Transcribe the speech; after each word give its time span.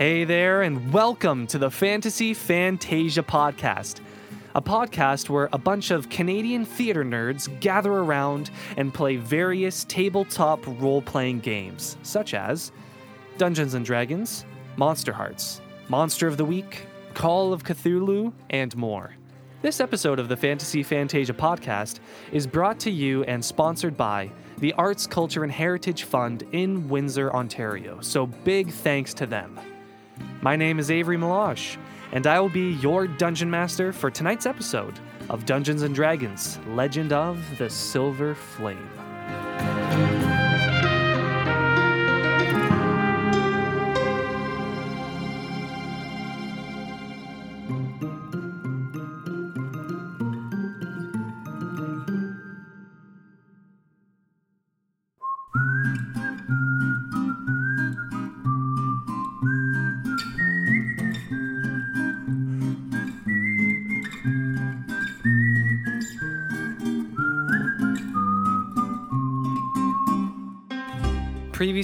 Hey 0.00 0.24
there, 0.24 0.62
and 0.62 0.94
welcome 0.94 1.46
to 1.48 1.58
the 1.58 1.70
Fantasy 1.70 2.32
Fantasia 2.32 3.22
Podcast, 3.22 4.00
a 4.54 4.62
podcast 4.62 5.28
where 5.28 5.50
a 5.52 5.58
bunch 5.58 5.90
of 5.90 6.08
Canadian 6.08 6.64
theater 6.64 7.04
nerds 7.04 7.50
gather 7.60 7.92
around 7.92 8.50
and 8.78 8.94
play 8.94 9.16
various 9.16 9.84
tabletop 9.84 10.66
role 10.80 11.02
playing 11.02 11.40
games, 11.40 11.98
such 12.02 12.32
as 12.32 12.72
Dungeons 13.36 13.74
and 13.74 13.84
Dragons, 13.84 14.46
Monsterhearts, 14.78 15.60
Monster 15.90 16.26
of 16.26 16.38
the 16.38 16.46
Week, 16.46 16.86
Call 17.12 17.52
of 17.52 17.62
Cthulhu, 17.62 18.32
and 18.48 18.74
more. 18.74 19.14
This 19.60 19.80
episode 19.80 20.18
of 20.18 20.30
the 20.30 20.36
Fantasy 20.38 20.82
Fantasia 20.82 21.34
podcast 21.34 22.00
is 22.32 22.46
brought 22.46 22.80
to 22.80 22.90
you 22.90 23.22
and 23.24 23.44
sponsored 23.44 23.98
by 23.98 24.30
the 24.56 24.72
Arts, 24.78 25.06
Culture, 25.06 25.44
and 25.44 25.52
Heritage 25.52 26.04
Fund 26.04 26.44
in 26.52 26.88
Windsor, 26.88 27.30
Ontario, 27.34 28.00
so 28.00 28.24
big 28.24 28.70
thanks 28.70 29.12
to 29.12 29.26
them. 29.26 29.60
My 30.42 30.56
name 30.56 30.78
is 30.78 30.90
Avery 30.90 31.18
Meloche, 31.18 31.76
and 32.12 32.26
I 32.26 32.40
will 32.40 32.48
be 32.48 32.70
your 32.76 33.06
dungeon 33.06 33.50
master 33.50 33.92
for 33.92 34.10
tonight's 34.10 34.46
episode 34.46 34.98
of 35.28 35.44
Dungeons 35.44 35.82
and 35.82 35.94
Dragons 35.94 36.58
Legend 36.68 37.12
of 37.12 37.38
the 37.58 37.68
Silver 37.68 38.34
Flame. 38.34 38.99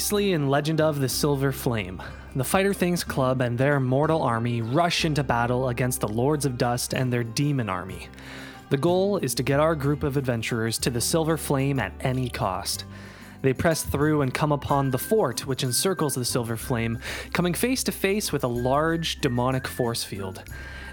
Previously 0.07 0.35
in 0.35 0.49
Legend 0.49 0.81
of 0.81 1.01
the 1.01 1.09
Silver 1.09 1.51
Flame, 1.51 2.01
the 2.37 2.45
Fighter 2.45 2.73
Things 2.73 3.03
Club 3.03 3.41
and 3.41 3.59
their 3.59 3.81
mortal 3.81 4.23
army 4.23 4.63
rush 4.63 5.05
into 5.05 5.25
battle 5.25 5.69
against 5.69 6.01
the 6.01 6.07
Lords 6.07 6.47
of 6.47 6.57
Dust 6.57 6.95
and 6.95 7.13
their 7.13 7.25
demon 7.25 7.69
army. 7.69 8.09
The 8.71 8.77
goal 8.77 9.17
is 9.17 9.35
to 9.35 9.43
get 9.43 9.59
our 9.59 9.75
group 9.75 10.05
of 10.05 10.17
adventurers 10.17 10.79
to 10.79 10.91
the 10.91 11.01
Silver 11.01 11.37
Flame 11.37 11.81
at 11.81 11.93
any 11.99 12.29
cost. 12.29 12.85
They 13.43 13.53
press 13.53 13.83
through 13.83 14.23
and 14.23 14.33
come 14.33 14.53
upon 14.53 14.93
the 14.93 14.99
fort, 14.99 15.45
which 15.45 15.65
encircles 15.65 16.15
the 16.15 16.25
Silver 16.25 16.57
Flame, 16.57 17.01
coming 17.33 17.53
face 17.53 17.83
to 17.83 17.91
face 17.91 18.31
with 18.31 18.45
a 18.45 18.47
large 18.47 19.21
demonic 19.21 19.67
force 19.67 20.05
field. 20.05 20.45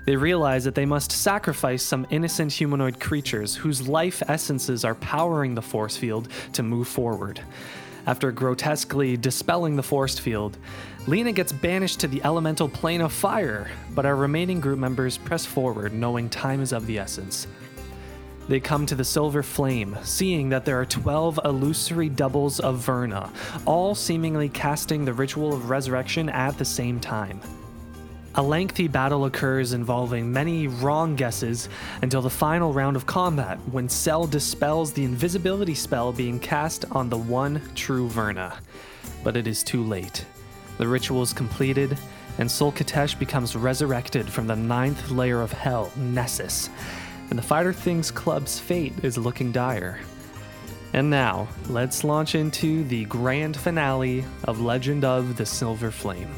They 0.05 0.16
realize 0.16 0.64
that 0.64 0.73
they 0.73 0.88
must 0.88 1.11
sacrifice 1.11 1.83
some 1.83 2.08
innocent 2.09 2.52
humanoid 2.52 3.00
creatures 3.00 3.58
whose 3.58 3.88
life 3.88 4.23
essences 4.27 4.83
are 4.83 4.95
powering 4.95 5.53
the 5.53 5.61
force 5.61 5.95
field 5.95 6.30
to 6.53 6.64
move 6.64 6.88
forward. 6.88 7.42
After 8.05 8.31
grotesquely 8.31 9.15
dispelling 9.15 9.75
the 9.75 9.83
force 9.83 10.19
field, 10.19 10.57
Lena 11.07 11.31
gets 11.31 11.51
banished 11.53 11.99
to 12.01 12.07
the 12.07 12.21
elemental 12.23 12.67
plane 12.67 13.02
of 13.02 13.14
fire, 13.14 13.71
but 13.95 14.05
our 14.05 14.15
remaining 14.15 14.59
group 14.59 14.80
members 14.80 15.17
press 15.17 15.45
forward, 15.45 15.93
knowing 15.93 16.30
time 16.30 16.61
is 16.61 16.73
of 16.73 16.86
the 16.86 16.99
essence. 16.99 17.47
They 18.49 18.59
come 18.59 18.86
to 18.87 18.95
the 18.95 19.05
Silver 19.05 19.42
Flame, 19.42 19.97
seeing 20.03 20.49
that 20.49 20.65
there 20.65 20.80
are 20.80 20.86
12 20.86 21.39
illusory 21.45 22.09
doubles 22.09 22.59
of 22.59 22.80
Verna, 22.80 23.31
all 23.65 23.95
seemingly 23.95 24.49
casting 24.49 25.05
the 25.05 25.13
ritual 25.13 25.53
of 25.53 25.69
resurrection 25.69 26.27
at 26.27 26.58
the 26.58 26.65
same 26.65 26.99
time. 26.99 27.39
A 28.36 28.42
lengthy 28.42 28.88
battle 28.88 29.26
occurs 29.26 29.73
involving 29.73 30.33
many 30.33 30.67
wrong 30.67 31.16
guesses 31.16 31.70
until 32.02 32.23
the 32.23 32.32
final 32.32 32.73
round 32.73 32.95
of 32.95 33.05
combat 33.05 33.60
when 33.71 33.88
Cell 33.88 34.26
dispels 34.26 34.92
the 34.92 35.04
invisibility 35.04 35.76
spell 35.76 36.11
being 36.11 36.39
cast 36.39 36.83
on 36.92 37.10
the 37.10 37.17
one 37.17 37.61
true 37.76 38.10
Verna. 38.10 38.58
But 39.23 39.38
it 39.38 39.45
is 39.45 39.61
too 39.61 39.83
late. 39.83 40.26
The 40.80 40.88
ritual 40.88 41.22
is 41.22 41.32
completed, 41.32 41.95
and 42.39 42.49
Sul 42.49 42.72
Khatesh 42.72 43.20
becomes 43.20 43.55
resurrected 43.55 44.27
from 44.27 44.48
the 44.48 44.55
ninth 44.55 45.11
layer 45.11 45.42
of 45.42 45.52
hell, 45.52 45.92
Nessus, 45.95 46.72
and 47.30 47.38
the 47.38 47.43
Fighter 47.43 47.72
Things 47.72 48.10
Club's 48.10 48.60
fate 48.60 48.93
is 49.04 49.16
looking 49.16 49.52
dire. 49.52 49.99
And 50.93 51.08
now, 51.08 51.48
let's 51.70 52.04
launch 52.04 52.33
into 52.33 52.83
the 52.86 53.05
grand 53.05 53.55
finale 53.55 54.26
of 54.45 54.60
Legend 54.60 55.05
of 55.05 55.38
the 55.38 55.45
Silver 55.45 55.92
Flame. 55.92 56.33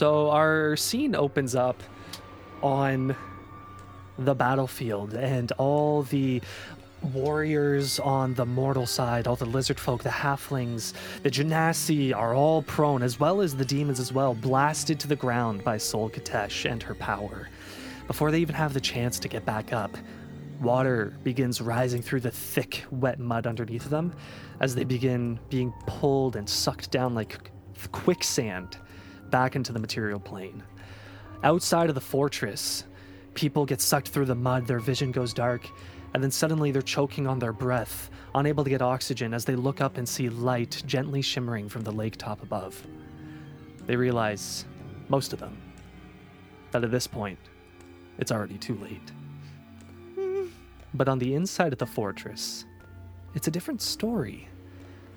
So 0.00 0.30
our 0.30 0.76
scene 0.76 1.14
opens 1.14 1.54
up 1.54 1.82
on 2.62 3.14
the 4.18 4.34
battlefield, 4.34 5.12
and 5.12 5.52
all 5.58 6.04
the 6.04 6.40
warriors 7.12 8.00
on 8.00 8.32
the 8.32 8.46
mortal 8.46 8.86
side, 8.86 9.26
all 9.26 9.36
the 9.36 9.44
lizard 9.44 9.78
folk, 9.78 10.02
the 10.02 10.08
halflings, 10.08 10.94
the 11.22 11.30
genasi 11.30 12.16
are 12.16 12.34
all 12.34 12.62
prone, 12.62 13.02
as 13.02 13.20
well 13.20 13.42
as 13.42 13.54
the 13.54 13.64
demons 13.66 14.00
as 14.00 14.10
well, 14.10 14.32
blasted 14.32 14.98
to 15.00 15.06
the 15.06 15.16
ground 15.16 15.62
by 15.64 15.76
Sul 15.76 16.08
Khatesh 16.08 16.64
and 16.64 16.82
her 16.82 16.94
power. 16.94 17.50
Before 18.06 18.30
they 18.30 18.40
even 18.40 18.54
have 18.54 18.72
the 18.72 18.80
chance 18.80 19.18
to 19.18 19.28
get 19.28 19.44
back 19.44 19.74
up, 19.74 19.94
water 20.62 21.12
begins 21.24 21.60
rising 21.60 22.00
through 22.00 22.20
the 22.20 22.30
thick, 22.30 22.86
wet 22.90 23.18
mud 23.18 23.46
underneath 23.46 23.90
them 23.90 24.14
as 24.60 24.74
they 24.74 24.84
begin 24.84 25.38
being 25.50 25.74
pulled 25.86 26.36
and 26.36 26.48
sucked 26.48 26.90
down 26.90 27.14
like 27.14 27.50
quicksand 27.92 28.78
back 29.30 29.56
into 29.56 29.72
the 29.72 29.78
material 29.78 30.20
plane. 30.20 30.62
Outside 31.42 31.88
of 31.88 31.94
the 31.94 32.00
fortress, 32.00 32.84
people 33.34 33.64
get 33.64 33.80
sucked 33.80 34.08
through 34.08 34.26
the 34.26 34.34
mud, 34.34 34.66
their 34.66 34.78
vision 34.80 35.12
goes 35.12 35.32
dark, 35.32 35.66
and 36.12 36.22
then 36.22 36.30
suddenly 36.30 36.70
they're 36.70 36.82
choking 36.82 37.26
on 37.26 37.38
their 37.38 37.52
breath, 37.52 38.10
unable 38.34 38.64
to 38.64 38.70
get 38.70 38.82
oxygen 38.82 39.32
as 39.32 39.44
they 39.44 39.54
look 39.54 39.80
up 39.80 39.96
and 39.96 40.08
see 40.08 40.28
light 40.28 40.82
gently 40.86 41.22
shimmering 41.22 41.68
from 41.68 41.82
the 41.82 41.92
lake 41.92 42.16
top 42.16 42.42
above. 42.42 42.86
They 43.86 43.96
realize, 43.96 44.64
most 45.08 45.32
of 45.32 45.38
them, 45.38 45.56
that 46.72 46.84
at 46.84 46.90
this 46.90 47.06
point, 47.06 47.38
it's 48.18 48.32
already 48.32 48.58
too 48.58 48.74
late. 48.76 49.12
But 50.92 51.08
on 51.08 51.18
the 51.18 51.34
inside 51.34 51.72
of 51.72 51.78
the 51.78 51.86
fortress, 51.86 52.64
it's 53.34 53.48
a 53.48 53.50
different 53.50 53.80
story. 53.80 54.48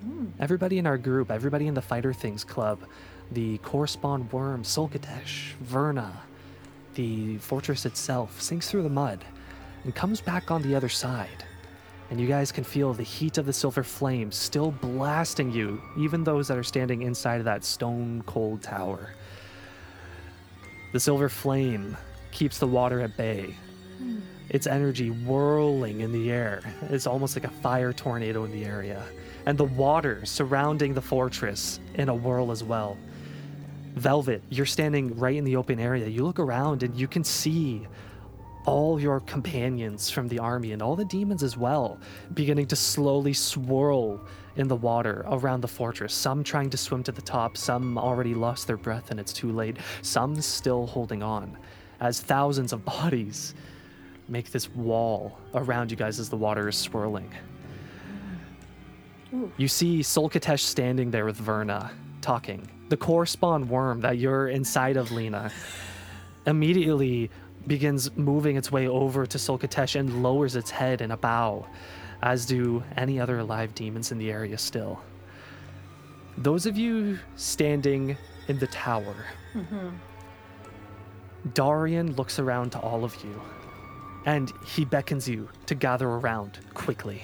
Hmm. 0.02 0.26
Everybody 0.38 0.78
in 0.78 0.86
our 0.86 0.98
group, 0.98 1.30
everybody 1.30 1.66
in 1.66 1.74
the 1.74 1.82
Fighter 1.82 2.12
Things 2.12 2.44
Club, 2.44 2.84
the 3.32 3.58
core 3.58 3.86
spawn 3.86 4.28
worm, 4.30 4.64
Sul 4.64 4.88
Khatesh, 4.88 5.54
Verna, 5.60 6.22
the 6.94 7.38
fortress 7.38 7.86
itself, 7.86 8.40
sinks 8.40 8.70
through 8.70 8.82
the 8.82 8.88
mud 8.88 9.24
and 9.84 9.94
comes 9.94 10.20
back 10.20 10.50
on 10.50 10.62
the 10.62 10.74
other 10.74 10.88
side. 10.88 11.44
And 12.10 12.20
you 12.20 12.26
guys 12.28 12.52
can 12.52 12.64
feel 12.64 12.92
the 12.92 13.02
heat 13.02 13.38
of 13.38 13.46
the 13.46 13.52
silver 13.52 13.82
flame 13.82 14.30
still 14.30 14.70
blasting 14.70 15.50
you, 15.50 15.80
even 15.98 16.22
those 16.22 16.48
that 16.48 16.58
are 16.58 16.62
standing 16.62 17.02
inside 17.02 17.38
of 17.38 17.44
that 17.46 17.64
stone 17.64 18.22
cold 18.26 18.62
tower. 18.62 19.10
The 20.92 21.00
silver 21.00 21.28
flame 21.28 21.96
keeps 22.30 22.58
the 22.58 22.66
water 22.66 23.00
at 23.00 23.16
bay, 23.16 23.56
its 24.50 24.66
energy 24.66 25.10
whirling 25.10 26.00
in 26.00 26.12
the 26.12 26.30
air. 26.30 26.62
It's 26.82 27.06
almost 27.06 27.36
like 27.36 27.44
a 27.44 27.54
fire 27.62 27.92
tornado 27.92 28.44
in 28.44 28.52
the 28.52 28.64
area. 28.64 29.02
And 29.46 29.58
the 29.58 29.64
water 29.64 30.24
surrounding 30.24 30.94
the 30.94 31.02
fortress 31.02 31.80
in 31.94 32.08
a 32.08 32.14
whirl 32.14 32.50
as 32.50 32.62
well. 32.62 32.96
Velvet, 33.94 34.42
you're 34.50 34.66
standing 34.66 35.16
right 35.16 35.36
in 35.36 35.44
the 35.44 35.56
open 35.56 35.78
area. 35.78 36.06
You 36.06 36.24
look 36.24 36.38
around 36.38 36.82
and 36.82 36.94
you 36.96 37.06
can 37.06 37.22
see 37.22 37.86
all 38.66 38.98
your 38.98 39.20
companions 39.20 40.10
from 40.10 40.26
the 40.28 40.38
army 40.38 40.72
and 40.72 40.80
all 40.80 40.96
the 40.96 41.04
demons 41.04 41.42
as 41.42 41.56
well 41.56 41.98
beginning 42.32 42.66
to 42.66 42.76
slowly 42.76 43.32
swirl 43.32 44.20
in 44.56 44.68
the 44.68 44.76
water 44.76 45.24
around 45.28 45.60
the 45.60 45.68
fortress. 45.68 46.14
Some 46.14 46.42
trying 46.42 46.70
to 46.70 46.76
swim 46.76 47.02
to 47.04 47.12
the 47.12 47.22
top, 47.22 47.56
some 47.56 47.98
already 47.98 48.34
lost 48.34 48.66
their 48.66 48.76
breath 48.76 49.10
and 49.10 49.20
it's 49.20 49.32
too 49.32 49.52
late, 49.52 49.76
some 50.02 50.40
still 50.40 50.86
holding 50.86 51.22
on 51.22 51.56
as 52.00 52.20
thousands 52.20 52.72
of 52.72 52.84
bodies 52.84 53.54
make 54.28 54.50
this 54.50 54.68
wall 54.70 55.38
around 55.54 55.90
you 55.90 55.96
guys 55.96 56.18
as 56.18 56.28
the 56.28 56.36
water 56.36 56.68
is 56.68 56.76
swirling. 56.76 57.30
You 59.56 59.68
see 59.68 60.02
Sul 60.02 60.30
Khatesh 60.30 60.60
standing 60.60 61.10
there 61.10 61.24
with 61.24 61.36
Verna, 61.36 61.90
talking. 62.20 62.68
The 62.88 62.96
core 62.96 63.26
spawn 63.26 63.68
worm 63.68 64.00
that 64.00 64.18
you're 64.18 64.48
inside 64.48 64.96
of, 64.96 65.10
Lena, 65.10 65.50
immediately 66.46 67.30
begins 67.66 68.14
moving 68.16 68.56
its 68.56 68.70
way 68.70 68.86
over 68.86 69.26
to 69.26 69.38
Sul 69.38 69.58
Khatesh 69.58 69.98
and 69.98 70.22
lowers 70.22 70.54
its 70.54 70.70
head 70.70 71.00
in 71.00 71.10
a 71.10 71.16
bow, 71.16 71.66
as 72.22 72.44
do 72.44 72.82
any 72.96 73.18
other 73.18 73.38
alive 73.38 73.74
demons 73.74 74.12
in 74.12 74.18
the 74.18 74.30
area 74.30 74.58
still. 74.58 75.00
Those 76.36 76.66
of 76.66 76.76
you 76.76 77.18
standing 77.36 78.16
in 78.48 78.58
the 78.58 78.66
tower, 78.66 79.26
mm-hmm. 79.54 79.90
Darian 81.54 82.14
looks 82.16 82.38
around 82.38 82.70
to 82.72 82.80
all 82.80 83.04
of 83.04 83.14
you 83.24 83.40
and 84.26 84.52
he 84.66 84.84
beckons 84.84 85.28
you 85.28 85.48
to 85.66 85.74
gather 85.74 86.08
around 86.08 86.58
quickly. 86.72 87.22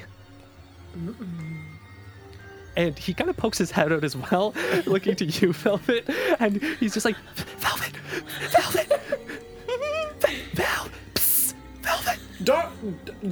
And 2.77 2.99
he 2.99 3.13
kind 3.15 3.29
of 3.29 3.37
pokes 3.37 3.59
his 3.59 3.71
head 3.71 3.93
out 3.93 4.05
as 4.05 4.17
well, 4.17 4.55
looking 4.87 5.17
to 5.17 5.25
you, 5.27 5.53
Velvet. 5.53 6.09
And 6.39 6.63
he's 6.79 6.95
just 6.95 7.05
like, 7.05 7.17
Velvet, 7.59 7.97
Velvet, 8.51 9.01
Vel, 10.55 10.89
psst, 11.15 11.55
Velvet. 11.83 12.19
Dar- 12.45 12.71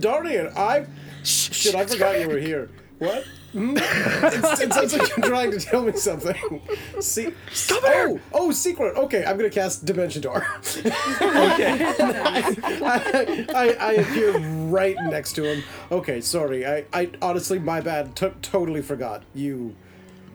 Darian, 0.01 0.53
I. 0.57 0.87
Shh, 1.23 1.53
Shit, 1.53 1.75
I 1.75 1.87
forgot 1.87 2.21
you 2.21 2.29
were 2.29 2.39
here. 2.39 2.69
What? 2.99 3.25
It's- 3.55 4.61
it 4.61 4.73
sounds 4.73 4.93
like 4.97 5.09
you're 5.17 5.27
trying 5.27 5.51
to 5.53 5.59
tell 5.59 5.83
me 5.83 5.93
something. 5.93 6.61
See? 7.01 7.33
Oh, 7.73 8.21
oh, 8.33 8.51
secret. 8.53 8.97
Okay, 8.97 9.25
I'm 9.25 9.37
gonna 9.37 9.49
cast 9.51 9.85
Dimension 9.85 10.23
Door. 10.23 10.47
Okay. 10.77 10.87
I, 12.01 13.47
I, 13.55 13.77
I 13.81 13.93
appear 13.95 14.39
right 14.69 14.97
next 15.05 15.33
to 15.35 15.45
him. 15.45 15.63
Okay, 15.91 16.21
sorry. 16.21 16.67
I, 16.67 16.85
I 16.93 17.11
honestly, 17.23 17.59
my 17.59 17.81
bad. 17.81 18.15
T- 18.17 18.31
totally 18.43 18.83
forgot. 18.83 19.23
You. 19.35 19.75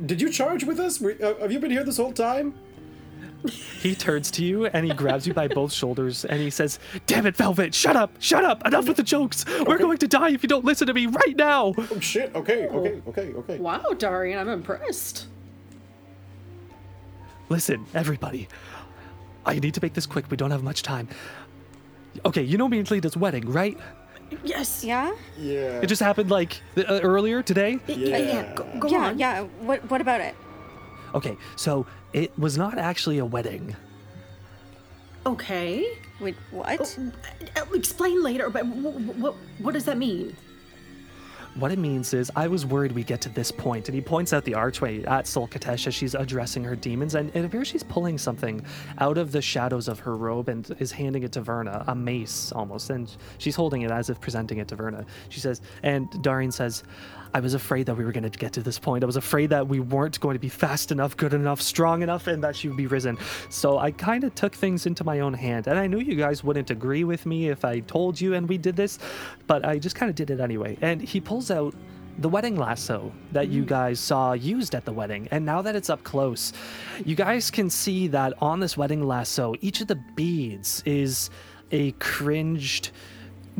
Did 0.04 0.20
you 0.22 0.30
charge 0.30 0.64
with 0.64 0.80
us? 0.80 1.00
Were, 1.00 1.16
uh, 1.22 1.36
have 1.40 1.52
you 1.52 1.60
been 1.60 1.72
here 1.72 1.84
this 1.84 1.98
whole 1.98 2.14
time? 2.14 2.56
He 3.50 3.96
turns 3.96 4.32
to 4.32 4.44
you 4.44 4.66
and 4.68 4.86
he 4.86 4.94
grabs 4.94 5.28
you 5.28 5.34
by 5.34 5.48
both 5.48 5.74
shoulders 5.74 6.24
and 6.26 6.40
he 6.40 6.50
says, 6.50 6.80
Damn 7.06 7.26
it, 7.26 7.36
Velvet, 7.36 7.76
shut 7.76 7.96
up, 7.96 8.12
shut 8.20 8.46
up, 8.46 8.66
enough 8.66 8.88
with 8.88 8.98
the 8.98 9.04
jokes. 9.04 9.46
We're 9.68 9.78
going 9.78 9.98
to 9.98 10.08
die 10.08 10.32
if 10.32 10.44
you 10.44 10.50
don't 10.50 10.66
listen 10.66 10.88
to 10.88 10.94
me 10.94 11.08
right 11.08 11.36
now. 11.36 11.74
Oh 11.78 12.00
shit. 12.00 12.34
Okay. 12.36 12.68
Okay. 12.68 13.02
Okay. 13.08 13.34
Okay. 13.34 13.58
Wow, 13.58 13.84
Darian, 13.98 14.40
I'm 14.40 14.50
impressed. 14.50 15.28
Listen, 17.50 17.86
everybody. 17.94 18.48
I 19.46 19.60
need 19.60 19.74
to 19.74 19.82
make 19.82 19.94
this 19.94 20.06
quick. 20.06 20.32
We 20.32 20.38
don't 20.38 20.52
have 20.52 20.64
much 20.64 20.82
time. 20.82 21.10
Okay, 22.26 22.44
you 22.44 22.58
know 22.58 22.68
me 22.68 22.80
and 22.80 22.90
Lita's 22.90 23.18
wedding, 23.18 23.50
right? 23.50 23.78
Yes. 24.44 24.84
Yeah? 24.84 25.14
Yeah. 25.38 25.82
It 25.82 25.88
just 25.88 26.02
happened 26.02 26.32
like 26.32 26.62
th- 26.76 26.88
uh, 26.88 27.02
earlier 27.04 27.44
today. 27.44 27.80
Yeah. 27.88 28.18
yeah. 28.18 28.54
Go, 28.56 28.68
go 28.80 28.88
yeah, 28.88 29.08
on. 29.08 29.20
yeah. 29.20 29.42
What 29.60 29.90
what 29.90 30.02
about 30.02 30.22
it? 30.22 30.36
Okay, 31.14 31.38
so 31.56 31.86
it 32.14 32.38
was 32.38 32.58
not 32.58 32.78
actually 32.78 33.18
a 33.18 33.26
wedding. 33.26 33.76
Okay. 35.26 35.98
Wait, 36.20 36.36
what? 36.52 36.98
Uh, 37.58 37.66
Explain 37.74 38.22
later, 38.24 38.50
but 38.50 38.66
what, 38.66 38.94
what, 39.18 39.36
what 39.60 39.74
does 39.74 39.86
that 39.86 39.98
mean? 39.98 40.36
What 41.56 41.72
it 41.72 41.78
means 41.78 42.16
is, 42.16 42.32
I 42.36 42.48
was 42.48 42.66
worried 42.66 42.94
we'd 42.94 43.06
get 43.06 43.22
to 43.22 43.30
this 43.30 43.52
point, 43.52 43.88
and 43.88 43.94
he 43.94 44.02
points 44.02 44.34
out 44.34 44.44
the 44.44 44.56
archway 44.56 45.04
at 45.04 45.28
Sul 45.28 45.48
Khatesh 45.48 45.86
as 45.86 45.94
she's 45.94 46.16
addressing 46.16 46.64
her 46.64 46.76
demons, 46.76 47.14
and 47.14 47.30
it 47.36 47.46
appears 47.46 47.68
she's 47.68 47.84
pulling 47.84 48.18
something 48.18 48.66
out 48.98 49.20
of 49.20 49.32
the 49.32 49.42
shadows 49.42 49.88
of 49.88 50.00
her 50.00 50.18
robe 50.18 50.50
and 50.50 50.76
is 50.80 50.92
handing 50.92 51.22
it 51.22 51.32
to 51.34 51.42
Verna, 51.42 51.84
a 51.88 51.94
mace 51.94 52.52
almost, 52.54 52.90
and 52.90 53.16
she's 53.38 53.56
holding 53.56 53.84
it 53.84 53.92
as 53.92 54.10
if 54.10 54.20
presenting 54.20 54.58
it 54.58 54.68
to 54.70 54.76
Verna. 54.76 55.06
She 55.30 55.40
says, 55.40 55.62
and 55.84 56.10
Darian 56.24 56.52
says, 56.52 56.84
I 57.36 57.40
was 57.40 57.56
afraid 57.56 57.88
that 57.88 57.96
we 57.96 58.06
were 58.06 58.12
going 58.12 58.30
to 58.30 58.38
get 58.38 58.54
to 58.54 58.62
this 58.62 58.78
point. 58.78 59.04
I 59.04 59.08
was 59.08 59.16
afraid 59.16 59.50
that 59.50 59.68
we 59.68 59.80
weren't 59.80 60.20
going 60.20 60.36
to 60.36 60.40
be 60.40 60.50
fast 60.50 60.92
enough, 60.92 61.18
good 61.18 61.34
enough, 61.34 61.62
strong 61.62 62.04
enough, 62.04 62.28
and 62.28 62.44
that 62.44 62.56
she 62.56 62.68
would 62.68 62.78
be 62.78 62.86
risen. 62.86 63.18
So 63.50 63.80
I 63.80 63.90
kind 63.90 64.24
of 64.24 64.36
took 64.36 64.54
things 64.54 64.86
into 64.86 65.04
my 65.04 65.22
own 65.22 65.34
hand, 65.34 65.66
and 65.66 65.80
I 65.80 65.88
knew 65.88 65.98
you 66.00 66.16
guys 66.16 66.44
wouldn't 66.44 66.70
agree 66.70 67.04
with 67.04 67.26
me 67.26 67.50
if 67.50 67.66
I 67.66 67.80
told 67.80 68.22
you 68.22 68.36
and 68.36 68.48
we 68.48 68.60
did 68.60 68.76
this, 68.76 69.00
but 69.48 69.66
I 69.66 69.80
just 69.80 69.96
kind 69.96 70.12
of 70.12 70.16
did 70.16 70.30
it 70.30 70.40
anyway. 70.40 70.78
And 70.82 71.02
he 71.02 71.20
pulls 71.20 71.43
out 71.52 71.76
the 72.20 72.30
wedding 72.30 72.56
lasso 72.56 73.12
that 73.32 73.50
you 73.50 73.64
mm. 73.64 73.68
guys 73.68 74.00
saw 74.00 74.34
used 74.34 74.76
at 74.76 74.86
the 74.86 74.94
wedding. 74.94 75.28
And 75.32 75.46
now 75.46 75.62
that 75.62 75.76
it's 75.76 75.90
up 75.90 76.04
close, 76.04 76.54
you 77.06 77.16
guys 77.16 77.50
can 77.50 77.70
see 77.70 78.08
that 78.10 78.34
on 78.42 78.60
this 78.60 78.78
wedding 78.78 79.04
lasso, 79.04 79.56
each 79.62 79.82
of 79.82 79.88
the 79.88 79.96
beads 80.16 80.84
is 80.86 81.30
a 81.72 81.92
cringed, 81.94 82.92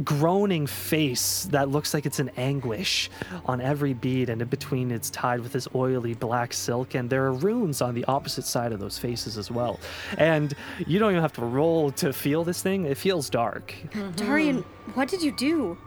groaning 0.04 0.66
face 0.68 1.46
that 1.52 1.70
looks 1.70 1.94
like 1.94 2.06
it's 2.06 2.20
in 2.20 2.30
anguish 2.30 3.10
on 3.46 3.62
every 3.62 3.94
bead, 3.94 4.30
and 4.30 4.42
in 4.42 4.48
between 4.48 4.92
it's 4.92 5.10
tied 5.10 5.40
with 5.40 5.52
this 5.52 5.68
oily 5.74 6.14
black 6.14 6.54
silk. 6.54 6.94
And 6.94 7.10
there 7.10 7.26
are 7.26 7.34
runes 7.34 7.82
on 7.82 7.96
the 7.96 8.06
opposite 8.06 8.46
side 8.46 8.72
of 8.72 8.80
those 8.80 9.00
faces 9.00 9.38
as 9.38 9.50
well. 9.50 9.80
And 10.18 10.54
you 10.86 11.00
don't 11.00 11.12
even 11.12 11.22
have 11.22 11.34
to 11.34 11.46
roll 11.46 11.92
to 11.94 12.14
feel 12.14 12.44
this 12.44 12.62
thing, 12.62 12.86
it 12.86 12.98
feels 12.98 13.30
dark. 13.30 13.74
Mm-hmm. 13.90 14.12
Darian, 14.12 14.66
what 14.94 15.08
did 15.08 15.24
you 15.24 15.32
do? 15.32 15.78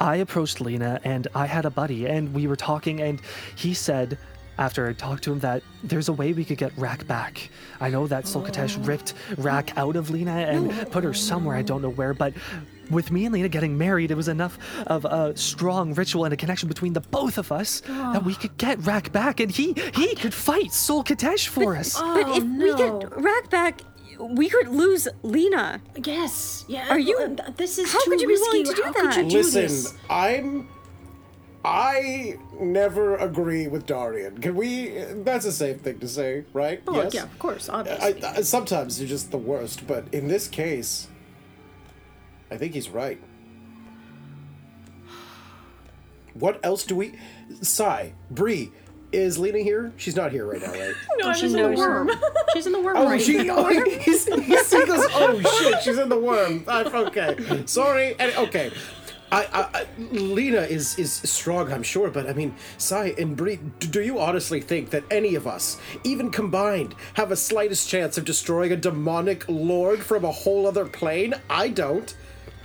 I 0.00 0.16
approached 0.16 0.60
Lena 0.60 1.00
and 1.04 1.28
I 1.34 1.46
had 1.46 1.64
a 1.64 1.70
buddy 1.70 2.06
and 2.06 2.34
we 2.34 2.46
were 2.46 2.56
talking 2.56 3.00
and 3.00 3.20
he 3.54 3.74
said 3.74 4.18
after 4.58 4.88
I 4.88 4.94
talked 4.94 5.24
to 5.24 5.32
him 5.32 5.40
that 5.40 5.62
there's 5.84 6.08
a 6.08 6.12
way 6.14 6.32
we 6.32 6.44
could 6.44 6.56
get 6.58 6.72
Rack 6.78 7.06
back. 7.06 7.50
I 7.80 7.90
know 7.90 8.06
that 8.06 8.26
Sul 8.26 8.42
Khatesh 8.42 8.86
ripped 8.86 9.12
Rack 9.36 9.76
out 9.76 9.96
of 9.96 10.08
Lena 10.10 10.32
and 10.32 10.90
put 10.90 11.04
her 11.04 11.12
somewhere 11.12 11.56
I 11.56 11.62
don't 11.62 11.82
know 11.82 11.90
where, 11.90 12.14
but 12.14 12.32
with 12.90 13.10
me 13.10 13.24
and 13.26 13.34
Lena 13.34 13.48
getting 13.48 13.76
married, 13.76 14.10
it 14.10 14.16
was 14.16 14.28
enough 14.28 14.58
of 14.86 15.04
a 15.04 15.36
strong 15.36 15.92
ritual 15.92 16.24
and 16.24 16.32
a 16.32 16.36
connection 16.36 16.68
between 16.68 16.92
the 16.94 17.00
both 17.00 17.36
of 17.36 17.50
us 17.52 17.80
that 17.80 18.24
we 18.24 18.34
could 18.34 18.56
get 18.56 18.78
Rack 18.86 19.12
back 19.12 19.40
and 19.40 19.50
he 19.50 19.74
he 19.94 20.14
could 20.14 20.32
fight 20.32 20.72
Sul 20.72 21.04
Khatesh 21.04 21.48
for 21.48 21.76
us. 21.76 22.00
But 22.00 22.24
Oh, 22.26 22.36
if 22.36 22.44
we 22.44 22.74
get 22.76 23.16
Rack 23.20 23.50
back, 23.50 23.80
we 24.20 24.48
could 24.48 24.68
lose 24.68 25.08
Lena. 25.22 25.80
Yes. 26.02 26.64
Yeah. 26.68 26.88
Are 26.90 26.98
you- 26.98 27.36
This 27.56 27.78
is 27.78 27.92
how 27.92 28.02
too 28.04 28.10
could 28.12 28.20
you 28.20 28.28
be 28.28 28.34
willing 28.34 28.64
to 28.64 28.74
do 28.74 28.82
How 28.82 28.92
could 28.92 29.16
you 29.16 29.22
that? 29.22 29.30
do 29.30 29.36
Listen, 29.38 29.62
this? 29.62 29.94
I'm. 30.10 30.68
I 31.64 32.38
never 32.60 33.16
agree 33.16 33.66
with 33.66 33.86
Darian. 33.86 34.38
Can 34.38 34.54
we? 34.54 34.88
That's 35.24 35.44
a 35.46 35.50
safe 35.52 35.80
thing 35.80 35.98
to 35.98 36.06
say, 36.06 36.44
right? 36.52 36.80
Oh, 36.86 36.94
yes. 37.02 37.14
yeah, 37.14 37.24
of 37.24 37.38
course, 37.40 37.68
I, 37.68 37.80
obviously. 37.80 38.22
I, 38.22 38.40
sometimes 38.42 39.00
you're 39.00 39.08
just 39.08 39.32
the 39.32 39.38
worst, 39.38 39.84
but 39.86 40.06
in 40.14 40.28
this 40.28 40.46
case, 40.46 41.08
I 42.52 42.56
think 42.56 42.74
he's 42.74 42.88
right. 42.88 43.20
What 46.34 46.60
else 46.62 46.84
do 46.84 46.94
we? 46.96 47.14
Sai, 47.62 48.12
Bree, 48.30 48.70
is 49.12 49.38
Lena 49.38 49.58
here? 49.58 49.92
She's 49.96 50.16
not 50.16 50.32
here 50.32 50.46
right 50.46 50.60
now, 50.60 50.72
right? 50.72 50.94
no, 51.18 51.30
oh, 51.30 51.32
she's 51.32 51.54
in 51.54 51.62
the 51.62 51.70
she's 51.70 51.78
worm. 51.78 52.10
she's 52.52 52.66
in 52.66 52.72
the 52.72 52.80
worm 52.80 52.96
Oh, 52.96 53.06
right 53.10 53.20
she. 53.20 53.50
Oh, 53.50 53.68
he's, 53.68 54.26
he's, 54.26 54.72
he 54.72 54.84
goes. 54.84 55.06
Oh 55.12 55.40
shit, 55.58 55.82
she's 55.82 55.98
in 55.98 56.08
the 56.08 56.18
worm. 56.18 56.64
I, 56.68 56.82
okay, 56.84 57.64
sorry. 57.66 58.16
And, 58.18 58.34
okay, 58.36 58.72
I, 59.32 59.44
I, 59.52 59.80
I, 59.80 59.86
Lena 59.98 60.60
is 60.60 60.98
is 60.98 61.12
strong, 61.12 61.72
I'm 61.72 61.82
sure, 61.82 62.10
but 62.10 62.28
I 62.28 62.32
mean, 62.32 62.54
Sai 62.78 63.14
and 63.18 63.36
Bree, 63.36 63.58
do 63.78 64.00
you 64.00 64.20
honestly 64.20 64.60
think 64.60 64.90
that 64.90 65.04
any 65.10 65.34
of 65.34 65.46
us, 65.46 65.78
even 66.04 66.30
combined, 66.30 66.94
have 67.14 67.32
a 67.32 67.36
slightest 67.36 67.88
chance 67.88 68.16
of 68.16 68.24
destroying 68.24 68.72
a 68.72 68.76
demonic 68.76 69.44
lord 69.48 70.00
from 70.00 70.24
a 70.24 70.30
whole 70.30 70.66
other 70.66 70.84
plane? 70.84 71.34
I 71.50 71.68
don't. 71.68 72.14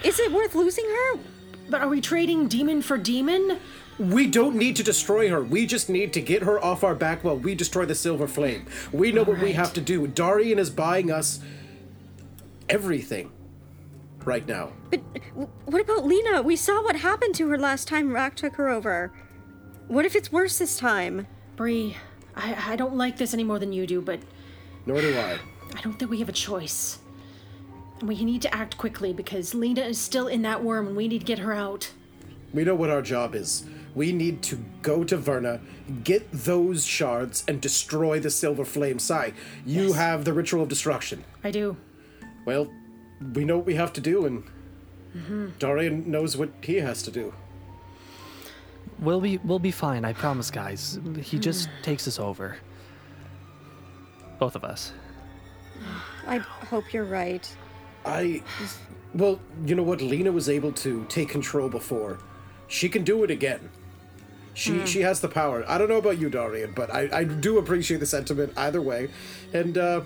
Is 0.03 0.19
it 0.19 0.31
worth 0.31 0.53
losing 0.55 0.85
her? 0.85 1.19
But 1.69 1.81
are 1.81 1.87
we 1.87 2.01
trading 2.01 2.47
demon 2.47 2.81
for 2.81 2.97
demon? 2.97 3.59
We 4.01 4.25
don't 4.25 4.55
need 4.55 4.77
to 4.77 4.83
destroy 4.83 5.29
her. 5.29 5.43
We 5.43 5.67
just 5.67 5.87
need 5.87 6.11
to 6.13 6.21
get 6.21 6.41
her 6.41 6.63
off 6.63 6.83
our 6.83 6.95
back 6.95 7.23
while 7.23 7.37
we 7.37 7.53
destroy 7.53 7.85
the 7.85 7.93
Silver 7.93 8.27
Flame. 8.27 8.65
We 8.91 9.11
know 9.11 9.21
what 9.21 9.37
we 9.37 9.51
have 9.51 9.73
to 9.73 9.81
do. 9.81 10.07
Darian 10.07 10.57
is 10.57 10.71
buying 10.71 11.11
us 11.11 11.39
everything 12.67 13.31
right 14.25 14.47
now. 14.47 14.71
But 14.89 15.01
what 15.65 15.81
about 15.83 16.03
Lena? 16.03 16.41
We 16.41 16.55
saw 16.55 16.81
what 16.81 16.95
happened 16.95 17.35
to 17.35 17.47
her 17.49 17.59
last 17.59 17.87
time 17.87 18.11
Rack 18.11 18.35
took 18.35 18.55
her 18.55 18.69
over. 18.69 19.13
What 19.87 20.03
if 20.03 20.15
it's 20.15 20.31
worse 20.31 20.57
this 20.57 20.77
time? 20.77 21.27
Bree, 21.55 21.95
I, 22.35 22.71
I 22.73 22.75
don't 22.77 22.95
like 22.95 23.17
this 23.17 23.35
any 23.35 23.43
more 23.43 23.59
than 23.59 23.71
you 23.71 23.85
do, 23.85 24.01
but 24.01 24.19
Nor 24.87 24.99
do 25.01 25.15
I. 25.15 25.37
I 25.75 25.81
don't 25.81 25.93
think 25.93 26.09
we 26.09 26.17
have 26.17 26.29
a 26.29 26.33
choice. 26.33 26.97
And 27.99 28.09
we 28.09 28.25
need 28.25 28.41
to 28.41 28.55
act 28.55 28.79
quickly 28.79 29.13
because 29.13 29.53
Lena 29.53 29.81
is 29.81 30.01
still 30.01 30.27
in 30.27 30.41
that 30.41 30.63
worm 30.63 30.87
and 30.87 30.97
we 30.97 31.07
need 31.07 31.19
to 31.19 31.25
get 31.25 31.37
her 31.37 31.53
out. 31.53 31.91
We 32.51 32.63
know 32.63 32.73
what 32.73 32.89
our 32.89 33.03
job 33.03 33.35
is. 33.35 33.63
We 33.93 34.11
need 34.11 34.41
to 34.43 34.63
go 34.81 35.03
to 35.03 35.17
Verna, 35.17 35.59
get 36.03 36.31
those 36.31 36.85
shards, 36.85 37.43
and 37.47 37.59
destroy 37.59 38.19
the 38.19 38.29
Silver 38.29 38.65
Flame. 38.65 38.99
Sai, 38.99 39.33
you 39.65 39.87
Yes. 39.87 39.95
have 39.95 40.25
the 40.25 40.33
Ritual 40.33 40.63
of 40.63 40.69
Destruction. 40.69 41.23
I 41.43 41.51
do. 41.51 41.75
Well, 42.45 42.71
we 43.33 43.45
know 43.45 43.57
what 43.57 43.65
we 43.65 43.75
have 43.75 43.93
to 43.93 44.01
do, 44.01 44.25
and 44.25 44.43
Darian 45.59 46.09
knows 46.09 46.37
what 46.37 46.49
he 46.61 46.75
has 46.75 47.03
to 47.03 47.11
do. 47.11 47.33
We'll 48.99 49.21
be 49.21 49.37
we'll 49.37 49.59
be 49.59 49.71
fine, 49.71 50.05
I 50.05 50.13
promise 50.13 50.51
guys. 50.51 50.99
He 51.21 51.37
mm. 51.37 51.41
just 51.41 51.69
takes 51.81 52.07
us 52.07 52.19
over. 52.19 52.57
Both 54.39 54.55
of 54.55 54.63
us. 54.63 54.93
I 56.27 56.37
hope 56.37 56.93
you're 56.93 57.03
right. 57.05 57.47
I. 58.05 58.43
Well, 59.13 59.39
you 59.65 59.75
know 59.75 59.83
what? 59.83 60.01
Lena 60.01 60.31
was 60.31 60.47
able 60.49 60.71
to 60.73 61.05
take 61.09 61.29
control 61.29 61.67
before. 61.67 62.19
She 62.67 62.87
can 62.87 63.03
do 63.03 63.23
it 63.23 63.31
again. 63.31 63.69
She 64.53 64.71
mm. 64.71 64.87
she 64.87 65.01
has 65.01 65.21
the 65.21 65.27
power. 65.27 65.63
I 65.67 65.77
don't 65.77 65.89
know 65.89 65.97
about 65.97 66.19
you, 66.19 66.29
Darian, 66.29 66.73
but 66.75 66.93
I, 66.93 67.09
I 67.11 67.23
do 67.23 67.57
appreciate 67.57 67.99
the 67.99 68.05
sentiment 68.05 68.53
either 68.57 68.81
way. 68.81 69.09
And 69.53 69.77
uh, 69.77 70.01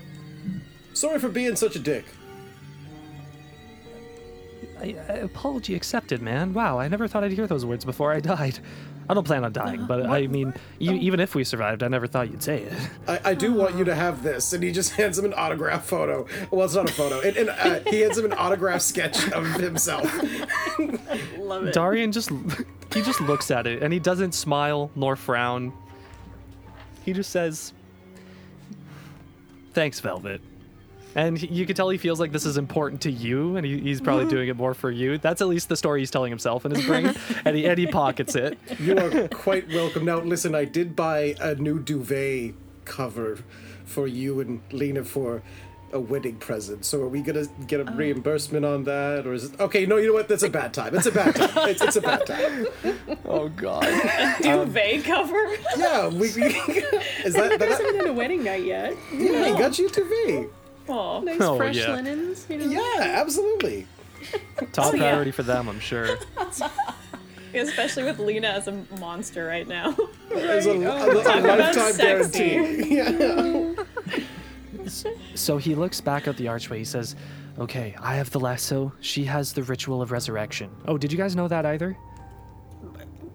sorry 0.94 1.18
for 1.18 1.28
being 1.28 1.56
such 1.56 1.76
a 1.76 1.80
dick. 1.80 2.04
I, 4.80 4.96
I, 5.08 5.12
apology 5.14 5.74
accepted, 5.74 6.22
man. 6.22 6.52
Wow, 6.52 6.78
I 6.78 6.88
never 6.88 7.08
thought 7.08 7.24
I'd 7.24 7.32
hear 7.32 7.46
those 7.46 7.64
words 7.64 7.84
before 7.84 8.12
I 8.12 8.20
died. 8.20 8.58
I 9.08 9.14
don't 9.14 9.24
plan 9.26 9.44
on 9.44 9.52
dying, 9.52 9.86
but 9.86 10.06
I 10.06 10.26
mean, 10.26 10.52
e- 10.80 10.90
even 10.98 11.20
if 11.20 11.34
we 11.34 11.44
survived, 11.44 11.82
I 11.82 11.88
never 11.88 12.06
thought 12.06 12.30
you'd 12.30 12.42
say 12.42 12.62
it. 12.62 12.72
I, 13.06 13.20
I 13.26 13.34
do 13.34 13.52
want 13.52 13.76
you 13.76 13.84
to 13.84 13.94
have 13.94 14.22
this, 14.22 14.52
and 14.52 14.62
he 14.62 14.72
just 14.72 14.92
hands 14.92 15.18
him 15.18 15.24
an 15.24 15.34
autograph 15.34 15.84
photo. 15.86 16.26
Well, 16.50 16.64
it's 16.64 16.74
not 16.74 16.90
a 16.90 16.92
photo. 16.92 17.20
And, 17.20 17.36
and 17.36 17.50
uh, 17.50 17.80
he 17.90 18.00
hands 18.00 18.18
him 18.18 18.24
an 18.24 18.32
autograph 18.32 18.80
sketch 18.82 19.30
of 19.32 19.46
himself. 19.54 20.04
Love 21.38 21.66
it. 21.66 21.74
Darian 21.74 22.10
just 22.12 22.30
he 22.92 23.02
just 23.02 23.20
looks 23.20 23.50
at 23.50 23.66
it 23.66 23.82
and 23.82 23.92
he 23.92 23.98
doesn't 23.98 24.32
smile 24.32 24.90
nor 24.94 25.16
frown. 25.16 25.72
He 27.04 27.12
just 27.12 27.30
says, 27.30 27.72
"Thanks, 29.72 30.00
Velvet." 30.00 30.40
And 31.16 31.38
he- 31.38 31.48
you 31.48 31.66
can 31.66 31.74
tell 31.74 31.88
he 31.88 31.98
feels 31.98 32.20
like 32.20 32.30
this 32.30 32.44
is 32.44 32.58
important 32.58 33.00
to 33.00 33.10
you, 33.10 33.56
and 33.56 33.66
he, 33.66 33.80
he's 33.80 34.00
probably 34.00 34.26
doing 34.26 34.48
it 34.48 34.56
more 34.56 34.74
for 34.74 34.90
you. 34.90 35.18
That's 35.18 35.40
at 35.40 35.48
least 35.48 35.68
the 35.68 35.76
story 35.76 36.00
he's 36.00 36.10
telling 36.10 36.30
himself 36.30 36.64
in 36.64 36.72
his 36.72 36.84
brain, 36.84 37.14
and 37.44 37.56
he 37.56 37.66
and 37.66 37.78
he 37.78 37.86
pockets 37.86 38.36
it. 38.36 38.58
You 38.78 38.98
are 38.98 39.28
quite 39.28 39.68
welcome. 39.68 40.04
Now, 40.04 40.20
listen, 40.20 40.54
I 40.54 40.66
did 40.66 40.94
buy 40.94 41.34
a 41.40 41.54
new 41.54 41.80
duvet 41.80 42.54
cover 42.84 43.38
for 43.84 44.06
you 44.06 44.40
and 44.40 44.60
Lena 44.70 45.04
for 45.04 45.42
a 45.92 46.00
wedding 46.00 46.36
present. 46.36 46.84
So 46.84 47.00
are 47.02 47.08
we 47.08 47.22
gonna 47.22 47.46
get 47.66 47.80
a 47.80 47.90
oh. 47.90 47.94
reimbursement 47.94 48.64
on 48.64 48.84
that, 48.84 49.26
or 49.26 49.32
is 49.32 49.44
it 49.44 49.60
okay? 49.60 49.86
No, 49.86 49.96
you 49.96 50.08
know 50.08 50.14
what? 50.14 50.28
That's 50.28 50.42
a 50.42 50.50
bad 50.50 50.74
time. 50.74 50.94
It's 50.94 51.06
a 51.06 51.12
bad 51.12 51.34
time. 51.34 51.68
It's, 51.68 51.82
it's 51.82 51.96
a 51.96 52.00
bad 52.00 52.26
time. 52.26 52.66
Oh 53.28 53.48
God! 53.48 53.84
Um, 54.44 54.66
duvet 54.68 55.04
cover. 55.04 55.56
Yeah, 55.76 56.08
we. 56.08 56.18
we 56.18 56.24
is 57.24 57.34
that, 57.34 57.50
that, 57.50 57.58
There 57.58 57.68
hasn't 57.68 57.98
been 57.98 58.08
a 58.08 58.12
wedding 58.12 58.44
night 58.44 58.64
yet. 58.64 58.96
yeah? 59.12 59.44
I 59.44 59.58
got 59.58 59.78
you 59.78 59.88
a 59.88 59.90
duvet. 59.90 60.50
Oh, 60.88 61.20
Nice 61.20 61.40
Oh, 61.40 61.56
fresh 61.56 61.76
yeah. 61.76 61.94
linens, 61.94 62.46
you 62.48 62.58
know. 62.58 62.66
Yeah, 62.66 63.20
absolutely. 63.20 63.86
Oh, 64.60 64.66
Top 64.72 64.92
yeah. 64.94 65.00
priority 65.00 65.30
for 65.30 65.42
them, 65.44 65.68
I'm 65.68 65.78
sure. 65.78 66.18
especially 67.54 68.04
with 68.04 68.18
Lena 68.18 68.48
as 68.48 68.66
a 68.66 68.72
monster 68.98 69.46
right 69.46 69.68
now. 69.68 69.94
There's 70.30 70.66
oh, 70.66 70.72
a, 70.72 70.84
a, 70.84 71.12
a 71.12 71.56
lifetime 71.56 71.92
sexy. 71.92 72.50
guarantee. 72.50 73.76
Yeah. 74.86 75.04
So 75.34 75.56
he 75.56 75.74
looks 75.74 76.00
back 76.00 76.28
at 76.28 76.36
the 76.36 76.48
archway. 76.48 76.78
He 76.78 76.84
says, 76.84 77.16
"Okay, 77.58 77.94
I 78.00 78.14
have 78.16 78.30
the 78.30 78.38
lasso. 78.38 78.92
She 79.00 79.24
has 79.24 79.52
the 79.52 79.62
ritual 79.64 80.00
of 80.00 80.12
resurrection. 80.12 80.70
Oh, 80.86 80.96
did 80.96 81.10
you 81.10 81.18
guys 81.18 81.34
know 81.34 81.48
that 81.48 81.66
either? 81.66 81.96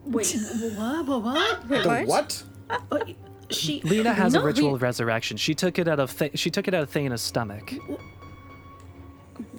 Wait, 0.06 0.34
what? 0.78 1.08
What? 1.08 1.24
What? 1.24 1.68
The 1.68 2.04
What? 2.06 2.44
Uh, 2.70 2.80
what? 2.90 3.10
She. 3.54 3.82
Lena 3.82 4.14
has 4.14 4.34
no, 4.34 4.42
a 4.42 4.44
ritual 4.44 4.70
Le- 4.70 4.76
of 4.76 4.82
resurrection. 4.82 5.38
She 5.38 5.54
took 5.56 5.78
it 5.80 5.88
out 5.88 6.00
of 6.00 6.18
Th- 6.18 6.38
she 6.38 6.50
took 6.50 6.68
it 6.68 6.74
out 6.74 6.84
of 6.84 6.90
Thane's 6.90 7.22
stomach. 7.22 7.74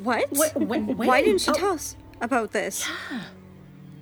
What? 0.03 0.31
What- 0.31 0.57
when- 0.57 0.97
Why 0.97 1.23
didn't 1.23 1.41
she 1.41 1.51
Oh. 1.51 1.55
tell 1.55 1.73
us 1.73 1.97
about 2.21 2.53
this? 2.53 2.89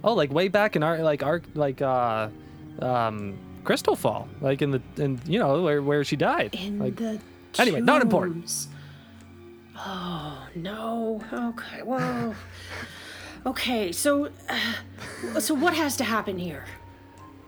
Oh, 0.02 0.14
like 0.14 0.32
way 0.32 0.48
back 0.48 0.76
in 0.76 0.82
our 0.82 0.98
like 0.98 1.22
our 1.22 1.42
like 1.54 1.82
uh 1.82 2.28
um 2.80 3.36
Crystal 3.64 3.94
Fall, 3.96 4.28
like 4.40 4.62
in 4.62 4.70
the 4.70 4.82
in 4.96 5.20
you 5.26 5.38
know 5.38 5.62
where 5.62 5.82
where 5.82 6.04
she 6.04 6.16
died. 6.16 6.54
in 6.54 6.78
like 6.78 6.96
the. 6.96 7.20
Anyway, 7.58 7.80
not 7.80 8.00
important. 8.02 8.66
Oh 9.76 10.46
no. 10.54 11.20
Okay. 11.32 11.82
Well. 11.82 12.34
Okay. 13.46 13.92
So, 13.92 14.28
uh, 14.48 15.40
so 15.40 15.54
what 15.54 15.74
has 15.74 15.96
to 15.96 16.04
happen 16.04 16.38
here? 16.38 16.64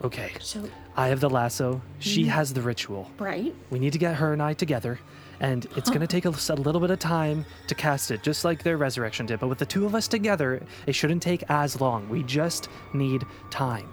okay, 0.04 0.32
So, 0.40 0.68
I 0.96 1.08
have 1.08 1.20
the 1.20 1.30
lasso. 1.30 1.80
She 2.00 2.24
has 2.26 2.52
the 2.52 2.60
ritual. 2.62 3.10
right? 3.18 3.54
We 3.70 3.78
need 3.78 3.92
to 3.94 3.98
get 3.98 4.16
her 4.16 4.32
and 4.32 4.42
I 4.42 4.52
together, 4.52 4.98
and 5.40 5.66
it's 5.76 5.88
gonna 5.90 6.06
take 6.06 6.26
us 6.26 6.50
a 6.50 6.54
little 6.54 6.80
bit 6.80 6.90
of 6.90 6.98
time 6.98 7.46
to 7.68 7.74
cast 7.74 8.10
it, 8.10 8.22
just 8.22 8.44
like 8.44 8.62
their 8.62 8.76
resurrection 8.76 9.24
did. 9.26 9.40
But 9.40 9.48
with 9.48 9.58
the 9.58 9.66
two 9.66 9.86
of 9.86 9.94
us 9.94 10.06
together, 10.06 10.62
it 10.86 10.94
shouldn't 10.94 11.22
take 11.22 11.44
as 11.48 11.80
long. 11.80 12.08
We 12.10 12.22
just 12.22 12.68
need 12.92 13.24
time. 13.50 13.88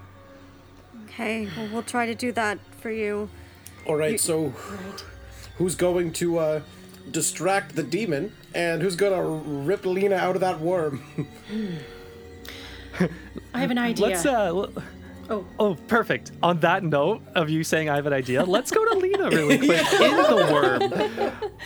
Okay, 1.05 1.47
well, 1.57 1.69
we'll 1.71 1.83
try 1.83 2.05
to 2.05 2.15
do 2.15 2.31
that 2.33 2.59
for 2.81 2.91
you. 2.91 3.29
All 3.85 3.95
right. 3.95 4.19
So, 4.19 4.47
Right. 4.47 5.03
who's 5.57 5.75
going 5.75 6.11
to 6.13 6.37
uh, 6.37 6.61
distract 7.11 7.75
the 7.75 7.83
demon, 7.83 8.33
and 8.53 8.81
who's 8.81 8.95
gonna 8.97 9.21
rip 9.23 9.85
Lena 9.85 10.15
out 10.15 10.35
of 10.35 10.41
that 10.41 10.59
worm? 10.59 11.01
I 13.53 13.59
have 13.59 13.71
an 13.71 13.77
idea. 13.89 14.05
Let's 14.07 14.25
uh. 14.25 14.31
l- 14.47 14.73
oh, 15.29 15.45
Oh, 15.59 15.75
perfect. 15.87 16.31
On 16.43 16.59
that 16.59 16.83
note 16.83 17.21
of 17.35 17.49
you 17.49 17.63
saying 17.63 17.89
I 17.89 17.95
have 17.95 18.05
an 18.05 18.13
idea, 18.13 18.43
let's 18.43 18.71
go 18.71 18.83
to 18.85 18.97
Lena 18.99 19.29
really 19.29 19.57
quick 19.57 19.93
in 19.93 20.15
the 20.17 20.49
worm. 20.51 21.51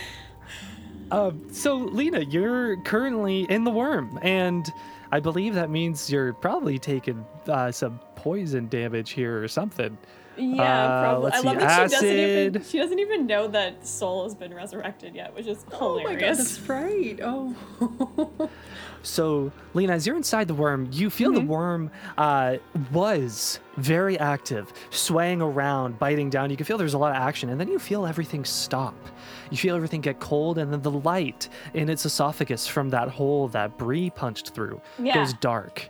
Um, 1.10 1.52
so, 1.52 1.76
Lena, 1.76 2.20
you're 2.20 2.76
currently 2.78 3.42
in 3.42 3.62
the 3.62 3.70
worm, 3.70 4.18
and 4.22 4.68
I 5.12 5.20
believe 5.20 5.54
that 5.54 5.70
means 5.70 6.10
you're 6.10 6.32
probably 6.32 6.78
taking 6.78 7.24
uh, 7.46 7.70
some 7.70 8.00
poison 8.16 8.68
damage 8.68 9.10
here 9.10 9.40
or 9.40 9.46
something. 9.46 9.96
Yeah, 10.36 10.62
Uh, 10.62 11.00
probably. 11.02 11.24
let's 11.30 11.36
I 11.36 11.40
love 11.40 11.54
see, 11.56 11.64
that 11.64 11.90
she 11.90 11.94
doesn't 11.96 12.08
even 12.18 12.62
she 12.64 12.78
doesn't 12.78 12.98
even 12.98 13.26
know 13.26 13.48
that 13.48 13.86
Soul 13.86 14.24
has 14.24 14.34
been 14.34 14.52
resurrected 14.54 15.14
yet, 15.14 15.34
which 15.34 15.46
is 15.46 15.64
oh 15.72 15.96
my 15.98 16.02
god, 16.04 16.10
hilarious. 16.12 16.38
that's 16.38 16.68
right. 16.68 17.20
Oh. 17.22 18.50
So, 19.06 19.52
Lena, 19.74 19.92
as 19.92 20.06
you're 20.06 20.16
inside 20.16 20.48
the 20.48 20.54
worm, 20.54 20.88
you 20.90 21.10
feel 21.10 21.30
the 21.30 21.40
worm 21.42 21.90
uh, 22.16 22.56
was 22.90 23.60
very 23.76 24.18
active, 24.18 24.72
swaying 24.88 25.42
around, 25.42 25.98
biting 25.98 26.30
down. 26.30 26.48
You 26.48 26.56
can 26.56 26.64
feel 26.64 26.78
there's 26.78 26.94
a 26.94 26.98
lot 26.98 27.10
of 27.14 27.20
action, 27.20 27.50
and 27.50 27.60
then 27.60 27.68
you 27.68 27.78
feel 27.78 28.06
everything 28.06 28.46
stop. 28.46 28.94
You 29.50 29.58
feel 29.58 29.76
everything 29.76 30.00
get 30.00 30.20
cold, 30.20 30.56
and 30.56 30.72
then 30.72 30.80
the 30.80 30.90
light 30.90 31.50
in 31.74 31.90
its 31.90 32.06
esophagus 32.06 32.66
from 32.66 32.88
that 32.90 33.08
hole 33.08 33.46
that 33.48 33.76
Bree 33.76 34.08
punched 34.08 34.54
through 34.54 34.80
Yeah. 34.98 35.16
goes 35.16 35.34
dark, 35.34 35.86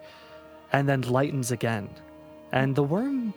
and 0.73 0.89
then 0.89 1.03
lightens 1.03 1.53
again. 1.53 1.89
And 2.51 2.75
the 2.75 2.83
worm, 2.83 3.33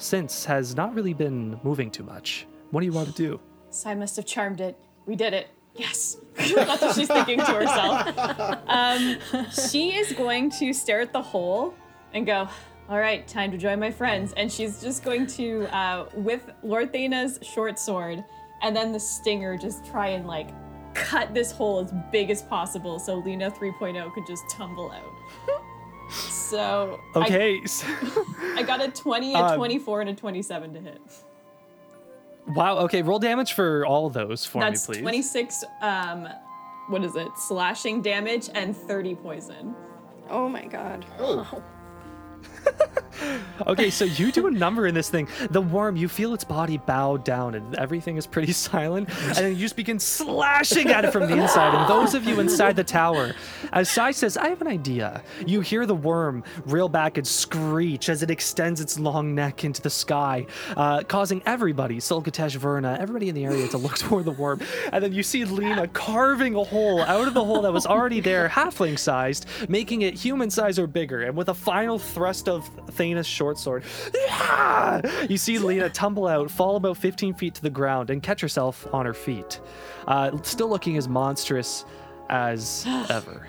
since, 0.00 0.44
has 0.44 0.74
not 0.74 0.94
really 0.94 1.14
been 1.14 1.60
moving 1.62 1.90
too 1.90 2.02
much. 2.02 2.46
What 2.70 2.80
do 2.80 2.86
you 2.86 2.92
want 2.92 3.08
to 3.08 3.14
do? 3.14 3.40
Sai 3.70 3.94
must 3.94 4.16
have 4.16 4.26
charmed 4.26 4.60
it. 4.60 4.76
We 5.06 5.16
did 5.16 5.32
it. 5.32 5.48
Yes. 5.74 6.16
That's 6.36 6.82
what 6.82 6.94
she's 6.96 7.08
thinking 7.08 7.38
to 7.38 7.52
herself. 7.52 8.58
Um, 8.70 9.18
she 9.50 9.96
is 9.96 10.12
going 10.12 10.50
to 10.52 10.72
stare 10.72 11.00
at 11.00 11.12
the 11.12 11.22
hole 11.22 11.74
and 12.12 12.24
go, 12.26 12.48
All 12.88 12.98
right, 12.98 13.26
time 13.26 13.50
to 13.50 13.58
join 13.58 13.80
my 13.80 13.90
friends. 13.90 14.32
And 14.36 14.50
she's 14.50 14.80
just 14.80 15.04
going 15.04 15.26
to, 15.28 15.66
uh, 15.76 16.08
with 16.14 16.50
Lord 16.62 16.92
Thana's 16.92 17.38
short 17.42 17.78
sword 17.78 18.24
and 18.62 18.74
then 18.76 18.92
the 18.92 19.00
stinger, 19.00 19.56
just 19.56 19.84
try 19.84 20.08
and 20.08 20.26
like 20.26 20.50
cut 20.94 21.32
this 21.34 21.52
hole 21.52 21.80
as 21.80 21.92
big 22.10 22.30
as 22.30 22.42
possible 22.42 22.98
so 22.98 23.16
Lena 23.16 23.50
3.0 23.50 24.12
could 24.12 24.26
just 24.26 24.48
tumble 24.50 24.90
out. 24.90 25.62
So 26.50 27.00
I- 27.14 27.18
Okay. 27.20 27.60
s- 27.64 27.84
I, 28.56 28.62
got 28.66 28.80
a 28.82 28.88
20, 28.90 29.34
a 29.34 29.38
Um, 29.38 29.56
24, 29.56 30.00
and 30.02 30.10
a 30.10 30.14
27 30.14 30.74
to 30.74 30.80
hit. 30.80 31.00
wow. 32.48 32.78
Okay. 32.78 33.02
Roll 33.02 33.18
damage 33.18 33.52
for 33.52 33.86
all 33.86 34.06
of 34.06 34.12
those 34.12 34.44
for 34.44 34.60
That's 34.60 34.88
me, 34.88 34.94
please. 34.96 35.02
26 35.02 35.64
um 35.82 36.28
what 36.88 37.04
is 37.04 37.14
it? 37.14 37.28
Slashing 37.38 38.02
damage 38.02 38.48
and 38.54 38.76
30 38.76 39.14
poison. 39.14 39.74
Oh 40.28 40.48
my 40.48 40.64
god. 40.66 41.06
Okay, 43.66 43.90
so 43.90 44.04
you 44.04 44.32
do 44.32 44.46
a 44.46 44.50
number 44.50 44.86
in 44.86 44.94
this 44.94 45.10
thing. 45.10 45.28
The 45.50 45.60
worm, 45.60 45.96
you 45.96 46.08
feel 46.08 46.32
its 46.32 46.44
body 46.44 46.78
bow 46.78 47.18
down 47.18 47.54
and 47.54 47.74
everything 47.76 48.16
is 48.16 48.26
pretty 48.26 48.52
silent. 48.70 49.08
And 49.08 49.36
then 49.36 49.52
you 49.52 49.58
just 49.58 49.76
begin 49.76 49.98
slashing 49.98 50.88
at 50.88 51.04
it 51.04 51.12
from 51.12 51.28
the 51.28 51.36
inside. 51.36 51.74
And 51.74 51.88
those 51.88 52.14
of 52.14 52.24
you 52.24 52.40
inside 52.40 52.76
the 52.76 52.84
tower, 52.84 53.34
as 53.72 53.90
Sai 53.90 54.12
says, 54.12 54.36
I 54.36 54.48
have 54.48 54.62
an 54.62 54.66
idea. 54.66 55.22
You 55.46 55.60
hear 55.60 55.84
the 55.84 55.94
worm 55.94 56.42
reel 56.64 56.88
back 56.88 57.18
and 57.18 57.26
screech 57.26 58.08
as 58.08 58.22
it 58.22 58.30
extends 58.30 58.80
its 58.80 58.98
long 58.98 59.34
neck 59.34 59.64
into 59.64 59.82
the 59.82 59.90
sky, 59.90 60.46
uh, 60.76 61.02
causing 61.02 61.42
everybody, 61.44 62.00
Sul 62.00 62.22
Khatesh, 62.22 62.56
Verna, 62.56 62.96
everybody 62.98 63.28
in 63.28 63.34
the 63.34 63.44
area 63.44 63.68
to 63.68 63.78
look 63.78 63.98
toward 63.98 64.24
the 64.24 64.32
worm. 64.32 64.60
And 64.92 65.04
then 65.04 65.12
you 65.12 65.22
see 65.22 65.44
Lena 65.44 65.86
carving 65.88 66.54
a 66.54 66.64
hole 66.64 67.02
out 67.02 67.28
of 67.28 67.34
the 67.34 67.44
hole 67.44 67.62
that 67.62 67.72
was 67.72 67.86
already 67.86 68.20
there, 68.20 68.48
halfling 68.48 68.98
sized, 68.98 69.46
making 69.68 70.02
it 70.02 70.14
human 70.14 70.50
size 70.50 70.78
or 70.78 70.86
bigger. 70.86 71.22
And 71.22 71.36
with 71.36 71.50
a 71.50 71.54
final 71.54 71.98
thrust 71.98 72.48
of 72.50 72.68
Thanos' 72.86 73.24
short 73.26 73.58
sword, 73.58 73.84
"Yeah!" 74.14 75.00
you 75.28 75.36
see 75.36 75.58
Lena 75.58 75.88
tumble 75.88 76.26
out, 76.26 76.50
fall 76.50 76.76
about 76.76 76.96
15 76.96 77.34
feet 77.34 77.54
to 77.54 77.62
the 77.62 77.70
ground, 77.70 78.10
and 78.10 78.22
catch 78.22 78.40
herself 78.40 78.86
on 78.92 79.06
her 79.06 79.14
feet, 79.14 79.60
uh, 80.06 80.36
still 80.42 80.68
looking 80.68 80.96
as 80.96 81.08
monstrous 81.08 81.84
as 82.28 82.84
ever. 83.08 83.48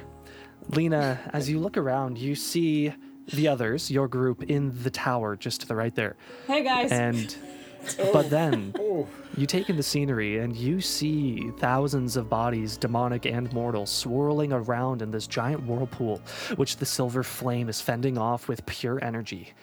Lena, 0.70 1.20
as 1.34 1.50
you 1.50 1.60
look 1.60 1.76
around, 1.78 2.18
you 2.18 2.36
see 2.36 2.94
the 3.34 3.48
others, 3.48 3.90
your 3.92 4.08
group, 4.08 4.44
in 4.44 4.72
the 4.84 4.90
tower 4.90 5.36
just 5.36 5.62
to 5.62 5.68
the 5.68 5.76
right 5.76 5.96
there. 5.96 6.16
Hey 6.48 6.64
guys. 6.64 6.92
And 6.92 7.36
but 8.14 8.30
then 8.30 8.74
Oh, 8.78 9.08
you 9.38 9.46
take 9.46 9.70
in 9.70 9.78
the 9.78 9.84
scenery 9.84 10.40
and 10.40 10.56
you 10.56 10.82
see 10.82 11.52
thousands 11.58 12.18
of 12.18 12.30
bodies, 12.30 12.78
demonic 12.78 13.26
and 13.26 13.52
mortal, 13.54 13.86
swirling 13.86 14.52
around 14.52 15.02
in 15.02 15.12
this 15.12 15.28
giant 15.28 15.66
whirlpool, 15.66 16.22
which 16.56 16.78
the 16.78 16.86
silver 16.86 17.24
flame 17.24 17.70
is 17.70 17.80
fending 17.80 18.18
off 18.18 18.48
with 18.48 18.66
pure 18.66 19.04
energy. 19.04 19.54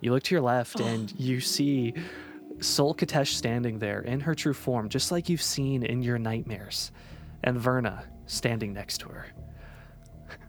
You 0.00 0.12
look 0.12 0.22
to 0.24 0.34
your 0.34 0.42
left 0.42 0.80
and 0.80 1.12
you 1.18 1.40
see 1.40 1.94
Sul 2.60 2.94
Khatesh 2.94 3.34
standing 3.34 3.78
there 3.78 4.00
in 4.00 4.20
her 4.20 4.34
true 4.34 4.54
form, 4.54 4.88
just 4.88 5.10
like 5.10 5.28
you've 5.28 5.42
seen 5.42 5.82
in 5.82 6.02
your 6.02 6.18
nightmares, 6.18 6.92
and 7.42 7.58
Verna 7.58 8.04
standing 8.26 8.72
next 8.72 8.98
to 8.98 9.08
her. 9.08 9.26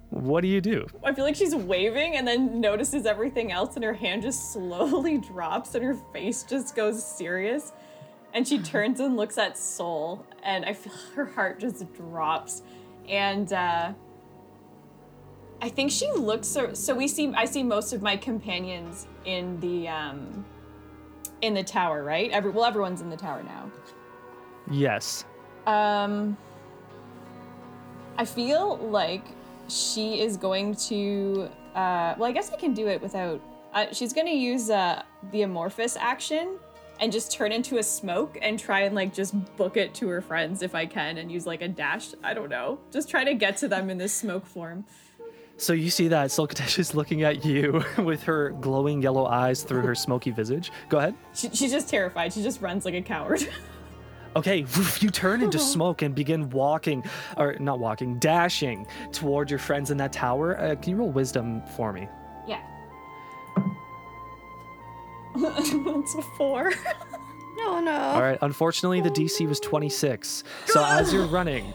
What 0.10 0.42
do 0.42 0.48
you 0.48 0.62
do? 0.62 0.88
I 1.04 1.14
feel 1.14 1.26
like 1.26 1.36
she's 1.36 1.54
waving 1.54 2.16
and 2.16 2.26
then 2.26 2.62
notices 2.62 3.06
everything 3.06 3.52
else, 3.52 3.76
and 3.76 3.84
her 3.84 3.94
hand 3.94 4.22
just 4.22 4.52
slowly 4.54 5.18
drops, 5.18 5.76
and 5.76 5.84
her 5.84 5.96
face 6.14 6.44
just 6.44 6.76
goes 6.76 7.04
serious. 7.04 7.74
And 8.34 8.48
she 8.48 8.60
turns 8.60 9.00
and 9.00 9.18
looks 9.18 9.38
at 9.38 9.58
Soul, 9.58 10.26
and 10.44 10.66
I 10.66 10.74
feel 10.74 10.94
her 11.16 11.26
heart 11.26 11.60
just 11.60 11.92
drops. 11.94 12.62
And 13.08 13.52
uh, 13.54 13.94
I 15.62 15.70
think 15.70 15.92
she 15.92 16.12
looks. 16.12 16.48
So, 16.48 16.74
so 16.74 16.94
we 16.94 17.08
see. 17.08 17.34
I 17.36 17.46
see 17.46 17.64
most 17.64 17.94
of 17.94 18.02
my 18.02 18.18
companions 18.18 19.08
in 19.26 19.60
the 19.60 19.88
um, 19.88 20.46
in 21.42 21.54
the 21.54 21.64
tower, 21.64 22.04
right? 22.04 22.30
Every 22.32 22.52
well, 22.52 22.66
everyone's 22.66 23.02
in 23.02 23.10
the 23.10 23.18
tower 23.18 23.44
now. 23.44 23.72
Yes. 24.70 25.26
Um, 25.66 26.38
I 28.18 28.26
feel 28.26 28.78
like 28.78 29.24
she 29.68 30.22
is 30.22 30.38
going 30.38 30.76
to. 30.76 31.50
Uh, 31.74 32.16
well, 32.18 32.30
I 32.30 32.32
guess 32.32 32.52
I 32.52 32.58
can 32.58 32.74
do 32.74 32.88
it 32.88 33.02
without. 33.02 33.42
Uh, 33.74 33.86
she's 33.92 34.14
going 34.14 34.28
to 34.28 34.34
use 34.34 34.70
uh, 34.70 35.04
the 35.32 35.44
amorphous 35.44 35.96
action 35.98 36.58
and 37.00 37.12
just 37.12 37.32
turn 37.32 37.52
into 37.52 37.78
a 37.78 37.84
smoke 37.84 38.38
and 38.42 38.60
try 38.60 38.82
and 38.82 38.96
like 38.96 39.14
just 39.14 39.34
book 39.56 39.78
it 39.78 39.94
to 39.96 40.08
her 40.10 40.22
friends 40.22 40.62
if 40.62 40.76
I 40.76 40.86
can 40.86 41.18
and 41.18 41.32
use 41.32 41.46
like 41.46 41.62
a 41.62 41.68
dash. 41.68 42.10
I 42.24 42.34
don't 42.34 42.50
know. 42.50 42.80
Just 42.92 43.10
try 43.10 43.24
to 43.24 43.34
get 43.34 43.58
to 43.58 43.68
them 43.68 43.90
in 43.90 43.98
this 43.98 44.14
smoke 44.14 44.46
form. 44.46 44.86
So 45.60 45.74
you 45.74 45.90
see 45.90 46.08
that 46.10 46.30
Sul 46.30 46.48
Khatesh 46.48 46.78
is 46.78 46.94
looking 46.94 47.24
at 47.24 47.44
you 47.44 47.84
with 47.98 48.24
her 48.24 48.52
glowing 48.62 49.02
yellow 49.02 49.26
eyes 49.26 49.64
through 49.64 49.82
her 49.82 49.96
smoky 49.96 50.30
visage. 50.30 50.72
Go 50.88 51.00
ahead. 51.00 51.16
She, 51.34 51.50
she's 51.50 51.72
just 51.72 51.90
terrified. 51.90 52.32
She 52.32 52.44
just 52.44 52.62
runs 52.62 52.86
like 52.86 52.94
a 52.94 53.02
coward. 53.02 53.48
Okay, 54.36 54.66
you 55.00 55.10
turn 55.10 55.42
into 55.42 55.58
smoke 55.58 56.04
and 56.04 56.14
begin 56.14 56.48
walking, 56.52 57.04
or 57.38 57.56
not 57.60 57.80
walking, 57.80 58.20
dashing 58.20 58.86
toward 59.12 59.50
your 59.50 59.58
friends 59.58 59.90
in 59.90 59.98
that 59.98 60.14
tower. 60.14 60.60
Uh, 60.60 60.76
can 60.76 60.92
you 60.92 60.98
roll 60.98 61.10
wisdom 61.10 61.64
for 61.76 61.92
me? 61.92 62.08
Yeah. 65.38 65.54
It's 65.60 66.16
a 66.16 66.22
four. 66.38 66.72
No, 67.58 67.80
no. 67.80 67.92
All 67.92 68.22
right. 68.22 68.38
Unfortunately, 68.42 69.02
the 69.02 69.10
DC 69.10 69.48
was 69.48 69.60
26. 69.60 70.44
So 70.68 70.86
as 70.86 71.12
you're 71.12 71.26
running, 71.26 71.74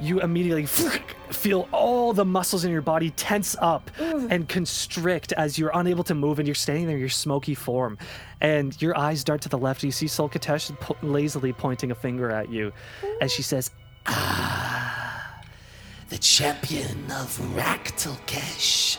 you 0.00 0.20
immediately 0.20 0.64
feel 0.64 1.68
all 1.70 2.14
the 2.14 2.24
muscles 2.24 2.64
in 2.64 2.70
your 2.72 2.80
body 2.80 3.10
tense 3.10 3.54
up 3.60 3.90
and 4.00 4.48
constrict 4.48 5.32
as 5.34 5.58
you're 5.58 5.70
unable 5.74 6.02
to 6.04 6.14
move, 6.14 6.38
and 6.38 6.48
you're 6.48 6.54
standing 6.54 6.86
there 6.86 6.96
in 6.96 7.00
your 7.00 7.08
smoky 7.10 7.54
form. 7.54 7.98
And 8.40 8.80
your 8.80 8.96
eyes 8.96 9.22
dart 9.22 9.42
to 9.42 9.48
the 9.50 9.58
left. 9.58 9.82
You 9.82 9.92
see 9.92 10.08
Sul 10.08 10.30
Khatesh 10.30 10.74
po- 10.80 10.96
lazily 11.02 11.52
pointing 11.52 11.90
a 11.90 11.94
finger 11.94 12.30
at 12.30 12.48
you, 12.50 12.72
as 13.20 13.30
she 13.32 13.42
says, 13.42 13.70
Ah, 14.06 15.42
The 16.08 16.18
champion 16.18 17.10
of 17.12 17.54
Rak 17.54 17.88
Tulkhesh. 17.98 18.96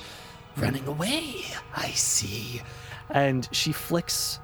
Running 0.58 0.86
away, 0.88 1.44
I 1.76 1.90
see. 1.90 2.62
And 3.10 3.48
she 3.52 3.72
flicks 3.72 4.40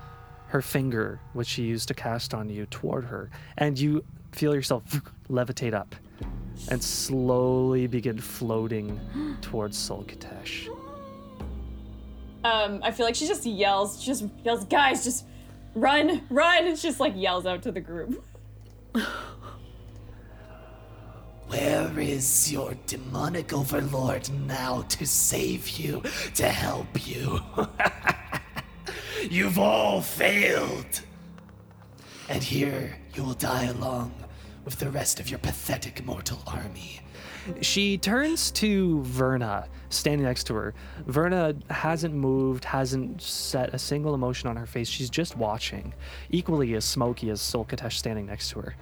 her 0.47 0.61
finger, 0.61 1.19
which 1.33 1.47
she 1.47 1.63
used 1.63 1.87
to 1.89 1.93
cast 1.93 2.33
on 2.33 2.49
you, 2.49 2.65
toward 2.67 3.05
her, 3.05 3.29
and 3.57 3.79
you 3.79 4.03
feel 4.31 4.53
yourself 4.53 4.83
levitate 5.29 5.73
up 5.73 5.95
and 6.69 6.83
slowly 6.83 7.87
begin 7.87 8.17
floating 8.17 8.99
towards 9.41 9.77
Sul 9.77 10.03
Khatesh. 10.03 10.67
Um, 12.43 12.79
I 12.83 12.91
feel 12.91 13.05
like 13.05 13.15
she 13.15 13.27
just 13.27 13.45
yells, 13.45 14.01
she 14.01 14.07
just 14.07 14.25
yells, 14.43 14.65
guys, 14.65 15.03
just 15.03 15.25
run, 15.75 16.21
run. 16.29 16.67
And 16.67 16.77
she 16.77 16.87
just 16.87 16.99
like 16.99 17.13
yells 17.15 17.45
out 17.45 17.61
to 17.63 17.71
the 17.71 17.81
group. 17.81 18.23
Where 21.47 21.99
is 21.99 22.51
your 22.51 22.75
demonic 22.85 23.53
overlord 23.53 24.29
now 24.45 24.83
to 24.83 25.05
save 25.05 25.67
you, 25.69 26.03
to 26.35 26.47
help 26.47 27.07
you? 27.07 27.39
You've 29.29 29.59
all 29.59 30.01
failed. 30.01 31.01
And 32.29 32.43
here 32.43 32.97
you 33.13 33.23
will 33.23 33.33
die 33.33 33.65
along 33.65 34.13
with 34.65 34.77
the 34.79 34.89
rest 34.89 35.19
of 35.19 35.29
your 35.29 35.39
pathetic 35.39 36.05
mortal 36.05 36.39
army. 36.47 37.01
She 37.61 37.97
turns 37.97 38.51
to 38.51 39.01
Verna, 39.03 39.67
standing 39.89 40.25
next 40.25 40.43
to 40.45 40.53
her. 40.53 40.73
Verna 41.07 41.55
hasn't 41.69 42.13
moved, 42.13 42.65
hasn't 42.65 43.21
set 43.21 43.73
a 43.73 43.79
single 43.79 44.13
emotion 44.13 44.49
on 44.49 44.55
her 44.55 44.67
face. 44.67 44.87
She's 44.87 45.09
just 45.09 45.35
watching, 45.35 45.93
equally 46.29 46.75
as 46.75 46.85
smoky 46.85 47.29
as 47.29 47.41
Sul 47.41 47.65
Khatesh 47.65 47.93
standing 47.93 48.27
next 48.27 48.51
to 48.51 48.59
her. 48.59 48.75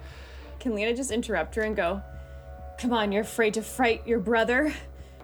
Can 0.60 0.74
Lena 0.74 0.94
just 0.94 1.10
interrupt 1.10 1.54
her 1.54 1.62
and 1.62 1.74
go, 1.74 2.02
Come 2.78 2.92
on, 2.92 3.10
you're 3.10 3.22
afraid 3.22 3.54
to 3.54 3.62
fight 3.62 4.06
your 4.06 4.20
brother? 4.20 4.72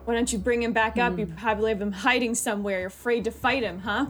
Why 0.05 0.15
don't 0.15 0.33
you 0.33 0.39
bring 0.39 0.63
him 0.63 0.73
back 0.73 0.99
up? 0.99 1.19
You 1.19 1.27
hmm. 1.27 1.37
probably 1.37 1.71
have 1.71 1.81
him 1.81 1.93
hiding 1.93 2.35
somewhere. 2.35 2.81
You're 2.81 2.89
afraid 2.89 3.25
to 3.25 3.31
fight 3.31 3.63
him, 3.63 3.81
huh? 3.81 4.07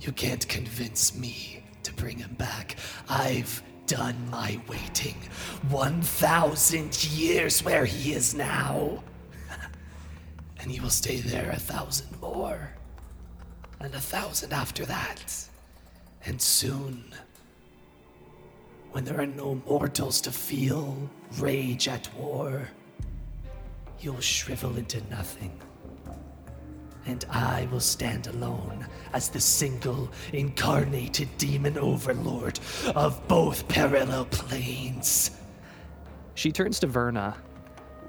You 0.00 0.12
can't 0.12 0.46
convince 0.48 1.16
me 1.16 1.62
to 1.82 1.92
bring 1.94 2.18
him 2.18 2.34
back. 2.34 2.76
I've 3.08 3.62
done 3.86 4.16
my 4.30 4.60
waiting. 4.68 5.16
1,000 5.68 7.04
years 7.12 7.62
where 7.64 7.84
he 7.84 8.12
is 8.12 8.34
now. 8.34 9.02
and 10.60 10.70
he 10.70 10.80
will 10.80 10.90
stay 10.90 11.20
there 11.20 11.50
a 11.50 11.58
thousand 11.58 12.20
more. 12.20 12.70
And 13.80 13.94
a 13.94 14.00
thousand 14.00 14.52
after 14.52 14.84
that. 14.86 15.48
And 16.24 16.40
soon, 16.40 17.14
when 18.90 19.04
there 19.04 19.20
are 19.20 19.26
no 19.26 19.60
mortals 19.66 20.20
to 20.22 20.32
feel 20.32 21.08
rage 21.38 21.88
at 21.88 22.12
war, 22.14 22.68
you'll 24.00 24.20
shrivel 24.20 24.76
into 24.76 25.00
nothing 25.08 25.60
and 27.06 27.24
I 27.30 27.68
will 27.70 27.80
stand 27.80 28.26
alone 28.26 28.86
as 29.16 29.30
the 29.30 29.40
single 29.40 30.10
incarnated 30.34 31.26
demon 31.38 31.78
overlord 31.78 32.60
of 32.94 33.26
both 33.28 33.66
parallel 33.66 34.26
planes. 34.26 35.30
She 36.34 36.52
turns 36.52 36.78
to 36.80 36.86
Verna, 36.86 37.34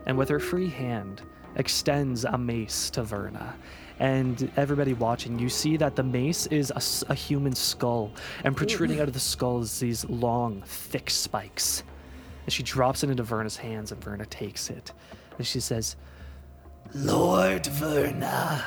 and 0.06 0.18
with 0.18 0.28
her 0.28 0.42
free 0.42 0.68
hand, 0.68 1.22
extends 1.56 2.26
a 2.26 2.38
mace 2.38 2.90
to 2.90 3.04
Verna. 3.04 3.56
And 4.00 4.52
everybody 4.58 4.94
watching, 4.94 5.40
you 5.40 5.48
see 5.48 5.78
that 5.78 5.96
the 5.96 6.04
mace 6.04 6.46
is 6.48 6.74
a 7.08 7.16
human 7.16 7.56
skull, 7.56 8.12
and 8.44 8.54
protruding 8.54 9.00
out 9.00 9.08
of 9.08 9.14
the 9.14 9.20
skull 9.22 9.62
is 9.62 9.80
these 9.80 10.04
long, 10.10 10.62
thick 10.66 11.10
spikes. 11.10 11.84
And 12.44 12.52
she 12.52 12.64
drops 12.64 13.06
it 13.06 13.10
into 13.10 13.24
Verna's 13.24 13.56
hands, 13.56 13.94
and 13.94 14.04
Verna 14.04 14.26
takes 14.26 14.70
it. 14.70 14.92
And 15.38 15.48
she 15.48 15.62
says, 15.62 15.96
Lord 16.94 17.66
Verna, 17.66 18.66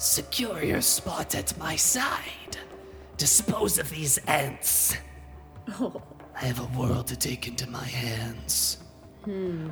secure 0.00 0.62
your 0.62 0.80
spot 0.80 1.34
at 1.34 1.56
my 1.58 1.76
side. 1.76 2.56
Dispose 3.18 3.78
of 3.78 3.90
these 3.90 4.16
ants. 4.26 4.96
I 5.68 6.44
have 6.46 6.58
a 6.60 6.78
world 6.78 7.06
to 7.08 7.16
take 7.16 7.46
into 7.46 7.68
my 7.68 7.84
hands. 7.84 8.78
Hmm. 9.24 9.68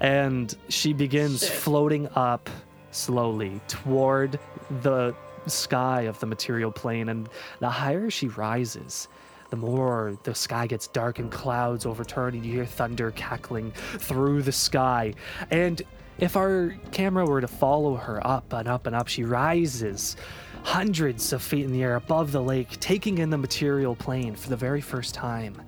and 0.00 0.54
she 0.68 0.92
begins 0.92 1.48
floating 1.48 2.06
up 2.08 2.50
slowly 2.90 3.62
toward 3.66 4.38
the 4.82 5.14
sky 5.46 6.02
of 6.02 6.20
the 6.20 6.26
material 6.26 6.70
plane 6.70 7.08
and 7.08 7.30
the 7.60 7.70
higher 7.70 8.10
she 8.10 8.28
rises 8.28 9.08
the 9.48 9.56
more 9.56 10.18
the 10.24 10.34
sky 10.34 10.66
gets 10.66 10.86
dark 10.88 11.18
and 11.18 11.32
clouds 11.32 11.86
overturn 11.86 12.34
and 12.34 12.44
you 12.44 12.52
hear 12.52 12.66
thunder 12.66 13.10
cackling 13.12 13.70
through 13.72 14.42
the 14.42 14.52
sky 14.52 15.14
and 15.50 15.80
if 16.22 16.36
our 16.36 16.72
camera 16.92 17.26
were 17.26 17.40
to 17.40 17.48
follow 17.48 17.96
her 17.96 18.24
up 18.24 18.52
and 18.52 18.68
up 18.68 18.86
and 18.86 18.94
up 18.94 19.08
she 19.08 19.24
rises 19.24 20.16
hundreds 20.62 21.32
of 21.32 21.42
feet 21.42 21.64
in 21.64 21.72
the 21.72 21.82
air 21.82 21.96
above 21.96 22.30
the 22.30 22.40
lake 22.40 22.78
taking 22.78 23.18
in 23.18 23.28
the 23.28 23.36
material 23.36 23.96
plane 23.96 24.36
for 24.36 24.48
the 24.48 24.56
very 24.56 24.80
first 24.80 25.14
time 25.14 25.60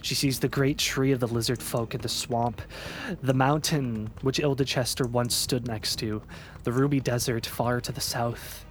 she 0.00 0.14
sees 0.14 0.40
the 0.40 0.48
great 0.48 0.78
tree 0.78 1.12
of 1.12 1.20
the 1.20 1.26
lizard 1.26 1.60
folk 1.60 1.94
in 1.94 2.00
the 2.00 2.08
swamp, 2.08 2.62
the 3.22 3.34
mountain 3.34 4.08
which 4.22 4.38
Ilda 4.38 4.64
Chester 4.64 5.04
once 5.04 5.34
stood 5.34 5.66
next 5.66 5.96
to, 5.96 6.22
the 6.62 6.72
ruby 6.72 7.00
desert 7.00 7.44
far 7.44 7.80
to 7.80 7.92
the 7.92 8.00
south, 8.00 8.64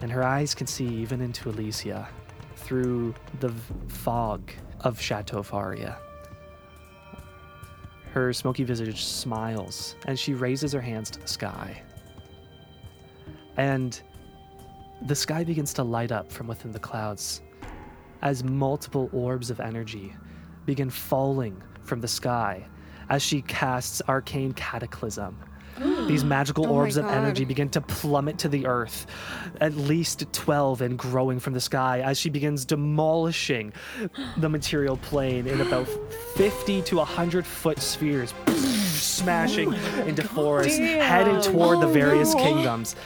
and 0.00 0.10
her 0.10 0.24
eyes 0.24 0.54
can 0.54 0.66
see 0.66 0.86
even 0.86 1.20
into 1.20 1.50
Elysia 1.50 2.08
through 2.56 3.14
the 3.40 3.54
fog 3.88 4.50
of 4.80 5.00
Chateau 5.00 5.42
Faria. 5.42 5.96
Her 8.12 8.32
smoky 8.32 8.62
visage 8.62 9.04
smiles, 9.04 9.96
and 10.06 10.18
she 10.18 10.34
raises 10.34 10.72
her 10.72 10.80
hands 10.80 11.10
to 11.12 11.20
the 11.20 11.26
sky. 11.26 11.82
And 13.56 14.00
the 15.06 15.14
sky 15.14 15.44
begins 15.44 15.72
to 15.74 15.82
light 15.82 16.12
up 16.12 16.30
from 16.30 16.46
within 16.46 16.72
the 16.72 16.78
clouds 16.78 17.40
as 18.20 18.44
multiple 18.44 19.08
orbs 19.12 19.50
of 19.50 19.60
energy 19.60 20.14
begin 20.66 20.90
falling 20.90 21.60
from 21.82 22.00
the 22.00 22.08
sky 22.08 22.66
as 23.08 23.22
she 23.22 23.42
casts 23.42 24.00
arcane 24.08 24.52
cataclysm 24.52 25.36
These 26.06 26.24
magical 26.24 26.66
Oh 26.68 26.72
orbs 26.72 26.96
of 26.96 27.04
God. 27.04 27.14
energy 27.14 27.44
begin 27.44 27.68
to 27.70 27.80
plummet 27.80 28.38
to 28.38 28.48
the 28.48 28.66
earth, 28.66 29.06
at 29.60 29.74
least 29.74 30.26
12 30.32 30.82
and 30.82 30.98
growing 30.98 31.40
from 31.40 31.54
the 31.54 31.60
sky 31.60 32.00
as 32.00 32.18
she 32.18 32.30
begins 32.30 32.64
demolishing 32.64 33.72
the 34.36 34.48
material 34.48 34.96
plane 34.96 35.46
in 35.46 35.60
about 35.60 35.86
50 36.34 36.82
to 36.82 36.96
100 36.96 37.46
foot 37.46 37.78
spheres, 37.78 38.34
smashing 38.46 39.72
into 40.06 40.22
forests, 40.22 40.78
heading 40.78 41.40
toward 41.40 41.80
the 41.80 41.88
various 41.88 42.34
kingdoms. 42.34 42.96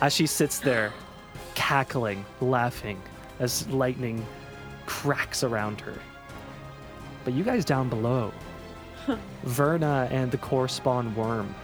As 0.00 0.12
she 0.12 0.26
sits 0.26 0.58
there, 0.58 0.92
cackling, 1.54 2.24
laughing 2.40 3.00
as 3.38 3.68
lightning 3.68 4.24
cracks 4.86 5.42
around 5.42 5.80
her. 5.80 5.94
But 7.24 7.34
you 7.34 7.44
guys 7.44 7.64
down 7.64 7.88
below, 7.88 8.32
Verna 9.44 10.08
and 10.10 10.30
the 10.30 10.38
Core 10.38 10.68
Spawn 10.68 11.14
Worm 11.14 11.54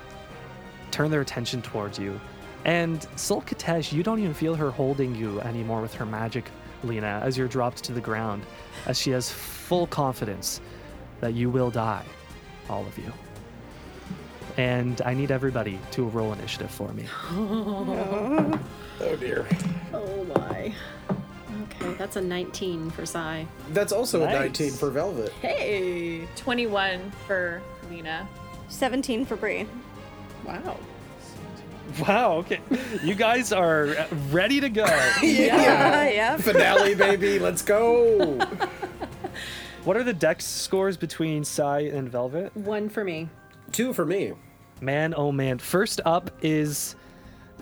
turn 0.91 1.11
their 1.11 1.21
attention 1.21 1.63
towards 1.63 1.99
you. 1.99 2.21
And 2.65 3.07
Sul 3.17 3.43
Khatesh, 3.43 3.93
you 3.93 4.03
don't 4.03 4.19
even 4.19 4.35
feel 4.35 4.55
her 4.55 4.71
holding 4.71 5.15
you 5.15 5.41
anymore 5.41 5.81
with 5.81 5.95
her 5.95 6.05
magic, 6.07 6.51
Lena, 6.85 7.21
as 7.25 7.37
you're 7.39 7.49
dropped 7.49 7.83
to 7.85 7.93
the 7.93 8.01
ground, 8.01 8.43
as 8.87 8.99
she 8.99 9.11
has 9.11 9.31
full 9.31 9.87
confidence 9.87 10.61
that 11.21 11.33
you 11.35 11.49
will 11.51 11.71
die, 11.71 12.05
all 12.69 12.85
of 12.87 12.97
you. 12.99 13.13
And 14.57 15.01
I 15.07 15.15
need 15.15 15.31
everybody 15.31 15.79
to 15.93 16.05
roll 16.09 16.33
initiative 16.33 16.71
for 16.71 16.93
me. 16.93 17.07
Oh 19.03 19.17
dear. 19.17 19.47
Oh 19.95 20.25
my. 20.37 20.75
Okay, 21.63 21.95
that's 21.97 22.17
a 22.17 22.21
19 22.21 22.91
for 22.91 23.07
Sai. 23.07 23.47
That's 23.71 23.93
also 23.93 24.23
Nice. 24.27 24.37
a 24.37 24.39
19 24.41 24.71
for 24.73 24.91
Velvet. 24.91 25.33
Hey. 25.41 26.29
21 26.37 27.11
for 27.27 27.63
Lena. 27.89 28.29
17 28.69 29.25
for 29.25 29.37
Bree. 29.37 29.67
Wow. 30.51 30.77
Wow, 32.01 32.33
okay. 32.39 32.61
You 33.03 33.15
guys 33.15 33.53
are 33.53 34.07
ready 34.31 34.61
to 34.61 34.69
go. 34.69 34.85
Yeah, 35.23 36.09
yeah. 36.09 36.37
Finale, 36.37 36.95
baby. 36.95 37.39
Let's 37.39 37.63
go. 37.63 38.39
what 39.85 39.97
are 39.97 40.03
the 40.05 40.13
dex 40.13 40.45
scores 40.45 40.97
between 40.97 41.45
Sai 41.45 41.81
and 41.81 42.09
Velvet? 42.11 42.57
One 42.57 42.89
for 42.89 43.05
me. 43.05 43.29
Two 43.73 43.93
for 43.93 44.05
me. 44.07 44.33
Man, 44.81 45.15
oh 45.17 45.31
man. 45.33 45.59
First 45.59 46.01
up 46.05 46.31
is 46.43 46.97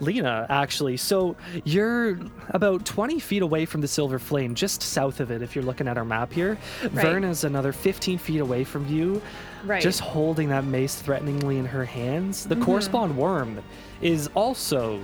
Lena, 0.00 0.46
actually. 0.48 0.96
So 0.96 1.36
you're 1.64 2.18
about 2.50 2.84
20 2.84 3.18
feet 3.20 3.42
away 3.42 3.64
from 3.64 3.80
the 3.80 3.88
Silver 3.88 4.18
Flame, 4.18 4.54
just 4.54 4.82
south 4.82 5.20
of 5.20 5.30
it, 5.30 5.42
if 5.42 5.54
you're 5.54 5.64
looking 5.64 5.88
at 5.88 5.98
our 5.98 6.04
map 6.04 6.32
here. 6.32 6.58
Verna's 6.82 7.44
another 7.44 7.72
15 7.72 8.18
feet 8.18 8.40
away 8.40 8.64
from 8.64 8.86
you, 8.88 9.20
Right. 9.64 9.82
just 9.82 10.00
holding 10.00 10.48
that 10.50 10.64
mace 10.64 10.96
threateningly 10.96 11.58
in 11.58 11.64
her 11.66 11.84
hands. 11.84 12.46
The 12.46 12.56
Core 12.56 12.80
Spawn 12.80 13.16
Worm 13.16 13.62
is 14.00 14.28
also 14.34 15.00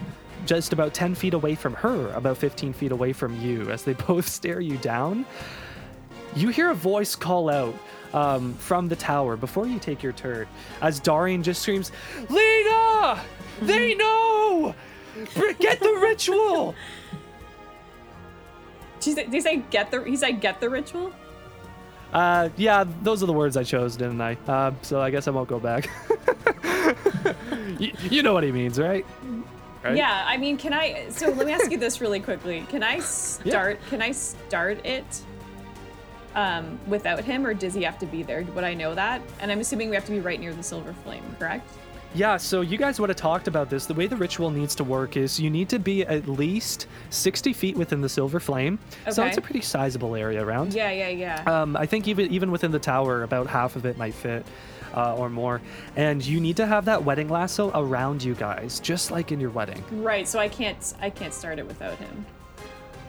just 0.47 0.73
about 0.73 0.95
10 0.95 1.15
feet 1.15 1.35
away 1.35 1.55
from 1.55 1.75
her, 1.75 2.11
about 2.13 2.37
15 2.37 2.73
feet 2.73 2.93
away 2.93 3.13
from 3.13 3.39
you, 3.41 3.71
as 3.71 3.83
they 3.83 3.93
both 4.07 4.29
stare 4.29 4.61
you 4.61 4.77
down. 4.79 5.25
You 6.37 6.49
hear 6.49 6.71
a 6.71 6.75
voice 6.75 7.15
call 7.15 7.49
out 7.49 7.75
um, 8.13 8.55
from 8.55 8.89
the 8.89 8.97
tower 8.97 9.37
before 9.37 9.67
you 9.67 9.79
take 9.79 10.03
your 10.03 10.13
turn, 10.13 10.47
as 10.83 11.01
Darian 11.01 11.43
just 11.43 11.63
screams, 11.63 11.93
"Lena! 12.29 13.21
They 13.63 13.95
know! 13.95 14.75
Get 15.59 15.81
the 15.81 15.99
ritual!" 16.03 16.75
Did 19.01 19.11
you 19.11 19.17
say, 19.17 19.25
did 19.25 19.35
you 19.35 19.41
say 19.43 19.57
get 19.71 19.91
the? 19.91 20.03
He 20.03 20.17
said 20.17 20.41
get 20.41 20.61
the 20.61 20.71
ritual. 20.71 21.13
Uh, 22.15 22.49
yeah, 22.57 22.85
those 23.03 23.25
are 23.25 23.27
the 23.27 23.33
words 23.33 23.57
I 23.57 23.65
chose, 23.65 23.97
didn't 23.97 24.21
I? 24.21 24.39
Uh, 24.47 24.73
so 24.83 25.01
I 25.01 25.11
guess 25.11 25.27
I 25.27 25.33
won't 25.33 25.49
go 25.49 25.59
back. 25.59 25.91
you, 27.79 27.93
you 28.09 28.23
know 28.23 28.33
what 28.33 28.45
he 28.45 28.53
means, 28.53 28.79
right? 28.79 29.05
Right? 29.83 29.97
Yeah, 29.97 30.25
I 30.25 30.37
mean, 30.37 30.57
can 30.57 30.73
I? 30.73 31.09
So 31.11 31.29
let 31.31 31.45
me 31.45 31.53
ask 31.53 31.71
you 31.71 31.77
this 31.77 32.01
really 32.01 32.21
quickly. 32.21 32.65
Can 32.69 32.85
I 32.85 33.01
start? 33.01 33.81
Can 33.91 34.01
I 34.01 34.13
start 34.13 34.87
it 34.87 35.05
um, 36.37 36.79
without 36.87 37.25
him, 37.25 37.45
or 37.45 37.53
does 37.53 37.75
he 37.75 37.83
have 37.83 37.99
to 37.99 38.07
be 38.07 38.23
there? 38.23 38.43
Would 38.45 38.65
I 38.65 38.75
know 38.75 38.95
that? 38.95 39.21
And 39.41 39.51
I'm 39.51 39.61
assuming 39.61 39.91
we 39.91 39.97
have 39.97 40.07
to 40.07 40.13
be 40.13 40.21
right 40.21 40.39
near 40.39 40.55
the 40.55 40.63
silver 40.63 40.93
flame, 40.93 41.25
correct? 41.39 41.69
Yeah, 42.15 42.37
so 42.37 42.61
you 42.61 42.79
guys 42.79 43.01
would 43.01 43.11
have 43.11 43.17
talked 43.17 43.49
about 43.49 43.69
this. 43.71 43.87
The 43.87 43.95
way 43.95 44.07
the 44.07 44.17
ritual 44.17 44.51
needs 44.51 44.77
to 44.77 44.85
work 44.85 45.17
is 45.17 45.41
you 45.41 45.51
need 45.51 45.69
to 45.71 45.81
be 45.81 46.03
at 46.07 46.29
least 46.29 46.87
60 47.11 47.53
feet 47.53 47.77
within 47.77 48.01
the 48.01 48.09
silver 48.09 48.39
flame. 48.39 48.79
Okay. 49.03 49.11
So 49.11 49.23
Okay. 49.23 49.29
it's 49.31 49.39
a 49.39 49.41
pretty 49.41 49.63
sizable 49.63 50.15
area 50.15 50.45
around. 50.45 50.75
Yeah, 50.75 50.91
yeah, 50.93 51.09
yeah. 51.09 51.43
Um, 51.63 51.77
I 51.77 51.87
think 51.87 52.07
even 52.07 52.31
even 52.31 52.53
within 52.53 52.71
the 52.71 52.79
tower, 52.79 53.25
about 53.25 53.49
half 53.49 53.75
of 53.75 53.85
it 53.85 53.99
might 53.99 54.15
fit, 54.15 54.47
uh, 54.95 55.17
or 55.17 55.29
more. 55.29 55.61
And 55.97 56.25
you 56.25 56.39
need 56.41 56.57
to 56.59 56.67
have 56.67 56.85
that 56.85 57.05
wedding 57.05 57.29
lasso 57.29 57.73
around 57.75 58.23
you 58.23 58.35
guys, 58.37 58.79
just 58.79 59.11
like 59.11 59.33
in 59.33 59.41
your 59.41 59.51
wedding. 59.51 59.83
right. 59.91 60.29
So 60.29 60.39
I 60.39 60.49
can't. 60.49 60.95
I 61.01 61.11
can't 61.11 61.35
start 61.35 61.59
it 61.59 61.67
without 61.67 61.97
him. 61.99 62.27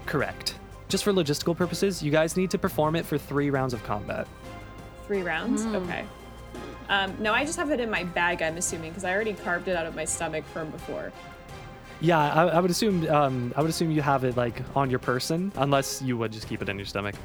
Correct. 0.07 0.55
Just 0.89 1.03
for 1.03 1.11
logistical 1.13 1.55
purposes, 1.55 2.01
you 2.01 2.09
guys 2.11 2.35
need 2.37 2.49
to 2.51 2.57
perform 2.57 2.95
it 2.95 3.05
for 3.05 3.17
three 3.19 3.49
rounds 3.51 3.73
of 3.75 3.83
combat. 3.83 4.27
Three 5.05 5.21
rounds. 5.21 5.63
Hmm. 5.63 5.75
Okay. 5.75 6.05
Um, 6.89 7.15
no, 7.19 7.33
I 7.33 7.45
just 7.45 7.57
have 7.57 7.71
it 7.71 7.79
in 7.79 7.89
my 7.89 8.03
bag. 8.03 8.41
I'm 8.41 8.57
assuming 8.57 8.91
because 8.91 9.03
I 9.03 9.13
already 9.13 9.33
carved 9.33 9.67
it 9.67 9.75
out 9.75 9.85
of 9.85 9.95
my 9.95 10.05
stomach 10.05 10.45
from 10.45 10.69
before. 10.69 11.11
Yeah, 12.01 12.19
I, 12.19 12.47
I 12.47 12.59
would 12.59 12.71
assume. 12.71 13.07
Um, 13.09 13.53
I 13.55 13.61
would 13.61 13.69
assume 13.69 13.91
you 13.91 14.01
have 14.01 14.23
it 14.23 14.37
like 14.37 14.61
on 14.75 14.89
your 14.89 14.99
person, 14.99 15.51
unless 15.55 16.01
you 16.01 16.17
would 16.17 16.31
just 16.31 16.47
keep 16.47 16.61
it 16.61 16.69
in 16.69 16.77
your 16.77 16.85
stomach. 16.85 17.15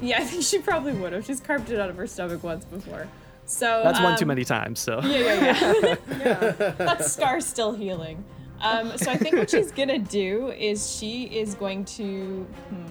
Yeah, 0.00 0.18
I 0.20 0.24
think 0.24 0.44
she 0.44 0.58
probably 0.58 0.92
would 0.92 1.12
have. 1.12 1.24
She's 1.24 1.40
carved 1.40 1.70
it 1.70 1.80
out 1.80 1.90
of 1.90 1.96
her 1.96 2.06
stomach 2.06 2.42
once 2.42 2.64
before. 2.64 3.08
So 3.46 3.80
That's 3.82 4.00
one 4.00 4.16
too 4.18 4.24
um, 4.24 4.28
many 4.28 4.44
times. 4.44 4.78
So 4.78 5.00
Yeah, 5.02 5.18
yeah, 5.18 5.94
yeah. 6.10 6.70
that 6.78 7.04
scar's 7.04 7.46
still 7.46 7.72
healing. 7.72 8.22
Um, 8.60 8.98
so 8.98 9.10
I 9.10 9.16
think 9.16 9.36
what 9.36 9.50
she's 9.50 9.72
gonna 9.72 9.98
do 9.98 10.48
is 10.48 10.94
she 10.96 11.24
is 11.24 11.54
going 11.54 11.84
to. 11.86 12.46
Hmm. 12.68 12.86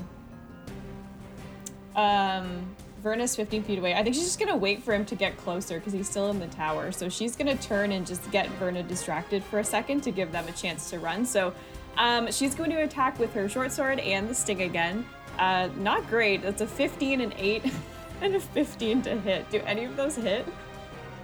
Um, 2.00 2.76
Verna's 3.02 3.36
15 3.36 3.64
feet 3.64 3.80
away. 3.80 3.94
I 3.94 4.04
think 4.04 4.16
she's 4.16 4.26
just 4.26 4.40
gonna 4.40 4.56
wait 4.58 4.84
for 4.84 4.94
him 4.94 5.06
to 5.06 5.16
get 5.16 5.38
closer 5.38 5.80
because 5.80 5.94
he's 5.94 6.10
still 6.10 6.30
in 6.30 6.40
the 6.40 6.48
tower. 6.48 6.92
So 6.92 7.10
she's 7.10 7.36
gonna 7.36 7.56
turn 7.58 7.92
and 7.92 8.06
just 8.06 8.30
get 8.32 8.50
Verna 8.52 8.84
distracted 8.84 9.44
for 9.44 9.60
a 9.60 9.64
second 9.64 10.02
to 10.02 10.12
give 10.12 10.32
them 10.32 10.48
a 10.48 10.52
chance 10.52 10.90
to 10.90 11.00
run. 11.00 11.26
So 11.26 11.54
um, 11.98 12.32
she's 12.32 12.54
going 12.56 12.70
to 12.72 12.78
attack 12.84 13.20
with 13.20 13.34
her 13.34 13.50
short 13.50 13.72
sword 13.72 14.00
and 14.00 14.30
the 14.30 14.36
sting 14.36 14.62
again. 14.62 15.06
Uh, 15.40 15.70
not 15.78 16.08
great. 16.10 16.42
That's 16.42 16.62
a 16.62 16.68
15 16.68 17.22
and 17.22 17.34
8 17.38 17.64
and 18.22 18.36
a 18.36 18.40
15 18.40 19.02
to 19.04 19.20
hit. 19.20 19.50
Do 19.50 19.62
any 19.66 19.86
of 19.86 19.96
those 19.96 20.16
hit? 20.16 20.46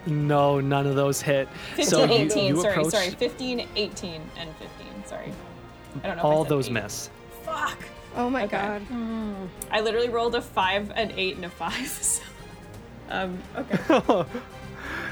no, 0.06 0.60
none 0.60 0.86
of 0.86 0.96
those 0.96 1.22
hit. 1.22 1.48
15, 1.76 1.86
so 1.86 2.04
18, 2.06 2.48
you 2.56 2.62
sorry, 2.62 2.74
approach 2.74 2.92
sorry, 2.92 3.10
15, 3.10 3.68
18, 3.76 4.22
and 4.38 4.50
15, 4.58 5.06
sorry. 5.06 5.32
I 6.04 6.08
don't 6.08 6.18
know. 6.18 6.24
all 6.24 6.44
those 6.44 6.68
eight. 6.68 6.74
miss. 6.74 7.10
Fuck! 7.44 7.80
Oh 8.16 8.30
my 8.30 8.44
Okay. 8.44 8.58
god. 8.58 8.82
I 9.72 9.82
literally 9.82 10.10
rolled 10.10 10.36
a 10.36 10.42
5, 10.42 10.92
an 10.96 11.12
8, 11.16 11.36
and 11.38 11.46
a 11.46 11.50
5. 11.50 11.74
So. 12.04 12.22
Um, 13.10 13.38
okay. 13.58 14.26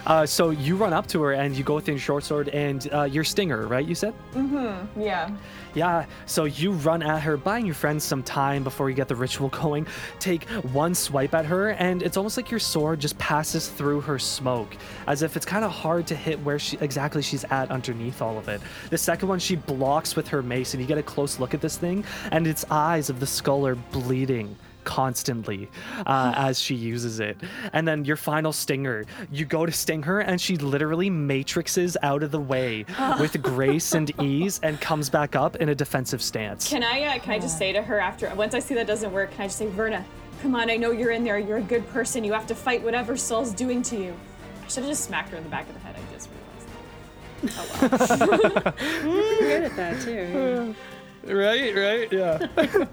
Uh, 0.05 0.25
so 0.25 0.49
you 0.49 0.75
run 0.75 0.93
up 0.93 1.07
to 1.07 1.21
her 1.21 1.33
and 1.33 1.55
you 1.55 1.63
go 1.63 1.75
with 1.75 1.87
your 1.87 1.97
short 1.97 2.23
sword 2.23 2.49
and 2.49 2.89
uh, 2.93 3.03
your 3.03 3.23
stinger, 3.23 3.67
right? 3.67 3.85
You 3.85 3.95
said. 3.95 4.13
Mm-hmm. 4.33 5.01
Yeah. 5.01 5.29
Yeah, 5.73 6.05
so 6.25 6.45
you 6.45 6.73
run 6.73 7.01
at 7.01 7.21
her, 7.21 7.37
buying 7.37 7.65
your 7.65 7.75
friends 7.75 8.03
some 8.03 8.23
time 8.23 8.63
before 8.63 8.89
you 8.89 8.95
get 8.95 9.07
the 9.07 9.15
ritual 9.15 9.49
going. 9.61 9.87
Take 10.19 10.43
one 10.49 10.93
swipe 10.93 11.33
at 11.33 11.45
her, 11.45 11.69
and 11.71 12.03
it's 12.03 12.17
almost 12.17 12.35
like 12.35 12.51
your 12.51 12.59
sword 12.59 12.99
just 12.99 13.17
passes 13.17 13.69
through 13.69 14.01
her 14.01 14.19
smoke, 14.19 14.75
as 15.07 15.21
if 15.21 15.37
it's 15.37 15.45
kind 15.45 15.63
of 15.63 15.71
hard 15.71 16.07
to 16.07 16.15
hit 16.15 16.39
where 16.41 16.59
she 16.59 16.77
exactly 16.81 17.21
she's 17.21 17.45
at 17.45 17.71
underneath 17.71 18.21
all 18.21 18.37
of 18.37 18.49
it. 18.49 18.61
The 18.89 18.97
second 18.97 19.29
one 19.29 19.39
she 19.39 19.55
blocks 19.55 20.15
with 20.15 20.27
her 20.27 20.41
mace, 20.41 20.73
and 20.73 20.81
you 20.81 20.87
get 20.87 20.97
a 20.97 21.03
close 21.03 21.39
look 21.39 21.53
at 21.53 21.61
this 21.61 21.77
thing, 21.77 22.03
and 22.31 22.47
its 22.47 22.65
eyes 22.69 23.09
of 23.09 23.19
the 23.19 23.27
skull 23.27 23.65
are 23.65 23.75
bleeding 23.75 24.57
constantly 24.83 25.69
uh, 26.05 26.33
as 26.35 26.59
she 26.59 26.75
uses 26.75 27.19
it. 27.19 27.37
And 27.73 27.87
then 27.87 28.05
your 28.05 28.15
final 28.15 28.53
stinger, 28.53 29.05
you 29.31 29.45
go 29.45 29.65
to 29.65 29.71
sting 29.71 30.03
her, 30.03 30.19
and 30.19 30.39
she 30.39 30.57
literally 30.57 31.09
matrixes 31.09 31.95
out 32.01 32.23
of 32.23 32.31
the 32.31 32.39
way 32.39 32.85
with 33.19 33.41
grace 33.43 33.93
and 33.93 34.11
ease 34.21 34.59
and 34.63 34.79
comes 34.81 35.09
back 35.09 35.35
up 35.35 35.55
in 35.57 35.69
a 35.69 35.75
defensive 35.75 36.21
stance. 36.21 36.67
Can 36.67 36.83
I, 36.83 37.03
uh, 37.03 37.19
can 37.19 37.33
I 37.33 37.39
just 37.39 37.57
say 37.57 37.71
to 37.71 37.81
her 37.81 37.99
after, 37.99 38.33
once 38.35 38.53
I 38.53 38.59
see 38.59 38.75
that 38.75 38.87
doesn't 38.87 39.11
work, 39.11 39.31
can 39.31 39.41
I 39.41 39.45
just 39.45 39.57
say, 39.57 39.67
Verna, 39.67 40.05
come 40.41 40.55
on, 40.55 40.69
I 40.69 40.77
know 40.77 40.91
you're 40.91 41.11
in 41.11 41.23
there. 41.23 41.37
You're 41.39 41.57
a 41.57 41.63
good 41.63 41.87
person. 41.89 42.23
You 42.23 42.33
have 42.33 42.47
to 42.47 42.55
fight 42.55 42.81
whatever 42.83 43.15
Soul's 43.15 43.53
doing 43.53 43.81
to 43.83 43.97
you. 43.97 44.15
I 44.63 44.67
should 44.67 44.83
have 44.83 44.91
just 44.91 45.05
smacked 45.05 45.29
her 45.29 45.37
in 45.37 45.43
the 45.43 45.49
back 45.49 45.67
of 45.67 45.75
the 45.75 45.79
head. 45.81 45.95
I 45.95 46.13
just 46.13 46.29
realized. 46.31 47.57
Oh, 47.57 47.67
wow. 47.81 48.73
You're 49.03 49.23
pretty 49.23 49.45
good 49.45 49.63
at 49.63 49.75
that 49.75 50.01
too. 50.01 50.75
right, 51.25 51.75
right, 51.75 52.11
yeah. 52.11 52.47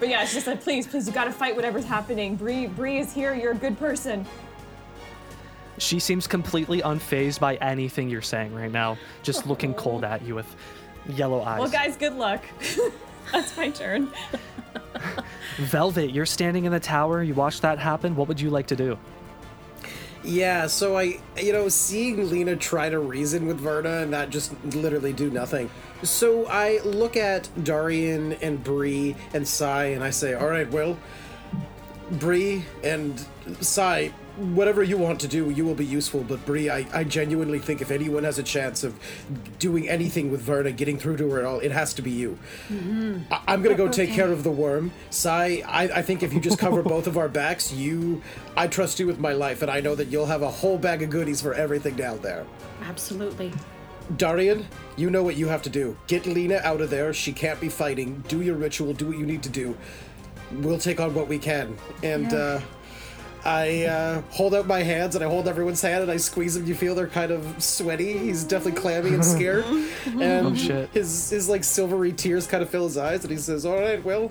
But 0.00 0.08
yeah, 0.08 0.22
it's 0.22 0.34
just 0.34 0.46
like, 0.46 0.60
please, 0.62 0.86
please, 0.86 1.06
you 1.06 1.12
gotta 1.12 1.32
fight 1.32 1.54
whatever's 1.56 1.84
happening. 1.84 2.36
Bree, 2.36 2.66
Bree 2.66 2.98
is 2.98 3.12
here. 3.12 3.34
You're 3.34 3.52
a 3.52 3.56
good 3.56 3.78
person. 3.78 4.26
she 5.78 5.98
seems 5.98 6.26
completely 6.26 6.82
unfazed 6.82 7.40
by 7.40 7.56
anything 7.56 8.08
you're 8.08 8.22
saying 8.22 8.54
right 8.54 8.70
now, 8.72 8.96
just 9.22 9.46
looking 9.46 9.74
cold 9.74 10.04
at 10.04 10.22
you 10.22 10.34
with 10.34 10.54
yellow 11.08 11.42
eyes. 11.42 11.60
Well, 11.60 11.70
guys, 11.70 11.96
good 11.96 12.14
luck. 12.14 12.42
That's 13.32 13.56
my 13.56 13.70
turn. 13.70 14.10
Velvet, 15.58 16.10
you're 16.10 16.26
standing 16.26 16.64
in 16.64 16.72
the 16.72 16.80
tower. 16.80 17.22
You 17.22 17.34
watch 17.34 17.60
that 17.62 17.78
happen. 17.78 18.14
What 18.16 18.28
would 18.28 18.40
you 18.40 18.50
like 18.50 18.66
to 18.68 18.76
do? 18.76 18.98
Yeah, 20.24 20.68
so 20.68 20.96
I, 20.96 21.18
you 21.36 21.52
know, 21.52 21.68
seeing 21.68 22.30
Lena 22.30 22.56
try 22.56 22.88
to 22.88 22.98
reason 22.98 23.46
with 23.46 23.60
Verna 23.60 23.98
and 23.98 24.12
that 24.14 24.30
just 24.30 24.52
literally 24.74 25.12
do 25.12 25.30
nothing. 25.30 25.68
So 26.02 26.46
I 26.46 26.80
look 26.82 27.16
at 27.16 27.48
Darian 27.62 28.32
and 28.34 28.64
Bree 28.64 29.16
and 29.34 29.46
Sai 29.46 29.86
and 29.86 30.02
I 30.02 30.08
say, 30.10 30.32
all 30.32 30.48
right, 30.48 30.70
well, 30.70 30.98
Bree 32.12 32.64
and 32.82 33.22
Sai, 33.60 34.12
whatever 34.36 34.82
you 34.82 34.98
want 34.98 35.20
to 35.20 35.28
do, 35.28 35.50
you 35.50 35.64
will 35.64 35.74
be 35.74 35.84
useful. 35.84 36.22
But 36.22 36.44
Bree, 36.44 36.68
I, 36.68 36.86
I 36.92 37.04
genuinely 37.04 37.58
think 37.58 37.80
if 37.80 37.90
anyone 37.90 38.24
has 38.24 38.38
a 38.38 38.42
chance 38.42 38.84
of 38.84 38.98
doing 39.58 39.88
anything 39.88 40.30
with 40.30 40.40
Verna, 40.40 40.72
getting 40.72 40.98
through 40.98 41.16
to 41.18 41.30
her 41.30 41.38
at 41.40 41.44
all, 41.44 41.60
it 41.60 41.72
has 41.72 41.94
to 41.94 42.02
be 42.02 42.10
you. 42.10 42.38
I, 43.30 43.40
I'm 43.48 43.62
gonna 43.62 43.74
go 43.74 43.88
take 43.88 44.10
care 44.10 44.32
of 44.32 44.44
the 44.44 44.50
worm. 44.50 44.92
Sai, 45.10 45.62
I, 45.66 45.84
I 45.84 46.02
think 46.02 46.22
if 46.22 46.32
you 46.32 46.40
just 46.40 46.58
cover 46.58 46.82
both 46.94 47.06
of 47.06 47.16
our 47.16 47.28
backs, 47.28 47.72
you, 47.72 48.22
I 48.56 48.66
trust 48.66 48.98
you 48.98 49.06
with 49.06 49.18
my 49.18 49.32
life, 49.32 49.62
and 49.62 49.70
I 49.70 49.80
know 49.80 49.94
that 49.94 50.08
you'll 50.08 50.26
have 50.26 50.42
a 50.42 50.50
whole 50.50 50.78
bag 50.78 51.02
of 51.02 51.10
goodies 51.10 51.40
for 51.40 51.54
everything 51.54 51.94
down 51.94 52.20
there. 52.20 52.46
Absolutely. 52.82 53.52
Darian, 54.16 54.66
you 54.96 55.10
know 55.10 55.22
what 55.22 55.36
you 55.36 55.48
have 55.48 55.62
to 55.62 55.70
do. 55.70 55.96
Get 56.06 56.26
Lena 56.26 56.60
out 56.62 56.80
of 56.80 56.90
there. 56.90 57.14
She 57.14 57.32
can't 57.32 57.58
be 57.60 57.68
fighting. 57.68 58.22
Do 58.28 58.42
your 58.42 58.54
ritual. 58.54 58.92
Do 58.92 59.06
what 59.06 59.18
you 59.18 59.24
need 59.24 59.42
to 59.44 59.48
do. 59.48 59.76
We'll 60.52 60.78
take 60.78 61.00
on 61.00 61.14
what 61.14 61.26
we 61.26 61.38
can. 61.38 61.76
And 62.02 62.32
uh, 62.32 62.60
I 63.46 63.84
uh, 63.84 64.22
hold 64.30 64.54
out 64.54 64.66
my 64.66 64.82
hands 64.82 65.14
and 65.14 65.22
I 65.24 65.28
hold 65.28 65.46
everyone's 65.48 65.82
hand 65.82 66.02
and 66.02 66.10
I 66.10 66.16
squeeze 66.16 66.54
them. 66.54 66.64
You 66.66 66.74
feel 66.74 66.94
they're 66.94 67.06
kind 67.06 67.30
of 67.30 67.62
sweaty. 67.62 68.16
He's 68.16 68.42
definitely 68.42 68.80
clammy 68.80 69.12
and 69.12 69.24
scared. 69.24 69.64
And 70.06 70.46
Oh, 70.46 70.54
shit. 70.54 70.88
his 70.90 71.28
his 71.30 71.48
like 71.48 71.62
silvery 71.64 72.12
tears 72.12 72.46
kind 72.46 72.62
of 72.62 72.70
fill 72.70 72.84
his 72.84 72.96
eyes 72.96 73.22
and 73.22 73.30
he 73.30 73.36
says, 73.36 73.66
"All 73.66 73.78
right, 73.78 74.02
well, 74.04 74.30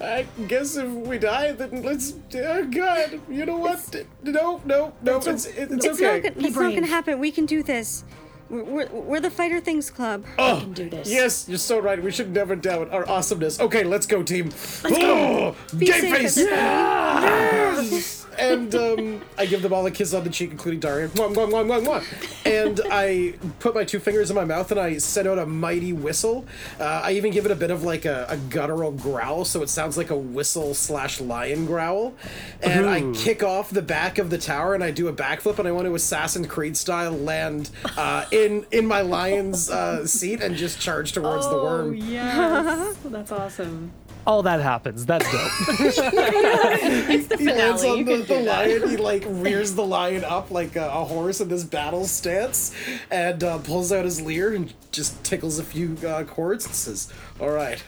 I 0.00 0.26
guess 0.48 0.76
if 0.76 0.88
we 0.90 1.18
die, 1.18 1.52
then 1.52 1.82
let's. 1.82 2.14
Oh 2.34 2.64
God, 2.66 3.20
you 3.28 3.46
know 3.46 3.56
what? 3.58 3.94
No, 4.22 4.60
no, 4.64 4.92
no. 5.02 5.16
It's 5.18 5.26
it's, 5.26 5.46
it's, 5.46 5.72
It's 5.72 5.86
okay." 5.86 6.20
not, 6.20 6.34
gonna, 6.34 6.46
it's 6.48 6.56
not 6.56 6.74
gonna 6.74 6.86
happen. 6.86 7.18
We 7.18 7.30
can 7.30 7.46
do 7.46 7.62
this. 7.62 8.04
We're, 8.48 8.64
we're, 8.64 8.88
we're 8.88 9.20
the 9.20 9.30
Fighter 9.30 9.60
Things 9.60 9.90
Club. 9.90 10.24
Oh, 10.38 10.58
can 10.60 10.72
do 10.72 10.90
this. 10.90 11.08
Yes, 11.08 11.48
you're 11.48 11.58
so 11.58 11.78
right. 11.78 12.02
We 12.02 12.10
should 12.10 12.32
never 12.34 12.56
doubt 12.56 12.90
our 12.92 13.08
awesomeness. 13.08 13.60
Okay, 13.60 13.84
let's 13.84 14.06
go, 14.06 14.22
team. 14.24 14.46
Let's 14.82 14.98
go. 14.98 15.54
Be 15.78 15.86
Gay 15.86 16.00
safe, 16.00 16.16
face. 16.16 16.38
everybody. 16.38 17.86
Yes! 17.88 18.19
And 18.40 18.74
um, 18.74 19.22
I 19.38 19.46
give 19.46 19.62
them 19.62 19.72
all 19.72 19.86
a 19.86 19.90
kiss 19.90 20.14
on 20.14 20.24
the 20.24 20.30
cheek, 20.30 20.50
including 20.50 20.80
Darian. 20.80 21.10
Mwah, 21.10 21.34
mwah, 21.34 21.48
mwah, 21.48 21.82
mwah, 21.82 21.84
mwah. 22.02 22.46
And 22.46 22.80
I 22.90 23.34
put 23.58 23.74
my 23.74 23.84
two 23.84 24.00
fingers 24.00 24.30
in 24.30 24.36
my 24.36 24.44
mouth 24.44 24.70
and 24.70 24.80
I 24.80 24.98
send 24.98 25.28
out 25.28 25.38
a 25.38 25.46
mighty 25.46 25.92
whistle. 25.92 26.46
Uh, 26.78 27.02
I 27.04 27.12
even 27.12 27.32
give 27.32 27.44
it 27.44 27.52
a 27.52 27.56
bit 27.56 27.70
of 27.70 27.82
like 27.82 28.04
a, 28.04 28.26
a 28.28 28.36
guttural 28.36 28.92
growl, 28.92 29.44
so 29.44 29.62
it 29.62 29.68
sounds 29.68 29.96
like 29.96 30.10
a 30.10 30.16
whistle 30.16 30.74
slash 30.74 31.20
lion 31.20 31.66
growl. 31.66 32.14
And 32.62 32.86
I 32.86 33.12
kick 33.12 33.42
off 33.42 33.70
the 33.70 33.82
back 33.82 34.18
of 34.18 34.30
the 34.30 34.38
tower 34.38 34.74
and 34.74 34.82
I 34.82 34.90
do 34.90 35.08
a 35.08 35.12
backflip 35.12 35.58
and 35.58 35.68
I 35.68 35.72
want 35.72 35.86
to 35.86 35.94
Assassin's 35.94 36.46
Creed 36.46 36.76
style 36.76 37.12
land 37.12 37.70
uh, 37.96 38.24
in 38.30 38.66
in 38.70 38.86
my 38.86 39.02
lion's 39.02 39.70
uh, 39.70 40.06
seat 40.06 40.40
and 40.40 40.56
just 40.56 40.80
charge 40.80 41.12
towards 41.12 41.48
the 41.48 41.54
worm. 41.56 41.90
Oh 41.90 41.92
yes. 41.92 42.96
That's 43.04 43.32
awesome. 43.32 43.92
All 44.26 44.42
that 44.42 44.60
happens. 44.60 45.06
That's 45.06 45.24
dope. 45.30 45.50
he 47.38 47.46
lands 47.46 47.84
on 47.84 48.04
the, 48.04 48.24
the 48.26 48.40
lion. 48.40 48.88
He 48.88 48.96
like 48.96 49.24
rears 49.26 49.74
the 49.74 49.84
lion 49.84 50.24
up 50.24 50.50
like 50.50 50.76
a, 50.76 50.86
a 50.88 51.04
horse 51.04 51.40
in 51.40 51.48
this 51.48 51.64
battle 51.64 52.06
stance, 52.06 52.74
and 53.10 53.42
uh, 53.42 53.58
pulls 53.58 53.92
out 53.92 54.04
his 54.04 54.20
leer 54.20 54.54
and 54.54 54.72
just 54.92 55.22
tickles 55.24 55.58
a 55.58 55.64
few 55.64 55.96
uh, 56.06 56.24
chords 56.24 56.66
and 56.66 56.74
says, 56.74 57.12
"All 57.40 57.50
right, 57.50 57.82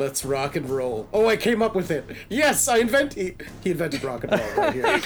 let's 0.00 0.24
rock 0.24 0.56
and 0.56 0.68
roll." 0.68 1.06
Oh, 1.12 1.28
I 1.28 1.36
came 1.36 1.62
up 1.62 1.76
with 1.76 1.92
it. 1.92 2.04
Yes, 2.28 2.66
I 2.66 2.78
invent. 2.78 3.14
He, 3.14 3.36
he 3.62 3.70
invented 3.70 4.02
rock 4.02 4.24
and 4.24 4.32
roll 4.32 4.50
right 4.56 4.74
here. 4.74 4.84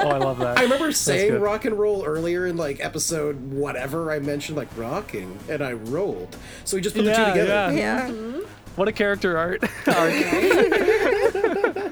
Oh, 0.00 0.08
I 0.08 0.18
love 0.18 0.38
that. 0.38 0.58
I 0.58 0.62
remember 0.62 0.92
saying 0.92 1.40
rock 1.40 1.64
and 1.64 1.76
roll 1.78 2.04
earlier 2.04 2.46
in 2.46 2.56
like 2.56 2.80
episode 2.84 3.52
whatever. 3.52 4.10
I 4.12 4.18
mentioned 4.20 4.56
like 4.56 4.68
rocking, 4.76 5.36
and 5.48 5.62
I 5.62 5.72
rolled. 5.72 6.36
So 6.64 6.76
we 6.76 6.80
just 6.80 6.94
put 6.96 7.04
the 7.04 7.14
two 7.14 7.24
together. 7.24 7.50
yeah. 7.50 7.70
Yeah. 7.70 8.08
Mm-hmm. 8.08 8.40
What 8.76 8.86
a 8.88 8.92
character 8.92 9.36
art. 9.36 9.62
arc. 9.86 10.14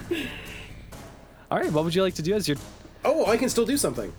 All 1.50 1.58
right, 1.58 1.72
what 1.72 1.84
would 1.84 1.94
you 1.94 2.02
like 2.02 2.14
to 2.14 2.22
do 2.22 2.34
as 2.34 2.46
your 2.46 2.56
Oh, 3.04 3.26
I 3.26 3.36
can 3.36 3.48
still 3.48 3.66
do 3.66 3.76
something. 3.76 4.12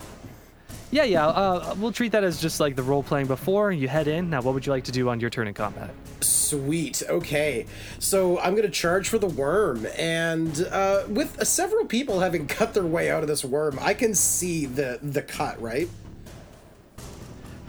Yeah, 0.91 1.03
yeah. 1.03 1.27
Uh, 1.27 1.75
we'll 1.77 1.91
treat 1.91 2.11
that 2.13 2.23
as 2.23 2.41
just 2.41 2.59
like 2.59 2.75
the 2.75 2.83
role 2.83 3.03
playing 3.03 3.27
before 3.27 3.71
you 3.71 3.87
head 3.87 4.07
in. 4.07 4.29
Now, 4.29 4.41
what 4.41 4.53
would 4.55 4.65
you 4.65 4.71
like 4.71 4.85
to 4.85 4.91
do 4.91 5.09
on 5.09 5.19
your 5.19 5.29
turn 5.29 5.47
in 5.47 5.53
combat? 5.53 5.91
Sweet. 6.21 7.03
Okay. 7.07 7.67
So 7.99 8.39
I'm 8.39 8.53
going 8.55 8.65
to 8.65 8.71
charge 8.71 9.07
for 9.07 9.19
the 9.19 9.27
worm. 9.27 9.85
And 9.97 10.67
uh, 10.71 11.03
with 11.07 11.39
uh, 11.39 11.43
several 11.43 11.85
people 11.85 12.21
having 12.21 12.47
cut 12.47 12.73
their 12.73 12.85
way 12.85 13.11
out 13.11 13.21
of 13.21 13.27
this 13.27 13.45
worm, 13.45 13.77
I 13.79 13.93
can 13.93 14.15
see 14.15 14.65
the, 14.65 14.99
the 15.03 15.21
cut, 15.21 15.61
right? 15.61 15.87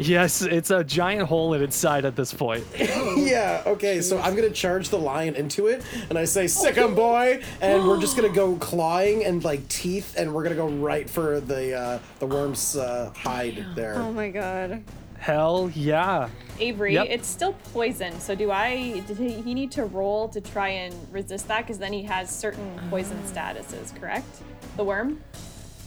Yes, 0.01 0.43
it's 0.43 0.71
a 0.71 0.83
giant 0.83 1.29
hole 1.29 1.55
in 1.55 1.63
its 1.63 1.77
side 1.77 2.05
at 2.05 2.17
this 2.17 2.33
point. 2.33 2.65
yeah. 2.79 3.63
Okay. 3.67 4.01
So 4.01 4.19
I'm 4.21 4.35
going 4.35 4.49
to 4.49 4.55
charge 4.55 4.89
the 4.89 4.99
lion 4.99 5.35
into 5.35 5.67
it. 5.67 5.83
And 6.09 6.19
I 6.19 6.25
say, 6.25 6.47
sick 6.47 6.77
'em, 6.79 6.95
boy. 6.95 7.43
And 7.61 7.87
we're 7.87 8.01
just 8.01 8.17
going 8.17 8.29
to 8.29 8.35
go 8.35 8.57
clawing 8.57 9.25
and 9.25 9.45
like 9.45 9.67
teeth. 9.69 10.15
And 10.17 10.33
we're 10.35 10.43
going 10.43 10.57
to 10.57 10.63
go 10.63 10.69
right 10.69 11.09
for 11.09 11.41
the, 11.41 11.75
uh, 11.75 11.99
the 12.19 12.27
worm's 12.27 12.77
uh, 12.77 13.13
hide 13.15 13.65
there. 13.75 13.97
Oh 13.97 14.13
my 14.13 14.31
god. 14.31 14.83
Hell 15.19 15.71
yeah. 15.75 16.31
Avery, 16.59 16.95
Yep. 16.95 17.07
it's 17.11 17.29
still 17.29 17.53
poison. 17.75 18.19
So 18.21 18.35
do 18.35 18.51
I? 18.51 19.01
Did 19.07 19.19
he, 19.19 19.43
he 19.43 19.53
need 19.55 19.71
to 19.73 19.85
roll 19.85 20.29
to 20.31 20.41
try 20.41 20.69
and 20.71 20.95
resist 21.13 21.47
that? 21.49 21.63
Because 21.67 21.79
then 21.79 21.93
he 21.93 22.03
has 22.05 22.31
certain 22.31 22.81
poison 22.89 23.19
statuses. 23.25 23.95
Correct? 24.01 24.27
The 24.79 24.85
worm. 24.85 25.21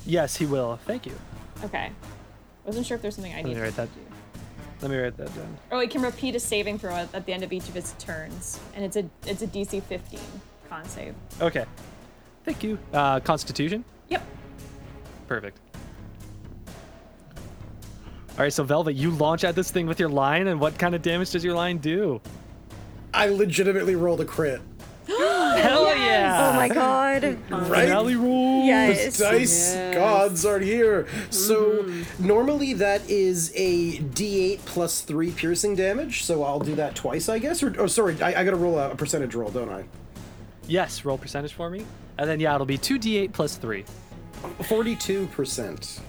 Yes, 0.06 0.36
he 0.36 0.46
will. 0.46 0.78
Thank 0.86 1.08
you. 1.08 1.14
Okay. 1.64 1.92
Wasn't 2.66 2.86
sure 2.86 2.96
if 2.96 3.02
there's 3.02 3.16
something 3.16 3.34
I 3.34 3.38
Let 3.38 3.46
need 3.46 3.50
me 3.52 3.56
to 3.56 3.62
write 3.64 3.76
that. 3.76 3.90
Do. 4.88 4.94
Let 4.94 4.98
me 4.98 5.04
write 5.04 5.18
that 5.18 5.36
down. 5.36 5.58
Oh, 5.72 5.80
he 5.80 5.88
can 5.88 6.02
repeat 6.02 6.36
a 6.36 6.40
saving 6.40 6.80
throw 6.80 6.96
at, 6.96 7.14
at 7.14 7.26
the 7.26 7.34
end 7.34 7.44
of 7.44 7.52
each 7.54 7.70
of 7.70 7.76
its 7.76 7.94
turns, 8.00 8.60
and 8.76 8.84
it's 8.84 8.96
a 8.96 9.06
it's 9.26 9.42
a 9.42 9.48
DC 9.48 9.82
15 9.84 10.20
con 10.70 10.86
save. 10.86 11.16
Okay. 11.42 11.66
Thank 12.46 12.64
you. 12.64 12.78
Uh, 12.92 13.20
Constitution. 13.20 13.86
Yep. 14.10 14.24
Perfect. 15.28 15.60
All 18.36 18.40
right, 18.40 18.52
so 18.52 18.64
Velvet, 18.64 18.96
you 18.96 19.12
launch 19.12 19.44
at 19.44 19.56
this 19.56 19.70
thing 19.70 19.86
with 19.86 20.00
your 20.00 20.10
line, 20.10 20.48
and 20.48 20.60
what 20.60 20.78
kind 20.80 20.96
of 20.96 21.04
damage 21.04 21.32
does 21.32 21.44
your 21.44 21.54
line 21.54 21.78
do? 21.78 22.20
I 23.14 23.28
legitimately 23.28 23.96
rolled 23.96 24.22
a 24.22 24.26
crit. 24.26 24.60
Hell 25.08 25.98
yeah! 25.98 26.52
Oh 26.52 26.56
my 26.56 26.70
god. 26.70 27.24
Right? 27.50 27.86
Finale 27.86 28.16
rules. 28.16 28.66
Yes. 28.66 29.18
dice 29.18 29.76
gods 29.94 30.46
are 30.46 30.60
here. 30.60 31.08
So 31.30 31.84
mm-hmm. 31.84 32.26
normally 32.26 32.74
that 32.76 33.10
is 33.10 33.52
a 33.56 33.98
D8 34.00 34.60
plus 34.66 35.02
three 35.02 35.32
piercing 35.32 35.76
damage. 35.76 36.24
So 36.24 36.44
I'll 36.44 36.60
do 36.60 36.76
that 36.76 36.96
twice, 36.96 37.28
I 37.28 37.40
guess. 37.40 37.62
Or 37.62 37.76
oh, 37.80 37.88
sorry, 37.88 38.22
I, 38.22 38.42
I 38.42 38.44
got 38.46 38.52
to 38.52 38.56
roll 38.56 38.80
a, 38.80 38.92
a 38.92 38.96
percentage 38.96 39.36
roll, 39.36 39.50
don't 39.50 39.70
I? 39.70 39.84
Yes, 40.68 41.04
roll 41.04 41.18
percentage 41.18 41.54
for 41.54 41.70
me, 41.70 41.86
and 42.18 42.30
then 42.30 42.40
yeah, 42.40 42.56
it'll 42.56 42.66
be 42.66 42.78
two 42.78 42.98
d8 42.98 43.34
plus 43.34 43.58
three. 43.58 43.84
Forty-two 44.68 45.28
percent. 45.28 46.00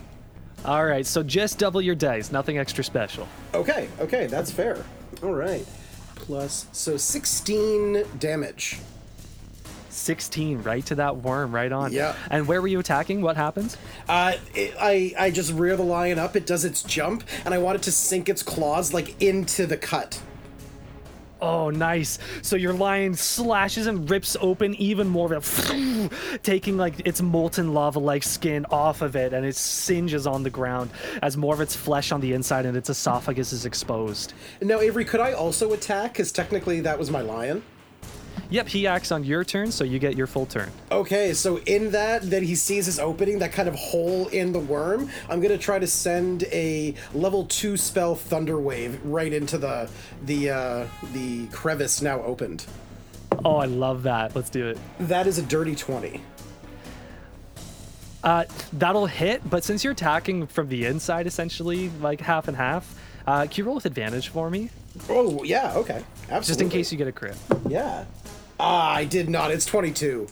All 0.64 0.84
right, 0.86 1.04
so 1.04 1.22
just 1.22 1.58
double 1.58 1.82
your 1.82 1.94
dice, 1.94 2.32
nothing 2.32 2.58
extra 2.58 2.82
special. 2.82 3.28
Okay, 3.52 3.88
okay, 4.00 4.26
that's 4.26 4.50
fair. 4.50 4.82
All 5.22 5.34
right. 5.34 5.66
Plus, 6.14 6.66
so 6.72 6.96
sixteen 6.96 8.04
damage. 8.18 8.78
16 9.90 10.62
right 10.62 10.84
to 10.86 10.96
that 10.96 11.18
worm 11.18 11.54
right 11.54 11.70
on 11.70 11.92
Yeah. 11.92 12.16
and 12.28 12.48
where 12.48 12.60
were 12.60 12.66
you 12.66 12.80
attacking 12.80 13.22
what 13.22 13.36
happens 13.36 13.76
Uh, 14.08 14.32
it, 14.52 14.74
I 14.80 15.14
I 15.16 15.30
just 15.30 15.52
rear 15.52 15.76
the 15.76 15.84
lion 15.84 16.18
up. 16.18 16.34
It 16.34 16.46
does 16.46 16.64
its 16.64 16.82
jump, 16.82 17.22
and 17.44 17.54
I 17.54 17.58
want 17.58 17.76
it 17.76 17.82
to 17.82 17.92
sink 17.92 18.28
its 18.28 18.42
claws 18.42 18.92
like 18.92 19.20
into 19.22 19.66
the 19.66 19.76
cut. 19.76 20.20
Oh 21.40 21.70
nice 21.70 22.18
so 22.42 22.56
your 22.56 22.72
lion 22.72 23.14
slashes 23.14 23.86
and 23.86 24.08
rips 24.10 24.36
open 24.40 24.74
even 24.76 25.08
more 25.08 25.32
of 25.32 25.70
it 25.70 26.10
taking 26.42 26.76
like 26.76 27.06
its 27.06 27.20
molten 27.20 27.74
lava 27.74 27.98
like 27.98 28.22
skin 28.22 28.64
off 28.70 29.02
of 29.02 29.16
it 29.16 29.32
and 29.32 29.44
it 29.44 29.56
singes 29.56 30.26
on 30.26 30.42
the 30.42 30.50
ground 30.50 30.90
as 31.22 31.36
more 31.36 31.54
of 31.54 31.60
its 31.60 31.74
flesh 31.74 32.12
on 32.12 32.20
the 32.20 32.32
inside 32.32 32.66
and 32.66 32.76
its 32.76 32.88
esophagus 32.88 33.52
is 33.52 33.66
exposed 33.66 34.32
Now, 34.60 34.80
Avery, 34.80 35.04
could 35.04 35.20
I 35.20 35.32
also 35.32 35.72
attack? 35.72 36.12
Because 36.12 36.32
technically 36.32 36.80
that 36.80 36.98
was 36.98 37.10
my 37.10 37.20
lion. 37.20 37.62
Yep 38.50 38.66
he 38.68 38.86
acts 38.86 39.10
on 39.12 39.24
your 39.24 39.44
turn 39.44 39.70
so 39.72 39.84
you 39.84 39.98
get 39.98 40.16
your 40.16 40.26
full 40.26 40.46
turn 40.46 40.70
Okay, 40.92 41.32
so 41.34 41.58
in 41.66 41.90
that, 41.92 42.30
that 42.30 42.42
he 42.42 42.54
sees 42.54 42.86
his 42.86 42.98
opening, 43.00 43.38
that 43.40 43.52
kind 43.52 43.68
of 43.68 43.74
hole 43.74 44.28
in 44.28 44.52
the 44.52 44.58
worm, 44.60 45.08
I'm 45.28 45.40
gonna 45.40 45.58
try 45.58 45.78
to 45.78 45.86
send 45.86 46.44
a 46.44 46.94
level 47.14 47.44
two 47.46 47.76
spell 47.76 48.14
Thunder 48.14 48.58
Wave 48.60 49.00
right 49.04 49.32
into 49.32 49.58
the 49.58 49.88
the 50.24 50.50
uh, 50.50 50.86
the 51.12 51.46
crevice 51.48 52.00
now 52.02 52.22
opened. 52.22 52.66
oh 53.44 53.56
i 53.56 53.66
love 53.66 54.04
that 54.04 54.34
let's 54.36 54.50
do 54.50 54.68
it 54.68 54.78
That 55.00 55.26
is 55.26 55.38
a 55.38 55.42
dirty 55.42 55.74
twenty. 55.74 56.20
Uh, 58.22 58.44
that'll 58.72 59.04
hit, 59.06 59.42
but 59.50 59.62
since 59.64 59.84
you're 59.84 59.92
attacking 59.92 60.46
from 60.46 60.66
the 60.70 60.86
inside, 60.86 61.26
essentially, 61.26 61.90
like 62.00 62.22
half 62.22 62.48
and 62.48 62.56
half, 62.56 62.98
uh, 63.26 63.42
can 63.42 63.50
you 63.56 63.64
roll 63.64 63.74
with 63.74 63.84
advantage 63.84 64.28
for 64.28 64.48
me? 64.48 64.70
Oh 65.10 65.42
yeah, 65.44 65.74
okay, 65.76 66.02
absolutely. 66.30 66.40
Just 66.46 66.60
in 66.62 66.70
case 66.70 66.90
you 66.90 66.96
get 66.96 67.06
a 67.08 67.12
crit. 67.12 67.36
Yeah. 67.68 68.04
Ah, 68.60 68.92
I 68.94 69.04
did 69.04 69.28
not. 69.28 69.50
It's 69.50 69.66
twenty-two. 69.66 70.26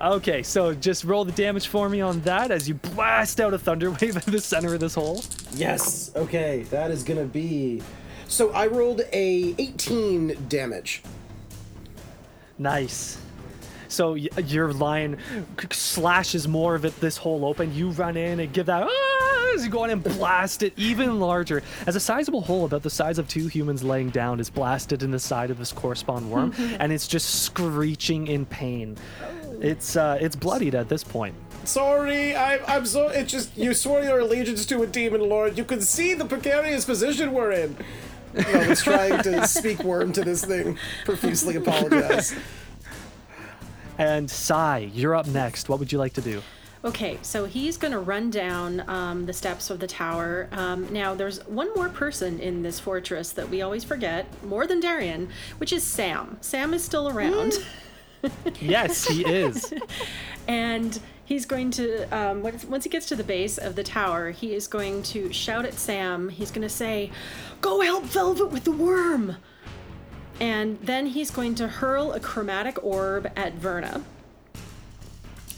Okay, 0.00 0.42
so 0.42 0.74
just 0.74 1.04
roll 1.04 1.24
the 1.24 1.32
damage 1.32 1.68
for 1.68 1.88
me 1.88 2.00
on 2.00 2.20
that 2.22 2.50
as 2.50 2.68
you 2.68 2.74
blast 2.74 3.40
out 3.40 3.54
a 3.54 3.58
thunder 3.58 3.90
wave 3.90 4.16
in 4.26 4.32
the 4.32 4.40
center 4.40 4.74
of 4.74 4.80
this 4.80 4.94
hole. 4.94 5.22
Yes. 5.52 6.10
Okay, 6.16 6.62
that 6.70 6.90
is 6.90 7.04
gonna 7.04 7.24
be. 7.24 7.82
So 8.26 8.50
I 8.52 8.66
rolled 8.66 9.02
a 9.12 9.54
18 9.58 10.46
damage. 10.48 11.02
Nice. 12.58 13.18
So 13.92 14.14
your 14.14 14.72
line 14.72 15.18
c- 15.60 15.66
slashes 15.70 16.48
more 16.48 16.74
of 16.74 16.84
it 16.86 16.98
this 17.00 17.18
hole 17.18 17.44
open. 17.44 17.74
You 17.74 17.90
run 17.90 18.16
in 18.16 18.40
and 18.40 18.52
give 18.52 18.66
that 18.66 18.84
"Ah!" 18.88 19.52
as 19.54 19.66
you 19.66 19.70
go 19.70 19.84
in 19.84 19.90
and 19.90 20.02
blast 20.02 20.62
it 20.62 20.72
even 20.78 21.20
larger. 21.20 21.62
As 21.86 21.94
a 21.94 22.00
sizable 22.00 22.40
hole 22.40 22.64
about 22.64 22.82
the 22.82 22.90
size 22.90 23.18
of 23.18 23.28
two 23.28 23.48
humans 23.48 23.84
laying 23.84 24.08
down 24.08 24.40
is 24.40 24.48
blasted 24.48 25.02
in 25.02 25.10
the 25.10 25.18
side 25.18 25.50
of 25.50 25.58
this 25.58 25.72
core 25.72 25.94
spawn 25.94 26.30
worm, 26.30 26.54
and 26.80 26.90
it's 26.90 27.06
just 27.06 27.42
screeching 27.42 28.28
in 28.28 28.46
pain. 28.46 28.96
It's 29.60 29.94
uh, 29.94 30.16
it's 30.20 30.36
bloodied 30.36 30.74
at 30.74 30.88
this 30.88 31.04
point. 31.04 31.34
Sorry, 31.64 32.34
I, 32.34 32.58
I'm 32.74 32.86
so. 32.86 33.08
It's 33.08 33.30
just 33.30 33.56
you 33.58 33.74
swore 33.74 34.02
your 34.02 34.20
allegiance 34.20 34.64
to 34.66 34.82
a 34.82 34.86
demon 34.86 35.28
lord. 35.28 35.58
You 35.58 35.64
can 35.64 35.82
see 35.82 36.14
the 36.14 36.24
precarious 36.24 36.86
position 36.86 37.32
we're 37.32 37.52
in. 37.52 37.76
I 38.34 38.68
was 38.68 38.82
trying 38.82 39.22
to 39.24 39.46
speak 39.46 39.84
worm 39.84 40.12
to 40.14 40.24
this 40.24 40.42
thing. 40.44 40.78
Profusely 41.04 41.56
apologize. 41.56 42.34
And 43.98 44.30
Sai, 44.30 44.90
you're 44.92 45.14
up 45.14 45.26
next. 45.26 45.68
What 45.68 45.78
would 45.78 45.92
you 45.92 45.98
like 45.98 46.14
to 46.14 46.20
do? 46.20 46.42
Okay, 46.84 47.18
so 47.22 47.44
he's 47.44 47.76
going 47.76 47.92
to 47.92 48.00
run 48.00 48.30
down 48.30 48.82
um, 48.88 49.26
the 49.26 49.32
steps 49.32 49.70
of 49.70 49.78
the 49.78 49.86
tower. 49.86 50.48
Um, 50.50 50.92
now, 50.92 51.14
there's 51.14 51.46
one 51.46 51.72
more 51.74 51.88
person 51.88 52.40
in 52.40 52.62
this 52.62 52.80
fortress 52.80 53.30
that 53.32 53.48
we 53.48 53.62
always 53.62 53.84
forget, 53.84 54.26
more 54.42 54.66
than 54.66 54.80
Darian, 54.80 55.28
which 55.58 55.72
is 55.72 55.84
Sam. 55.84 56.38
Sam 56.40 56.74
is 56.74 56.82
still 56.82 57.08
around. 57.08 57.54
Yes, 58.60 59.04
he 59.04 59.26
is. 59.26 59.74
and 60.46 61.00
he's 61.24 61.46
going 61.46 61.70
to 61.72 62.04
um, 62.16 62.42
once, 62.42 62.64
once 62.64 62.84
he 62.84 62.90
gets 62.90 63.06
to 63.06 63.16
the 63.16 63.24
base 63.24 63.58
of 63.58 63.74
the 63.74 63.82
tower 63.82 64.30
he 64.30 64.54
is 64.54 64.66
going 64.66 65.02
to 65.02 65.32
shout 65.32 65.64
at 65.64 65.74
sam 65.74 66.28
he's 66.28 66.50
going 66.50 66.62
to 66.62 66.68
say 66.68 67.10
go 67.60 67.80
help 67.80 68.04
velvet 68.04 68.50
with 68.50 68.64
the 68.64 68.72
worm 68.72 69.36
and 70.40 70.78
then 70.80 71.06
he's 71.06 71.30
going 71.30 71.54
to 71.54 71.68
hurl 71.68 72.12
a 72.12 72.20
chromatic 72.20 72.82
orb 72.84 73.30
at 73.36 73.54
verna 73.54 74.02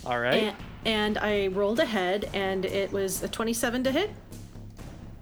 All 0.07 0.19
right. 0.19 0.43
and, 0.43 0.57
and 0.85 1.19
i 1.19 1.47
rolled 1.49 1.81
ahead 1.81 2.29
and 2.35 2.65
it 2.65 2.93
was 2.93 3.23
a 3.23 3.29
27 3.29 3.85
to 3.85 3.91
hit 3.93 4.11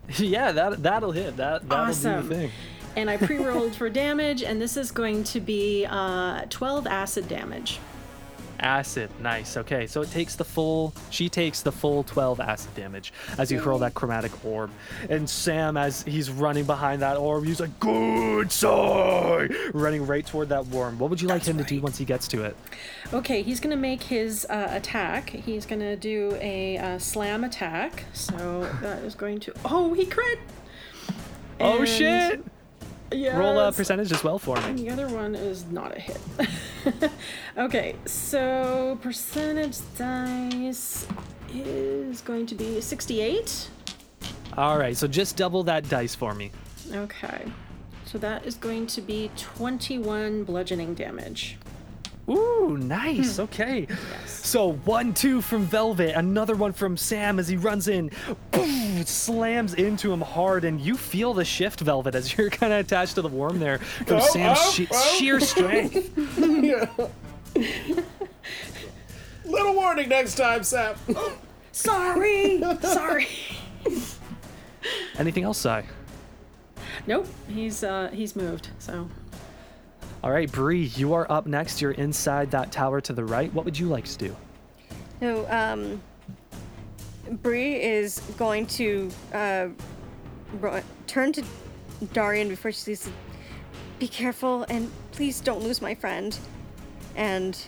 yeah, 0.18 0.50
that 0.52 0.82
that'll 0.82 1.12
hit. 1.12 1.36
That 1.36 1.68
that'll 1.68 1.86
Awesome. 1.86 2.22
do 2.22 2.28
the 2.28 2.34
thing. 2.34 2.50
and 2.96 3.08
i 3.08 3.16
pre-rolled 3.16 3.74
for 3.80 3.88
damage 3.88 4.42
and 4.42 4.60
this 4.60 4.76
is 4.76 4.90
going 4.90 5.22
to 5.24 5.40
be 5.40 5.86
uh, 5.88 6.44
12 6.50 6.86
acid 6.86 7.28
damage 7.28 7.78
Acid, 8.62 9.10
nice. 9.20 9.56
Okay, 9.56 9.88
so 9.88 10.02
it 10.02 10.10
takes 10.12 10.36
the 10.36 10.44
full. 10.44 10.94
She 11.10 11.28
takes 11.28 11.62
the 11.62 11.72
full 11.72 12.04
12 12.04 12.38
acid 12.38 12.74
damage 12.76 13.12
as 13.36 13.50
you 13.50 13.58
hurl 13.58 13.78
that 13.80 13.94
chromatic 13.94 14.44
orb. 14.44 14.70
And 15.10 15.28
Sam, 15.28 15.76
as 15.76 16.04
he's 16.04 16.30
running 16.30 16.64
behind 16.64 17.02
that 17.02 17.16
orb, 17.16 17.44
he's 17.44 17.58
like, 17.58 17.78
"Good 17.80 18.52
side!" 18.52 19.52
running 19.74 20.06
right 20.06 20.24
toward 20.24 20.48
that 20.50 20.66
worm. 20.66 20.98
What 21.00 21.10
would 21.10 21.20
you 21.20 21.26
like 21.26 21.42
him 21.42 21.58
to 21.58 21.64
do 21.64 21.80
once 21.80 21.98
he 21.98 22.04
gets 22.04 22.28
to 22.28 22.44
it? 22.44 22.56
Okay, 23.12 23.42
he's 23.42 23.58
gonna 23.58 23.76
make 23.76 24.04
his 24.04 24.46
uh, 24.48 24.68
attack. 24.70 25.30
He's 25.30 25.66
gonna 25.66 25.96
do 25.96 26.38
a 26.40 26.78
uh, 26.78 26.98
slam 26.98 27.42
attack. 27.42 28.04
So 28.12 28.68
that 28.80 29.02
is 29.02 29.16
going 29.16 29.40
to. 29.40 29.52
Oh, 29.64 29.92
he 29.92 30.06
crit! 30.06 30.38
oh 31.58 31.84
shit! 31.84 32.44
Yeah. 33.14 33.38
Roll 33.38 33.58
a 33.58 33.72
percentage 33.72 34.12
as 34.12 34.24
well 34.24 34.38
for 34.38 34.56
me. 34.56 34.62
And 34.64 34.78
The 34.78 34.90
other 34.90 35.08
one 35.08 35.34
is 35.34 35.64
not 35.66 35.96
a 35.96 36.00
hit. 36.00 36.20
okay, 37.58 37.96
so 38.06 38.98
percentage 39.02 39.78
dice 39.96 41.06
is 41.52 42.20
going 42.22 42.46
to 42.46 42.54
be 42.54 42.80
68. 42.80 43.68
All 44.56 44.78
right, 44.78 44.96
so 44.96 45.06
just 45.06 45.36
double 45.36 45.62
that 45.64 45.88
dice 45.88 46.14
for 46.14 46.34
me. 46.34 46.50
Okay, 46.92 47.44
so 48.04 48.18
that 48.18 48.44
is 48.44 48.56
going 48.56 48.86
to 48.88 49.00
be 49.00 49.30
21 49.36 50.44
bludgeoning 50.44 50.94
damage. 50.94 51.56
Ooh, 52.28 52.76
nice. 52.80 53.38
Okay. 53.40 53.86
Yes. 53.88 54.30
So 54.46 54.72
one, 54.72 55.12
two 55.12 55.40
from 55.40 55.64
Velvet, 55.64 56.14
another 56.14 56.54
one 56.54 56.72
from 56.72 56.96
Sam 56.96 57.38
as 57.38 57.48
he 57.48 57.56
runs 57.56 57.88
in, 57.88 58.10
boom, 58.52 59.04
slams 59.04 59.74
into 59.74 60.12
him 60.12 60.20
hard, 60.20 60.64
and 60.64 60.80
you 60.80 60.96
feel 60.96 61.34
the 61.34 61.44
shift, 61.44 61.80
Velvet, 61.80 62.14
as 62.14 62.32
you're 62.38 62.50
kind 62.50 62.72
of 62.72 62.78
attached 62.80 63.16
to 63.16 63.22
the 63.22 63.28
worm 63.28 63.58
there 63.58 63.78
from 63.78 64.18
Oh, 64.18 64.20
Sam's 64.20 64.58
oh, 64.60 64.70
she- 64.72 64.88
oh. 64.90 65.16
sheer 65.18 65.40
strength. 65.40 66.10
yeah. 66.38 66.86
Little 69.44 69.74
warning 69.74 70.08
next 70.08 70.36
time, 70.36 70.62
Sam. 70.62 70.94
Sorry! 71.72 72.62
Sorry! 72.82 73.26
Anything 75.18 75.44
else, 75.44 75.58
Sai? 75.58 75.84
Nope, 77.06 77.26
he's 77.48 77.82
uh 77.82 78.10
he's 78.12 78.36
moved. 78.36 78.68
So 78.78 79.08
All 80.22 80.30
right, 80.30 80.50
Bree, 80.50 80.84
you 80.94 81.14
are 81.14 81.30
up 81.30 81.46
next. 81.46 81.80
You're 81.80 81.92
inside 81.92 82.52
that 82.52 82.70
tower 82.70 83.00
to 83.00 83.12
the 83.12 83.24
right. 83.24 83.52
What 83.52 83.64
would 83.64 83.76
you 83.76 83.88
like 83.88 84.04
to 84.04 84.18
do? 84.18 84.36
So, 85.18 85.46
um, 85.50 86.00
Bree 87.42 87.82
is 87.82 88.20
going 88.36 88.66
to 88.66 89.10
uh, 89.32 89.68
turn 91.08 91.32
to 91.32 91.44
Darian 92.12 92.48
before 92.48 92.70
she 92.70 92.80
sees. 92.80 93.10
Be 93.98 94.06
careful 94.06 94.64
and 94.68 94.90
please 95.10 95.40
don't 95.40 95.62
lose 95.62 95.82
my 95.82 95.94
friend. 95.94 96.38
And 97.16 97.58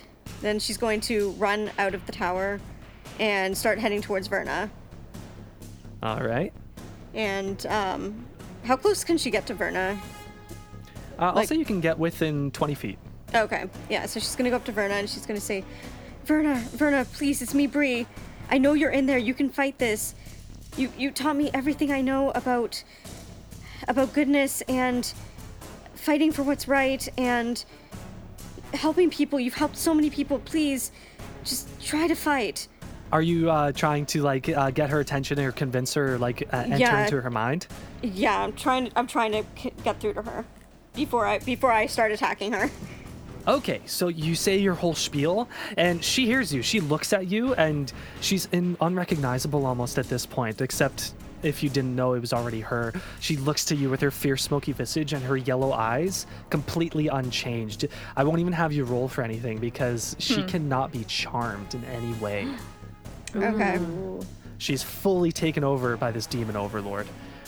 then 0.41 0.59
she's 0.59 0.77
going 0.77 1.01
to 1.01 1.31
run 1.31 1.71
out 1.77 1.93
of 1.93 2.05
the 2.05 2.11
tower 2.13 2.61
and 3.19 3.57
start 3.57 3.79
heading 3.79 4.01
towards 4.01 4.27
Verna. 4.27 4.69
All 6.03 6.21
right. 6.21 6.53
And 7.13 7.65
um, 7.67 8.25
how 8.63 8.77
close 8.77 9.03
can 9.03 9.17
she 9.17 9.29
get 9.29 9.45
to 9.47 9.53
Verna? 9.53 9.99
Uh, 11.17 11.25
I'll 11.25 11.35
Like- 11.35 11.47
say 11.47 11.55
you 11.55 11.65
can 11.65 11.79
get 11.81 11.97
within 11.97 12.51
20 12.51 12.73
feet. 12.75 12.97
Okay, 13.33 13.65
yeah, 13.89 14.05
so 14.05 14.19
she's 14.19 14.35
gonna 14.35 14.49
go 14.49 14.55
up 14.57 14.65
to 14.65 14.71
Verna 14.71 14.93
and 14.95 15.09
she's 15.09 15.25
gonna 15.25 15.39
say, 15.41 15.63
Verna, 16.25 16.55
Verna, 16.73 17.05
please, 17.13 17.41
it's 17.41 17.53
me, 17.53 17.67
Bree. 17.67 18.07
I 18.49 18.57
know 18.57 18.73
you're 18.73 18.91
in 18.91 19.05
there. 19.07 19.17
You 19.17 19.33
can 19.33 19.49
fight 19.49 19.77
this. 19.79 20.15
You 20.77 20.91
you 20.97 21.11
taught 21.11 21.35
me 21.35 21.49
everything 21.53 21.91
I 21.91 22.01
know 22.01 22.31
about 22.31 22.83
about 23.87 24.13
goodness 24.13 24.61
and 24.67 25.11
fighting 25.95 26.31
for 26.31 26.43
what's 26.43 26.67
right 26.67 27.07
and 27.17 27.63
helping 28.73 29.09
people. 29.09 29.39
You've 29.39 29.53
helped 29.55 29.77
so 29.77 29.93
many 29.93 30.09
people. 30.09 30.39
Please, 30.39 30.91
just 31.43 31.67
try 31.83 32.07
to 32.07 32.15
fight. 32.15 32.67
Are 33.11 33.21
you 33.21 33.49
uh, 33.49 33.71
trying 33.71 34.05
to 34.07 34.21
like 34.21 34.49
uh, 34.49 34.71
get 34.71 34.89
her 34.89 34.99
attention 34.99 35.39
or 35.39 35.51
convince 35.51 35.93
her, 35.93 36.17
like 36.17 36.47
uh, 36.53 36.57
enter 36.65 36.77
Yeah. 36.77 37.03
into 37.03 37.21
her 37.21 37.29
mind? 37.29 37.67
Yeah, 38.01 38.39
I'm 38.41 38.53
trying. 38.53 38.91
I'm 38.95 39.07
trying 39.07 39.31
to 39.33 39.43
k- 39.55 39.73
get 39.83 39.99
through 39.99 40.13
to 40.15 40.21
her 40.23 40.45
before 40.95 41.25
I 41.25 41.39
before 41.39 41.71
I 41.71 41.85
start 41.85 42.11
attacking 42.11 42.53
her. 42.53 42.69
Okay, 43.47 43.81
so 43.85 44.07
you 44.07 44.33
say 44.33 44.57
your 44.57 44.73
whole 44.73 44.95
spiel, 44.95 45.47
and 45.77 46.03
she 46.03 46.25
hears 46.25 46.51
you. 46.51 46.63
She 46.63 46.79
looks 46.79 47.13
at 47.13 47.27
you, 47.27 47.53
and 47.53 47.93
she's 48.19 48.47
in 48.51 48.75
unrecognizable 48.81 49.67
almost 49.67 49.99
at 49.99 50.09
this 50.09 50.25
point, 50.25 50.61
except 50.61 51.13
if 51.43 51.61
you 51.61 51.69
didn't 51.69 51.95
know 51.95 52.13
it 52.13 52.19
was 52.19 52.33
already 52.33 52.59
her. 52.61 52.91
She 53.19 53.37
looks 53.37 53.63
to 53.65 53.75
you 53.75 53.89
with 53.89 54.01
her 54.01 54.09
fierce, 54.09 54.43
smoky 54.43 54.71
visage 54.71 55.13
and 55.13 55.23
her 55.23 55.37
yellow 55.37 55.71
eyes, 55.71 56.25
completely 56.49 57.07
unchanged. 57.07 57.87
I 58.17 58.23
won't 58.23 58.39
even 58.39 58.53
have 58.53 58.73
you 58.73 58.83
roll 58.83 59.07
for 59.07 59.21
anything 59.21 59.59
because 59.59 60.15
she 60.17 60.41
hmm. 60.41 60.47
cannot 60.47 60.91
be 60.91 61.03
charmed 61.03 61.73
in 61.75 61.83
any 61.85 62.13
way. 62.13 62.47
Okay. 63.35 63.81
She's 64.59 64.81
fully 64.81 65.29
taken 65.29 65.65
over 65.65 65.97
by 65.97 66.11
this 66.11 66.25
demon 66.25 66.55
overlord. 66.55 67.05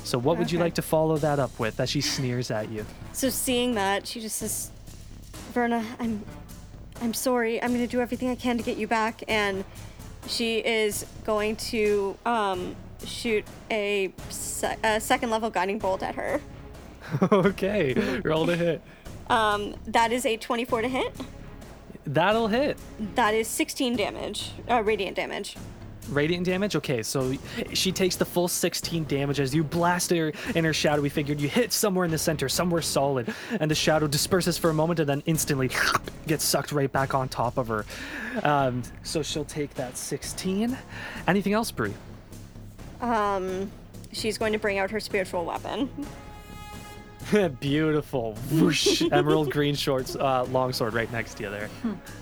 So, 0.07 0.17
what 0.17 0.37
would 0.37 0.49
you 0.49 0.57
Okay. 0.57 0.63
like 0.63 0.75
to 0.75 0.81
follow 0.81 1.17
that 1.17 1.37
up 1.37 1.59
with 1.59 1.81
as 1.81 1.89
she 1.89 1.99
sneers 1.99 2.49
at 2.49 2.71
you? 2.71 2.85
So 3.11 3.27
seeing 3.27 3.75
that, 3.75 4.07
she 4.07 4.21
just 4.21 4.37
says, 4.37 4.71
"Verna, 5.53 5.83
I'm, 5.99 6.23
I'm 7.01 7.13
sorry. 7.13 7.61
I'm 7.61 7.73
gonna 7.73 7.87
do 7.87 7.99
everything 7.99 8.29
I 8.29 8.35
can 8.35 8.57
to 8.57 8.63
get 8.63 8.77
you 8.77 8.87
back." 8.87 9.21
And 9.27 9.65
she 10.25 10.59
is 10.59 11.05
going 11.25 11.57
to 11.71 12.17
um, 12.25 12.77
shoot 13.05 13.43
a, 13.69 14.13
se- 14.29 14.77
a 14.81 15.01
second 15.01 15.29
level 15.29 15.49
guiding 15.49 15.77
bolt 15.77 16.01
at 16.01 16.15
her. 16.15 16.39
okay, 17.31 17.93
roll 18.23 18.45
to 18.45 18.55
hit. 18.55 18.81
Um, 19.29 19.75
that 19.87 20.13
is 20.13 20.25
a 20.25 20.37
24 20.37 20.83
to 20.83 20.87
hit. 20.87 21.13
That'll 22.05 22.47
hit. 22.47 22.77
That 23.15 23.33
is 23.33 23.49
16 23.49 23.97
damage, 23.97 24.51
uh, 24.69 24.81
radiant 24.83 25.17
damage. 25.17 25.57
Radiant 26.09 26.45
damage? 26.45 26.75
Okay, 26.75 27.03
so 27.03 27.33
she 27.73 27.91
takes 27.91 28.15
the 28.15 28.25
full 28.25 28.47
16 28.47 29.05
damage 29.05 29.39
as 29.39 29.53
you 29.53 29.63
blast 29.63 30.09
her 30.11 30.31
in 30.55 30.63
her 30.63 30.73
shadowy 30.73 31.09
figure. 31.09 31.35
You 31.35 31.47
hit 31.49 31.73
somewhere 31.73 32.05
in 32.05 32.11
the 32.11 32.17
center, 32.17 32.47
somewhere 32.49 32.81
solid, 32.81 33.33
and 33.59 33.69
the 33.69 33.75
shadow 33.75 34.07
disperses 34.07 34.57
for 34.57 34.69
a 34.69 34.73
moment 34.73 34.99
and 34.99 35.09
then 35.09 35.23
instantly 35.25 35.69
gets 36.27 36.43
sucked 36.43 36.71
right 36.71 36.91
back 36.91 37.13
on 37.13 37.29
top 37.29 37.57
of 37.57 37.67
her. 37.67 37.85
Um, 38.43 38.83
so 39.03 39.21
she'll 39.21 39.45
take 39.45 39.73
that 39.75 39.97
16. 39.97 40.77
Anything 41.27 41.53
else, 41.53 41.71
Bree? 41.71 41.93
Um, 43.01 43.71
she's 44.11 44.37
going 44.37 44.53
to 44.53 44.59
bring 44.59 44.77
out 44.77 44.91
her 44.91 44.99
spiritual 44.99 45.45
weapon. 45.45 45.89
Beautiful. 47.59 48.33
Whoosh. 48.51 49.03
Emerald 49.11 49.51
green 49.51 49.75
shorts, 49.75 50.15
uh, 50.15 50.45
longsword 50.45 50.93
right 50.93 51.11
next 51.11 51.35
to 51.35 51.43
you 51.43 51.49
there. 51.49 51.69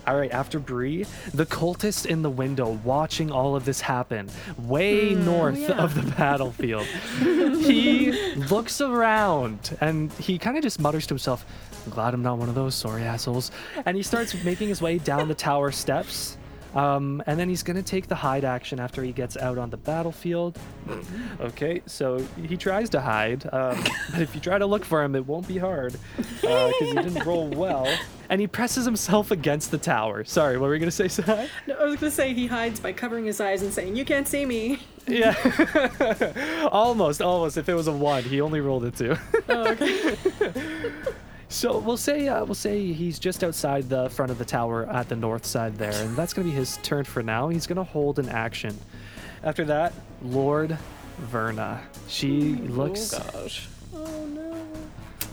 All 0.07 0.17
right, 0.17 0.31
after 0.31 0.59
Bree, 0.59 1.05
the 1.33 1.45
cultist 1.45 2.05
in 2.05 2.21
the 2.21 2.29
window 2.29 2.79
watching 2.83 3.31
all 3.31 3.55
of 3.55 3.65
this 3.65 3.81
happen, 3.81 4.29
way 4.57 5.13
north 5.13 5.57
yeah. 5.57 5.71
of 5.71 5.95
the 5.95 6.11
battlefield. 6.17 6.85
he 6.85 8.11
looks 8.35 8.81
around 8.81 9.77
and 9.81 10.11
he 10.13 10.37
kind 10.37 10.57
of 10.57 10.63
just 10.63 10.79
mutters 10.79 11.05
to 11.07 11.13
himself, 11.13 11.45
I'm 11.85 11.91
glad 11.91 12.13
I'm 12.13 12.23
not 12.23 12.37
one 12.37 12.49
of 12.49 12.55
those 12.55 12.75
sorry 12.75 13.03
assholes. 13.03 13.51
And 13.85 13.95
he 13.95 14.03
starts 14.03 14.33
making 14.43 14.69
his 14.69 14.81
way 14.81 14.97
down 14.97 15.27
the 15.27 15.35
tower 15.35 15.71
steps. 15.71 16.37
Um, 16.75 17.23
and 17.25 17.39
then 17.39 17.47
he's 17.47 17.63
going 17.63 17.77
to 17.77 17.83
take 17.83 18.07
the 18.07 18.15
hide 18.15 18.43
action 18.43 18.79
after 18.81 19.01
he 19.01 19.13
gets 19.13 19.37
out 19.37 19.57
on 19.57 19.69
the 19.69 19.77
battlefield. 19.77 20.57
Okay, 21.41 21.81
so 21.85 22.19
he 22.47 22.55
tries 22.57 22.89
to 22.91 23.01
hide, 23.01 23.45
um, 23.51 23.83
but 24.11 24.21
if 24.21 24.33
you 24.35 24.41
try 24.41 24.57
to 24.57 24.65
look 24.65 24.85
for 24.85 25.03
him, 25.03 25.15
it 25.15 25.25
won't 25.25 25.47
be 25.47 25.57
hard 25.57 25.95
because 26.41 26.73
he 26.79 26.93
didn't 26.93 27.25
roll 27.25 27.49
well. 27.49 27.87
And 28.29 28.39
he 28.39 28.47
presses 28.47 28.85
himself 28.85 29.31
against 29.31 29.69
the 29.71 29.77
tower. 29.77 30.23
Sorry, 30.23 30.57
what 30.57 30.67
were 30.67 30.73
you 30.73 30.79
going 30.79 30.89
to 30.89 30.95
say, 30.95 31.07
Sai? 31.07 31.49
No, 31.67 31.75
I 31.75 31.85
was 31.85 31.99
gonna 31.99 32.11
say 32.11 32.33
he 32.33 32.47
hides 32.47 32.79
by 32.79 32.93
covering 32.93 33.25
his 33.25 33.39
eyes 33.41 33.61
and 33.61 33.71
saying, 33.73 33.95
"You 33.95 34.05
can't 34.05 34.27
see 34.27 34.45
me." 34.45 34.79
Yeah. 35.07 35.35
almost, 36.71 37.21
almost. 37.21 37.57
If 37.57 37.69
it 37.69 37.75
was 37.75 37.87
a 37.87 37.91
one, 37.91 38.23
he 38.23 38.41
only 38.41 38.59
rolled 38.59 38.85
a 38.85 38.91
two. 38.91 39.15
Oh, 39.49 39.67
okay. 39.69 40.15
So 41.55 41.77
we'll 41.77 41.95
say 41.95 42.27
uh, 42.27 42.43
we'll 42.43 42.53
say 42.53 42.91
he's 42.91 43.17
just 43.17 43.41
outside 43.41 43.87
the 43.87 44.09
front 44.09 44.29
of 44.29 44.37
the 44.37 44.43
tower 44.43 44.89
at 44.89 45.07
the 45.07 45.15
north 45.15 45.45
side 45.45 45.77
there, 45.77 45.93
and 46.03 46.13
that's 46.13 46.33
gonna 46.33 46.49
be 46.49 46.53
his 46.53 46.75
turn 46.83 47.05
for 47.05 47.23
now. 47.23 47.47
He's 47.47 47.65
gonna 47.65 47.85
hold 47.85 48.19
an 48.19 48.27
action. 48.27 48.77
After 49.41 49.63
that, 49.63 49.93
Lord 50.21 50.77
Verna. 51.17 51.81
She 52.09 52.55
looks. 52.55 53.13
Oh 53.13 53.29
gosh. 53.31 53.69
oh 53.95 54.25
no. 54.25 54.67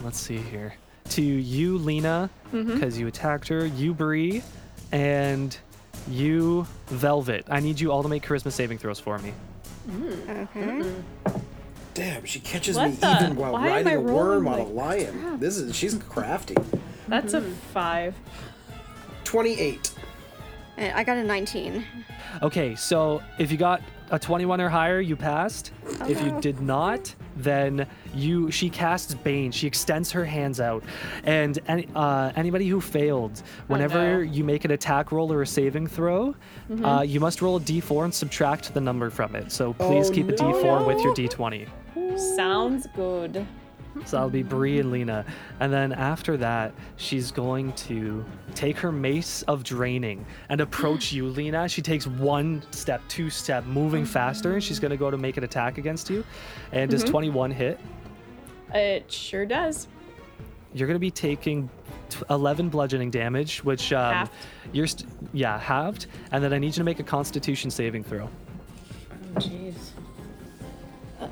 Let's 0.01 0.17
see 0.17 0.37
here. 0.37 0.75
To 1.09 1.21
you, 1.21 1.77
Lena, 1.77 2.29
because 2.53 2.97
you 2.97 3.07
attacked 3.07 3.49
her. 3.49 3.65
You, 3.65 3.93
Bree, 3.93 4.43
and 4.93 5.57
you, 6.07 6.65
Velvet. 6.87 7.47
I 7.49 7.59
need 7.59 7.81
you 7.81 7.91
all 7.91 8.01
to 8.01 8.07
make 8.07 8.25
charisma 8.25 8.53
saving 8.53 8.77
throws 8.77 8.97
for 9.01 9.19
me. 9.19 9.33
Okay. 10.29 10.89
Damn, 11.93 12.25
she 12.25 12.39
catches 12.39 12.75
What 12.75 12.89
me 12.89 12.95
the- 12.95 13.15
even 13.21 13.35
while 13.35 13.53
why 13.53 13.67
riding 13.67 13.95
a 13.95 14.01
worm 14.01 14.47
rolling 14.47 14.47
on 14.47 14.59
a 14.59 14.63
like 14.71 14.73
lion. 15.13 15.39
This 15.39 15.57
is 15.57 15.75
she's 15.75 15.95
crafty. 16.09 16.55
That's 17.07 17.33
a 17.33 17.41
five. 17.41 18.15
Twenty-eight. 19.23 19.93
And 20.77 20.95
I 20.97 21.03
got 21.03 21.17
a 21.17 21.23
19. 21.23 21.85
Okay, 22.41 22.73
so 22.73 23.21
if 23.37 23.51
you 23.51 23.57
got 23.57 23.81
a 24.09 24.17
21 24.17 24.59
or 24.59 24.69
higher, 24.69 24.99
you 24.99 25.15
passed. 25.15 25.71
If 26.09 26.19
you 26.23 26.39
did 26.41 26.61
not, 26.61 27.13
then 27.37 27.85
you 28.15 28.49
she 28.49 28.71
casts 28.71 29.13
Bane. 29.13 29.51
She 29.51 29.67
extends 29.67 30.11
her 30.11 30.25
hands 30.25 30.59
out, 30.59 30.83
and 31.25 31.59
any, 31.67 31.87
uh, 31.95 32.31
anybody 32.35 32.67
who 32.67 32.81
failed, 32.81 33.43
whenever 33.67 34.25
no. 34.25 34.31
you 34.31 34.43
make 34.43 34.65
an 34.65 34.71
attack 34.71 35.11
roll 35.11 35.31
or 35.31 35.43
a 35.43 35.47
saving 35.47 35.85
throw, 35.87 36.35
uh, 36.83 37.03
you 37.07 37.19
must 37.19 37.41
roll 37.43 37.57
a 37.57 37.59
d4 37.59 38.05
and 38.05 38.13
subtract 38.13 38.73
the 38.73 38.81
number 38.81 39.11
from 39.11 39.35
it. 39.35 39.51
So 39.51 39.73
please 39.73 40.09
Oh, 40.09 40.13
keep 40.13 40.27
a 40.27 40.31
no. 40.31 40.37
d4 40.37 40.87
with 40.87 41.01
your 41.03 41.13
d20. 41.13 41.67
Sounds 42.17 42.87
good. 42.95 43.45
So 44.05 44.17
that'll 44.17 44.29
be 44.29 44.41
Bree 44.43 44.79
and 44.79 44.91
Lena. 44.91 45.23
And 45.59 45.71
then 45.71 45.93
after 45.93 46.35
that, 46.37 46.73
she's 46.95 47.31
going 47.31 47.73
to 47.73 48.25
take 48.55 48.77
her 48.77 48.91
mace 48.91 49.43
of 49.43 49.63
draining 49.63 50.25
and 50.49 50.61
approach 50.61 51.11
you, 51.13 51.27
Lena. 51.27 51.69
She 51.69 51.81
takes 51.81 52.07
one 52.07 52.63
step, 52.71 53.01
two 53.07 53.29
step, 53.29 53.65
moving 53.65 54.03
faster, 54.03 54.53
and 54.53 54.63
she's 54.63 54.79
going 54.79 54.91
to 54.91 54.97
go 54.97 55.11
to 55.11 55.17
make 55.17 55.37
an 55.37 55.43
attack 55.43 55.77
against 55.77 56.09
you. 56.09 56.23
And 56.71 56.89
does 56.89 57.03
21 57.03 57.51
hit? 57.51 57.79
It 58.73 59.11
sure 59.11 59.45
does. 59.45 59.87
You're 60.73 60.87
going 60.87 60.95
to 60.95 60.99
be 60.99 61.11
taking 61.11 61.69
11 62.31 62.69
bludgeoning 62.69 63.11
damage, 63.11 63.63
which 63.63 63.93
um, 63.93 64.13
Halved. 64.13 64.31
you're 64.71 64.87
st- 64.87 65.07
yeah 65.31 65.59
halved. 65.59 66.07
And 66.31 66.43
then 66.43 66.51
I 66.51 66.57
need 66.57 66.67
you 66.67 66.73
to 66.73 66.83
make 66.83 66.99
a 66.99 67.03
Constitution 67.03 67.69
saving 67.69 68.03
throw. 68.03 68.27
Jeez. 69.35 69.73
Uh, 69.75 69.92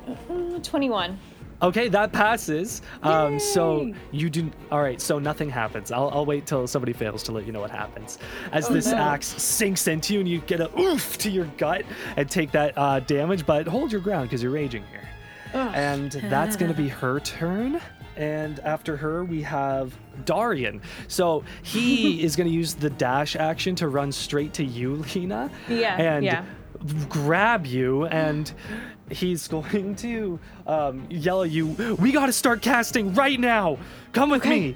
uh, 0.08 0.60
21. 0.60 1.18
Okay, 1.64 1.90
that 1.90 2.12
passes. 2.12 2.82
Um, 3.04 3.40
so 3.40 3.94
you 4.12 4.30
do. 4.32 4.50
All 4.72 4.82
right, 4.82 5.00
so 5.00 5.20
nothing 5.20 5.50
happens. 5.50 5.92
I'll, 5.92 6.10
I'll 6.10 6.26
wait 6.26 6.48
till 6.48 6.66
somebody 6.66 6.92
fails 6.92 7.22
to 7.24 7.32
let 7.32 7.46
you 7.46 7.52
know 7.52 7.60
what 7.60 7.70
happens. 7.70 8.18
As 8.52 8.68
this 8.68 8.88
no. 8.88 8.98
axe 8.98 9.28
sinks 9.28 9.88
into 9.88 10.16
you 10.16 10.22
and 10.22 10.30
you 10.30 10.40
get 10.42 10.60
a 10.60 10.80
oof 10.80 11.20
to 11.20 11.30
your 11.30 11.46
gut 11.58 11.86
and 12.18 12.28
take 12.30 12.52
that 12.52 12.76
uh, 12.78 13.00
damage, 13.02 13.46
but 13.46 13.68
hold 13.68 13.92
your 13.92 14.02
ground 14.02 14.30
because 14.30 14.42
you're 14.42 14.52
raging 14.52 14.84
here. 14.90 15.08
And 15.54 16.12
that's 16.12 16.56
going 16.56 16.72
to 16.72 16.78
be 16.78 16.88
her 16.88 17.20
turn. 17.20 17.82
And 18.16 18.60
after 18.62 18.98
her, 18.98 19.24
we 19.24 19.42
have 19.44 19.94
Darian. 20.26 20.82
So 21.08 21.44
he 21.62 22.24
is 22.24 22.36
going 22.36 22.48
to 22.48 22.54
use 22.54 22.74
the 22.74 22.90
dash 22.90 23.36
action 23.36 23.76
to 23.76 23.88
run 23.88 24.12
straight 24.12 24.54
to 24.56 24.64
you, 24.64 25.04
Lena. 25.16 25.50
Yeah, 25.68 25.96
And 25.98 26.26
yeah. 26.26 26.46
grab 27.10 27.66
you 27.66 28.06
and 28.08 28.52
he's 29.12 29.48
going 29.48 29.96
to 29.98 30.40
um, 30.68 31.06
yell 31.10 31.44
at 31.44 31.52
you. 31.52 31.68
We 32.00 32.12
got 32.12 32.28
to 32.28 32.34
start 32.34 32.62
casting 32.62 33.14
right 33.14 33.40
now. 33.40 33.78
Come 34.14 34.30
with 34.30 34.46
me. 34.46 34.76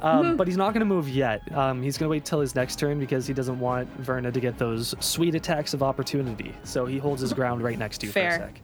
Oh. 0.00 0.08
um, 0.08 0.36
but 0.36 0.46
he's 0.46 0.56
not 0.56 0.72
going 0.72 0.80
to 0.80 0.86
move 0.86 1.08
yet. 1.08 1.40
Um, 1.56 1.82
he's 1.82 1.98
going 1.98 2.06
to 2.06 2.10
wait 2.10 2.24
till 2.24 2.40
his 2.40 2.54
next 2.54 2.78
turn 2.78 3.00
because 3.00 3.26
he 3.26 3.34
doesn't 3.34 3.58
want 3.58 3.88
verna 3.98 4.30
to 4.30 4.40
get 4.40 4.56
those 4.58 4.94
sweet 5.00 5.34
attacks 5.34 5.74
of 5.74 5.82
opportunity. 5.82 6.54
So 6.62 6.86
he 6.86 6.98
holds 6.98 7.20
his 7.20 7.32
ground 7.32 7.62
right 7.62 7.78
next 7.78 7.98
to 7.98 8.06
you 8.06 8.12
for 8.12 8.20
a 8.20 8.30
sec. 8.30 8.60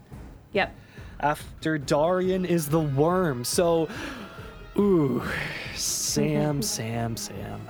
Yep. 0.52 0.72
after 1.20 1.78
darian 1.78 2.44
is 2.44 2.68
the 2.68 2.80
worm. 2.80 3.44
So 3.44 3.88
ooh 4.78 5.22
sam 5.74 6.62
sam 6.62 7.16
sam. 7.16 7.60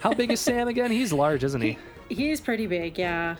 How 0.00 0.14
big 0.14 0.30
is 0.30 0.40
sam 0.40 0.68
again? 0.68 0.90
He's 0.92 1.12
large 1.12 1.42
isn't 1.42 1.60
he? 1.60 1.76
He's 2.08 2.40
pretty 2.40 2.66
big, 2.66 2.98
yeah. 2.98 3.36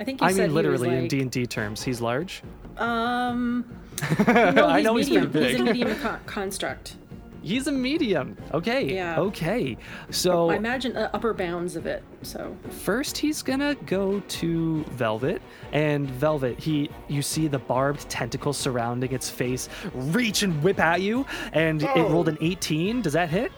I 0.00 0.04
think 0.04 0.22
i 0.22 0.32
mean 0.32 0.54
literally 0.54 0.90
he 0.90 0.96
in 0.96 1.02
was 1.02 1.10
d&d 1.10 1.46
terms 1.46 1.82
he's 1.82 2.00
large. 2.00 2.42
like, 2.44 2.57
um. 2.78 3.64
No, 4.28 4.66
I 4.68 4.76
he's 4.78 4.84
know 4.84 4.96
he's 4.96 5.10
medium. 5.10 5.30
pretty 5.32 5.48
He's 5.52 5.60
a 5.60 5.64
medium 5.64 5.96
con- 6.00 6.20
construct. 6.26 6.96
He's 7.42 7.66
a 7.66 7.72
medium. 7.72 8.36
Okay. 8.52 8.94
Yeah. 8.94 9.18
Okay. 9.18 9.76
So 10.10 10.50
I 10.50 10.56
imagine 10.56 10.92
the 10.92 11.12
upper 11.14 11.32
bounds 11.34 11.74
of 11.76 11.86
it. 11.86 12.02
So 12.22 12.56
first 12.68 13.16
he's 13.18 13.42
gonna 13.42 13.74
go 13.86 14.20
to 14.20 14.84
Velvet, 14.90 15.40
and 15.72 16.08
Velvet, 16.10 16.58
he 16.60 16.90
you 17.08 17.22
see 17.22 17.48
the 17.48 17.58
barbed 17.58 18.08
tentacles 18.08 18.56
surrounding 18.56 19.12
its 19.12 19.28
face 19.30 19.68
reach 19.94 20.42
and 20.42 20.62
whip 20.62 20.78
at 20.78 21.00
you, 21.00 21.26
and 21.52 21.82
it 21.82 21.90
Oh. 21.96 22.08
rolled 22.08 22.28
an 22.28 22.38
18. 22.40 23.02
Does 23.02 23.14
that 23.14 23.28
hit? 23.30 23.50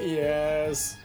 Yes. 0.00 0.96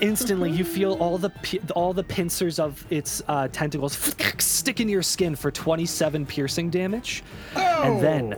Instantly, 0.00 0.50
you 0.50 0.64
feel 0.64 0.94
all 0.94 1.18
the 1.18 1.30
all 1.74 1.92
the 1.92 2.02
pincers 2.02 2.58
of 2.58 2.84
its 2.90 3.22
uh, 3.28 3.48
tentacles 3.48 4.14
stick 4.38 4.80
in 4.80 4.88
your 4.88 5.02
skin 5.02 5.36
for 5.36 5.50
27 5.50 6.26
piercing 6.26 6.70
damage, 6.70 7.22
and 7.56 8.00
then 8.00 8.36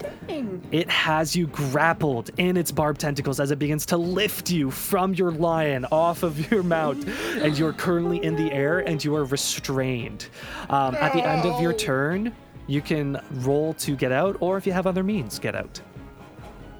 it 0.71 0.89
has 0.91 1.37
you 1.37 1.47
grappled 1.49 2.31
in 2.37 2.57
its 2.57 2.73
barbed 2.73 3.01
tentacles 3.01 3.41
as 3.41 3.51
it 3.51 3.59
begins 3.59 3.87
to 3.87 3.97
lift 3.97 4.51
you 4.51 4.71
from 4.71 5.15
your 5.15 5.31
lion 5.33 5.85
off 5.93 6.23
of 6.23 6.51
your 6.51 6.63
mount, 6.63 7.07
and 7.09 7.59
you're 7.59 7.73
currently 7.73 8.23
in 8.23 8.37
the 8.37 8.53
air 8.53 8.81
and 8.81 9.05
you 9.05 9.15
are 9.15 9.25
restrained. 9.25 10.27
Um, 10.69 10.95
at 10.97 11.13
the 11.13 11.25
end 11.25 11.47
of 11.47 11.61
your 11.61 11.73
turn, 11.73 12.33
you 12.67 12.81
can 12.81 13.21
roll 13.31 13.75
to 13.75 13.97
get 13.97 14.13
out, 14.13 14.37
or 14.41 14.57
if 14.57 14.67
you 14.67 14.73
have 14.73 14.87
other 14.87 15.03
means, 15.03 15.39
get 15.39 15.55
out. 15.55 15.81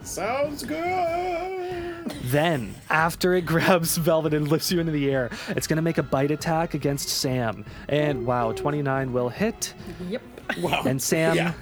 Sounds 0.03 0.63
good. 0.65 2.13
Then, 2.25 2.75
after 2.91 3.35
it 3.35 3.47
grabs 3.47 3.97
Velvet 3.97 4.35
and 4.35 4.49
lifts 4.49 4.73
you 4.73 4.81
into 4.81 4.93
the 4.93 5.11
air, 5.11 5.31
it's 5.49 5.67
going 5.67 5.77
to 5.77 5.83
make 5.83 5.99
a 5.99 6.03
bite 6.03 6.31
attack 6.31 6.75
against 6.75 7.09
Sam. 7.09 7.65
And 7.89 8.27
wow, 8.27 8.53
29 8.53 9.13
will 9.13 9.29
hit. 9.29 9.75
yep. 10.09 10.23
Wow. 10.61 10.83
And 10.87 11.01
Sam. 11.01 11.37
Yeah. 11.37 11.53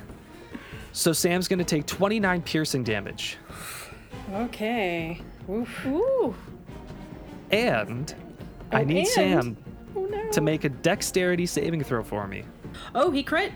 So 0.93 1.12
Sam's 1.12 1.47
going 1.49 1.59
to 1.59 1.64
take 1.64 1.86
29 1.86 2.43
piercing 2.43 2.82
damage. 2.82 3.36
Okay. 4.32 5.20
Oof. 5.49 5.86
Ooh. 5.86 6.34
And 7.51 8.14
I 8.72 8.80
Oh, 8.82 8.84
need 8.84 8.99
and- 9.01 9.09
Sam 9.09 9.57
Oh 9.97 10.07
no. 10.07 10.30
to 10.30 10.41
make 10.41 10.64
a 10.64 10.68
dexterity 10.68 11.47
saving 11.47 11.82
throw 11.84 12.03
for 12.03 12.26
me. 12.26 12.45
Oh, 12.95 13.11
he 13.11 13.22
crit. 13.22 13.53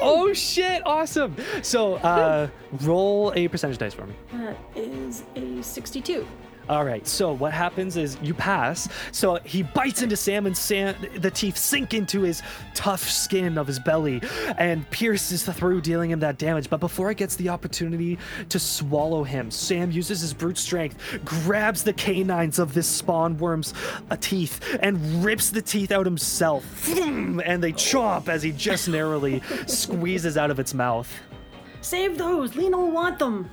Oh 0.00 0.32
shit, 0.32 0.82
awesome. 0.86 1.36
So 1.62 1.94
uh, 1.96 2.48
roll 2.82 3.32
a 3.36 3.48
percentage 3.48 3.78
dice 3.78 3.94
for 3.94 4.06
me. 4.06 4.14
That 4.32 4.56
is 4.74 5.22
a 5.34 5.62
62. 5.62 6.26
All 6.68 6.84
right. 6.84 7.06
So 7.06 7.32
what 7.32 7.52
happens 7.52 7.96
is 7.96 8.18
you 8.20 8.34
pass. 8.34 8.88
So 9.12 9.38
he 9.44 9.62
bites 9.62 10.02
into 10.02 10.16
Sam, 10.16 10.46
and 10.46 10.56
Sam, 10.56 10.96
the 11.16 11.30
teeth 11.30 11.56
sink 11.56 11.94
into 11.94 12.22
his 12.22 12.42
tough 12.74 13.08
skin 13.08 13.56
of 13.56 13.66
his 13.66 13.78
belly 13.78 14.20
and 14.58 14.88
pierces 14.90 15.44
through, 15.44 15.80
dealing 15.82 16.10
him 16.10 16.20
that 16.20 16.38
damage. 16.38 16.68
But 16.68 16.80
before 16.80 17.10
it 17.10 17.18
gets 17.18 17.36
the 17.36 17.48
opportunity 17.48 18.18
to 18.48 18.58
swallow 18.58 19.22
him, 19.22 19.50
Sam 19.50 19.90
uses 19.92 20.20
his 20.20 20.34
brute 20.34 20.58
strength, 20.58 21.20
grabs 21.24 21.84
the 21.84 21.92
canines 21.92 22.58
of 22.58 22.74
this 22.74 22.88
spawn 22.88 23.38
worm's 23.38 23.72
uh, 24.10 24.16
teeth, 24.20 24.78
and 24.80 25.24
rips 25.24 25.50
the 25.50 25.62
teeth 25.62 25.92
out 25.92 26.06
himself. 26.06 26.64
And 26.98 27.62
they 27.62 27.72
chomp 27.72 28.28
as 28.28 28.42
he 28.42 28.50
just 28.52 28.88
narrowly 28.88 29.42
squeezes 29.66 30.36
out 30.36 30.50
of 30.50 30.58
its 30.58 30.74
mouth. 30.74 31.12
Save 31.80 32.18
those. 32.18 32.56
Lena 32.56 32.76
will 32.76 32.90
want 32.90 33.18
them. 33.18 33.48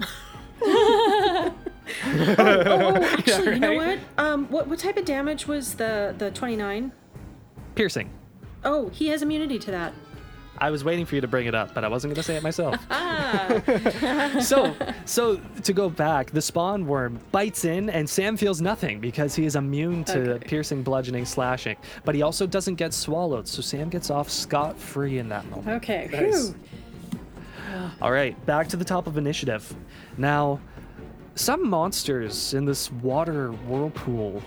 Oh 2.05 2.95
actually, 3.17 3.53
you 3.53 3.59
know 3.59 3.73
what? 3.73 3.99
Um, 4.17 4.45
what 4.49 4.67
what 4.67 4.79
type 4.79 4.97
of 4.97 5.05
damage 5.05 5.47
was 5.47 5.75
the 5.75 6.15
the 6.17 6.31
29? 6.31 6.91
Piercing. 7.75 8.09
Oh, 8.63 8.89
he 8.89 9.07
has 9.07 9.21
immunity 9.21 9.59
to 9.59 9.71
that. 9.71 9.93
I 10.59 10.69
was 10.69 10.83
waiting 10.83 11.05
for 11.05 11.15
you 11.15 11.21
to 11.21 11.27
bring 11.27 11.47
it 11.47 11.55
up, 11.55 11.73
but 11.73 11.83
I 11.83 11.87
wasn't 11.87 12.13
going 12.13 12.21
to 12.21 12.23
say 12.23 12.35
it 12.35 12.43
myself. 12.43 12.75
Ah, 12.91 14.39
so, 14.41 14.73
so 15.05 15.41
to 15.63 15.73
go 15.73 15.89
back, 15.89 16.29
the 16.31 16.41
spawn 16.41 16.85
worm 16.85 17.19
bites 17.31 17.65
in, 17.65 17.89
and 17.89 18.07
Sam 18.07 18.37
feels 18.37 18.61
nothing 18.61 18.99
because 18.99 19.33
he 19.35 19.45
is 19.45 19.55
immune 19.55 20.03
to 20.05 20.33
Okay. 20.35 20.47
piercing, 20.47 20.83
bludgeoning, 20.83 21.25
slashing. 21.25 21.75
But 22.05 22.13
he 22.15 22.21
also 22.21 22.45
doesn't 22.45 22.75
get 22.75 22.93
swallowed, 22.93 23.47
so 23.47 23.61
Sam 23.63 23.89
gets 23.89 24.11
off 24.11 24.29
scot 24.29 24.77
free 24.77 25.17
in 25.17 25.27
that 25.29 25.49
moment. 25.49 25.67
okay. 25.83 26.07
Nice. 26.11 26.53
All 28.01 28.11
right, 28.11 28.33
back 28.45 28.67
to 28.69 28.77
the 28.77 28.85
top 28.85 29.07
of 29.07 29.17
initiative. 29.17 29.73
Now, 30.17 30.59
some 31.35 31.67
monsters 31.67 32.53
in 32.53 32.65
this 32.65 32.91
water 32.91 33.51
whirlpool 33.51 34.41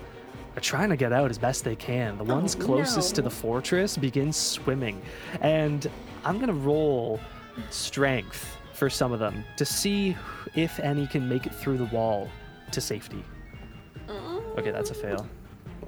are 0.56 0.60
trying 0.60 0.88
to 0.88 0.96
get 0.96 1.12
out 1.12 1.30
as 1.30 1.38
best 1.38 1.64
they 1.64 1.76
can. 1.76 2.16
The 2.16 2.24
ones 2.24 2.56
oh, 2.56 2.64
closest 2.64 3.14
to 3.16 3.22
the 3.22 3.30
fortress 3.30 3.96
begin 3.96 4.32
swimming, 4.32 5.00
and 5.40 5.90
I'm 6.24 6.38
gonna 6.38 6.52
roll 6.52 7.20
strength 7.70 8.56
for 8.72 8.88
some 8.90 9.12
of 9.12 9.18
them 9.18 9.44
to 9.56 9.64
see 9.64 10.16
if 10.54 10.78
any 10.80 11.06
can 11.06 11.28
make 11.28 11.46
it 11.46 11.54
through 11.54 11.78
the 11.78 11.86
wall 11.86 12.28
to 12.72 12.80
safety. 12.80 13.24
Okay, 14.58 14.70
that's 14.70 14.90
a 14.90 14.94
fail. 14.94 15.28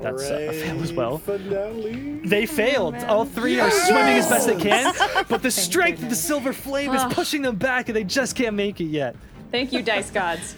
That's 0.00 0.22
a 0.28 0.52
fail 0.52 0.82
as 0.82 0.92
well. 0.92 1.18
Finale. 1.18 2.20
They 2.24 2.44
oh, 2.44 2.46
failed. 2.46 2.94
All 3.04 3.24
three 3.24 3.58
are 3.58 3.70
swimming 3.70 4.18
as 4.18 4.28
best 4.28 4.46
they 4.46 4.56
can, 4.56 4.94
but 5.28 5.42
the 5.42 5.50
strength 5.50 6.02
of 6.02 6.10
the 6.10 6.16
silver 6.16 6.52
flame 6.52 6.94
is 6.94 7.02
pushing 7.14 7.42
them 7.42 7.56
back, 7.56 7.88
and 7.88 7.96
they 7.96 8.04
just 8.04 8.36
can't 8.36 8.54
make 8.54 8.80
it 8.80 8.86
yet. 8.86 9.16
Thank 9.50 9.72
you, 9.72 9.82
dice 9.82 10.10
gods. 10.10 10.54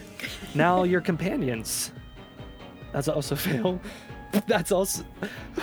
Now 0.55 0.83
your 0.85 1.01
companions. 1.01 1.93
That's 2.93 3.09
also 3.09 3.35
fail. 3.49 3.81
That's 4.47 4.71
also 4.71 5.03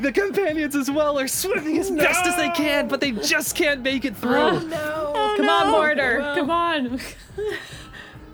the 0.00 0.12
companions 0.14 0.76
as 0.76 0.88
well 0.90 1.18
are 1.18 1.26
swimming 1.26 1.78
as 1.78 1.90
best 1.90 2.24
as 2.26 2.36
they 2.36 2.50
can, 2.50 2.86
but 2.86 3.00
they 3.00 3.10
just 3.10 3.56
can't 3.56 3.82
make 3.82 4.04
it 4.04 4.16
through. 4.16 4.68
No. 4.68 5.34
Come 5.36 5.48
on, 5.48 5.70
Mortar. 5.72 6.18
Come 6.36 6.48
on. 6.50 7.00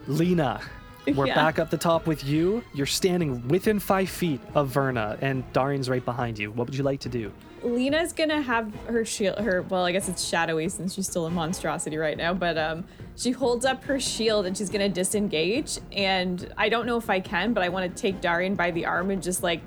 Lena, 0.07 0.61
we're 1.15 1.27
Yeah. 1.29 1.35
back 1.35 1.59
up 1.59 1.71
the 1.71 1.79
top 1.79 2.07
with 2.07 2.25
you. 2.25 2.63
You're 2.75 2.85
standing 2.87 3.47
within 3.49 3.79
five 3.79 4.11
feet 4.11 4.41
of 4.55 4.69
Verna, 4.69 5.17
and 5.23 5.51
Darian's 5.55 5.89
right 5.89 6.05
behind 6.05 6.39
you. 6.39 6.51
What 6.51 6.67
would 6.67 6.77
you 6.77 6.85
like 6.85 7.01
to 7.01 7.09
do? 7.09 7.33
Lena's 7.63 8.13
gonna 8.13 8.41
have 8.41 8.73
her 8.87 9.05
shield. 9.05 9.39
Her 9.39 9.63
well, 9.63 9.85
I 9.85 9.93
guess 9.93 10.09
it's 10.09 10.25
shadowy 10.27 10.69
since 10.69 10.95
she's 10.95 11.07
still 11.07 11.27
a 11.27 11.31
monstrosity 11.31 11.97
right 11.97 12.17
now. 12.17 12.33
But 12.35 12.57
um, 12.59 12.85
she 13.21 13.33
holds 13.33 13.67
up 13.67 13.85
her 13.85 14.01
shield 14.01 14.47
and 14.47 14.57
she's 14.57 14.71
gonna 14.71 14.89
disengage. 14.89 15.79
And 15.93 16.53
I 16.57 16.71
don't 16.71 16.87
know 16.87 16.97
if 16.97 17.11
I 17.11 17.21
can, 17.21 17.53
but 17.53 17.63
I 17.63 17.69
want 17.69 17.95
to 17.95 18.03
take 18.03 18.21
Darian 18.23 18.55
by 18.55 18.71
the 18.71 18.87
arm 18.87 19.11
and 19.11 19.23
just 19.23 19.43
like 19.43 19.61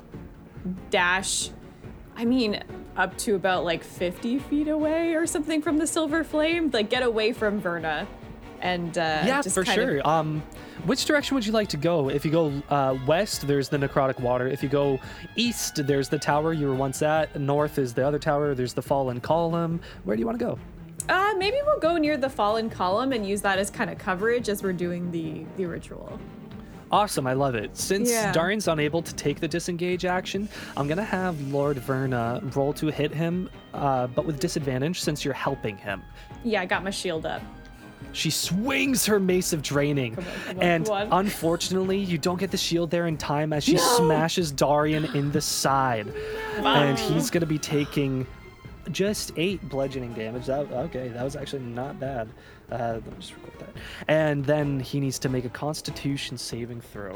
dash. 0.90 1.52
I 2.16 2.26
mean, 2.26 2.64
up 2.98 3.16
to 3.20 3.36
about 3.36 3.64
like 3.64 3.84
50 3.84 4.40
feet 4.40 4.68
away 4.68 5.14
or 5.14 5.28
something 5.28 5.62
from 5.62 5.78
the 5.78 5.86
silver 5.86 6.24
flame. 6.24 6.72
Like 6.72 6.90
get 6.90 7.04
away 7.04 7.32
from 7.32 7.60
Verna. 7.60 8.08
And 8.60 8.98
uh, 8.98 9.24
yeah, 9.26 9.42
for 9.42 9.64
kind 9.64 9.82
of- 9.82 9.88
sure. 9.88 10.08
Um, 10.08 10.42
which 10.86 11.06
direction 11.06 11.36
would 11.36 11.46
you 11.46 11.52
like 11.52 11.68
to 11.70 11.78
go? 11.78 12.10
If 12.10 12.26
you 12.26 12.32
go 12.32 12.52
uh, 12.70 12.98
west, 13.06 13.46
there's 13.48 13.70
the 13.70 13.78
necrotic 13.78 14.20
water. 14.20 14.48
If 14.48 14.64
you 14.64 14.70
go 14.70 15.00
east, 15.36 15.86
there's 15.86 16.10
the 16.10 16.18
tower 16.18 16.54
you 16.54 16.68
were 16.68 16.76
once 16.76 17.02
at. 17.02 17.40
North 17.40 17.78
is 17.78 17.94
the 17.94 18.06
other 18.06 18.20
tower. 18.20 18.56
There's 18.56 18.74
the 18.74 18.82
fallen 18.82 19.20
column. 19.20 19.80
Where 20.06 20.16
do 20.16 20.22
you 20.22 20.26
want 20.26 20.40
to 20.40 20.46
go? 20.46 20.60
Uh, 21.10 21.34
maybe 21.38 21.58
we'll 21.66 21.80
go 21.80 21.98
near 21.98 22.18
the 22.18 22.30
fallen 22.30 22.70
column 22.70 23.12
and 23.12 23.28
use 23.28 23.42
that 23.42 23.60
as 23.60 23.70
kind 23.70 23.90
of 23.90 23.98
coverage 23.98 24.50
as 24.50 24.64
we're 24.64 24.74
doing 24.74 25.12
the 25.12 25.46
the 25.58 25.66
ritual. 25.66 26.20
Awesome, 26.92 27.26
I 27.26 27.34
love 27.34 27.56
it. 27.56 27.76
Since 27.76 28.12
Yeah. 28.12 28.32
Darian's 28.32 28.68
unable 28.68 29.02
to 29.02 29.16
take 29.16 29.40
the 29.40 29.48
disengage 29.48 30.06
action, 30.06 30.48
I'm 30.78 30.88
gonna 30.88 31.04
have 31.04 31.40
Lord 31.52 31.78
Verna 31.80 32.40
roll 32.54 32.72
to 32.74 32.88
hit 32.88 33.12
him, 33.12 33.50
uh, 33.74 34.08
but 34.08 34.26
with 34.26 34.40
disadvantage 34.40 35.02
since 35.02 35.26
you're 35.26 35.34
helping 35.34 35.76
him. 35.76 36.04
Yeah, 36.44 36.62
I 36.62 36.66
got 36.66 36.84
my 36.84 36.92
shield 36.92 37.26
up. 37.26 37.42
She 38.12 38.30
swings 38.30 39.08
her 39.08 39.20
mace 39.20 39.54
of 39.54 39.64
draining, 39.64 40.16
on, 40.18 40.24
come 40.24 40.58
on, 40.58 40.64
and 40.64 40.90
unfortunately, 41.12 41.98
you 41.98 42.20
don't 42.20 42.40
get 42.40 42.52
the 42.52 42.58
shield 42.58 42.92
there 42.92 43.08
in 43.08 43.18
time 43.18 43.54
as 43.54 43.64
she 43.64 43.78
smashes 43.78 44.52
Darian 44.52 45.06
in 45.16 45.32
the 45.32 45.42
side, 45.42 46.14
and 46.58 47.00
he's 47.00 47.32
gonna 47.32 47.48
be 47.48 47.58
taking 47.58 48.28
just 48.92 49.32
eight 49.38 49.68
bludgeoning 49.70 50.14
damage. 50.14 50.48
That 50.48 50.72
okay, 50.72 51.10
that 51.10 51.24
was 51.24 51.36
actually 51.36 51.64
not 51.64 52.00
bad. 52.00 52.30
Uh, 52.72 52.94
let 52.94 53.06
me 53.06 53.12
just 53.20 53.36
record 53.36 53.60
that. 53.60 53.70
And 54.08 54.44
then 54.46 54.80
he 54.80 55.00
needs 55.00 55.20
to 55.20 55.30
make 55.30 55.46
a 55.46 55.50
Constitution 55.50 56.38
saving 56.38 56.82
throw 56.82 57.12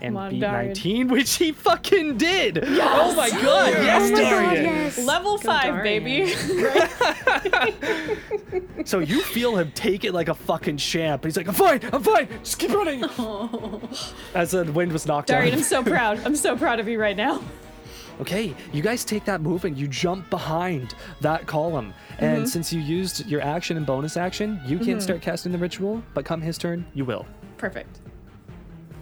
and 0.00 0.14
Come 0.14 0.16
on, 0.16 0.30
beat 0.30 0.40
Darian. 0.40 0.68
19, 0.68 1.08
which 1.08 1.34
he 1.34 1.52
fucking 1.52 2.16
did. 2.16 2.60
Oh 2.64 3.14
my 3.14 3.28
god, 3.28 3.72
yes, 3.74 4.10
Oh 4.10 4.16
God, 4.16 4.52
yes. 4.54 4.98
Level 5.04 5.36
five, 5.38 5.74
Darian. 5.74 6.04
baby. 6.04 6.34
So 8.84 8.98
you 8.98 9.22
feel 9.22 9.56
him 9.56 9.70
take 9.74 10.04
it 10.04 10.12
like 10.12 10.28
a 10.28 10.34
fucking 10.34 10.76
champ. 10.76 11.24
He's 11.24 11.36
like, 11.36 11.46
I'm 11.46 11.54
fine, 11.54 11.80
I'm 11.92 12.02
fine, 12.02 12.28
just 12.42 12.58
keep 12.58 12.72
running. 12.72 13.04
As 14.34 14.50
the 14.50 14.70
wind 14.72 14.92
was 14.92 15.06
knocked 15.06 15.28
Darian, 15.28 15.54
I'm 15.54 15.62
so 15.62 15.82
proud. 15.82 16.20
I'm 16.24 16.36
so 16.36 16.56
proud 16.56 16.80
of 16.80 16.88
you 16.88 17.00
right 17.00 17.16
now. 17.16 17.42
Okay, 18.20 18.54
you 18.72 18.82
guys 18.82 19.04
take 19.04 19.24
that 19.24 19.40
move 19.40 19.64
and 19.64 19.76
you 19.76 19.88
jump 19.88 20.28
behind 20.30 20.94
that 21.20 21.46
column. 21.46 21.94
And 22.18 22.48
since 22.48 22.72
you 22.72 22.80
used 22.80 23.26
your 23.26 23.40
action 23.40 23.76
and 23.76 23.86
bonus 23.86 24.16
action, 24.16 24.60
you 24.66 24.78
can't 24.78 25.02
start 25.02 25.22
casting 25.22 25.52
the 25.52 25.58
ritual, 25.58 26.02
but 26.14 26.24
come 26.24 26.40
his 26.40 26.58
turn, 26.58 26.84
you 26.94 27.04
will. 27.04 27.26
Perfect. 27.56 28.00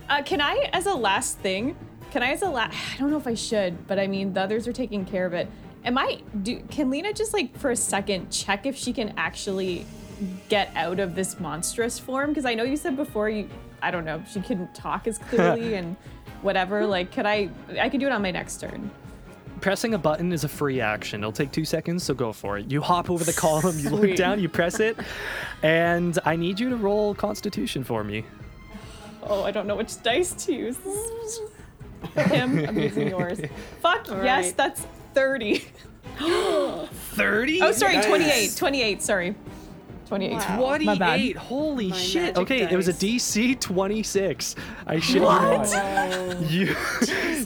Uh, 0.08 0.22
can 0.22 0.40
I, 0.40 0.68
as 0.72 0.86
a 0.86 0.94
last 0.94 1.38
thing, 1.38 1.76
can 2.10 2.22
I, 2.22 2.32
as 2.32 2.42
a 2.42 2.48
last, 2.48 2.76
I 2.94 2.98
don't 2.98 3.10
know 3.10 3.16
if 3.16 3.26
I 3.26 3.34
should, 3.34 3.86
but 3.86 3.98
I 3.98 4.06
mean, 4.06 4.32
the 4.32 4.42
others 4.42 4.66
are 4.66 4.72
taking 4.72 5.04
care 5.04 5.26
of 5.26 5.32
it. 5.32 5.48
Am 5.84 5.96
I, 5.96 6.22
do, 6.42 6.60
can 6.70 6.90
Lena 6.90 7.12
just 7.12 7.32
like 7.32 7.56
for 7.56 7.70
a 7.70 7.76
second 7.76 8.30
check 8.30 8.66
if 8.66 8.76
she 8.76 8.92
can 8.92 9.14
actually 9.16 9.86
get 10.48 10.70
out 10.74 11.00
of 11.00 11.14
this 11.14 11.40
monstrous 11.40 11.98
form? 11.98 12.30
Because 12.30 12.44
I 12.44 12.54
know 12.54 12.64
you 12.64 12.76
said 12.76 12.96
before 12.96 13.30
you, 13.30 13.48
I 13.80 13.90
don't 13.90 14.04
know, 14.04 14.22
she 14.30 14.40
couldn't 14.40 14.74
talk 14.74 15.06
as 15.06 15.18
clearly 15.30 15.74
and 15.74 15.96
whatever. 16.42 16.86
Like, 16.86 17.12
could 17.12 17.26
I, 17.26 17.48
I 17.78 17.88
could 17.88 18.00
do 18.00 18.06
it 18.06 18.12
on 18.12 18.20
my 18.22 18.30
next 18.30 18.60
turn. 18.60 18.90
Pressing 19.60 19.92
a 19.94 19.98
button 19.98 20.32
is 20.32 20.44
a 20.44 20.48
free 20.48 20.80
action. 20.80 21.20
It'll 21.20 21.32
take 21.32 21.52
two 21.52 21.64
seconds, 21.64 22.02
so 22.02 22.14
go 22.14 22.32
for 22.32 22.58
it. 22.58 22.70
You 22.70 22.80
hop 22.80 23.10
over 23.10 23.24
the 23.24 23.32
column, 23.32 23.78
you 23.78 23.90
look 23.90 24.16
down, 24.16 24.40
you 24.40 24.48
press 24.48 24.80
it, 24.80 24.96
and 25.62 26.18
I 26.24 26.36
need 26.36 26.58
you 26.58 26.70
to 26.70 26.76
roll 26.76 27.14
Constitution 27.14 27.84
for 27.84 28.02
me. 28.02 28.24
Oh, 29.22 29.42
I 29.44 29.50
don't 29.50 29.66
know 29.66 29.76
which 29.76 30.02
dice 30.02 30.32
to 30.46 30.52
use. 30.54 30.78
Him, 32.14 32.64
I'm 32.68 32.78
using 32.78 33.08
yours. 33.08 33.38
Fuck, 33.82 34.08
yes, 34.08 34.46
right. 34.46 34.56
that's 34.56 34.80
30. 35.14 35.58
30? 36.20 37.62
Oh, 37.62 37.72
sorry, 37.72 37.96
Nice. 37.96 38.06
28. 38.06 38.54
28, 38.56 39.02
sorry. 39.02 39.34
28. 40.10 40.84
My 40.86 40.98
bad. 40.98 41.18
28. 41.18 41.36
Holy 41.36 41.92
shit. 41.92 42.22
magic 42.22 42.38
Okay, 42.38 42.62
it 42.62 42.76
was 42.76 42.88
a. 42.88 42.92
DC 42.92 43.60
26. 43.60 44.56
I 44.84 44.98
should 44.98 45.14
you 45.14 45.20
not. 45.20 46.50
You 46.50 46.74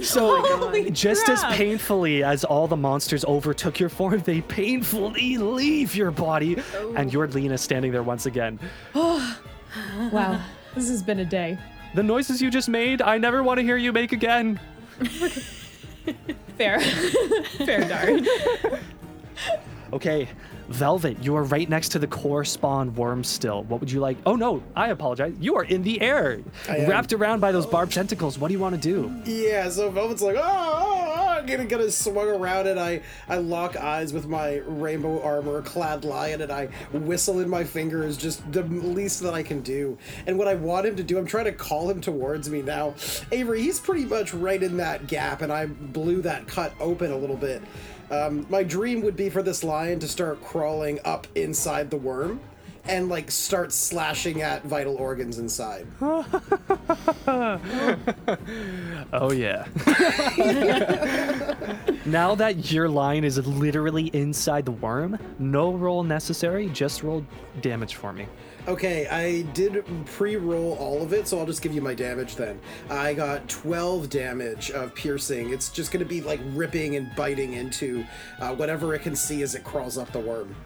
So 0.03 0.41
Holy 0.41 0.91
just 0.91 1.29
as 1.29 1.45
painfully 1.57 2.25
as 2.25 2.43
all 2.43 2.67
the 2.67 2.77
monsters 2.77 3.23
overtook 3.27 3.79
your 3.79 3.91
form, 3.91 4.21
they 4.21 4.41
painfully 4.41 5.37
leave 5.37 5.95
your 5.95 6.11
body 6.11 6.57
and 6.97 7.13
you're 7.13 7.29
Lena 7.29 7.59
standing 7.59 7.93
there 7.93 8.03
once 8.03 8.27
again. 8.27 8.59
Wow, 10.13 10.41
this 10.77 10.89
has 10.89 11.03
been 11.03 11.19
a 11.19 11.25
day. 11.25 11.59
The 11.97 12.03
noises 12.05 12.41
you 12.41 12.49
just 12.49 12.69
made, 12.69 13.03
I 13.03 13.19
never 13.19 13.43
want 13.43 13.59
to 13.59 13.65
hear 13.65 13.77
you 13.77 13.93
make 13.93 14.13
again. 14.13 14.61
Fair. 16.57 16.79
Fair, 17.67 17.89
Darian. 17.89 18.25
Okay, 19.95 20.29
Velvet, 20.71 21.23
you 21.23 21.37
are 21.37 21.45
right 21.45 21.69
next 21.69 21.91
to 21.91 22.01
the 22.01 22.09
core 22.09 22.45
spawn 22.45 22.93
worm 22.97 23.23
still. 23.23 23.63
What 23.63 23.79
would 23.79 23.93
you 23.93 24.01
like? 24.01 24.17
Oh 24.27 24.35
no, 24.35 24.61
I 24.75 24.89
apologize. 24.89 25.37
You 25.39 25.55
are 25.55 25.63
in 25.63 25.85
the 25.85 26.01
air, 26.01 26.41
I 26.69 26.79
am. 26.79 26.91
wrapped 26.91 27.13
around 27.13 27.39
by 27.39 27.53
those 27.53 27.65
barbed 27.65 27.93
tentacles. 27.93 28.37
What 28.37 28.49
do 28.49 28.55
you 28.55 28.59
want 28.59 28.75
to 28.75 28.81
do? 28.81 29.15
Yeah, 29.25 29.69
so 29.69 29.93
Velvet's 29.93 30.21
like, 30.21 30.35
oh, 30.35 30.43
oh, 30.43 31.15
oh 31.17 31.29
I'm 31.39 31.47
gonna 31.47 31.65
get 31.65 31.81
it 31.81 31.93
swung 31.93 32.27
around 32.27 32.67
and 32.67 32.81
I, 32.81 33.03
I 33.29 33.37
lock 33.37 33.77
eyes 33.77 34.13
with 34.13 34.27
my 34.27 34.57
rainbow 34.67 35.23
armor 35.23 35.63
clad 35.63 36.05
lion 36.05 36.41
and 36.41 36.51
I 36.51 36.67
whistle 36.93 37.39
in 37.39 37.49
my 37.49 37.63
fingers, 37.63 38.17
just 38.17 38.51
the 38.51 38.65
least 38.65 39.21
that 39.21 39.33
I 39.33 39.45
can 39.45 39.61
do. 39.61 39.97
And 40.27 40.37
what 40.37 40.49
I 40.49 40.57
want 40.57 40.87
him 40.87 40.97
to 40.97 41.05
do, 41.05 41.19
I'm 41.19 41.27
trying 41.27 41.45
to 41.45 41.53
call 41.53 41.89
him 41.89 42.01
towards 42.01 42.51
me 42.51 42.63
now. 42.63 42.95
Avery, 43.31 43.63
he's 43.63 43.79
pretty 43.79 44.07
much 44.07 44.35
right 44.35 44.61
in 44.61 44.77
that 44.79 45.07
gap 45.07 45.41
and 45.41 45.53
I 45.53 45.67
blew 45.67 46.21
that 46.23 46.49
cut 46.49 46.73
open 46.81 47.13
a 47.13 47.17
little 47.17 47.37
bit. 47.37 47.63
Um, 48.11 48.47
my 48.49 48.63
dream 48.63 49.03
would 49.03 49.17
be 49.17 49.31
for 49.31 49.43
this 49.43 49.65
lion 49.65 49.99
to 50.01 50.09
start 50.09 50.43
crawling 50.43 51.01
up 51.05 51.27
inside 51.35 51.91
the 51.91 51.97
worm 51.97 52.41
and 52.87 53.09
like 53.09 53.31
start 53.31 53.73
slashing 53.73 54.43
at 54.43 54.63
vital 54.65 54.97
organs 54.97 55.39
inside. 55.39 55.87
Oh 59.13 59.33
yeah. 59.33 59.67
now 62.05 62.35
that 62.35 62.73
your 62.73 62.89
line 62.89 63.25
is 63.25 63.45
literally 63.47 64.07
inside 64.09 64.65
the 64.65 64.73
worm, 64.73 65.19
no 65.39 65.73
roll 65.73 66.03
necessary. 66.03 66.69
Just 66.71 67.03
roll 67.03 67.25
damage 67.61 67.95
for 67.95 68.13
me. 68.13 68.27
Okay, 68.67 69.07
I 69.09 69.43
did 69.53 69.85
pre-roll 70.07 70.75
all 70.81 71.03
of 71.03 71.13
it, 71.13 71.29
so 71.29 71.39
I'll 71.39 71.45
just 71.45 71.61
give 71.61 71.75
you 71.75 71.83
my 71.83 71.93
damage 71.93 72.37
then. 72.37 72.59
I 72.89 73.13
got 73.13 73.47
12 73.49 74.09
damage 74.09 74.71
of 74.71 74.95
piercing. 74.95 75.53
It's 75.53 75.69
just 75.69 75.93
gonna 75.93 76.07
be 76.07 76.23
like 76.23 76.41
ripping 76.55 76.97
and 76.97 77.15
biting 77.15 77.53
into 77.53 78.05
uh, 78.41 78.55
whatever 78.55 78.95
it 78.95 79.01
can 79.01 79.15
see 79.15 79.43
as 79.43 79.55
it 79.55 79.65
crawls 79.65 79.99
up 79.99 80.11
the 80.13 80.21
worm. 80.21 80.57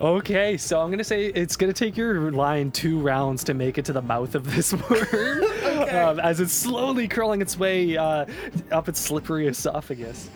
Okay, 0.00 0.56
so 0.56 0.80
I'm 0.80 0.90
gonna 0.90 1.02
say 1.02 1.26
it's 1.26 1.56
gonna 1.56 1.72
take 1.72 1.96
your 1.96 2.30
line 2.30 2.70
two 2.70 3.00
rounds 3.00 3.42
to 3.44 3.54
make 3.54 3.78
it 3.78 3.84
to 3.86 3.92
the 3.92 4.00
mouth 4.00 4.34
of 4.36 4.54
this 4.54 4.72
worm, 4.88 5.44
um, 5.90 6.20
as 6.20 6.40
it's 6.40 6.52
slowly 6.52 7.08
curling 7.08 7.42
its 7.42 7.58
way 7.58 7.96
uh, 7.96 8.26
up 8.70 8.88
its 8.88 9.00
slippery 9.00 9.48
esophagus. 9.48 10.30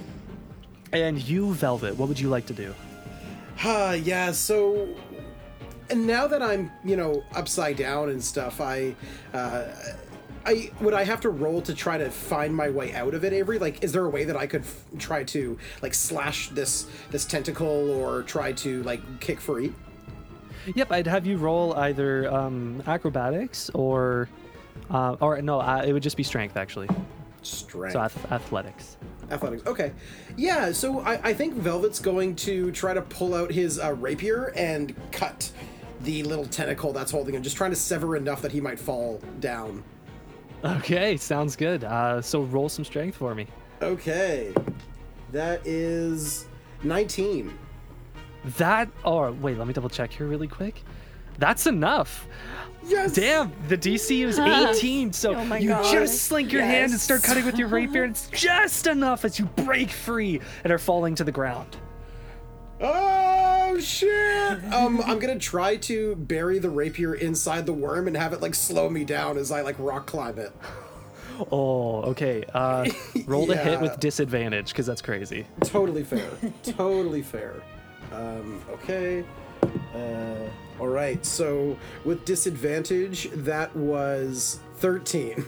And 0.93 1.23
you, 1.23 1.55
Velvet, 1.55 1.97
what 1.97 2.09
would 2.09 2.19
you 2.19 2.29
like 2.29 2.47
to 2.47 2.53
do? 2.53 2.75
Uh, 3.65 3.97
yeah, 4.03 4.33
so 4.33 4.89
and 5.91 6.07
now 6.07 6.27
that 6.27 6.43
I'm, 6.43 6.71
you 6.85 6.97
know, 6.97 7.25
upside 7.35 7.77
down 7.77 8.09
and 8.11 8.23
stuff, 8.23 8.61
I 8.61 8.95
uh 9.33 9.67
I 10.47 10.71
would 10.81 10.93
I 10.95 11.05
have 11.05 11.21
to 11.23 11.31
roll 11.31 11.63
to 11.63 11.75
try 11.75 11.97
to 11.97 12.11
find 12.11 12.55
my 12.55 12.69
way 12.69 12.95
out 12.95 13.15
of 13.15 13.25
it, 13.25 13.33
Avery? 13.33 13.59
Like 13.59 13.83
is 13.83 13.93
there 13.93 14.05
a 14.05 14.11
way 14.11 14.25
that 14.25 14.37
I 14.37 14.47
could 14.47 14.63
f- 14.63 14.85
try 14.99 15.25
to 15.25 15.59
like 15.83 15.95
slash 15.95 16.51
this 16.51 16.87
this 17.11 17.25
tentacle 17.25 17.91
or 17.91 18.23
try 18.23 18.53
to 18.53 18.83
like 18.83 19.21
kick 19.21 19.41
free? 19.41 19.73
Yep, 20.75 20.93
I'd 20.93 21.07
have 21.07 21.27
you 21.27 21.37
roll 21.37 21.75
either 21.75 22.33
um, 22.33 22.83
acrobatics 22.87 23.71
or, 23.75 24.31
uh, 24.91 25.15
or 25.21 25.41
no, 25.43 25.61
uh, 25.61 25.83
it 25.87 25.93
would 25.93 26.03
just 26.03 26.17
be 26.17 26.23
strength 26.23 26.57
actually. 26.57 26.89
Strength. 27.43 27.93
So 27.93 28.01
ath- 28.01 28.33
athletics. 28.33 28.97
Athletics. 29.31 29.67
Okay. 29.67 29.93
Yeah, 30.37 30.73
so 30.73 31.01
I, 31.01 31.21
I 31.29 31.35
think 31.35 31.55
Velvet's 31.55 31.99
going 31.99 32.35
to 32.37 32.73
try 32.73 32.95
to 32.95 33.03
pull 33.03 33.35
out 33.35 33.51
his 33.53 33.79
uh, 33.79 33.93
rapier 33.95 34.53
and 34.57 34.95
cut 35.13 35.51
the 36.05 36.23
little 36.23 36.47
tentacle 36.47 36.93
that's 36.93 37.11
holding 37.11 37.35
him, 37.35 37.43
just 37.43 37.57
trying 37.57 37.71
to 37.71 37.77
sever 37.77 38.17
enough 38.17 38.43
that 38.43 38.53
he 38.53 38.61
might 38.61 38.79
fall 38.79 39.21
down. 39.41 39.83
Okay, 40.65 41.17
sounds 41.17 41.57
good. 41.57 41.85
Uh, 41.85 42.23
so 42.23 42.43
roll 42.43 42.69
some 42.69 42.85
strength 42.85 43.17
for 43.17 43.35
me. 43.35 43.47
Okay. 43.83 44.55
That 45.33 45.67
is 45.67 46.47
19. 46.83 47.59
That, 48.59 48.89
or 49.05 49.33
wait, 49.33 49.59
let 49.59 49.67
me 49.67 49.73
double 49.73 49.89
check 49.91 50.13
here 50.13 50.27
really 50.27 50.49
quick. 50.49 50.83
That's 51.39 51.67
enough. 51.67 52.29
Yes! 52.87 53.15
Damn, 53.15 53.53
the 53.69 53.77
DC 53.79 54.25
is 54.25 54.39
18, 54.39 55.13
so 55.13 55.35
Oh 55.35 55.55
you 55.57 55.71
God. 55.71 55.91
just 55.91 56.23
slink 56.25 56.53
your 56.53 56.63
hand 56.63 56.93
and 56.93 57.01
start 57.01 57.23
cutting 57.23 57.45
with 57.47 57.59
your 57.59 57.69
rapier, 57.69 58.03
and 58.05 58.13
it's 58.13 58.29
just 58.29 58.87
enough 58.87 59.25
as 59.25 59.39
you 59.39 59.47
break 59.47 59.91
free 59.91 60.41
and 60.63 60.73
are 60.73 60.79
falling 60.79 61.15
to 61.17 61.25
the 61.25 61.33
ground. 61.33 61.77
Oh 62.81 63.79
shit! 63.81 64.65
Um, 64.73 65.01
I'm 65.05 65.19
gonna 65.19 65.39
try 65.39 65.77
to 65.77 66.17
bury 66.17 66.59
the 66.59 66.71
rapier 66.71 67.15
inside 67.15 67.67
the 67.67 67.73
worm 67.73 68.07
and 68.07 68.17
have 68.17 68.33
it 68.33 68.41
like 68.41 68.55
slow 68.55 68.89
me 68.91 69.05
down 69.05 69.39
as 69.39 69.51
I 69.51 69.63
like 69.63 69.77
rock 69.79 70.07
climb 70.07 70.39
it. 70.39 70.53
Oh, 71.51 72.03
okay. 72.03 72.45
Uh, 72.55 72.89
roll 73.27 73.49
to 73.49 73.57
hit 73.57 73.81
with 73.83 73.99
disadvantage, 73.99 74.69
because 74.69 74.87
that's 74.87 75.03
crazy. 75.03 75.45
Totally 75.63 76.05
fair. 76.05 76.31
totally 76.63 77.23
fair. 77.23 77.55
Um, 78.13 78.63
okay. 78.71 79.25
Uh, 79.95 80.49
all 80.79 80.87
right. 80.87 81.27
So 81.27 81.77
with 82.05 82.25
disadvantage, 82.25 83.31
that 83.33 83.75
was 83.75 84.61
13. 84.77 85.45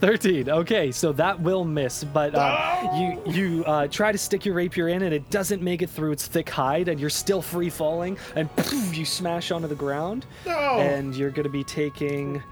13. 0.00 0.48
Okay, 0.48 0.92
so 0.92 1.12
that 1.12 1.40
will 1.40 1.64
miss, 1.64 2.04
but 2.04 2.34
uh, 2.34 2.90
you 3.26 3.32
you 3.32 3.64
uh, 3.64 3.88
try 3.88 4.12
to 4.12 4.18
stick 4.18 4.44
your 4.44 4.54
rapier 4.54 4.88
in 4.88 5.02
and 5.02 5.12
it 5.12 5.28
doesn't 5.30 5.60
make 5.62 5.82
it 5.82 5.90
through 5.90 6.12
its 6.12 6.26
thick 6.26 6.48
hide, 6.48 6.88
and 6.88 7.00
you're 7.00 7.10
still 7.10 7.42
free 7.42 7.70
falling, 7.70 8.16
and 8.36 8.54
poof, 8.56 8.96
you 8.96 9.04
smash 9.04 9.50
onto 9.50 9.66
the 9.66 9.74
ground, 9.74 10.26
No! 10.46 10.78
and 10.78 11.14
you're 11.16 11.30
going 11.30 11.44
to 11.44 11.50
be 11.50 11.64
taking 11.64 12.42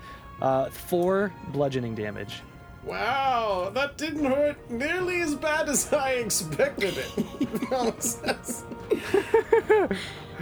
uh, 0.42 0.70
four 0.70 1.32
bludgeoning 1.52 1.94
damage. 1.94 2.40
Wow, 2.84 3.70
that 3.74 3.96
didn't 3.96 4.24
hurt 4.24 4.70
nearly 4.70 5.20
as 5.20 5.34
bad 5.34 5.68
as 5.68 5.92
I 5.92 6.12
expected 6.12 6.94
it. 6.98 7.70
Well, 7.70 7.88
it 7.88 8.02
says- 8.02 8.64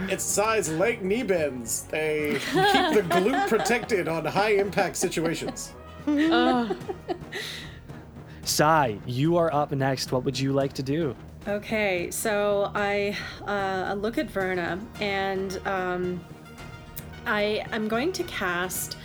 its 0.09 0.23
size 0.23 0.69
like 0.69 1.01
knee 1.01 1.23
bends. 1.23 1.83
They 1.83 2.33
keep 2.33 2.93
the 2.93 3.05
glute 3.09 3.47
protected 3.47 4.07
on 4.07 4.25
high 4.25 4.51
impact 4.55 4.95
situations. 4.97 5.73
Sai, 8.43 8.99
you 9.07 9.37
are 9.37 9.53
up 9.53 9.71
next. 9.71 10.11
What 10.11 10.23
would 10.23 10.39
you 10.39 10.53
like 10.53 10.73
to 10.73 10.83
do? 10.83 11.15
Okay, 11.47 12.09
so 12.11 12.71
I 12.73 13.15
uh, 13.47 13.93
look 13.95 14.17
at 14.17 14.29
Verna 14.29 14.79
and 14.99 15.59
um, 15.65 16.23
I 17.25 17.65
I'm 17.71 17.87
going 17.87 18.11
to 18.13 18.23
cast. 18.23 18.97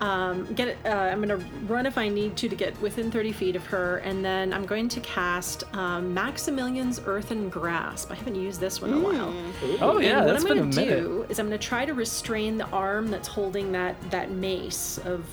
Um, 0.00 0.52
get 0.54 0.76
uh, 0.84 0.88
I'm 0.88 1.22
going 1.22 1.40
to 1.40 1.46
run 1.66 1.86
if 1.86 1.96
I 1.96 2.08
need 2.08 2.36
to 2.38 2.48
to 2.48 2.56
get 2.56 2.78
within 2.80 3.10
30 3.10 3.32
feet 3.32 3.56
of 3.56 3.64
her, 3.66 3.98
and 3.98 4.24
then 4.24 4.52
I'm 4.52 4.66
going 4.66 4.88
to 4.88 5.00
cast 5.00 5.64
um, 5.74 6.12
Maximilian's 6.12 7.00
Earthen 7.06 7.48
Grasp. 7.48 8.10
I 8.10 8.14
haven't 8.14 8.34
used 8.34 8.58
this 8.58 8.80
one 8.80 8.90
in 8.90 8.96
a 8.96 9.00
while. 9.00 9.34
Oh 9.80 10.00
yeah, 10.00 10.18
and 10.18 10.26
what 10.26 10.32
that's 10.32 10.44
I'm 10.44 10.70
gonna 10.70 10.72
do 10.72 11.24
is 11.28 11.38
I'm 11.38 11.46
going 11.46 11.58
to 11.58 11.66
try 11.66 11.84
to 11.84 11.94
restrain 11.94 12.58
the 12.58 12.66
arm 12.70 13.10
that's 13.10 13.28
holding 13.28 13.70
that 13.72 13.96
that 14.10 14.30
mace 14.30 14.98
of 14.98 15.24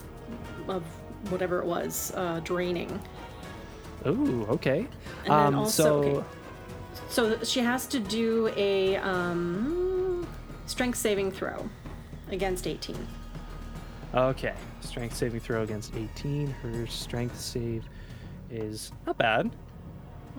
of 0.68 0.84
whatever 1.30 1.60
it 1.60 1.66
was 1.66 2.12
uh, 2.16 2.40
draining. 2.44 3.00
Ooh, 4.08 4.46
okay. 4.50 4.80
And 4.80 4.88
then 5.26 5.32
um, 5.32 5.56
also- 5.56 5.84
so 6.04 6.10
okay. 6.10 6.26
So 7.10 7.44
she 7.44 7.60
has 7.62 7.88
to 7.88 8.00
do 8.00 8.52
a 8.56 8.98
um, 8.98 10.28
strength 10.68 10.98
saving 10.98 11.32
throw 11.32 11.68
against 12.30 12.68
18. 12.68 12.96
okay, 14.14 14.54
strength 14.82 15.16
saving 15.16 15.40
throw 15.40 15.64
against 15.64 15.96
18. 15.96 16.48
Her 16.48 16.86
strength 16.88 17.40
save 17.40 17.84
is 18.52 18.92
not 19.08 19.18
bad. 19.18 19.52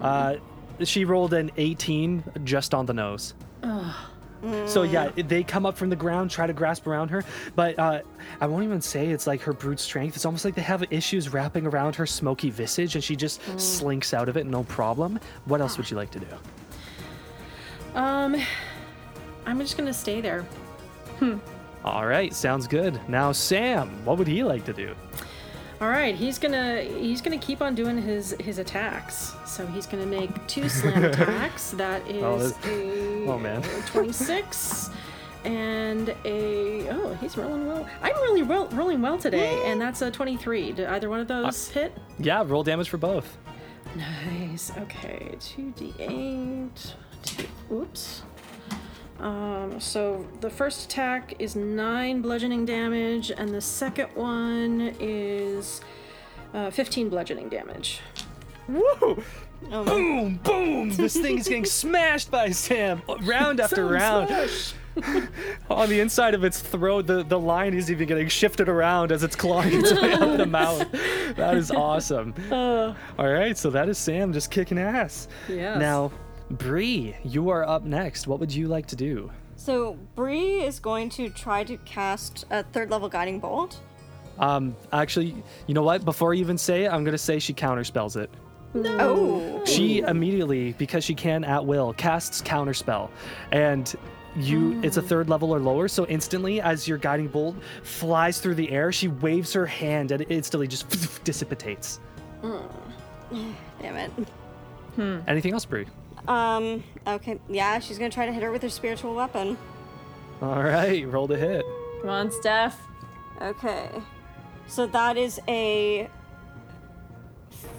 Uh, 0.01 0.37
she 0.85 1.05
rolled 1.05 1.35
an 1.35 1.51
18 1.57 2.23
just 2.45 2.73
on 2.73 2.87
the 2.87 2.95
nose. 2.95 3.35
So 4.67 4.85
yeah, 4.85 5.11
they 5.17 5.43
come 5.43 5.67
up 5.67 5.77
from 5.77 5.91
the 5.91 5.97
ground, 5.97 6.31
try 6.31 6.47
to 6.47 6.53
grasp 6.53 6.87
around 6.87 7.09
her, 7.09 7.25
but 7.57 7.79
uh, 7.79 8.01
I 8.41 8.47
won't 8.47 8.65
even 8.65 8.81
say 8.81 9.09
it's 9.09 9.27
like 9.27 9.43
her 9.43 9.53
brute 9.53 9.81
strength. 9.81 10.17
It's 10.17 10.25
almost 10.25 10.45
like 10.45 10.55
they 10.55 10.63
have 10.63 10.85
issues 10.91 11.31
wrapping 11.33 11.67
around 11.67 11.95
her 11.97 12.07
smoky 12.07 12.49
visage, 12.51 12.95
and 12.95 13.05
she 13.05 13.17
just 13.17 13.41
slinks 13.61 14.15
out 14.15 14.29
of 14.29 14.37
it, 14.37 14.47
no 14.47 14.65
problem. 14.65 15.21
What 15.45 15.61
else 15.61 15.77
would 15.77 15.91
you 15.91 15.97
like 15.97 16.11
to 16.13 16.21
do? 16.21 16.27
Um, 17.95 18.37
I'm 19.47 19.59
just 19.59 19.77
gonna 19.77 19.93
stay 19.93 20.21
there. 20.21 20.43
Hmm. 21.19 21.39
All 21.85 22.07
right, 22.07 22.33
sounds 22.35 22.67
good. 22.67 22.99
Now 23.09 23.33
Sam, 23.33 24.05
what 24.05 24.17
would 24.19 24.29
he 24.29 24.43
like 24.43 24.65
to 24.67 24.73
do? 24.73 24.95
All 25.81 25.89
right, 25.89 26.15
he's 26.15 26.39
gonna 26.39 26.83
he's 26.83 27.23
gonna 27.23 27.39
keep 27.39 27.63
on 27.63 27.75
doing 27.75 28.01
his 28.01 28.37
his 28.39 28.59
attacks. 28.59 29.35
So 29.47 29.67
he's 29.67 29.87
gonna 29.87 30.05
make 30.07 30.31
two 30.47 30.69
slam 30.69 31.05
attacks. 31.13 31.71
That 31.73 32.03
oh, 32.09 32.11
is 32.11 32.23
Oh, 32.23 32.39
this- 32.39 32.67
a 32.67 33.25
oh, 33.31 33.39
man. 33.39 33.63
26 33.87 34.91
and 35.45 36.15
a 36.27 36.87
oh 36.91 37.15
he's 37.15 37.39
rolling 37.39 37.67
well. 37.67 37.89
I'm 38.03 38.13
really 38.17 38.43
well, 38.43 38.67
rolling 38.69 39.01
well 39.01 39.17
today, 39.17 39.63
and 39.65 39.81
that's 39.81 40.03
a 40.03 40.11
23. 40.11 40.73
Did 40.73 40.87
either 40.87 41.09
one 41.09 41.21
of 41.21 41.29
those 41.29 41.69
hit? 41.69 41.97
Yeah, 42.19 42.45
roll 42.47 42.63
damage 42.63 42.91
for 42.91 42.99
both. 42.99 43.39
Nice. 43.97 44.71
Okay, 44.77 45.35
2d8. 45.41 46.93
Two, 47.23 47.47
oops. 47.73 48.23
Um, 49.21 49.79
so 49.79 50.27
the 50.41 50.51
first 50.51 50.87
attack 50.87 51.35
is 51.39 51.55
9 51.55 52.23
bludgeoning 52.23 52.65
damage, 52.65 53.31
and 53.31 53.51
the 53.51 53.61
second 53.61 54.09
one 54.15 54.95
is 54.99 55.83
uh, 56.55 56.71
15 56.71 57.11
bludgeoning 57.11 57.49
damage. 57.49 58.01
Woo! 58.69 59.23
boom, 59.69 60.41
boom! 60.43 60.91
This 60.91 61.15
thing 61.15 61.39
is 61.39 61.49
getting 61.49 61.65
smashed 61.67 62.31
by 62.31 62.51
Sam, 62.51 63.03
round 63.23 63.61
after 63.61 63.87
round. 63.87 64.31
On 65.71 65.89
the 65.89 66.01
inside 66.01 66.35
of 66.35 66.43
its 66.43 66.61
throat, 66.61 67.07
the, 67.07 67.23
the 67.23 67.39
line 67.39 67.75
is 67.75 67.91
even 67.91 68.09
getting 68.09 68.29
shifted 68.29 68.69
around 68.69 69.13
as 69.13 69.23
it's 69.23 69.37
clawing 69.37 69.81
its 69.81 69.93
way 69.93 70.13
up 70.15 70.37
the 70.37 70.47
mouth. 70.47 70.91
That 71.37 71.57
is 71.57 71.71
awesome. 71.71 72.35
All 72.51 72.95
right, 73.19 73.57
so 73.57 73.71
that 73.71 73.89
is 73.89 73.99
Sam 73.99 74.33
just 74.33 74.51
kicking 74.51 74.79
ass. 74.79 75.29
Yes. 75.49 75.79
Now, 75.79 76.11
Bree, 76.51 77.15
you 77.25 77.49
are 77.51 77.67
up 77.67 77.85
next. 77.85 78.27
What 78.27 78.41
would 78.41 78.53
you 78.53 78.67
like 78.67 78.87
to 78.87 78.97
do? 78.97 79.31
So 79.57 79.97
Bree 80.15 80.63
is 80.63 80.81
going 80.81 81.11
to 81.11 81.29
try 81.31 81.65
to 81.65 81.77
cast 81.79 82.45
a 82.51 82.63
third 82.65 82.91
level 82.91 83.09
guiding 83.09 83.39
bolt. 83.41 83.79
Um, 84.39 84.75
actually, 84.93 85.43
you 85.67 85.75
know 85.75 85.83
what? 85.83 86.05
Before 86.05 86.35
you 86.35 86.41
even 86.41 86.57
say 86.59 86.85
it, 86.85 86.93
I'm 86.93 87.05
gonna 87.05 87.19
say 87.19 87.39
she 87.39 87.53
counterspells 87.53 88.17
it. 88.17 88.31
Oh. 88.75 89.63
She 89.65 89.99
immediately, 89.99 90.73
because 90.73 91.05
she 91.05 91.15
can 91.15 91.45
at 91.45 91.65
will, 91.65 91.93
casts 91.93 92.41
counterspell, 92.41 93.11
and 93.53 93.95
you 94.37 94.81
it's 94.83 94.97
a 94.97 95.03
third 95.03 95.29
level 95.29 95.55
or 95.55 95.59
lower. 95.61 95.89
So 95.89 96.07
instantly, 96.07 96.61
as 96.61 96.89
your 96.89 96.99
guiding 96.99 97.29
bolt 97.29 97.57
flies 97.83 98.41
through 98.41 98.55
the 98.55 98.71
air, 98.71 98.93
she 98.93 99.09
waves 99.09 99.53
her 99.53 99.67
hand 99.67 100.13
and 100.13 100.23
it 100.23 100.31
instantly 100.31 100.67
just 100.67 101.25
dissipates. 101.25 102.01
Damn 102.43 103.97
it. 103.97 104.11
hmm. 104.97 105.19
Anything 105.29 105.53
else, 105.53 105.65
Bree? 105.65 105.87
Um, 106.29 106.85
okay, 107.07 107.41
yeah, 107.49 107.79
she's 107.79 107.99
gonna 107.99 108.11
try 108.11 108.27
to 108.27 108.33
hit 108.33 108.43
her 108.43 108.51
with 108.53 108.63
her 108.63 108.69
spiritual 108.69 109.15
weapon. 109.15 109.57
All 110.43 110.63
right, 110.63 111.07
roll 111.07 111.27
the 111.27 111.37
hit. 111.37 111.65
Come 112.01 112.11
on, 112.11 112.31
Steph. 112.31 112.79
Okay. 113.41 113.91
So 114.67 114.87
that 114.87 115.17
is 115.17 115.41
a 115.49 116.09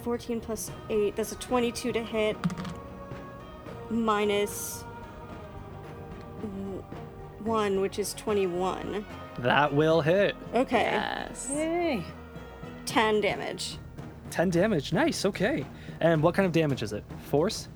14 0.02 0.40
plus 0.40 0.70
8. 0.90 1.16
That's 1.16 1.32
a 1.32 1.36
22 1.36 1.92
to 1.92 2.02
hit. 2.02 2.36
1, 7.44 7.80
which 7.80 7.98
is 7.98 8.14
21. 8.14 9.04
That 9.38 9.74
will 9.74 10.00
hit. 10.00 10.36
Okay. 10.54 10.82
Yes. 10.82 11.48
Yay. 11.50 12.04
10 12.86 13.20
damage. 13.20 13.78
10 14.30 14.50
damage. 14.50 14.92
Nice. 14.92 15.24
Okay. 15.24 15.64
And 16.00 16.22
what 16.22 16.34
kind 16.34 16.46
of 16.46 16.52
damage 16.52 16.82
is 16.82 16.92
it? 16.92 17.04
Force? 17.24 17.68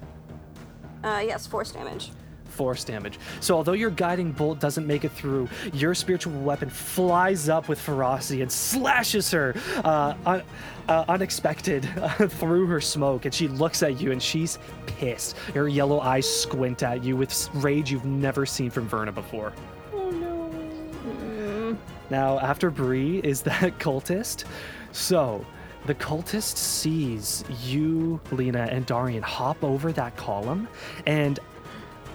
Uh, 1.06 1.20
yes, 1.20 1.46
force 1.46 1.70
damage. 1.70 2.10
Force 2.46 2.82
damage. 2.82 3.20
So 3.38 3.54
although 3.54 3.74
your 3.74 3.90
guiding 3.90 4.32
bolt 4.32 4.58
doesn't 4.58 4.86
make 4.86 5.04
it 5.04 5.12
through, 5.12 5.48
your 5.72 5.94
spiritual 5.94 6.32
weapon 6.40 6.68
flies 6.68 7.48
up 7.48 7.68
with 7.68 7.78
ferocity 7.80 8.42
and 8.42 8.50
slashes 8.50 9.30
her 9.30 9.54
uh, 9.84 10.14
un- 10.26 10.42
uh, 10.88 11.04
unexpected 11.08 11.84
through 12.28 12.66
her 12.66 12.80
smoke. 12.80 13.24
And 13.24 13.32
she 13.32 13.46
looks 13.46 13.84
at 13.84 14.00
you 14.00 14.10
and 14.10 14.20
she's 14.20 14.58
pissed. 14.86 15.36
Her 15.54 15.68
yellow 15.68 16.00
eyes 16.00 16.28
squint 16.28 16.82
at 16.82 17.04
you 17.04 17.14
with 17.14 17.50
rage 17.54 17.92
you've 17.92 18.04
never 18.04 18.44
seen 18.44 18.70
from 18.70 18.88
Verna 18.88 19.12
before. 19.12 19.52
Oh 19.94 20.10
no. 20.10 21.78
Now, 22.10 22.40
after 22.40 22.70
Bree 22.70 23.18
is 23.18 23.42
that 23.42 23.78
cultist. 23.78 24.44
So, 24.90 25.44
the 25.86 25.94
cultist 25.94 26.56
sees 26.56 27.44
you, 27.62 28.20
Lena, 28.30 28.68
and 28.70 28.84
Darian 28.86 29.22
hop 29.22 29.62
over 29.62 29.92
that 29.92 30.16
column. 30.16 30.68
And 31.06 31.38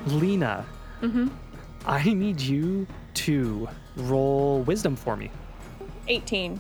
Lena, 0.08 0.66
I 1.86 2.04
need 2.14 2.40
you 2.40 2.88
to 3.16 3.68
roll 3.96 4.62
wisdom 4.64 4.96
for 4.96 5.16
me. 5.16 5.32
18. 6.08 6.60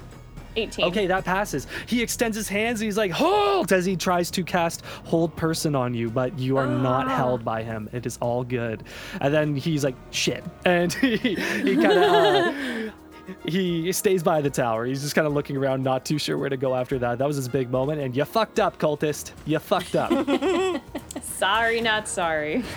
18. 0.55 0.85
Okay, 0.85 1.07
that 1.07 1.23
passes. 1.23 1.65
He 1.85 2.01
extends 2.01 2.35
his 2.35 2.47
hands 2.49 2.81
and 2.81 2.85
he's 2.85 2.97
like, 2.97 3.11
Hold! 3.11 3.71
as 3.71 3.85
he 3.85 3.95
tries 3.95 4.29
to 4.31 4.43
cast 4.43 4.83
Hold 5.05 5.35
Person 5.35 5.75
on 5.75 5.93
you, 5.93 6.09
but 6.09 6.37
you 6.37 6.57
are 6.57 6.67
not 6.67 7.09
held 7.09 7.45
by 7.45 7.63
him. 7.63 7.89
It 7.93 8.05
is 8.05 8.17
all 8.21 8.43
good. 8.43 8.83
And 9.21 9.33
then 9.33 9.55
he's 9.55 9.83
like, 9.83 9.95
Shit. 10.11 10.43
And 10.65 10.91
he, 11.01 11.15
he 11.17 11.75
kind 11.75 11.85
of. 11.85 12.03
Uh, 12.03 12.91
he 13.45 13.91
stays 13.91 14.23
by 14.23 14.41
the 14.41 14.49
tower. 14.49 14.85
He's 14.85 15.01
just 15.01 15.15
kind 15.15 15.27
of 15.27 15.33
looking 15.33 15.57
around, 15.57 15.83
not 15.83 16.05
too 16.05 16.17
sure 16.17 16.37
where 16.37 16.49
to 16.49 16.57
go 16.57 16.75
after 16.75 16.99
that. 16.99 17.17
That 17.17 17.27
was 17.27 17.35
his 17.35 17.47
big 17.47 17.69
moment, 17.71 18.01
and 18.01 18.15
you 18.15 18.25
fucked 18.25 18.59
up, 18.59 18.77
cultist. 18.77 19.31
You 19.45 19.59
fucked 19.59 19.95
up. 19.95 20.11
Sorry, 21.21 21.81
not 21.81 22.07
sorry. 22.07 22.63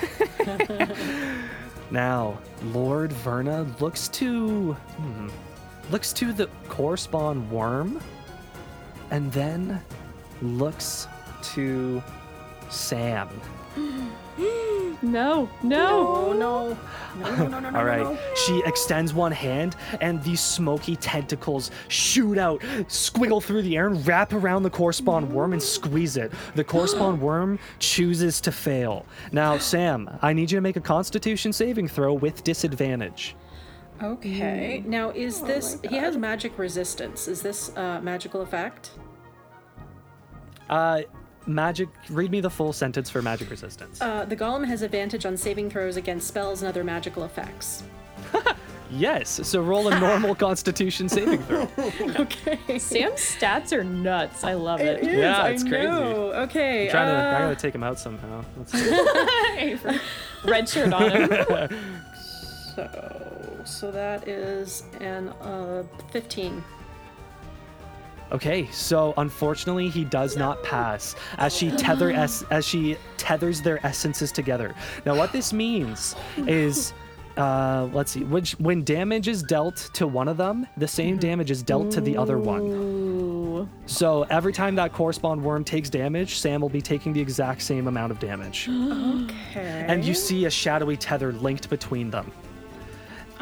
Now, 1.91 2.39
Lord 2.73 3.13
Verna 3.13 3.63
looks 3.79 4.09
to 4.09 4.73
hmm, 4.73 5.29
looks 5.91 6.13
to 6.15 6.33
the 6.33 6.49
core 6.69 6.97
spawn 6.97 7.49
worm, 7.51 8.01
and 9.11 9.31
then 9.33 9.81
looks 10.43 11.07
to 11.55 12.03
Sam. 12.71 13.29
No, 15.03 15.51
no. 15.63 16.17
Oh 16.17 16.33
no. 16.33 16.79
No, 17.21 17.37
no, 17.37 17.47
no, 17.47 17.61
no, 17.61 17.71
no. 17.71 17.79
All 17.79 17.85
right, 17.85 18.03
no. 18.03 18.19
she 18.35 18.63
extends 18.65 19.13
one 19.13 19.31
hand, 19.33 19.77
and 20.01 20.23
these 20.25 20.41
smoky 20.41 20.97
tentacles 20.97 21.71
shoot 21.89 22.39
out, 22.39 22.61
squiggle 22.89 23.43
through 23.43 23.63
the 23.63 23.77
air, 23.77 23.87
and 23.87 24.05
wrap 24.07 24.33
around 24.33 24.63
the 24.63 24.71
core 24.71 24.93
spawn 24.93 25.33
worm 25.33 25.53
and 25.53 25.63
squeeze 25.63 26.17
it. 26.17 26.33
The 26.55 26.65
core 26.65 26.89
spawn 26.89 27.21
worm 27.29 27.59
chooses 27.79 28.41
to 28.43 28.53
fail. 28.53 29.07
Now, 29.31 29.59
Sam, 29.59 30.11
I 30.23 30.33
need 30.33 30.51
you 30.51 30.57
to 30.57 30.63
make 30.63 30.77
a 30.77 30.81
Constitution 30.81 31.53
saving 31.53 31.87
throw 31.87 32.15
with 32.15 32.43
disadvantage. 32.43 33.37
Okay. 34.03 34.83
Now, 34.87 35.11
is 35.11 35.41
this. 35.43 35.79
He 35.89 35.97
has 35.97 36.17
magic 36.17 36.59
resistance. 36.59 37.29
Is 37.29 37.43
this 37.43 37.77
uh, 37.77 38.01
magical 38.01 38.41
effect? 38.41 38.91
Uh, 40.69 41.03
magic. 41.47 41.89
Read 42.11 42.31
me 42.31 42.41
the 42.41 42.51
full 42.51 42.73
sentence 42.73 43.11
for 43.11 43.23
magic 43.23 43.51
resistance. 43.51 44.01
Uh, 44.01 44.25
the 44.25 44.37
golem 44.37 44.67
has 44.67 44.83
advantage 44.83 45.27
on 45.27 45.37
saving 45.37 45.71
throws 45.71 45.97
against 45.97 46.27
spells 46.29 46.63
and 46.63 46.69
other 46.69 46.85
magical 46.85 47.25
effects. 47.25 47.83
yes. 48.91 49.41
So 49.43 49.61
roll 49.63 49.89
a 49.89 49.99
normal 50.01 50.35
Constitution 50.47 51.09
saving 51.09 51.43
throw. 51.45 51.69
Okay. 52.17 52.79
Sam's 52.79 53.21
stats 53.21 53.73
are 53.73 53.85
nuts. 53.85 54.45
I 54.45 54.55
love 54.55 54.81
it. 54.81 55.03
Yeah, 55.05 55.43
I 55.43 55.51
it's 55.51 55.63
crazy. 55.65 55.87
know. 55.89 56.33
Okay. 56.33 56.89
Trying 56.91 57.09
to. 57.09 57.13
I 57.15 57.35
uh, 57.35 57.39
gotta 57.41 57.57
take 57.57 57.75
him 57.75 57.83
out 57.83 57.99
somehow. 57.99 58.45
Let's 58.57 58.73
see. 58.73 58.91
Hey, 59.57 59.77
for- 59.77 60.01
Red 60.49 60.69
shirt 60.69 60.93
on 60.93 61.11
him. 61.11 61.77
So, 62.75 63.61
so 63.65 63.91
that 63.91 64.27
is 64.29 64.83
an 65.01 65.29
uh, 65.41 65.85
15. 66.13 66.63
Okay, 68.35 68.67
so 68.73 69.15
unfortunately, 69.17 69.89
he 69.89 70.05
does 70.05 70.37
not 70.37 70.61
pass 70.65 71.15
as 71.39 71.55
she 71.55 71.71
tether 71.71 72.11
es- 72.25 72.43
as 72.51 72.67
she 72.67 72.97
tethers 73.17 73.63
their 73.63 73.85
essences 73.87 74.33
together. 74.33 74.75
Now, 75.07 75.17
what 75.17 75.31
this 75.31 75.53
means 75.53 76.17
is, 76.37 76.93
uh, 77.37 77.89
let's 77.93 78.11
see, 78.11 78.25
which 78.25 78.53
when 78.59 78.83
damage 78.83 79.29
is 79.29 79.43
dealt 79.45 79.77
to 79.95 80.09
one 80.09 80.27
of 80.27 80.37
them, 80.37 80.67
the 80.77 80.89
same 80.89 81.17
damage 81.17 81.53
is 81.53 81.63
dealt 81.63 81.93
to 81.93 82.01
the 82.01 82.17
other 82.17 82.37
one. 82.39 83.69
So 83.87 84.25
every 84.25 84.53
time 84.53 84.75
that 84.75 84.93
core 84.93 85.13
spawn 85.13 85.43
worm 85.43 85.63
takes 85.63 85.89
damage, 85.89 86.39
Sam 86.39 86.61
will 86.61 86.69
be 86.69 86.83
taking 86.83 87.13
the 87.13 87.21
exact 87.21 87.63
same 87.63 87.87
amount 87.87 88.11
of 88.11 88.19
damage. 88.19 88.69
Okay. 89.55 89.85
And 89.87 90.05
you 90.05 90.15
see 90.15 90.45
a 90.47 90.51
shadowy 90.51 90.97
tether 90.97 91.33
linked 91.33 91.71
between 91.71 92.11
them. 92.11 92.31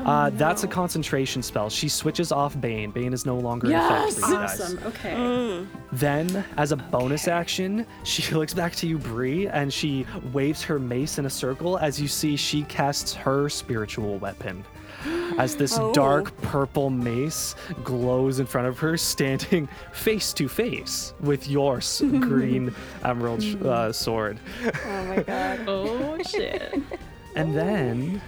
Uh, 0.04 0.30
That's 0.30 0.64
a 0.64 0.68
concentration 0.68 1.42
spell. 1.42 1.70
She 1.70 1.88
switches 1.88 2.32
off 2.32 2.60
Bane. 2.60 2.90
Bane 2.90 3.12
is 3.12 3.24
no 3.26 3.36
longer 3.38 3.68
in 3.68 3.74
effect 3.76 4.12
for 4.14 4.20
you 4.30 4.34
guys. 4.36 4.60
Awesome. 4.60 4.78
Okay. 4.86 5.66
Then, 5.92 6.44
as 6.56 6.72
a 6.72 6.76
bonus 6.76 7.28
action, 7.28 7.86
she 8.04 8.34
looks 8.34 8.54
back 8.54 8.74
to 8.76 8.86
you, 8.86 8.98
Bree, 8.98 9.46
and 9.48 9.72
she 9.72 10.06
waves 10.32 10.62
her 10.62 10.78
mace 10.78 11.18
in 11.18 11.26
a 11.26 11.30
circle 11.30 11.78
as 11.78 12.00
you 12.00 12.08
see 12.08 12.36
she 12.36 12.62
casts 12.64 13.14
her 13.14 13.48
spiritual 13.48 14.18
weapon. 14.18 14.64
As 15.38 15.56
this 15.56 15.78
Oh. 15.78 15.92
dark 15.94 16.36
purple 16.42 16.90
mace 16.90 17.54
glows 17.82 18.38
in 18.38 18.46
front 18.46 18.68
of 18.68 18.78
her, 18.78 18.96
standing 18.98 19.66
face 19.92 20.32
to 20.34 20.46
face 20.48 21.14
with 21.20 21.48
your 21.48 21.80
green 21.98 22.72
emerald 23.04 23.42
uh, 23.64 23.90
sword. 23.92 24.38
Oh 24.62 25.04
my 25.06 25.22
god. 25.22 25.60
Oh 25.66 26.18
shit. 26.22 26.74
And 27.34 27.56
then, 27.56 28.20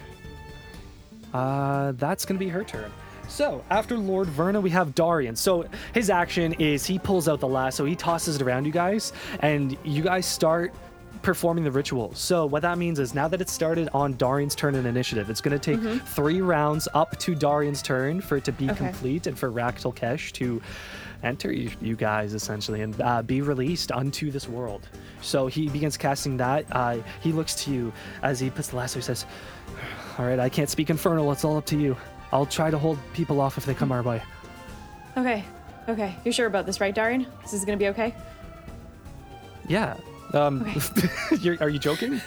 uh, 1.35 1.91
that's 1.93 2.25
gonna 2.25 2.39
be 2.39 2.47
her 2.47 2.63
turn. 2.63 2.89
So 3.27 3.63
after 3.69 3.97
Lord 3.97 4.27
Verna, 4.27 4.61
we 4.61 4.69
have 4.69 4.95
Darian. 4.95 5.35
So 5.35 5.65
his 5.93 6.09
action 6.09 6.53
is 6.53 6.85
he 6.85 6.97
pulls 6.97 7.27
out 7.27 7.41
the 7.41 7.47
lasso, 7.47 7.83
he 7.83 7.95
tosses 7.95 8.37
it 8.37 8.41
around 8.41 8.65
you 8.65 8.71
guys, 8.71 9.11
and 9.39 9.77
you 9.83 10.01
guys 10.01 10.25
start 10.25 10.73
performing 11.23 11.63
the 11.63 11.71
ritual. 11.71 12.13
So 12.13 12.45
what 12.45 12.61
that 12.61 12.77
means 12.77 12.99
is 12.99 13.13
now 13.13 13.27
that 13.27 13.41
it's 13.41 13.51
started 13.51 13.89
on 13.93 14.13
Darian's 14.13 14.55
turn 14.55 14.75
in 14.75 14.85
initiative, 14.85 15.29
it's 15.29 15.41
gonna 15.41 15.59
take 15.59 15.81
three 16.05 16.39
rounds 16.39 16.87
up 16.93 17.17
to 17.19 17.35
Darian's 17.35 17.81
turn 17.81 18.21
for 18.21 18.37
it 18.37 18.45
to 18.45 18.53
be 18.53 18.67
complete 18.67 19.27
and 19.27 19.37
for 19.37 19.51
Rak 19.51 19.79
Tulkhesh 19.79 20.31
to 20.33 20.61
enter 21.23 21.51
you, 21.51 21.69
you 21.81 21.95
guys 21.95 22.33
essentially 22.33 22.81
and 22.81 23.01
uh, 23.01 23.21
be 23.23 23.41
released 23.41 23.91
unto 23.91 24.31
this 24.31 24.47
world. 24.47 24.87
So 25.21 25.47
he 25.47 25.67
begins 25.67 25.97
casting 25.97 26.37
that. 26.37 26.65
Uh, 26.71 26.99
he 27.21 27.33
looks 27.33 27.55
to 27.65 27.73
you 27.73 27.93
as 28.21 28.39
he 28.39 28.49
puts 28.49 28.69
the 28.69 28.77
lasso. 28.77 28.99
He 28.99 29.03
says, 29.03 29.25
"All 30.17 30.25
right, 30.25 30.39
I 30.39 30.49
can't 30.49 30.69
speak 30.69 30.89
infernal. 30.89 31.31
It's 31.31 31.43
all 31.45 31.57
up 31.57 31.65
to 31.67 31.77
you. 31.77 31.95
I'll 32.31 32.45
try 32.45 32.69
to 32.71 32.77
hold 32.77 32.97
people 33.13 33.39
off 33.41 33.57
if 33.57 33.65
they 33.65 33.73
come 33.73 33.91
our 33.91 34.01
way." 34.03 34.21
Okay. 35.17 35.43
Okay. 35.87 36.15
You're 36.23 36.33
sure 36.33 36.47
about 36.47 36.65
this, 36.65 36.81
right, 36.81 36.93
Darian? 36.93 37.27
This 37.43 37.53
is 37.53 37.63
gonna 37.65 37.77
be 37.77 37.87
okay? 37.89 38.13
Yeah. 39.67 39.95
Um, 40.33 40.67
you're, 41.39 41.55
are 41.61 41.69
you 41.69 41.79
joking? 41.79 42.13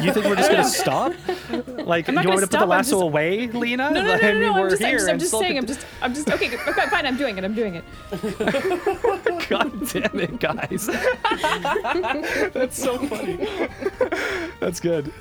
You 0.00 0.12
think 0.14 0.24
we're 0.24 0.36
just 0.36 0.50
gonna 0.50 0.64
stop? 0.64 1.12
Like, 1.66 2.06
you 2.08 2.14
not 2.14 2.24
want 2.24 2.26
me 2.28 2.34
gonna 2.36 2.40
to 2.40 2.46
put 2.46 2.60
the 2.60 2.66
lasso 2.66 2.92
just- 2.92 3.02
away, 3.02 3.48
Lena? 3.48 3.90
No, 3.90 4.00
no, 4.00 4.06
no, 4.06 4.12
I 4.14 4.20
no, 4.20 4.32
mean, 4.32 4.40
no. 4.42 4.52
we're 4.54 4.64
I'm 4.64 4.70
just, 4.70 4.82
I'm 4.82 4.92
just, 4.92 5.08
I'm 5.08 5.18
just 5.18 5.30
saying. 5.32 5.58
I'm 5.58 5.66
just, 5.66 5.86
I'm 6.00 6.14
just. 6.14 6.30
Okay, 6.30 6.46
okay, 6.56 6.86
fine. 6.86 7.04
I'm 7.06 7.16
doing 7.18 7.36
it. 7.36 7.44
I'm 7.44 7.54
doing 7.54 7.74
it. 7.74 7.84
God 9.48 9.88
damn 9.88 10.20
it, 10.20 10.38
guys. 10.40 10.86
That's 12.54 12.80
so 12.80 12.98
funny. 12.98 13.46
That's 14.60 14.78
good. 14.80 15.12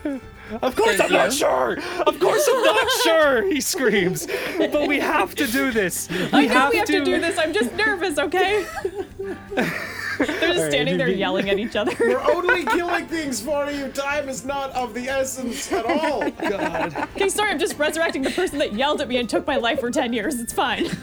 Of 0.61 0.75
course 0.75 0.97
Thank 0.97 1.11
I'm 1.11 1.17
not 1.17 1.33
sure. 1.33 1.77
Of 2.07 2.19
course 2.19 2.47
I'm 2.51 2.63
not 2.63 2.89
sure. 3.03 3.43
He 3.51 3.61
screams. 3.61 4.27
But 4.57 4.87
we 4.87 4.99
have 4.99 5.35
to 5.35 5.47
do 5.47 5.71
this. 5.71 6.09
We 6.09 6.17
I 6.33 6.45
know 6.45 6.69
we 6.71 6.77
have 6.77 6.87
to 6.87 7.03
do 7.03 7.19
this. 7.19 7.37
I'm 7.37 7.53
just 7.53 7.73
nervous. 7.75 8.17
Okay. 8.17 8.65
They're 10.19 10.27
just 10.27 10.41
Alright, 10.43 10.71
standing 10.71 10.97
there 10.97 11.07
you- 11.07 11.13
you- 11.13 11.19
yelling 11.19 11.49
at 11.49 11.59
each 11.59 11.77
other. 11.77 11.93
We're 11.97 12.19
only 12.19 12.65
killing 12.65 13.07
things 13.07 13.39
for 13.39 13.71
you. 13.71 13.87
Time 13.87 14.27
is 14.27 14.43
not 14.43 14.71
of 14.71 14.93
the 14.93 15.07
essence 15.07 15.71
at 15.71 15.85
all. 15.85 16.29
God. 16.31 16.93
Okay, 17.15 17.29
sorry. 17.29 17.51
I'm 17.51 17.59
just 17.59 17.77
resurrecting 17.77 18.23
the 18.23 18.31
person 18.31 18.57
that 18.59 18.73
yelled 18.73 18.99
at 18.99 19.07
me 19.07 19.15
and 19.17 19.29
took 19.29 19.47
my 19.47 19.55
life 19.55 19.79
for 19.79 19.89
ten 19.91 20.11
years. 20.11 20.39
It's 20.41 20.51
fine. 20.51 20.89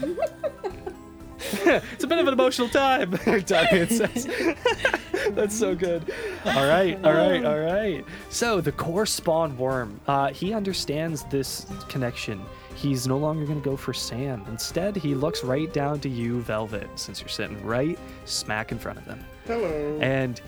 It's 1.93 2.03
a 2.03 2.07
bit 2.07 2.19
of 2.19 2.27
an 2.27 2.33
emotional 2.33 2.69
time. 2.69 3.15
Says. 3.47 4.27
That's 5.31 5.57
so 5.57 5.75
good. 5.75 6.13
All 6.45 6.67
right, 6.67 6.97
all 7.03 7.13
right, 7.13 7.45
all 7.45 7.59
right. 7.59 8.05
So 8.29 8.61
the 8.61 8.71
core 8.71 9.05
spawn 9.05 9.57
worm, 9.57 9.99
uh, 10.07 10.29
he 10.29 10.53
understands 10.53 11.23
this 11.25 11.65
connection. 11.89 12.41
He's 12.75 13.07
no 13.07 13.17
longer 13.17 13.45
going 13.45 13.59
to 13.59 13.65
go 13.65 13.75
for 13.75 13.93
Sam. 13.93 14.45
Instead, 14.49 14.95
he 14.95 15.15
looks 15.15 15.43
right 15.43 15.71
down 15.73 15.99
to 16.01 16.09
you, 16.09 16.41
Velvet, 16.41 16.87
since 16.95 17.19
you're 17.19 17.29
sitting 17.29 17.63
right 17.65 17.97
smack 18.25 18.71
in 18.71 18.77
front 18.77 18.99
of 18.99 19.05
them. 19.05 19.23
Hello. 19.47 19.97
And 20.01 20.39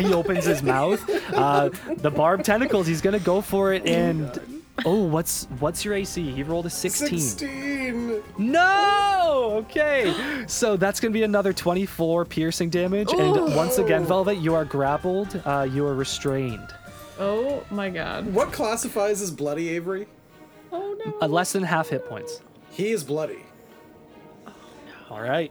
he 0.00 0.12
opens 0.12 0.44
his 0.44 0.62
mouth. 0.62 1.02
Uh, 1.32 1.70
the 1.96 2.10
barbed 2.10 2.44
tentacles. 2.44 2.86
He's 2.86 3.00
gonna 3.00 3.18
go 3.18 3.40
for 3.40 3.72
it. 3.72 3.86
And 3.86 4.62
oh, 4.84 5.04
what's 5.04 5.46
what's 5.58 5.84
your 5.84 5.94
AC? 5.94 6.30
He 6.30 6.42
rolled 6.42 6.66
a 6.66 6.70
16. 6.70 7.18
16. 7.18 7.75
No. 8.38 9.62
Okay. 9.68 10.44
So 10.46 10.76
that's 10.76 11.00
gonna 11.00 11.12
be 11.12 11.22
another 11.22 11.52
24 11.52 12.24
piercing 12.24 12.70
damage. 12.70 13.12
And 13.12 13.54
once 13.54 13.78
again, 13.78 14.04
Velvet, 14.04 14.36
you 14.38 14.54
are 14.54 14.64
grappled. 14.64 15.40
Uh, 15.44 15.66
you 15.70 15.86
are 15.86 15.94
restrained. 15.94 16.74
Oh 17.18 17.64
my 17.70 17.88
god. 17.88 18.32
What 18.32 18.52
classifies 18.52 19.22
as 19.22 19.30
bloody, 19.30 19.70
Avery? 19.70 20.06
Oh 20.72 20.96
no. 21.04 21.18
Uh, 21.22 21.28
less 21.28 21.52
than 21.52 21.62
half 21.62 21.88
hit 21.88 22.06
points. 22.06 22.42
He 22.70 22.90
is 22.90 23.02
bloody. 23.04 23.44
All 25.08 25.22
right. 25.22 25.50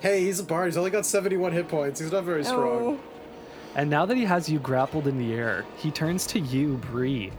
Hey, 0.00 0.24
he's 0.24 0.40
a 0.40 0.44
bard. 0.44 0.66
He's 0.66 0.76
only 0.76 0.90
got 0.90 1.06
71 1.06 1.52
hit 1.52 1.68
points. 1.68 2.00
He's 2.00 2.12
not 2.12 2.24
very 2.24 2.44
strong. 2.44 2.98
Oh. 2.98 3.00
And 3.74 3.90
now 3.90 4.06
that 4.06 4.16
he 4.16 4.24
has 4.24 4.48
you 4.48 4.58
grappled 4.58 5.06
in 5.06 5.18
the 5.18 5.34
air, 5.34 5.64
he 5.76 5.90
turns 5.90 6.26
to 6.28 6.40
you, 6.40 6.76
Bree. 6.90 7.30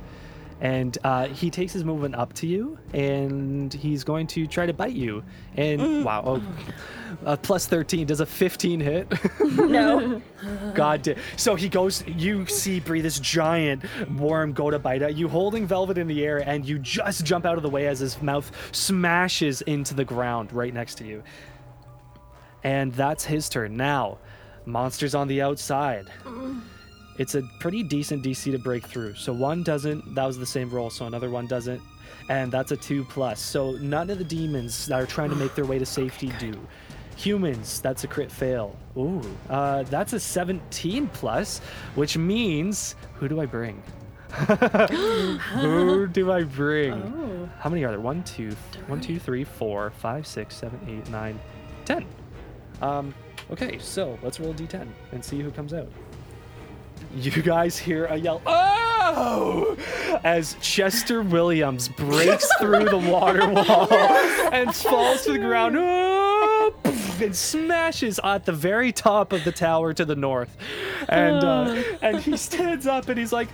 And 0.60 0.98
uh, 1.04 1.28
he 1.28 1.52
takes 1.52 1.72
his 1.72 1.84
movement 1.84 2.16
up 2.16 2.34
to 2.34 2.48
you, 2.48 2.80
and 2.92 3.72
he's 3.72 4.04
going 4.04 4.26
to 4.28 4.48
try 4.48 4.66
to 4.66 4.74
bite 4.74 4.94
you. 4.94 5.24
And 5.56 6.04
wow, 6.04 6.24
oh, 6.26 6.42
uh, 7.26 7.38
plus 7.38 7.68
13 7.68 8.08
does 8.08 8.22
a 8.22 8.26
15 8.26 8.80
hit. 8.80 9.14
No. 9.58 10.22
God, 10.74 11.02
da- 11.04 11.16
so 11.36 11.56
he 11.56 11.68
goes. 11.70 12.04
You 12.08 12.46
see 12.46 12.80
Bree, 12.80 13.02
this 13.02 13.20
giant 13.20 13.84
worm, 14.18 14.54
go 14.54 14.70
to 14.72 14.80
bite 14.80 15.02
at 15.02 15.16
you, 15.16 15.28
holding 15.28 15.68
Velvet 15.68 15.98
in 15.98 16.08
the 16.08 16.24
air, 16.26 16.38
and 16.38 16.66
you 16.66 16.80
just 16.80 17.26
jump 17.26 17.46
out 17.46 17.58
of 17.58 17.64
the 17.64 17.70
way 17.70 17.88
as 17.88 18.00
his 18.00 18.22
mouth 18.22 18.52
smashes 18.72 19.62
into 19.62 19.94
the 19.94 20.06
ground 20.06 20.54
right 20.54 20.74
next 20.74 20.96
to 20.96 21.06
you. 21.06 21.24
And 22.64 22.94
that's 22.94 23.26
his 23.26 23.50
turn. 23.50 23.78
Now, 23.78 24.20
monsters 24.66 25.14
on 25.16 25.28
the 25.28 25.42
outside. 25.42 26.10
It's 27.18 27.36
a 27.36 27.42
pretty 27.60 27.84
decent 27.84 28.24
DC 28.24 28.52
to 28.52 28.60
break 28.60 28.86
through. 28.86 29.16
So 29.16 29.34
one 29.34 29.64
doesn't. 29.64 30.14
That 30.16 30.26
was 30.26 30.38
the 30.38 30.46
same 30.46 30.70
roll. 30.70 30.90
So 30.90 31.06
another 31.06 31.30
one 31.30 31.48
doesn't, 31.48 31.82
and 32.30 32.52
that's 32.52 32.72
a 32.72 32.78
two 32.78 33.04
plus. 33.06 33.40
So 33.40 33.72
none 33.74 34.10
of 34.10 34.18
the 34.20 34.24
demons 34.24 34.86
that 34.88 35.02
are 35.02 35.06
trying 35.08 35.30
to 35.32 35.36
make 35.36 35.56
their 35.56 35.66
way 35.66 35.80
to 35.80 35.86
safety 36.00 36.32
do. 36.40 36.54
Humans, 37.16 37.82
that's 37.82 38.04
a 38.04 38.08
crit 38.08 38.32
fail. 38.32 38.76
Ooh, 38.96 39.22
uh, 39.50 39.82
that's 39.84 40.14
a 40.14 40.20
17 40.20 41.08
plus, 41.08 41.60
which 41.96 42.16
means 42.16 42.96
who 43.16 43.28
do 43.28 43.42
I 43.42 43.48
bring? 43.48 43.82
who 44.32 46.06
do 46.08 46.32
I 46.32 46.44
bring? 46.44 47.50
How 47.60 47.70
many 47.72 47.84
are 47.86 47.90
there? 47.90 48.00
One, 48.00 48.24
two, 48.24 48.50
th- 48.72 48.86
One, 48.88 49.02
two, 49.02 49.18
three, 49.20 49.44
four, 49.44 49.90
five, 49.92 50.28
six, 50.28 50.56
seven, 50.56 50.80
eight, 50.88 51.10
nine, 51.10 51.40
ten. 51.86 52.06
Um, 52.82 53.16
okay, 53.50 53.80
so 53.80 54.20
let's 54.22 54.40
roll 54.40 54.52
a 54.52 54.54
d10 54.54 54.88
and 55.12 55.24
see 55.26 55.40
who 55.40 55.50
comes 55.50 55.74
out. 55.74 55.92
You 57.16 57.32
guys 57.42 57.78
hear 57.78 58.06
a 58.06 58.18
yell, 58.18 58.42
"Oh!" 58.46 59.78
as 60.24 60.56
Chester 60.62 61.22
Williams 61.22 61.88
breaks 61.88 62.48
through 62.60 62.86
the 62.86 62.98
water 62.98 63.48
wall 63.50 63.92
and 64.52 64.76
falls 64.76 65.24
to 65.24 65.34
the 65.34 65.40
ground. 65.40 65.76
"Oh!" 65.78 66.37
And 67.22 67.36
smashes 67.36 68.20
at 68.24 68.46
the 68.46 68.52
very 68.54 68.92
top 68.92 69.34
of 69.34 69.44
the 69.44 69.52
tower 69.52 69.94
to 69.94 70.06
the 70.06 70.16
north, 70.16 70.56
and 71.10 71.44
uh, 71.44 71.84
and 72.02 72.20
he 72.20 72.38
stands 72.38 72.86
up 72.88 73.10
and 73.10 73.18
he's 73.18 73.34
like, 73.34 73.50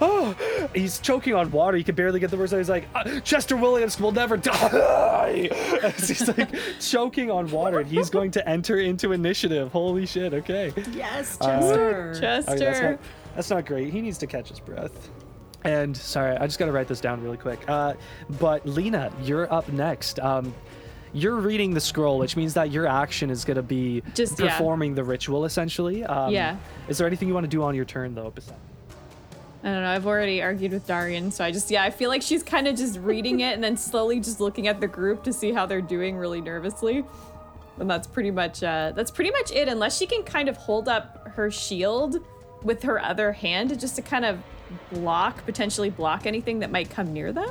"Oh!" 0.00 0.34
He's 0.74 0.98
choking 0.98 1.34
on 1.34 1.50
water. 1.50 1.76
He 1.76 1.84
can 1.84 1.94
barely 1.94 2.18
get 2.20 2.30
the 2.30 2.36
words 2.36 2.52
out. 2.54 2.58
He's 2.58 2.68
like, 2.68 2.86
"Uh, 2.94 3.20
"Chester 3.20 3.56
Williams 3.56 4.00
will 4.00 4.12
never 4.12 4.36
die." 4.36 5.48
As 5.82 6.08
he's 6.08 6.26
like 6.36 6.54
choking 6.80 7.30
on 7.30 7.50
water, 7.50 7.80
and 7.80 7.88
he's 7.90 8.10
going 8.10 8.30
to 8.32 8.48
enter 8.48 8.78
into 8.78 9.12
initiative. 9.12 9.70
Holy 9.72 10.06
shit! 10.06 10.32
Okay. 10.34 10.72
Yes, 10.92 11.36
Uh, 11.40 11.46
Chester. 11.60 12.14
Chester. 12.20 12.52
Okay, 12.52 12.64
that's 12.64 12.80
not, 12.80 12.98
that's 13.36 13.50
not 13.50 13.66
great. 13.66 13.92
He 13.92 14.00
needs 14.00 14.18
to 14.18 14.26
catch 14.26 14.48
his 14.48 14.60
breath. 14.60 15.10
And 15.64 15.96
sorry, 15.96 16.36
I 16.36 16.46
just 16.46 16.58
got 16.58 16.66
to 16.66 16.72
write 16.72 16.88
this 16.88 17.00
down 17.00 17.22
really 17.22 17.38
quick. 17.38 17.58
Uh, 17.68 17.94
but 18.38 18.66
Lena, 18.66 19.10
you're 19.22 19.50
up 19.52 19.66
next. 19.70 20.20
Um, 20.20 20.54
you're 21.14 21.36
reading 21.36 21.72
the 21.72 21.80
scroll, 21.80 22.18
which 22.18 22.36
means 22.36 22.52
that 22.54 22.70
your 22.70 22.86
action 22.86 23.30
is 23.30 23.44
going 23.44 23.56
to 23.56 23.62
be 23.62 24.02
Just- 24.14 24.38
yeah. 24.38 24.48
performing 24.50 24.94
the 24.94 25.04
ritual, 25.04 25.44
essentially. 25.46 26.04
Um, 26.04 26.32
Yeah. 26.32 26.56
Is 26.88 26.98
there 26.98 27.06
anything 27.06 27.28
you 27.28 27.34
want 27.34 27.44
to 27.44 27.48
do 27.50 27.62
on 27.62 27.74
your 27.74 27.84
turn, 27.86 28.14
though? 28.14 28.30
besides- 28.34 28.58
I 29.62 29.68
don't 29.68 29.80
know. 29.82 29.88
I've 29.88 30.06
already 30.06 30.42
argued 30.42 30.72
with 30.72 30.86
Darian, 30.86 31.30
so 31.30 31.42
I 31.42 31.50
just 31.50 31.70
yeah, 31.70 31.82
I 31.82 31.88
feel 31.88 32.10
like 32.10 32.20
she's 32.20 32.42
kind 32.42 32.68
of 32.68 32.76
just 32.76 32.98
reading 32.98 33.40
it 33.40 33.54
and 33.54 33.64
then 33.64 33.78
slowly 33.78 34.20
just 34.20 34.38
looking 34.38 34.68
at 34.68 34.78
the 34.78 34.86
group 34.86 35.22
to 35.24 35.32
see 35.32 35.52
how 35.52 35.64
they're 35.64 35.80
doing 35.80 36.16
really 36.18 36.42
nervously. 36.42 37.02
And 37.78 37.88
that's 37.90 38.06
pretty 38.06 38.30
much 38.30 38.62
uh, 38.62 38.92
that's 38.94 39.10
pretty 39.10 39.30
much 39.30 39.50
it. 39.52 39.66
Unless 39.68 39.96
she 39.96 40.04
can 40.06 40.22
kind 40.22 40.50
of 40.50 40.58
hold 40.58 40.86
up 40.86 41.28
her 41.36 41.50
shield 41.50 42.18
with 42.62 42.82
her 42.82 43.02
other 43.02 43.32
hand, 43.32 43.80
just 43.80 43.96
to 43.96 44.02
kind 44.02 44.26
of 44.26 44.38
block 44.92 45.46
potentially 45.46 45.88
block 45.88 46.26
anything 46.26 46.58
that 46.58 46.70
might 46.70 46.90
come 46.90 47.14
near 47.14 47.32
them. 47.32 47.50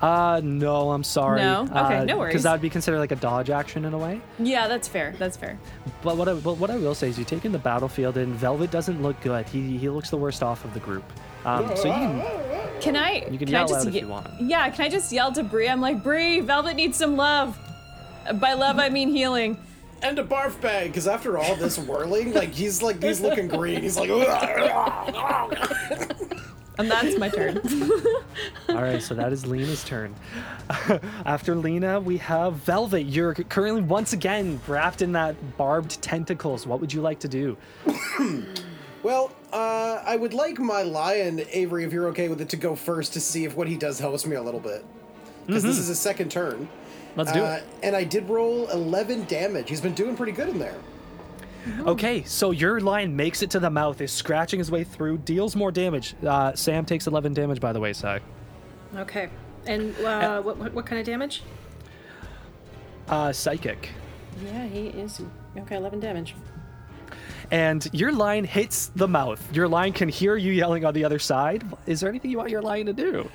Uh, 0.00 0.40
no, 0.44 0.90
I'm 0.90 1.04
sorry. 1.04 1.40
No? 1.40 1.62
Okay, 1.62 2.04
no 2.04 2.18
worries. 2.18 2.32
Because 2.32 2.42
that 2.42 2.52
would 2.52 2.60
be 2.60 2.70
considered 2.70 2.98
like 2.98 3.12
a 3.12 3.16
dodge 3.16 3.48
action 3.48 3.84
in 3.84 3.94
a 3.94 3.98
way. 3.98 4.20
Yeah, 4.38 4.68
that's 4.68 4.88
fair. 4.88 5.14
That's 5.18 5.36
fair. 5.36 5.58
But 6.02 6.16
what 6.16 6.28
I, 6.28 6.34
but 6.34 6.58
what 6.58 6.70
I 6.70 6.76
will 6.76 6.94
say 6.94 7.08
is, 7.08 7.18
you 7.18 7.24
take 7.24 7.44
in 7.44 7.52
the 7.52 7.58
battlefield, 7.58 8.16
and 8.18 8.34
Velvet 8.34 8.70
doesn't 8.70 9.02
look 9.02 9.20
good. 9.22 9.48
He 9.48 9.78
he 9.78 9.88
looks 9.88 10.10
the 10.10 10.18
worst 10.18 10.42
off 10.42 10.64
of 10.64 10.74
the 10.74 10.80
group. 10.80 11.04
Um, 11.44 11.74
so 11.76 11.86
you 11.86 11.94
can 11.94 12.80
Can 12.80 12.96
I? 12.96 13.26
You 13.30 13.38
can 13.38 13.48
I 13.48 13.52
yell 13.52 13.68
just 13.68 13.86
out 13.86 13.94
if 13.94 14.02
you 14.02 14.08
want. 14.08 14.28
Yeah, 14.40 14.68
can 14.70 14.84
I 14.84 14.88
just 14.88 15.12
yell 15.12 15.32
to 15.32 15.42
Bree? 15.42 15.68
I'm 15.68 15.80
like, 15.80 16.02
Bree, 16.02 16.40
Velvet 16.40 16.74
needs 16.74 16.98
some 16.98 17.16
love. 17.16 17.58
By 18.34 18.54
love, 18.54 18.78
I 18.78 18.88
mean 18.88 19.10
healing. 19.10 19.56
And 20.02 20.18
a 20.18 20.24
barf 20.24 20.60
bag, 20.60 20.88
because 20.88 21.08
after 21.08 21.38
all 21.38 21.56
this 21.56 21.78
whirling, 21.78 22.34
like 22.34 22.52
he's 22.52 22.82
like 22.82 23.02
he's 23.02 23.20
looking 23.20 23.48
green. 23.48 23.80
He's 23.80 23.96
like, 23.96 24.10
And 26.78 26.90
that's 26.90 27.18
my 27.18 27.28
turn. 27.28 27.58
All 28.68 28.82
right, 28.82 29.02
so 29.02 29.14
that 29.14 29.32
is 29.32 29.46
Lena's 29.46 29.82
turn. 29.84 30.14
After 31.24 31.54
Lena, 31.54 32.00
we 32.00 32.18
have 32.18 32.54
Velvet. 32.54 33.04
You're 33.04 33.34
currently 33.34 33.82
once 33.82 34.12
again 34.12 34.60
wrapped 34.66 35.00
in 35.00 35.12
that 35.12 35.56
barbed 35.56 36.00
tentacles. 36.02 36.66
What 36.66 36.80
would 36.80 36.92
you 36.92 37.00
like 37.00 37.18
to 37.20 37.28
do? 37.28 37.56
well, 39.02 39.32
uh, 39.52 40.02
I 40.04 40.16
would 40.16 40.34
like 40.34 40.58
my 40.58 40.82
lion, 40.82 41.42
Avery, 41.50 41.84
if 41.84 41.92
you're 41.92 42.08
okay 42.08 42.28
with 42.28 42.40
it, 42.40 42.50
to 42.50 42.56
go 42.56 42.76
first 42.76 43.14
to 43.14 43.20
see 43.20 43.44
if 43.44 43.56
what 43.56 43.68
he 43.68 43.76
does 43.76 43.98
helps 43.98 44.26
me 44.26 44.36
a 44.36 44.42
little 44.42 44.60
bit. 44.60 44.84
Because 45.46 45.62
this 45.62 45.78
is 45.78 45.86
his 45.86 45.98
second 45.98 46.30
turn. 46.30 46.68
Let's 47.14 47.32
do 47.32 47.40
Uh, 47.40 47.60
and 47.82 47.96
I 47.96 48.04
did 48.04 48.28
roll 48.28 48.68
11 48.68 49.24
damage. 49.24 49.70
He's 49.70 49.80
been 49.80 49.94
doing 49.94 50.16
pretty 50.16 50.32
good 50.32 50.48
in 50.48 50.58
there. 50.58 50.76
It. 51.66 51.86
Okay, 51.86 52.22
so 52.24 52.50
your 52.50 52.80
lion 52.80 53.14
makes 53.16 53.42
it 53.42 53.50
to 53.50 53.60
the 53.60 53.70
mouth, 53.70 54.00
is 54.00 54.12
scratching 54.12 54.58
his 54.58 54.70
way 54.70 54.84
through, 54.84 55.18
deals 55.18 55.56
more 55.56 55.72
damage. 55.72 56.14
Uh, 56.24 56.54
Sam 56.54 56.84
takes 56.84 57.06
11 57.06 57.34
damage, 57.34 57.60
by 57.60 57.72
the 57.72 57.80
way, 57.80 57.92
Sai. 57.92 58.20
Okay. 58.96 59.28
And 59.66 59.98
uh, 60.00 60.40
what, 60.42 60.56
what, 60.56 60.72
what 60.72 60.86
kind 60.86 61.00
of 61.00 61.06
damage? 61.06 61.42
Uh, 63.08 63.32
psychic. 63.32 63.90
Yeah, 64.44 64.66
he 64.66 64.88
is. 64.88 65.20
Okay, 65.56 65.76
11 65.76 66.00
damage. 66.00 66.34
And 67.50 67.88
your 67.92 68.12
lion 68.12 68.44
hits 68.44 68.90
the 68.96 69.06
mouth. 69.06 69.54
Your 69.54 69.68
lion 69.68 69.92
can 69.92 70.08
hear 70.08 70.36
you 70.36 70.52
yelling 70.52 70.84
on 70.84 70.94
the 70.94 71.04
other 71.04 71.18
side. 71.18 71.64
Is 71.86 72.00
there 72.00 72.08
anything 72.08 72.30
you 72.30 72.38
want 72.38 72.50
your 72.50 72.62
lion 72.62 72.86
to 72.86 72.92
do? 72.92 73.30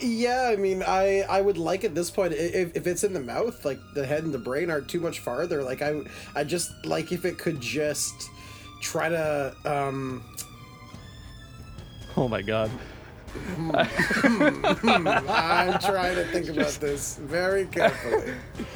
Yeah, 0.00 0.50
I 0.52 0.56
mean, 0.56 0.82
I 0.86 1.24
I 1.28 1.40
would 1.40 1.58
like 1.58 1.84
at 1.84 1.94
this 1.94 2.10
point 2.10 2.32
if, 2.32 2.76
if 2.76 2.86
it's 2.86 3.04
in 3.04 3.12
the 3.12 3.20
mouth, 3.20 3.64
like 3.64 3.78
the 3.94 4.06
head 4.06 4.22
and 4.22 4.32
the 4.32 4.38
brain 4.38 4.70
aren't 4.70 4.88
too 4.88 5.00
much 5.00 5.20
farther. 5.20 5.62
Like 5.62 5.82
I 5.82 6.02
I 6.34 6.44
just 6.44 6.70
like 6.84 7.12
if 7.12 7.24
it 7.24 7.38
could 7.38 7.60
just 7.60 8.30
try 8.80 9.08
to 9.08 9.54
um 9.64 10.24
Oh 12.16 12.28
my 12.28 12.42
god. 12.42 12.70
I'm 13.68 13.72
trying 15.80 16.14
to 16.14 16.24
think 16.32 16.48
about 16.48 16.72
this 16.80 17.16
very 17.16 17.66
carefully. 17.66 18.32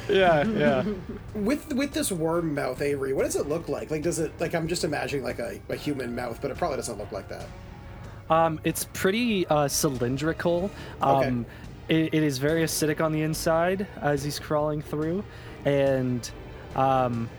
Yeah, 0.09 0.43
yeah. 0.43 0.85
With 1.33 1.73
with 1.73 1.93
this 1.93 2.11
worm 2.11 2.53
mouth, 2.53 2.81
Avery, 2.81 3.13
what 3.13 3.23
does 3.23 3.35
it 3.35 3.47
look 3.47 3.69
like? 3.69 3.91
Like 3.91 4.03
does 4.03 4.19
it 4.19 4.31
like 4.39 4.53
I'm 4.53 4.67
just 4.67 4.83
imagining 4.83 5.23
like 5.23 5.39
a, 5.39 5.59
a 5.69 5.75
human 5.75 6.15
mouth, 6.15 6.39
but 6.41 6.51
it 6.51 6.57
probably 6.57 6.77
doesn't 6.77 6.97
look 6.97 7.11
like 7.11 7.29
that. 7.29 7.47
Um, 8.31 8.59
it's 8.63 8.87
pretty 8.93 9.45
uh, 9.47 9.67
cylindrical. 9.67 10.71
Um, 11.01 11.45
it, 11.89 12.13
it 12.13 12.23
is 12.23 12.37
very 12.37 12.63
acidic 12.63 13.01
on 13.01 13.11
the 13.11 13.21
inside 13.21 13.85
as 14.01 14.23
he's 14.23 14.39
crawling 14.39 14.81
through, 14.81 15.23
and 15.65 16.29
um, 16.75 17.29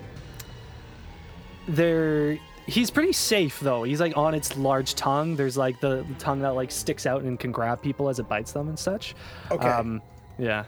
there 1.66 2.38
he's 2.66 2.90
pretty 2.90 3.12
safe 3.12 3.58
though. 3.60 3.82
He's 3.84 4.00
like 4.00 4.16
on 4.16 4.34
its 4.34 4.56
large 4.56 4.94
tongue. 4.94 5.34
There's 5.36 5.56
like 5.56 5.80
the 5.80 6.04
tongue 6.18 6.40
that 6.40 6.50
like 6.54 6.70
sticks 6.70 7.06
out 7.06 7.22
and 7.22 7.38
can 7.40 7.52
grab 7.52 7.80
people 7.82 8.08
as 8.08 8.18
it 8.18 8.28
bites 8.28 8.52
them 8.52 8.68
and 8.68 8.78
such. 8.78 9.14
Okay. 9.50 9.66
Um, 9.68 10.02
yeah. 10.38 10.64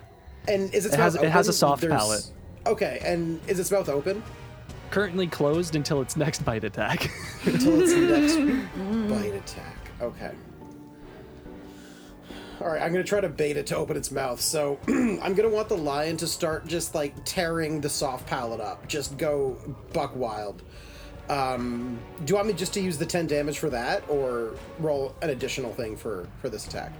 And 0.49 0.72
is 0.75 0.87
its 0.87 0.95
It 0.95 1.01
has- 1.01 1.14
mouth 1.14 1.25
it 1.25 1.31
has 1.31 1.47
a 1.49 1.51
open? 1.51 1.57
soft 1.59 1.81
There's- 1.83 2.01
palate. 2.01 2.31
Okay, 2.66 2.99
and 3.05 3.41
is 3.47 3.59
its 3.61 3.70
mouth 3.70 3.91
open? 3.91 4.22
Currently 4.91 5.27
closed 5.27 5.77
until 5.77 6.01
its 6.01 6.16
next 6.16 6.45
bite 6.47 6.64
attack. 6.64 7.11
Until 7.45 7.83
its 7.83 7.93
next 7.95 8.37
bite 9.11 9.35
attack. 9.35 9.77
Okay. 10.05 10.33
Alright, 12.61 12.83
I'm 12.83 12.93
gonna 12.93 13.05
try 13.05 13.23
to 13.23 13.29
bait 13.29 13.57
it 13.57 13.67
to 13.69 13.77
open 13.77 13.97
its 13.97 14.11
mouth. 14.11 14.41
So 14.41 14.79
I'm 14.89 15.35
gonna 15.35 15.49
want 15.49 15.69
the 15.71 15.77
lion 15.77 16.19
to 16.19 16.27
start 16.27 16.67
just 16.67 16.95
like 16.95 17.15
tearing 17.25 17.81
the 17.81 17.89
soft 17.89 18.27
palate 18.27 18.61
up. 18.61 18.87
Just 18.87 19.17
go 19.17 19.57
buck 19.95 20.15
wild. 20.15 20.63
Um, 21.31 21.99
do 22.25 22.33
you 22.33 22.35
want 22.37 22.49
me 22.49 22.53
just 22.53 22.75
to 22.75 22.81
use 22.81 22.99
the 22.99 23.07
10 23.07 23.27
damage 23.27 23.59
for 23.59 23.71
that, 23.71 24.05
or 24.11 24.55
roll 24.79 25.15
an 25.23 25.31
additional 25.31 25.73
thing 25.73 25.97
for 25.97 26.29
for 26.41 26.51
this 26.51 26.67
attack? 26.67 26.93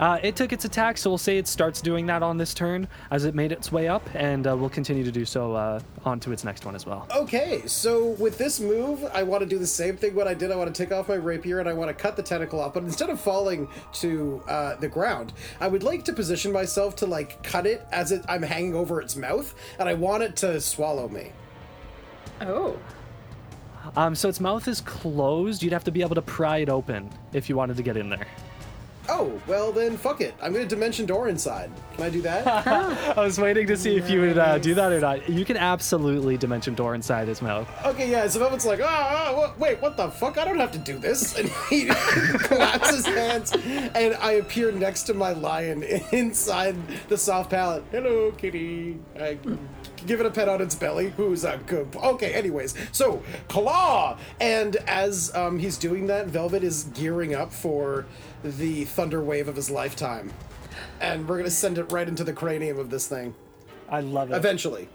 Uh, 0.00 0.18
it 0.22 0.34
took 0.34 0.50
its 0.50 0.64
attack, 0.64 0.96
so 0.96 1.10
we'll 1.10 1.18
say 1.18 1.36
it 1.36 1.46
starts 1.46 1.82
doing 1.82 2.06
that 2.06 2.22
on 2.22 2.38
this 2.38 2.54
turn 2.54 2.88
as 3.10 3.26
it 3.26 3.34
made 3.34 3.52
its 3.52 3.70
way 3.70 3.86
up, 3.86 4.02
and 4.14 4.46
uh, 4.46 4.56
we'll 4.56 4.70
continue 4.70 5.04
to 5.04 5.12
do 5.12 5.26
so 5.26 5.52
uh, 5.52 5.78
on 6.06 6.18
to 6.18 6.32
its 6.32 6.42
next 6.42 6.64
one 6.64 6.74
as 6.74 6.86
well. 6.86 7.06
Okay, 7.14 7.62
so 7.66 8.12
with 8.12 8.38
this 8.38 8.60
move, 8.60 9.04
I 9.12 9.22
want 9.22 9.42
to 9.42 9.46
do 9.46 9.58
the 9.58 9.66
same 9.66 9.98
thing 9.98 10.14
what 10.14 10.26
I 10.26 10.32
did. 10.32 10.50
I 10.50 10.56
want 10.56 10.74
to 10.74 10.82
take 10.82 10.90
off 10.90 11.10
my 11.10 11.16
rapier 11.16 11.60
and 11.60 11.68
I 11.68 11.74
want 11.74 11.90
to 11.90 11.94
cut 11.94 12.16
the 12.16 12.22
tentacle 12.22 12.60
off, 12.60 12.72
but 12.72 12.82
instead 12.82 13.10
of 13.10 13.20
falling 13.20 13.68
to 13.94 14.42
uh, 14.48 14.76
the 14.76 14.88
ground, 14.88 15.34
I 15.60 15.68
would 15.68 15.82
like 15.82 16.06
to 16.06 16.14
position 16.14 16.50
myself 16.50 16.96
to 16.96 17.06
like 17.06 17.42
cut 17.42 17.66
it 17.66 17.86
as 17.92 18.10
it, 18.10 18.24
I'm 18.26 18.42
hanging 18.42 18.74
over 18.74 19.02
its 19.02 19.16
mouth, 19.16 19.54
and 19.78 19.86
I 19.86 19.92
want 19.92 20.22
it 20.22 20.34
to 20.36 20.62
swallow 20.62 21.10
me. 21.10 21.32
Oh. 22.40 22.78
Um, 23.96 24.14
so 24.14 24.30
its 24.30 24.40
mouth 24.40 24.66
is 24.66 24.80
closed. 24.80 25.62
You'd 25.62 25.74
have 25.74 25.84
to 25.84 25.90
be 25.90 26.00
able 26.00 26.14
to 26.14 26.22
pry 26.22 26.58
it 26.58 26.70
open 26.70 27.10
if 27.34 27.50
you 27.50 27.56
wanted 27.56 27.76
to 27.76 27.82
get 27.82 27.98
in 27.98 28.08
there. 28.08 28.26
Oh, 29.08 29.40
well 29.48 29.72
then, 29.72 29.96
fuck 29.96 30.20
it. 30.20 30.34
I'm 30.40 30.52
gonna 30.52 30.66
dimension 30.66 31.04
door 31.04 31.28
inside. 31.28 31.70
Can 31.94 32.04
I 32.04 32.10
do 32.10 32.22
that? 32.22 32.46
I 33.18 33.20
was 33.20 33.40
waiting 33.40 33.66
to 33.66 33.76
see 33.76 33.96
if 33.96 34.08
you 34.08 34.20
would 34.20 34.38
uh, 34.38 34.58
do 34.58 34.74
that 34.74 34.92
or 34.92 35.00
not. 35.00 35.28
You 35.28 35.44
can 35.44 35.56
absolutely 35.56 36.36
dimension 36.36 36.74
door 36.74 36.94
inside 36.94 37.26
his 37.26 37.42
mouth. 37.42 37.68
okay, 37.86 38.08
yeah. 38.10 38.28
So 38.28 38.38
Velvet's 38.38 38.66
like, 38.66 38.80
ah, 38.82 39.32
wha- 39.34 39.52
wait, 39.58 39.80
what 39.82 39.96
the 39.96 40.08
fuck? 40.10 40.38
I 40.38 40.44
don't 40.44 40.58
have 40.60 40.70
to 40.72 40.78
do 40.78 40.98
this. 40.98 41.36
And 41.40 41.48
he 41.70 41.86
claps 42.38 42.94
his 42.94 43.06
hands, 43.06 43.52
and 43.52 44.14
I 44.16 44.32
appear 44.32 44.70
next 44.70 45.04
to 45.04 45.14
my 45.14 45.32
lion 45.32 45.82
inside 46.12 46.76
the 47.08 47.16
soft 47.16 47.50
palate. 47.50 47.82
Hello, 47.90 48.30
kitty. 48.32 48.98
I 49.18 49.38
give 50.06 50.20
it 50.20 50.26
a 50.26 50.30
pet 50.30 50.48
on 50.48 50.60
its 50.60 50.74
belly. 50.74 51.10
Who's 51.16 51.44
a 51.44 51.58
good? 51.66 51.94
Okay. 51.96 52.32
Anyways, 52.34 52.74
so 52.92 53.22
claw, 53.48 54.18
and 54.40 54.76
as 54.86 55.34
um, 55.34 55.58
he's 55.58 55.76
doing 55.78 56.06
that, 56.08 56.26
Velvet 56.28 56.62
is 56.62 56.84
gearing 56.94 57.34
up 57.34 57.52
for 57.52 58.06
the 58.42 58.84
thunder 58.84 59.22
wave 59.22 59.48
of 59.48 59.56
his 59.56 59.70
lifetime, 59.70 60.32
and 61.00 61.28
we're 61.28 61.36
gonna 61.38 61.50
send 61.50 61.78
it 61.78 61.90
right 61.92 62.08
into 62.08 62.24
the 62.24 62.32
cranium 62.32 62.78
of 62.78 62.90
this 62.90 63.06
thing 63.06 63.34
I 63.88 64.00
love 64.00 64.30
it. 64.30 64.36
eventually. 64.36 64.88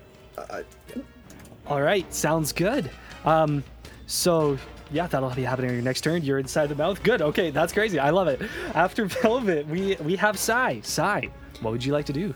All 1.68 1.82
right, 1.82 2.12
sounds 2.14 2.52
good. 2.52 2.90
Um, 3.24 3.64
so 4.08 4.58
yeah, 4.92 5.08
that'll 5.08 5.32
be 5.32 5.44
happening 5.44 5.72
on 5.72 5.76
your 5.76 5.84
next 5.84 6.02
turn. 6.02 6.24
You're 6.24 6.40
inside 6.40 6.68
the 6.68 6.76
mouth. 6.76 7.02
Good. 7.02 7.22
Okay, 7.22 7.50
that's 7.50 7.74
crazy. 7.74 7.98
I 7.98 8.12
love 8.12 8.28
it. 8.28 8.42
After 8.74 9.06
Velvet, 9.22 9.68
we 9.68 9.96
we 10.04 10.16
have 10.16 10.38
Sai. 10.38 10.82
Sai, 10.84 11.30
what 11.62 11.72
would 11.72 11.84
you 11.84 11.92
like 11.94 12.06
to 12.06 12.14
do? 12.14 12.34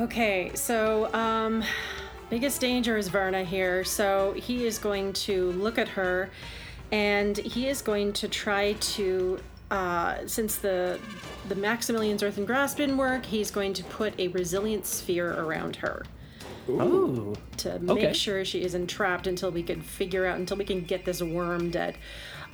Okay, 0.00 0.50
so 0.54 1.12
um 1.14 1.62
biggest 2.28 2.60
danger 2.60 2.96
is 2.96 3.08
Verna 3.08 3.44
here. 3.44 3.84
So 3.84 4.32
he 4.36 4.66
is 4.66 4.78
going 4.78 5.12
to 5.12 5.52
look 5.52 5.78
at 5.78 5.88
her 5.88 6.28
and 6.92 7.36
he 7.36 7.68
is 7.68 7.82
going 7.82 8.12
to 8.14 8.28
try 8.28 8.72
to 8.74 9.38
uh, 9.70 10.18
since 10.26 10.56
the 10.56 10.98
the 11.48 11.54
Maximilian's 11.54 12.22
Earthen 12.22 12.44
Grasp 12.44 12.76
didn't 12.78 12.96
work, 12.98 13.24
he's 13.26 13.50
going 13.50 13.72
to 13.74 13.84
put 13.84 14.18
a 14.20 14.28
resilient 14.28 14.86
sphere 14.86 15.32
around 15.32 15.76
her 15.76 16.04
Oh, 16.68 17.34
to 17.58 17.78
make 17.78 17.98
Okay. 17.98 18.12
sure 18.12 18.44
she 18.44 18.62
is 18.62 18.74
entrapped 18.74 19.26
until 19.28 19.50
we 19.52 19.62
can 19.62 19.80
figure 19.80 20.26
out 20.26 20.38
until 20.38 20.56
we 20.56 20.64
can 20.64 20.82
get 20.82 21.04
this 21.04 21.22
worm 21.22 21.70
dead. 21.70 21.96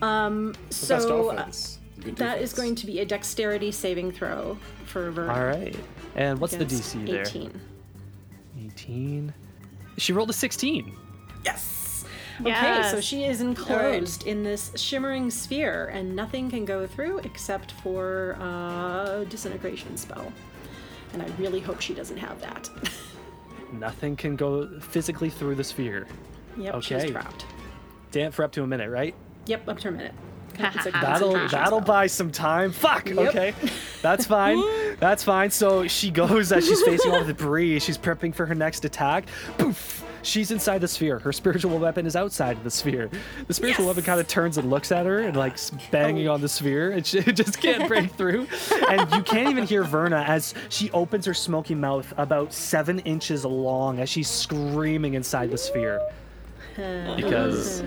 Um, 0.03 0.55
so 0.71 1.31
uh, 1.31 1.51
that 2.17 2.43
is 2.43 2.53
going 2.53 2.75
to 2.75 2.87
be 2.87 3.01
a 3.01 3.05
dexterity 3.07 3.71
saving 3.73 4.13
throw 4.13 4.59
for 4.85 5.11
Verna. 5.11 5.33
all 5.33 5.45
right. 5.45 5.77
And 6.15 6.39
what's 6.41 6.55
the 6.55 6.65
against 6.65 6.95
DC 6.97 7.07
there? 7.07 7.23
18. 7.23 7.61
18. 8.67 9.35
She 9.99 10.13
rolled 10.13 10.29
a 10.31 10.35
16. 10.35 10.95
Yes. 11.45 11.82
Okay, 12.41 12.89
so 12.91 13.01
she 13.01 13.25
is 13.25 13.41
enclosed 13.41 14.27
in 14.27 14.43
this 14.43 14.73
shimmering 14.77 15.31
sphere, 15.31 15.91
and 15.93 16.17
nothing 16.17 16.51
can 16.51 16.65
go 16.65 16.87
through 16.87 17.19
except 17.19 17.73
for 17.73 18.37
uh, 18.41 19.25
disintegration 19.25 19.97
spell. 19.97 20.33
And 21.13 21.23
I 21.23 21.27
really 21.39 21.61
hope 21.61 21.81
she 21.81 21.95
doesn't 21.95 22.17
have 22.17 22.41
that. 22.41 22.69
Nothing 23.73 24.17
can 24.17 24.37
go 24.37 24.69
physically 24.81 25.31
through 25.31 25.55
the 25.55 25.65
sphere. 25.65 26.07
yep, 26.59 26.75
Okay. 26.75 27.01
she's 27.01 27.11
trapped. 27.11 27.47
Damn, 28.11 28.31
for 28.33 28.45
up 28.45 28.53
to 28.53 28.63
a 28.63 28.67
minute, 28.67 28.91
right? 28.91 29.15
Yep, 29.47 29.69
up 29.69 29.79
to 29.81 29.89
a 29.89 29.93
minute. 29.93 30.15
That'll 30.93 31.49
that'll 31.49 31.81
buy 31.81 32.07
some 32.07 32.31
time. 32.31 32.73
Fuck. 32.73 33.09
Yep. 33.09 33.19
Okay, 33.19 33.55
that's 34.03 34.27
fine. 34.27 34.63
that's 35.01 35.25
fine. 35.25 35.51
So 35.51 35.89
she 35.89 36.11
goes 36.11 36.53
as 36.53 36.67
she's 36.67 36.83
facing 36.83 37.13
all 37.13 37.25
the 37.25 37.33
debris. 37.33 37.79
She's 37.81 37.97
prepping 37.97 38.35
for 38.35 38.45
her 38.45 38.55
next 38.55 38.85
attack. 38.85 39.25
Poof. 39.57 40.05
She's 40.23 40.51
inside 40.51 40.81
the 40.81 40.89
sphere. 40.89 41.19
Her 41.19 41.33
spiritual 41.33 41.79
weapon 41.79 42.07
is 42.07 42.15
outside 42.17 42.57
of 42.57 42.65
the 42.65 42.71
sphere. 42.71 43.11
The 43.47 43.55
spiritual 43.55 43.87
weapon 43.87 44.03
kind 44.05 44.21
of 44.21 44.29
turns 44.29 44.57
and 44.59 44.71
looks 44.71 44.93
at 44.93 45.05
her 45.07 45.19
and 45.21 45.37
like 45.37 45.57
banging 45.91 46.29
Oh. 46.29 46.35
on 46.35 46.41
the 46.41 46.49
sphere, 46.49 46.93
and 46.93 47.05
she 47.07 47.21
just 47.33 47.61
can't 47.61 47.89
break 47.89 48.13
through. 48.13 48.47
And 48.89 49.11
you 49.13 49.23
can't 49.23 49.49
even 49.51 49.65
hear 49.65 49.83
Verna 49.85 50.25
as 50.27 50.55
she 50.69 50.91
opens 50.93 51.27
her 51.27 51.35
smoky 51.35 51.75
mouth 51.75 52.13
about 52.17 52.53
seven 52.53 53.01
inches 53.01 53.45
long 53.45 53.99
as 53.99 54.09
she's 54.09 54.29
screaming 54.29 55.15
inside 55.15 55.51
the 55.51 55.59
sphere. 55.59 56.01
Because, 57.17 57.83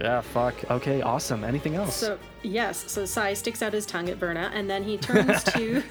yeah, 0.00 0.20
fuck. 0.20 0.54
Okay, 0.70 1.02
awesome. 1.02 1.42
Anything 1.42 1.74
else? 1.74 1.96
So 1.96 2.18
yes, 2.44 2.84
so 2.90 3.04
Sai 3.04 3.34
sticks 3.34 3.62
out 3.62 3.72
his 3.72 3.84
tongue 3.84 4.08
at 4.10 4.16
Verna, 4.16 4.52
and 4.54 4.70
then 4.70 4.84
he 4.84 4.96
turns 4.96 5.42
to 5.54 5.82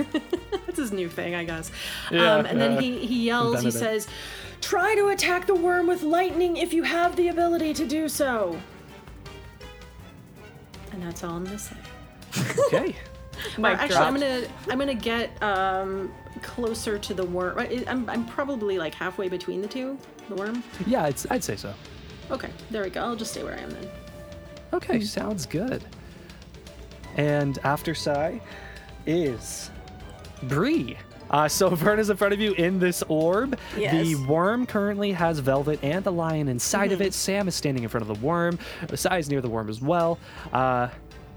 that's 0.65 0.77
his 0.77 0.93
new 0.93 1.09
thing, 1.09 1.35
I 1.35 1.43
guess. 1.43 1.71
Yeah, 2.09 2.35
um, 2.35 2.45
and 2.45 2.59
then 2.61 2.81
he 2.81 3.05
he 3.05 3.25
yells. 3.25 3.61
He 3.61 3.67
it. 3.67 4.07
Says, 4.61 4.69
"Try 4.69 4.95
to 4.95 5.07
attack 5.09 5.47
the 5.47 5.55
worm 5.55 5.87
with 5.87 6.03
lightning 6.03 6.57
if 6.57 6.73
you 6.73 6.83
have 6.83 7.15
the 7.15 7.29
ability 7.29 7.73
to 7.75 7.85
do 7.85 8.07
so." 8.09 8.59
And 10.91 11.01
that's 11.03 11.23
all 11.23 11.31
I'm 11.35 11.43
gonna 11.45 11.59
say. 11.59 11.75
okay. 12.67 12.95
Mic 13.57 13.73
Actually, 13.77 13.87
drop. 13.89 14.01
I'm 14.07 14.13
gonna 14.15 14.47
I'm 14.69 14.79
gonna 14.79 14.93
get 14.95 15.41
um 15.43 16.11
closer 16.41 16.97
to 16.97 17.13
the 17.13 17.23
worm. 17.23 17.59
I- 17.59 17.83
I'm 17.87 18.09
I'm 18.09 18.25
probably 18.25 18.77
like 18.77 18.93
halfway 18.95 19.29
between 19.29 19.61
the 19.61 19.67
two. 19.67 19.97
The 20.29 20.35
worm. 20.35 20.63
Yeah, 20.85 21.03
I'd, 21.03 21.15
I'd 21.29 21.43
say 21.43 21.55
so. 21.55 21.73
Okay, 22.31 22.49
there 22.71 22.83
we 22.83 22.89
go. 22.89 23.01
I'll 23.01 23.15
just 23.15 23.31
stay 23.31 23.43
where 23.43 23.53
I 23.53 23.59
am 23.59 23.69
then. 23.69 23.89
Okay, 24.73 24.99
sounds 25.01 25.45
good. 25.45 25.83
And 27.15 27.57
after 27.63 27.95
Sai 27.95 28.41
is 29.05 29.71
Bree. 30.43 30.97
Uh, 31.29 31.47
so 31.47 31.69
Verna's 31.75 32.09
in 32.09 32.17
front 32.17 32.33
of 32.33 32.39
you 32.39 32.53
in 32.53 32.79
this 32.79 33.03
orb. 33.03 33.57
The 33.75 34.15
worm 34.27 34.65
currently 34.65 35.11
has 35.11 35.39
Velvet 35.39 35.79
and 35.83 36.03
the 36.03 36.11
lion 36.11 36.47
inside 36.47 36.91
of 36.91 37.01
it. 37.01 37.13
Sam 37.13 37.47
is 37.47 37.55
standing 37.55 37.83
in 37.83 37.89
front 37.89 38.07
of 38.09 38.15
the 38.19 38.25
worm. 38.25 38.59
Sai 38.95 39.17
is 39.17 39.29
near 39.29 39.41
the 39.41 39.49
worm 39.49 39.69
as 39.69 39.81
well. 39.81 40.19
Uh, 40.53 40.87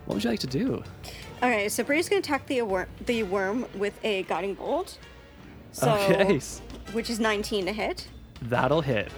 what 0.06 0.14
would 0.14 0.24
you 0.24 0.30
like 0.30 0.40
to 0.40 0.46
do? 0.46 0.82
Okay, 1.42 1.68
so 1.68 1.82
Bree's 1.84 2.08
gonna 2.08 2.20
attack 2.20 2.46
the 2.46 2.62
wor- 2.62 2.88
the 3.06 3.22
worm 3.22 3.66
with 3.74 3.98
a 4.04 4.24
guiding 4.24 4.54
bolt. 4.54 4.98
So, 5.72 5.90
okay, 5.92 6.40
which 6.92 7.08
is 7.10 7.20
19 7.20 7.66
to 7.66 7.72
hit. 7.72 8.08
that'll 8.42 8.80
hit. 8.80 9.10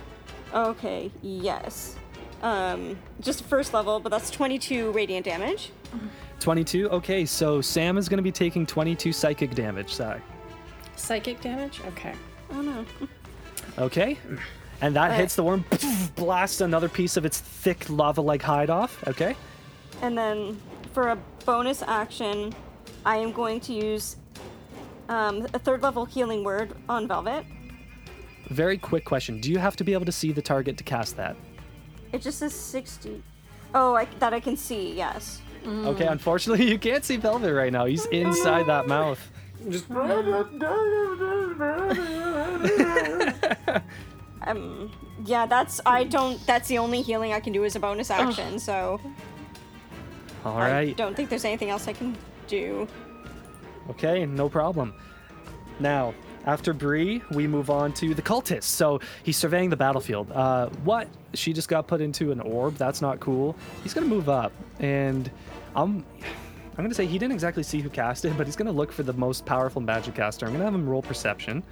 Okay, 0.55 1.11
yes. 1.23 1.97
Um, 2.43 2.99
just 3.20 3.45
first 3.45 3.73
level, 3.73 4.01
but 4.01 4.11
that's 4.11 4.31
22 4.31 4.91
radiant 4.93 5.25
damage. 5.25 5.70
22. 6.41 6.91
Okay, 6.91 7.25
so 7.25 7.61
Sam 7.61 7.97
is 7.97 8.09
going 8.09 8.18
to 8.18 8.23
be 8.23 8.33
taking 8.33 8.66
22 8.66 9.12
psychic 9.12 9.55
damage, 9.55 9.93
Sai. 9.95 10.20
Psychic 11.03 11.41
damage. 11.41 11.81
Okay. 11.89 12.15
Oh 12.53 12.63
no. 12.63 12.87
Okay. 13.77 14.17
And 14.81 14.95
that 14.95 15.13
hits 15.13 15.35
the 15.35 15.43
worm, 15.43 15.65
blasts 16.15 16.61
another 16.61 16.89
piece 16.89 17.17
of 17.17 17.25
its 17.25 17.41
thick 17.41 17.91
lava 17.91 18.21
like 18.21 18.41
hide 18.41 18.71
off. 18.71 19.03
Okay. 19.09 19.35
And 20.01 20.17
then 20.17 20.61
for 20.93 21.09
a 21.09 21.19
bonus 21.45 21.83
action, 21.83 22.55
I 23.05 23.17
am 23.17 23.33
going 23.33 23.59
to 23.61 23.73
use 23.73 24.17
um, 25.09 25.47
a 25.55 25.59
third 25.59 25.83
level 25.83 26.05
healing 26.05 26.45
word 26.45 26.73
on 26.89 27.09
Velvet. 27.09 27.47
Very 28.51 28.79
quick 28.79 29.05
question. 29.05 29.41
Do 29.41 29.51
you 29.51 29.59
have 29.59 29.75
to 29.77 29.85
be 29.85 29.95
able 29.95 30.07
to 30.07 30.13
see 30.13 30.31
the 30.31 30.43
target 30.43 30.79
to 30.79 30.85
cast 30.85 31.17
that? 31.17 31.37
It 32.13 32.23
just 32.23 32.39
says 32.39 32.55
60. 32.55 33.23
Oh, 33.75 33.95
I, 33.95 34.07
that 34.21 34.33
I 34.33 34.39
can 34.41 34.57
see, 34.57 34.95
yes. 34.95 35.43
Okay, 35.67 36.07
unfortunately, 36.07 36.69
you 36.71 36.79
can't 36.79 37.05
see 37.05 37.17
Velvet 37.17 37.53
right 37.53 37.73
now. 37.73 37.87
He's 37.87 38.07
inside 38.07 38.67
that 38.67 38.87
mouth. 38.87 39.32
Just 39.71 39.89
Um, 44.45 44.91
yeah, 45.25 45.47
that's 45.47 45.81
I 45.87 46.05
don't. 46.05 46.45
That's 46.47 46.69
the 46.69 46.79
only 46.79 47.03
healing 47.03 47.33
I 47.33 47.41
can 47.41 47.53
do 47.53 47.65
as 47.65 47.77
a 47.77 47.81
bonus 47.81 48.11
action. 48.11 48.59
So 48.59 49.01
All 50.45 50.59
right. 50.59 50.89
I 50.89 50.93
don't 50.93 51.15
think 51.15 51.29
there's 51.29 51.45
anything 51.45 51.71
else 51.71 51.87
I 51.87 51.93
can 51.93 52.17
do. 52.49 52.89
Okay, 53.91 54.27
no 54.27 54.49
problem. 54.49 54.95
Now, 55.79 56.15
after 56.45 56.73
Bree, 56.73 57.23
we 57.31 57.47
move 57.47 57.71
on 57.71 57.93
to 57.95 58.15
the 58.15 58.23
cultist. 58.23 58.65
So 58.65 59.01
he's 59.23 59.37
surveying 59.37 59.71
the 59.71 59.77
battlefield. 59.77 60.31
Uh, 60.33 60.69
what? 60.85 61.09
She 61.35 61.53
just 61.53 61.69
got 61.69 61.87
put 61.87 62.01
into 62.01 62.33
an 62.33 62.41
orb. 62.41 62.77
That's 62.77 63.01
not 63.01 63.21
cool. 63.21 63.57
He's 63.83 63.95
gonna 63.95 64.07
move 64.07 64.29
up, 64.29 64.53
and 64.81 65.31
I'm. 65.77 66.05
I'm 66.77 66.85
gonna 66.85 66.95
say 66.95 67.07
he 67.07 67.18
didn't 67.18 67.33
exactly 67.33 67.62
see 67.62 67.81
who 67.81 67.91
cast 67.91 68.25
it, 68.25 68.37
but 68.39 68.47
he's 68.47 68.57
gonna 68.57 68.73
look 68.73 68.93
for 68.93 69.03
the 69.03 69.12
most 69.12 69.45
powerful 69.45 69.83
magic 69.83 70.14
caster. 70.14 70.47
I'm 70.47 70.53
gonna 70.53 70.64
have 70.64 70.75
him 70.75 70.89
roll 70.89 71.03
perception. 71.03 71.62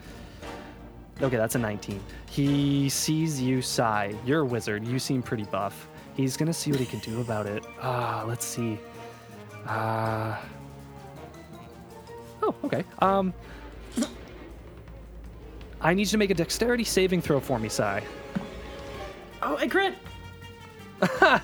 Okay, 1.23 1.37
that's 1.37 1.55
a 1.55 1.59
19. 1.59 2.01
He 2.31 2.89
sees 2.89 3.41
you, 3.41 3.63
Sai. 3.63 4.15
You're 4.25 4.41
a 4.41 4.45
wizard. 4.45 4.87
You 4.87 4.99
seem 4.99 5.23
pretty 5.23 5.45
buff. 5.45 5.89
He's 6.15 6.37
gonna 6.37 6.53
see 6.53 6.71
what 6.71 6.81
he 6.81 6.87
can 6.87 6.99
do 7.01 7.21
about 7.21 7.47
it. 7.47 7.65
Ah, 7.81 8.25
let's 8.27 8.45
see. 8.45 8.79
Ah. 9.67 10.43
oh, 12.43 12.55
okay. 12.65 12.85
Um. 13.01 13.33
I 15.83 15.95
need 15.95 16.03
you 16.03 16.09
to 16.09 16.19
make 16.19 16.31
a 16.31 16.35
dexterity 16.35 16.85
saving 16.85 17.23
throw 17.23 17.41
for 17.41 17.59
me, 17.59 17.71
Sai. 17.71 18.03
Oh, 19.43 19.57
I 19.57 19.67
crit. 19.67 19.95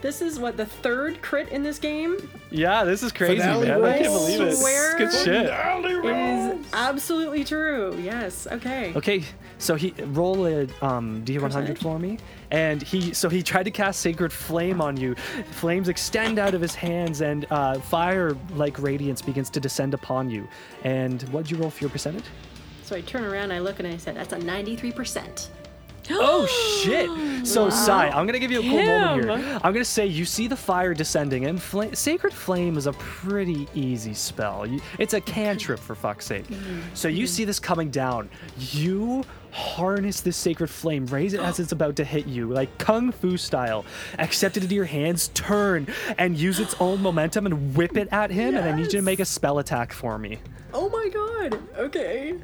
this 0.00 0.20
is 0.20 0.38
what 0.38 0.56
the 0.56 0.66
third 0.66 1.20
crit 1.22 1.48
in 1.50 1.62
this 1.62 1.78
game 1.78 2.16
Yeah, 2.50 2.84
this 2.84 3.02
is 3.02 3.12
crazy, 3.12 3.36
Finale 3.36 3.66
man. 3.66 3.84
I 3.84 3.98
can't 3.98 4.12
believe 4.12 4.40
it. 4.40 4.56
Swear 4.56 4.98
Good 4.98 5.12
shit. 5.12 5.46
is 5.46 6.66
absolutely 6.72 7.44
true. 7.44 7.96
Yes. 8.00 8.46
Okay. 8.46 8.92
Okay, 8.94 9.24
so 9.58 9.74
he 9.74 9.90
roll 10.06 10.46
a 10.46 10.62
um, 10.82 11.24
D100 11.24 11.40
Percentage? 11.40 11.78
for 11.82 11.98
me, 11.98 12.18
and 12.50 12.82
he 12.82 13.14
so 13.14 13.28
he 13.28 13.42
tried 13.42 13.64
to 13.64 13.70
cast 13.70 14.00
Sacred 14.00 14.32
Flame 14.32 14.80
on 14.80 14.96
you. 14.96 15.14
Flames 15.52 15.88
extend 15.88 16.38
out 16.38 16.54
of 16.54 16.60
his 16.60 16.74
hands, 16.74 17.20
and 17.20 17.46
uh, 17.50 17.78
fire 17.80 18.36
like 18.54 18.78
radiance 18.80 19.22
begins 19.22 19.50
to 19.50 19.60
descend 19.60 19.94
upon 19.94 20.30
you. 20.30 20.46
And 20.84 21.22
what'd 21.24 21.50
you 21.50 21.56
roll 21.56 21.70
for 21.70 21.84
your 21.84 21.90
percentage? 21.90 22.24
So 22.82 22.94
I 22.96 23.00
turn 23.00 23.24
around, 23.24 23.50
I 23.52 23.58
look, 23.58 23.78
and 23.78 23.88
I 23.88 23.96
said, 23.96 24.16
"That's 24.16 24.32
a 24.32 24.38
ninety-three 24.38 24.92
percent." 24.92 25.50
Oh 26.10 26.46
shit! 26.82 27.10
So 27.46 27.70
Sai, 27.70 28.08
I'm 28.08 28.26
gonna 28.26 28.40
give 28.40 28.50
you 28.50 28.58
a 28.58 28.62
cool 28.62 28.82
moment 28.84 29.40
here. 29.40 29.60
I'm 29.62 29.72
gonna 29.72 29.84
say 29.84 30.04
you 30.04 30.24
see 30.24 30.48
the 30.48 30.56
fire 30.56 30.94
descending, 30.94 31.44
and 31.46 31.62
fla- 31.62 31.94
Sacred 31.94 32.32
Flame 32.32 32.76
is 32.76 32.88
a 32.88 32.92
pretty 32.94 33.68
easy 33.72 34.14
spell. 34.14 34.66
You, 34.66 34.80
it's 34.98 35.14
a 35.14 35.20
cantrip 35.20 35.78
for 35.78 35.94
fuck's 35.94 36.26
sake. 36.26 36.44
So 36.94 37.06
you 37.06 37.28
see 37.28 37.44
this 37.44 37.60
coming 37.60 37.88
down. 37.90 38.30
You 38.58 39.22
harness 39.52 40.22
this 40.22 40.36
Sacred 40.36 40.68
Flame, 40.68 41.06
raise 41.06 41.34
it 41.34 41.40
as 41.40 41.60
it's 41.60 41.70
about 41.70 41.94
to 41.96 42.04
hit 42.04 42.26
you, 42.26 42.48
like 42.48 42.76
kung 42.78 43.12
fu 43.12 43.36
style. 43.36 43.84
Accept 44.18 44.56
it 44.56 44.64
into 44.64 44.74
your 44.74 44.84
hands, 44.86 45.28
turn, 45.28 45.86
and 46.18 46.36
use 46.36 46.58
its 46.58 46.74
own 46.80 47.00
momentum 47.00 47.46
and 47.46 47.76
whip 47.76 47.96
it 47.96 48.08
at 48.10 48.30
him. 48.32 48.56
And 48.56 48.68
I 48.68 48.74
need 48.76 48.86
you 48.92 48.98
to 48.98 49.02
make 49.02 49.20
a 49.20 49.24
spell 49.24 49.60
attack 49.60 49.92
for 49.92 50.18
me. 50.18 50.38
Oh 50.74 50.88
my 50.88 51.08
god. 51.08 51.60
Okay. 51.78 52.34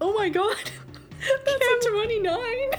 Oh 0.00 0.14
my 0.14 0.30
god. 0.30 0.56
That's 1.44 1.86
a 1.86 1.90
twenty-nine. 1.90 2.70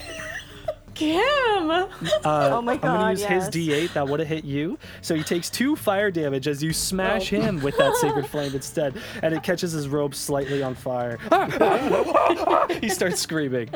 Kim! 0.93 1.71
Uh, 1.71 1.87
Oh 2.23 2.61
my 2.61 2.75
god. 2.77 2.85
I'm 2.89 2.99
gonna 2.99 3.11
use 3.11 3.21
yes. 3.21 3.53
his 3.55 3.67
D8 3.67 3.93
that 3.93 4.07
would 4.07 4.19
have 4.19 4.27
hit 4.29 4.43
you. 4.43 4.77
So 5.01 5.15
he 5.15 5.23
takes 5.23 5.49
two 5.49 5.75
fire 5.75 6.11
damage 6.11 6.47
as 6.47 6.61
you 6.61 6.73
smash 6.73 7.31
Oh. 7.33 7.41
him 7.41 7.61
with 7.61 7.75
that 7.77 7.95
sacred 7.95 8.27
flame 8.27 8.53
instead, 8.53 8.95
and 9.23 9.33
it 9.33 9.41
catches 9.41 9.71
his 9.71 9.87
robe 9.87 10.13
slightly 10.13 10.61
on 10.61 10.75
fire. 10.75 11.17
he 12.81 12.89
starts 12.89 13.19
screaming. 13.19 13.69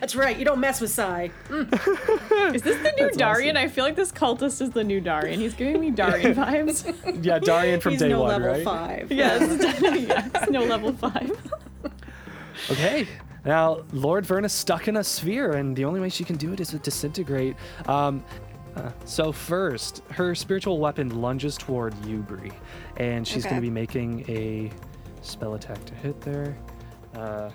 That's 0.00 0.16
right. 0.16 0.36
You 0.38 0.44
don't 0.44 0.58
mess 0.58 0.80
with 0.80 0.90
Sai. 0.90 1.30
Is 1.50 2.62
this 2.62 2.78
the 2.82 2.92
new 2.96 3.10
Darian? 3.12 3.56
I 3.56 3.68
feel 3.68 3.84
like 3.84 3.94
this 3.94 4.10
cultist 4.10 4.60
is 4.62 4.70
the 4.70 4.82
new 4.82 5.00
Darian. 5.00 5.38
He's 5.38 5.54
giving 5.54 5.80
me 5.80 5.90
Darian 5.90 6.34
vibes. 6.34 7.24
Yeah, 7.24 7.38
Darian 7.38 7.78
from 7.80 7.92
He's 7.92 8.00
day 8.00 8.08
no 8.08 8.20
one, 8.22 8.28
level 8.30 8.48
right? 8.48 8.64
five. 8.64 9.12
yes, 9.12 9.80
yes, 9.80 10.48
no 10.50 10.64
level 10.64 10.92
five. 10.94 11.30
Okay. 12.70 13.06
Now, 13.48 13.78
Lord 13.94 14.26
Verna's 14.26 14.52
stuck 14.52 14.88
in 14.88 14.98
a 14.98 15.02
sphere, 15.02 15.52
and 15.52 15.74
the 15.74 15.86
only 15.86 16.00
way 16.00 16.10
she 16.10 16.22
can 16.22 16.36
do 16.36 16.52
it 16.52 16.60
is 16.60 16.68
to 16.68 16.78
disintegrate. 16.78 17.56
Um, 17.86 18.22
uh, 18.76 18.90
so 19.06 19.32
first, 19.32 20.02
her 20.10 20.34
spiritual 20.34 20.78
weapon 20.78 21.18
lunges 21.22 21.56
toward 21.56 21.94
you, 22.04 22.18
Bree, 22.18 22.52
and 22.98 23.26
she's 23.26 23.44
going 23.44 23.54
to 23.54 23.62
be 23.62 23.70
making 23.70 24.28
a 24.28 24.70
spell 25.22 25.54
attack 25.54 25.82
to 25.86 25.94
hit 25.94 26.20
there, 26.20 26.58
uh, 27.14 27.48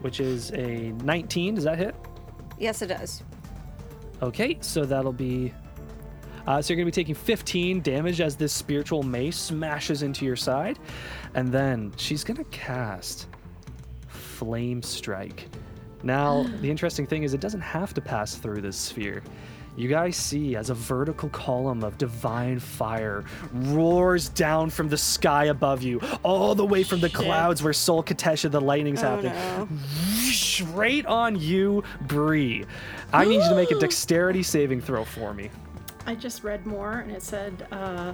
which 0.00 0.18
is 0.18 0.50
a 0.52 0.92
19. 1.04 1.56
Does 1.56 1.64
that 1.64 1.76
hit? 1.76 1.94
Yes, 2.58 2.80
it 2.80 2.86
does. 2.86 3.22
Okay, 4.22 4.56
so 4.62 4.86
that'll 4.86 5.12
be. 5.12 5.52
Uh, 6.46 6.62
so 6.62 6.72
you're 6.72 6.82
going 6.82 6.90
to 6.90 6.96
be 6.96 7.02
taking 7.02 7.14
15 7.14 7.82
damage 7.82 8.22
as 8.22 8.34
this 8.34 8.54
spiritual 8.54 9.02
mace 9.02 9.36
smashes 9.36 10.02
into 10.02 10.24
your 10.24 10.36
side. 10.36 10.78
And 11.34 11.52
then 11.52 11.92
she's 11.98 12.24
going 12.24 12.38
to 12.38 12.44
cast 12.44 13.26
Flame 14.42 14.82
Strike. 14.82 15.48
Now, 16.02 16.42
the 16.60 16.68
interesting 16.70 17.06
thing 17.06 17.22
is, 17.22 17.32
it 17.32 17.40
doesn't 17.40 17.60
have 17.60 17.94
to 17.94 18.00
pass 18.00 18.34
through 18.34 18.60
this 18.60 18.76
sphere. 18.76 19.22
You 19.76 19.88
guys 19.88 20.16
see 20.16 20.54
as 20.56 20.68
a 20.68 20.74
vertical 20.74 21.30
column 21.30 21.82
of 21.82 21.96
divine 21.96 22.58
fire 22.58 23.24
roars 23.52 24.28
down 24.28 24.68
from 24.68 24.88
the 24.88 24.98
sky 24.98 25.44
above 25.46 25.82
you, 25.82 25.98
all 26.24 26.54
the 26.54 26.64
way 26.64 26.82
from 26.82 27.00
the 27.00 27.08
clouds 27.08 27.62
where 27.62 27.72
Sul 27.72 28.02
Khatesh, 28.02 28.50
the 28.50 28.60
lightning's 28.60 29.02
Oh 29.02 29.08
happening 29.08 29.32
no. 29.32 29.68
straight 30.30 31.06
on 31.06 31.36
you, 31.40 31.84
Bree. 32.02 32.66
I 33.14 33.24
need 33.24 33.36
you 33.36 33.48
to 33.48 33.54
make 33.54 33.70
a 33.70 33.78
dexterity 33.78 34.42
saving 34.42 34.82
throw 34.82 35.04
for 35.04 35.32
me. 35.32 35.48
I 36.04 36.16
just 36.16 36.42
read 36.44 36.66
more, 36.66 36.98
and 36.98 37.12
it 37.12 37.22
said 37.22 37.66
uh, 37.72 38.12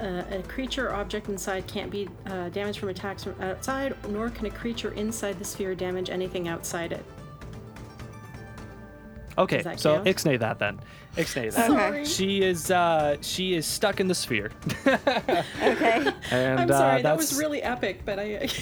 uh, 0.00 0.24
a 0.30 0.42
creature 0.42 0.88
or 0.88 0.94
object 0.94 1.28
inside 1.28 1.66
can't 1.66 1.90
be 1.90 2.08
uh, 2.26 2.48
damaged 2.50 2.78
from 2.78 2.88
attacks 2.88 3.24
from 3.24 3.40
outside, 3.40 3.94
nor 4.08 4.30
can 4.30 4.46
a 4.46 4.50
creature 4.50 4.92
inside 4.92 5.38
the 5.38 5.44
sphere 5.44 5.74
damage 5.74 6.10
anything 6.10 6.48
outside 6.48 6.92
it. 6.92 7.04
Okay, 9.38 9.62
so 9.76 9.94
count? 9.94 10.06
ixnay 10.06 10.38
that 10.38 10.58
then. 10.58 10.78
Ixnay 11.16 11.54
that. 11.54 11.70
Okay. 11.70 12.04
She 12.04 12.42
is 12.42 12.70
uh 12.70 13.16
she 13.22 13.54
is 13.54 13.66
stuck 13.66 14.00
in 14.00 14.06
the 14.08 14.14
sphere. 14.14 14.50
Okay. 14.86 16.12
and 16.30 16.60
I'm 16.60 16.70
uh, 16.70 16.76
sorry, 16.76 17.02
that 17.02 17.16
was 17.16 17.38
really 17.38 17.62
epic, 17.62 18.02
but 18.04 18.18
I. 18.18 18.48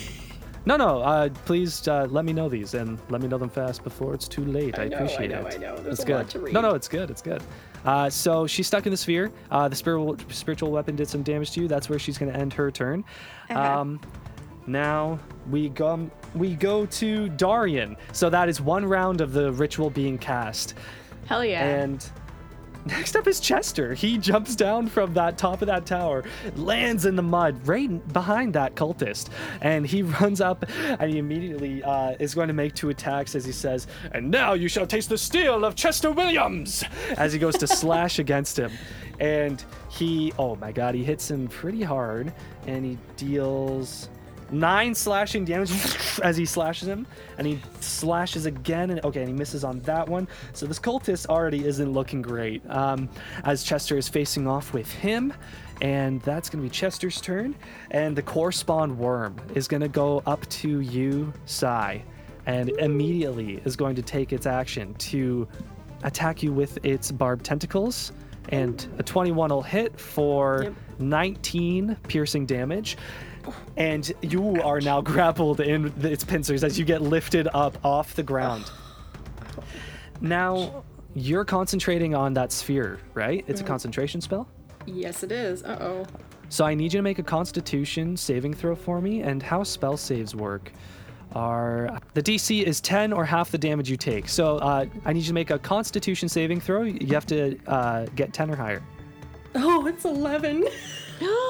No, 0.67 0.77
no, 0.77 1.01
uh 1.01 1.31
please 1.47 1.89
uh, 1.89 2.07
let 2.11 2.27
me 2.27 2.35
know 2.35 2.51
these 2.51 2.75
and 2.75 2.99
let 3.09 3.23
me 3.23 3.29
know 3.29 3.39
them 3.39 3.49
fast 3.49 3.83
before 3.83 4.13
it's 4.13 4.29
too 4.29 4.45
late. 4.45 4.79
I, 4.79 4.83
I 4.83 4.89
know, 4.89 4.97
I 4.97 5.01
appreciate 5.01 5.31
know, 5.31 5.47
it. 5.47 5.55
I 5.55 5.57
know. 5.57 5.77
There's 5.77 5.85
That's 5.97 6.03
a 6.03 6.07
good. 6.07 6.17
lot 6.17 6.29
to 6.31 6.41
read. 6.41 6.53
No, 6.53 6.61
no, 6.61 6.75
it's 6.75 6.89
good. 6.89 7.11
It's 7.11 7.23
good. 7.23 7.43
Uh, 7.85 8.11
so 8.11 8.47
she's 8.47 8.67
stuck 8.67 8.87
in 8.87 8.91
the 8.91 8.97
sphere. 8.97 9.33
Uh, 9.51 9.69
the 9.69 9.77
spiritual 9.77 10.17
spiritual 10.31 10.71
weapon 10.71 10.97
did 10.97 11.09
some 11.09 11.23
damage 11.23 11.53
to 11.53 11.61
you. 11.61 11.69
That's 11.69 11.89
where 11.89 11.99
she's 11.99 12.19
going 12.19 12.33
to 12.33 12.39
end 12.39 12.53
her 12.55 12.71
turn. 12.71 13.05
Um, 13.51 14.01
now 14.67 15.19
we 15.51 15.71
go 15.71 16.11
we 16.35 16.55
go 16.55 16.87
to 16.87 17.29
Darian. 17.31 17.97
So 18.13 18.29
that 18.31 18.49
is 18.49 18.61
one 18.61 18.85
round 18.85 19.21
of 19.21 19.33
the 19.33 19.53
ritual 19.53 19.91
being 19.91 20.19
cast. 20.19 20.75
Hell 21.27 21.45
yeah. 21.45 21.65
And 21.65 22.11
next 22.89 23.17
up 23.17 23.27
is 23.27 23.41
Chester. 23.41 23.95
He 23.95 24.19
jumps 24.19 24.57
down 24.57 24.89
from 24.89 25.15
that 25.15 25.39
top 25.39 25.63
of 25.63 25.67
that 25.67 25.87
tower, 25.87 26.25
lands 26.57 27.07
in 27.07 27.17
the 27.17 27.23
mud 27.23 27.67
right 27.67 28.13
behind 28.13 28.55
that 28.55 28.75
cultist, 28.75 29.29
and 29.61 29.87
he 29.87 30.03
runs 30.21 30.41
up 30.41 30.65
and 30.79 31.11
he 31.11 31.19
immediately 31.19 31.83
uh, 31.83 32.17
is 32.19 32.35
going 32.35 32.49
to 32.49 32.55
make 32.55 32.75
two 32.75 32.89
attacks 32.89 33.35
as 33.35 33.45
he 33.45 33.53
says, 33.53 33.87
"And 34.13 34.31
now 34.31 34.55
you 34.55 34.69
shall 34.69 34.87
taste 34.87 35.09
the 35.09 35.19
steel 35.19 35.65
of 35.65 35.75
Chester 35.75 36.11
Williams!" 36.11 36.85
As 37.17 37.33
he 37.33 37.39
goes 37.39 37.57
to 37.59 37.67
slash 37.79 38.19
against 38.19 38.59
him, 38.59 38.73
and 39.21 39.63
he, 39.91 40.33
oh 40.39 40.57
my 40.57 40.73
God, 40.73 40.95
he 40.95 41.05
hits 41.05 41.31
him 41.31 41.49
pretty 41.49 41.83
hard, 41.83 42.33
and 42.67 42.85
he 42.85 42.99
deals 43.17 44.09
nine 44.51 44.95
slashing 44.95 45.45
damage 45.45 45.71
as 46.23 46.37
he 46.37 46.45
slashes 46.45 46.89
him, 46.89 47.07
and 47.39 47.47
he 47.47 47.61
slashes 47.81 48.47
again. 48.47 48.91
And 48.91 49.05
okay, 49.05 49.21
and 49.21 49.29
he 49.29 49.35
misses 49.35 49.65
on 49.65 49.81
that 49.81 50.09
one. 50.09 50.29
So 50.53 50.67
this 50.67 50.79
cultist 50.79 51.27
already 51.27 51.65
isn't 51.67 51.93
looking 51.93 52.23
great. 52.23 52.63
Um, 52.69 53.09
as 53.45 53.63
Chester 53.63 53.97
is 53.97 54.09
facing 54.09 54.47
off 54.47 54.73
with 54.73 54.91
him, 54.91 55.33
and 55.81 56.21
that's 56.23 56.49
gonna 56.51 56.63
be 56.65 56.71
Chester's 56.71 57.21
turn. 57.21 57.55
And 57.91 58.17
the 58.17 58.23
core 58.23 58.53
spawn 58.53 58.99
worm 58.99 59.37
is 59.55 59.69
gonna 59.69 59.89
go 59.89 60.23
up 60.27 60.47
to 60.49 60.81
you, 60.81 61.33
Sai, 61.47 62.03
and 62.47 62.71
immediately 62.71 63.61
is 63.65 63.77
going 63.77 63.97
to 63.97 64.03
take 64.03 64.33
its 64.33 64.47
action 64.47 64.95
to 64.95 65.47
attack 66.05 66.43
you 66.43 66.53
with 66.53 66.85
its 66.85 67.11
barbed 67.11 67.45
tentacles. 67.45 68.13
And 68.51 68.87
a 68.99 69.03
21 69.03 69.51
will 69.51 69.63
hit 69.63 70.01
for 70.01 70.63
Yep. 70.65 70.75
19 71.01 71.97
piercing 72.09 72.47
damage 72.47 72.97
and 73.77 74.13
you 74.23 74.61
are 74.63 74.81
now 74.81 75.01
grappled 75.01 75.61
in 75.61 75.93
its 76.03 76.25
pincers 76.25 76.65
as 76.65 76.79
you 76.79 76.85
get 76.85 77.03
lifted 77.03 77.49
up 77.55 77.79
off 77.85 78.15
the 78.15 78.23
ground. 78.23 78.71
Now, 80.21 80.85
you're 81.15 81.45
concentrating 81.45 82.15
on 82.15 82.35
that 82.35 82.53
sphere, 82.53 83.01
right? 83.15 83.45
It's 83.49 83.61
a 83.61 83.65
concentration 83.65 84.21
spell. 84.21 84.49
yes, 84.87 85.23
it 85.23 85.33
is. 85.33 85.63
Uh 85.63 85.79
oh. 85.81 86.07
So 86.51 86.65
I 86.65 86.75
need 86.75 86.93
you 86.95 86.99
to 86.99 87.03
make 87.03 87.19
a 87.19 87.23
constitution 87.23 88.17
saving 88.17 88.55
throw 88.55 88.75
for 88.75 89.01
me, 89.01 89.23
and 89.23 89.43
how 89.43 89.63
spell 89.63 89.97
saves 89.97 90.35
work 90.35 90.73
are 91.35 91.99
the 92.15 92.23
DC 92.23 92.63
is 92.63 92.81
10 92.81 93.13
or 93.13 93.25
half 93.25 93.51
the 93.51 93.59
damage 93.59 93.91
you 93.91 93.97
take. 93.99 94.29
So 94.29 94.57
uh, 94.59 94.87
I 95.05 95.13
need 95.13 95.21
you 95.21 95.27
to 95.27 95.35
make 95.35 95.51
a 95.51 95.59
constitution 95.59 96.29
saving 96.29 96.61
throw. 96.61 96.83
You 96.83 97.13
have 97.15 97.27
to 97.27 97.59
uh, 97.67 98.07
get 98.17 98.33
10 98.33 98.51
or 98.51 98.57
higher. 98.57 98.83
Oh, 99.55 99.87
it's 99.87 100.05
11. 100.05 100.67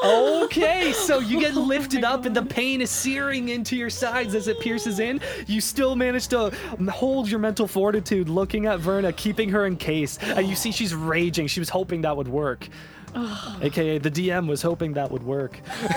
Okay, 0.05 0.93
so 0.97 1.19
you 1.19 1.41
get 1.41 1.57
oh 1.57 1.61
lifted 1.61 2.05
up 2.05 2.25
and 2.25 2.35
the 2.35 2.45
pain 2.45 2.81
is 2.81 2.91
searing 2.91 3.49
into 3.49 3.77
your 3.77 3.91
sides 3.91 4.35
as 4.35 4.49
it 4.49 4.61
pierces 4.61 5.01
in. 5.01 5.21
You 5.47 5.61
still 5.61 5.97
manage 5.97 6.29
to 6.29 6.53
hold 6.91 7.29
your 7.29 7.41
mental 7.41 7.67
fortitude 7.67 8.29
looking 8.29 8.67
at 8.67 8.81
Verna, 8.81 9.13
keeping 9.13 9.49
her 9.51 9.67
encased. 9.67 10.23
And 10.23 10.47
you 10.47 10.57
see 10.57 10.73
she's 10.73 10.95
raging. 10.95 11.47
She 11.47 11.61
was 11.61 11.69
hoping 11.69 12.03
that 12.03 12.17
would 12.17 12.29
work. 12.29 12.69
AKA 13.63 13.99
the 13.99 14.11
DM 14.11 14.47
was 14.47 14.63
hoping 14.63 14.93
that 14.95 15.11
would 15.11 15.23
work. 15.23 15.61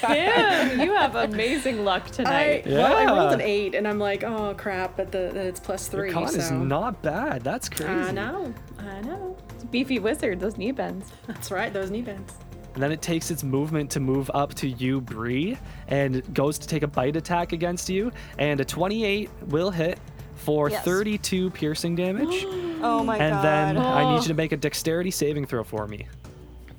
Damn, 0.00 0.80
you 0.80 0.94
have 0.94 1.14
amazing 1.14 1.84
luck 1.84 2.04
I, 2.06 2.10
tonight. 2.10 2.66
Well, 2.66 2.96
I 2.96 3.04
rolled 3.04 3.34
an 3.34 3.40
eight, 3.40 3.74
and 3.74 3.86
I'm 3.86 3.98
like, 3.98 4.24
oh 4.24 4.54
crap, 4.56 4.96
but 4.96 5.12
the, 5.12 5.30
that 5.32 5.46
it's 5.46 5.60
plus 5.60 5.88
three. 5.88 6.08
Your 6.08 6.14
con 6.14 6.28
so. 6.28 6.38
is 6.38 6.50
not 6.50 7.02
bad. 7.02 7.42
That's 7.42 7.68
crazy. 7.68 7.92
I 7.92 8.12
know, 8.12 8.54
I 8.78 9.00
know. 9.02 9.36
Beefy 9.70 9.98
wizard, 9.98 10.40
those 10.40 10.56
knee 10.56 10.72
bends. 10.72 11.12
That's 11.26 11.50
right, 11.50 11.72
those 11.72 11.90
knee 11.90 12.02
bends. 12.02 12.32
And 12.78 12.82
then 12.84 12.92
it 12.92 13.02
takes 13.02 13.32
its 13.32 13.42
movement 13.42 13.90
to 13.90 13.98
move 13.98 14.30
up 14.34 14.54
to 14.54 14.68
you, 14.68 15.00
Bree, 15.00 15.58
and 15.88 16.22
goes 16.32 16.60
to 16.60 16.68
take 16.68 16.84
a 16.84 16.86
bite 16.86 17.16
attack 17.16 17.52
against 17.52 17.88
you. 17.88 18.12
And 18.38 18.60
a 18.60 18.64
28 18.64 19.28
will 19.48 19.72
hit 19.72 19.98
for 20.36 20.70
Yes. 20.70 20.84
32 20.84 21.50
piercing 21.50 21.96
damage. 21.96 22.46
Oh 22.80 23.02
my 23.02 23.16
and 23.16 23.32
god. 23.34 23.44
And 23.44 23.76
then 23.78 23.84
I 23.84 24.04
Oh. 24.04 24.10
need 24.14 24.22
you 24.22 24.28
to 24.28 24.34
make 24.34 24.52
a 24.52 24.56
dexterity 24.56 25.10
saving 25.10 25.46
throw 25.46 25.64
for 25.64 25.88
me. 25.88 26.06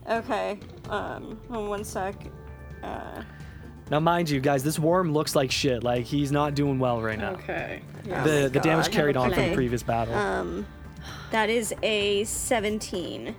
Okay. 0.09 0.57
Um. 0.89 1.37
oh, 1.49 1.67
One 1.67 1.83
sec. 1.83 2.15
Uh. 2.81 3.21
Now, 3.91 3.99
mind 3.99 4.29
you, 4.29 4.39
guys, 4.39 4.63
this 4.63 4.79
worm 4.79 5.11
looks 5.11 5.35
like 5.35 5.51
shit. 5.51 5.83
Like 5.83 6.05
he's 6.05 6.31
not 6.31 6.55
doing 6.55 6.79
well 6.79 7.01
right 7.01 7.19
now. 7.19 7.31
Okay. 7.33 7.81
Oh 8.05 8.23
The 8.23 8.41
my 8.43 8.47
the 8.47 8.59
damage 8.61 8.89
carried 8.89 9.17
on 9.17 9.33
from 9.33 9.49
the 9.49 9.53
previous 9.53 9.83
battle. 9.83 10.15
Um. 10.15 10.65
That 11.31 11.49
is 11.49 11.73
a 11.83 12.23
17. 12.23 13.35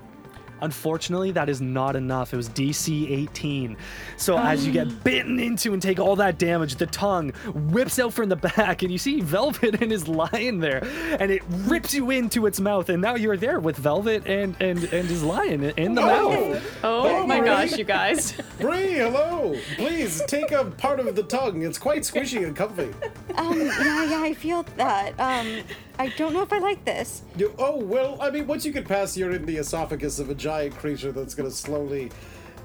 Unfortunately, 0.62 1.30
that 1.32 1.48
is 1.48 1.60
not 1.60 1.96
enough. 1.96 2.32
It 2.32 2.36
was 2.36 2.48
DC 2.48 3.10
18. 3.10 3.76
So 4.16 4.38
as 4.38 4.66
you 4.66 4.72
get 4.72 5.02
bitten 5.04 5.38
into 5.40 5.72
and 5.72 5.80
take 5.82 5.98
all 5.98 6.16
that 6.16 6.38
damage, 6.38 6.76
the 6.76 6.86
tongue 6.86 7.30
whips 7.54 7.98
out 7.98 8.12
from 8.12 8.28
the 8.28 8.36
back, 8.36 8.82
and 8.82 8.90
you 8.92 8.98
see 8.98 9.20
Velvet 9.20 9.80
and 9.80 9.90
his 9.90 10.08
lion 10.08 10.58
there, 10.58 10.84
and 11.18 11.30
it 11.30 11.42
rips 11.48 11.94
you 11.94 12.10
into 12.10 12.46
its 12.46 12.60
mouth, 12.60 12.88
and 12.88 13.00
now 13.00 13.14
you're 13.14 13.36
there 13.36 13.60
with 13.60 13.76
Velvet 13.76 14.26
and 14.26 14.56
and 14.60 14.84
and 14.84 15.08
his 15.08 15.22
lion 15.22 15.64
in 15.76 15.94
the 15.94 16.00
mouth. 16.02 16.62
Oh 16.84 17.20
Oh, 17.20 17.26
my 17.26 17.38
Marie. 17.38 17.46
gosh, 17.48 17.76
you 17.78 17.84
guys. 17.84 18.32
Bree, 18.60 18.94
hello. 18.94 19.56
Please 19.76 20.22
take 20.26 20.52
a 20.52 20.64
part 20.64 21.00
of 21.00 21.14
the 21.16 21.22
tongue. 21.22 21.62
It's 21.62 21.78
quite 21.78 22.02
squishy 22.02 22.44
and 22.46 22.54
comfy. 22.56 22.90
Um. 23.36 23.58
Yeah. 23.60 24.04
Yeah. 24.04 24.20
I 24.22 24.34
feel 24.34 24.62
that. 24.76 25.18
Um. 25.18 25.62
I 26.00 26.08
don't 26.16 26.32
know 26.32 26.40
if 26.40 26.50
I 26.50 26.58
like 26.58 26.82
this. 26.86 27.24
You, 27.36 27.54
oh 27.58 27.76
well, 27.76 28.16
I 28.22 28.30
mean, 28.30 28.46
once 28.46 28.64
you 28.64 28.72
get 28.72 28.88
past 28.88 29.18
you're 29.18 29.32
in 29.32 29.44
the 29.44 29.58
esophagus 29.58 30.18
of 30.18 30.30
a 30.30 30.34
giant 30.34 30.74
creature 30.78 31.12
that's 31.12 31.34
gonna 31.34 31.50
slowly 31.50 32.10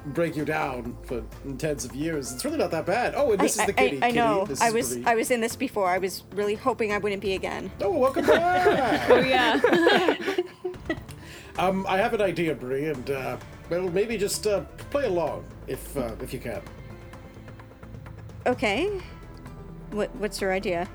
break 0.05 0.37
you 0.37 0.45
down 0.45 0.95
for 1.03 1.21
tens 1.57 1.83
of 1.83 1.93
years, 1.93 2.31
it's 2.31 2.45
really 2.45 2.57
not 2.57 2.71
that 2.71 2.85
bad. 2.85 3.13
Oh, 3.13 3.33
and 3.33 3.41
this 3.41 3.59
I, 3.59 3.63
is 3.63 3.67
the 3.67 3.81
I- 3.81 3.89
kitty. 3.89 4.01
I, 4.01 4.07
I 4.07 4.11
know. 4.11 4.45
Kitty. 4.45 4.61
I 4.61 4.71
was. 4.71 4.93
Bree. 4.93 5.03
I 5.05 5.15
was 5.15 5.31
in 5.31 5.41
this 5.41 5.57
before. 5.57 5.89
I 5.89 5.97
was 5.97 6.23
really 6.33 6.55
hoping 6.55 6.93
I 6.93 6.97
wouldn't 6.97 7.21
be 7.21 7.33
again. 7.33 7.69
Oh, 7.81 7.91
welcome 7.91 8.25
back. 8.25 9.09
oh 9.09 9.19
yeah. 9.19 9.59
um, 11.57 11.85
I 11.89 11.97
have 11.97 12.13
an 12.13 12.21
idea, 12.21 12.55
Bree, 12.55 12.85
and 12.85 13.11
uh, 13.11 13.35
well, 13.69 13.89
maybe 13.89 14.17
just 14.17 14.47
uh, 14.47 14.61
play 14.91 15.07
along 15.07 15.43
if 15.67 15.97
uh, 15.97 16.15
if 16.21 16.31
you 16.31 16.39
can. 16.39 16.61
Okay. 18.45 19.01
What 19.91 20.15
What's 20.15 20.39
your 20.39 20.53
idea? 20.53 20.87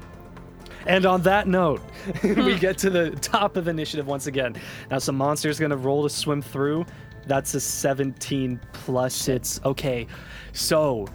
And 0.86 1.06
on 1.06 1.22
that 1.22 1.46
note, 1.46 1.82
we 2.22 2.58
get 2.58 2.78
to 2.78 2.90
the 2.90 3.10
top 3.10 3.56
of 3.56 3.68
initiative 3.68 4.06
once 4.06 4.26
again. 4.26 4.56
Now, 4.90 4.98
some 4.98 5.16
monster's 5.16 5.58
gonna 5.58 5.76
roll 5.76 6.02
to 6.02 6.10
swim 6.10 6.42
through. 6.42 6.86
That's 7.26 7.54
a 7.54 7.60
17 7.60 8.60
plus. 8.72 9.28
It's 9.28 9.60
okay. 9.64 10.06
So, 10.52 11.06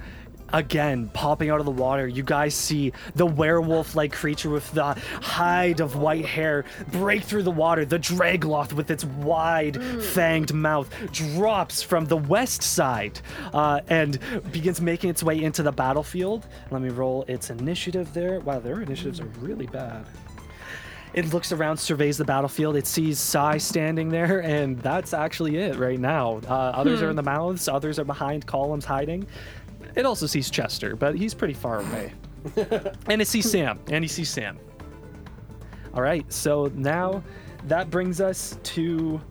again, 0.54 1.10
popping 1.14 1.50
out 1.50 1.60
of 1.60 1.66
the 1.66 1.72
water, 1.72 2.08
you 2.08 2.24
guys 2.24 2.54
see 2.54 2.94
the 3.16 3.26
werewolf-like 3.26 4.12
creature 4.12 4.50
with 4.50 4.70
the 4.72 4.94
hide 5.22 5.80
of 5.80 5.96
white 5.96 6.26
hair 6.26 6.66
break 6.92 7.24
through 7.24 7.44
the 7.44 7.52
water. 7.52 7.86
The 7.86 8.00
draegloth 8.00 8.74
with 8.74 8.92
its 8.92 9.06
wide, 9.06 9.76
fanged 9.76 10.54
mouth 10.54 10.90
drops 11.12 11.82
from 11.82 12.06
the 12.06 12.18
west 12.18 12.62
side 12.62 13.20
uh, 13.54 13.82
and 13.88 14.20
begins 14.52 14.82
making 14.82 15.10
its 15.10 15.24
way 15.24 15.44
into 15.44 15.64
the 15.64 15.72
battlefield. 15.72 16.46
Let 16.72 16.82
me 16.82 16.90
roll 16.90 17.24
its 17.28 17.50
initiative 17.50 18.14
there. 18.14 18.40
Wow, 18.40 18.60
their 18.60 18.82
initiatives 18.82 19.20
are 19.20 19.30
really 19.40 19.68
bad. 19.68 20.06
It 21.14 21.34
looks 21.34 21.54
around, 21.54 21.78
surveys 21.78 22.18
the 22.18 22.26
battlefield. 22.26 22.76
It 22.76 22.86
sees 22.86 23.20
Sai 23.22 23.58
standing 23.58 24.10
there, 24.10 24.42
and 24.44 24.78
that's 24.82 25.14
actually 25.14 25.56
it 25.56 25.78
right 25.78 25.98
now. 25.98 26.42
Uh, 26.46 26.54
others 26.76 27.02
are 27.02 27.10
in 27.10 27.16
the 27.16 27.24
mouths, 27.24 27.70
others 27.70 27.98
are 28.00 28.04
behind 28.04 28.46
columns 28.46 28.84
hiding. 28.84 29.26
It 29.96 30.06
also 30.06 30.26
sees 30.26 30.50
Chester, 30.50 30.96
but 30.96 31.16
he's 31.16 31.34
pretty 31.34 31.54
far 31.54 31.80
away. 31.80 32.14
and 33.08 33.22
it 33.22 33.28
sees 33.28 33.50
Sam, 33.50 33.80
and 33.90 34.04
he 34.04 34.08
sees 34.08 34.30
Sam. 34.30 34.60
All 35.94 36.02
right, 36.02 36.32
so 36.32 36.72
now 36.76 37.24
that 37.68 37.90
brings 37.90 38.20
us 38.22 38.58
to 38.64 39.22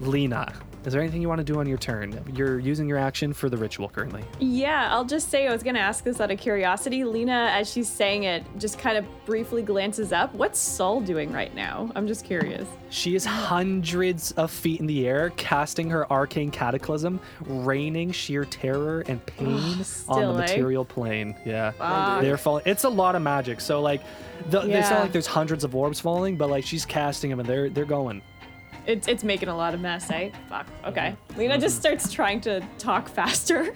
Lena. 0.00 0.52
Is 0.88 0.94
there 0.94 1.02
anything 1.02 1.20
you 1.20 1.28
want 1.28 1.40
to 1.40 1.44
do 1.44 1.60
on 1.60 1.66
your 1.66 1.76
turn? 1.76 2.18
You're 2.34 2.58
using 2.58 2.88
your 2.88 2.96
action 2.96 3.34
for 3.34 3.50
the 3.50 3.58
ritual 3.58 3.90
currently. 3.90 4.24
Yeah, 4.40 4.88
I'll 4.90 5.04
just 5.04 5.28
say 5.28 5.46
I 5.46 5.52
was 5.52 5.62
gonna 5.62 5.78
ask 5.80 6.02
this 6.02 6.18
out 6.18 6.30
of 6.30 6.38
curiosity. 6.38 7.04
Lena, 7.04 7.50
as 7.52 7.70
she's 7.70 7.90
saying 7.90 8.22
it, 8.22 8.42
just 8.56 8.78
kind 8.78 8.96
of 8.96 9.04
briefly 9.26 9.60
glances 9.60 10.12
up. 10.12 10.32
What's 10.32 10.58
Sul 10.58 11.02
doing 11.02 11.30
right 11.30 11.54
now? 11.54 11.92
I'm 11.94 12.06
just 12.06 12.24
curious. 12.24 12.66
She 12.88 13.14
is 13.14 13.26
hundreds 13.26 14.32
of 14.32 14.50
feet 14.50 14.80
in 14.80 14.86
the 14.86 15.06
air, 15.06 15.28
casting 15.36 15.90
her 15.90 16.10
arcane 16.10 16.50
cataclysm, 16.50 17.20
raining 17.44 18.10
sheer 18.10 18.46
terror 18.46 19.04
and 19.08 19.24
pain 19.26 19.84
on 20.08 20.22
the 20.22 20.42
eh? 20.42 20.46
material 20.46 20.86
plane. 20.86 21.36
Yeah, 21.44 22.18
they're 22.22 22.38
falling. 22.38 22.62
It's 22.64 22.84
a 22.84 22.88
lot 22.88 23.14
of 23.14 23.20
magic. 23.20 23.60
So 23.60 23.82
like, 23.82 24.00
the, 24.48 24.62
it's 24.62 24.88
not 24.88 25.02
like 25.02 25.12
there's 25.12 25.26
hundreds 25.26 25.64
of 25.64 25.76
orbs 25.76 26.00
falling, 26.00 26.38
but 26.38 26.48
like 26.48 26.64
she's 26.64 26.86
casting 26.86 27.28
them 27.28 27.40
and 27.40 27.46
they're 27.46 27.68
they're 27.68 27.84
going. 27.84 28.22
It's 28.88 29.06
it's 29.06 29.22
making 29.22 29.50
a 29.50 29.56
lot 29.56 29.74
of 29.74 29.80
mess, 29.80 30.10
eh? 30.10 30.30
Fuck. 30.48 30.66
Okay. 30.86 31.14
Lena 31.36 31.58
just 31.58 31.76
starts 31.76 32.10
trying 32.10 32.40
to 32.40 32.66
talk 32.78 33.06
faster. 33.06 33.74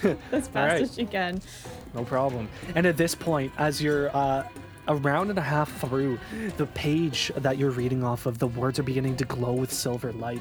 as 0.32 0.46
fast 0.46 0.54
right. 0.54 0.82
as 0.82 0.94
she 0.94 1.04
can. 1.04 1.40
No 1.92 2.04
problem. 2.04 2.48
And 2.76 2.86
at 2.86 2.96
this 2.96 3.16
point, 3.16 3.52
as 3.58 3.82
you're 3.82 4.14
uh, 4.16 4.46
a 4.86 4.94
round 4.94 5.30
and 5.30 5.40
a 5.40 5.42
half 5.42 5.76
through, 5.80 6.20
the 6.56 6.66
page 6.66 7.32
that 7.38 7.58
you're 7.58 7.72
reading 7.72 8.04
off 8.04 8.26
of, 8.26 8.38
the 8.38 8.46
words 8.46 8.78
are 8.78 8.84
beginning 8.84 9.16
to 9.16 9.24
glow 9.24 9.54
with 9.54 9.72
silver 9.72 10.12
light. 10.12 10.40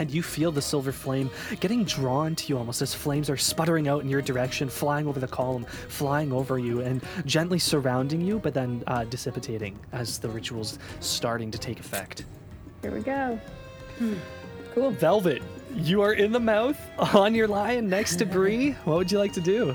And 0.00 0.10
you 0.10 0.24
feel 0.24 0.50
the 0.50 0.62
silver 0.62 0.90
flame 0.90 1.30
getting 1.60 1.84
drawn 1.84 2.34
to 2.34 2.48
you 2.48 2.58
almost 2.58 2.82
as 2.82 2.94
flames 2.94 3.30
are 3.30 3.36
sputtering 3.36 3.86
out 3.86 4.02
in 4.02 4.08
your 4.08 4.22
direction, 4.22 4.68
flying 4.68 5.06
over 5.06 5.20
the 5.20 5.28
column, 5.28 5.64
flying 5.64 6.32
over 6.32 6.58
you, 6.58 6.80
and 6.80 7.00
gently 7.26 7.60
surrounding 7.60 8.20
you, 8.20 8.40
but 8.40 8.54
then 8.54 8.82
uh, 8.88 9.04
dissipating 9.04 9.78
as 9.92 10.18
the 10.18 10.28
ritual's 10.28 10.80
starting 10.98 11.50
to 11.52 11.58
take 11.58 11.78
effect. 11.78 12.24
Here 12.82 12.90
we 12.90 13.00
go. 13.00 13.38
Cool. 14.74 14.90
Velvet, 14.92 15.42
you 15.74 16.00
are 16.02 16.14
in 16.14 16.32
the 16.32 16.40
mouth 16.40 16.78
on 17.14 17.34
your 17.34 17.48
lion 17.48 17.88
next 17.88 18.16
to 18.16 18.26
Bree. 18.26 18.72
What 18.84 18.96
would 18.96 19.12
you 19.12 19.18
like 19.18 19.32
to 19.34 19.40
do? 19.40 19.74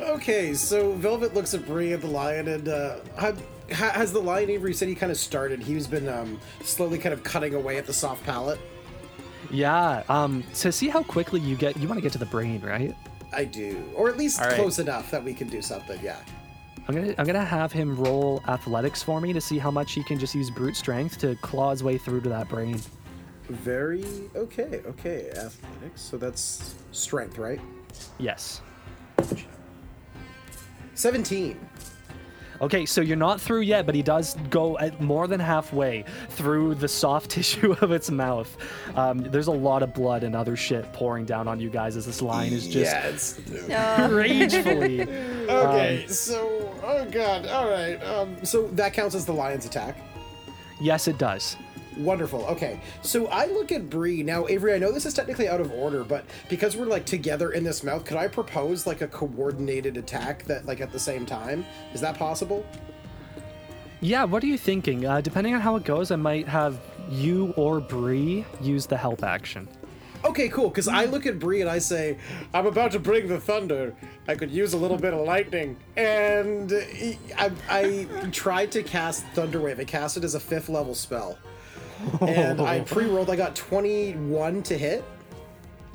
Okay, 0.00 0.54
so 0.54 0.92
Velvet 0.92 1.34
looks 1.34 1.54
at 1.54 1.66
Bree 1.66 1.92
and 1.92 2.00
the 2.00 2.06
lion, 2.08 2.46
and 2.46 2.68
uh, 2.68 2.98
ha- 3.18 3.32
ha- 3.74 3.90
has 3.90 4.12
the 4.12 4.20
lion 4.20 4.48
Avery 4.48 4.72
said 4.72 4.86
he 4.86 4.94
kind 4.94 5.10
of 5.10 5.18
started. 5.18 5.60
He's 5.60 5.88
been 5.88 6.08
um, 6.08 6.38
slowly 6.62 6.98
kind 6.98 7.12
of 7.12 7.24
cutting 7.24 7.54
away 7.54 7.78
at 7.78 7.86
the 7.86 7.92
soft 7.92 8.22
palate. 8.24 8.60
Yeah, 9.50 10.04
um, 10.08 10.44
to 10.54 10.70
see 10.70 10.88
how 10.88 11.02
quickly 11.02 11.40
you 11.40 11.56
get, 11.56 11.76
you 11.76 11.88
want 11.88 11.98
to 11.98 12.02
get 12.02 12.12
to 12.12 12.18
the 12.18 12.26
brain, 12.26 12.60
right? 12.60 12.94
I 13.32 13.44
do, 13.44 13.82
or 13.96 14.08
at 14.08 14.16
least 14.16 14.40
All 14.40 14.46
right. 14.46 14.54
close 14.54 14.78
enough 14.78 15.10
that 15.10 15.24
we 15.24 15.34
can 15.34 15.48
do 15.48 15.60
something. 15.62 15.98
Yeah. 16.00 16.18
I'm 16.88 16.94
gonna 16.94 17.14
I'm 17.18 17.26
gonna 17.26 17.44
have 17.44 17.70
him 17.70 17.94
roll 17.96 18.42
athletics 18.48 19.02
for 19.02 19.20
me 19.20 19.34
to 19.34 19.42
see 19.42 19.58
how 19.58 19.70
much 19.70 19.92
he 19.92 20.02
can 20.02 20.18
just 20.18 20.34
use 20.34 20.48
brute 20.48 20.74
strength 20.74 21.18
to 21.18 21.36
claw 21.36 21.70
his 21.70 21.84
way 21.84 21.98
through 21.98 22.22
to 22.22 22.30
that 22.30 22.48
brain. 22.48 22.80
Very 23.50 24.04
okay. 24.34 24.80
Okay, 24.86 25.28
athletics. 25.30 26.00
So 26.00 26.16
that's 26.16 26.74
strength, 26.92 27.36
right? 27.36 27.60
Yes. 28.18 28.62
Seventeen. 30.94 31.60
Okay, 32.60 32.86
so 32.86 33.00
you're 33.00 33.16
not 33.16 33.40
through 33.40 33.60
yet, 33.60 33.86
but 33.86 33.94
he 33.94 34.02
does 34.02 34.34
go 34.50 34.76
at 34.78 35.00
more 35.00 35.28
than 35.28 35.38
halfway 35.38 36.04
through 36.30 36.74
the 36.74 36.88
soft 36.88 37.30
tissue 37.32 37.72
of 37.80 37.92
its 37.92 38.10
mouth. 38.10 38.56
Um, 38.96 39.18
there's 39.18 39.46
a 39.46 39.52
lot 39.52 39.82
of 39.82 39.94
blood 39.94 40.24
and 40.24 40.34
other 40.34 40.56
shit 40.56 40.92
pouring 40.92 41.24
down 41.24 41.46
on 41.46 41.60
you 41.60 41.70
guys 41.70 41.96
as 41.96 42.06
this 42.06 42.20
line 42.20 42.52
is 42.52 42.66
just 42.66 42.92
yeah, 42.92 43.06
it's 43.06 43.38
ragefully. 44.12 45.02
okay. 45.48 46.06
so, 46.08 46.74
oh 46.82 47.04
god. 47.10 47.46
All 47.46 47.70
right. 47.70 47.96
Um, 48.04 48.44
so 48.44 48.68
that 48.68 48.92
counts 48.92 49.14
as 49.14 49.24
the 49.24 49.32
lion's 49.32 49.66
attack. 49.66 49.96
Yes, 50.80 51.08
it 51.08 51.18
does. 51.18 51.56
Wonderful. 51.98 52.44
Okay. 52.46 52.80
So 53.02 53.26
I 53.26 53.46
look 53.46 53.72
at 53.72 53.90
Bree. 53.90 54.22
Now, 54.22 54.46
Avery, 54.46 54.72
I 54.74 54.78
know 54.78 54.92
this 54.92 55.04
is 55.04 55.14
technically 55.14 55.48
out 55.48 55.60
of 55.60 55.72
order, 55.72 56.04
but 56.04 56.24
because 56.48 56.76
we're 56.76 56.86
like 56.86 57.04
together 57.04 57.50
in 57.50 57.64
this 57.64 57.82
mouth, 57.82 58.04
could 58.04 58.16
I 58.16 58.28
propose 58.28 58.86
like 58.86 59.00
a 59.00 59.08
coordinated 59.08 59.96
attack 59.96 60.44
that 60.44 60.64
like 60.64 60.80
at 60.80 60.92
the 60.92 60.98
same 60.98 61.26
time? 61.26 61.64
Is 61.92 62.00
that 62.00 62.16
possible? 62.16 62.64
Yeah, 64.00 64.24
what 64.24 64.44
are 64.44 64.46
you 64.46 64.58
thinking? 64.58 65.04
Uh, 65.06 65.20
depending 65.20 65.54
on 65.54 65.60
how 65.60 65.74
it 65.74 65.84
goes, 65.84 66.12
I 66.12 66.16
might 66.16 66.46
have 66.46 66.80
you 67.10 67.52
or 67.56 67.80
Bree 67.80 68.44
use 68.60 68.86
the 68.86 68.96
help 68.96 69.24
action. 69.24 69.66
okay, 70.24 70.48
cool. 70.48 70.68
Because 70.68 70.86
I 70.88 71.06
look 71.06 71.26
at 71.26 71.38
Bree 71.40 71.62
and 71.62 71.70
I 71.70 71.78
say, 71.78 72.18
I'm 72.54 72.66
about 72.66 72.92
to 72.92 73.00
bring 73.00 73.26
the 73.26 73.40
thunder. 73.40 73.94
I 74.28 74.34
could 74.36 74.50
use 74.52 74.72
a 74.72 74.76
little 74.76 74.98
bit 74.98 75.14
of 75.14 75.26
lightning. 75.26 75.76
And 75.96 76.72
I, 77.36 77.50
I 77.68 78.06
tried 78.30 78.70
to 78.72 78.82
cast 78.84 79.24
Thunderwave. 79.34 79.80
I 79.80 79.84
cast 79.84 80.16
it 80.16 80.22
as 80.24 80.34
a 80.36 80.40
fifth 80.40 80.68
level 80.68 80.94
spell. 80.94 81.38
And 82.20 82.60
I 82.60 82.80
pre 82.80 83.06
rolled, 83.06 83.30
I 83.30 83.36
got 83.36 83.54
21 83.56 84.62
to 84.64 84.78
hit. 84.78 85.04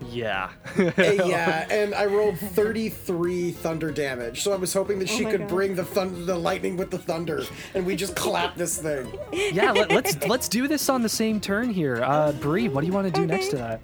Yeah. 0.10 0.50
Uh, 0.78 0.92
yeah, 0.98 1.68
and 1.70 1.94
I 1.94 2.06
rolled 2.06 2.38
33 2.38 3.52
thunder 3.52 3.92
damage. 3.92 4.42
So 4.42 4.52
I 4.52 4.56
was 4.56 4.74
hoping 4.74 5.00
that 5.00 5.10
she 5.10 5.24
my 5.24 5.32
could 5.32 5.42
God. 5.42 5.50
bring 5.50 5.76
the 5.76 5.86
thunder, 5.86 6.26
the 6.26 6.38
lightning 6.38 6.78
with 6.78 6.92
the 6.92 6.98
thunder, 6.98 7.44
and 7.74 7.86
we 7.86 7.96
just 7.96 8.16
clap 8.16 8.56
this 8.56 8.82
thing. 8.82 9.12
yeah. 9.32 9.72
Let, 9.72 9.92
let's 9.92 10.28
let's 10.28 10.50
do 10.50 10.68
this 10.68 10.90
on 10.90 11.02
the 11.02 11.10
same 11.10 11.40
turn 11.40 11.70
here. 11.70 12.04
Uh, 12.04 12.32
Bree, 12.34 12.68
what 12.70 12.82
do 12.82 12.88
you 12.88 12.94
want 12.94 13.14
to 13.14 13.22
do 13.22 13.26
next 13.26 13.50
to 13.50 13.58
that? 13.58 13.82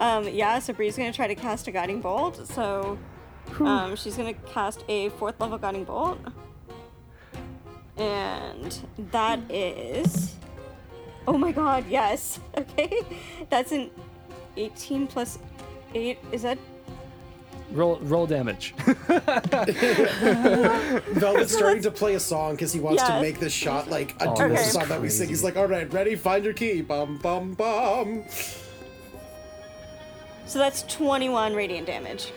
Um, 0.00 0.28
yeah, 0.28 0.58
so 0.58 0.72
Bree's 0.72 0.96
gonna 0.96 1.12
try 1.12 1.26
to 1.26 1.34
cast 1.34 1.66
a 1.66 1.72
guiding 1.72 2.00
bolt. 2.00 2.46
So, 2.46 2.98
um, 3.60 3.96
she's 3.96 4.16
gonna 4.16 4.34
cast 4.34 4.84
a 4.88 5.08
fourth 5.10 5.40
level 5.40 5.58
guiding 5.58 5.84
bolt, 5.84 6.18
and 7.96 8.78
that 9.10 9.40
is. 9.50 10.36
Oh 11.28 11.36
my 11.36 11.52
god! 11.52 11.84
Yes. 11.90 12.40
Okay, 12.56 13.02
that's 13.50 13.70
an 13.72 13.90
18 14.56 15.06
plus 15.06 15.38
eight. 15.94 16.18
Is 16.32 16.40
that? 16.42 16.58
Roll 17.70 17.98
roll 18.00 18.26
damage. 18.26 18.74
Velvet's 21.12 21.54
starting 21.54 21.82
to 21.82 21.90
play 21.90 22.14
a 22.14 22.20
song 22.20 22.52
because 22.54 22.72
he 22.72 22.80
wants 22.80 23.02
to 23.02 23.20
make 23.20 23.38
this 23.38 23.52
shot 23.52 23.90
like 23.90 24.14
a 24.22 24.30
Oh, 24.30 24.34
dual 24.36 24.48
this 24.48 24.72
song 24.72 24.88
that 24.88 25.02
we 25.02 25.10
sing. 25.10 25.28
He's 25.28 25.44
like, 25.44 25.58
all 25.58 25.66
right, 25.66 25.92
ready, 25.92 26.16
find 26.16 26.44
your 26.44 26.54
key, 26.54 26.80
bum 26.80 27.18
bum 27.18 27.52
bum. 27.52 28.24
So 30.46 30.58
that's 30.58 30.82
21 30.84 31.54
radiant 31.54 31.86
damage. 31.86 32.32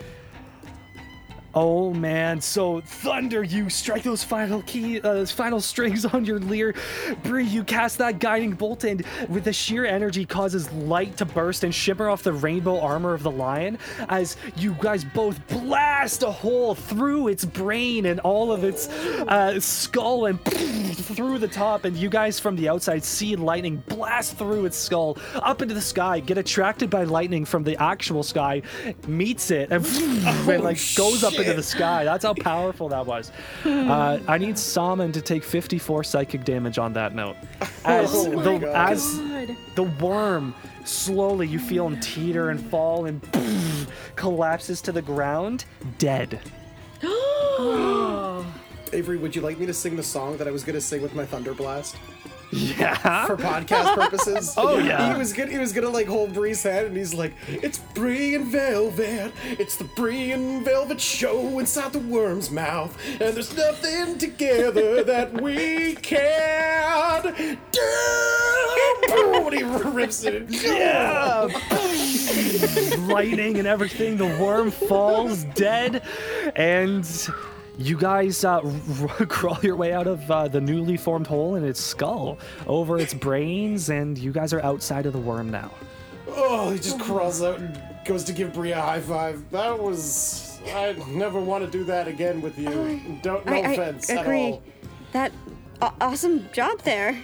Oh 1.54 1.92
man, 1.92 2.40
so 2.40 2.80
Thunder, 2.80 3.42
you 3.42 3.68
strike 3.68 4.02
those 4.02 4.24
final 4.24 4.62
key, 4.62 4.98
uh, 4.98 5.12
those 5.12 5.32
final 5.32 5.60
strings 5.60 6.04
on 6.14 6.24
your 6.24 6.38
lyre. 6.40 6.74
Bree, 7.22 7.44
you 7.44 7.62
cast 7.62 7.98
that 7.98 8.20
guiding 8.20 8.52
bolt, 8.52 8.84
and 8.84 9.04
with 9.28 9.44
the 9.44 9.52
sheer 9.52 9.84
energy, 9.84 10.24
causes 10.24 10.72
light 10.72 11.18
to 11.18 11.26
burst 11.26 11.62
and 11.62 11.74
shimmer 11.74 12.08
off 12.08 12.22
the 12.22 12.32
rainbow 12.32 12.80
armor 12.80 13.12
of 13.12 13.22
the 13.22 13.30
lion 13.30 13.76
as 14.08 14.36
you 14.56 14.74
guys 14.80 15.04
both 15.04 15.46
blast 15.48 16.22
a 16.22 16.30
hole 16.30 16.74
through 16.74 17.28
its 17.28 17.44
brain 17.44 18.06
and 18.06 18.20
all 18.20 18.50
of 18.50 18.64
its 18.64 18.88
uh, 18.88 19.60
skull 19.60 20.26
and 20.26 20.42
through 20.44 21.38
the 21.38 21.48
top. 21.48 21.84
And 21.84 21.94
you 21.96 22.08
guys 22.08 22.40
from 22.40 22.56
the 22.56 22.70
outside 22.70 23.04
see 23.04 23.36
lightning 23.36 23.82
blast 23.88 24.38
through 24.38 24.64
its 24.64 24.78
skull 24.78 25.18
up 25.34 25.60
into 25.60 25.74
the 25.74 25.82
sky, 25.82 26.20
get 26.20 26.38
attracted 26.38 26.88
by 26.88 27.04
lightning 27.04 27.44
from 27.44 27.62
the 27.62 27.76
actual 27.76 28.22
sky, 28.22 28.62
meets 29.06 29.50
it, 29.50 29.70
and, 29.70 29.84
and 30.48 30.64
like 30.64 30.78
goes 30.96 31.22
up 31.22 31.41
into 31.42 31.54
the 31.54 31.62
sky. 31.62 32.04
That's 32.04 32.24
how 32.24 32.34
powerful 32.34 32.88
that 32.88 33.04
was. 33.06 33.30
Uh, 33.64 34.18
I 34.26 34.38
need 34.38 34.56
Salmon 34.58 35.12
to 35.12 35.20
take 35.20 35.44
54 35.44 36.04
psychic 36.04 36.44
damage 36.44 36.78
on 36.78 36.92
that 36.94 37.14
note. 37.14 37.36
As 37.84 38.10
Oh 38.14 38.30
the 38.42 38.58
God. 38.58 38.92
as 38.92 39.18
God. 39.18 39.56
the 39.74 39.82
worm 39.82 40.54
slowly 40.84 41.46
you 41.46 41.58
feel 41.58 41.86
him 41.86 41.98
teeter 42.00 42.50
and 42.50 42.60
fall 42.70 43.06
and 43.06 43.20
collapses 44.16 44.80
to 44.82 44.92
the 44.92 45.02
ground, 45.02 45.64
dead. 45.98 46.40
Avery, 48.94 49.16
would 49.16 49.34
you 49.34 49.40
like 49.42 49.58
me 49.58 49.66
to 49.66 49.74
sing 49.74 49.96
the 49.96 50.02
song 50.02 50.36
that 50.36 50.46
I 50.46 50.50
was 50.50 50.64
gonna 50.64 50.80
sing 50.80 51.00
with 51.02 51.14
my 51.14 51.24
thunder 51.24 51.54
blast 51.54 51.96
Yeah. 52.52 53.26
for 53.26 53.36
podcast 53.36 53.94
purposes? 53.94 54.54
Oh, 54.58 54.78
yeah. 54.78 55.12
He 55.12 55.18
was 55.18 55.32
gonna 55.32 55.50
he 55.50 55.58
was 55.58 55.72
gonna 55.72 55.88
like 55.88 56.06
hold 56.06 56.34
Bree's 56.34 56.62
head 56.62 56.86
and 56.86 56.96
he's 56.96 57.14
like, 57.14 57.32
It's 57.48 57.78
Bree 57.94 58.34
and 58.34 58.46
Velvet, 58.46 59.32
it's 59.58 59.76
the 59.76 59.84
Bree 59.84 60.30
and 60.32 60.64
Velvet 60.64 61.00
show 61.00 61.58
inside 61.58 61.92
the 61.92 61.98
worm's 61.98 62.50
mouth, 62.50 62.96
and 63.20 63.34
there's 63.34 63.56
nothing 63.56 64.18
together 64.18 65.02
that 65.04 65.40
we 65.40 65.94
can 65.94 67.34
do. 67.72 67.80
He 69.52 69.62
rips 69.62 70.24
it. 70.24 70.44
Yeah. 70.48 71.48
Lightning 73.12 73.58
and 73.58 73.66
everything. 73.68 74.16
The 74.16 74.26
worm 74.40 74.70
falls 74.70 75.44
dead, 75.54 76.02
and 76.56 77.04
you 77.78 77.96
guys 77.96 78.44
uh, 78.44 78.60
r- 79.20 79.26
crawl 79.26 79.58
your 79.62 79.76
way 79.76 79.92
out 79.92 80.06
of 80.06 80.30
uh, 80.30 80.48
the 80.48 80.60
newly 80.60 80.96
formed 80.96 81.26
hole 81.26 81.54
in 81.56 81.64
its 81.64 81.80
skull, 81.80 82.38
over 82.66 82.98
its 82.98 83.14
brains, 83.14 83.88
and 83.88 84.18
you 84.18 84.32
guys 84.32 84.52
are 84.52 84.62
outside 84.62 85.06
of 85.06 85.12
the 85.12 85.18
worm 85.18 85.50
now. 85.50 85.70
Oh, 86.28 86.70
he 86.70 86.78
just 86.78 87.00
crawls 87.00 87.42
out 87.42 87.58
and 87.58 87.80
goes 88.04 88.24
to 88.24 88.32
give 88.32 88.52
Bria 88.52 88.78
a 88.78 88.80
high 88.82 89.00
five. 89.00 89.50
That 89.50 89.78
was. 89.78 90.60
I 90.74 90.92
never 91.08 91.40
want 91.40 91.64
to 91.64 91.70
do 91.70 91.84
that 91.84 92.06
again 92.08 92.40
with 92.40 92.58
you. 92.58 93.00
Don't. 93.22 93.44
No 93.44 93.52
I, 93.52 93.58
I 93.58 94.14
agree. 94.20 94.46
at 94.46 94.52
all. 94.52 94.62
That 95.12 95.32
aw- 95.80 95.94
awesome 96.00 96.48
job 96.52 96.80
there. 96.82 97.22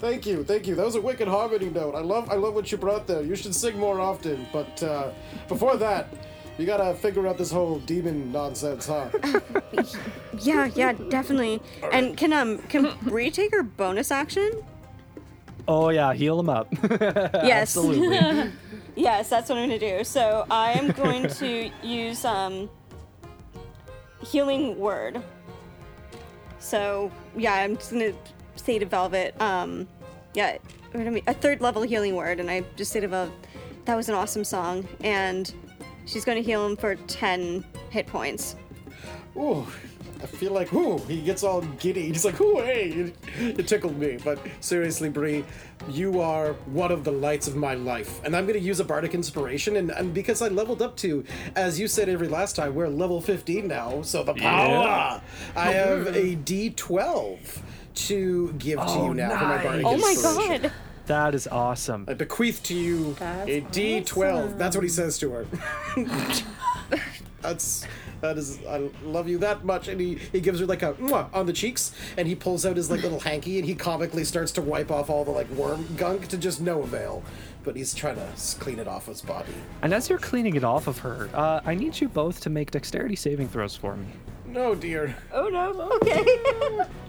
Thank 0.00 0.26
you, 0.26 0.44
thank 0.44 0.66
you. 0.68 0.76
That 0.76 0.86
was 0.86 0.94
a 0.94 1.00
wicked 1.00 1.26
harmony 1.26 1.70
note. 1.70 1.96
I 1.96 2.00
love, 2.00 2.30
I 2.30 2.34
love 2.36 2.54
what 2.54 2.70
you 2.70 2.78
brought 2.78 3.08
there. 3.08 3.20
You 3.22 3.34
should 3.34 3.52
sing 3.54 3.76
more 3.78 3.98
often. 4.00 4.46
But 4.52 4.80
uh, 4.80 5.10
before 5.48 5.76
that, 5.76 6.06
you 6.58 6.66
gotta 6.66 6.94
figure 6.94 7.26
out 7.26 7.38
this 7.38 7.50
whole 7.50 7.78
demon 7.80 8.32
nonsense, 8.32 8.86
huh? 8.86 9.08
Yeah, 10.40 10.66
yeah, 10.74 10.92
definitely. 10.92 11.60
And 11.92 12.16
can 12.16 12.32
um 12.32 12.58
can 12.68 12.92
Bree 13.02 13.30
take 13.30 13.50
her 13.52 13.62
bonus 13.62 14.10
action? 14.10 14.50
Oh 15.66 15.90
yeah, 15.90 16.12
heal 16.14 16.38
him 16.38 16.48
up. 16.48 16.68
Yes. 16.82 17.76
Absolutely. 17.76 18.52
Yes, 18.94 19.28
that's 19.28 19.48
what 19.48 19.58
I'm 19.58 19.68
gonna 19.68 19.78
do. 19.78 20.04
So 20.04 20.46
I 20.50 20.72
am 20.72 20.90
going 20.92 21.28
to 21.28 21.70
use 21.82 22.24
um 22.24 22.68
healing 24.20 24.78
word. 24.78 25.22
So 26.58 27.10
yeah, 27.36 27.54
I'm 27.54 27.76
just 27.76 27.92
gonna 27.92 28.12
say 28.56 28.78
to 28.78 28.86
Velvet, 28.86 29.40
um, 29.40 29.88
yeah, 30.34 30.58
what 30.92 31.06
I 31.06 31.10
mean? 31.10 31.22
a 31.26 31.34
third 31.34 31.60
level 31.60 31.82
healing 31.82 32.14
word, 32.14 32.40
and 32.40 32.50
I 32.50 32.64
just 32.76 32.92
say 32.92 33.00
to 33.00 33.08
Velvet, 33.08 33.34
that 33.84 33.96
was 33.96 34.08
an 34.08 34.14
awesome 34.14 34.44
song, 34.44 34.86
and 35.02 35.52
she's 36.08 36.24
gonna 36.24 36.40
heal 36.40 36.66
him 36.66 36.76
for 36.76 36.96
ten 36.96 37.64
hit 37.90 38.06
points. 38.06 38.56
Ooh, 39.36 39.64
I 40.20 40.26
feel 40.26 40.52
like, 40.52 40.72
ooh, 40.72 40.98
he 41.06 41.20
gets 41.22 41.44
all 41.44 41.60
giddy. 41.78 42.08
He's 42.08 42.24
like, 42.24 42.40
ooh, 42.40 42.56
hey, 42.56 42.88
it, 42.88 43.16
it 43.60 43.68
tickled 43.68 43.96
me. 43.96 44.18
But 44.24 44.40
seriously, 44.60 45.08
Bree, 45.08 45.44
you 45.88 46.20
are 46.20 46.54
one 46.66 46.90
of 46.90 47.04
the 47.04 47.12
lights 47.12 47.46
of 47.46 47.54
my 47.54 47.74
life. 47.74 48.20
And 48.24 48.34
I'm 48.34 48.44
going 48.44 48.58
to 48.58 48.64
use 48.64 48.80
a 48.80 48.84
bardic 48.84 49.14
inspiration. 49.14 49.76
And, 49.76 49.92
and 49.92 50.12
because 50.12 50.42
I 50.42 50.48
leveled 50.48 50.82
up 50.82 50.96
to, 50.98 51.24
as 51.54 51.78
you 51.78 51.86
said 51.86 52.08
every 52.08 52.26
last 52.26 52.56
time, 52.56 52.74
we're 52.74 52.88
level 52.88 53.20
15 53.20 53.68
now. 53.68 54.02
So 54.02 54.24
the 54.24 54.34
power. 54.34 55.22
I 55.54 55.70
have 55.70 56.08
a 56.08 56.34
D12 56.34 57.60
to 57.94 58.52
give 58.58 58.80
to 58.80 58.86
Oh, 58.88 59.06
you 59.08 59.14
now 59.14 59.38
for 59.38 59.44
my 59.44 59.62
bardic 59.62 59.82
nice. 59.84 60.24
Oh 60.24 60.34
my 60.34 60.58
god! 60.60 60.72
That 61.08 61.34
is 61.34 61.46
awesome. 61.48 62.04
I 62.08 62.14
bequeath 62.14 62.62
to 62.64 62.74
you 62.74 63.14
That's 63.18 63.50
a 63.50 63.60
D12. 63.62 64.56
That's 64.56 64.76
what 64.76 64.82
he 64.84 64.88
says 64.88 65.18
to 65.18 65.30
her. 65.32 65.46
That's 67.40 67.86
that 68.20 68.36
is 68.36 68.58
I 68.66 68.90
love 69.04 69.28
you 69.28 69.38
that 69.38 69.64
much, 69.64 69.86
and 69.86 70.00
he 70.00 70.16
he 70.16 70.40
gives 70.40 70.58
her 70.58 70.66
like 70.66 70.82
a 70.82 70.94
mwah 70.94 71.32
on 71.32 71.46
the 71.46 71.52
cheeks, 71.52 71.94
and 72.16 72.26
he 72.26 72.34
pulls 72.34 72.66
out 72.66 72.76
his 72.76 72.90
like 72.90 73.02
little 73.02 73.20
hanky, 73.20 73.58
and 73.58 73.66
he 73.66 73.76
comically 73.76 74.24
starts 74.24 74.50
to 74.52 74.62
wipe 74.62 74.90
off 74.90 75.08
all 75.08 75.24
the 75.24 75.30
like 75.30 75.48
worm 75.50 75.86
gunk 75.96 76.26
to 76.28 76.36
just 76.36 76.60
no 76.60 76.82
avail. 76.82 77.22
But 77.62 77.76
he's 77.76 77.94
trying 77.94 78.16
to 78.16 78.22
s- 78.22 78.54
clean 78.54 78.78
it 78.80 78.88
off 78.88 79.06
his 79.06 79.20
body. 79.20 79.52
And 79.82 79.92
as 79.94 80.08
you're 80.08 80.18
cleaning 80.18 80.56
it 80.56 80.64
off 80.64 80.86
of 80.88 80.98
her, 80.98 81.28
uh, 81.34 81.60
I 81.64 81.74
need 81.74 82.00
you 82.00 82.08
both 82.08 82.40
to 82.40 82.50
make 82.50 82.70
dexterity 82.72 83.14
saving 83.16 83.48
throws 83.48 83.76
for 83.76 83.94
me. 83.96 84.06
No, 84.46 84.74
dear. 84.74 85.14
Oh 85.32 85.48
no. 85.48 85.92
Okay. 86.02 86.26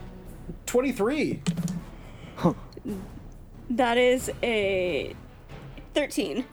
Twenty 0.68 0.92
three. 0.92 1.42
That 3.70 3.98
is 3.98 4.32
a 4.44 5.16
thirteen. 5.94 6.46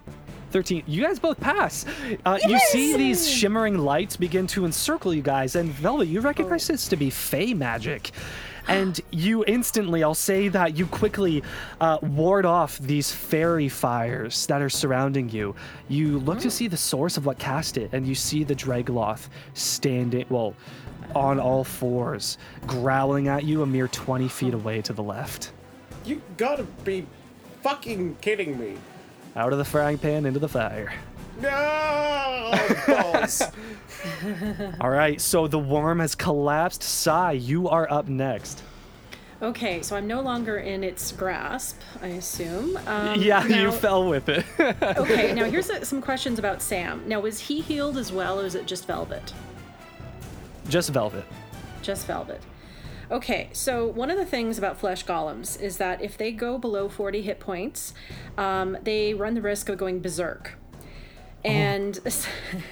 13. 0.52 0.84
You 0.86 1.02
guys 1.02 1.18
both 1.18 1.38
pass. 1.40 1.84
Uh, 2.24 2.38
You 2.46 2.58
see 2.70 2.96
these 2.96 3.28
shimmering 3.28 3.78
lights 3.78 4.16
begin 4.16 4.46
to 4.48 4.64
encircle 4.64 5.12
you 5.12 5.20
guys, 5.20 5.56
and 5.56 5.68
Velvet, 5.70 6.06
you 6.06 6.20
recognize 6.20 6.68
this 6.68 6.86
to 6.88 6.96
be 6.96 7.10
Fey 7.10 7.52
magic. 7.52 8.12
And 8.68 9.00
you 9.12 9.44
instantly, 9.46 10.02
I'll 10.02 10.12
say 10.14 10.48
that 10.48 10.76
you 10.76 10.86
quickly 10.86 11.40
uh, 11.80 11.98
ward 12.02 12.44
off 12.44 12.78
these 12.78 13.12
fairy 13.12 13.68
fires 13.68 14.44
that 14.46 14.60
are 14.60 14.68
surrounding 14.68 15.28
you. 15.28 15.54
You 15.86 16.18
look 16.18 16.40
to 16.40 16.50
see 16.50 16.66
the 16.66 16.76
source 16.76 17.16
of 17.16 17.26
what 17.26 17.38
cast 17.38 17.76
it, 17.76 17.90
and 17.92 18.04
you 18.04 18.16
see 18.16 18.42
the 18.42 18.56
Draegloth 18.56 19.28
standing, 19.54 20.26
well, 20.30 20.52
on 21.14 21.38
all 21.38 21.62
fours, 21.62 22.38
growling 22.66 23.28
at 23.28 23.44
you 23.44 23.62
a 23.62 23.66
mere 23.66 23.86
20 23.86 24.26
feet 24.26 24.52
away 24.52 24.82
to 24.82 24.92
the 24.92 25.02
left. 25.02 25.52
You 26.06 26.22
gotta 26.36 26.62
be 26.84 27.04
fucking 27.62 28.16
kidding 28.20 28.58
me. 28.58 28.76
Out 29.34 29.52
of 29.52 29.58
the 29.58 29.64
frying 29.64 29.98
pan 29.98 30.24
into 30.24 30.38
the 30.38 30.48
fire. 30.48 30.94
No 31.40 32.54
balls. 32.86 33.42
All 34.80 34.88
right, 34.88 35.20
so 35.20 35.46
the 35.48 35.58
worm 35.58 35.98
has 35.98 36.14
collapsed. 36.14 36.82
Sai, 36.82 37.32
you 37.32 37.68
are 37.68 37.90
up 37.90 38.08
next. 38.08 38.62
Okay, 39.42 39.82
so 39.82 39.96
I'm 39.96 40.06
no 40.06 40.22
longer 40.22 40.58
in 40.58 40.82
its 40.82 41.12
grasp, 41.12 41.78
I 42.00 42.06
assume. 42.06 42.78
Um, 42.86 43.20
yeah, 43.20 43.44
you 43.44 43.70
fell 43.70 44.08
with 44.08 44.28
it. 44.28 44.46
Okay, 44.96 45.34
now 45.34 45.44
here's 45.44 45.68
uh, 45.68 45.84
some 45.84 46.00
questions 46.00 46.38
about 46.38 46.62
Sam. 46.62 47.02
Now, 47.06 47.20
was 47.20 47.38
he 47.38 47.60
healed 47.60 47.98
as 47.98 48.12
well, 48.12 48.40
or 48.40 48.46
is 48.46 48.54
it 48.54 48.66
just 48.66 48.86
Velvet? 48.86 49.34
Just 50.68 50.90
velvet. 50.90 51.24
Just 51.82 52.06
Velvet. 52.06 52.40
Okay, 53.10 53.48
so 53.52 53.86
one 53.86 54.10
of 54.10 54.16
the 54.18 54.24
things 54.24 54.58
about 54.58 54.78
flesh 54.78 55.04
golems 55.04 55.60
is 55.60 55.76
that 55.78 56.02
if 56.02 56.18
they 56.18 56.32
go 56.32 56.58
below 56.58 56.88
40 56.88 57.22
hit 57.22 57.38
points, 57.38 57.94
um, 58.36 58.76
they 58.82 59.14
run 59.14 59.34
the 59.34 59.42
risk 59.42 59.68
of 59.68 59.78
going 59.78 60.00
berserk. 60.00 60.54
And 61.44 62.00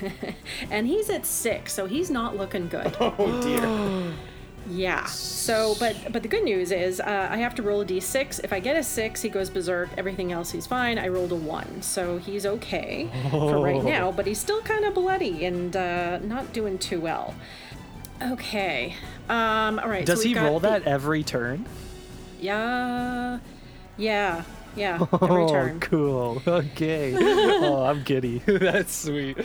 and 0.70 0.88
he's 0.88 1.08
at 1.08 1.24
six, 1.24 1.72
so 1.72 1.86
he's 1.86 2.10
not 2.10 2.36
looking 2.36 2.68
good. 2.68 2.96
Oh 3.00 3.42
dear. 3.42 4.14
Yeah. 4.66 5.04
So, 5.04 5.76
but 5.78 5.94
but 6.10 6.22
the 6.22 6.28
good 6.28 6.42
news 6.42 6.72
is 6.72 6.98
uh, 6.98 7.28
I 7.30 7.36
have 7.36 7.54
to 7.56 7.62
roll 7.62 7.82
a 7.82 7.84
d6. 7.84 8.42
If 8.42 8.50
I 8.50 8.60
get 8.60 8.78
a 8.78 8.82
six, 8.82 9.20
he 9.20 9.28
goes 9.28 9.50
berserk. 9.50 9.90
Everything 9.98 10.32
else, 10.32 10.50
he's 10.50 10.66
fine. 10.66 10.98
I 10.98 11.08
rolled 11.08 11.32
a 11.32 11.36
one, 11.36 11.82
so 11.82 12.16
he's 12.16 12.46
okay 12.46 13.10
for 13.30 13.62
right 13.62 13.84
now. 13.84 14.10
But 14.10 14.26
he's 14.26 14.38
still 14.38 14.62
kind 14.62 14.86
of 14.86 14.94
bloody 14.94 15.44
and 15.44 15.76
uh, 15.76 16.18
not 16.20 16.54
doing 16.54 16.78
too 16.78 16.98
well. 16.98 17.34
Okay. 18.22 18.94
Um. 19.28 19.78
All 19.78 19.88
right. 19.88 20.06
Does 20.06 20.22
so 20.22 20.28
he 20.28 20.34
roll 20.34 20.60
the- 20.60 20.68
that 20.70 20.82
every 20.84 21.22
turn? 21.22 21.66
Yeah. 22.40 23.38
Yeah. 23.96 24.44
Yeah. 24.76 24.94
Every 24.94 25.08
oh, 25.44 25.48
turn. 25.48 25.80
cool. 25.80 26.42
Okay. 26.46 27.14
oh, 27.18 27.84
I'm 27.84 28.02
giddy. 28.02 28.38
That's 28.46 28.94
sweet. 28.94 29.38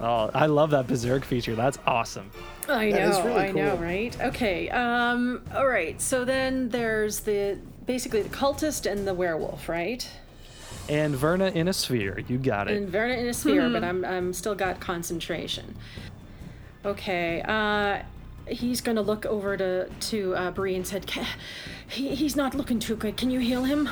oh, 0.00 0.30
I 0.34 0.46
love 0.46 0.70
that 0.70 0.86
berserk 0.86 1.24
feature. 1.24 1.54
That's 1.54 1.78
awesome. 1.86 2.30
I 2.68 2.90
That 2.90 3.08
is 3.10 3.18
know, 3.18 3.24
really 3.26 3.38
I 3.40 3.52
know, 3.52 3.76
right? 3.76 4.20
Okay. 4.20 4.68
Um. 4.70 5.42
All 5.54 5.66
right. 5.66 6.00
So 6.00 6.24
then 6.24 6.68
there's 6.68 7.20
the 7.20 7.58
basically 7.86 8.22
the 8.22 8.28
cultist 8.34 8.90
and 8.90 9.06
the 9.06 9.14
werewolf, 9.14 9.68
right? 9.68 10.08
And 10.88 11.14
Verna 11.14 11.48
in 11.50 11.68
a 11.68 11.72
sphere. 11.72 12.18
You 12.26 12.38
got 12.38 12.68
it. 12.68 12.76
And 12.76 12.88
Verna 12.88 13.14
in 13.14 13.28
a 13.28 13.34
sphere, 13.34 13.68
but 13.70 13.84
I'm 13.84 14.04
I'm 14.04 14.32
still 14.32 14.54
got 14.54 14.80
concentration. 14.80 15.76
Okay. 16.84 17.42
Uh, 17.46 18.02
he's 18.48 18.80
gonna 18.80 19.02
look 19.02 19.26
over 19.26 19.56
to 19.56 19.88
to 19.88 20.34
uh, 20.36 20.50
Bree 20.50 20.74
and 20.76 20.86
said, 20.86 21.10
he, 21.88 22.14
"He's 22.14 22.36
not 22.36 22.54
looking 22.54 22.78
too 22.78 22.96
good. 22.96 23.16
Can 23.16 23.30
you 23.30 23.40
heal 23.40 23.64
him?" 23.64 23.88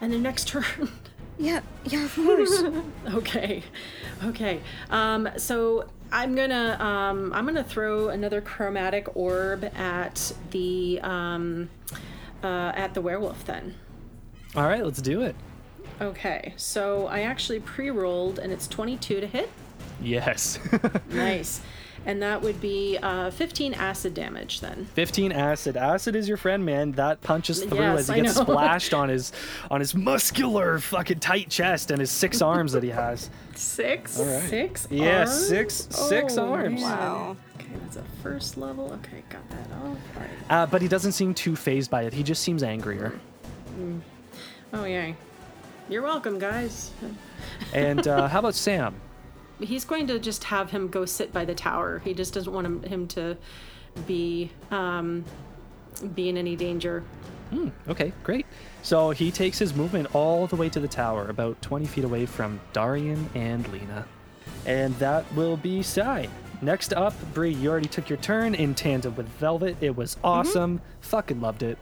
And 0.00 0.12
the 0.12 0.18
next 0.18 0.48
turn. 0.48 0.64
Yeah, 1.38 1.60
yeah, 1.84 2.02
of 2.06 2.14
course. 2.14 2.62
okay 3.12 3.62
okay 4.24 4.58
um 4.88 5.28
so 5.36 5.84
i'm 6.10 6.34
gonna 6.34 6.78
um 6.80 7.30
i'm 7.34 7.44
gonna 7.44 7.62
throw 7.62 8.08
another 8.08 8.40
chromatic 8.40 9.14
orb 9.14 9.62
at 9.76 10.32
the 10.52 10.98
um 11.02 11.68
uh 12.42 12.72
at 12.74 12.94
the 12.94 13.02
werewolf 13.02 13.44
then 13.44 13.74
All 14.54 14.64
right, 14.66 14.82
let's 14.82 15.02
do 15.02 15.20
it. 15.20 15.36
okay 16.00 16.54
so 16.56 17.06
i 17.08 17.20
actually 17.20 17.60
pre-rolled 17.60 18.38
and 18.38 18.50
it's 18.50 18.66
22 18.66 19.20
to 19.20 19.26
hit 19.26 19.50
Yes. 20.00 20.58
nice 21.10 21.60
and 22.06 22.22
that 22.22 22.40
would 22.40 22.60
be 22.60 22.96
uh 23.02 23.30
15 23.30 23.74
acid 23.74 24.14
damage 24.14 24.60
then 24.60 24.86
15 24.94 25.32
acid. 25.32 25.76
Acid 25.76 26.16
is 26.16 26.26
your 26.28 26.36
friend, 26.38 26.64
man. 26.64 26.92
That 26.92 27.20
punches 27.20 27.62
through 27.64 27.78
Yes, 27.80 27.98
as 28.00 28.08
he 28.08 28.14
I 28.14 28.20
gets 28.20 28.36
know. 28.36 28.42
splashed 28.44 28.94
on 28.94 29.08
his 29.10 29.32
on 29.70 29.80
his 29.80 29.94
muscular 29.94 30.78
fucking 30.78 31.18
tight 31.18 31.50
chest 31.50 31.90
and 31.90 32.00
his 32.00 32.10
six 32.10 32.40
arms 32.40 32.72
that 32.72 32.82
he 32.82 32.90
has. 32.90 33.28
six 33.54 34.18
right. 34.18 34.42
six 34.48 34.86
Yeah, 34.90 35.18
arms? 35.20 35.46
six- 35.48 35.74
six 35.90 36.38
Oh, 36.38 36.52
arms. 36.52 36.80
man. 36.80 36.90
Wow. 36.90 37.36
okay 37.56 37.66
that's 37.82 37.96
a 37.96 38.02
first 38.22 38.56
level 38.56 38.92
okay 39.02 39.22
got 39.28 39.48
that 39.50 39.70
off 39.76 39.82
all 39.82 39.96
right 40.20 40.30
Uh, 40.48 40.66
but 40.66 40.80
he 40.80 40.88
doesn't 40.88 41.12
seem 41.12 41.34
too 41.34 41.56
phased 41.56 41.90
by 41.90 42.02
it. 42.04 42.12
He 42.14 42.22
just 42.22 42.42
seems 42.42 42.62
angrier. 42.62 43.12
oh 44.72 44.84
yeah 44.84 45.12
you're 45.88 46.02
welcome 46.02 46.38
guys 46.38 46.90
And 47.72 48.06
uh, 48.08 48.28
how 48.28 48.38
about 48.40 48.54
Sam? 48.54 48.94
He's 49.60 49.84
going 49.84 50.06
to 50.08 50.18
just 50.18 50.44
have 50.44 50.70
him 50.70 50.88
go 50.88 51.04
sit 51.04 51.32
by 51.32 51.44
the 51.44 51.54
tower. 51.54 52.00
He 52.04 52.14
just 52.14 52.34
doesn't 52.34 52.52
want 52.52 52.66
him, 52.66 52.82
him 52.82 53.08
to 53.08 53.36
be 54.06 54.50
um, 54.70 55.24
be 56.14 56.28
in 56.28 56.36
any 56.36 56.56
danger. 56.56 57.04
Okay, 57.88 58.12
great. 58.24 58.46
So 58.82 59.10
he 59.10 59.30
takes 59.30 59.58
his 59.58 59.74
movement 59.74 60.14
all 60.14 60.46
the 60.46 60.56
way 60.56 60.68
to 60.68 60.80
the 60.80 60.88
tower, 60.88 61.28
about 61.28 61.60
20 61.62 61.86
feet 61.86 62.04
away 62.04 62.26
from 62.26 62.60
Darian 62.72 63.30
and 63.34 63.66
Lena. 63.72 64.06
And 64.64 64.94
that 64.96 65.32
will 65.34 65.56
be 65.56 65.82
Sai. 65.82 66.28
Next 66.62 66.92
up, 66.94 67.14
Bree, 67.34 67.52
you 67.52 67.70
already 67.70 67.88
took 67.88 68.08
your 68.08 68.18
turn 68.18 68.54
in 68.54 68.74
tandem 68.74 69.14
with 69.14 69.28
Velvet. 69.28 69.76
It 69.80 69.96
was 69.96 70.16
awesome. 70.24 70.80
Fucking 71.00 71.40
loved 71.40 71.62
it. 71.62 71.78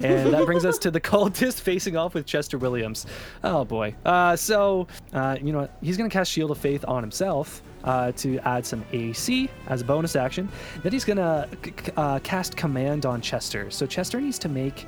And 0.00 0.32
that 0.32 0.46
brings 0.46 0.64
us 0.64 0.78
to 0.78 0.90
the 0.90 1.00
cultist 1.12 1.60
facing 1.60 1.96
off 1.96 2.14
with 2.14 2.26
Chester 2.26 2.58
Williams. 2.58 3.06
Oh 3.42 3.64
boy. 3.64 3.94
Uh, 4.04 4.36
so, 4.36 4.86
uh, 5.12 5.36
you 5.40 5.52
know 5.52 5.60
what? 5.60 5.76
He's 5.82 5.96
going 5.96 6.08
to 6.08 6.12
cast 6.12 6.30
Shield 6.30 6.50
of 6.50 6.58
Faith 6.58 6.84
on 6.86 7.02
himself 7.02 7.62
uh, 7.84 8.12
to 8.12 8.38
add 8.40 8.64
some 8.66 8.84
AC 8.92 9.48
as 9.68 9.80
a 9.80 9.84
bonus 9.84 10.16
action. 10.16 10.48
Then 10.82 10.92
he's 10.92 11.04
going 11.04 11.16
to 11.16 11.48
c- 11.64 11.92
uh, 11.96 12.18
cast 12.20 12.56
Command 12.56 13.06
on 13.06 13.20
Chester. 13.20 13.70
So 13.70 13.86
Chester 13.86 14.20
needs 14.20 14.38
to 14.40 14.48
make 14.48 14.86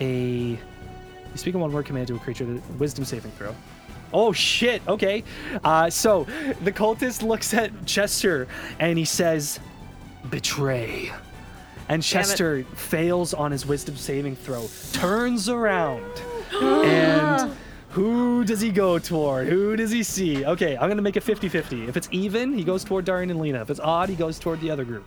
a. 0.00 0.58
You 1.30 1.38
speak 1.38 1.54
a 1.54 1.58
one 1.58 1.72
word 1.72 1.86
command 1.86 2.08
to 2.08 2.16
a 2.16 2.18
creature, 2.18 2.44
the 2.44 2.60
wisdom 2.74 3.04
saving 3.04 3.30
throw. 3.32 3.54
Oh 4.12 4.32
shit, 4.32 4.86
okay. 4.86 5.24
Uh, 5.64 5.88
so 5.88 6.24
the 6.62 6.72
cultist 6.72 7.22
looks 7.22 7.54
at 7.54 7.86
Chester 7.86 8.46
and 8.78 8.98
he 8.98 9.06
says, 9.06 9.58
Betray. 10.28 11.10
And 11.92 12.02
Chester 12.02 12.64
fails 12.74 13.34
on 13.34 13.52
his 13.52 13.66
wisdom 13.66 13.96
saving 13.96 14.34
throw, 14.36 14.66
turns 14.94 15.50
around, 15.50 16.22
and 16.62 17.54
who 17.90 18.46
does 18.46 18.62
he 18.62 18.70
go 18.70 18.98
toward? 18.98 19.48
Who 19.48 19.76
does 19.76 19.90
he 19.90 20.02
see? 20.02 20.42
Okay, 20.42 20.74
I'm 20.74 20.88
gonna 20.88 21.02
make 21.02 21.18
it 21.18 21.22
50 21.22 21.50
50. 21.50 21.88
If 21.88 21.98
it's 21.98 22.08
even, 22.10 22.54
he 22.54 22.64
goes 22.64 22.82
toward 22.82 23.04
Darian 23.04 23.28
and 23.28 23.38
Lena. 23.38 23.60
If 23.60 23.68
it's 23.68 23.78
odd, 23.78 24.08
he 24.08 24.14
goes 24.14 24.38
toward 24.38 24.62
the 24.62 24.70
other 24.70 24.86
group. 24.86 25.04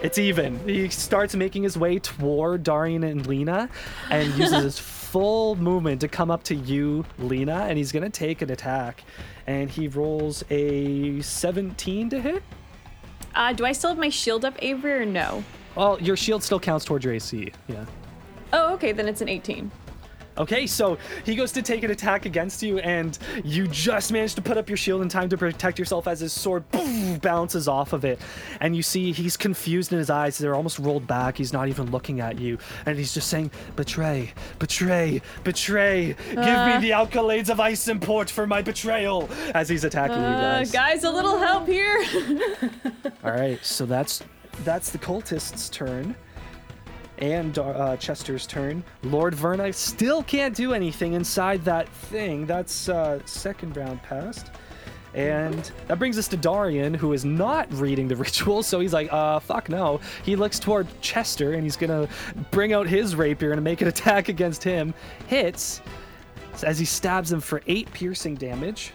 It's 0.00 0.16
even. 0.16 0.60
He 0.60 0.88
starts 0.90 1.34
making 1.34 1.64
his 1.64 1.76
way 1.76 1.98
toward 1.98 2.62
Darian 2.62 3.02
and 3.02 3.26
Lena 3.26 3.68
and 4.10 4.32
uses 4.38 4.62
his 4.62 4.78
full 4.78 5.56
movement 5.56 6.00
to 6.02 6.08
come 6.08 6.30
up 6.30 6.44
to 6.44 6.54
you, 6.54 7.04
Lena, 7.18 7.66
and 7.68 7.76
he's 7.76 7.90
gonna 7.90 8.10
take 8.10 8.42
an 8.42 8.50
attack. 8.52 9.02
And 9.48 9.68
he 9.68 9.88
rolls 9.88 10.44
a 10.50 11.20
17 11.20 12.10
to 12.10 12.20
hit. 12.20 12.44
Uh, 13.38 13.52
do 13.52 13.64
I 13.64 13.70
still 13.70 13.90
have 13.90 13.98
my 13.98 14.08
shield 14.08 14.44
up, 14.44 14.56
Avery, 14.58 14.94
or 14.94 15.06
no? 15.06 15.44
Well, 15.76 15.96
your 16.02 16.16
shield 16.16 16.42
still 16.42 16.58
counts 16.58 16.84
towards 16.84 17.04
your 17.04 17.14
AC. 17.14 17.52
Yeah. 17.68 17.84
Oh, 18.52 18.74
okay, 18.74 18.90
then 18.90 19.06
it's 19.06 19.20
an 19.20 19.28
18. 19.28 19.70
Okay, 20.38 20.66
so 20.66 20.98
he 21.24 21.34
goes 21.34 21.52
to 21.52 21.62
take 21.62 21.82
an 21.82 21.90
attack 21.90 22.24
against 22.26 22.62
you, 22.62 22.78
and 22.78 23.18
you 23.44 23.66
just 23.68 24.12
manage 24.12 24.34
to 24.36 24.42
put 24.42 24.56
up 24.56 24.68
your 24.68 24.76
shield 24.76 25.02
in 25.02 25.08
time 25.08 25.28
to 25.28 25.36
protect 25.36 25.78
yourself 25.78 26.06
as 26.06 26.20
his 26.20 26.32
sword 26.32 26.68
boom, 26.70 27.18
bounces 27.18 27.66
off 27.68 27.92
of 27.92 28.04
it. 28.04 28.20
And 28.60 28.76
you 28.76 28.82
see 28.82 29.12
he's 29.12 29.36
confused 29.36 29.92
in 29.92 29.98
his 29.98 30.10
eyes. 30.10 30.38
They're 30.38 30.54
almost 30.54 30.78
rolled 30.78 31.06
back. 31.06 31.36
He's 31.36 31.52
not 31.52 31.68
even 31.68 31.90
looking 31.90 32.20
at 32.20 32.38
you. 32.38 32.58
And 32.86 32.96
he's 32.96 33.12
just 33.12 33.28
saying, 33.28 33.50
Betray, 33.76 34.32
betray, 34.58 35.20
betray. 35.44 36.14
Give 36.28 36.36
me 36.36 36.78
the 36.78 36.90
alkalades 36.90 37.48
of 37.50 37.58
ice 37.60 37.88
import 37.88 38.30
for 38.30 38.46
my 38.46 38.62
betrayal. 38.62 39.28
As 39.54 39.68
he's 39.68 39.84
attacking 39.84 40.16
you 40.18 40.22
Uh, 40.22 40.40
guys. 40.58 40.70
guys, 40.70 41.04
a 41.04 41.10
little 41.10 41.38
help 41.38 41.66
here. 41.66 42.04
All 43.24 43.32
right, 43.32 43.58
so 43.64 43.86
that's 43.86 44.22
that's 44.64 44.90
the 44.90 44.98
cultist's 44.98 45.68
turn. 45.68 46.14
And 47.18 47.58
uh, 47.58 47.96
Chester's 47.96 48.46
turn. 48.46 48.84
Lord 49.02 49.34
Verna 49.34 49.72
still 49.72 50.22
can't 50.22 50.54
do 50.54 50.72
anything 50.72 51.14
inside 51.14 51.64
that 51.64 51.88
thing. 51.88 52.46
That's 52.46 52.88
uh, 52.88 53.20
second 53.26 53.76
round 53.76 54.02
passed. 54.02 54.52
And 55.14 55.72
that 55.88 55.98
brings 55.98 56.18
us 56.18 56.28
to 56.28 56.36
Darian, 56.36 56.94
who 56.94 57.12
is 57.12 57.24
not 57.24 57.72
reading 57.72 58.06
the 58.08 58.16
ritual, 58.16 58.62
so 58.62 58.78
he's 58.78 58.92
like, 58.92 59.12
uh, 59.12 59.40
fuck 59.40 59.68
no. 59.68 60.00
He 60.22 60.36
looks 60.36 60.58
toward 60.58 60.86
Chester, 61.00 61.54
and 61.54 61.64
he's 61.64 61.76
gonna 61.76 62.08
bring 62.50 62.72
out 62.72 62.86
his 62.86 63.16
rapier 63.16 63.52
and 63.52 63.64
make 63.64 63.80
an 63.80 63.88
attack 63.94 64.28
against 64.28 64.62
him. 64.62 64.94
Hits 65.26 65.80
as 66.62 66.78
he 66.78 66.84
stabs 66.84 67.32
him 67.32 67.40
for 67.40 67.62
eight 67.66 67.90
piercing 67.92 68.34
damage. 68.34 68.92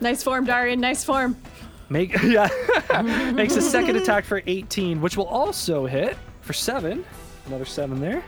nice 0.00 0.22
form, 0.22 0.44
Darian. 0.44 0.80
Nice 0.80 1.02
form. 1.02 1.36
Make 1.88 2.22
yeah, 2.22 2.48
makes 3.34 3.56
a 3.56 3.62
second 3.62 3.96
attack 3.96 4.24
for 4.24 4.42
18, 4.46 5.00
which 5.00 5.16
will 5.16 5.26
also 5.26 5.86
hit 5.86 6.16
for 6.50 6.54
seven. 6.54 7.04
Another 7.46 7.64
seven 7.64 8.00
there, 8.00 8.24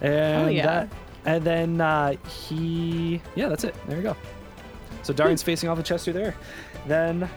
and 0.00 0.52
yeah. 0.52 0.66
that, 0.66 0.88
and 1.26 1.44
then 1.44 1.80
uh, 1.80 2.16
he 2.28 3.22
yeah, 3.36 3.48
that's 3.48 3.62
it. 3.62 3.76
There 3.86 3.98
you 3.98 4.02
go. 4.02 4.16
So 5.04 5.12
Darian's 5.12 5.44
facing 5.44 5.68
off 5.68 5.76
with 5.76 5.86
Chester 5.86 6.12
there. 6.12 6.34
Then 6.88 7.30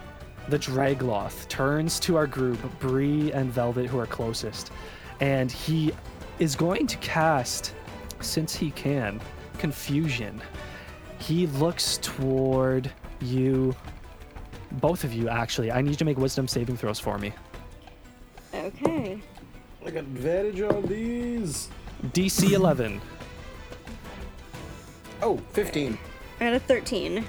the 0.49 0.57
Draegloth 0.57 1.47
turns 1.47 1.99
to 2.01 2.15
our 2.15 2.25
group, 2.25 2.57
Bree 2.79 3.31
and 3.33 3.51
Velvet, 3.51 3.85
who 3.85 3.99
are 3.99 4.07
closest, 4.07 4.71
and 5.19 5.51
he 5.51 5.93
is 6.39 6.55
going 6.55 6.87
to 6.87 6.97
cast, 6.97 7.75
since 8.19 8.55
he 8.55 8.71
can, 8.71 9.21
confusion. 9.59 10.41
He 11.19 11.45
looks 11.47 11.99
toward 12.01 12.91
you, 13.21 13.75
both 14.73 15.03
of 15.03 15.13
you 15.13 15.29
actually. 15.29 15.71
I 15.71 15.81
need 15.81 15.91
you 15.91 15.95
to 15.97 16.05
make 16.05 16.17
wisdom 16.17 16.47
saving 16.47 16.77
throws 16.77 16.99
for 16.99 17.19
me. 17.19 17.31
Okay. 18.55 19.21
I 19.85 19.91
got 19.91 19.99
advantage 19.99 20.61
on 20.61 20.81
these. 20.87 21.69
DC 22.05 22.51
11. 22.51 22.99
Oh, 25.21 25.37
15. 25.53 25.97
I 26.39 26.43
got 26.43 26.53
a 26.53 26.59
13. 26.59 27.23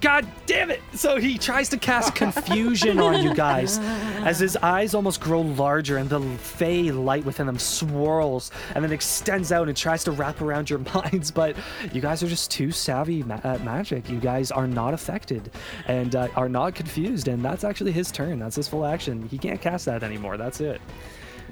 God 0.00 0.26
damn 0.44 0.70
it! 0.70 0.82
So 0.94 1.16
he 1.16 1.38
tries 1.38 1.70
to 1.70 1.78
cast 1.78 2.14
confusion 2.14 2.98
on 2.98 3.24
you 3.24 3.34
guys 3.34 3.78
as 4.24 4.38
his 4.38 4.54
eyes 4.58 4.94
almost 4.94 5.22
grow 5.22 5.40
larger 5.40 5.96
and 5.96 6.08
the 6.10 6.20
fey 6.36 6.90
light 6.92 7.24
within 7.24 7.46
them 7.46 7.58
swirls 7.58 8.50
and 8.74 8.84
then 8.84 8.92
extends 8.92 9.52
out 9.52 9.68
and 9.68 9.76
tries 9.76 10.04
to 10.04 10.10
wrap 10.10 10.42
around 10.42 10.68
your 10.68 10.78
minds. 10.94 11.30
But 11.30 11.56
you 11.94 12.02
guys 12.02 12.22
are 12.22 12.28
just 12.28 12.50
too 12.50 12.72
savvy 12.72 13.22
ma- 13.22 13.40
at 13.42 13.64
magic. 13.64 14.10
You 14.10 14.20
guys 14.20 14.50
are 14.50 14.66
not 14.66 14.92
affected 14.92 15.50
and 15.86 16.14
uh, 16.14 16.28
are 16.36 16.48
not 16.48 16.74
confused. 16.74 17.28
And 17.28 17.42
that's 17.42 17.64
actually 17.64 17.92
his 17.92 18.12
turn. 18.12 18.38
That's 18.38 18.56
his 18.56 18.68
full 18.68 18.84
action. 18.84 19.26
He 19.28 19.38
can't 19.38 19.60
cast 19.62 19.86
that 19.86 20.02
anymore. 20.02 20.36
That's 20.36 20.60
it. 20.60 20.80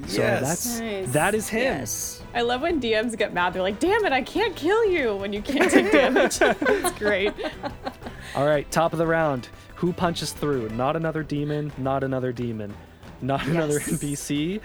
So 0.07 0.23
Yes. 0.23 0.41
that's 0.43 0.79
Nice. 0.81 1.13
that 1.13 1.35
is 1.35 1.49
him. 1.49 1.63
Yes. 1.63 2.23
I 2.35 2.43
love 2.43 2.63
when 2.63 2.81
DMs 2.81 3.17
get 3.17 3.33
mad. 3.33 3.53
They're 3.53 3.63
like, 3.63 3.79
damn 3.79 4.05
it, 4.05 4.13
I 4.13 4.23
can't 4.23 4.55
kill 4.57 4.85
you 4.87 5.15
when 5.17 5.33
you 5.33 5.41
can't 5.41 5.71
take 5.71 5.93
damage. 5.93 6.39
it's 6.41 6.99
great. 6.99 7.33
All 8.35 8.47
right, 8.47 8.69
top 8.71 8.93
of 8.93 8.99
the 8.99 9.07
round. 9.07 9.49
Who 9.77 9.93
punches 9.93 10.33
through? 10.33 10.71
Not 10.71 10.97
another 10.97 11.23
demon, 11.23 11.73
not 11.79 12.03
another 12.03 12.33
demon, 12.33 12.75
not 13.23 13.47
another 13.47 13.75
Yes. 13.87 13.89
NPC, 13.91 14.61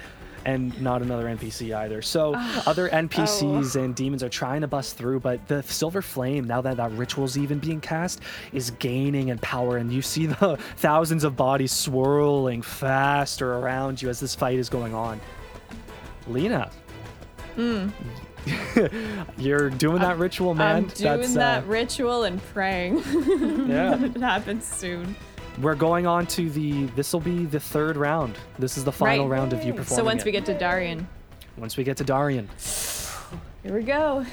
and 0.50 0.82
not 0.82 1.02
another 1.02 1.26
NPC 1.26 1.76
either. 1.76 2.02
So 2.02 2.34
other 2.66 2.90
NPCs 2.90 3.76
and 3.76 3.96
demons 3.96 4.24
are 4.24 4.30
trying 4.30 4.62
to 4.62 4.68
bust 4.68 4.98
through, 4.98 5.20
but 5.20 5.48
the 5.48 5.62
silver 5.64 6.02
flame, 6.02 6.46
now 6.46 6.62
that 6.62 6.78
that 6.78 6.92
ritual's 6.94 7.38
even 7.38 7.60
being 7.60 7.82
cast, 7.82 8.22
is 8.52 8.72
gaining 8.72 9.30
in 9.30 9.38
power, 9.40 9.78
and 9.78 9.92
you 9.92 10.02
see 10.02 10.26
the 10.26 10.58
thousands 10.78 11.24
of 11.24 11.36
bodies 11.36 11.72
swirling 11.72 12.62
faster 12.62 13.54
around 13.56 14.02
you 14.02 14.10
as 14.10 14.20
this 14.20 14.36
fight 14.36 14.58
is 14.58 14.70
going 14.70 14.94
on. 14.94 15.20
Lena. 16.28 16.72
You're 19.38 19.70
doing 19.70 20.00
that 20.00 20.18
ritual, 20.18 20.54
man. 20.56 20.76
I'm 20.76 20.88
doing 20.88 21.20
That's, 21.20 21.34
that 21.36 21.64
uh, 21.64 21.68
ritual 21.68 22.24
and 22.24 22.42
praying 22.54 22.98
yeah. 23.68 24.02
it 24.02 24.18
happens 24.18 24.66
soon. 24.66 25.16
We're 25.62 25.76
going 25.76 26.08
on 26.08 26.26
to 26.28 26.50
the. 26.50 26.86
This 26.96 27.12
will 27.12 27.20
be 27.20 27.46
the 27.46 27.60
third 27.60 27.98
round. 27.98 28.38
This 28.58 28.78
is 28.78 28.84
the 28.84 28.92
final 28.92 29.28
Right. 29.28 29.40
round 29.40 29.54
of 29.54 29.64
you 29.64 29.74
performing. 29.74 29.98
So 29.98 30.04
once 30.06 30.22
it. 30.22 30.26
we 30.26 30.32
get 30.32 30.46
to 30.46 30.58
Darian, 30.58 31.08
once 31.58 31.76
we 31.76 31.84
get 31.84 31.98
to 31.98 32.04
Darian. 32.04 32.48
here 33.64 33.74
we 33.74 33.84
go. 33.84 34.26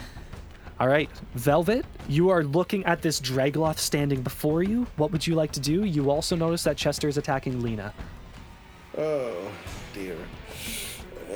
All 0.79 0.89
right, 0.89 1.09
Velvet, 1.35 1.87
you 2.07 2.29
are 2.29 2.45
looking 2.45 2.85
at 2.85 3.01
this 3.01 3.19
Draegloth 3.19 3.79
standing 3.79 4.21
before 4.21 4.63
you. 4.63 4.87
What 4.97 5.11
would 5.11 5.27
you 5.27 5.35
like 5.35 5.51
to 5.53 5.61
do? 5.61 5.85
You 5.85 6.11
also 6.11 6.37
notice 6.37 6.63
that 6.65 6.77
Chester 6.77 7.09
is 7.09 7.17
attacking 7.17 7.63
Lena. 7.63 7.95
Oh, 8.99 9.51
dear. 9.95 10.17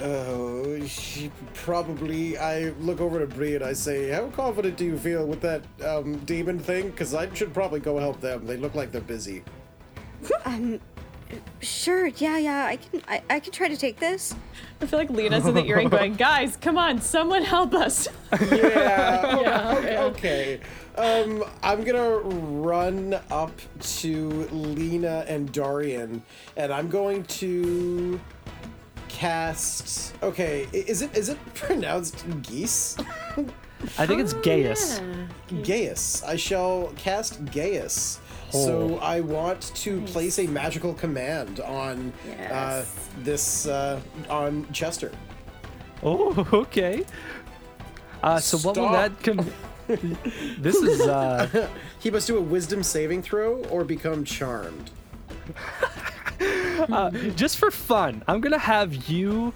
Oh, 0.02 0.86
she 0.86 1.30
probably. 1.54 2.36
I 2.38 2.70
look 2.80 3.00
over 3.00 3.18
to 3.18 3.26
Bree 3.26 3.54
and 3.54 3.64
I 3.64 3.72
say, 3.72 4.10
How 4.10 4.28
confident 4.28 4.76
do 4.76 4.84
you 4.84 4.96
feel 4.98 5.26
with 5.26 5.40
that 5.40 5.62
um, 5.84 6.18
demon 6.20 6.58
thing? 6.58 6.90
Because 6.90 7.14
I 7.14 7.32
should 7.34 7.52
probably 7.52 7.80
go 7.80 7.98
help 7.98 8.20
them. 8.20 8.46
They 8.46 8.56
look 8.56 8.74
like 8.74 8.92
they're 8.92 9.00
busy. 9.00 9.42
Sure, 11.60 12.06
yeah, 12.06 12.38
yeah, 12.38 12.64
I 12.66 12.76
can 12.76 13.02
I, 13.06 13.22
I 13.30 13.40
can 13.40 13.52
try 13.52 13.68
to 13.68 13.76
take 13.76 14.00
this. 14.00 14.34
I 14.80 14.86
feel 14.86 14.98
like 14.98 15.10
Lena's 15.10 15.46
in 15.46 15.54
the 15.54 15.64
earring 15.64 15.88
going, 15.96 16.14
guys, 16.14 16.56
come 16.56 16.78
on, 16.78 17.00
someone 17.00 17.42
help 17.42 17.74
us. 17.74 18.08
Yeah. 18.40 19.74
okay. 19.78 19.98
okay. 19.98 20.60
Um, 20.96 21.44
I'm 21.62 21.84
gonna 21.84 22.18
run 22.18 23.18
up 23.30 23.52
to 23.80 24.28
Lena 24.50 25.24
and 25.28 25.52
Darian, 25.52 26.22
and 26.56 26.72
I'm 26.72 26.88
going 26.88 27.24
to 27.24 28.18
cast. 29.08 30.14
Okay, 30.22 30.66
is 30.72 31.02
it 31.02 31.16
is 31.16 31.28
it 31.28 31.38
pronounced 31.54 32.24
geese? 32.42 32.96
I 33.98 34.06
think 34.06 34.20
it's 34.20 34.32
Gaius. 34.32 35.00
Gaius. 35.62 36.22
I 36.22 36.36
shall 36.36 36.92
cast 36.96 37.44
Gaius. 37.46 38.20
So 38.50 38.98
I 38.98 39.20
want 39.20 39.72
to 39.76 40.00
place 40.02 40.38
a 40.38 40.46
magical 40.46 40.94
command 40.94 41.60
on 41.60 42.12
uh, 42.50 42.84
this 43.18 43.66
uh, 43.66 44.00
on 44.28 44.70
Chester. 44.72 45.12
Oh, 46.02 46.46
okay. 46.52 47.04
Uh, 48.22 48.38
so 48.38 48.58
what 48.58 48.76
will 48.76 48.90
that 48.92 49.22
com- 49.22 49.50
This 50.58 50.76
is 50.76 51.00
uh 51.00 51.68
He 51.98 52.10
must 52.10 52.26
do 52.26 52.36
a 52.38 52.40
Wisdom 52.40 52.82
saving 52.82 53.22
throw 53.22 53.64
or 53.64 53.84
become 53.84 54.24
charmed. 54.24 54.90
just 57.36 57.58
for 57.58 57.70
fun. 57.70 58.22
I'm 58.28 58.40
gonna 58.40 58.58
have 58.58 58.94
you 59.08 59.52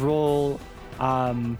roll 0.00 0.60
um 0.98 1.58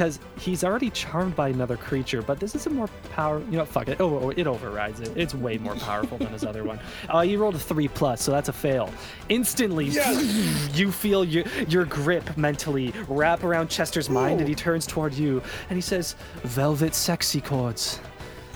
because 0.00 0.18
he's 0.38 0.64
already 0.64 0.88
charmed 0.88 1.36
by 1.36 1.50
another 1.50 1.76
creature, 1.76 2.22
but 2.22 2.40
this 2.40 2.54
is 2.54 2.66
a 2.66 2.70
more 2.70 2.88
power. 3.10 3.40
You 3.50 3.58
know, 3.58 3.66
fuck 3.66 3.86
it. 3.88 4.00
Oh, 4.00 4.18
oh, 4.18 4.30
it 4.30 4.46
overrides 4.46 4.98
it. 5.00 5.12
It's 5.14 5.34
way 5.34 5.58
more 5.58 5.74
powerful 5.74 6.16
than 6.16 6.28
his 6.28 6.42
other 6.42 6.64
one. 6.64 6.80
Uh, 7.12 7.20
you 7.20 7.38
rolled 7.38 7.56
a 7.56 7.58
three 7.58 7.88
plus, 7.88 8.22
so 8.22 8.30
that's 8.30 8.48
a 8.48 8.52
fail. 8.52 8.92
Instantly, 9.28 9.86
you 10.72 10.92
feel 10.92 11.24
your 11.24 11.44
your 11.68 11.84
grip 11.84 12.36
mentally 12.36 12.94
wrap 13.08 13.42
around 13.42 13.68
Chester's 13.68 14.08
mind, 14.08 14.38
and 14.38 14.48
he 14.48 14.54
turns 14.54 14.86
toward 14.86 15.12
you 15.12 15.42
and 15.68 15.76
he 15.76 15.80
says, 15.80 16.14
"Velvet 16.44 16.94
sexy 16.94 17.40
chords." 17.40 18.00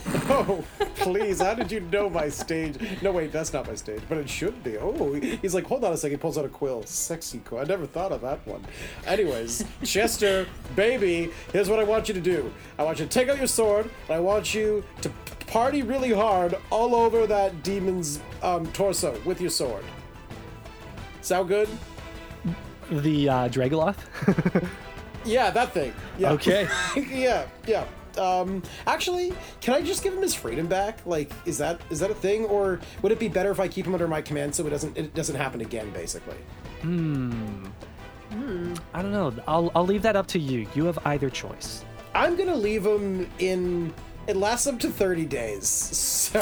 Oh, 0.26 0.64
please! 0.96 1.40
How 1.40 1.54
did 1.54 1.70
you 1.70 1.80
know 1.80 2.10
my 2.10 2.28
stage? 2.28 2.76
No, 3.02 3.12
wait, 3.12 3.30
that's 3.30 3.52
not 3.52 3.66
my 3.66 3.74
stage, 3.74 4.00
but 4.08 4.18
it 4.18 4.28
should 4.28 4.62
be. 4.64 4.76
Oh, 4.78 5.14
he's 5.14 5.54
like, 5.54 5.66
hold 5.66 5.84
on 5.84 5.92
a 5.92 5.96
second. 5.96 6.18
He 6.18 6.20
pulls 6.20 6.36
out 6.36 6.44
a 6.44 6.48
quill. 6.48 6.82
Sexy 6.84 7.38
quill. 7.38 7.60
I 7.60 7.64
never 7.64 7.86
thought 7.86 8.10
of 8.10 8.20
that 8.22 8.44
one. 8.46 8.64
Anyways, 9.06 9.64
Chester, 9.84 10.46
baby, 10.74 11.30
here's 11.52 11.68
what 11.68 11.78
I 11.78 11.84
want 11.84 12.08
you 12.08 12.14
to 12.14 12.20
do. 12.20 12.52
I 12.78 12.84
want 12.84 12.98
you 12.98 13.04
to 13.04 13.10
take 13.10 13.28
out 13.28 13.38
your 13.38 13.46
sword, 13.46 13.90
and 14.08 14.16
I 14.16 14.20
want 14.20 14.54
you 14.54 14.84
to 15.02 15.10
party 15.46 15.82
really 15.82 16.12
hard 16.12 16.56
all 16.70 16.94
over 16.94 17.26
that 17.26 17.62
demon's 17.62 18.20
um, 18.42 18.66
torso 18.72 19.18
with 19.24 19.40
your 19.40 19.50
sword. 19.50 19.84
Sound 21.22 21.48
good? 21.48 21.68
The 22.90 23.28
uh, 23.28 23.48
Draegloth. 23.48 24.68
Yeah, 25.24 25.50
that 25.50 25.72
thing. 25.72 25.94
Yeah. 26.18 26.32
Okay. 26.32 26.68
yeah, 26.96 27.46
yeah. 27.66 27.84
Um, 28.18 28.62
actually, 28.86 29.32
can 29.60 29.74
I 29.74 29.82
just 29.82 30.02
give 30.02 30.14
him 30.14 30.22
his 30.22 30.34
freedom 30.34 30.66
back? 30.66 31.04
Like, 31.06 31.32
is 31.46 31.58
that 31.58 31.80
is 31.90 32.00
that 32.00 32.10
a 32.10 32.14
thing, 32.14 32.44
or 32.46 32.80
would 33.02 33.12
it 33.12 33.18
be 33.18 33.28
better 33.28 33.50
if 33.50 33.60
I 33.60 33.68
keep 33.68 33.86
him 33.86 33.94
under 33.94 34.08
my 34.08 34.22
command 34.22 34.54
so 34.54 34.66
it 34.66 34.70
doesn't 34.70 34.96
it 34.96 35.14
doesn't 35.14 35.36
happen 35.36 35.60
again? 35.60 35.90
Basically. 35.90 36.36
Hmm. 36.82 37.64
Hmm. 38.30 38.74
I 38.92 39.02
don't 39.02 39.12
know. 39.12 39.32
I'll 39.46 39.70
I'll 39.74 39.86
leave 39.86 40.02
that 40.02 40.16
up 40.16 40.26
to 40.28 40.38
you. 40.38 40.66
You 40.74 40.84
have 40.86 40.98
either 41.04 41.30
choice. 41.30 41.84
I'm 42.14 42.36
gonna 42.36 42.56
leave 42.56 42.86
him 42.86 43.30
in. 43.38 43.92
It 44.26 44.36
lasts 44.36 44.66
up 44.66 44.78
to 44.80 44.88
30 44.88 45.26
days. 45.26 45.68
So. 45.68 46.40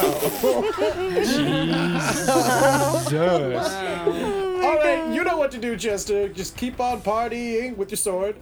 Jesus. 1.19 2.29
All 4.63 4.77
right, 4.77 5.13
you 5.13 5.25
know 5.25 5.35
what 5.35 5.51
to 5.51 5.57
do, 5.57 5.75
Chester. 5.75 6.29
Just 6.29 6.55
keep 6.55 6.79
on 6.79 7.01
partying 7.01 7.75
with 7.75 7.91
your 7.91 7.97
sword 7.97 8.37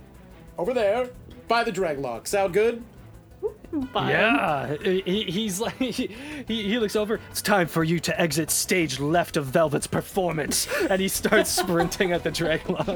over 0.59 0.75
there 0.75 1.09
by 1.47 1.63
the 1.63 1.71
draglock. 1.71 2.27
Sound 2.27 2.53
good? 2.53 2.83
Fine. 3.93 4.09
Yeah, 4.09 4.75
he, 4.83 5.01
he- 5.05 5.31
he's 5.31 5.59
like 5.59 5.73
he, 5.79 6.07
he 6.47 6.79
looks 6.79 6.95
over. 6.95 7.19
It's 7.29 7.41
time 7.41 7.67
for 7.67 7.83
you 7.83 7.99
to 8.01 8.19
exit 8.19 8.51
stage 8.51 8.99
left 8.99 9.37
of 9.37 9.45
Velvet's 9.45 9.87
performance, 9.87 10.67
and 10.89 11.01
he 11.01 11.07
starts 11.07 11.49
sprinting 11.57 12.11
at 12.11 12.23
the 12.23 12.31
Draegloth. 12.31 12.89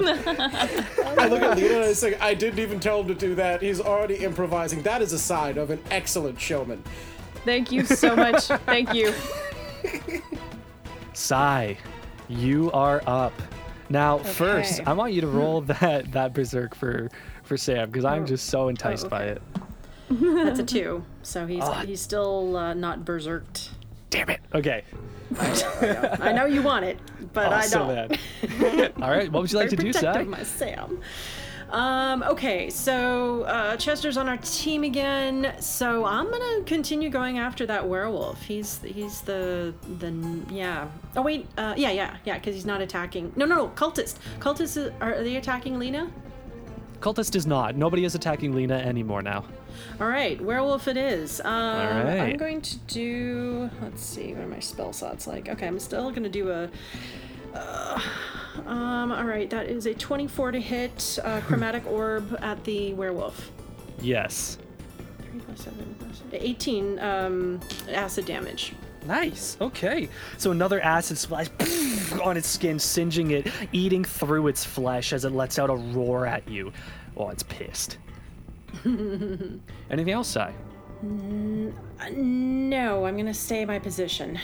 I 1.18 1.28
look 1.28 1.42
at 1.42 1.58
Lena 1.58 1.76
and 1.76 1.84
I 1.86 1.94
say, 1.94 2.16
I 2.16 2.34
didn't 2.34 2.60
even 2.60 2.80
tell 2.80 3.02
him 3.02 3.08
to 3.08 3.16
do 3.16 3.36
that. 3.36 3.62
He's 3.62 3.80
already 3.80 4.16
improvising. 4.16 4.82
That 4.82 5.02
is 5.02 5.14
a 5.14 5.20
sign 5.20 5.58
of 5.58 5.72
an 5.72 5.80
excellent 5.92 6.40
showman. 6.40 6.84
Thank 7.46 7.72
you 7.72 7.86
so 7.86 8.16
much. 8.16 8.46
Thank 8.66 8.94
you. 8.94 9.14
Sai, 11.14 11.78
you 12.28 12.72
are 12.72 13.02
up. 13.08 13.34
Now, 13.90 14.18
first, 14.18 14.82
I 14.86 14.94
want 14.94 15.14
you 15.14 15.22
to 15.22 15.28
roll 15.28 15.62
that 15.62 16.12
that 16.12 16.34
berserk 16.34 16.76
for 16.76 17.10
for 17.44 17.56
Sam 17.56 17.90
because 17.90 18.06
I'm 18.06 18.24
oh. 18.24 18.26
just 18.26 18.48
so 18.48 18.68
enticed 18.68 19.10
by 19.10 19.26
oh, 19.26 19.32
it. 19.34 19.42
That's 20.10 20.60
a 20.60 20.64
two. 20.64 21.04
So 21.24 21.48
he's 21.48 21.64
he's 21.86 22.02
still 22.02 22.56
uh, 22.58 22.74
not 22.74 23.06
berserked. 23.06 23.72
Damn 24.10 24.30
it. 24.30 24.42
Okay. 24.54 24.84
I 25.40 26.32
know 26.34 26.46
you 26.46 26.62
want 26.62 26.86
it, 26.86 27.00
but 27.34 27.52
Oh, 27.52 27.56
I 27.56 27.68
don't. 27.68 28.18
bad. 28.70 28.94
All 29.02 29.10
right. 29.10 29.32
What 29.32 29.42
would 29.42 29.52
you 29.52 29.58
like 29.58 29.70
to 29.72 29.76
do, 29.76 29.92
Sai? 29.92 30.00
protective, 30.00 30.28
my 30.28 30.44
Sam. 30.44 31.00
Um, 31.72 32.22
okay, 32.24 32.70
so 32.70 33.42
uh, 33.44 33.76
Chester's 33.76 34.18
on 34.18 34.30
our 34.30 34.38
team 34.38 34.84
again. 34.84 35.56
So 35.60 36.06
I'm 36.06 36.30
gonna 36.30 36.64
continue 36.66 37.10
going 37.10 37.40
after 37.40 37.66
that 37.66 37.88
werewolf. 37.88 38.42
He's 38.44 38.80
he's 38.84 39.22
the 39.22 39.74
the 39.98 40.14
yeah. 40.54 40.88
Oh 41.18 41.24
wait, 41.24 41.48
uh, 41.58 41.74
yeah 41.76 41.90
yeah 41.92 42.18
yeah, 42.24 42.36
because 42.38 42.54
he's 42.54 42.68
not 42.68 42.82
attacking. 42.82 43.34
No 43.36 43.46
no 43.46 43.56
no, 43.56 43.68
cultist. 43.70 44.18
Cultists 44.40 44.94
are, 45.02 45.16
are 45.16 45.24
they 45.24 45.38
attacking 45.38 45.80
Lena? 45.80 46.10
Cultist 47.00 47.36
is 47.36 47.48
not. 47.48 47.76
Nobody 47.76 48.06
is 48.06 48.14
attacking 48.16 48.54
Lena 48.54 48.76
anymore 48.78 49.24
now. 49.24 49.44
All 50.00 50.08
right, 50.08 50.40
werewolf 50.42 50.88
it 50.88 50.98
is. 50.98 51.42
Um, 51.42 51.48
I'm 51.48 52.38
going 52.38 52.62
to 52.62 52.78
do. 52.80 53.70
Let's 53.82 54.04
see, 54.04 54.34
what 54.34 54.44
are 54.44 54.48
my 54.48 54.60
spell 54.60 54.94
slots 54.94 55.28
like? 55.28 55.50
Okay, 55.50 55.68
I'm 55.68 55.80
still 55.80 56.10
going 56.10 56.24
to 56.24 56.30
do 56.30 56.52
a 56.52 56.70
Um, 58.66 59.12
all 59.12 59.26
right, 59.26 59.50
that 59.50 59.68
is 59.68 59.86
a 59.86 59.94
24 59.94 60.52
to 60.52 60.60
hit 60.60 61.20
uh, 61.24 61.42
chromatic 61.46 61.86
orb 61.88 62.38
at 62.42 62.64
the 62.64 62.94
werewolf. 62.94 63.52
Yes. 64.02 64.58
3 65.32 65.40
plus 65.42 65.62
7 65.62 65.96
plus 66.00 66.22
18 66.34 67.00
um, 67.00 67.60
acid 67.90 68.26
damage. 68.26 68.74
Nice. 69.06 69.56
Okay. 69.62 70.10
So 70.38 70.52
another 70.52 70.82
acid 70.82 71.18
splash 71.18 71.48
on 72.24 72.38
its 72.38 72.48
skin, 72.48 72.80
singeing 72.80 73.32
it, 73.32 73.52
eating 73.72 74.04
through 74.04 74.48
its 74.48 74.66
flesh 74.66 75.14
as 75.14 75.26
it 75.26 75.32
lets 75.32 75.60
out 75.60 75.70
a 75.70 75.76
roar 75.76 76.26
at 76.26 76.48
you. 76.48 76.74
Oh, 77.16 77.30
it's 77.30 77.44
pissed. 77.44 77.98
Anything 79.90 80.14
else, 80.14 80.28
Sai? 80.28 80.54
Uh, 81.02 82.10
no, 82.12 83.06
I'm 83.06 83.18
gonna 83.18 83.34
stay 83.34 83.66
my 83.66 83.80
position. 83.80 84.40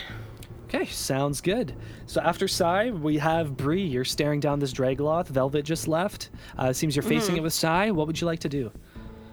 Okay, 0.66 0.86
sounds 0.86 1.40
good. 1.40 1.74
So 2.06 2.20
after 2.22 2.48
Sai, 2.48 2.90
we 2.90 3.18
have 3.18 3.56
Bree. 3.56 3.82
You're 3.84 4.04
staring 4.04 4.40
down 4.40 4.58
this 4.58 4.72
Draegloth. 4.72 5.28
Velvet 5.28 5.64
just 5.64 5.86
left. 5.86 6.30
Uh, 6.58 6.66
it 6.66 6.74
seems 6.74 6.96
you're 6.96 7.02
facing 7.02 7.36
it 7.36 7.42
with 7.42 7.52
Sai. 7.52 7.90
What 7.90 8.06
would 8.06 8.18
you 8.20 8.26
like 8.26 8.40
to 8.40 8.48
do? 8.48 8.70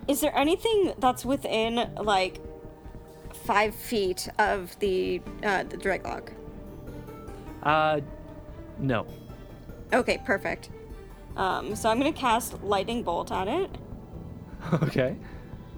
Is 0.09 0.19
there 0.19 0.35
anything 0.35 0.93
that's 0.97 1.23
within 1.23 1.89
like 1.95 2.41
five 3.45 3.73
feet 3.73 4.27
of 4.37 4.77
the 4.79 5.21
uh, 5.43 5.63
the 5.63 5.77
Draglock? 5.77 6.33
Uh, 7.63 8.01
no. 8.79 9.05
Okay, 9.93 10.19
perfect. 10.25 10.69
Um, 11.37 11.75
so 11.75 11.89
I'm 11.89 11.97
gonna 11.99 12.11
cast 12.11 12.61
lightning 12.63 13.03
bolt 13.03 13.31
at 13.31 13.47
it, 13.47 13.69
okay. 14.83 15.15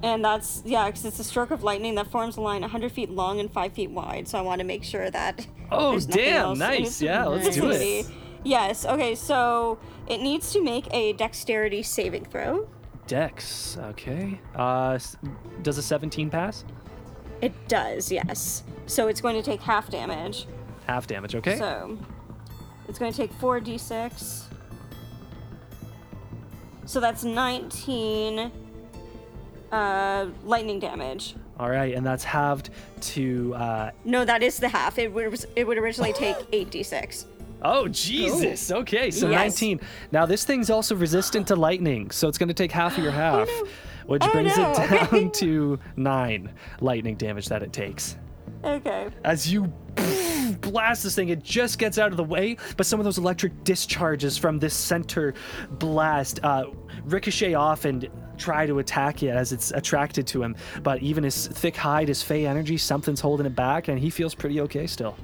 and 0.03 0.23
that's 0.23 0.61
yeah, 0.65 0.87
because 0.87 1.05
it's 1.05 1.19
a 1.19 1.23
stroke 1.23 1.51
of 1.51 1.63
lightning 1.63 1.95
that 1.95 2.07
forms 2.07 2.37
a 2.37 2.41
line 2.41 2.61
100 2.61 2.91
feet 2.91 3.09
long 3.09 3.39
and 3.39 3.51
five 3.51 3.73
feet 3.73 3.91
wide. 3.91 4.27
So 4.27 4.37
I 4.37 4.41
want 4.41 4.59
to 4.59 4.65
make 4.65 4.83
sure 4.83 5.09
that. 5.11 5.45
Oh, 5.71 5.99
damn, 5.99 6.57
nice. 6.57 7.01
Yeah, 7.01 7.25
let's 7.25 7.55
do 7.55 7.69
it. 7.71 8.05
Yes. 8.43 8.85
Okay. 8.85 9.15
So 9.15 9.79
it 10.07 10.19
needs 10.21 10.51
to 10.53 10.61
make 10.63 10.87
a 10.91 11.13
dexterity 11.13 11.83
saving 11.83 12.25
throw. 12.25 12.67
Dex. 13.07 13.77
Okay. 13.77 14.39
Uh, 14.55 14.97
does 15.61 15.77
a 15.77 15.83
17 15.83 16.29
pass? 16.29 16.63
It 17.41 17.53
does. 17.67 18.11
Yes. 18.11 18.63
So 18.85 19.07
it's 19.07 19.21
going 19.21 19.35
to 19.35 19.41
take 19.41 19.61
half 19.61 19.89
damage. 19.89 20.47
Half 20.87 21.07
damage. 21.07 21.35
Okay. 21.35 21.57
So 21.57 21.97
it's 22.87 22.99
going 22.99 23.11
to 23.11 23.17
take 23.17 23.33
4d6. 23.39 24.43
So 26.85 26.99
that's 26.99 27.23
19 27.23 28.51
uh, 29.71 30.27
lightning 30.43 30.79
damage. 30.79 31.35
All 31.59 31.69
right, 31.69 31.93
and 31.93 32.05
that's 32.05 32.23
halved 32.23 32.69
to. 33.01 33.53
Uh, 33.55 33.91
No, 34.05 34.25
that 34.25 34.41
is 34.43 34.57
the 34.59 34.69
half. 34.69 34.97
It 34.99 35.13
would 35.13 35.45
it 35.55 35.67
would 35.67 35.77
originally 35.77 36.13
take 36.13 36.35
8d6. 36.51 37.25
oh 37.63 37.87
Jesus! 37.87 38.71
Okay, 38.71 39.11
so 39.11 39.29
Yes. 39.29 39.61
19. 39.61 39.79
Now 40.11 40.25
this 40.25 40.43
thing's 40.45 40.69
also 40.69 40.95
resistant 40.95 41.47
to 41.47 41.55
lightning, 41.55 42.09
so 42.11 42.27
it's 42.27 42.37
going 42.37 42.49
to 42.49 42.55
take 42.55 42.71
half 42.71 42.97
of 42.97 43.03
your 43.03 43.11
half, 43.25 43.47
which 44.07 44.23
Oh, 44.25 44.31
brings 44.31 44.57
no. 44.57 44.71
it 44.71 44.89
down 45.11 45.31
to 45.41 45.79
nine 45.95 46.51
lightning 46.79 47.15
damage 47.15 47.47
that 47.49 47.61
it 47.63 47.71
takes. 47.71 48.17
Okay. 48.63 49.07
As 49.23 49.51
you 49.51 49.71
blast 50.61 51.03
this 51.03 51.15
thing, 51.15 51.29
it 51.29 51.41
just 51.43 51.79
gets 51.79 51.97
out 51.97 52.11
of 52.11 52.17
the 52.17 52.23
way, 52.23 52.57
but 52.77 52.85
some 52.85 52.99
of 52.99 53.03
those 53.05 53.17
electric 53.17 53.63
discharges 53.63 54.37
from 54.37 54.59
this 54.59 54.73
center 54.75 55.33
blast 55.71 56.39
uh, 56.43 56.65
ricochet 57.05 57.53
off 57.53 57.85
and 57.85 58.07
try 58.37 58.65
to 58.65 58.79
attack 58.79 59.23
it 59.23 59.29
as 59.29 59.51
it's 59.51 59.71
attracted 59.71 60.25
to 60.27 60.41
him. 60.43 60.55
But 60.83 61.01
even 61.01 61.23
his 61.23 61.47
thick 61.47 61.75
hide, 61.75 62.07
his 62.07 62.21
fey 62.23 62.45
energy, 62.45 62.77
something's 62.77 63.19
holding 63.21 63.45
it 63.45 63.55
back, 63.55 63.87
and 63.87 63.99
he 63.99 64.09
feels 64.09 64.33
pretty 64.35 64.61
okay 64.61 64.87
still. 64.87 65.15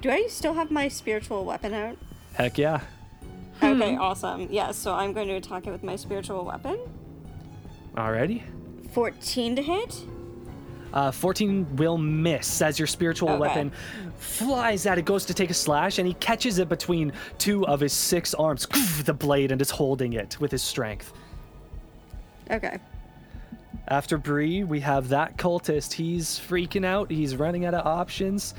Do 0.00 0.10
I 0.10 0.26
still 0.28 0.54
have 0.54 0.70
my 0.70 0.88
spiritual 0.88 1.44
weapon 1.44 1.72
out? 1.74 1.96
Heck 2.34 2.58
yeah. 2.58 2.80
Okay, 3.62 3.96
awesome. 3.96 4.48
Yeah, 4.50 4.72
so 4.72 4.92
I'm 4.92 5.12
going 5.12 5.28
to 5.28 5.34
attack 5.34 5.68
it 5.68 5.70
with 5.70 5.84
my 5.84 5.94
spiritual 5.94 6.44
weapon. 6.44 6.78
Alrighty. 7.94 8.42
14 8.92 9.56
to 9.56 9.62
hit. 9.62 10.02
Uh, 10.92 11.10
14 11.10 11.76
will 11.76 11.96
miss 11.96 12.60
as 12.60 12.78
your 12.78 12.86
spiritual 12.88 13.30
Okay. 13.30 13.38
weapon 13.40 13.72
flies 14.22 14.86
at 14.86 14.98
it, 14.98 15.04
goes 15.04 15.24
to 15.26 15.34
take 15.34 15.50
a 15.50 15.54
slash, 15.54 15.98
and 15.98 16.06
he 16.06 16.14
catches 16.14 16.58
it 16.58 16.68
between 16.68 17.12
two 17.38 17.66
of 17.66 17.80
his 17.80 17.92
six 17.92 18.34
arms, 18.34 18.66
the 19.04 19.14
blade, 19.14 19.52
and 19.52 19.60
is 19.60 19.70
holding 19.70 20.14
it 20.14 20.40
with 20.40 20.50
his 20.50 20.62
strength. 20.62 21.12
Okay. 22.50 22.78
After 23.88 24.16
Bree, 24.16 24.64
we 24.64 24.80
have 24.80 25.08
that 25.08 25.36
cultist. 25.36 25.92
He's 25.92 26.38
freaking 26.38 26.84
out. 26.84 27.10
He's 27.10 27.36
running 27.36 27.64
out 27.64 27.74
of 27.74 27.84
options. 27.86 28.54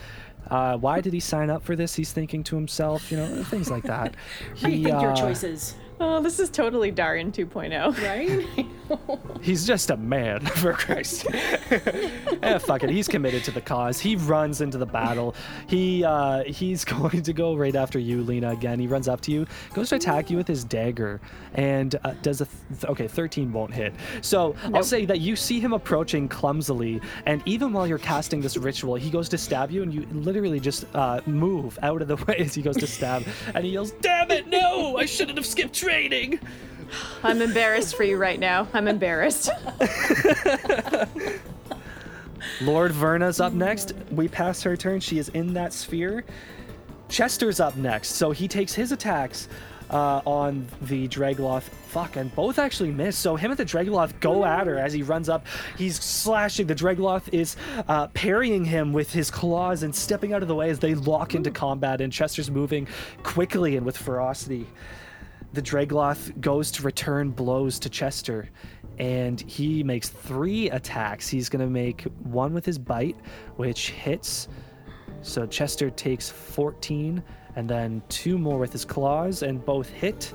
Uh, 0.50 0.78
why 0.78 1.00
did 1.00 1.14
he 1.14 1.20
sign 1.20 1.50
up 1.50 1.64
for 1.64 1.76
this? 1.76 1.96
He's 1.96 2.12
thinking 2.12 2.44
to 2.44 2.56
himself, 2.56 3.10
you 3.10 3.18
know, 3.18 3.44
things 3.46 3.72
like 3.72 3.84
that. 3.84 4.16
He, 4.56 4.84
Rethink 4.84 5.02
your 5.02 5.12
uh, 5.12 5.16
choices, 5.16 5.76
Oh, 6.06 6.20
this 6.22 6.38
is 6.38 6.50
totally 6.50 6.92
Darian 6.92 7.32
2.0. 7.32 8.04
right? 8.04 8.68
He's 9.42 9.66
just 9.66 9.90
a 9.90 9.98
man, 9.98 10.46
for 10.46 10.74
Christ. 10.74 11.26
eh, 11.34 12.58
fuck 12.58 12.84
it. 12.84 12.90
He's 12.90 13.08
committed 13.08 13.44
to 13.46 13.52
the 13.52 13.62
cause. 13.62 14.00
He 14.00 14.16
runs 14.18 14.62
into 14.62 14.78
the 14.78 14.86
battle. 14.86 15.34
He 15.68 16.04
uh, 16.04 16.44
he's 16.44 16.84
going 16.86 17.24
to 17.24 17.34
go 17.34 17.56
right 17.56 17.76
after 17.76 18.00
you, 18.00 18.22
Lena. 18.24 18.52
Again, 18.52 18.80
he 18.80 18.88
runs 18.88 19.08
up 19.08 19.22
to 19.22 19.32
you, 19.32 19.48
goes 19.74 19.90
to 19.90 19.96
attack 19.96 20.30
you 20.30 20.38
with 20.38 20.48
his 20.48 20.64
dagger, 20.64 21.22
and 21.54 21.96
uh, 22.04 22.14
does 22.22 22.42
a 22.42 22.46
th- 22.46 22.86
okay. 22.86 23.08
Thirteen 23.08 23.52
won't 23.52 23.74
hit. 23.74 23.94
So 24.22 24.56
I'll 24.74 24.84
say 24.84 25.06
that 25.06 25.22
you 25.22 25.36
see 25.36 25.60
him 25.60 25.74
approaching 25.74 26.28
clumsily, 26.28 27.02
and 27.26 27.42
even 27.46 27.74
while 27.74 27.88
you're 27.88 27.98
casting 27.98 28.42
this 28.42 28.58
ritual, 28.58 28.96
he 28.96 29.10
goes 29.10 29.30
to 29.30 29.38
stab 29.38 29.72
you, 29.72 29.82
and 29.84 29.94
you 29.94 30.06
literally 30.12 30.60
just 30.60 30.86
uh, 30.94 31.22
move 31.26 31.80
out 31.82 32.02
of 32.02 32.08
the 32.08 32.18
way 32.18 32.36
as 32.40 32.54
he 32.54 32.62
goes 32.62 32.78
to 32.78 32.88
stab, 32.88 33.24
and 33.56 33.66
he 33.66 33.72
yells, 33.72 33.92
"Damn 34.02 34.30
it! 34.32 34.48
No! 34.48 34.98
I 34.98 35.06
shouldn't 35.06 35.38
have 35.38 35.48
skipped 35.48 35.74
training." 35.94 36.40
I'm 37.24 37.42
embarrassed 37.42 37.96
for 37.96 38.04
you 38.04 38.18
right 38.18 38.40
now. 38.40 38.68
I'm 38.74 38.88
embarrassed. 38.88 39.50
Lord 42.62 42.92
Verna's 42.92 43.40
up 43.40 43.54
next. 43.54 43.94
We 44.12 44.28
pass 44.28 44.62
her 44.64 44.78
turn. 44.78 45.00
She 45.00 45.18
is 45.18 45.30
in 45.30 45.54
that 45.54 45.74
sphere. 45.74 46.24
Chester's 47.10 47.60
up 47.60 47.76
next, 47.76 48.12
so 48.12 48.32
he 48.32 48.48
takes 48.48 48.74
his 48.74 48.92
attacks 48.92 49.48
uh, 49.90 50.22
on 50.26 50.68
the 50.82 51.08
Draegloth. 51.08 51.64
Fuck, 51.64 52.16
and 52.16 52.34
both 52.36 52.58
actually 52.58 52.92
miss. 52.92 53.18
So 53.18 53.36
him 53.36 53.52
and 53.52 53.60
the 53.60 53.66
Draegloth 53.66 54.20
go 54.20 54.46
at 54.46 54.68
her 54.68 54.78
as 54.78 54.94
he 54.94 55.04
runs 55.04 55.30
up. 55.30 55.46
He's 55.78 56.00
slashing. 56.00 56.68
The 56.68 56.76
Draegloth 56.76 57.30
is 57.32 57.56
uh, 57.88 58.08
parrying 58.08 58.66
him 58.66 58.94
with 58.94 59.14
his 59.14 59.30
claws 59.30 59.84
and 59.84 59.96
stepping 59.96 60.34
out 60.34 60.42
of 60.42 60.48
the 60.48 60.56
way 60.56 60.70
as 60.70 60.80
they 60.80 60.96
lock 60.96 61.36
into 61.36 61.52
combat. 61.52 62.02
And 62.02 62.12
Chester's 62.12 62.50
moving 62.50 62.88
quickly 63.24 63.78
and 63.78 63.86
with 63.86 63.98
ferocity 63.98 64.68
the 65.54 65.62
Draegloth 65.62 66.40
goes 66.42 66.72
to 66.72 66.84
return 66.84 67.30
blows 67.30 67.80
to 67.80 67.90
Chester, 67.90 68.50
and 68.98 69.40
he 69.42 69.84
makes 69.84 70.10
three 70.10 70.70
attacks. 70.72 71.28
He's 71.30 71.48
going 71.48 71.64
to 71.64 71.72
make 71.72 72.02
one 72.24 72.54
with 72.54 72.66
his 72.66 72.80
bite, 72.80 73.16
which 73.56 73.92
hits. 73.92 74.48
So 75.22 75.46
Chester 75.46 75.90
takes 75.90 76.30
14, 76.30 77.24
and 77.56 77.70
then 77.70 78.02
two 78.10 78.38
more 78.38 78.58
with 78.58 78.72
his 78.72 78.84
claws, 78.84 79.44
and 79.44 79.64
both 79.64 79.90
hit. 79.90 80.34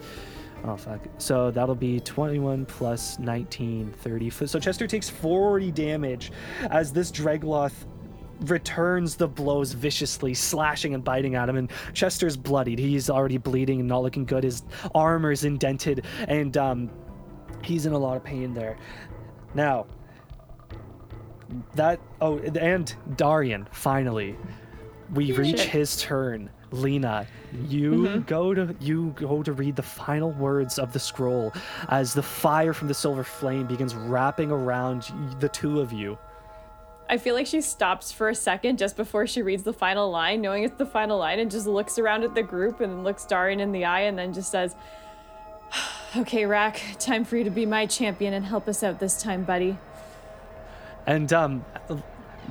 Oh, 0.64 0.76
fuck. 0.76 1.00
So 1.18 1.50
that'll 1.50 1.74
be 1.74 2.00
21 2.00 2.66
plus 2.66 3.18
19, 3.18 3.92
30. 3.92 4.30
So 4.30 4.58
Chester 4.58 4.86
takes 4.86 5.08
40 5.08 5.70
damage 5.72 6.32
as 6.70 6.92
this 6.92 7.12
Dragloth 7.12 7.86
returns 8.40 9.16
the 9.16 9.28
blows 9.28 9.72
viciously, 9.72 10.34
slashing 10.34 10.94
and 10.94 11.04
biting 11.04 11.34
at 11.34 11.48
him. 11.48 11.56
And 11.56 11.70
Chester's 11.92 12.36
bloodied. 12.36 12.78
He's 12.78 13.10
already 13.10 13.38
bleeding 13.38 13.80
and 13.80 13.88
not 13.88 14.02
looking 14.02 14.24
good. 14.24 14.44
His 14.44 14.62
armor's 14.94 15.44
indented, 15.44 16.04
and 16.26 16.56
um, 16.56 16.90
he's 17.62 17.86
in 17.86 17.92
a 17.92 17.98
lot 17.98 18.16
of 18.16 18.24
pain 18.24 18.54
there. 18.54 18.76
Now, 19.54 19.86
that 21.74 22.00
oh, 22.20 22.38
and 22.38 22.94
Darian 23.16 23.66
finally, 23.72 24.36
we 25.14 25.32
reach 25.32 25.60
his 25.60 26.00
turn. 26.00 26.50
Lena, 26.70 27.26
you 27.66 28.20
go 28.26 28.52
to 28.52 28.76
you 28.78 29.14
go 29.16 29.42
to 29.42 29.52
read 29.54 29.74
the 29.74 29.82
final 29.82 30.32
words 30.32 30.78
of 30.78 30.92
the 30.92 30.98
scroll 30.98 31.50
as 31.88 32.12
the 32.12 32.22
fire 32.22 32.74
from 32.74 32.88
the 32.88 32.94
silver 32.94 33.24
flame 33.24 33.66
begins 33.66 33.94
wrapping 33.94 34.50
around 34.50 35.10
the 35.40 35.48
two 35.48 35.80
of 35.80 35.94
you. 35.94 36.18
I 37.10 37.16
feel 37.16 37.34
like 37.34 37.46
she 37.46 37.62
stops 37.62 38.12
for 38.12 38.28
a 38.28 38.34
second 38.34 38.78
just 38.78 38.96
before 38.96 39.26
she 39.26 39.40
reads 39.40 39.62
the 39.62 39.72
final 39.72 40.10
line, 40.10 40.42
knowing 40.42 40.64
it's 40.64 40.76
the 40.76 40.86
final 40.86 41.18
line, 41.18 41.38
and 41.38 41.50
just 41.50 41.66
looks 41.66 41.98
around 41.98 42.22
at 42.22 42.34
the 42.34 42.42
group 42.42 42.80
and 42.80 43.02
looks 43.02 43.24
Darian 43.24 43.60
in 43.60 43.72
the 43.72 43.86
eye 43.86 44.02
and 44.02 44.18
then 44.18 44.34
just 44.34 44.50
says, 44.50 44.76
Okay, 46.16 46.44
Rak, 46.44 46.80
time 46.98 47.24
for 47.24 47.36
you 47.36 47.44
to 47.44 47.50
be 47.50 47.64
my 47.64 47.86
champion 47.86 48.34
and 48.34 48.44
help 48.44 48.68
us 48.68 48.82
out 48.82 48.98
this 48.98 49.22
time, 49.22 49.44
buddy. 49.44 49.76
And 51.06 51.32
um, 51.32 51.64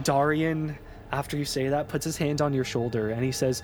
Darian, 0.03 0.77
after 1.11 1.37
you 1.37 1.45
say 1.45 1.69
that, 1.69 1.87
puts 1.87 2.05
his 2.05 2.17
hand 2.17 2.41
on 2.41 2.53
your 2.53 2.63
shoulder 2.63 3.11
and 3.11 3.23
he 3.23 3.31
says, 3.31 3.61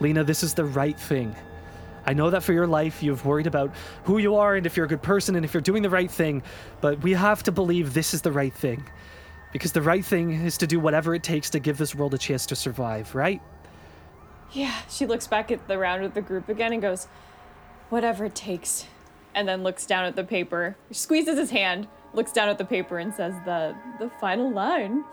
Lena, 0.00 0.24
this 0.24 0.42
is 0.42 0.54
the 0.54 0.64
right 0.64 0.98
thing. 0.98 1.34
I 2.06 2.14
know 2.14 2.30
that 2.30 2.42
for 2.42 2.54
your 2.54 2.66
life 2.66 3.02
you've 3.02 3.26
worried 3.26 3.46
about 3.46 3.74
who 4.04 4.16
you 4.16 4.36
are 4.36 4.56
and 4.56 4.64
if 4.64 4.76
you're 4.76 4.86
a 4.86 4.88
good 4.88 5.02
person 5.02 5.36
and 5.36 5.44
if 5.44 5.52
you're 5.52 5.60
doing 5.60 5.82
the 5.82 5.90
right 5.90 6.10
thing, 6.10 6.42
but 6.80 7.02
we 7.02 7.12
have 7.12 7.42
to 7.42 7.52
believe 7.52 7.92
this 7.92 8.14
is 8.14 8.22
the 8.22 8.32
right 8.32 8.54
thing. 8.54 8.82
Because 9.52 9.72
the 9.72 9.82
right 9.82 10.04
thing 10.04 10.32
is 10.32 10.56
to 10.58 10.66
do 10.66 10.78
whatever 10.78 11.14
it 11.14 11.22
takes 11.22 11.50
to 11.50 11.58
give 11.58 11.76
this 11.76 11.94
world 11.94 12.14
a 12.14 12.18
chance 12.18 12.46
to 12.46 12.56
survive, 12.56 13.14
right? 13.14 13.42
Yeah. 14.52 14.74
She 14.88 15.06
looks 15.06 15.26
back 15.26 15.50
at 15.50 15.66
the 15.68 15.78
round 15.78 16.04
of 16.04 16.14
the 16.14 16.22
group 16.22 16.48
again 16.48 16.72
and 16.72 16.80
goes, 16.82 17.06
whatever 17.88 18.24
it 18.24 18.34
takes. 18.34 18.86
And 19.34 19.46
then 19.46 19.62
looks 19.62 19.86
down 19.86 20.04
at 20.04 20.16
the 20.16 20.24
paper, 20.24 20.76
squeezes 20.90 21.38
his 21.38 21.50
hand, 21.50 21.86
looks 22.14 22.32
down 22.32 22.48
at 22.48 22.58
the 22.58 22.64
paper 22.64 22.98
and 22.98 23.14
says 23.14 23.34
the 23.44 23.76
the 24.00 24.10
final 24.20 24.50
line. 24.50 25.04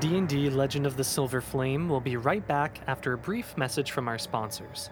D&D 0.00 0.50
Legend 0.50 0.86
of 0.86 0.96
the 0.96 1.04
Silver 1.04 1.40
Flame 1.40 1.88
will 1.88 2.00
be 2.00 2.18
right 2.18 2.46
back 2.46 2.80
after 2.86 3.14
a 3.14 3.18
brief 3.18 3.56
message 3.56 3.92
from 3.92 4.08
our 4.08 4.18
sponsors. 4.18 4.90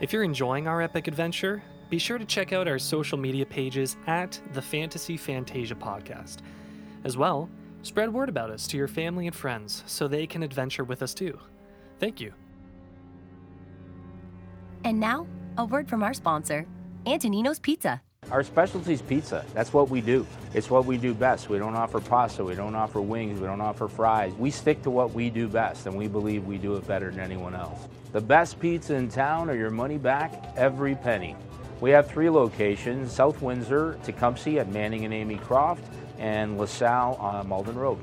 If 0.00 0.12
you're 0.12 0.24
enjoying 0.24 0.68
our 0.68 0.82
epic 0.82 1.08
adventure, 1.08 1.62
be 1.88 1.98
sure 1.98 2.18
to 2.18 2.24
check 2.26 2.52
out 2.52 2.68
our 2.68 2.78
social 2.78 3.16
media 3.16 3.46
pages 3.46 3.96
at 4.06 4.38
the 4.52 4.60
Fantasy 4.60 5.16
Fantasia 5.16 5.74
podcast. 5.74 6.38
As 7.04 7.16
well, 7.16 7.48
spread 7.82 8.12
word 8.12 8.28
about 8.28 8.50
us 8.50 8.66
to 8.68 8.76
your 8.76 8.88
family 8.88 9.26
and 9.26 9.34
friends 9.34 9.84
so 9.86 10.06
they 10.06 10.26
can 10.26 10.42
adventure 10.42 10.84
with 10.84 11.02
us 11.02 11.14
too. 11.14 11.38
Thank 11.98 12.20
you. 12.20 12.34
And 14.84 15.00
now, 15.00 15.26
a 15.56 15.64
word 15.64 15.88
from 15.88 16.02
our 16.02 16.12
sponsor, 16.12 16.66
Antonino's 17.06 17.58
Pizza. 17.58 18.02
Our 18.32 18.42
specialty 18.42 18.94
is 18.94 19.02
pizza. 19.02 19.44
That's 19.52 19.74
what 19.74 19.90
we 19.90 20.00
do. 20.00 20.26
It's 20.54 20.70
what 20.70 20.86
we 20.86 20.96
do 20.96 21.12
best. 21.12 21.50
We 21.50 21.58
don't 21.58 21.74
offer 21.74 22.00
pasta, 22.00 22.42
we 22.42 22.54
don't 22.54 22.74
offer 22.74 22.98
wings, 22.98 23.38
we 23.38 23.46
don't 23.46 23.60
offer 23.60 23.88
fries. 23.88 24.32
We 24.38 24.50
stick 24.50 24.80
to 24.84 24.90
what 24.90 25.12
we 25.12 25.28
do 25.28 25.48
best, 25.48 25.84
and 25.84 25.94
we 25.94 26.08
believe 26.08 26.46
we 26.46 26.56
do 26.56 26.76
it 26.76 26.86
better 26.86 27.10
than 27.10 27.20
anyone 27.20 27.54
else. 27.54 27.88
The 28.12 28.22
best 28.22 28.58
pizza 28.58 28.94
in 28.94 29.10
town 29.10 29.50
or 29.50 29.54
your 29.54 29.70
money 29.70 29.98
back 29.98 30.54
every 30.56 30.94
penny. 30.94 31.36
We 31.82 31.90
have 31.90 32.10
three 32.10 32.30
locations 32.30 33.12
South 33.12 33.42
Windsor, 33.42 33.98
Tecumseh 34.02 34.58
at 34.58 34.68
Manning 34.68 35.04
and 35.04 35.12
Amy 35.12 35.36
Croft, 35.36 35.84
and 36.18 36.56
LaSalle 36.56 37.16
on 37.16 37.46
Malden 37.48 37.76
Road. 37.76 37.98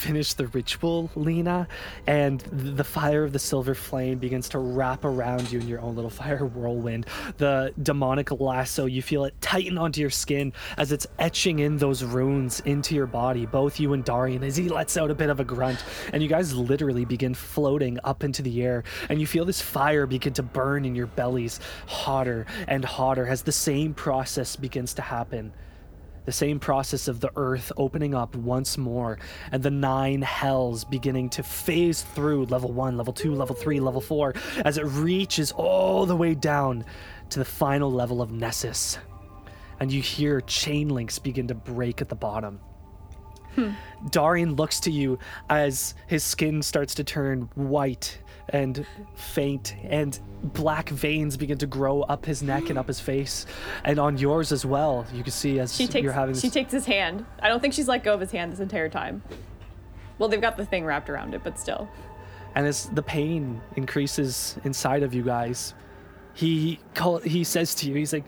Finish 0.00 0.32
the 0.32 0.46
ritual, 0.48 1.10
Lena, 1.14 1.68
and 2.06 2.40
the 2.40 2.82
fire 2.84 3.22
of 3.22 3.32
the 3.32 3.38
silver 3.38 3.74
flame 3.74 4.18
begins 4.18 4.48
to 4.48 4.58
wrap 4.58 5.04
around 5.04 5.52
you 5.52 5.60
in 5.60 5.68
your 5.68 5.80
own 5.80 5.94
little 5.94 6.10
fire 6.22 6.46
whirlwind. 6.46 7.06
The 7.36 7.74
demonic 7.82 8.30
lasso, 8.32 8.86
you 8.86 9.02
feel 9.02 9.24
it 9.24 9.38
tighten 9.40 9.76
onto 9.76 10.00
your 10.00 10.10
skin 10.10 10.52
as 10.78 10.90
it's 10.90 11.06
etching 11.18 11.58
in 11.58 11.76
those 11.76 12.02
runes 12.02 12.60
into 12.60 12.94
your 12.94 13.06
body, 13.06 13.44
both 13.44 13.78
you 13.78 13.92
and 13.92 14.02
Darian, 14.02 14.42
as 14.42 14.56
he 14.56 14.68
lets 14.68 14.96
out 14.96 15.10
a 15.10 15.14
bit 15.14 15.28
of 15.28 15.38
a 15.38 15.44
grunt. 15.44 15.84
And 16.12 16.22
you 16.22 16.28
guys 16.28 16.54
literally 16.54 17.04
begin 17.04 17.34
floating 17.34 17.98
up 18.02 18.24
into 18.24 18.40
the 18.40 18.62
air, 18.62 18.84
and 19.10 19.20
you 19.20 19.26
feel 19.26 19.44
this 19.44 19.60
fire 19.60 20.06
begin 20.06 20.32
to 20.34 20.42
burn 20.42 20.86
in 20.86 20.94
your 20.94 21.08
bellies 21.08 21.60
hotter 21.86 22.46
and 22.66 22.84
hotter 22.84 23.26
as 23.26 23.42
the 23.42 23.52
same 23.52 23.92
process 23.92 24.56
begins 24.56 24.94
to 24.94 25.02
happen 25.02 25.52
the 26.30 26.36
same 26.36 26.60
process 26.60 27.08
of 27.08 27.18
the 27.18 27.32
earth 27.34 27.72
opening 27.76 28.14
up 28.14 28.36
once 28.36 28.78
more 28.78 29.18
and 29.50 29.64
the 29.64 29.70
nine 29.70 30.22
hells 30.22 30.84
beginning 30.84 31.28
to 31.28 31.42
phase 31.42 32.02
through 32.02 32.44
level 32.44 32.70
one, 32.70 32.96
level 32.96 33.12
two, 33.12 33.34
level 33.34 33.56
three, 33.56 33.80
level 33.80 34.00
four 34.00 34.32
as 34.64 34.78
it 34.78 34.84
reaches 34.84 35.50
all 35.50 36.06
the 36.06 36.14
way 36.14 36.36
down 36.36 36.84
to 37.30 37.40
the 37.40 37.44
final 37.44 37.90
level 37.90 38.22
of 38.22 38.30
Nessus. 38.30 38.96
And 39.80 39.90
you 39.90 40.00
hear 40.00 40.40
chain 40.40 40.88
links 40.88 41.18
begin 41.18 41.48
to 41.48 41.54
break 41.56 42.00
at 42.00 42.08
the 42.08 42.14
bottom. 42.14 42.60
Darian 44.10 44.54
looks 44.54 44.80
to 44.80 44.90
you 44.90 45.18
as 45.48 45.94
his 46.06 46.22
skin 46.24 46.62
starts 46.62 46.94
to 46.96 47.04
turn 47.04 47.48
white 47.54 48.18
and 48.48 48.84
faint, 49.14 49.76
and 49.84 50.18
black 50.42 50.88
veins 50.88 51.36
begin 51.36 51.58
to 51.58 51.66
grow 51.66 52.02
up 52.02 52.24
his 52.24 52.42
neck 52.42 52.68
and 52.70 52.78
up 52.78 52.88
his 52.88 52.98
face, 52.98 53.46
and 53.84 53.98
on 53.98 54.18
yours 54.18 54.50
as 54.50 54.64
well. 54.66 55.06
You 55.14 55.22
can 55.22 55.30
see 55.32 55.60
as 55.60 55.74
She 55.76 55.86
takes 55.86 56.02
you're 56.02 56.12
having 56.12 56.34
she 56.34 56.48
this- 56.48 56.54
takes 56.54 56.72
his 56.72 56.86
hand. 56.86 57.24
I 57.40 57.48
don't 57.48 57.60
think 57.60 57.74
she's 57.74 57.86
let 57.88 58.02
go 58.02 58.14
of 58.14 58.20
his 58.20 58.32
hand 58.32 58.52
this 58.52 58.60
entire 58.60 58.88
time. 58.88 59.22
Well, 60.18 60.28
they've 60.28 60.40
got 60.40 60.56
the 60.56 60.64
thing 60.66 60.84
wrapped 60.84 61.08
around 61.10 61.34
it, 61.34 61.42
but 61.44 61.58
still. 61.58 61.88
and 62.56 62.66
as 62.66 62.86
the 62.86 63.02
pain 63.02 63.60
increases 63.76 64.56
inside 64.64 65.02
of 65.04 65.14
you 65.14 65.22
guys, 65.22 65.72
he 66.34 66.80
call, 66.94 67.18
he 67.18 67.44
says 67.44 67.74
to 67.76 67.88
you, 67.88 67.94
he's 67.94 68.12
like, 68.12 68.24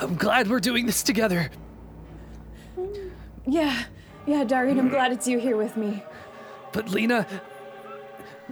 "I'm 0.00 0.16
glad 0.16 0.48
we're 0.48 0.58
doing 0.60 0.86
this 0.86 1.02
together." 1.04 1.50
Yeah, 3.46 3.84
yeah, 4.26 4.44
Darian, 4.44 4.78
I'm 4.78 4.88
glad 4.88 5.12
it's 5.12 5.26
you 5.28 5.38
here 5.38 5.56
with 5.56 5.76
me. 5.76 6.02
But 6.72 6.90
Lena, 6.90 7.26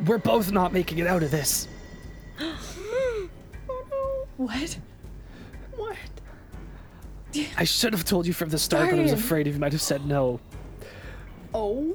we're 0.07 0.19
both 0.19 0.53
not 0.53 0.73
making 0.73 0.99
it 0.99 1.07
out 1.07 1.23
of 1.23 1.31
this. 1.31 1.69
What? 4.39 4.78
What? 5.77 5.97
I 7.57 7.65
should 7.65 7.93
have 7.93 8.05
told 8.05 8.27
you 8.27 8.32
from 8.32 8.49
the 8.49 8.59
start, 8.59 8.90
but 8.90 8.99
I 8.99 9.03
was 9.03 9.11
Darian. 9.11 9.24
afraid 9.24 9.47
you 9.47 9.53
might 9.55 9.73
have 9.73 9.82
said 9.82 10.05
no. 10.07 10.40
Oh. 11.55 11.94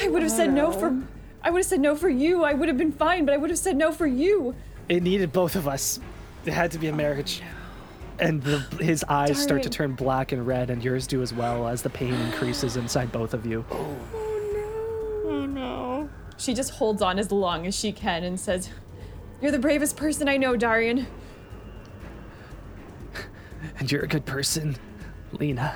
I 0.00 0.08
would 0.08 0.22
have 0.22 0.30
said 0.30 0.52
no 0.52 0.72
for. 0.72 0.96
I 1.42 1.50
would 1.50 1.58
have 1.58 1.66
said 1.66 1.80
no 1.80 1.96
for 1.96 2.08
you. 2.08 2.44
I 2.44 2.54
would 2.54 2.68
have 2.68 2.78
been 2.78 2.92
fine, 2.92 3.24
but 3.24 3.34
I 3.34 3.38
would 3.38 3.50
have 3.50 3.58
said 3.58 3.76
no 3.76 3.92
for 3.92 4.06
you. 4.06 4.54
It 4.88 5.02
needed 5.02 5.32
both 5.32 5.56
of 5.56 5.66
us. 5.66 5.98
It 6.44 6.52
had 6.52 6.70
to 6.72 6.78
be 6.78 6.88
a 6.88 6.92
marriage. 6.92 7.42
And 8.20 8.42
the, 8.42 8.58
his 8.82 9.02
eyes 9.08 9.42
start 9.42 9.62
to 9.62 9.70
turn 9.70 9.94
black 9.94 10.32
and 10.32 10.46
red, 10.46 10.68
and 10.70 10.84
yours 10.84 11.06
do 11.06 11.22
as 11.22 11.32
well 11.32 11.66
as 11.66 11.82
the 11.82 11.90
pain 11.90 12.12
increases 12.12 12.76
inside 12.76 13.10
both 13.10 13.32
of 13.32 13.46
you. 13.46 13.64
Oh, 13.70 13.96
oh 14.14 15.26
no! 15.26 15.30
Oh 15.30 15.46
no! 15.46 16.10
She 16.36 16.52
just 16.52 16.72
holds 16.72 17.00
on 17.00 17.18
as 17.18 17.32
long 17.32 17.66
as 17.66 17.74
she 17.74 17.92
can 17.92 18.22
and 18.24 18.38
says, 18.38 18.68
"You're 19.40 19.52
the 19.52 19.58
bravest 19.58 19.96
person 19.96 20.28
I 20.28 20.36
know, 20.36 20.56
Darian." 20.56 21.06
And 23.78 23.90
you're 23.90 24.02
a 24.02 24.08
good 24.08 24.26
person, 24.26 24.76
Lena. 25.32 25.74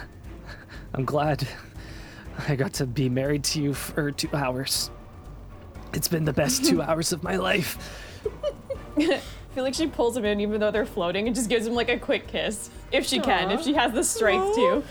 I'm 0.94 1.04
glad 1.04 1.46
I 2.48 2.56
got 2.56 2.74
to 2.74 2.86
be 2.86 3.08
married 3.08 3.44
to 3.44 3.62
you 3.62 3.74
for 3.74 4.10
two 4.10 4.28
hours. 4.34 4.90
It's 5.92 6.08
been 6.08 6.24
the 6.24 6.32
best 6.32 6.64
two 6.64 6.82
hours 6.82 7.12
of 7.12 7.22
my 7.22 7.36
life. 7.36 7.78
I 9.54 9.56
feel 9.56 9.62
like 9.62 9.74
she 9.74 9.86
pulls 9.86 10.16
him 10.16 10.24
in 10.24 10.40
even 10.40 10.58
though 10.58 10.72
they're 10.72 10.84
floating 10.84 11.28
and 11.28 11.36
just 11.36 11.48
gives 11.48 11.64
him 11.64 11.74
like 11.74 11.88
a 11.88 11.96
quick 11.96 12.26
kiss. 12.26 12.70
If 12.90 13.06
she 13.06 13.20
can, 13.20 13.52
if 13.52 13.62
she 13.62 13.72
has 13.74 13.92
the 13.92 14.02
strength 14.02 14.56
to. 14.56 14.82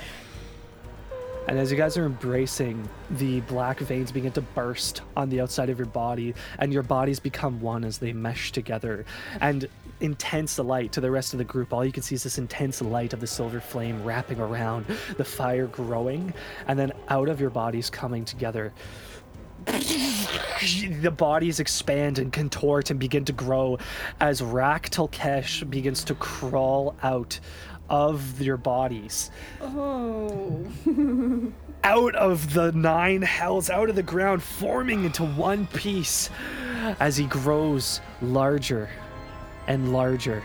And 1.50 1.60
as 1.60 1.70
you 1.70 1.76
guys 1.76 1.98
are 1.98 2.06
embracing, 2.06 2.88
the 3.12 3.42
black 3.42 3.80
veins 3.80 4.14
begin 4.14 4.32
to 4.32 4.42
burst 4.42 5.02
on 5.18 5.28
the 5.28 5.42
outside 5.42 5.70
of 5.70 5.78
your 5.78 5.88
body, 5.88 6.34
and 6.60 6.72
your 6.72 6.82
bodies 6.82 7.20
become 7.20 7.60
one 7.60 7.84
as 7.84 7.98
they 7.98 8.14
mesh 8.14 8.54
together. 8.54 9.04
And 9.42 9.68
intense 10.00 10.58
light 10.58 10.94
to 10.94 11.02
the 11.02 11.12
rest 11.12 11.34
of 11.34 11.40
the 11.40 11.44
group. 11.44 11.74
All 11.74 11.84
you 11.84 11.92
can 11.92 12.02
see 12.02 12.16
is 12.16 12.24
this 12.24 12.38
intense 12.38 12.82
light 12.82 13.12
of 13.12 13.20
the 13.20 13.28
silver 13.28 13.60
flame 13.60 14.02
wrapping 14.02 14.40
around, 14.40 14.86
the 15.18 15.26
fire 15.26 15.68
growing, 15.68 16.34
and 16.70 16.80
then 16.80 16.94
out 17.10 17.28
of 17.28 17.42
your 17.42 17.50
bodies 17.50 17.90
coming 17.90 18.24
together. 18.24 18.72
The 19.66 21.14
bodies 21.16 21.60
expand 21.60 22.20
and 22.20 22.32
contort 22.32 22.90
and 22.90 23.00
begin 23.00 23.26
to 23.26 23.34
grow 23.34 23.78
as 24.20 24.42
Rak 24.42 24.90
Tulkhesh 24.90 25.70
begins 25.70 26.04
to 26.06 26.16
crawl 26.16 26.96
out 27.04 27.40
of 27.90 28.42
your 28.42 28.56
bodies 28.58 29.30
Oh. 29.62 30.66
out 31.84 32.16
of 32.16 32.54
the 32.54 32.72
nine 32.72 33.22
hells, 33.22 33.70
out 33.70 33.90
of 33.90 33.96
the 33.96 34.04
ground, 34.04 34.42
forming 34.42 35.04
into 35.04 35.26
one 35.26 35.68
piece 35.68 36.30
as 37.00 37.18
he 37.18 37.26
grows 37.26 38.00
larger 38.22 38.90
and 39.68 39.92
larger 39.92 40.42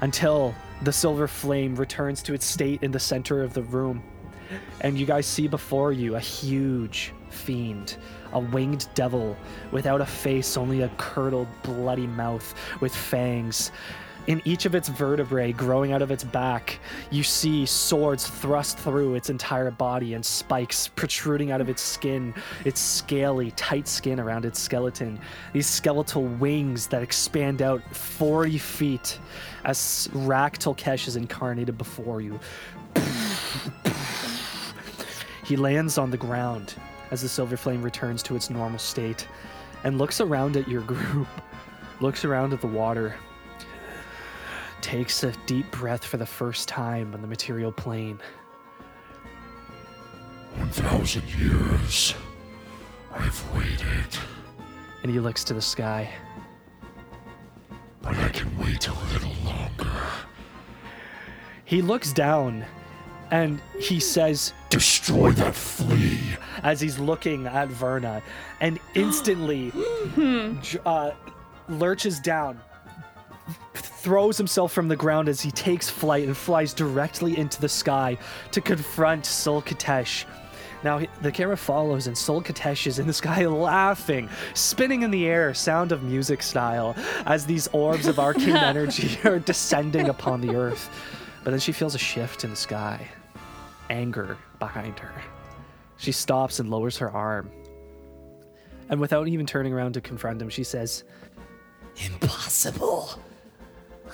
until 0.00 0.52
the 0.82 0.92
silver 0.92 1.28
flame 1.28 1.76
returns 1.76 2.22
to 2.22 2.34
its 2.34 2.44
state 2.44 2.82
in 2.82 2.90
the 2.90 2.98
center 2.98 3.42
of 3.42 3.54
the 3.54 3.62
room. 3.62 4.02
And 4.80 4.98
you 4.98 5.06
guys 5.06 5.26
see 5.26 5.46
before 5.46 5.92
you 5.92 6.16
a 6.16 6.20
huge 6.20 7.12
fiend, 7.32 7.96
a 8.32 8.38
winged 8.38 8.86
devil 8.94 9.36
without 9.70 10.00
a 10.00 10.06
face, 10.06 10.56
only 10.56 10.82
a 10.82 10.88
curdled, 10.96 11.48
bloody 11.62 12.06
mouth 12.06 12.54
with 12.80 12.94
fangs. 12.94 13.72
In 14.28 14.40
each 14.44 14.66
of 14.66 14.76
its 14.76 14.88
vertebrae 14.88 15.50
growing 15.50 15.92
out 15.92 16.00
of 16.00 16.12
its 16.12 16.22
back, 16.22 16.78
you 17.10 17.24
see 17.24 17.66
swords 17.66 18.28
thrust 18.28 18.78
through 18.78 19.16
its 19.16 19.30
entire 19.30 19.72
body 19.72 20.14
and 20.14 20.24
spikes 20.24 20.86
protruding 20.86 21.50
out 21.50 21.60
of 21.60 21.68
its 21.68 21.82
skin, 21.82 22.32
its 22.64 22.80
scaly, 22.80 23.50
tight 23.52 23.88
skin 23.88 24.20
around 24.20 24.44
its 24.44 24.60
skeleton. 24.60 25.18
These 25.52 25.66
skeletal 25.66 26.22
wings 26.22 26.86
that 26.88 27.02
expand 27.02 27.62
out 27.62 27.82
40 27.96 28.58
feet 28.58 29.18
as 29.64 30.08
Rak 30.12 30.58
Tulkhesh 30.58 31.08
is 31.08 31.16
incarnated 31.16 31.76
before 31.76 32.20
you. 32.20 32.38
He 35.44 35.56
lands 35.56 35.98
on 35.98 36.12
the 36.12 36.16
ground 36.16 36.76
as 37.12 37.20
the 37.20 37.28
silver 37.28 37.58
flame 37.58 37.82
returns 37.82 38.22
to 38.24 38.34
its 38.34 38.48
normal 38.48 38.78
state 38.78 39.28
and 39.84 39.98
looks 39.98 40.20
around 40.20 40.56
at 40.56 40.66
your 40.66 40.80
group, 40.94 41.28
looks 42.00 42.24
around 42.24 42.54
at 42.54 42.60
the 42.62 42.66
water, 42.66 43.14
takes 44.80 45.22
a 45.22 45.30
deep 45.46 45.70
breath 45.70 46.04
for 46.04 46.16
the 46.16 46.26
first 46.26 46.66
time 46.68 47.14
on 47.14 47.20
the 47.20 47.28
material 47.28 47.70
plane. 47.70 48.18
1,000 50.56 51.22
years. 51.38 52.14
I've 53.14 53.54
waited, 53.54 54.18
And 55.02 55.12
he 55.12 55.20
looks 55.20 55.44
to 55.44 55.54
the 55.54 55.60
sky. 55.62 56.10
but 58.00 58.16
I 58.16 58.30
can 58.30 58.56
wait 58.58 58.88
a 58.88 58.94
little 59.12 59.34
longer. 59.44 59.90
He 61.66 61.82
looks 61.82 62.12
down 62.14 62.64
and 63.32 63.62
he 63.80 63.98
says, 63.98 64.52
Destroy 64.68 65.32
that 65.32 65.54
flea. 65.54 66.36
as 66.62 66.80
he's 66.80 66.98
looking 66.98 67.46
at 67.46 67.68
Verna, 67.68 68.22
and 68.60 68.78
instantly 68.94 69.72
uh, 70.86 71.12
lurches 71.68 72.20
down, 72.20 72.60
throws 73.74 74.36
himself 74.36 74.72
from 74.72 74.86
the 74.86 74.96
ground 74.96 75.28
as 75.28 75.40
he 75.40 75.50
takes 75.50 75.88
flight 75.88 76.24
and 76.26 76.36
flies 76.36 76.74
directly 76.74 77.38
into 77.38 77.60
the 77.60 77.68
sky 77.68 78.18
to 78.50 78.60
confront 78.60 79.24
Sul 79.24 79.62
Khatesh. 79.62 80.26
Now 80.84 81.00
the 81.22 81.32
camera 81.32 81.56
follows, 81.56 82.08
and 82.08 82.18
Sul 82.18 82.42
Khatesh 82.42 82.86
is 82.86 82.98
in 82.98 83.06
the 83.06 83.12
sky 83.14 83.46
laughing, 83.46 84.28
spinning 84.52 85.02
in 85.02 85.10
the 85.10 85.26
air, 85.26 85.54
sound 85.54 85.90
of 85.90 86.02
music 86.02 86.42
style, 86.42 86.94
as 87.24 87.46
these 87.46 87.66
orbs 87.68 88.06
of 88.06 88.18
arcane 88.18 88.56
energy 88.56 89.18
are 89.24 89.38
descending 89.38 90.10
upon 90.10 90.42
the 90.42 90.54
earth. 90.54 90.90
But 91.44 91.52
then 91.52 91.60
she 91.60 91.72
feels 91.72 91.94
a 91.94 91.98
shift 91.98 92.44
in 92.44 92.50
the 92.50 92.56
sky, 92.56 93.08
anger 93.90 94.36
behind 94.58 94.98
her. 94.98 95.12
She 95.96 96.12
stops 96.12 96.58
and 96.58 96.68
lowers 96.68 96.98
her 96.98 97.10
arm. 97.10 97.50
And 98.88 99.00
without 99.00 99.28
even 99.28 99.46
turning 99.46 99.72
around 99.72 99.92
to 99.94 100.00
confront 100.00 100.42
him, 100.42 100.48
she 100.48 100.64
says, 100.64 101.04
Impossible. 102.04 103.10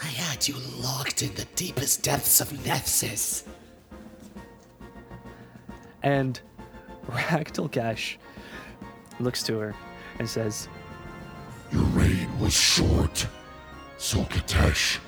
I 0.02 0.06
had 0.06 0.46
you 0.46 0.54
locked 0.80 1.22
in 1.22 1.34
the 1.34 1.46
deepest 1.56 2.02
depths 2.02 2.40
of 2.40 2.64
Nessus. 2.64 3.44
and 6.02 6.40
Rak 7.08 7.52
Tulkhesh 7.52 8.16
looks 9.18 9.42
to 9.44 9.58
her 9.58 9.74
and 10.18 10.28
says, 10.28 10.68
Your 11.72 11.82
reign 11.82 12.28
was 12.38 12.52
short, 12.52 13.26
Sul 13.96 14.24
Khatesh. 14.26 14.98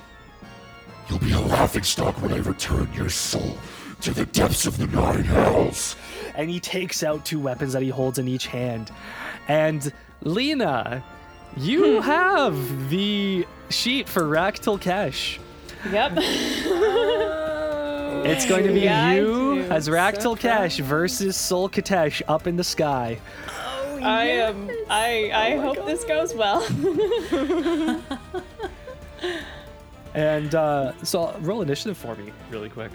You'll 1.09 1.19
be 1.19 1.31
a 1.31 1.39
laughingstock 1.39 2.21
when 2.21 2.33
I 2.33 2.37
return 2.37 2.89
your 2.93 3.09
soul 3.09 3.57
to 4.01 4.13
the 4.13 4.25
depths 4.27 4.65
of 4.65 4.77
the 4.77 4.87
nine 4.87 5.23
hells. 5.23 5.95
and 6.35 6.49
he 6.49 6.59
takes 6.59 7.03
out 7.03 7.25
two 7.25 7.39
weapons 7.39 7.73
that 7.73 7.81
he 7.81 7.89
holds 7.89 8.17
in 8.19 8.27
each 8.27 8.47
hand. 8.47 8.91
And 9.47 9.91
Lena, 10.21 11.03
you 11.57 12.01
have 12.15 12.89
the 12.89 13.45
sheet 13.69 14.07
for 14.09 14.27
Rak 14.27 14.59
Tulkhesh. 14.59 15.37
Yep. 15.91 16.17
It's 18.23 18.45
going 18.45 18.67
to 18.67 18.71
be 18.73 18.81
Yeah, 18.81 19.03
I 19.07 19.15
you 19.15 19.23
do. 19.23 19.61
as 19.71 19.89
Rak 19.89 20.15
Tulkhesh 20.15 20.79
versus 20.81 21.35
Sul 21.35 21.67
Khatesh 21.69 22.21
up 22.27 22.45
in 22.45 22.55
the 22.55 22.63
sky. 22.63 23.17
I 24.03 24.25
am. 24.27 24.69
I 24.91 25.31
I 25.33 25.57
hope 25.57 25.83
this 25.87 26.03
goes 26.03 26.33
well. 26.35 26.61
And 30.13 30.53
uh, 30.55 30.91
so 31.03 31.33
roll 31.39 31.61
initiative 31.61 31.97
for 31.97 32.15
me 32.15 32.31
really 32.49 32.69
quick. 32.69 32.91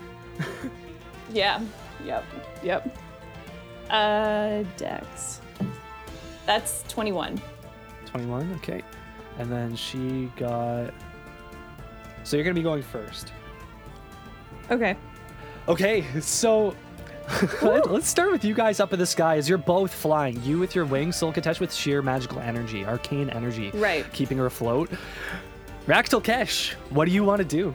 Yeah. 1.33 1.61
Yep. 2.05 2.25
Yep. 2.63 2.99
Uh, 3.91 4.63
Dex. 4.77 5.41
That's 6.47 6.83
21. 6.89 7.41
21, 8.07 8.53
okay. 8.57 8.83
And 9.39 9.51
then 9.51 9.75
she 9.77 10.31
got. 10.37 10.93
So 12.25 12.37
you're 12.37 12.45
going 12.45 12.55
to 12.55 12.59
be 12.59 12.63
going 12.65 12.83
first. 12.83 13.33
Okay. 14.71 14.97
Okay, 15.69 16.05
so 16.21 16.75
let- 17.63 17.91
let's 17.91 18.09
start 18.09 18.31
with 18.33 18.45
you 18.45 18.55
guys 18.55 18.79
up 18.81 18.93
in 18.93 18.99
the 18.99 19.07
sky 19.07 19.37
as 19.37 19.49
you're 19.49 19.59
both 19.59 19.93
flying. 19.93 20.41
You 20.45 20.59
with 20.59 20.75
your 20.75 20.85
wings, 20.85 21.17
Sul 21.17 21.33
Khatesh 21.33 21.61
with 21.61 21.73
sheer 21.73 22.03
magical 22.03 22.41
energy, 22.41 22.85
arcane 22.85 23.31
energy, 23.31 23.71
Right. 23.75 24.11
keeping 24.13 24.39
her 24.39 24.47
afloat. 24.47 24.91
Rak 25.87 26.09
Tulkhesh, 26.09 26.73
what 26.91 27.05
do 27.07 27.13
you 27.13 27.23
want 27.25 27.39
to 27.41 27.45
do? 27.45 27.73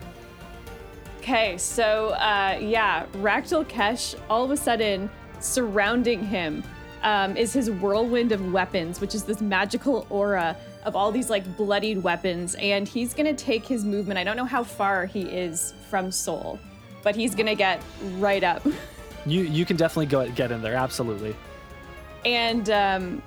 Okay, 1.22 1.56
so 1.56 2.08
uh, 2.14 2.58
yeah, 2.60 3.06
Rak 3.18 3.44
Tulkhesh, 3.44 4.16
all 4.28 4.44
of 4.44 4.50
a 4.50 4.56
sudden, 4.56 5.08
surrounding 5.38 6.20
him 6.20 6.64
um, 7.04 7.36
is 7.36 7.52
his 7.52 7.70
whirlwind 7.70 8.32
of 8.32 8.52
weapons, 8.52 9.00
which 9.00 9.14
is 9.14 9.22
this 9.22 9.40
magical 9.40 10.04
aura 10.10 10.56
of 10.84 10.96
all 10.96 11.12
these 11.12 11.30
like 11.30 11.56
bloodied 11.56 12.02
weapons. 12.02 12.56
And 12.56 12.88
he's 12.88 13.14
gonna 13.14 13.34
take 13.34 13.64
his 13.64 13.84
movement. 13.84 14.18
I 14.18 14.24
don't 14.24 14.36
know 14.36 14.44
how 14.44 14.64
far 14.64 15.06
he 15.06 15.22
is 15.22 15.74
from 15.88 16.10
Sul, 16.10 16.58
but 17.04 17.14
he's 17.14 17.36
gonna 17.36 17.54
get 17.54 17.80
right 18.18 18.42
up. 18.42 18.66
You 19.24 19.42
you 19.42 19.64
can 19.64 19.76
definitely 19.76 20.06
go 20.06 20.28
get 20.32 20.50
in 20.50 20.62
there, 20.62 20.74
absolutely. 20.74 21.36
And 22.24 22.68
um, 22.70 23.22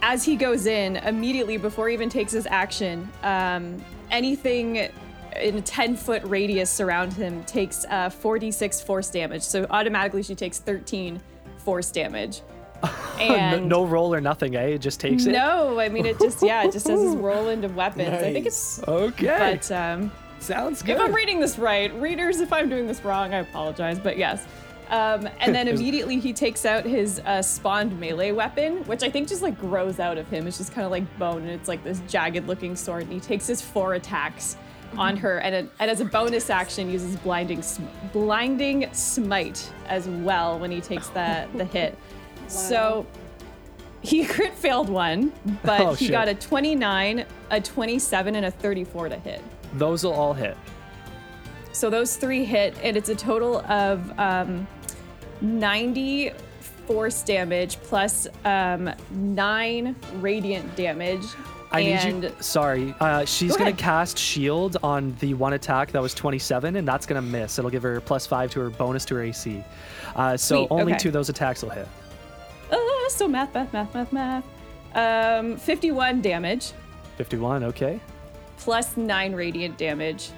as 0.00 0.24
he 0.24 0.34
goes 0.34 0.64
in, 0.64 0.96
immediately 0.96 1.58
before 1.58 1.88
he 1.88 1.92
even 1.92 2.08
takes 2.08 2.32
his 2.32 2.46
action, 2.46 3.06
um, 3.22 3.84
anything 4.10 4.88
in 5.36 5.56
a 5.56 5.60
10 5.62 5.96
foot 5.96 6.22
radius 6.24 6.80
around 6.80 7.12
him 7.12 7.42
takes 7.44 7.84
uh, 7.86 8.10
46 8.10 8.80
force 8.82 9.10
damage. 9.10 9.42
So 9.42 9.66
automatically 9.70 10.22
she 10.22 10.34
takes 10.34 10.58
13 10.58 11.20
force 11.58 11.90
damage. 11.90 12.42
No, 13.18 13.34
And 13.36 13.68
no 13.68 13.84
roll 13.84 14.14
or 14.14 14.20
nothing, 14.22 14.56
eh? 14.56 14.68
It 14.68 14.78
just 14.78 14.98
takes 14.98 15.26
it. 15.26 15.32
no, 15.32 15.78
I 15.78 15.90
mean, 15.90 16.06
it 16.06 16.18
just, 16.18 16.42
yeah, 16.42 16.64
it 16.64 16.72
just 16.72 16.86
says 16.86 17.02
his 17.02 17.12
whirlwind 17.14 17.66
of 17.66 17.76
weapons. 17.76 18.08
I 18.08 18.32
think 18.32 18.46
it's, 18.46 18.82
Okay. 18.88 19.58
but 19.60 19.70
um, 19.70 20.10
Sounds 20.38 20.80
good. 20.80 20.96
if 20.96 21.02
I'm 21.02 21.12
reading 21.14 21.38
this 21.38 21.58
right, 21.58 21.92
readers, 22.00 22.40
if 22.40 22.50
I'm 22.50 22.70
doing 22.70 22.86
this 22.86 23.04
wrong, 23.04 23.34
I 23.34 23.40
apologize, 23.40 23.98
but 23.98 24.16
yes. 24.16 24.46
Um, 24.88 25.28
and 25.40 25.54
then 25.54 25.68
immediately 25.74 26.18
he 26.18 26.32
takes 26.32 26.64
out 26.64 26.86
his 26.86 27.20
uh, 27.26 27.42
spawned 27.42 28.00
melee 28.00 28.32
weapon, 28.32 28.78
which 28.86 29.02
I 29.02 29.10
think 29.10 29.28
just 29.28 29.42
like 29.42 29.58
grows 29.60 30.00
out 30.00 30.16
of 30.16 30.26
him. 30.30 30.46
It's 30.46 30.56
just 30.56 30.72
kind 30.72 30.86
of 30.86 30.90
like 30.90 31.18
bone, 31.18 31.42
and 31.42 31.50
it's 31.50 31.68
like 31.68 31.84
this 31.84 32.00
jagged 32.08 32.46
looking 32.46 32.74
sword. 32.74 33.02
And 33.02 33.12
he 33.12 33.20
takes 33.20 33.46
his 33.46 33.60
four 33.60 33.92
attacks 33.92 34.56
on 34.96 35.16
her, 35.16 35.38
and, 35.38 35.54
it, 35.54 35.70
and 35.78 35.90
as 35.90 36.00
a 36.00 36.04
bonus 36.04 36.50
action, 36.50 36.90
uses 36.90 37.16
blinding 37.16 37.62
sm- 37.62 37.84
blinding 38.12 38.92
smite 38.92 39.72
as 39.88 40.08
well 40.08 40.58
when 40.58 40.70
he 40.70 40.80
takes 40.80 41.08
the 41.08 41.46
the 41.54 41.64
hit. 41.64 41.96
So 42.48 43.06
he 44.02 44.24
crit 44.24 44.54
failed 44.54 44.88
one, 44.88 45.32
but 45.62 45.80
Oh, 45.86 45.92
he 45.94 46.06
shit. 46.06 46.12
got 46.12 46.26
a 46.26 46.34
29, 46.34 47.24
a 47.52 47.60
27, 47.60 48.34
and 48.34 48.46
a 48.46 48.50
34 48.50 49.10
to 49.10 49.16
hit. 49.20 49.40
Those 49.74 50.02
will 50.02 50.14
all 50.14 50.32
hit. 50.34 50.56
So 51.70 51.90
those 51.90 52.16
three 52.16 52.44
hit, 52.44 52.76
and 52.82 52.96
it's 52.96 53.08
a 53.08 53.14
total 53.14 53.58
of 53.70 54.18
um, 54.18 54.66
90 55.42 56.32
force 56.88 57.22
damage 57.22 57.76
plus 57.82 58.26
um, 58.44 58.90
nine 59.12 59.94
radiant 60.16 60.74
damage. 60.74 61.24
I 61.72 61.80
and 61.80 62.22
need 62.22 62.30
you. 62.30 62.36
Sorry. 62.40 62.94
Uh, 63.00 63.24
she's 63.24 63.52
Go 63.52 63.58
going 63.58 63.68
ahead. 63.68 63.78
to 63.78 63.84
cast 63.84 64.18
Shield 64.18 64.76
on 64.82 65.14
the 65.20 65.34
one 65.34 65.52
attack 65.52 65.92
that 65.92 66.02
was 66.02 66.14
27, 66.14 66.76
and 66.76 66.86
that's 66.86 67.06
going 67.06 67.22
to 67.22 67.26
miss. 67.26 67.58
It'll 67.58 67.70
give 67.70 67.82
her 67.84 68.00
plus 68.00 68.26
five 68.26 68.50
to 68.52 68.60
her 68.60 68.70
bonus 68.70 69.04
to 69.06 69.14
her 69.16 69.22
AC. 69.22 69.62
Uh, 70.16 70.36
so 70.36 70.66
Sweet, 70.66 70.68
only 70.70 70.92
okay. 70.92 70.98
two 70.98 71.08
of 71.10 71.12
those 71.12 71.28
attacks 71.28 71.62
will 71.62 71.70
hit. 71.70 71.86
uh, 72.72 72.76
so 73.08 73.28
math, 73.28 73.54
math, 73.54 73.72
math, 73.72 73.94
math, 73.94 74.12
math. 74.12 74.44
Um, 74.94 75.56
51 75.56 76.20
damage 76.20 76.72
51, 77.16 77.62
okay. 77.64 78.00
plus 78.56 78.96
nine 78.96 79.34
radiant 79.34 79.78
damage. 79.78 80.30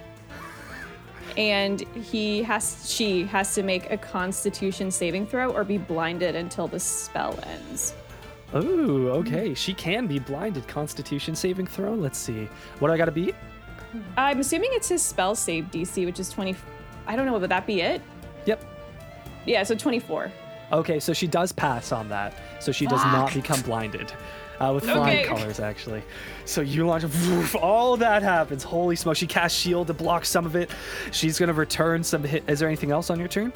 And 1.38 1.80
he 1.96 2.42
has, 2.42 2.90
she 2.90 3.24
has 3.24 3.54
to 3.54 3.62
make 3.62 3.90
a 3.90 3.96
Constitution 3.96 4.90
saving 4.90 5.26
throw 5.26 5.50
or 5.50 5.64
be 5.64 5.78
blinded 5.78 6.36
until 6.36 6.68
the 6.68 6.78
spell 6.78 7.38
ends. 7.44 7.94
Ooh, 8.54 9.10
okay. 9.10 9.54
She 9.54 9.72
can 9.74 10.06
be 10.06 10.18
blinded. 10.18 10.66
Constitution 10.68 11.34
saving 11.34 11.66
throw. 11.66 11.94
Let's 11.94 12.18
see. 12.18 12.48
What 12.78 12.88
do 12.88 12.94
I 12.94 12.96
got 12.98 13.06
to 13.06 13.12
beat? 13.12 13.34
I'm 14.16 14.40
assuming 14.40 14.70
it's 14.72 14.88
his 14.88 15.02
spell 15.02 15.34
save 15.34 15.64
DC, 15.66 16.04
which 16.06 16.20
is 16.20 16.30
20. 16.30 16.54
I 17.06 17.16
don't 17.16 17.26
know, 17.26 17.38
would 17.38 17.50
that 17.50 17.66
be 17.66 17.80
it? 17.80 18.00
Yep. 18.46 18.64
Yeah, 19.46 19.62
so 19.62 19.74
24. 19.74 20.30
Okay, 20.72 21.00
so 21.00 21.12
she 21.12 21.26
does 21.26 21.52
pass 21.52 21.92
on 21.92 22.08
that. 22.08 22.34
So 22.60 22.72
she 22.72 22.86
does 22.86 23.04
not 23.04 23.34
become 23.34 23.60
blinded. 23.62 24.12
Uh, 24.60 24.72
with 24.74 24.84
flying 24.84 25.18
Okay. 25.20 25.28
colors, 25.28 25.58
actually. 25.58 26.02
So 26.44 26.60
you 26.60 26.86
launch, 26.86 27.02
woof, 27.02 27.56
all 27.56 27.96
that 27.96 28.22
happens. 28.22 28.62
Holy 28.62 28.94
smoke! 28.94 29.16
She 29.16 29.26
casts 29.26 29.58
shield 29.58 29.88
to 29.88 29.94
block 29.94 30.24
some 30.24 30.46
of 30.46 30.54
it. 30.54 30.70
She's 31.10 31.36
gonna 31.38 31.52
return 31.52 32.04
some 32.04 32.22
hit. 32.22 32.44
Is 32.48 32.60
there 32.60 32.68
anything 32.68 32.92
else 32.92 33.10
on 33.10 33.18
your 33.18 33.26
turn? 33.28 33.52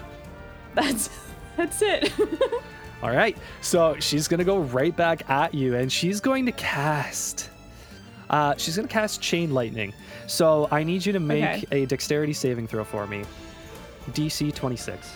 That's 0.74 1.08
that's 1.56 1.80
it. 1.80 2.12
All 3.06 3.12
right. 3.12 3.36
So 3.60 3.94
she's 4.00 4.26
gonna 4.26 4.42
go 4.42 4.58
right 4.58 4.94
back 4.96 5.30
at 5.30 5.54
you, 5.54 5.76
and 5.76 5.92
she's 5.92 6.20
going 6.20 6.44
to 6.46 6.52
cast. 6.52 7.50
Uh, 8.28 8.56
she's 8.56 8.74
gonna 8.74 8.88
cast 8.88 9.20
chain 9.22 9.52
lightning. 9.54 9.94
So 10.26 10.66
I 10.72 10.82
need 10.82 11.06
you 11.06 11.12
to 11.12 11.20
make 11.20 11.44
Okay. 11.64 11.82
a 11.82 11.86
dexterity 11.86 12.32
saving 12.32 12.66
throw 12.66 12.82
for 12.82 13.06
me. 13.06 13.22
DC 14.10 14.52
26. 14.52 15.14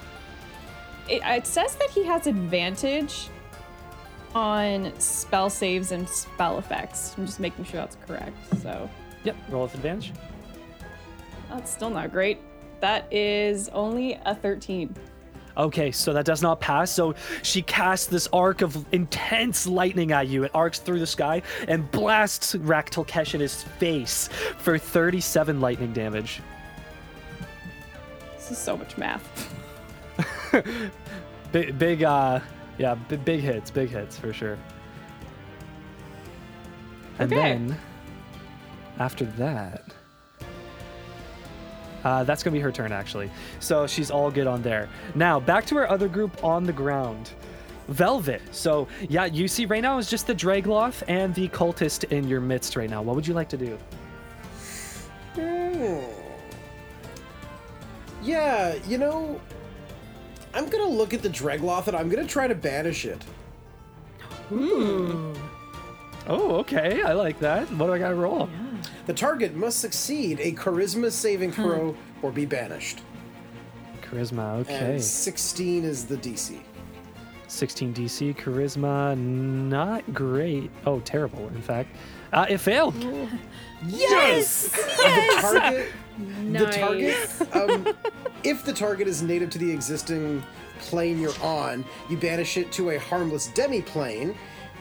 it, 1.09 1.21
it 1.25 1.47
says 1.49 1.75
that 1.75 1.91
he 1.91 2.05
has 2.05 2.29
advantage 2.29 3.29
on 4.37 4.93
spell 5.01 5.51
saves 5.51 5.91
and 5.91 6.09
spell 6.09 6.59
effects. 6.59 7.17
I'm 7.19 7.27
just 7.27 7.41
making 7.41 7.65
sure 7.65 7.81
that's 7.81 7.97
correct. 8.07 8.37
So 8.63 8.89
Yep. 9.25 9.37
Roll 9.49 9.63
with 9.65 9.75
advantage. 9.75 10.13
that's 11.49 11.73
still 11.73 11.91
not 11.91 12.13
great. 12.13 12.39
That 12.79 13.13
is 13.13 13.69
only 13.71 14.15
a 14.25 14.35
13. 14.37 14.95
Okay, 15.57 15.91
so 15.91 16.13
that 16.13 16.25
does 16.25 16.43
not 16.43 16.61
pass. 16.61 16.91
So 16.91 17.15
she 17.43 17.63
casts 17.63 18.07
this 18.07 18.29
arc 18.33 18.63
of 18.63 18.85
intense 18.93 19.67
lightning 19.67 20.13
at 20.13 20.29
you. 20.29 20.45
It 20.45 20.51
arcs 20.55 20.79
through 20.79 21.01
the 21.01 21.07
sky 21.07 21.43
and 21.69 21.91
blasts 21.91 22.55
Rak 22.55 22.91
Tulkhesh 22.91 23.35
in 23.35 23.41
his 23.41 23.63
face 23.63 24.29
for 24.59 24.79
37 24.79 25.61
lightning 25.61 25.93
damage. 25.93 26.41
This 28.37 28.53
is 28.53 28.59
so 28.59 28.77
much 28.77 28.97
math. 28.97 29.55
Big, 31.53 31.77
big 31.79 32.03
uh, 32.05 32.39
yeah, 32.79 32.95
b- 32.95 33.17
big 33.17 33.41
hits, 33.41 33.71
big 33.73 33.89
hits 33.91 34.17
for 34.17 34.33
sure. 34.33 34.57
And 37.19 37.33
Okay. 37.33 37.43
then 37.43 37.77
after 38.99 39.25
that, 39.25 39.83
uh, 42.05 42.25
that's 42.25 42.43
gonna 42.43 42.55
be 42.55 42.61
her 42.61 42.73
turn 42.73 42.93
actually. 42.93 43.31
So 43.59 43.87
she's 43.87 44.11
all 44.11 44.31
good 44.31 44.47
on 44.47 44.63
there. 44.63 44.89
Now 45.15 45.41
back 45.41 45.67
to 45.67 45.77
our 45.79 45.89
other 45.89 46.09
group 46.09 46.43
on 46.45 46.65
the 46.65 46.73
ground. 46.73 47.31
Velvet. 47.89 48.41
So 48.53 48.87
yeah, 49.09 49.25
you 49.25 49.49
see 49.49 49.67
right 49.67 49.83
now 49.83 49.99
is 49.99 50.09
just 50.09 50.27
the 50.27 50.35
Draegloth 50.35 51.03
and 51.09 51.35
the 51.35 51.49
cultist 51.49 52.05
in 52.13 52.29
your 52.29 52.41
midst 52.41 52.77
right 52.77 52.89
now. 52.89 53.03
What 53.03 53.17
would 53.17 53.27
you 53.27 53.35
like 53.35 53.49
to 53.49 53.57
do? 53.57 53.79
Yeah, 58.23 58.77
you 58.87 58.99
know, 58.99 59.41
I'm 60.55 60.69
gonna 60.69 60.89
look 60.89 61.15
at 61.15 61.23
the 61.23 61.31
Draegloth 61.31 61.89
and 61.89 61.97
I'm 61.97 62.09
gonna 62.09 62.27
try 62.27 62.47
to 62.47 62.55
banish 62.55 63.05
it. 63.07 63.23
Oh, 66.29 66.57
okay. 66.59 67.03
I 67.03 67.13
like 67.13 67.39
that. 67.41 67.71
What 67.73 67.87
do 67.87 67.93
I 67.93 67.99
gotta 67.99 68.15
roll? 68.15 68.49
The 69.07 69.15
target 69.15 69.55
must 69.55 69.81
succeed 69.81 70.41
a 70.41 70.53
charisma 70.53 71.11
saving 71.11 71.53
throw 71.53 71.97
or 72.23 72.31
be 72.31 72.47
banished. 72.47 73.01
Charisma. 74.03 74.61
Okay. 74.61 74.95
And 74.95 75.03
16 75.03 75.85
is 75.85 76.05
the 76.07 76.17
DC. 76.17 76.61
16 77.49 77.93
DC, 77.95 78.37
charisma, 78.37 79.19
not 79.19 80.15
great. 80.15 80.71
Oh, 80.87 81.01
terrible, 81.01 81.49
in 81.49 81.61
fact. 81.61 81.89
Uh, 82.33 82.47
it 82.49 82.59
failed. 82.59 82.95
Yes! 83.87 84.69
The 84.69 85.39
target, 85.41 85.87
the 86.19 86.25
Nice. 86.53 86.77
target, 87.39 87.57
um, 87.57 87.89
if 88.45 88.63
the 88.63 88.75
target 88.75 89.09
is 89.09 89.23
native 89.23 89.49
to 89.51 89.59
the 89.59 89.71
existing 89.73 90.43
plane 90.81 91.19
you're 91.19 91.33
on, 91.43 91.83
you 92.11 92.19
banish 92.19 92.59
it 92.59 92.71
to 92.73 92.91
a 92.91 92.99
harmless 92.99 93.47
demi-plane. 93.55 94.37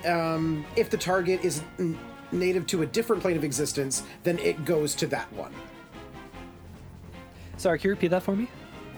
Um, 0.05 0.65
if 0.75 0.89
the 0.89 0.97
target 0.97 1.45
is 1.45 1.61
n- 1.79 1.97
native 2.31 2.65
to 2.67 2.81
a 2.81 2.85
different 2.85 3.21
plane 3.21 3.37
of 3.37 3.43
existence, 3.43 4.03
then 4.23 4.39
it 4.39 4.65
goes 4.65 4.95
to 4.95 5.07
that 5.07 5.31
one. 5.33 5.53
Sorry, 7.57 7.77
can 7.77 7.89
you 7.89 7.91
repeat 7.91 8.09
that 8.09 8.23
for 8.23 8.35
me? 8.35 8.47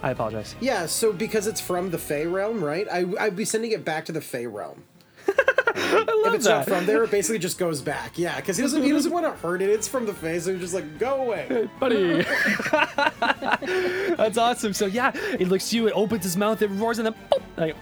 I 0.04 0.12
apologize. 0.12 0.56
Yeah, 0.60 0.86
so 0.88 1.14
because 1.14 1.48
it's 1.48 1.62
from 1.62 1.92
the 1.92 1.98
Fey 1.98 2.26
realm, 2.26 2.64
right? 2.64 2.88
I, 2.92 3.06
I'd 3.20 3.36
be 3.36 3.46
sending 3.46 3.72
it 3.72 3.86
back 3.86 4.06
to 4.06 4.12
the 4.12 4.22
Fey 4.22 4.48
realm. 4.48 4.84
if 5.28 6.34
it's 6.34 6.46
not 6.46 6.66
from 6.66 6.86
there, 6.86 7.04
it 7.04 7.12
basically 7.12 7.40
just 7.40 7.58
goes 7.58 7.82
back. 7.82 8.18
Yeah, 8.18 8.36
because 8.36 8.58
he 8.58 8.64
doesn't 8.64 8.84
he 8.84 8.90
doesn't 8.92 9.12
want 9.12 9.26
to 9.26 9.32
hurt 9.32 9.62
it. 9.62 9.70
It's 9.70 9.88
from 9.88 10.06
the 10.06 10.14
Fey, 10.14 10.40
so 10.40 10.52
he's 10.52 10.62
just 10.62 10.74
like, 10.74 10.98
go 10.98 11.22
away. 11.22 11.70
Buddy. 11.80 12.24
That's 14.16 14.38
awesome. 14.38 14.74
So, 14.74 14.88
yeah, 14.88 15.12
it 15.40 15.48
looks 15.48 15.70
to 15.70 15.76
you, 15.76 15.88
it 15.88 15.94
opens 15.94 16.26
its 16.26 16.36
mouth, 16.36 16.62
it 16.62 16.68
roars, 16.68 16.98
and 17.00 17.08
then 17.08 17.16
boop, 17.32 17.42
like, 17.58 17.76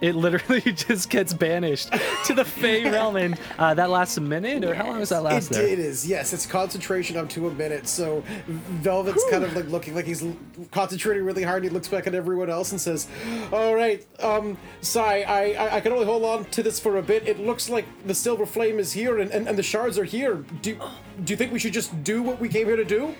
it 0.00 0.14
literally 0.14 0.60
just 0.72 1.10
gets 1.10 1.32
banished 1.32 1.90
to 2.26 2.34
the 2.34 2.44
Fey 2.44 2.84
realm. 2.90 3.16
And 3.16 3.38
uh, 3.58 3.74
that 3.74 3.90
lasts 3.90 4.16
a 4.16 4.20
minute, 4.20 4.64
or 4.64 4.74
how 4.74 4.86
long 4.86 4.98
does 4.98 5.10
that 5.10 5.22
last 5.22 5.50
It, 5.50 5.54
there? 5.54 5.66
it 5.66 5.78
is, 5.78 6.06
yes. 6.06 6.32
It's 6.32 6.46
concentration 6.46 7.16
up 7.16 7.28
to 7.30 7.48
a 7.48 7.54
minute. 7.54 7.86
So 7.88 8.22
Velvet's 8.46 9.24
kind 9.30 9.44
of 9.44 9.54
like 9.54 9.68
looking 9.68 9.94
like 9.94 10.06
he's 10.06 10.24
concentrating 10.70 11.24
really 11.24 11.42
hard. 11.42 11.62
He 11.64 11.70
looks 11.70 11.88
back 11.88 12.06
at 12.06 12.14
everyone 12.14 12.50
else 12.50 12.72
and 12.72 12.80
says, 12.80 13.08
"All 13.52 13.74
right, 13.74 14.06
um, 14.22 14.56
Sai, 14.80 15.22
I, 15.22 15.52
I 15.52 15.76
I 15.76 15.80
can 15.80 15.92
only 15.92 16.06
hold 16.06 16.24
on 16.24 16.44
to 16.46 16.62
this 16.62 16.78
for 16.80 16.96
a 16.98 17.02
bit. 17.02 17.26
It 17.28 17.40
looks 17.40 17.68
like 17.68 17.84
the 18.06 18.14
silver 18.14 18.46
flame 18.46 18.78
is 18.78 18.92
here 18.92 19.18
and, 19.18 19.30
and, 19.30 19.48
and 19.48 19.56
the 19.58 19.62
shards 19.62 19.98
are 19.98 20.04
here. 20.04 20.44
Do 20.62 20.76
do 21.24 21.32
you 21.32 21.36
think 21.36 21.52
we 21.52 21.58
should 21.58 21.72
just 21.72 22.02
do 22.04 22.22
what 22.22 22.40
we 22.40 22.48
came 22.48 22.66
here 22.66 22.76
to 22.76 22.84
do? 22.84 23.14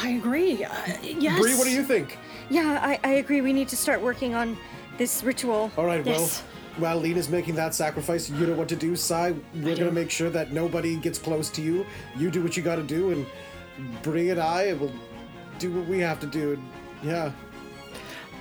I 0.00 0.10
agree. 0.10 0.64
Uh, 0.64 0.70
yes. 1.02 1.40
Bree, 1.40 1.54
what 1.56 1.64
do 1.64 1.70
you 1.72 1.82
think? 1.82 2.16
Yeah, 2.50 2.78
I, 2.82 3.00
I 3.02 3.12
agree. 3.14 3.40
We 3.40 3.52
need 3.52 3.68
to 3.68 3.76
start 3.76 4.00
working 4.00 4.34
on 4.34 4.56
this 4.98 5.22
ritual. 5.24 5.70
All 5.76 5.86
right, 5.86 6.04
Yes. 6.04 6.42
well, 6.78 6.90
while 6.90 7.00
Lena's 7.00 7.28
making 7.28 7.54
that 7.56 7.74
sacrifice, 7.74 8.28
you 8.28 8.46
know 8.46 8.54
what 8.54 8.68
to 8.68 8.76
do, 8.76 8.94
Sai. 8.96 9.34
We're 9.54 9.76
gonna 9.76 9.90
make 9.92 10.10
sure 10.10 10.30
that 10.30 10.52
nobody 10.52 10.96
gets 10.96 11.18
close 11.18 11.48
to 11.50 11.62
you. 11.62 11.86
You 12.16 12.30
do 12.30 12.42
what 12.42 12.56
you 12.56 12.62
gotta 12.62 12.82
do, 12.82 13.10
and 13.12 13.26
Bree 14.02 14.30
and 14.30 14.40
I 14.40 14.74
will 14.74 14.92
do 15.58 15.72
what 15.72 15.86
we 15.88 15.98
have 16.00 16.20
to 16.20 16.26
do. 16.26 16.52
And 16.52 16.62
yeah. 17.02 17.32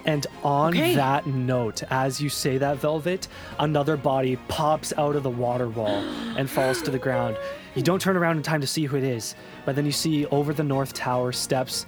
And 0.05 0.25
on 0.43 0.69
Okay. 0.73 0.95
that 0.95 1.25
note, 1.27 1.84
as 1.89 2.21
you 2.21 2.29
say 2.29 2.57
that, 2.59 2.77
Velvet, 2.77 3.27
another 3.59 3.97
body 3.97 4.38
pops 4.47 4.93
out 4.97 5.15
of 5.17 5.23
the 5.23 5.29
water 5.29 5.67
wall 5.67 6.01
and 6.38 6.49
falls 6.49 6.81
to 6.84 6.91
the 6.91 6.99
ground. 6.99 7.35
You 7.75 7.81
don't 7.84 8.01
turn 8.01 8.15
around 8.15 8.38
in 8.38 8.43
time 8.43 8.61
to 8.61 8.67
see 8.67 8.85
who 8.85 8.95
it 8.97 9.03
is, 9.03 9.35
but 9.65 9.75
then 9.75 9.85
you 9.85 9.91
see 9.91 10.25
over 10.27 10.53
the 10.53 10.63
north 10.63 10.93
tower 10.93 11.31
steps 11.34 11.85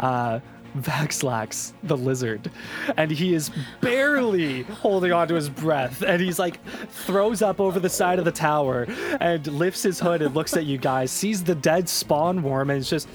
uh, 0.00 0.40
Vaxlax, 0.78 1.72
the 1.82 1.96
lizard. 1.96 2.50
And 2.96 3.10
he 3.10 3.34
is 3.34 3.50
barely 3.80 4.62
holding 4.62 5.12
on 5.12 5.28
to 5.28 5.34
his 5.34 5.48
breath. 5.48 6.02
And 6.02 6.20
he's 6.20 6.38
like, 6.38 6.64
throws 6.90 7.42
up 7.42 7.60
over 7.60 7.78
the 7.78 7.88
side 7.88 8.18
of 8.18 8.24
the 8.24 8.32
tower 8.32 8.86
and 9.20 9.46
lifts 9.46 9.82
his 9.82 10.00
hood 10.00 10.22
and 10.22 10.34
looks 10.34 10.56
at 10.56 10.64
you 10.64 10.78
guys, 10.78 11.10
sees 11.10 11.44
the 11.44 11.54
dead 11.54 11.88
spawn 11.88 12.42
worm, 12.42 12.70
and 12.70 12.80
it's 12.80 12.88
just. 12.88 13.08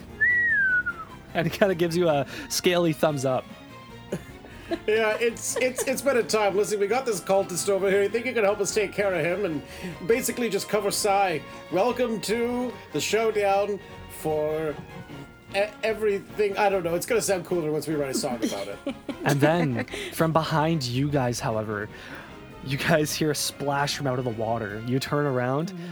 And 1.33 1.51
kind 1.53 1.71
of 1.71 1.77
gives 1.77 1.95
you 1.95 2.09
a 2.09 2.25
scaly 2.49 2.93
thumbs 2.93 3.23
up. 3.23 3.45
Yeah, 4.85 5.15
it's 5.19 5.55
it's 5.57 5.83
it's 5.83 6.01
been 6.01 6.17
a 6.17 6.23
time. 6.23 6.57
Listen, 6.57 6.79
we 6.79 6.87
got 6.87 7.05
this 7.05 7.21
cultist 7.21 7.69
over 7.69 7.89
here. 7.89 8.03
You 8.03 8.09
think 8.09 8.25
you 8.25 8.33
can 8.33 8.43
help 8.43 8.59
us 8.59 8.73
take 8.73 8.91
care 8.91 9.13
of 9.13 9.23
him 9.23 9.45
and 9.45 9.61
basically 10.07 10.49
just 10.49 10.67
cover 10.67 10.91
Sai? 10.91 11.41
Welcome 11.71 12.19
to 12.21 12.73
the 12.91 12.99
showdown 12.99 13.79
for 14.19 14.75
everything. 15.53 16.57
I 16.57 16.69
don't 16.69 16.83
know. 16.83 16.95
It's 16.95 17.05
gonna 17.05 17.21
sound 17.21 17.45
cooler 17.45 17.71
once 17.71 17.87
we 17.87 17.95
write 17.95 18.11
a 18.11 18.17
song 18.17 18.37
about 18.43 18.67
it. 18.67 18.77
And 19.23 19.41
then 19.41 19.85
from 20.13 20.31
behind 20.31 20.83
you 20.83 21.09
guys, 21.09 21.41
however, 21.41 21.89
you 22.65 22.77
guys 22.77 23.13
hear 23.13 23.31
a 23.31 23.35
splash 23.35 23.97
from 23.97 24.07
out 24.07 24.19
of 24.19 24.25
the 24.25 24.31
water. 24.31 24.81
You 24.87 24.99
turn 24.99 25.25
around 25.25 25.73
mm-hmm. 25.73 25.85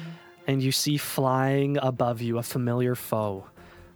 and 0.47 0.63
you 0.63 0.71
see 0.71 0.95
flying 0.95 1.77
above 1.81 2.21
you 2.21 2.37
a 2.37 2.43
familiar 2.43 2.95
foe, 2.95 3.45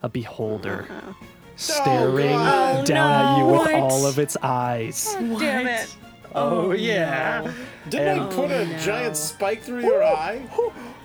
a 0.01 0.09
beholder, 0.09 0.87
uh-huh. 0.89 1.13
staring 1.55 2.33
oh, 2.33 2.35
God. 2.35 2.85
down 2.85 3.11
at 3.11 3.37
you 3.37 3.45
with 3.45 3.61
What? 3.61 3.75
all 3.75 4.05
of 4.05 4.19
its 4.19 4.35
eyes. 4.41 5.15
Damn 5.19 5.67
it. 5.67 5.95
Oh, 6.35 6.71
yeah. 6.71 7.51
Didn't 7.89 8.19
I 8.19 8.27
put 8.33 8.51
a 8.51 8.61
oh, 8.61 8.77
giant 8.79 9.17
spike 9.17 9.61
through 9.61 9.81
your 9.81 10.03
eye? 10.03 10.47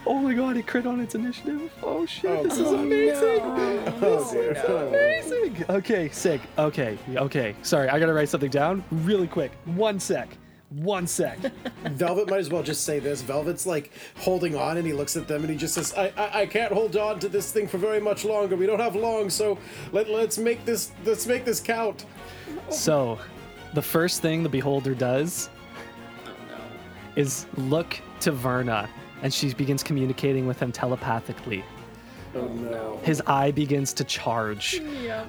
Oh 0.06 0.18
my 0.18 0.35
god, 0.35 0.56
it 0.56 0.66
crit 0.66 0.86
on 0.86 1.01
its 1.01 1.14
initiative. 1.14 1.72
Oh 1.82 2.05
shit, 2.05 2.31
Oh, 2.31 2.43
this 2.43 2.59
is 2.59 2.64
God. 2.70 2.81
amazing. 2.81 3.40
Oh, 4.02 4.28
dear. 4.32 4.52
Amazing. 4.89 5.64
Okay, 5.70 6.09
sick. 6.10 6.40
Okay, 6.59 6.98
okay. 7.16 7.55
Sorry, 7.62 7.89
I 7.89 7.98
gotta 7.98 8.12
write 8.12 8.28
something 8.28 8.51
down 8.51 8.85
really 8.90 9.26
quick. 9.26 9.52
One 9.64 9.98
sec. 9.98 10.28
One 10.70 11.06
sec. 11.06 11.39
Velvet 11.85 12.28
might 12.28 12.40
as 12.40 12.51
well 12.51 12.62
just 12.62 12.85
say 12.85 12.98
this. 12.98 13.22
Velvet's 13.22 13.64
like 13.66 13.93
holding 14.16 14.56
on, 14.56 14.76
and 14.76 14.86
he 14.86 14.93
looks 14.93 15.16
at 15.16 15.26
them, 15.28 15.43
and 15.43 15.51
he 15.51 15.56
just 15.56 15.74
says, 15.74 15.94
"I, 15.94 16.12
I, 16.16 16.40
I 16.43 16.47
can't 16.47 16.72
hold 16.72 16.97
on 16.97 17.18
to 17.20 17.28
this 17.28 17.51
thing 17.52 17.66
for 17.68 17.78
very 17.78 18.01
much 18.01 18.24
longer. 18.24 18.56
We 18.56 18.66
don't 18.66 18.81
have 18.81 18.97
long, 18.97 19.31
so 19.31 19.56
let 19.93 20.10
let's 20.10 20.36
make 20.36 20.64
this 20.64 20.90
let's 21.05 21.26
make 21.26 21.44
this 21.44 21.60
count." 21.60 22.05
So, 22.70 23.18
the 23.74 23.82
first 23.82 24.20
thing 24.20 24.43
the 24.43 24.48
beholder 24.48 24.94
does 24.94 25.48
oh, 26.26 26.32
is 27.16 27.47
look 27.56 28.01
to 28.20 28.32
Verna, 28.32 28.89
and 29.24 29.32
she 29.34 29.52
begins 29.55 29.82
communicating 29.82 30.46
with 30.46 30.60
him 30.60 30.70
telepathically. 30.70 31.64
Oh 32.36 32.46
no. 32.48 33.01
His 33.02 33.20
eye 33.26 33.51
begins 33.51 33.92
to 33.94 34.05
charge 34.05 34.80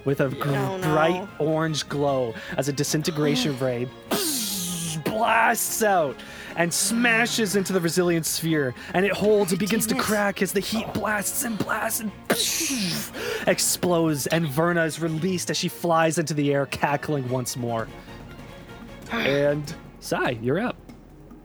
with 0.05 0.22
a 0.22 0.30
gr- 0.30 0.49
Oh, 0.49 0.77
no. 0.77 0.93
bright 0.93 1.27
orange 1.39 1.88
glow 1.88 2.34
as 2.57 2.67
a 2.67 2.73
disintegration 2.73 3.57
ray 3.59 3.88
blasts 5.05 5.84
out 5.84 6.15
and 6.57 6.73
smashes 6.73 7.55
into 7.55 7.72
the 7.73 7.80
resilient 7.80 8.26
sphere. 8.26 8.73
And 8.93 9.05
it 9.05 9.11
holds, 9.11 9.53
it 9.53 9.59
begins 9.59 9.85
to 9.88 9.95
crack 9.95 10.41
as 10.41 10.51
the 10.51 10.59
heat 10.59 10.91
blasts 10.93 11.43
and 11.43 11.57
blasts 11.57 11.99
and 12.01 12.11
explodes. 13.47 14.27
And 14.27 14.47
Verna 14.47 14.84
is 14.84 14.99
released 14.99 15.49
as 15.49 15.57
she 15.57 15.67
flies 15.69 16.17
into 16.17 16.34
the 16.34 16.53
air, 16.53 16.65
cackling 16.65 17.30
once 17.30 17.55
more. 17.55 17.88
And 19.11 19.73
Sai, 19.99 20.31
you're 20.41 20.59
up. 20.59 20.76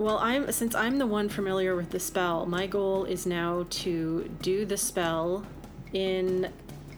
Well, 0.01 0.17
I'm 0.17 0.51
since 0.51 0.75
I'm 0.75 0.97
the 0.97 1.07
one 1.07 1.29
familiar 1.29 1.77
with 1.77 1.91
the 1.91 2.01
spell, 2.01 2.47
my 2.47 2.67
goal 2.67 3.05
is 3.05 3.27
now 3.27 3.67
to 3.69 4.31
do 4.41 4.65
the 4.65 4.79
spell 4.79 5.45
in 5.93 6.51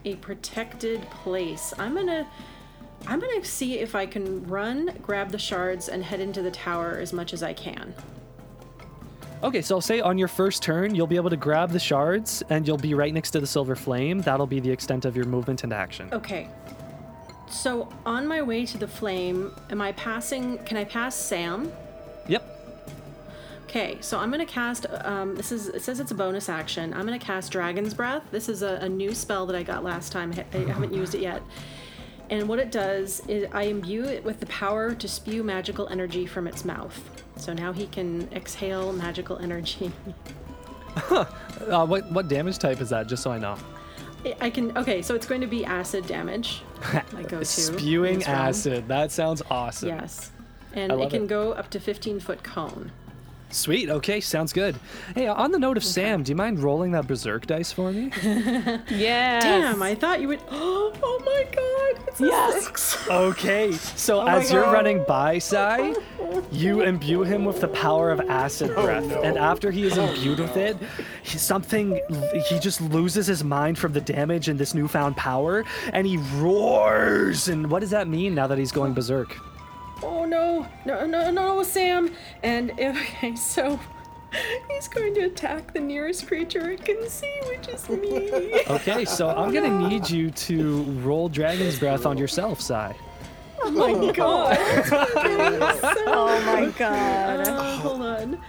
a 0.05 0.15
protected 0.17 1.03
place. 1.11 1.75
I'm 1.81 1.97
gonna 1.97 2.29
I'm 3.09 3.19
gonna 3.19 3.45
see 3.45 3.81
if 3.81 3.97
I 3.97 4.07
can 4.07 4.47
run, 4.47 4.97
grab 5.03 5.33
the 5.33 5.39
shards, 5.39 5.89
and 5.89 6.05
head 6.05 6.21
into 6.21 6.43
the 6.43 6.53
tower 6.53 6.97
as 7.01 7.13
much 7.13 7.33
as 7.33 7.43
I 7.43 7.53
can. 7.53 7.93
Okay, 9.43 9.63
so 9.63 9.75
I'll 9.75 9.81
say 9.81 9.99
on 9.99 10.17
your 10.17 10.29
first 10.29 10.63
turn, 10.63 10.95
you'll 10.95 11.09
be 11.09 11.17
able 11.17 11.31
to 11.31 11.37
grab 11.37 11.71
the 11.71 11.81
shards 11.81 12.45
and 12.51 12.69
you'll 12.69 12.79
be 12.79 12.95
right 12.95 13.13
next 13.13 13.33
to 13.33 13.41
the 13.41 13.49
silver 13.49 13.75
flame. 13.75 14.21
That'll 14.21 14.47
be 14.47 14.61
the 14.61 14.71
extent 14.71 15.07
of 15.07 15.17
your 15.17 15.27
movement 15.27 15.65
and 15.65 15.73
action. 15.73 16.09
Okay. 16.13 16.49
So 17.51 17.89
on 18.07 18.29
my 18.29 18.43
way 18.43 18.65
to 18.65 18.79
the 18.79 18.87
flame, 18.87 19.51
am 19.71 19.81
I 19.81 19.91
passing? 19.91 20.59
Can 20.59 20.77
I 20.77 20.85
pass 20.85 21.17
Sam? 21.17 21.73
Yep. 22.29 22.52
Okay, 23.73 23.97
so 24.03 24.19
I'm 24.19 24.31
gonna 24.31 24.45
cast. 24.45 24.85
Um, 25.03 25.35
this 25.35 25.51
is. 25.51 25.69
It 25.69 25.81
says 25.81 25.99
it's 25.99 26.11
a 26.11 26.15
bonus 26.15 26.51
action. 26.51 26.93
I'm 26.93 27.07
gonna 27.07 27.19
cast 27.19 27.51
Dragon's 27.51 27.95
Breath. 27.95 28.23
This 28.31 28.51
is 28.51 28.61
a, 28.61 28.75
a 28.83 28.89
new 28.89 29.15
spell 29.15 29.47
that 29.47 29.57
I 29.57 29.63
got 29.63 29.83
last 29.83 30.13
time. 30.13 30.31
I 30.37 30.45
I 30.55 30.61
haven't 30.65 30.93
used 31.01 31.15
it 31.15 31.23
yet. 31.23 31.43
And 32.29 32.51
what 32.51 32.59
it 32.59 32.71
does 32.71 33.21
is 33.29 33.47
I 33.51 33.63
imbue 33.63 34.05
it 34.05 34.25
with 34.25 34.41
the 34.41 34.47
power 34.47 34.95
to 34.95 35.09
spew 35.09 35.43
magical 35.43 35.89
energy 35.89 36.27
from 36.27 36.47
its 36.47 36.67
mouth. 36.67 37.01
So 37.37 37.55
now 37.55 37.73
he 37.73 37.87
can 37.87 38.31
exhale 38.33 38.93
magical 38.93 39.39
energy. 39.39 39.91
Uh, 41.63 41.87
what 41.87 42.11
what 42.13 42.27
damage 42.29 42.59
type 42.59 42.81
is 42.81 42.91
that? 42.91 43.07
Just 43.07 43.23
so 43.23 43.31
I 43.31 43.39
know. 43.39 43.57
I- 44.41 44.51
can. 44.51 44.77
Okay, 44.77 45.01
so 45.01 45.15
it's 45.15 45.27
going 45.27 45.41
to 45.41 45.47
be 45.47 45.65
acid 45.65 46.07
damage. 46.07 46.63
My 47.13 47.23
go-to. 47.23 47.45
Spewing 47.45 48.15
in 48.15 48.19
this 48.19 48.29
realm. 48.29 48.39
acid. 48.39 48.89
That 48.89 49.13
sounds 49.13 49.43
awesome. 49.49 49.89
Yes. 49.91 50.33
And 50.75 50.91
it 50.93 51.11
can 51.11 51.25
it. 51.25 51.29
go 51.29 51.53
up 51.53 51.71
to 51.71 51.81
15 51.81 52.19
foot 52.21 52.43
cone. 52.43 52.91
Sweet. 53.53 53.91
Okay, 53.91 54.21
sounds 54.21 54.53
good. 54.53 54.77
Hey, 55.15 55.27
on 55.27 55.53
the 55.53 55.59
note 55.59 55.77
of 55.77 55.85
Sam, 55.85 56.23
do 56.23 56.33
you 56.33 56.37
mind 56.37 56.59
rolling 56.61 56.93
that 56.93 57.07
berserk 57.07 57.47
dice 57.47 57.71
for 57.71 57.93
me? 57.93 58.11
Yeah. 58.89 59.41
Damn, 59.41 59.83
I 59.83 59.95
thought 59.95 60.21
you 60.21 60.29
would. 60.29 60.41
Oh 61.05 61.21
my 61.25 61.45
god, 61.55 62.09
it's 62.09 62.21
a 62.21 62.27
Yes. 62.27 62.65
six. 62.65 63.09
Okay, 63.11 63.73
so 63.73 64.21
Oh 64.21 64.27
as 64.27 64.51
you're 64.53 64.65
running 64.65 65.05
by 65.07 65.39
Sai, 65.39 65.95
you 66.51 66.83
imbue 66.91 67.23
him 67.23 67.45
with 67.45 67.61
the 67.61 67.69
power 67.69 68.11
of 68.11 68.21
acid 68.21 68.73
oh, 68.77 68.85
breath, 68.85 69.11
and 69.23 69.37
after 69.37 69.71
he 69.71 69.85
is 69.85 69.99
oh, 69.99 70.07
imbued 70.07 70.39
with 70.41 70.57
it, 70.57 70.77
he, 71.23 71.39
something 71.39 72.01
he 72.49 72.59
just 72.59 72.81
loses 72.81 73.27
his 73.27 73.43
mind 73.45 73.79
from 73.79 73.93
the 73.93 74.01
damage 74.01 74.49
and 74.49 74.59
this 74.59 74.75
newfound 74.75 75.17
power, 75.17 75.65
and 75.93 76.07
he 76.07 76.17
roars. 76.37 77.49
And 77.49 77.71
what 77.71 77.81
does 77.81 77.91
that 77.91 78.09
mean 78.09 78.35
now 78.35 78.47
that 78.47 78.59
he's 78.59 78.73
going 78.73 78.95
berserk? 78.95 79.37
Oh 80.03 80.25
no, 80.25 80.67
no, 80.85 81.07
no, 81.07 81.31
no, 81.31 81.63
Sam. 81.63 82.13
And 82.43 82.71
okay, 82.81 83.37
so 83.37 83.79
he's 84.69 84.89
going 84.89 85.15
to 85.15 85.23
attack 85.23 85.73
the 85.73 85.81
nearest 85.81 86.27
creature 86.27 86.71
it 86.71 86.85
can 86.85 87.09
see, 87.09 87.41
which 87.49 87.69
is 87.69 87.89
me. 87.89 88.63
Okay, 88.69 89.05
so 89.05 89.29
I'm 89.29 89.53
gonna 89.53 89.89
need 89.89 90.09
you 90.09 90.31
to 90.31 90.83
roll 91.03 91.29
Dragon's 91.29 91.79
Breath 91.79 92.07
on 92.07 92.17
yourself, 92.19 92.61
Sai. 92.61 92.97
oh 93.63 93.71
my 93.71 94.13
god. 94.13 94.59
Oh 96.07 96.43
my 96.47 96.73
god. 96.77 97.49
Uh, 97.49 97.77
hold 97.79 98.03
on. 98.03 98.43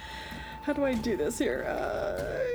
How 0.64 0.74
do 0.74 0.86
I 0.86 0.94
do 0.94 1.18
this 1.18 1.38
here? 1.38 1.66
Uh, 1.68 2.54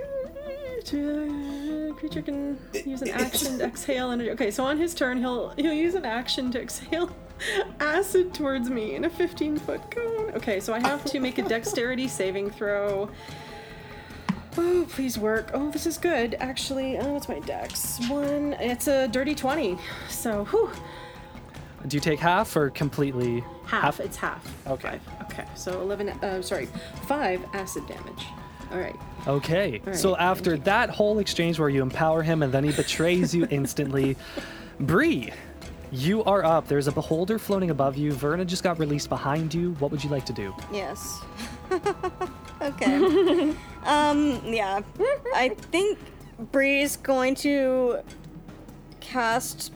creature 1.99 2.23
can 2.23 2.59
use 2.87 3.03
an 3.03 3.11
action 3.11 3.59
to 3.59 3.65
exhale 3.65 4.11
energy. 4.11 4.31
Okay, 4.31 4.51
so 4.51 4.65
on 4.65 4.79
his 4.79 4.95
turn, 4.95 5.19
he'll 5.19 5.51
he'll 5.51 5.73
use 5.73 5.95
an 5.95 6.05
action 6.05 6.51
to 6.53 6.61
exhale 6.63 7.11
acid 7.81 8.35
towards 8.35 8.71
me 8.71 8.95
in 8.95 9.05
a 9.05 9.11
15 9.11 9.59
foot 9.59 9.91
cone. 9.91 10.31
Okay, 10.35 10.61
so 10.61 10.73
I 10.73 10.81
have 10.81 11.05
to 11.07 11.21
make 11.21 11.39
a 11.39 11.43
dexterity 11.43 12.09
saving 12.09 12.51
throw. 12.51 13.09
Oh, 14.57 14.87
please 14.91 15.19
work. 15.19 15.51
Oh, 15.55 15.71
this 15.71 15.87
is 15.87 15.99
good. 15.99 16.37
Actually, 16.41 16.99
oh, 16.99 17.13
what's 17.13 17.29
my 17.29 17.39
dex? 17.41 17.99
One. 18.09 18.55
It's 18.55 18.89
a 18.89 19.07
dirty 19.09 19.35
20. 19.35 19.79
So, 20.09 20.45
whew. 20.47 20.71
Do 21.87 21.97
you 21.97 22.01
take 22.01 22.19
half 22.19 22.57
or 22.57 22.71
completely? 22.71 23.45
Half. 23.67 24.01
It's 24.01 24.17
half. 24.17 24.45
Okay. 24.67 24.99
Five. 24.99 25.31
Okay, 25.31 25.47
so 25.55 25.81
11. 25.81 26.09
Uh, 26.09 26.43
sorry, 26.43 26.67
5 27.07 27.45
acid 27.53 27.87
damage. 27.87 28.27
All 28.73 28.79
right. 28.79 28.97
Okay. 29.27 29.81
All 29.87 29.95
so 29.95 30.17
after 30.17 30.57
that 30.59 30.91
whole 30.91 31.21
exchange 31.21 31.59
where 31.59 31.69
you 31.69 31.83
empower 31.83 32.23
him 32.23 32.43
and 32.43 32.53
then 32.53 32.65
he 32.65 32.73
betrays 32.73 33.35
you 33.35 33.47
instantly, 33.51 34.17
Bree, 34.81 35.33
you 35.91 36.25
are 36.25 36.45
up. 36.45 36.69
There's 36.69 36.87
a 36.87 36.93
beholder 36.93 37.39
floating 37.39 37.71
above 37.71 37.97
you. 37.97 38.13
Verna 38.13 38.45
just 38.45 38.63
got 38.63 38.79
released 38.79 39.09
behind 39.09 39.55
you. 39.55 39.73
What 39.75 39.91
would 39.91 40.03
you 40.03 40.11
like 40.11 40.27
to 40.27 40.33
do? 40.33 40.55
Yes. 40.73 41.21
okay. 42.61 43.55
um, 43.85 44.41
yeah. 44.45 44.81
I 45.35 45.51
think 45.71 45.99
Bree's 46.53 46.97
going 46.97 47.35
to 47.37 48.01
cast 49.01 49.73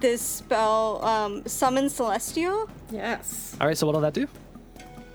this 0.00 0.22
spell, 0.22 1.04
um, 1.04 1.46
Summon 1.46 1.88
Celestial. 1.88 2.68
Yes. 2.90 3.56
All 3.60 3.66
right. 3.66 3.76
So 3.76 3.86
what'll 3.86 4.00
that 4.00 4.14
do? 4.14 4.26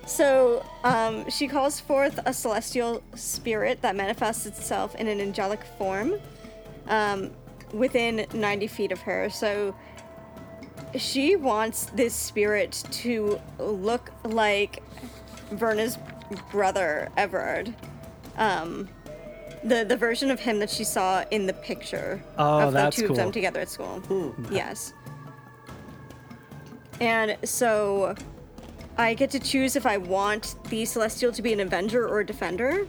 So, 0.06 0.66
um, 0.86 1.30
she 1.30 1.50
calls 1.50 1.82
forth 1.82 2.18
a 2.26 2.32
celestial 2.32 3.04
spirit 3.16 3.82
that 3.82 3.94
manifests 3.94 4.46
itself 4.46 4.96
in 4.96 5.08
an 5.10 5.20
angelic 5.20 5.62
form 5.78 6.14
um, 6.88 7.32
within 7.74 8.26
90 8.34 8.68
feet 8.68 8.92
of 8.92 9.02
her. 9.02 9.30
So, 9.30 9.76
she 10.96 11.36
wants 11.36 11.88
this 11.88 12.14
spirit 12.14 12.84
to 12.92 13.40
look 13.60 14.12
like 14.24 14.82
Verna's 15.52 15.98
brother, 16.52 17.10
Everard. 17.18 17.74
Um, 18.38 18.90
the, 19.64 19.84
the 19.84 19.98
version 19.98 20.32
of 20.32 20.40
him 20.40 20.60
that 20.60 20.70
she 20.70 20.84
saw 20.84 21.24
in 21.32 21.46
the 21.46 21.54
picture 21.54 22.24
Oh, 22.38 22.60
of 22.60 22.74
the 22.74 22.80
that's 22.80 22.96
two 22.98 23.08
of 23.08 23.16
them 23.16 23.32
together 23.32 23.60
at 23.60 23.70
school. 23.70 24.02
Yes. 24.52 24.94
And 27.00 27.38
so 27.44 28.16
I 28.98 29.14
get 29.14 29.30
to 29.32 29.40
choose 29.40 29.76
if 29.76 29.86
I 29.86 29.98
want 29.98 30.56
the 30.70 30.86
Celestial 30.86 31.32
to 31.32 31.42
be 31.42 31.54
an 31.54 31.60
Avenger 31.60 32.08
or 32.08 32.22
a 32.22 32.26
Defender. 32.26 32.88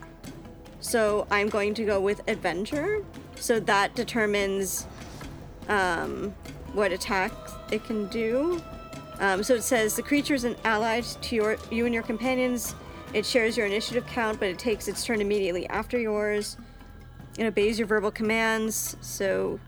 So 0.81 1.27
I'm 1.31 1.49
going 1.49 1.75
to 1.75 1.85
go 1.85 2.01
with 2.01 2.21
Avenger. 2.29 3.05
So 3.41 3.61
that 3.61 3.95
determines 3.95 4.87
um, 5.69 6.35
what 6.73 6.93
attack 6.93 7.33
it 7.71 7.85
can 7.85 8.07
do. 8.09 8.61
Um, 9.21 9.43
so 9.43 9.55
it 9.55 9.63
says 9.63 9.97
the 9.97 10.03
creature 10.03 10.35
is 10.35 10.45
an 10.45 10.57
ally 10.65 11.01
to 11.01 11.35
your, 11.35 11.57
you 11.71 11.87
and 11.87 11.95
your 11.95 12.03
companions. 12.03 12.75
It 13.15 13.25
shares 13.25 13.57
your 13.57 13.67
initiative 13.67 14.07
count, 14.07 14.39
but 14.39 14.49
it 14.49 14.59
takes 14.59 14.87
its 14.87 15.05
turn 15.05 15.21
immediately 15.21 15.67
after 15.69 15.99
yours. 15.99 16.57
It 17.39 17.45
obeys 17.45 17.79
your 17.79 17.87
verbal 17.87 18.11
commands. 18.11 18.97
So, 19.01 19.59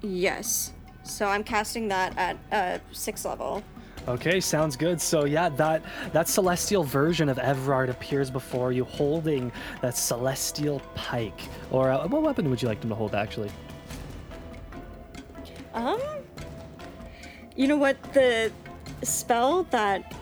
yes. 0.00 0.72
So 1.02 1.26
I'm 1.26 1.42
casting 1.42 1.88
that 1.88 2.16
at 2.16 2.36
uh, 2.52 2.78
sixth 2.92 3.24
level. 3.24 3.62
Okay, 4.08 4.40
sounds 4.40 4.74
good. 4.74 5.00
So 5.00 5.26
yeah, 5.26 5.50
that 5.50 5.82
that 6.12 6.28
celestial 6.28 6.82
version 6.82 7.28
of 7.28 7.38
Everard 7.38 7.90
appears 7.90 8.30
before 8.30 8.72
you, 8.72 8.84
holding 8.84 9.52
that 9.82 9.96
celestial 9.96 10.80
pike. 10.94 11.38
Or 11.70 11.90
uh, 11.90 12.08
what 12.08 12.22
weapon 12.22 12.48
would 12.48 12.62
you 12.62 12.68
like 12.68 12.80
them 12.80 12.88
to 12.88 12.96
hold? 12.96 13.14
Actually, 13.14 13.50
Um, 15.74 16.00
you 17.54 17.68
know 17.68 17.76
what? 17.76 18.02
The 18.14 18.50
spell 19.02 19.64
that 19.64 20.14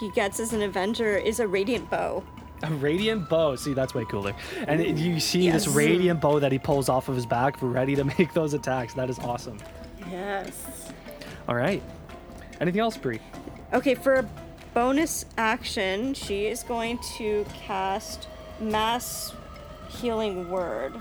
he 0.00 0.10
gets 0.10 0.38
as 0.38 0.52
an 0.52 0.60
Avenger 0.62 1.16
is 1.16 1.40
a 1.40 1.48
Radiant 1.48 1.88
Bow. 1.90 2.22
a 2.62 2.70
radiant 2.74 3.28
bow. 3.28 3.56
See, 3.56 3.74
that's 3.74 3.94
way 3.94 4.04
cooler. 4.04 4.34
And 4.66 4.80
it- 4.80 4.96
you 4.96 5.18
see 5.20 5.50
this 5.50 5.66
radiant 5.66 6.20
bow 6.20 6.38
that 6.40 6.52
he 6.52 6.58
pulls 6.58 6.88
off 6.90 7.08
of 7.08 7.14
his 7.16 7.26
back, 7.26 7.56
ready 7.62 7.94
to 7.96 8.04
make 8.18 8.32
those 8.34 8.52
attacks. 8.54 8.92
That 8.94 9.08
is 9.10 9.18
awesome. 9.18 9.58
Yes. 10.10 10.92
All 11.48 11.54
right. 11.56 11.82
Anything 12.60 12.80
else, 12.80 12.96
Bree? 12.96 13.20
Okay, 13.72 13.94
for 13.94 14.14
a 14.14 14.28
bonus 14.72 15.24
action, 15.36 16.14
she 16.14 16.46
is 16.46 16.62
going 16.62 16.98
to 17.16 17.44
cast 17.54 18.28
Mass 18.60 19.34
Healing 19.88 20.50
Word. 20.50 20.94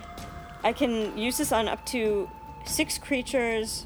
I 0.63 0.73
can 0.73 1.17
use 1.17 1.37
this 1.37 1.51
on 1.51 1.67
up 1.67 1.85
to 1.87 2.29
six 2.65 2.97
creatures 2.97 3.85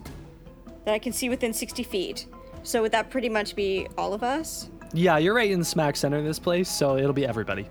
that 0.85 0.93
I 0.93 0.99
can 0.99 1.11
see 1.11 1.29
within 1.29 1.53
60 1.53 1.83
feet. 1.83 2.27
So 2.63 2.81
would 2.81 2.91
that 2.91 3.09
pretty 3.09 3.29
much 3.29 3.55
be 3.55 3.87
all 3.97 4.13
of 4.13 4.23
us? 4.23 4.69
Yeah, 4.93 5.17
you're 5.17 5.33
right 5.33 5.49
in 5.49 5.59
the 5.59 5.65
smack 5.65 5.95
center 5.95 6.17
of 6.17 6.23
this 6.23 6.39
place, 6.39 6.69
so 6.69 6.97
it'll 6.97 7.13
be 7.13 7.25
everybody. 7.25 7.67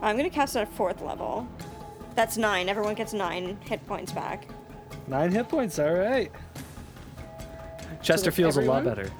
I'm 0.00 0.16
gonna 0.16 0.30
cast 0.30 0.56
it 0.56 0.60
at 0.60 0.72
fourth 0.72 1.02
level. 1.02 1.46
That's 2.14 2.36
nine. 2.36 2.68
Everyone 2.68 2.94
gets 2.94 3.12
nine 3.12 3.58
hit 3.64 3.86
points 3.86 4.12
back. 4.12 4.46
Nine 5.06 5.30
hit 5.30 5.48
points. 5.48 5.78
All 5.78 5.92
right. 5.92 6.30
Chester 8.02 8.30
feels 8.30 8.56
a 8.56 8.62
lot 8.62 8.84
better. 8.84 9.10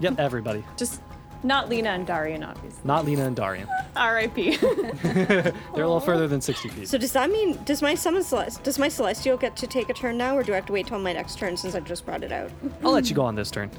Yep, 0.00 0.18
everybody. 0.18 0.64
Just 0.76 1.00
not 1.42 1.68
Lena 1.68 1.90
and 1.90 2.06
Darian, 2.06 2.42
obviously. 2.42 2.80
Not 2.84 3.04
Lena 3.04 3.26
and 3.26 3.36
Darian. 3.36 3.68
R.I.P. 3.96 4.56
They're 5.02 5.52
a 5.52 5.52
little 5.74 6.00
further 6.00 6.26
than 6.26 6.40
60 6.40 6.68
feet. 6.68 6.88
So 6.88 6.98
does 6.98 7.12
that 7.12 7.30
mean 7.30 7.58
does 7.64 7.82
my 7.82 7.94
summon 7.94 8.22
celest 8.22 8.62
does 8.62 8.78
my 8.78 8.88
celestial 8.88 9.36
get 9.36 9.56
to 9.56 9.66
take 9.66 9.88
a 9.88 9.94
turn 9.94 10.16
now, 10.18 10.36
or 10.36 10.42
do 10.42 10.52
I 10.52 10.56
have 10.56 10.66
to 10.66 10.72
wait 10.72 10.86
till 10.88 10.98
my 10.98 11.12
next 11.12 11.38
turn 11.38 11.56
since 11.56 11.74
I 11.74 11.80
just 11.80 12.04
brought 12.04 12.24
it 12.24 12.32
out? 12.32 12.50
I'll 12.84 12.92
let 12.92 13.08
you 13.08 13.14
go 13.14 13.22
on 13.22 13.34
this 13.34 13.50
turn. 13.50 13.70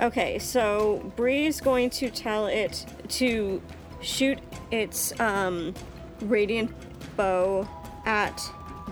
Okay, 0.00 0.38
so 0.38 1.12
Bree's 1.16 1.60
going 1.60 1.90
to 1.90 2.10
tell 2.10 2.46
it 2.46 2.86
to 3.08 3.60
shoot 4.00 4.38
its 4.70 5.18
um, 5.20 5.74
radiant 6.22 6.70
bow 7.16 7.68
at 8.06 8.42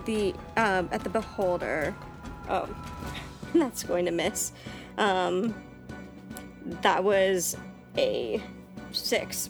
the 0.05 0.33
um, 0.57 0.89
at 0.91 1.03
the 1.03 1.09
beholder. 1.09 1.95
Oh, 2.47 2.67
that's 3.53 3.83
going 3.83 4.05
to 4.05 4.11
miss. 4.11 4.51
Um, 4.97 5.53
that 6.81 7.03
was 7.03 7.57
a 7.97 8.41
six. 8.91 9.49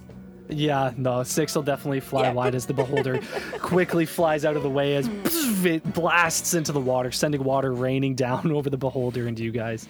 Yeah, 0.52 0.94
no, 0.98 1.22
six 1.24 1.54
will 1.54 1.62
definitely 1.62 2.00
fly 2.00 2.24
Yeah. 2.24 2.34
wide 2.34 2.56
as 2.56 2.66
the 2.66 2.74
beholder 2.74 3.20
quickly 3.60 4.06
flies 4.06 4.46
out 4.46 4.56
of 4.56 4.64
the 4.64 4.70
way 4.70 4.96
as 4.96 5.08
it 5.66 5.94
blasts 5.94 6.56
into 6.56 6.72
the 6.72 6.80
water, 6.80 7.12
sending 7.12 7.44
water 7.44 7.72
raining 7.74 8.16
down 8.16 8.52
over 8.52 8.70
the 8.70 8.78
beholder 8.78 9.28
and 9.28 9.38
you 9.40 9.52
guys. 9.52 9.88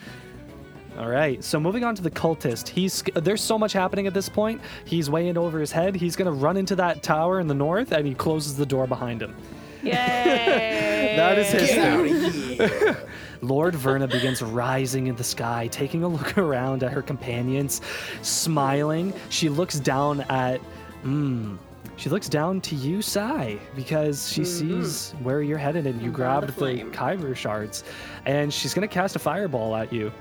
All 0.98 1.08
right, 1.08 1.42
so 1.42 1.58
moving 1.58 1.82
on 1.82 1.94
to 1.94 2.02
the 2.02 2.10
cultist. 2.10 2.68
He's 2.68 3.02
there's 3.14 3.40
so 3.40 3.58
much 3.58 3.72
happening 3.72 4.06
at 4.06 4.12
this 4.12 4.28
point. 4.28 4.60
He's 4.84 5.08
way 5.08 5.28
in 5.28 5.38
over 5.38 5.58
his 5.60 5.72
head. 5.72 5.94
He's 5.94 6.14
gonna 6.14 6.32
run 6.32 6.58
into 6.58 6.76
that 6.76 7.02
tower 7.02 7.40
in 7.40 7.46
the 7.46 7.54
north, 7.54 7.92
and 7.92 8.06
he 8.06 8.12
closes 8.14 8.56
the 8.56 8.66
door 8.66 8.86
behind 8.86 9.22
him. 9.22 9.34
Yay! 9.82 11.14
That 11.16 11.38
is 11.38 11.50
his 11.52 11.70
Get 11.70 12.96
out 13.42 13.48
thing. 13.48 13.48
of 13.48 13.48
here. 13.48 13.48
Lord 13.48 13.74
Verna 13.74 14.06
begins 14.08 14.42
rising 14.42 15.06
in 15.08 15.16
the 15.16 15.24
sky, 15.24 15.68
taking 15.68 16.02
a 16.04 16.08
look 16.08 16.38
around 16.38 16.82
at 16.82 16.92
her 16.92 17.02
companions, 17.02 17.80
smiling. 18.22 19.12
She 19.28 19.48
looks 19.48 19.78
down 19.80 20.22
at, 20.22 20.60
hmm, 21.02 21.56
she 21.96 22.08
looks 22.10 22.28
down 22.28 22.60
to 22.62 22.74
you, 22.74 23.02
Sai, 23.02 23.58
because 23.76 24.30
she 24.30 24.44
sees 24.44 25.12
where 25.22 25.42
you're 25.42 25.58
headed 25.58 25.86
and 25.86 26.00
you 26.00 26.10
grabbed 26.10 26.48
the, 26.48 26.52
flame. 26.52 26.90
Khyber 26.92 27.34
shards, 27.34 27.84
and 28.26 28.52
she's 28.52 28.74
gonna 28.74 28.88
cast 28.88 29.16
a 29.16 29.18
fireball 29.18 29.76
at 29.76 29.92
you. 29.92 30.12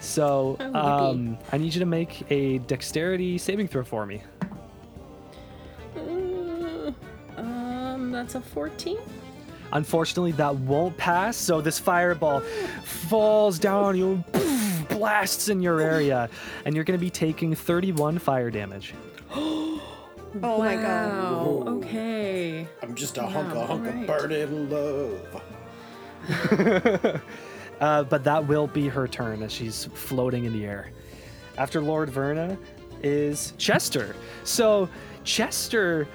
So, 0.00 0.56
Oh, 0.60 1.10
um, 1.10 1.38
I 1.52 1.58
need 1.58 1.72
you 1.74 1.80
to 1.80 1.86
make 1.86 2.24
a 2.30 2.58
dexterity 2.58 3.38
saving 3.38 3.68
throw 3.68 3.84
for 3.84 4.04
me. 4.06 4.22
Uh, 5.96 6.92
um, 7.38 8.10
that's 8.12 8.34
a 8.34 8.40
14. 8.40 8.98
Unfortunately, 9.74 10.32
that 10.32 10.54
won't 10.54 10.96
pass. 10.96 11.36
So 11.36 11.60
this 11.60 11.78
fireball 11.78 12.40
falls 12.84 13.58
down 13.58 13.84
on 13.84 13.96
you, 13.98 14.24
poof, 14.32 14.88
blasts 14.88 15.48
in 15.48 15.60
your 15.60 15.80
area, 15.80 16.28
and 16.64 16.74
you're 16.74 16.84
going 16.84 16.98
to 16.98 17.04
be 17.04 17.10
taking 17.10 17.54
31 17.54 18.18
fire 18.18 18.50
damage. 18.50 18.94
Oh 20.42 20.58
my 20.58 20.74
god. 20.74 21.12
Wow. 21.12 21.62
Okay. 21.76 22.66
I'm 22.82 22.96
just 22.96 23.18
a 23.18 23.22
hunk 23.22 23.54
Wow, 23.54 23.60
of 23.60 23.68
hunk 23.68 23.86
alright. 23.86 24.10
of 24.10 24.18
burning 24.18 24.68
love. 24.68 25.42
Uh, 27.80 28.04
but 28.04 28.22
that 28.24 28.46
will 28.46 28.68
be 28.68 28.88
her 28.88 29.08
turn 29.08 29.42
as 29.42 29.52
she's 29.52 29.86
floating 29.94 30.44
in 30.44 30.52
the 30.52 30.64
air. 30.64 30.90
After 31.58 31.80
Lord 31.80 32.08
Verna 32.08 32.56
is 33.02 33.52
Chester. 33.58 34.14
So 34.44 34.88
Chester, 35.24 36.06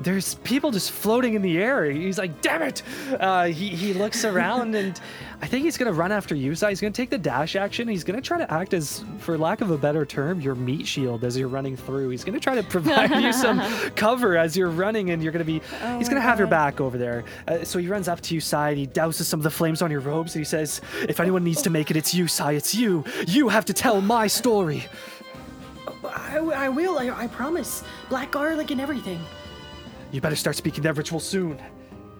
there's 0.00 0.34
people 0.36 0.70
just 0.70 0.90
floating 0.90 1.34
in 1.34 1.42
the 1.42 1.58
air. 1.58 1.90
He's 1.90 2.18
like, 2.18 2.40
damn 2.40 2.62
it! 2.62 2.82
Uh, 3.18 3.44
he, 3.46 3.68
he 3.68 3.92
looks 3.92 4.24
around 4.24 4.74
and 4.74 4.98
I 5.42 5.46
think 5.46 5.64
he's 5.64 5.78
gonna 5.78 5.92
run 5.92 6.12
after 6.12 6.34
Yusai. 6.34 6.68
He's 6.70 6.80
gonna 6.80 6.92
take 6.92 7.10
the 7.10 7.18
dash 7.18 7.56
action. 7.56 7.88
He's 7.88 8.04
gonna 8.04 8.20
try 8.20 8.38
to 8.38 8.52
act 8.52 8.74
as, 8.74 9.04
for 9.18 9.38
lack 9.38 9.60
of 9.60 9.70
a 9.70 9.78
better 9.78 10.04
term, 10.04 10.40
your 10.40 10.54
meat 10.54 10.86
shield 10.86 11.24
as 11.24 11.36
you're 11.36 11.48
running 11.48 11.76
through. 11.76 12.10
He's 12.10 12.24
gonna 12.24 12.40
try 12.40 12.54
to 12.54 12.62
provide 12.62 13.10
you 13.22 13.32
some 13.32 13.60
cover 13.96 14.36
as 14.36 14.56
you're 14.56 14.70
running, 14.70 15.10
and 15.10 15.22
you're 15.22 15.32
gonna 15.32 15.44
be. 15.44 15.60
he's 15.98 16.08
gonna 16.08 16.20
my 16.20 16.26
have 16.26 16.38
your 16.38 16.48
back 16.48 16.80
over 16.80 16.98
there. 16.98 17.24
Uh, 17.48 17.64
so 17.64 17.78
he 17.78 17.88
runs 17.88 18.08
up 18.08 18.20
to 18.22 18.34
you, 18.34 18.40
Sai. 18.40 18.70
and 18.70 18.78
He 18.78 18.86
douses 18.86 19.24
some 19.24 19.40
of 19.40 19.44
the 19.44 19.50
flames 19.50 19.82
on 19.82 19.90
your 19.90 20.00
robes, 20.00 20.34
and 20.34 20.40
he 20.40 20.44
says, 20.44 20.80
"If 21.08 21.20
anyone 21.20 21.44
needs 21.44 21.62
to 21.62 21.70
make 21.70 21.90
it, 21.90 21.96
it's 21.96 22.12
you, 22.14 22.26
Sai. 22.26 22.52
It's 22.52 22.74
you. 22.74 23.04
You 23.26 23.48
have 23.48 23.64
to 23.66 23.72
tell 23.72 24.00
my 24.00 24.26
story." 24.26 24.84
I, 26.04 26.38
I 26.38 26.68
will. 26.68 26.98
I, 26.98 27.10
I 27.10 27.26
promise. 27.26 27.82
Black 28.08 28.30
garlic 28.30 28.70
and 28.70 28.80
everything. 28.80 29.20
You 30.12 30.20
better 30.20 30.36
start 30.36 30.56
speaking 30.56 30.82
that 30.84 30.96
ritual 30.96 31.20
soon. 31.20 31.60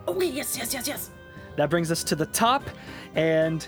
Okay. 0.07 0.27
Yes. 0.27 0.57
Yes. 0.57 0.73
Yes. 0.73 0.87
Yes. 0.87 1.11
That 1.57 1.69
brings 1.69 1.91
us 1.91 2.05
to 2.05 2.15
the 2.15 2.27
top, 2.27 2.63
and 3.15 3.67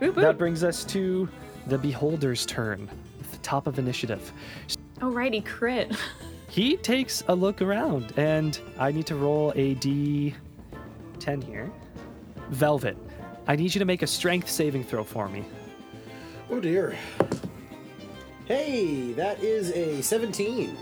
Boop, 0.00 0.16
that 0.16 0.36
brings 0.36 0.64
us 0.64 0.84
to 0.84 1.28
the 1.68 1.78
Beholder's 1.78 2.44
turn, 2.44 2.90
at 3.20 3.30
the 3.30 3.38
top 3.38 3.66
of 3.66 3.78
initiative. 3.78 4.32
Alrighty, 4.98 5.46
crit. 5.46 5.96
He 6.48 6.76
takes 6.76 7.22
a 7.28 7.34
look 7.34 7.62
around, 7.62 8.12
and 8.16 8.58
I 8.78 8.90
need 8.90 9.06
to 9.06 9.14
roll 9.14 9.52
a 9.54 9.76
d10 9.76 10.34
here. 11.44 11.70
Velvet, 12.50 12.96
I 13.46 13.54
need 13.56 13.74
you 13.74 13.78
to 13.78 13.84
make 13.84 14.02
a 14.02 14.06
strength 14.06 14.50
saving 14.50 14.84
throw 14.84 15.04
for 15.04 15.28
me. 15.28 15.44
Oh 16.50 16.58
dear. 16.60 16.96
Hey, 18.46 19.12
that 19.12 19.42
is 19.42 19.70
a 19.70 20.02
17. 20.02 20.76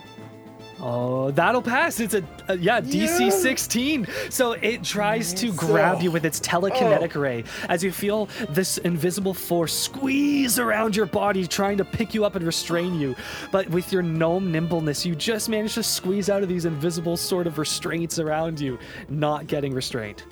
Oh, 0.80 1.32
that'll 1.32 1.62
pass. 1.62 1.98
It's 1.98 2.14
a, 2.14 2.22
a 2.46 2.56
yeah, 2.56 2.80
DC 2.80 3.20
Yeah. 3.20 3.30
16. 3.30 4.06
So 4.30 4.52
it 4.52 4.84
tries 4.84 5.34
to 5.34 5.52
grab 5.52 6.02
you 6.02 6.10
with 6.10 6.24
its 6.24 6.40
oh. 6.40 6.44
telekinetic 6.44 7.16
Oh. 7.16 7.20
ray 7.20 7.44
as 7.68 7.82
you 7.82 7.90
feel 7.90 8.28
this 8.48 8.78
invisible 8.78 9.34
force 9.34 9.72
squeeze 9.72 10.59
around 10.59 10.94
your 10.94 11.06
body, 11.06 11.46
trying 11.46 11.78
to 11.78 11.84
pick 11.84 12.14
you 12.14 12.24
up 12.24 12.36
and 12.36 12.46
restrain 12.46 12.94
you. 12.94 13.16
But 13.50 13.68
with 13.70 13.92
your 13.92 14.02
gnome 14.02 14.52
nimbleness, 14.52 15.05
you 15.05 15.16
just 15.16 15.48
manage 15.48 15.74
to 15.74 15.82
squeeze 15.82 16.30
out 16.30 16.42
of 16.42 16.48
these 16.48 16.64
invisible 16.64 17.16
sort 17.16 17.46
of 17.46 17.59
restraints 17.59 18.18
around 18.18 18.60
you, 18.60 18.78
not 19.09 19.46
getting 19.48 19.74
restrained. 19.74 20.22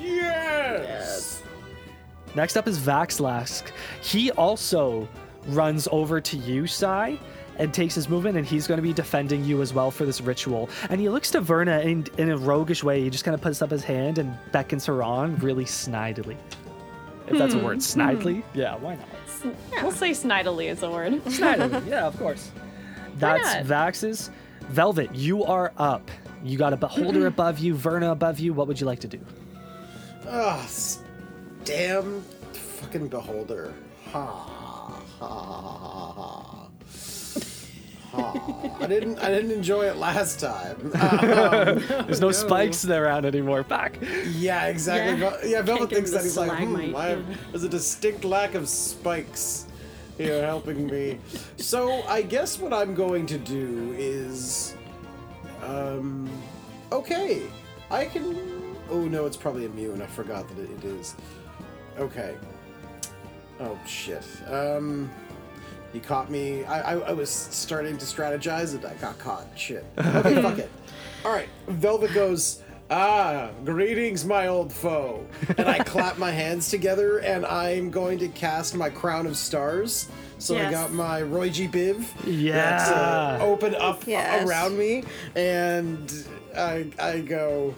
Yes! 0.00 0.84
yes. 0.86 1.42
Next 2.34 2.56
up 2.56 2.66
is 2.66 2.78
Vaxlask. 2.78 3.70
He 4.02 4.30
also 4.32 5.08
runs 5.48 5.86
over 5.92 6.20
to 6.20 6.36
you, 6.38 6.66
Sai, 6.66 7.18
and 7.58 7.72
takes 7.72 7.94
his 7.94 8.08
movement, 8.08 8.36
and 8.36 8.46
he's 8.46 8.66
going 8.66 8.78
to 8.78 8.82
be 8.82 8.92
defending 8.92 9.44
you 9.44 9.62
as 9.62 9.72
well 9.72 9.90
for 9.90 10.04
this 10.04 10.20
ritual. 10.20 10.68
And 10.90 11.00
he 11.00 11.08
looks 11.08 11.30
to 11.32 11.40
Verna 11.40 11.80
in, 11.80 12.06
in 12.18 12.30
a 12.30 12.36
roguish 12.36 12.82
way. 12.82 13.02
He 13.02 13.10
just 13.10 13.24
kind 13.24 13.34
of 13.34 13.40
puts 13.40 13.62
up 13.62 13.70
his 13.70 13.84
hand 13.84 14.18
and 14.18 14.36
beckons 14.52 14.86
her 14.86 15.02
on 15.02 15.36
really 15.36 15.64
snidely. 15.64 16.36
If 17.26 17.38
that's 17.38 17.54
a 17.54 17.58
hmm. 17.58 17.64
word, 17.64 17.74
hmm. 17.76 18.00
snidely? 18.00 18.42
Yeah, 18.54 18.76
why 18.76 18.96
not? 18.96 19.08
We'll 19.82 19.92
say 19.92 20.10
snidely 20.10 20.70
is 20.70 20.82
a 20.82 20.90
word. 20.90 21.12
Snidely, 21.24 21.86
yeah, 21.86 22.06
of 22.06 22.16
course. 22.18 22.50
That's? 23.16 23.66
Vax's. 23.66 24.30
Velvet, 24.68 25.14
you 25.14 25.44
are 25.44 25.72
up. 25.76 26.10
You 26.42 26.56
got 26.56 26.72
a 26.72 26.76
beholder 26.76 27.20
mm-hmm. 27.20 27.26
above 27.28 27.58
you, 27.58 27.74
Verna 27.74 28.10
above 28.10 28.38
you. 28.38 28.54
What 28.54 28.68
would 28.68 28.80
you 28.80 28.86
like 28.86 29.00
to 29.00 29.08
do? 29.08 29.20
Ah, 30.26 30.62
s- 30.62 31.02
damn 31.64 32.22
fucking 32.52 33.08
beholder. 33.08 33.74
Ha 34.12 34.24
ha 34.24 35.02
ha 35.18 36.63
I 38.16 38.86
didn't 38.88 39.18
I 39.18 39.28
didn't 39.28 39.50
enjoy 39.50 39.84
it 39.86 39.96
last 39.96 40.40
time. 40.40 40.92
Um, 41.04 41.78
There's 42.06 42.20
no 42.20 42.30
spikes 42.32 42.84
around 42.88 43.24
anymore. 43.26 43.62
Back. 43.64 43.98
yeah, 44.36 44.66
exactly. 44.66 45.20
Yeah. 45.20 45.30
Vel- 45.30 45.48
Yeah, 45.50 45.62
Velvet 45.62 45.90
thinks 45.94 46.10
that 46.12 46.22
he's 46.22 46.36
like, 46.36 46.50
hmm, 46.50 46.74
stalagmite, 46.74 46.94
I 46.94 47.08
have, 47.08 47.50
there's 47.50 47.64
a 47.64 47.68
distinct 47.68 48.24
lack 48.24 48.54
of 48.54 48.68
spikes 48.68 49.66
here 50.18 50.44
helping 50.44 50.86
me. 50.86 51.18
So 51.56 52.02
I 52.04 52.22
guess 52.22 52.58
what 52.58 52.72
I'm 52.72 52.94
going 52.94 53.26
to 53.26 53.38
do 53.38 53.94
is, 53.98 54.74
um, 55.62 56.28
okay, 56.92 57.42
I 57.90 58.04
can. 58.06 58.76
Oh 58.90 59.00
no, 59.00 59.26
it's 59.26 59.36
probably 59.36 59.64
immune. 59.64 60.02
I 60.02 60.06
forgot 60.06 60.48
that 60.48 60.58
it, 60.58 60.70
it 60.70 60.84
is. 60.84 61.14
Okay. 61.98 62.36
Oh 63.60 63.78
shit. 63.86 64.24
Um, 64.48 65.10
he 65.94 66.00
caught 66.00 66.30
me. 66.30 66.64
I, 66.64 66.92
I 66.94 66.98
I 66.98 67.12
was 67.12 67.30
starting 67.30 67.96
to 67.96 68.04
strategize 68.04 68.74
and 68.74 68.84
I 68.84 68.92
got 68.94 69.18
caught. 69.18 69.46
Shit. 69.56 69.86
Okay, 69.96 70.42
fuck 70.42 70.58
it. 70.58 70.70
All 71.24 71.32
right. 71.32 71.48
Velvet 71.68 72.12
goes. 72.12 72.60
Ah, 72.90 73.48
greetings, 73.64 74.26
my 74.26 74.46
old 74.48 74.70
foe. 74.70 75.26
And 75.56 75.66
I 75.66 75.78
clap 75.78 76.18
my 76.18 76.30
hands 76.30 76.68
together, 76.68 77.18
and 77.20 77.46
I'm 77.46 77.90
going 77.90 78.18
to 78.18 78.28
cast 78.28 78.74
my 78.76 78.90
crown 78.90 79.26
of 79.26 79.38
stars. 79.38 80.08
So 80.38 80.58
I 80.58 80.70
got 80.70 80.92
my 80.92 81.22
Roy 81.22 81.48
G. 81.48 81.66
Biv. 81.66 82.04
That's, 82.24 82.90
Yeah. 82.90 83.38
uh, 83.40 83.44
open 83.44 83.74
up 83.76 84.06
Yes. 84.06 84.46
around 84.46 84.76
me, 84.76 85.02
and 85.34 86.12
I 86.54 86.86
I 86.98 87.20
go. 87.20 87.74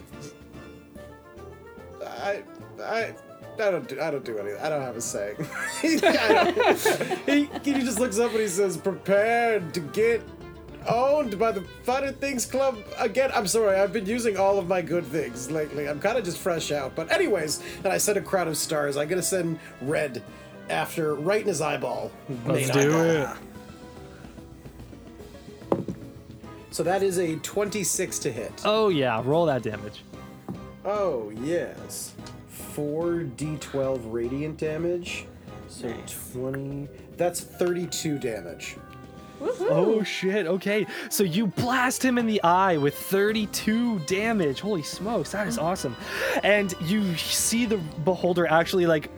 I 2.05 2.43
I. 2.83 3.13
I 3.59 3.71
don't 3.71 3.87
do. 3.87 3.99
I 3.99 4.11
don't 4.11 4.23
do 4.25 4.37
anything. 4.37 4.59
I 4.61 4.69
don't 4.69 4.81
have 4.81 4.95
a 4.95 5.01
saying. 5.01 5.35
Don't- 5.81 6.79
he, 7.25 7.45
he 7.63 7.73
just 7.81 7.99
looks 7.99 8.19
up 8.19 8.31
and 8.31 8.39
he 8.41 8.47
says, 8.47 8.77
"Prepared 8.77 9.73
to 9.73 9.79
get 9.79 10.21
owned 10.87 11.37
by 11.39 11.51
the 11.51 11.61
Fun 11.83 12.03
and 12.03 12.19
Things 12.19 12.45
Club 12.45 12.77
again." 12.97 13.31
I'm 13.33 13.47
sorry. 13.47 13.77
I've 13.77 13.93
been 13.93 14.05
using 14.05 14.37
all 14.37 14.59
of 14.59 14.67
my 14.67 14.81
good 14.81 15.05
things 15.05 15.49
lately. 15.51 15.87
I'm 15.89 15.99
kind 15.99 16.17
of 16.17 16.23
just 16.25 16.37
fresh 16.37 16.71
out. 16.71 16.95
But 16.95 17.11
anyways, 17.11 17.61
and 17.83 17.87
I 17.91 17.97
sent 17.97 18.17
a 18.17 18.21
crowd 18.21 18.47
of 18.47 18.57
stars. 18.57 18.95
I'm 18.97 19.07
gonna 19.07 19.21
send 19.23 19.59
red 19.81 20.21
after 20.69 21.15
right 21.15 21.41
in 21.41 21.47
his 21.47 21.61
eyeball. 21.61 22.11
Let's 22.45 22.69
do 22.69 22.79
eyeball. 22.89 23.01
it. 23.01 23.37
So 26.71 26.83
that 26.83 27.01
is 27.01 27.17
a 27.17 27.37
26 27.37 28.19
to 28.19 28.31
hit. 28.31 28.61
Oh 28.63 28.89
yeah, 28.89 29.21
roll 29.25 29.45
that 29.47 29.63
damage. 29.63 30.03
Oh, 30.85 31.31
yes. 31.41 32.13
4d12 32.77 33.99
radiant 34.05 34.57
damage. 34.57 35.25
So 35.67 35.91
20. 36.33 36.87
That's 37.17 37.41
32 37.41 38.19
damage. 38.19 38.77
Oh 39.41 40.03
shit. 40.03 40.47
Okay. 40.47 40.85
So 41.09 41.23
you 41.23 41.47
blast 41.47 42.03
him 42.03 42.17
in 42.17 42.25
the 42.25 42.41
eye 42.43 42.77
with 42.77 42.95
32 42.95 43.99
damage. 43.99 44.61
Holy 44.61 44.83
smokes, 44.83 45.31
that 45.31 45.47
is 45.47 45.57
awesome. 45.57 45.95
And 46.43 46.73
you 46.85 47.15
see 47.17 47.65
the 47.65 47.77
beholder 48.03 48.47
actually 48.47 48.85
like 48.85 49.09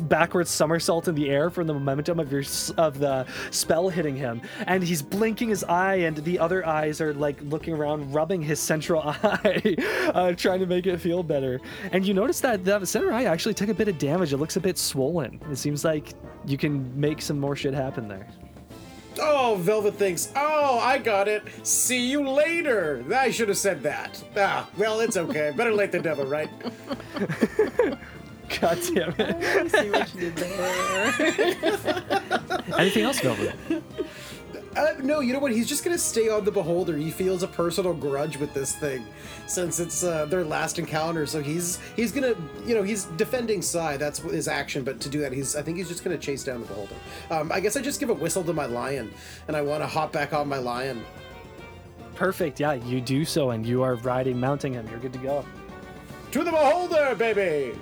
backwards 0.00 0.50
somersault 0.50 1.08
in 1.08 1.14
the 1.14 1.30
air 1.30 1.50
from 1.50 1.66
the 1.66 1.74
momentum 1.74 2.20
of 2.20 2.30
your 2.30 2.42
of 2.76 2.98
the 2.98 3.26
spell 3.50 3.88
hitting 3.88 4.16
him, 4.16 4.40
and 4.66 4.82
he's 4.82 5.02
blinking 5.02 5.48
his 5.48 5.64
eye, 5.64 5.96
and 5.96 6.16
the 6.18 6.38
other 6.38 6.66
eyes 6.66 7.00
are 7.00 7.14
like 7.14 7.40
looking 7.42 7.74
around, 7.74 8.12
rubbing 8.12 8.42
his 8.42 8.60
central 8.60 9.02
eye, 9.04 9.76
uh, 10.14 10.32
trying 10.32 10.60
to 10.60 10.66
make 10.66 10.86
it 10.86 10.98
feel 10.98 11.22
better. 11.22 11.60
And 11.92 12.06
you 12.06 12.14
notice 12.14 12.40
that 12.40 12.64
the 12.64 12.84
center 12.84 13.12
eye 13.12 13.24
actually 13.24 13.54
took 13.54 13.68
a 13.68 13.74
bit 13.74 13.88
of 13.88 13.98
damage. 13.98 14.32
It 14.32 14.38
looks 14.38 14.56
a 14.56 14.60
bit 14.60 14.78
swollen. 14.78 15.40
It 15.50 15.56
seems 15.56 15.84
like 15.84 16.14
you 16.46 16.58
can 16.58 16.98
make 16.98 17.22
some 17.22 17.38
more 17.38 17.56
shit 17.56 17.74
happen 17.74 18.08
there. 18.08 18.28
Oh, 19.20 19.56
Velvet 19.60 19.94
thinks, 19.94 20.32
oh, 20.36 20.78
I 20.78 20.98
got 20.98 21.28
it. 21.28 21.42
See 21.62 22.10
you 22.10 22.28
later. 22.28 23.04
I 23.14 23.30
should 23.30 23.48
have 23.48 23.58
said 23.58 23.82
that. 23.82 24.22
Ah, 24.36 24.68
well, 24.78 25.00
it's 25.00 25.16
okay. 25.16 25.52
Better 25.54 25.72
late 25.72 25.92
than 25.92 26.02
never, 26.02 26.24
right? 26.24 26.48
God 28.60 28.78
damn 28.94 29.14
it. 29.18 29.70
See 29.70 29.90
what 29.90 30.14
you 30.14 30.20
did 30.20 30.36
there. 30.36 31.12
Anything 32.78 33.04
else, 33.04 33.20
Velvet? 33.20 33.54
Uh, 34.76 34.94
no, 35.02 35.20
you 35.20 35.34
know 35.34 35.38
what? 35.38 35.52
He's 35.52 35.68
just 35.68 35.84
gonna 35.84 35.98
stay 35.98 36.30
on 36.30 36.44
the 36.44 36.50
Beholder. 36.50 36.96
He 36.96 37.10
feels 37.10 37.42
a 37.42 37.48
personal 37.48 37.92
grudge 37.92 38.38
with 38.38 38.54
this 38.54 38.74
thing, 38.74 39.04
since 39.46 39.78
it's 39.78 40.02
uh, 40.02 40.24
their 40.26 40.44
last 40.44 40.78
encounter. 40.78 41.26
So 41.26 41.42
he's 41.42 41.78
he's 41.94 42.10
gonna, 42.10 42.34
you 42.64 42.74
know, 42.74 42.82
he's 42.82 43.04
defending 43.04 43.60
Sai. 43.60 43.98
That's 43.98 44.20
his 44.20 44.48
action. 44.48 44.82
But 44.82 44.98
to 45.00 45.10
do 45.10 45.20
that, 45.20 45.32
he's 45.32 45.56
I 45.56 45.62
think 45.62 45.76
he's 45.76 45.88
just 45.88 46.04
gonna 46.04 46.16
chase 46.16 46.42
down 46.42 46.60
the 46.60 46.66
Beholder. 46.66 46.94
Um, 47.30 47.52
I 47.52 47.60
guess 47.60 47.76
I 47.76 47.82
just 47.82 48.00
give 48.00 48.08
a 48.08 48.14
whistle 48.14 48.42
to 48.44 48.52
my 48.54 48.66
lion, 48.66 49.12
and 49.46 49.56
I 49.56 49.60
want 49.60 49.82
to 49.82 49.86
hop 49.86 50.10
back 50.12 50.32
on 50.32 50.48
my 50.48 50.58
lion. 50.58 51.04
Perfect. 52.14 52.58
Yeah, 52.58 52.72
you 52.72 53.00
do 53.00 53.24
so, 53.24 53.50
and 53.50 53.66
you 53.66 53.82
are 53.82 53.96
riding, 53.96 54.40
mounting 54.40 54.72
him. 54.72 54.88
You're 54.88 55.00
good 55.00 55.12
to 55.12 55.18
go. 55.18 55.44
To 56.30 56.44
the 56.44 56.50
Beholder, 56.50 57.14
baby. 57.14 57.78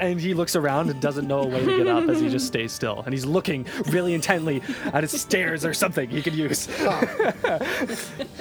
And 0.00 0.20
he 0.20 0.34
looks 0.34 0.56
around 0.56 0.90
and 0.90 1.00
doesn't 1.00 1.26
know 1.26 1.40
a 1.42 1.46
way 1.46 1.64
to 1.64 1.76
get 1.78 1.86
up 1.86 2.08
as 2.08 2.20
he 2.20 2.28
just 2.28 2.46
stays 2.46 2.72
still. 2.72 3.02
And 3.04 3.12
he's 3.14 3.24
looking 3.24 3.66
really 3.88 4.14
intently 4.14 4.62
at 4.86 5.02
his 5.02 5.20
stairs 5.20 5.64
or 5.64 5.72
something 5.72 6.10
he 6.10 6.22
could 6.22 6.34
use. 6.34 6.68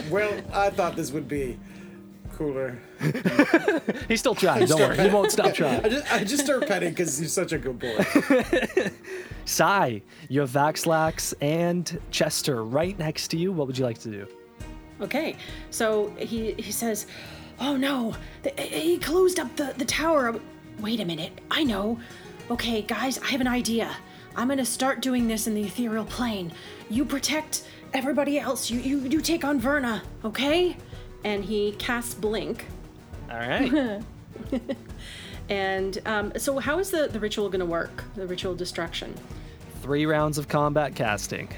Well, 0.10 0.32
I 0.54 0.70
thought 0.70 0.96
this 0.96 1.12
would 1.12 1.28
be 1.28 1.58
cooler. 2.36 2.78
He's 4.08 4.20
still 4.20 4.36
trying. 4.36 4.66
Don't 4.68 4.80
worry. 4.80 4.98
He 4.98 5.08
won't 5.10 5.32
stop 5.32 5.48
I 5.48 5.52
trying. 5.52 5.90
just, 5.90 6.14
I 6.14 6.24
just 6.24 6.44
start 6.46 6.68
petting 6.68 6.90
because 6.90 7.18
he's 7.18 7.34
such 7.34 7.54
a 7.54 7.58
good 7.58 7.80
boy. 7.80 7.98
Sai, 9.46 10.02
you 10.30 10.42
have 10.42 10.52
Vaxlax 10.52 11.34
and 11.42 12.00
Chester 12.12 12.64
right 12.64 12.98
next 13.00 13.30
to 13.30 13.38
you. 13.38 13.52
What 13.52 13.68
would 13.68 13.78
you 13.78 13.86
like 13.86 13.98
to 14.00 14.12
do? 14.12 14.28
Okay, 15.02 15.36
so 15.72 16.10
he 16.18 16.54
he 16.54 16.72
says, 16.72 17.08
"Oh 17.60 17.78
no, 17.78 18.16
th- 18.44 18.60
he 18.60 18.98
closed 18.98 19.40
up 19.40 19.56
the 19.56 19.74
the 19.78 19.86
tower." 19.86 20.36
Wait 20.80 21.00
a 21.00 21.06
minute, 21.06 21.40
I 21.50 21.64
know. 21.64 22.00
Okay, 22.52 22.82
guys, 22.82 23.18
I 23.20 23.28
have 23.28 23.42
an 23.42 23.48
idea. 23.48 23.96
I'm 24.36 24.50
gonna 24.50 24.66
start 24.66 25.02
doing 25.02 25.28
this 25.28 25.48
in 25.48 25.56
the 25.56 25.64
ethereal 25.64 26.06
plane. 26.06 26.52
You 26.90 27.06
protect 27.06 27.64
everybody 27.94 28.40
else. 28.40 28.70
You 28.70 28.80
you 28.80 29.00
you 29.00 29.22
take 29.22 29.46
on 29.46 29.60
Verna, 29.60 30.04
okay? 30.24 30.78
And 31.24 31.44
he 31.44 31.72
casts 31.74 32.14
blink. 32.14 32.66
All 33.32 33.38
right. 33.38 34.02
And 35.50 36.00
um, 36.06 36.34
so, 36.38 36.58
how 36.60 36.80
is 36.80 36.90
the 36.90 37.08
the 37.08 37.20
ritual 37.20 37.50
gonna 37.50 37.66
work? 37.66 38.04
The 38.16 38.26
ritual 38.26 38.56
destruction. 38.56 39.14
Three 39.82 40.06
rounds 40.06 40.38
of 40.38 40.48
combat 40.48 40.96
casting. 40.96 41.50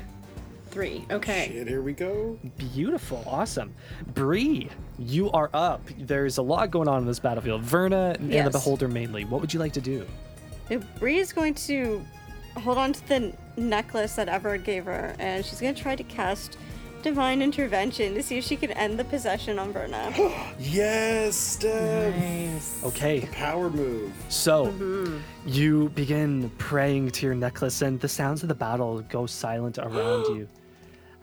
Three. 0.77 1.03
Okay. 1.09 1.57
and 1.57 1.67
here 1.67 1.81
we 1.81 1.93
go. 1.93 2.37
Beautiful. 2.55 3.23
Awesome. 3.25 3.73
Bree, 4.13 4.69
you 4.99 5.31
are 5.31 5.49
up. 5.51 5.81
There's 5.97 6.37
a 6.37 6.43
lot 6.43 6.69
going 6.69 6.87
on 6.87 7.01
in 7.01 7.07
this 7.07 7.17
battlefield. 7.17 7.63
Verna 7.63 8.15
and 8.19 8.45
the 8.45 8.51
Beholder 8.51 8.87
mainly. 8.87 9.25
What 9.25 9.41
would 9.41 9.51
you 9.51 9.59
like 9.59 9.73
to 9.73 9.81
do? 9.81 10.05
Bree 10.99 11.17
is 11.17 11.33
going 11.33 11.55
to 11.55 12.05
hold 12.57 12.77
on 12.77 12.93
to 12.93 13.07
the 13.07 13.33
necklace 13.57 14.17
that 14.17 14.29
Everard 14.29 14.65
gave 14.65 14.85
her, 14.85 15.15
and 15.17 15.43
she's 15.43 15.59
going 15.59 15.73
to 15.73 15.81
try 15.81 15.95
to 15.95 16.03
cast 16.03 16.59
Divine 17.01 17.41
Intervention 17.41 18.13
to 18.13 18.21
see 18.21 18.37
if 18.37 18.43
she 18.43 18.55
can 18.55 18.69
end 18.73 18.99
the 18.99 19.05
possession 19.05 19.57
on 19.57 19.73
Verna. 19.73 20.13
Yes, 20.59 21.35
Steph. 21.35 22.83
Okay. 22.83 23.27
Power 23.31 23.71
move. 23.71 24.13
So, 24.29 24.67
mm-hmm. 24.67 25.17
you 25.47 25.89
begin 25.89 26.51
praying 26.59 27.09
to 27.11 27.25
your 27.25 27.33
necklace, 27.33 27.81
and 27.81 27.99
the 27.99 28.07
sounds 28.07 28.43
of 28.43 28.49
the 28.49 28.55
battle 28.55 29.01
go 29.09 29.25
silent 29.25 29.79
around 29.79 30.35
you 30.35 30.47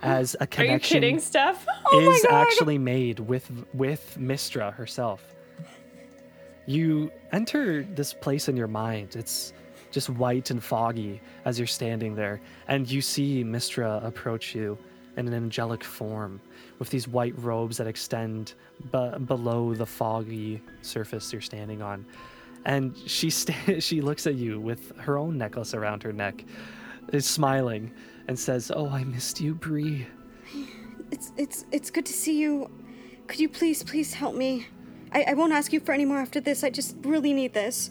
as 0.05 0.35
a 0.35 0.39
Are 0.41 0.45
you 0.45 0.49
connection 0.49 0.95
kidding, 0.97 1.19
Steph? 1.21 1.67
Oh 1.87 2.11
is 2.11 2.25
actually 2.31 2.79
made 2.79 3.21
with 3.21 3.51
with 3.75 4.17
Mystra 4.19 4.73
herself. 4.73 5.35
You 6.67 7.11
enter 7.33 7.83
this 7.83 8.13
place 8.15 8.49
in 8.49 8.57
your 8.57 8.69
mind. 8.69 9.17
It's 9.17 9.53
just 9.91 10.09
white 10.11 10.51
and 10.51 10.63
foggy 10.63 11.21
as 11.45 11.59
you're 11.59 11.67
standing 11.67 12.15
there, 12.15 12.41
and 12.69 12.91
you 12.91 13.01
see 13.03 13.45
Mystra 13.45 14.05
approach 14.05 14.55
you 14.55 14.79
in 15.17 15.29
an 15.29 15.35
angelic 15.35 15.85
form 15.85 16.41
with 16.79 16.91
these 16.91 17.07
white 17.07 17.39
robes 17.39 17.77
that 17.77 17.87
extend 17.87 18.55
b- 18.93 19.19
below 19.27 19.75
the 19.75 19.87
foggy 19.87 20.61
surface 20.83 21.33
you're 21.33 21.41
standing 21.43 21.83
on. 21.83 22.05
And 22.65 22.97
she 23.07 23.31
sta- 23.31 23.79
she 23.79 24.01
looks 24.01 24.27
at 24.27 24.35
you 24.35 24.59
with 24.59 24.97
her 24.99 25.17
own 25.19 25.39
necklace 25.39 25.75
around 25.75 26.03
her 26.03 26.13
neck, 26.13 26.45
is 27.13 27.27
smiling, 27.27 27.93
and 28.29 28.39
says, 28.39 28.73
"Oh, 28.75 28.89
I 28.89 29.05
missed 29.05 29.41
you, 29.41 29.55
Bree." 29.55 30.07
It's 31.11 31.33
it's 31.37 31.65
it's 31.71 31.91
good 31.91 32.07
to 32.07 32.13
see 32.13 32.39
you. 32.39 32.71
Could 33.27 33.41
you 33.41 33.49
please 33.49 33.83
please 33.83 34.15
help 34.15 34.35
me? 34.35 34.67
I, 35.13 35.25
I 35.29 35.35
won't 35.35 35.53
ask 35.53 35.73
you 35.73 35.81
for 35.81 35.93
any 35.93 36.05
more 36.05 36.19
after 36.19 36.41
this. 36.41 36.65
I 36.65 36.71
just 36.71 36.97
really 37.03 37.33
need 37.33 37.53
this. 37.55 37.91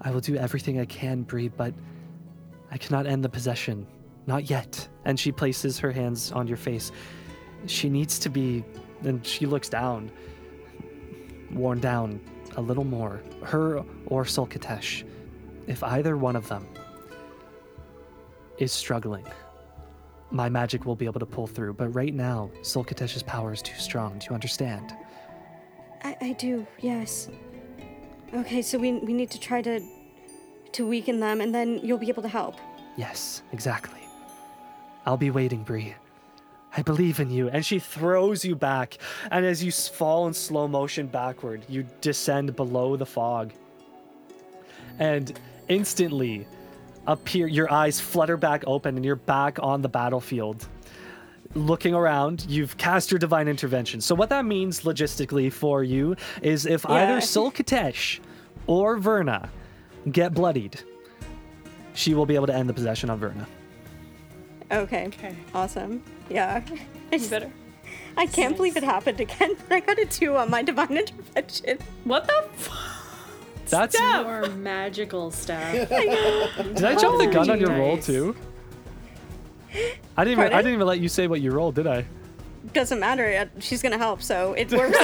I 0.00 0.10
will 0.10 0.20
do 0.20 0.36
everything 0.36 0.80
I 0.80 0.84
can, 0.84 1.22
Bree, 1.22 1.48
but 1.48 1.74
I 2.70 2.78
cannot 2.78 3.06
end 3.06 3.24
the 3.24 3.28
possession. 3.28 3.86
Not 4.26 4.48
yet. 4.48 4.88
And 5.04 5.18
she 5.18 5.32
places 5.32 5.78
her 5.78 5.90
hands 5.90 6.32
on 6.32 6.46
your 6.46 6.56
face. 6.56 6.92
She 7.66 7.88
needs 7.88 8.18
to 8.20 8.28
be. 8.28 8.64
And 9.02 9.24
she 9.24 9.46
looks 9.46 9.68
down, 9.68 10.10
worn 11.52 11.80
down 11.80 12.20
a 12.56 12.60
little 12.60 12.84
more. 12.84 13.22
Her 13.42 13.84
or 14.06 14.24
Sul 14.24 14.46
Khatesh. 14.46 15.04
If 15.66 15.82
either 15.82 16.16
one 16.16 16.36
of 16.36 16.48
them 16.48 16.66
is 18.58 18.72
struggling, 18.72 19.24
my 20.30 20.48
magic 20.48 20.84
will 20.84 20.96
be 20.96 21.06
able 21.06 21.20
to 21.20 21.26
pull 21.26 21.46
through. 21.46 21.74
But 21.74 21.88
right 21.88 22.14
now, 22.14 22.50
Sul 22.62 22.84
Khatesh's 22.84 23.22
power 23.22 23.52
is 23.52 23.62
too 23.62 23.78
strong. 23.78 24.18
Do 24.18 24.26
you 24.28 24.34
understand? 24.34 24.94
I, 26.02 26.16
I 26.20 26.32
do, 26.32 26.66
yes. 26.80 27.28
Okay, 28.34 28.62
so 28.62 28.78
we 28.78 28.92
we 28.92 29.12
need 29.12 29.30
to 29.30 29.40
try 29.40 29.62
to 29.62 29.80
to 30.72 30.86
weaken 30.86 31.18
them, 31.20 31.40
and 31.40 31.54
then 31.54 31.80
you'll 31.82 31.98
be 31.98 32.08
able 32.08 32.22
to 32.22 32.28
help. 32.28 32.56
Yes, 32.96 33.42
exactly. 33.52 34.00
I'll 35.06 35.16
be 35.16 35.30
waiting, 35.30 35.62
Bree. 35.62 35.94
I 36.76 36.82
believe 36.82 37.18
in 37.18 37.30
you. 37.30 37.48
And 37.48 37.64
she 37.64 37.78
throws 37.78 38.44
you 38.44 38.54
back. 38.54 38.98
And 39.30 39.46
as 39.46 39.64
you 39.64 39.72
fall 39.72 40.26
in 40.26 40.34
slow 40.34 40.68
motion 40.68 41.06
backward, 41.06 41.64
you 41.68 41.86
descend 42.00 42.54
below 42.56 42.96
the 42.96 43.06
fog. 43.06 43.52
And 44.98 45.38
instantly 45.68 46.46
appear 47.08 47.46
your 47.48 47.72
eyes 47.72 47.98
flutter 47.98 48.36
back 48.36 48.62
open 48.66 48.94
and 48.96 49.04
you're 49.04 49.16
back 49.16 49.58
on 49.60 49.82
the 49.82 49.88
battlefield. 49.88 50.68
Looking 51.54 51.94
around, 51.94 52.44
you've 52.48 52.76
cast 52.76 53.10
your 53.10 53.18
divine 53.18 53.48
intervention. 53.48 54.00
So 54.00 54.14
what 54.14 54.28
that 54.28 54.44
means 54.44 54.82
logistically 54.82 55.50
for 55.52 55.82
you 55.82 56.14
is 56.42 56.66
if 56.66 56.84
either 56.86 57.14
Yeah. 57.14 57.18
Sul 57.20 57.50
Khatesh 57.50 58.20
or 58.66 58.98
Verna 58.98 59.48
get 60.12 60.34
bloodied, 60.34 60.80
she 61.94 62.14
will 62.14 62.26
be 62.26 62.34
able 62.34 62.46
to 62.46 62.54
end 62.54 62.68
the 62.68 62.74
possession 62.74 63.08
on 63.10 63.18
Verna. 63.18 63.46
Okay. 64.70 65.06
Okay. 65.06 65.34
Awesome. 65.54 66.02
Yeah. 66.28 66.62
I, 67.10 67.16
You 67.16 67.28
better. 67.28 67.50
I 68.18 68.26
can't 68.26 68.54
believe 68.56 68.76
it 68.76 68.82
happened 68.84 69.18
again. 69.20 69.56
I 69.70 69.80
got 69.80 69.98
a 69.98 70.04
two 70.04 70.36
on 70.36 70.50
my 70.50 70.62
divine 70.62 70.98
intervention. 70.98 71.78
What 72.04 72.26
the? 72.26 72.34
F- 72.52 72.97
That's 73.70 73.98
You 73.98 74.04
are 74.04 74.48
magical 74.56 75.30
stuff. 75.30 75.72
Did 75.88 76.84
I 76.84 76.94
jump 76.96 77.18
the 77.18 77.26
gun 77.32 77.50
on 77.50 77.60
your 77.60 77.70
roll 77.70 77.98
too? 77.98 78.34
I 80.16 80.24
didn't 80.24 80.40
even 80.40 80.52
I 80.52 80.58
didn't 80.62 80.74
even 80.74 80.86
let 80.86 81.00
you 81.00 81.08
say 81.08 81.26
what 81.26 81.40
you 81.40 81.50
rolled, 81.50 81.74
did 81.74 81.86
I? 81.86 82.04
Doesn't 82.72 83.00
matter. 83.00 83.24
uh, 83.26 83.60
She's 83.60 83.80
gonna 83.82 83.98
help, 83.98 84.22
so 84.22 84.52
it 84.54 84.70
works. 84.72 84.96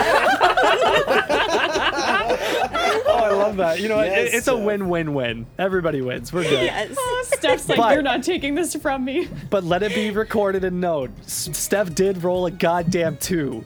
Oh, 3.07 3.21
I 3.25 3.31
love 3.33 3.57
that. 3.57 3.81
You 3.81 3.89
know 3.89 3.97
what? 3.97 4.07
Yes, 4.07 4.29
It- 4.33 4.37
it's 4.39 4.49
a 4.49 4.57
win-win-win. 4.57 5.47
Everybody 5.59 6.01
wins. 6.03 6.33
We're 6.33 6.43
good. 6.45 6.65
yes. 6.65 6.97
Steph's 7.29 7.69
like, 7.69 7.79
But- 7.79 7.93
you're 7.95 8.03
not 8.03 8.23
taking 8.23 8.55
this 8.55 8.75
from 8.75 9.05
me. 9.05 9.29
But 9.51 9.65
let 9.65 9.83
it 9.83 9.95
be 9.95 10.11
recorded 10.11 10.65
and 10.65 10.81
known. 10.81 11.13
S- 11.23 11.51
Steph 11.53 11.95
did 11.95 12.23
roll 12.25 12.47
a 12.47 12.51
goddamn 12.51 13.17
two. 13.19 13.65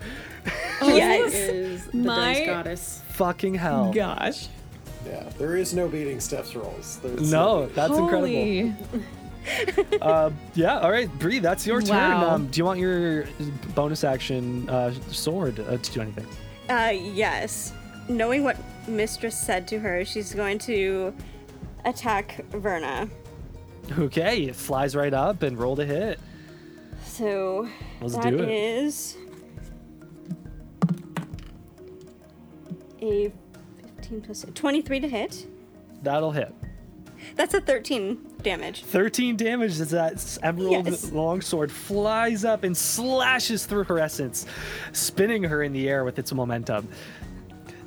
yes. 0.82 1.32
Is 1.34 1.86
the 1.86 1.96
My- 1.98 2.34
dice 2.34 2.46
goddess. 2.46 3.02
Fucking 3.10 3.54
hell. 3.54 3.92
Gosh. 3.92 4.48
Yeah, 5.06 5.28
there 5.38 5.56
is 5.56 5.74
no 5.74 5.88
beating 5.88 6.20
Steph's 6.20 6.54
rolls. 6.54 6.98
There's 7.02 7.30
No, 7.30 7.66
that's 7.66 7.96
incredible. 7.96 8.74
Uh, 10.02 10.30
yeah, 10.54 10.78
all 10.80 10.90
right, 10.90 11.10
Bree, 11.18 11.38
that's 11.38 11.66
your 11.66 11.80
turn. 11.80 11.96
Wow. 11.96 12.34
Um, 12.34 12.48
do 12.48 12.58
you 12.58 12.66
want 12.66 12.78
your 12.78 13.24
bonus 13.74 14.04
action 14.04 14.68
uh, 14.68 14.92
sword 15.10 15.58
uh, 15.60 15.78
to 15.78 15.92
do 15.92 16.02
anything? 16.02 16.26
Uh, 16.68 16.92
yes. 16.94 17.72
knowing 18.10 18.44
what 18.44 18.58
Mistress 18.86 19.38
said 19.38 19.66
to 19.68 19.78
her, 19.78 20.04
she's 20.04 20.34
going 20.34 20.58
to 20.60 21.14
attack 21.86 22.44
Verna. 22.50 23.08
Okay, 23.98 24.42
it 24.42 24.54
flies 24.56 24.94
right 24.94 25.14
up 25.14 25.42
and 25.42 25.56
roll 25.58 25.76
to 25.76 25.86
hit. 25.86 26.20
So 27.06 27.66
Let's 28.02 28.16
that 28.16 28.28
do 28.30 28.42
it. 28.42 28.50
is 28.50 29.16
a 33.00 33.32
15 34.08 34.20
plus 34.22 34.46
23 34.54 35.00
to 35.00 35.08
hit. 35.08 35.46
That'll 36.02 36.32
hit. 36.32 36.54
That's 37.36 37.52
a 37.52 37.60
13 37.60 38.18
damage. 38.42 38.84
13 38.84 39.36
damage 39.36 39.80
as 39.80 39.90
that 39.90 40.38
emerald 40.42 40.86
Yes. 40.86 41.10
longsword 41.12 41.70
flies 41.70 42.44
up 42.44 42.62
and 42.64 42.74
slashes 42.76 43.66
through 43.66 43.84
her 43.84 43.98
essence, 43.98 44.46
spinning 44.92 45.42
her 45.42 45.62
in 45.62 45.72
the 45.72 45.88
air 45.88 46.04
with 46.04 46.18
its 46.18 46.32
momentum. 46.32 46.88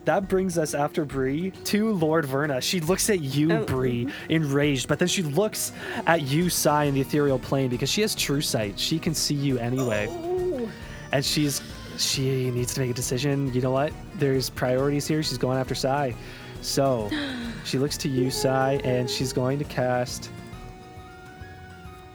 That 0.06 0.27
brings 0.27 0.57
us 0.57 0.73
after 0.76 1.06
Bree 1.06 1.52
to 1.65 1.91
Lord 1.93 2.26
Verna. 2.26 2.60
She 2.61 2.81
looks 2.81 3.10
at 3.10 3.22
you, 3.22 3.52
Oh. 3.53 3.64
Bree, 3.65 4.07
enraged, 4.30 4.88
but 4.88 4.99
then 4.99 5.07
she 5.07 5.23
looks 5.23 5.72
at 6.06 6.22
you, 6.23 6.49
Sai, 6.49 6.84
in 6.85 6.93
the 6.95 7.02
ethereal 7.02 7.39
plane 7.39 7.69
because 7.69 7.89
she 7.89 8.02
has 8.02 8.14
true 8.14 8.41
sight. 8.41 8.77
She 8.77 8.99
can 8.99 9.14
see 9.15 9.35
you 9.35 9.57
anyway. 9.60 10.07
Oh. 10.10 10.69
And 11.14 11.23
she's 11.23 11.61
she 12.02 12.52
needs 12.52 12.73
to 12.73 12.80
make 12.82 12.91
a 12.91 12.94
decision. 12.94 13.53
You 13.53 13.61
know 13.61 13.72
what? 13.72 13.94
There's 14.15 14.49
priorities 14.49 15.07
here. 15.07 15.23
She's 15.23 15.38
going 15.38 15.57
after 15.57 15.76
Sai. 15.76 16.15
So 16.61 17.10
she 17.65 17.78
looks 17.78 17.98
to 17.98 18.10
you, 18.10 18.32
Sai, 18.32 18.82
and 18.84 19.10
she's 19.10 19.34
going 19.34 19.60
to 19.60 19.65
cast. 19.65 20.30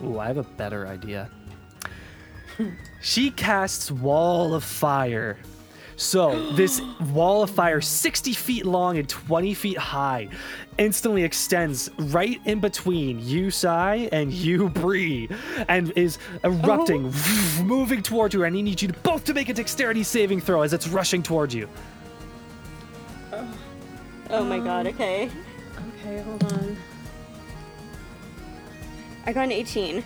Ooh, 0.03 0.19
I 0.19 0.27
have 0.27 0.37
a 0.37 0.43
better 0.43 0.87
idea. 0.87 1.31
she 3.01 3.31
casts 3.31 3.91
Wall 3.91 4.55
of 4.55 4.65
Fire. 4.65 5.39
So 5.97 6.53
this 6.53 6.83
wall 7.13 7.43
of 7.43 7.51
fire, 7.51 7.81
60 7.81 8.35
feet 8.35 8.67
long 8.67 8.99
and 8.99 9.09
20 9.09 9.55
feet 9.55 9.79
high, 9.79 10.29
instantly 10.77 11.25
extends 11.25 11.91
right 11.99 12.39
in 12.45 12.61
between 12.61 13.19
you, 13.19 13.51
Sai, 13.51 14.09
and 14.13 14.31
you, 14.31 14.69
Bree, 14.69 15.29
and 15.69 15.93
is 15.97 16.19
erupting, 16.45 17.11
oh. 17.15 17.63
moving 17.65 18.03
toward 18.03 18.35
you. 18.35 18.45
And 18.45 18.55
I 18.55 18.61
need 18.61 18.83
you 18.83 18.89
to 18.89 18.95
both 19.01 19.25
to 19.25 19.35
make 19.35 19.49
a 19.49 19.55
dexterity 19.55 20.03
saving 20.03 20.43
throw 20.43 20.61
as 20.61 20.75
it's 20.75 20.87
rushing 20.87 21.23
towards 21.23 21.55
you. 21.55 21.67
Oh, 23.33 23.49
oh 24.31 24.45
my 24.45 24.59
god, 24.59 24.87
okay. 24.89 25.31
Um, 25.79 25.93
okay, 25.99 26.23
hold 26.23 26.45
on. 26.53 26.77
I 29.25 29.33
got 29.33 29.45
an 29.45 29.53
18. 29.53 30.05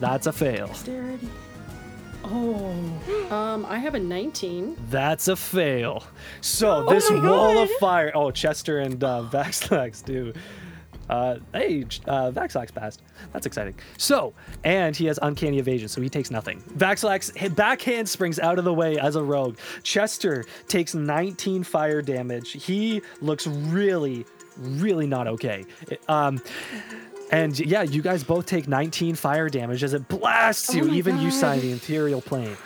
That's 0.00 0.26
a 0.26 0.32
fail. 0.32 0.66
Dexterity. 0.66 1.28
Oh, 2.24 2.74
um, 3.30 3.64
I 3.66 3.78
have 3.78 3.94
a 3.94 3.98
19. 3.98 4.76
That's 4.90 5.28
a 5.28 5.36
fail. 5.36 6.04
So 6.40 6.84
this 6.88 7.10
Oh 7.10 7.16
my 7.16 7.30
wall 7.30 7.58
of 7.58 7.70
fire. 7.80 8.12
Oh, 8.14 8.30
Chester 8.30 8.78
and 8.80 9.02
uh, 9.02 9.24
Vaxlax 9.30 10.04
do. 10.04 10.32
Uh, 11.08 11.38
hey, 11.52 11.82
Ch- 11.84 12.00
uh, 12.06 12.30
Vaxlax 12.30 12.72
passed. 12.72 13.02
That's 13.32 13.44
exciting. 13.44 13.74
So, 13.96 14.32
and 14.62 14.94
he 14.94 15.06
has 15.06 15.18
uncanny 15.22 15.58
evasion, 15.58 15.88
so 15.88 16.00
he 16.00 16.08
takes 16.08 16.30
nothing. 16.30 16.60
Vaxlax 16.76 17.36
hit 17.36 17.56
backhand 17.56 18.08
springs 18.08 18.38
out 18.38 18.58
of 18.60 18.64
the 18.64 18.72
way 18.74 18.96
as 18.96 19.16
a 19.16 19.22
rogue. 19.22 19.58
Chester 19.82 20.44
takes 20.68 20.94
19 20.94 21.64
fire 21.64 22.00
damage. 22.00 22.52
He 22.64 23.02
looks 23.20 23.46
really, 23.48 24.24
really 24.56 25.08
not 25.08 25.26
okay. 25.26 25.64
Um, 26.06 26.40
and 27.30 27.58
yeah, 27.58 27.82
you 27.82 28.02
guys 28.02 28.24
both 28.24 28.46
take 28.46 28.68
19 28.68 29.14
fire 29.14 29.48
damage 29.48 29.82
as 29.84 29.94
it 29.94 30.08
blasts 30.08 30.74
you, 30.74 30.84
my 30.84 30.94
even 30.94 31.18
you 31.18 31.30
God. 31.30 31.38
sign 31.38 31.60
the 31.60 31.72
ethereal 31.72 32.20
plane. 32.20 32.56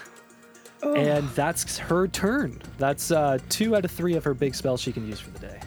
And 0.83 1.29
that's 1.31 1.79
her 1.79 2.07
turn. 2.09 2.61
That's 2.77 3.11
uh, 3.11 3.39
two 3.49 3.75
out 3.75 3.85
of 3.85 3.91
three 3.91 4.17
of 4.17 4.25
her 4.25 4.35
big 4.35 4.55
spells 4.55 4.81
she 4.83 4.93
can 4.93 5.07
use 5.07 5.19
for 5.19 5.31
the 5.31 5.39
day. 5.39 5.61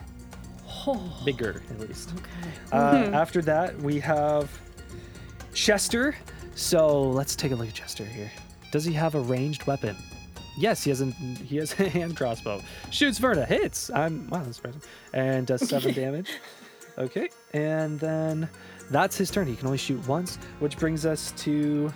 Oh. 0.85 1.21
Bigger, 1.25 1.63
at 1.71 1.79
least. 1.79 2.13
Okay. 2.13 2.49
Uh, 2.71 3.11
after 3.11 3.41
that, 3.41 3.75
we 3.79 3.99
have 3.99 4.49
Chester. 5.53 6.15
So 6.55 7.01
let's 7.01 7.35
take 7.35 7.51
a 7.51 7.55
look 7.55 7.67
at 7.67 7.73
Chester 7.73 8.05
here. 8.05 8.31
Does 8.71 8.85
he 8.85 8.93
have 8.93 9.15
a 9.15 9.19
ranged 9.19 9.65
weapon? 9.65 9.95
Yes, 10.57 10.83
he 10.83 10.89
has 10.89 11.01
a 11.01 11.05
he 11.05 11.57
has 11.57 11.71
a 11.79 11.89
hand 11.89 12.15
crossbow. 12.17 12.61
Shoots 12.89 13.17
Verna, 13.17 13.45
hits. 13.45 13.89
I'm 13.91 14.27
wow, 14.29 14.43
that's 14.43 14.57
surprising. 14.57 14.81
And 15.13 15.45
does 15.45 15.67
seven 15.67 15.93
damage. 15.93 16.31
Okay, 16.97 17.29
and 17.53 17.99
then 17.99 18.49
that's 18.89 19.17
his 19.17 19.29
turn. 19.31 19.47
He 19.47 19.55
can 19.55 19.67
only 19.67 19.77
shoot 19.77 20.05
once, 20.07 20.37
which 20.59 20.77
brings 20.77 21.05
us 21.05 21.31
to 21.37 21.91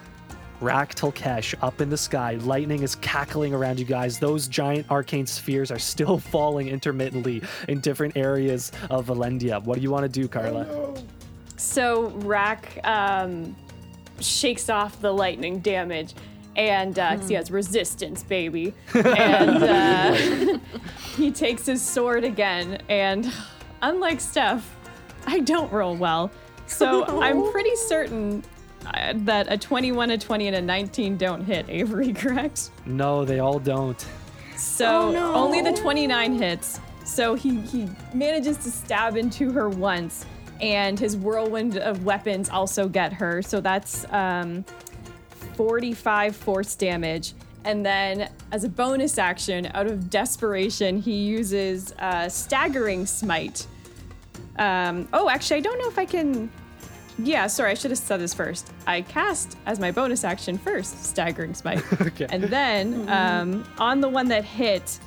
Rak 0.60 0.94
Tulkhesh 0.94 1.56
up 1.62 1.82
in 1.82 1.90
the 1.90 1.98
sky. 1.98 2.36
Lightning 2.36 2.84
is 2.84 2.96
cackling 2.96 3.54
around 3.54 3.80
you 3.80 3.86
guys. 3.86 4.20
Those 4.20 4.48
giant 4.48 4.90
arcane 4.92 5.26
spheres 5.26 5.72
are 5.72 5.80
still 5.80 6.20
falling 6.34 6.68
intermittently 6.68 7.42
in 7.68 7.80
different 7.80 8.16
areas 8.16 8.72
of 8.90 9.08
Valendia. 9.08 9.64
What 9.64 9.76
do 9.78 9.82
you 9.82 9.90
want 9.92 10.04
to 10.04 10.10
do, 10.10 10.28
Carla? 10.28 10.94
So 11.58 12.10
Rak 12.10 12.80
um, 12.84 13.56
shakes 14.20 14.70
off 14.70 15.00
the 15.02 15.12
lightning 15.12 15.60
damage, 15.60 16.14
and 16.56 16.98
uh, 17.00 17.16
'cause 17.16 17.30
he 17.30 17.36
has 17.36 17.50
resistance, 17.50 18.24
baby. 18.24 18.74
And 18.94 19.64
uh, 19.64 20.60
he 21.16 21.32
takes 21.32 21.66
his 21.66 21.82
sword 21.82 22.24
again, 22.24 22.82
and 22.90 23.32
unlike 23.82 24.20
Steph, 24.22 24.76
I 25.26 25.40
don't 25.40 25.72
roll 25.72 25.96
well. 25.96 26.32
So 26.72 27.06
I'm 27.22 27.52
pretty 27.52 27.76
certain 27.76 28.44
uh, 28.86 29.14
that 29.18 29.52
a 29.52 29.58
21, 29.58 30.12
a 30.12 30.18
20, 30.18 30.48
and 30.48 30.56
a 30.56 30.62
19 30.62 31.18
don't 31.18 31.44
hit 31.44 31.66
Avery, 31.70 32.14
correct? 32.24 32.72
No, 32.86 33.24
they 33.26 33.40
all 33.40 33.60
don't. 33.60 34.04
So 34.58 35.10
Oh, 35.10 35.12
no. 35.12 35.34
only 35.34 35.62
the 35.62 35.74
29 35.74 36.34
hits. 36.34 36.80
So 37.04 37.36
he, 37.36 37.60
he 37.62 37.90
manages 38.14 38.58
to 38.58 38.72
stab 38.72 39.18
into 39.18 39.52
her 39.52 39.70
once, 39.70 40.26
and 40.62 41.00
his 41.00 41.18
whirlwind 41.18 41.78
of 41.78 42.06
weapons 42.06 42.50
also 42.50 42.88
get 42.88 43.12
her. 43.14 43.42
So 43.42 43.60
that's 43.60 44.06
um, 44.12 44.64
45 45.56 46.36
force 46.36 46.76
damage. 46.76 47.34
And 47.64 47.86
then, 47.86 48.30
as 48.52 48.64
a 48.64 48.70
bonus 48.70 49.20
action, 49.20 49.70
out 49.76 49.86
of 49.86 50.10
desperation, 50.10 51.00
he 51.00 51.14
uses 51.14 51.92
uh, 52.00 52.28
staggering 52.28 53.06
smite. 53.06 53.68
Um, 54.58 55.08
oh, 55.14 55.30
actually, 55.30 55.58
I 55.58 55.62
don't 55.62 55.78
know 55.80 55.88
if 55.88 56.00
I 56.00 56.06
can. 56.06 56.52
Yeah, 57.24 57.48
sorry, 57.48 57.72
I 57.72 57.74
should 57.74 57.92
have 57.92 57.98
said 58.00 58.20
this 58.20 58.34
first. 58.34 58.72
I 58.88 59.02
cast 59.02 59.58
as 59.66 59.80
my 59.80 59.92
bonus 59.92 60.24
action 60.24 60.58
first, 60.58 61.04
staggering 61.06 61.54
smite, 61.54 61.84
Okay. 62.02 62.28
and 62.30 62.44
then 62.44 63.08
um, 63.10 63.64
on 63.78 64.02
the 64.02 64.10
one 64.10 64.28
that 64.30 64.44
hit, 64.44 65.00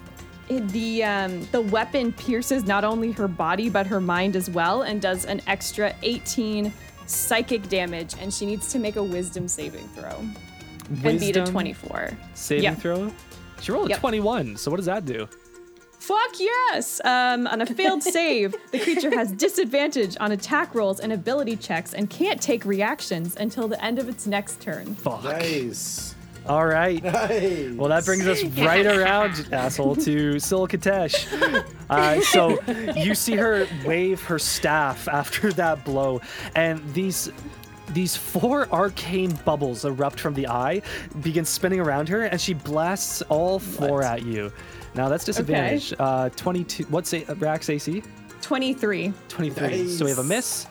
it, 0.48 0.68
the 0.68 1.02
um, 1.04 1.46
the 1.52 1.60
weapon 1.62 2.12
pierces 2.12 2.64
not 2.64 2.84
only 2.84 3.10
her 3.12 3.26
body 3.28 3.68
but 3.70 3.86
her 3.86 4.00
mind 4.00 4.36
as 4.36 4.50
well, 4.50 4.82
and 4.82 5.00
does 5.00 5.24
an 5.24 5.40
extra 5.46 5.94
18 6.02 6.72
psychic 7.06 7.68
damage, 7.68 8.14
and 8.20 8.32
she 8.32 8.44
needs 8.46 8.70
to 8.72 8.78
make 8.78 8.96
a 8.96 9.02
Wisdom 9.02 9.48
saving 9.48 9.86
throw 9.88 10.10
and 11.04 11.18
beat 11.18 11.36
a 11.36 11.40
Wisdom 11.40 11.44
24. 11.46 12.10
Saving 12.34 12.62
Yep. 12.64 12.78
throw? 12.78 13.12
She 13.62 13.72
rolled 13.72 13.86
a 13.86 13.90
Yep. 13.90 14.00
21, 14.00 14.56
so 14.56 14.70
what 14.70 14.76
does 14.76 14.86
that 14.86 15.04
do? 15.06 15.26
Fuck 16.06 16.38
yes! 16.38 17.00
Um, 17.04 17.46
on 17.46 17.60
a 17.62 17.66
failed 17.66 18.02
save, 18.16 18.54
the 18.72 18.78
creature 18.78 19.10
has 19.14 19.32
disadvantage 19.32 20.16
on 20.20 20.32
attack 20.32 20.74
rolls 20.74 21.00
and 21.00 21.12
ability 21.12 21.56
checks 21.56 21.94
and 21.94 22.10
can't 22.10 22.40
take 22.42 22.64
reactions 22.66 23.36
until 23.36 23.68
the 23.68 23.82
end 23.82 23.98
of 23.98 24.08
its 24.08 24.26
next 24.26 24.60
turn. 24.60 24.94
Fuck. 24.96 25.24
Nice. 25.24 26.14
All 26.46 26.66
right. 26.66 27.02
Nice. 27.02 27.72
Well, 27.72 27.88
that 27.88 28.04
brings 28.04 28.26
us 28.26 28.44
right 28.58 28.84
around, 28.84 29.48
asshole, 29.50 29.96
to 29.96 30.38
Sul 30.38 30.68
Khatesh. 30.68 31.64
Uh, 31.88 32.20
so 32.20 32.60
you 32.94 33.14
see 33.14 33.34
her 33.36 33.66
wave 33.86 34.22
her 34.24 34.38
staff 34.38 35.08
after 35.08 35.54
that 35.54 35.84
blow, 35.86 36.20
and 36.54 36.82
these 36.92 37.30
these 37.90 38.16
four 38.16 38.66
arcane 38.72 39.30
bubbles 39.44 39.84
erupt 39.84 40.18
from 40.18 40.34
the 40.34 40.48
eye, 40.48 40.82
begin 41.22 41.44
spinning 41.44 41.80
around 41.80 42.08
her, 42.08 42.24
and 42.24 42.40
she 42.40 42.52
blasts 42.54 43.22
all 43.22 43.58
four 43.58 43.98
What? 43.98 44.04
at 44.04 44.22
you. 44.22 44.52
Now 44.94 45.08
that's 45.08 45.24
disadvantage. 45.24 45.92
Uh, 45.98 46.28
22. 46.30 46.84
What's 46.84 47.12
a, 47.12 47.24
Rax 47.34 47.68
AC? 47.68 48.02
23. 48.40 49.12
23. 49.28 49.88
So 49.88 50.04
we 50.04 50.10
have 50.10 50.18
a 50.18 50.24
miss, 50.24 50.66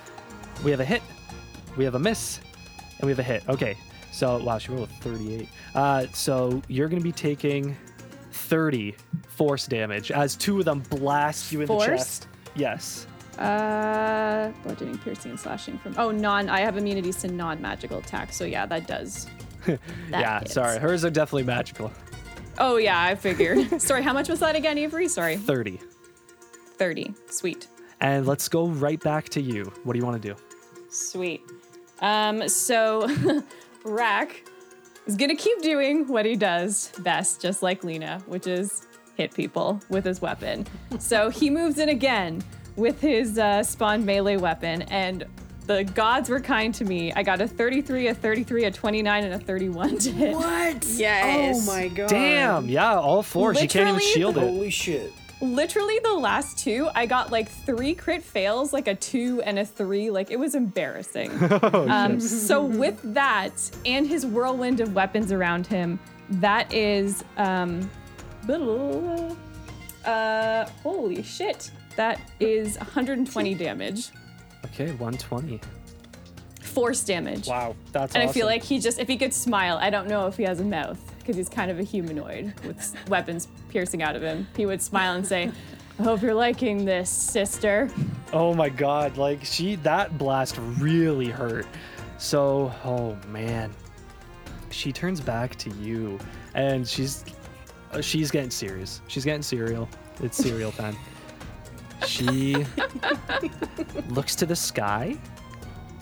we 0.64 0.72
have 0.72 0.80
a 0.80 0.86
hit, 0.86 1.02
we 1.76 1.84
have 1.84 1.96
a 1.96 2.00
miss, 2.00 2.40
and 3.00 3.08
we 3.08 3.12
have 3.12 3.20
a 3.20 3.24
hit. 3.24 3.44
Okay. 3.50 3.76
So, 4.12 4.38
wow, 4.44 4.60
she 4.60 4.72
rolled 4.72 4.90
a 4.90 4.94
38. 5.04 5.50
Uh, 5.74 6.06
so 6.14 6.62
you're 6.68 6.88
going 6.88 7.02
to 7.02 7.04
be 7.04 7.12
taking 7.12 7.76
30 8.32 8.96
force 9.28 9.66
damage 9.66 10.12
as 10.12 10.36
two 10.36 10.60
of 10.60 10.66
them 10.66 10.82
blast 10.82 11.52
you 11.52 11.62
in 11.62 11.68
Force? 11.68 11.86
the 11.86 11.92
chest. 11.98 12.28
Yes. 12.56 13.08
Uh, 13.40 14.52
bludgeoning, 14.62 15.00
piercing, 15.00 15.32
and 15.32 15.40
slashing 15.40 15.80
from. 15.80 15.96
Oh, 15.98 16.12
non. 16.12 16.48
I 16.48 16.60
have 16.60 16.78
immunities 16.78 17.18
to 17.18 17.28
non-magical 17.28 17.98
attacks, 17.98 18.36
so 18.36 18.46
yeah, 18.46 18.66
that 18.68 18.88
does. 18.88 19.28
That 19.66 19.80
yeah, 20.12 20.40
hits. 20.40 20.54
sorry. 20.54 20.78
Hers 20.78 21.04
are 21.06 21.10
definitely 21.10 21.44
magical. 21.44 21.92
Oh 22.58 22.78
yeah, 22.78 23.02
I 23.02 23.16
figured. 23.16 23.82
sorry, 23.82 24.04
how 24.04 24.14
much 24.14 24.30
was 24.30 24.40
that 24.40 24.56
again, 24.56 24.78
Avery? 24.78 25.08
Sorry, 25.08 25.38
30. 25.38 25.80
30. 26.78 27.14
Sweet. 27.30 27.68
And 28.00 28.26
let's 28.28 28.48
go 28.50 28.68
right 28.68 29.00
back 29.00 29.30
to 29.30 29.42
you. 29.42 29.72
What 29.84 29.94
do 29.94 30.00
you 30.00 30.06
want 30.06 30.22
to 30.22 30.34
do? 30.34 30.36
Sweet. 30.90 31.42
Um, 32.00 32.48
so 32.50 33.08
Rak 33.86 34.44
is 35.06 35.16
gonna 35.16 35.36
keep 35.36 35.62
doing 35.62 36.08
what 36.08 36.26
he 36.26 36.36
does 36.36 36.92
best, 37.00 37.42
just 37.42 37.64
like 37.64 37.84
Lena, 37.84 38.22
which 38.28 38.48
is 38.48 38.88
hit 39.16 39.34
people 39.34 39.80
with 39.90 40.06
his 40.06 40.22
weapon. 40.22 40.66
so 41.00 41.30
he 41.30 41.50
moves 41.50 41.78
in 41.78 41.90
again 41.90 42.44
with 42.76 43.00
his 43.00 43.38
uh, 43.38 43.62
spawned 43.64 44.06
melee 44.06 44.38
weapon, 44.38 44.82
and 44.84 45.26
the 45.66 45.84
gods 45.84 46.30
were 46.30 46.40
kind 46.40 46.74
to 46.76 46.86
me. 46.86 47.14
I 47.14 47.24
got 47.24 47.42
a 47.42 47.48
33, 47.48 48.08
a 48.08 48.14
33, 48.14 48.66
a 48.66 48.72
29, 48.72 49.24
and 49.24 49.34
a 49.34 49.40
31 49.40 49.98
to 50.00 50.12
hit. 50.12 50.36
What? 50.36 50.86
Yes. 50.86 51.68
Oh 51.68 51.74
my 51.74 51.88
god. 51.88 52.10
Damn, 52.10 52.68
yeah, 52.68 52.96
all 52.96 53.24
four. 53.24 53.56
She 53.56 53.68
can't 53.68 53.88
even 53.88 53.96
Literally 53.96 54.14
shield 54.14 54.38
it. 54.38 54.42
Holy 54.42 54.70
shit. 54.70 55.14
Literally, 55.42 56.00
the 56.04 56.14
last 56.14 56.58
two, 56.58 56.90
I 56.96 57.06
got 57.06 57.32
like 57.32 57.50
three 57.50 57.94
crit 57.94 58.24
fails, 58.24 58.72
like 58.72 58.88
a 58.88 58.96
two 58.96 59.42
and 59.42 59.60
a 59.60 59.66
three. 59.66 60.10
Like 60.10 60.32
it 60.32 60.40
was 60.40 60.56
embarrassing. 60.56 61.32
oh, 61.42 61.88
um, 61.90 62.20
so 62.20 62.64
with 62.64 63.00
that 63.14 63.54
and 63.86 64.08
his 64.08 64.26
whirlwind 64.26 64.80
of 64.80 64.94
weapons 64.94 65.32
around 65.32 65.68
him, 65.68 66.00
that 66.30 66.72
is 66.74 67.24
um, 67.38 67.90
uh, 70.06 70.66
holy 70.82 71.24
shit. 71.24 71.72
That 71.96 72.20
is 72.40 72.78
120 72.78 73.54
damage, 73.54 74.12
Okay, 74.74 74.88
120. 74.92 75.60
force 76.62 77.04
damage. 77.04 77.48
Wow, 77.48 77.76
that's 77.92 78.16
And 78.16 78.24
awesome. 78.24 78.30
I 78.30 78.34
feel 78.34 78.48
like 78.48 78.64
he 78.64 78.80
just, 78.80 79.00
if 79.00 79.08
he 79.08 79.18
could 79.18 79.34
smile, 79.34 79.78
I 79.80 79.90
don't 79.92 80.08
know 80.08 80.26
if 80.28 80.36
he 80.38 80.44
has 80.44 80.60
a 80.60 80.64
mouth 80.64 81.00
because 81.20 81.36
he's 81.36 81.50
kind 81.50 81.70
of 81.70 81.80
a 81.80 81.84
humanoid 81.84 82.54
with 82.66 82.96
weapons 83.10 83.48
piercing 83.70 84.02
out 84.02 84.16
of 84.16 84.22
him. 84.24 84.48
He 84.58 84.66
would 84.66 84.82
smile 84.82 85.14
and 85.14 85.26
say, 85.26 85.52
I 86.00 86.04
hope 86.04 86.24
you're 86.24 86.34
liking 86.34 86.86
this, 86.86 87.10
sister. 87.10 87.90
Oh 88.32 88.54
my 88.56 88.68
god, 88.70 89.18
like 89.18 89.46
she 89.46 89.76
that 89.78 90.18
blast 90.18 90.58
really 90.80 91.30
hurt. 91.30 91.68
So, 92.18 92.74
oh 92.84 93.16
man. 93.28 93.72
She 94.72 94.92
turns 94.92 95.22
back 95.22 95.56
to 95.58 95.70
you 95.76 96.18
and 96.56 96.88
she's 96.88 97.24
uh, 97.92 98.02
she's 98.02 98.32
getting 98.32 98.50
serious. 98.50 99.02
She's 99.08 99.24
getting 99.24 99.44
cereal. 99.44 99.88
It's 100.22 100.38
cereal 100.38 100.72
time. 100.72 100.98
She 102.08 102.66
looks 104.10 104.36
to 104.36 104.46
the 104.46 104.56
sky 104.56 105.18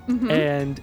and 0.07 0.81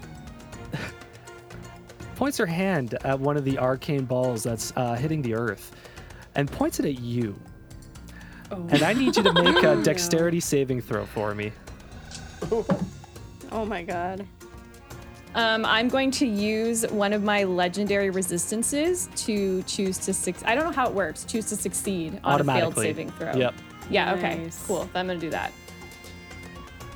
points 2.15 2.37
her 2.37 2.45
hand 2.45 2.97
at 3.03 3.19
one 3.19 3.37
of 3.37 3.45
the 3.45 3.57
arcane 3.57 4.05
balls 4.05 4.43
that's 4.43 4.73
uh, 4.75 4.95
hitting 4.95 5.21
the 5.21 5.33
earth 5.33 5.75
and 6.35 6.51
points 6.51 6.79
it 6.79 6.85
at 6.85 6.99
you. 6.99 7.35
And 8.51 8.81
I 8.81 8.93
need 8.93 9.15
you 9.15 9.23
to 9.23 9.33
make 9.33 9.63
a 9.63 9.75
dexterity 9.83 10.39
saving 10.39 10.81
throw 10.81 11.05
for 11.05 11.35
me. 11.35 11.51
Oh 13.51 13.65
my 13.65 13.83
god. 13.83 14.25
Um, 15.35 15.63
I'm 15.63 15.89
going 15.89 16.09
to 16.11 16.25
use 16.25 16.87
one 16.87 17.13
of 17.13 17.23
my 17.23 17.43
legendary 17.43 18.09
resistances 18.09 19.09
to 19.17 19.61
choose 19.63 19.99
to 19.99 20.13
succeed. 20.13 20.47
I 20.47 20.55
don't 20.55 20.65
know 20.65 20.71
how 20.71 20.87
it 20.87 20.93
works. 20.93 21.23
Choose 21.23 21.45
to 21.49 21.55
succeed 21.55 22.19
on 22.23 22.41
a 22.41 22.43
failed 22.43 22.75
saving 22.75 23.11
throw. 23.11 23.33
Yep. 23.35 23.53
Yeah, 23.89 24.13
okay. 24.15 24.49
Cool. 24.67 24.89
I'm 24.95 25.07
going 25.07 25.19
to 25.19 25.25
do 25.25 25.31
that. 25.31 25.51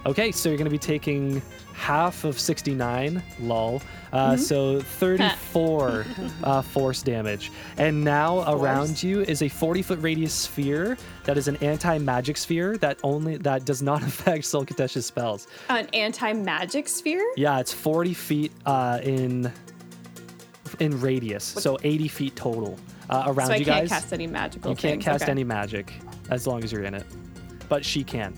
Okay, 0.05 0.31
so 0.31 0.49
you're 0.49 0.57
going 0.57 0.65
to 0.65 0.71
be 0.71 0.77
taking 0.77 1.41
half 1.73 2.23
of 2.23 2.39
69, 2.39 3.23
lol. 3.39 3.81
Uh, 4.11 4.35
So 4.37 4.79
34 4.81 6.05
uh, 6.43 6.61
force 6.61 7.01
damage. 7.01 7.51
And 7.77 8.03
now 8.03 8.43
around 8.53 9.01
you 9.01 9.21
is 9.21 9.41
a 9.41 9.47
40 9.49 9.81
foot 9.81 9.99
radius 10.01 10.33
sphere 10.33 10.97
that 11.23 11.37
is 11.37 11.47
an 11.47 11.55
anti 11.57 11.97
magic 11.97 12.37
sphere 12.37 12.77
that 12.77 12.99
only 13.03 13.37
that 13.37 13.65
does 13.65 13.81
not 13.81 14.03
affect 14.09 14.45
Sul 14.45 14.65
Khatesh's 14.65 15.05
spells. 15.05 15.47
An 15.69 15.87
anti 15.93 16.33
magic 16.33 16.87
sphere? 16.89 17.25
Yeah, 17.37 17.59
it's 17.59 17.73
40 17.73 18.13
feet 18.13 18.51
uh, 18.65 18.99
in 19.01 19.51
in 20.79 20.99
radius, 20.99 21.43
so 21.43 21.77
80 21.83 22.07
feet 22.07 22.35
total 22.35 22.77
uh, 23.09 23.23
around 23.27 23.47
So 23.47 23.53
I 23.53 23.57
you 23.57 23.65
can't 23.65 23.87
cast 23.89 24.11
any 24.11 24.27
magical 24.27 24.71
you 24.71 24.75
can't 24.75 24.93
things. 24.95 25.05
cast 25.05 25.23
Okay. 25.23 25.31
any 25.31 25.43
magic 25.43 25.93
as 26.29 26.47
long 26.47 26.63
as 26.63 26.71
you're 26.71 26.83
in 26.83 26.93
it, 26.93 27.05
but 27.69 27.83
she 27.83 28.03
can. 28.03 28.33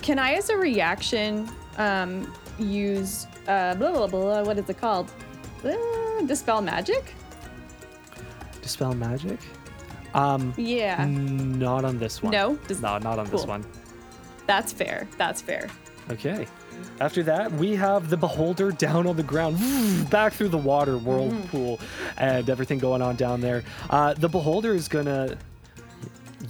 Can 0.00 0.18
I, 0.18 0.32
as 0.32 0.48
a 0.50 0.56
reaction, 0.56 1.48
um, 1.78 2.32
use 2.58 3.26
uh, 3.46 3.74
blah, 3.74 3.92
blah, 3.92 4.06
blah, 4.06 4.42
what 4.42 4.58
is 4.58 4.68
it 4.68 4.78
called? 4.78 5.10
Uh, 5.64 5.76
dispel 6.26 6.60
magic? 6.62 7.14
Dispel 8.60 8.94
magic? 8.94 9.38
Um, 10.14 10.52
Yeah. 10.56 11.04
Not 11.06 11.84
on 11.84 11.98
this 11.98 12.22
one. 12.22 12.32
No? 12.32 12.56
Does- 12.68 12.80
no, 12.80 12.98
not 12.98 13.18
on 13.18 13.28
this 13.30 13.46
one. 13.46 13.64
That's 14.46 14.72
fair. 14.72 15.08
That's 15.18 15.40
fair. 15.40 15.68
Okay. 16.10 16.46
After 17.00 17.22
that, 17.22 17.50
we 17.52 17.74
have 17.76 18.10
the 18.10 18.16
beholder 18.16 18.72
down 18.72 19.06
on 19.06 19.16
the 19.16 19.22
ground, 19.22 19.58
back 20.10 20.32
through 20.32 20.48
the 20.48 20.58
water 20.58 20.98
whirlpool, 20.98 21.80
and 22.18 22.50
everything 22.50 22.78
going 22.78 23.00
on 23.02 23.14
down 23.16 23.40
there. 23.40 23.62
Uh, 23.88 24.14
the 24.14 24.28
beholder 24.28 24.74
is 24.74 24.88
gonna 24.88 25.36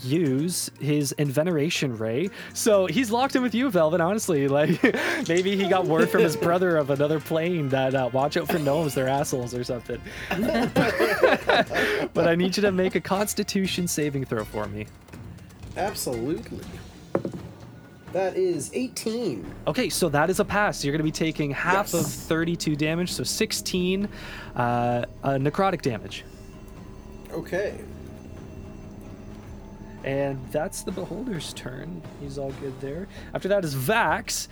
use 0.02 0.70
his 0.80 1.14
enervation 1.18 1.96
ray. 1.96 2.30
So 2.54 2.86
he's 2.86 3.10
locked 3.10 3.36
in 3.36 3.42
with 3.42 3.54
you, 3.54 3.70
Velvet. 3.70 4.00
Honestly, 4.00 4.48
like 4.52 4.82
maybe 5.28 5.56
he 5.56 5.68
got 5.68 5.86
word 5.86 6.08
from 6.10 6.22
his 6.22 6.36
brother 6.36 6.76
of 6.76 6.90
another 6.90 7.20
plane 7.20 7.68
that 7.70 7.94
uh, 7.94 8.10
watch 8.12 8.36
out 8.36 8.48
for 8.48 8.58
gnomes, 8.58 8.94
they're 8.94 9.08
assholes 9.08 9.54
or 9.54 9.64
something. 9.64 10.00
but 10.30 12.28
I 12.28 12.34
need 12.34 12.56
you 12.56 12.62
to 12.62 12.72
make 12.72 12.94
a 12.94 13.00
Constitution 13.00 13.86
saving 13.88 14.24
throw 14.24 14.44
for 14.44 14.66
me. 14.66 14.86
Absolutely. 15.76 16.60
That 18.12 18.36
is 18.36 18.70
18. 18.74 19.54
Okay, 19.66 19.88
so 19.88 20.10
that 20.10 20.28
is 20.28 20.38
a 20.38 20.44
pass. 20.44 20.84
You're 20.84 20.92
going 20.92 20.98
to 20.98 21.04
be 21.04 21.10
taking 21.10 21.50
half 21.50 21.94
of 21.94 22.06
32 22.06 22.76
damage, 22.76 23.10
so 23.10 23.24
16 23.24 24.06
uh, 24.54 24.58
uh, 24.58 25.30
necrotic 25.30 25.80
damage. 25.80 26.24
Okay. 27.32 27.78
And 30.04 30.40
that's 30.50 30.82
the 30.82 30.92
Beholder's 30.92 31.52
turn. 31.52 32.02
He's 32.20 32.38
all 32.38 32.52
good 32.60 32.78
there. 32.80 33.08
After 33.34 33.48
that 33.48 33.64
is 33.64 33.74
Vax. 33.74 34.48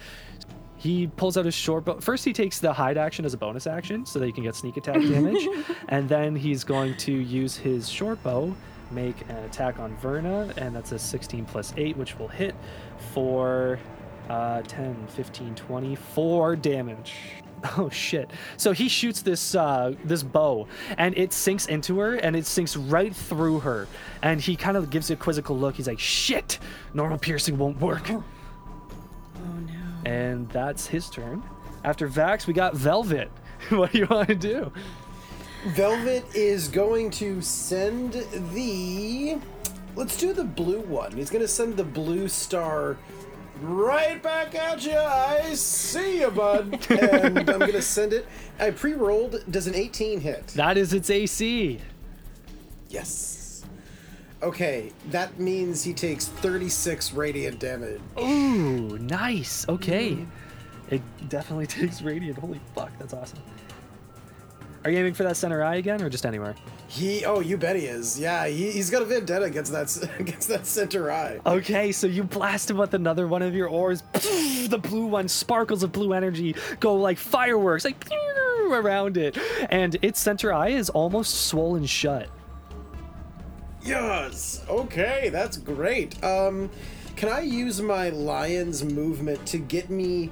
He 0.76 1.08
pulls 1.08 1.36
out 1.36 1.44
his 1.44 1.54
short 1.54 1.84
bow. 1.84 2.00
First, 2.00 2.24
he 2.24 2.32
takes 2.32 2.58
the 2.58 2.72
hide 2.72 2.96
action 2.96 3.26
as 3.26 3.34
a 3.34 3.36
bonus 3.36 3.66
action 3.66 4.06
so 4.06 4.18
that 4.18 4.24
he 4.24 4.32
can 4.32 4.44
get 4.44 4.54
sneak 4.54 4.78
attack 4.78 4.94
damage. 4.94 5.46
and 5.88 6.08
then 6.08 6.34
he's 6.34 6.64
going 6.64 6.96
to 6.98 7.12
use 7.12 7.54
his 7.54 7.86
short 7.86 8.22
bow, 8.22 8.56
make 8.90 9.20
an 9.28 9.44
attack 9.44 9.78
on 9.78 9.94
Verna, 9.98 10.50
and 10.56 10.74
that's 10.74 10.92
a 10.92 10.98
16 10.98 11.44
plus 11.44 11.74
8, 11.76 11.98
which 11.98 12.18
will 12.18 12.28
hit 12.28 12.54
for 13.12 13.78
uh, 14.30 14.62
10, 14.62 15.06
15, 15.08 15.54
20, 15.54 15.96
4 15.96 16.56
damage. 16.56 17.14
Oh 17.76 17.90
shit! 17.90 18.30
So 18.56 18.72
he 18.72 18.88
shoots 18.88 19.22
this 19.22 19.54
uh, 19.54 19.94
this 20.04 20.22
bow, 20.22 20.66
and 20.96 21.16
it 21.16 21.32
sinks 21.32 21.66
into 21.66 21.98
her, 21.98 22.14
and 22.14 22.34
it 22.34 22.46
sinks 22.46 22.76
right 22.76 23.14
through 23.14 23.60
her. 23.60 23.86
And 24.22 24.40
he 24.40 24.56
kind 24.56 24.76
of 24.76 24.90
gives 24.90 25.10
a 25.10 25.16
quizzical 25.16 25.58
look. 25.58 25.76
He's 25.76 25.86
like, 25.86 25.98
"Shit! 25.98 26.58
Normal 26.94 27.18
piercing 27.18 27.58
won't 27.58 27.80
work." 27.80 28.10
Oh 28.10 28.22
no. 29.42 30.10
And 30.10 30.48
that's 30.50 30.86
his 30.86 31.10
turn. 31.10 31.42
After 31.84 32.08
Vax, 32.08 32.46
we 32.46 32.54
got 32.54 32.74
Velvet. 32.74 33.30
what 33.70 33.92
do 33.92 33.98
you 33.98 34.06
want 34.06 34.28
to 34.28 34.34
do? 34.34 34.72
Velvet 35.68 36.24
is 36.34 36.68
going 36.68 37.10
to 37.10 37.40
send 37.42 38.12
the. 38.52 39.38
Let's 39.96 40.16
do 40.16 40.32
the 40.32 40.44
blue 40.44 40.80
one. 40.80 41.12
He's 41.12 41.30
going 41.30 41.42
to 41.42 41.48
send 41.48 41.76
the 41.76 41.84
blue 41.84 42.28
star 42.28 42.96
right 43.60 44.22
back 44.22 44.54
at 44.54 44.84
you. 44.84 44.96
I 44.96 45.54
see 45.54 46.20
you, 46.20 46.30
bud. 46.30 46.86
and 46.90 47.38
I'm 47.50 47.58
going 47.58 47.72
to 47.72 47.82
send 47.82 48.12
it. 48.12 48.26
I 48.58 48.70
pre 48.70 48.94
rolled. 48.94 49.42
Does 49.50 49.66
an 49.66 49.74
18 49.74 50.20
hit? 50.20 50.48
That 50.48 50.76
is 50.76 50.92
its 50.92 51.10
AC. 51.10 51.80
Yes. 52.88 53.64
Okay, 54.42 54.90
that 55.10 55.38
means 55.38 55.82
he 55.82 55.92
takes 55.92 56.28
36 56.28 57.12
radiant 57.12 57.58
damage. 57.58 58.00
Ooh, 58.18 58.96
nice. 58.98 59.68
Okay. 59.68 60.26
It 60.88 61.02
definitely 61.28 61.66
takes 61.68 62.00
radiant. 62.02 62.38
Holy 62.38 62.60
fuck, 62.74 62.90
that's 62.98 63.12
awesome. 63.12 63.38
Are 64.84 64.90
you 64.90 64.98
aiming 64.98 65.14
for 65.14 65.24
that 65.24 65.36
center 65.36 65.62
eye 65.62 65.76
again, 65.76 66.00
or 66.00 66.08
just 66.08 66.24
anywhere? 66.24 66.54
He, 66.88 67.24
oh, 67.26 67.40
you 67.40 67.58
bet 67.58 67.76
he 67.76 67.84
is. 67.84 68.18
Yeah, 68.18 68.46
he, 68.46 68.70
he's 68.70 68.88
got 68.88 69.02
a 69.02 69.04
vendetta 69.04 69.44
against 69.44 69.72
that 69.72 70.10
against 70.18 70.48
that 70.48 70.66
center 70.66 71.12
eye. 71.12 71.40
Okay, 71.44 71.92
so 71.92 72.06
you 72.06 72.24
blast 72.24 72.70
him 72.70 72.78
with 72.78 72.94
another 72.94 73.28
one 73.28 73.42
of 73.42 73.54
your 73.54 73.68
ores. 73.68 74.02
The 74.12 74.80
blue 74.82 75.06
one, 75.06 75.28
sparkles 75.28 75.82
of 75.82 75.92
blue 75.92 76.12
energy 76.14 76.54
go 76.80 76.94
like 76.96 77.18
fireworks, 77.18 77.84
like 77.84 78.08
around 78.70 79.16
it, 79.16 79.36
and 79.70 79.96
its 80.00 80.20
center 80.20 80.52
eye 80.52 80.68
is 80.68 80.88
almost 80.90 81.46
swollen 81.46 81.84
shut. 81.84 82.28
Yes. 83.82 84.64
Okay, 84.68 85.28
that's 85.30 85.56
great. 85.56 86.22
Um, 86.22 86.70
can 87.16 87.28
I 87.28 87.40
use 87.40 87.80
my 87.82 88.10
lion's 88.10 88.84
movement 88.84 89.44
to 89.46 89.58
get 89.58 89.90
me? 89.90 90.30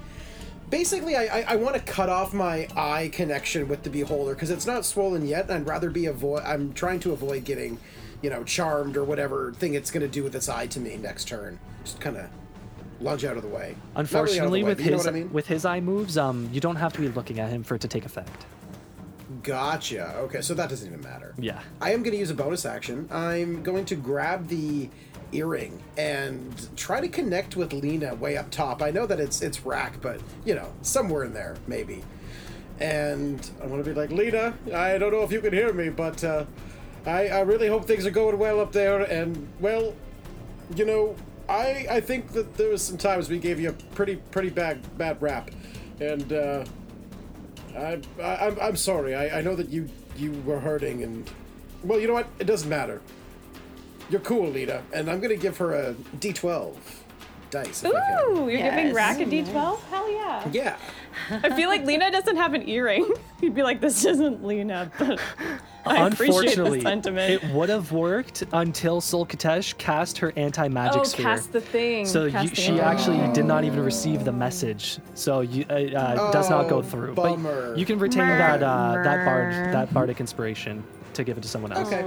Basically, 0.71 1.17
I 1.17 1.41
I, 1.41 1.45
I 1.49 1.57
want 1.57 1.77
to 1.77 1.81
cut 1.83 2.09
off 2.09 2.33
my 2.35 2.69
eye 2.77 3.11
connection 3.13 3.69
with 3.69 3.83
the 3.83 3.91
beholder 3.91 4.35
because 4.35 4.51
it's 4.51 4.67
not 4.67 4.85
swollen 4.85 5.27
yet. 5.27 5.51
I'd 5.51 5.67
rather 5.67 5.91
be 5.91 6.07
avoid. 6.07 6.43
I'm 6.45 6.73
trying 6.75 7.01
to 7.01 7.13
avoid 7.13 7.45
getting, 7.45 7.79
you 8.23 8.31
know, 8.31 8.45
charmed 8.45 8.97
or 8.97 9.05
whatever 9.05 9.53
thing 9.53 9.75
it's 9.75 9.91
going 9.91 10.03
to 10.03 10.09
do 10.09 10.23
with 10.23 10.35
its 10.35 10.49
eye 10.49 10.67
to 10.69 10.81
me 10.81 10.97
next 10.97 11.27
turn. 11.29 11.59
Just 11.85 12.01
kind 12.01 12.17
of 12.17 12.29
lunge 13.01 13.25
out 13.25 13.37
of 13.37 13.43
the 13.43 13.49
way. 13.49 13.55
Not 13.55 13.61
really 13.65 13.75
the 13.75 14.01
Unfortunately, 14.01 14.63
way, 14.63 14.69
with 14.69 14.79
but 14.79 14.85
you 14.85 14.91
know 14.91 14.97
his 14.99 15.07
I 15.07 15.11
mean? 15.13 15.33
with 15.33 15.47
his 15.47 15.65
eye 15.65 15.81
moves, 15.81 16.19
um, 16.19 16.51
you 16.53 16.61
don't 16.61 16.77
have 16.77 16.93
to 16.95 17.01
be 17.01 17.09
looking 17.09 17.39
at 17.41 17.51
him 17.51 17.63
for 17.63 17.77
it 17.77 17.81
to 17.83 17.89
take 17.89 18.05
effect. 18.05 18.45
Gotcha. 19.43 20.15
Okay, 20.17 20.41
so 20.41 20.55
that 20.55 20.69
doesn't 20.71 20.87
even 20.89 21.01
matter. 21.03 21.35
Yeah. 21.39 21.61
I 21.81 21.93
am 21.93 22.03
going 22.03 22.13
to 22.13 22.19
use 22.19 22.31
a 22.31 22.35
bonus 22.35 22.65
action. 22.67 23.09
I'm 23.11 23.63
going 23.63 23.85
to 23.87 23.95
grab 23.95 24.49
the 24.49 24.89
earring 25.33 25.83
and 25.97 26.69
try 26.77 27.01
to 27.01 27.09
connect 27.09 27.57
with 27.57 27.73
Lena 27.73 28.15
way 28.15 28.37
up 28.37 28.51
top. 28.51 28.83
I 28.83 28.91
know 28.91 29.07
that 29.07 29.21
it's 29.21 29.43
it's 29.43 29.65
Rak, 29.65 30.01
but 30.01 30.21
you 30.45 30.55
know, 30.55 30.73
somewhere 30.83 31.25
in 31.25 31.35
there 31.35 31.57
maybe. 31.67 32.03
And 32.81 33.51
I 33.61 33.67
want 33.67 33.85
to 33.85 33.91
be 33.91 33.99
like, 33.99 34.11
Lena, 34.11 34.55
I 34.73 34.99
don't 34.99 35.13
know 35.13 35.23
if 35.23 35.33
you 35.33 35.41
can 35.41 35.53
hear 35.53 35.73
me, 35.73 35.89
but 35.89 36.23
uh, 36.23 36.45
I 37.07 37.29
I 37.29 37.41
really 37.41 37.69
hope 37.69 37.87
things 37.87 38.07
are 38.07 38.11
going 38.11 38.39
well 38.39 38.61
up 38.61 38.73
there. 38.73 39.03
And 39.03 39.49
well, 39.61 39.95
you 40.75 40.85
know, 40.85 41.17
I 41.49 41.87
I 41.91 42.01
think 42.01 42.33
that 42.33 42.55
there 42.55 42.69
was 42.69 42.83
some 42.83 42.99
times 42.99 43.29
we 43.29 43.39
gave 43.39 43.59
you 43.59 43.71
a 43.71 43.73
pretty 43.95 44.17
pretty 44.17 44.51
bad 44.51 44.99
bad 44.99 45.21
rap, 45.21 45.51
and 46.01 46.33
uh, 46.33 46.65
I, 47.77 48.01
I 48.23 48.47
I'm 48.47 48.59
I'm 48.61 48.77
sorry. 48.77 49.15
I 49.15 49.39
I 49.39 49.41
know 49.43 49.57
that 49.57 49.69
you 49.69 49.89
you 50.17 50.33
were 50.45 50.61
hurting, 50.61 51.03
and 51.03 51.31
well, 51.83 51.99
you 51.99 52.07
know 52.07 52.15
what? 52.15 52.29
It 52.39 52.45
doesn't 52.45 52.69
matter. 52.69 53.01
You're 54.11 54.21
cool, 54.21 54.49
Lita, 54.49 54.83
and 54.93 55.11
I'm 55.11 55.21
gonna 55.21 55.37
give 55.37 55.57
her 55.59 55.75
a 55.75 55.95
D12 56.19 56.77
dice. 57.51 57.83
If 57.85 57.95
I 57.95 58.01
can. 58.01 58.31
Ooh, 58.37 58.49
you're 58.49 58.59
giving 58.63 58.87
Yes. 58.89 58.95
Rak 58.95 59.21
a 59.21 59.25
D12? 59.25 59.81
Hell 59.91 60.11
yeah. 60.13 60.49
Yeah. 60.53 60.77
I 61.31 61.51
feel 61.57 61.69
like 61.69 61.85
Lena 61.85 62.11
doesn't 62.11 62.37
have 62.37 62.55
an 62.55 62.69
earring. 62.69 63.11
You'd 63.43 63.55
be 63.55 63.63
like, 63.63 63.81
this 63.81 64.05
isn't 64.05 64.45
Lena, 64.45 64.91
but 64.99 65.19
I 65.87 66.07
appreciate 66.07 66.17
the 66.19 66.25
Unfortunately, 66.65 66.81
sentiment. 66.83 67.31
it 67.43 67.51
would 67.51 67.69
have 67.71 67.91
worked 67.93 68.45
until 68.53 69.01
Sul 69.01 69.27
Khatesh 69.27 69.77
cast 69.79 70.19
her 70.19 70.33
anti-magic 70.37 71.01
oh, 71.01 71.05
sphere. 71.05 71.25
cast 71.27 71.53
the 71.53 71.61
thing. 71.61 72.05
so 72.07 72.31
Cast 72.31 72.45
you, 72.45 72.51
the 72.51 72.57
she 72.57 72.67
thing. 72.73 72.81
actually 72.81 73.33
did 73.33 73.47
not 73.47 73.65
even 73.65 73.81
receive 73.83 74.25
the 74.25 74.33
message. 74.33 74.99
So 75.15 75.41
you 75.41 75.65
uh, 75.71 75.73
uh, 75.75 76.31
does 76.33 76.49
not 76.51 76.69
go 76.69 76.79
Oh, 76.79 76.83
through. 76.83 77.15
bummer. 77.15 77.71
But 77.71 77.79
you 77.79 77.87
can 77.87 77.99
retain 77.99 78.27
that 78.27 78.63
uh, 78.63 79.01
that 79.03 79.25
bard 79.25 79.53
that 79.73 79.93
bardic 79.95 80.21
inspiration 80.21 80.85
to 81.15 81.25
give 81.25 81.37
it 81.39 81.43
to 81.43 81.49
someone 81.49 81.73
else. 81.73 81.89
Okay. 81.89 82.05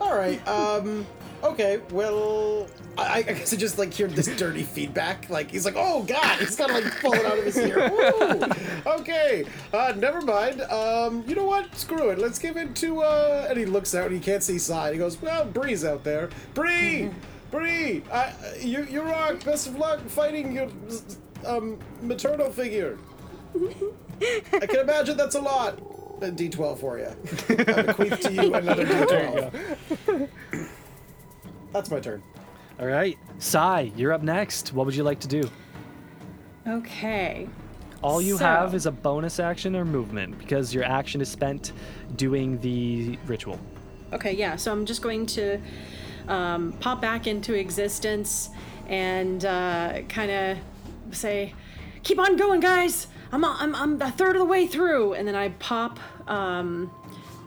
All 0.00 0.16
right. 0.16 0.46
Um. 0.48 1.06
Okay. 1.44 1.80
Well, 1.90 2.66
I, 2.98 3.18
I 3.18 3.22
guess 3.22 3.52
I 3.52 3.56
just 3.56 3.78
like 3.78 3.92
hear 3.92 4.08
this 4.08 4.26
dirty 4.36 4.62
feedback. 4.62 5.28
Like 5.30 5.50
he's 5.50 5.64
like, 5.64 5.74
"Oh 5.76 6.02
God!" 6.02 6.38
He's 6.38 6.56
kind 6.56 6.70
of 6.70 6.84
like 6.84 6.92
falling 6.94 7.24
out 7.24 7.38
of 7.38 7.44
his 7.44 7.56
ear. 7.58 7.90
Woo! 7.90 8.42
Okay. 8.86 9.44
Uh, 9.72 9.92
never 9.96 10.20
mind. 10.22 10.60
Um. 10.62 11.24
You 11.26 11.34
know 11.34 11.44
what? 11.44 11.74
Screw 11.76 12.10
it. 12.10 12.18
Let's 12.18 12.38
give 12.38 12.56
it 12.56 12.74
to. 12.76 13.02
Uh. 13.02 13.46
And 13.48 13.58
he 13.58 13.66
looks 13.66 13.94
out. 13.94 14.06
and 14.06 14.14
He 14.14 14.20
can't 14.20 14.42
see 14.42 14.58
side. 14.58 14.92
He 14.92 14.98
goes, 14.98 15.20
"Well, 15.20 15.44
Bree's 15.46 15.84
out 15.84 16.04
there. 16.04 16.30
Bree, 16.54 17.10
Bree. 17.50 18.02
I. 18.12 18.32
You. 18.60 18.84
You 18.84 19.02
rock. 19.02 19.44
Best 19.44 19.68
of 19.68 19.76
luck 19.76 20.00
fighting 20.08 20.52
your. 20.52 20.68
Um. 21.46 21.78
Maternal 22.02 22.50
figure. 22.50 22.98
I 24.52 24.66
can 24.66 24.80
imagine 24.80 25.16
that's 25.16 25.34
a 25.34 25.40
lot. 25.40 25.78
A 26.22 26.30
D12 26.30 26.78
for 26.78 26.98
you. 26.98 27.08
I 27.48 27.82
bequeath 27.82 28.20
to 28.20 28.32
you 28.32 28.54
another 28.54 28.86
D12. 30.06 30.28
That's 31.72 31.90
my 31.90 32.00
turn. 32.00 32.22
All 32.80 32.86
right, 32.86 33.18
Sai, 33.38 33.92
you're 33.96 34.12
up 34.12 34.22
next. 34.22 34.72
What 34.72 34.86
would 34.86 34.94
you 34.94 35.02
like 35.04 35.20
to 35.20 35.28
do? 35.28 35.48
Okay. 36.66 37.48
All 38.02 38.20
you 38.20 38.36
So- 38.38 38.44
have 38.44 38.74
is 38.74 38.86
a 38.86 38.92
bonus 38.92 39.40
action 39.40 39.74
or 39.76 39.84
movement 39.84 40.38
because 40.38 40.74
your 40.74 40.84
action 40.84 41.20
is 41.20 41.28
spent 41.28 41.72
doing 42.16 42.58
the 42.60 43.18
ritual. 43.26 43.58
Okay, 44.12 44.32
yeah. 44.34 44.56
So 44.56 44.72
I'm 44.72 44.86
just 44.86 45.02
going 45.02 45.26
to 45.26 45.58
um, 46.28 46.72
pop 46.80 47.00
back 47.00 47.26
into 47.26 47.54
existence 47.54 48.50
and 48.88 49.44
uh, 49.44 50.02
kind 50.08 50.30
of 50.30 50.58
say, 51.16 51.54
"Keep 52.04 52.18
on 52.20 52.36
going, 52.36 52.60
guys! 52.60 53.08
I'm, 53.44 53.74
I'm 53.74 53.74
I'm 53.74 54.02
a 54.02 54.10
third 54.10 54.36
of 54.36 54.40
the 54.40 54.46
way 54.46 54.66
through." 54.66 55.14
And 55.14 55.26
then 55.26 55.34
I 55.34 55.50
pop 55.50 55.98
um, 56.28 56.90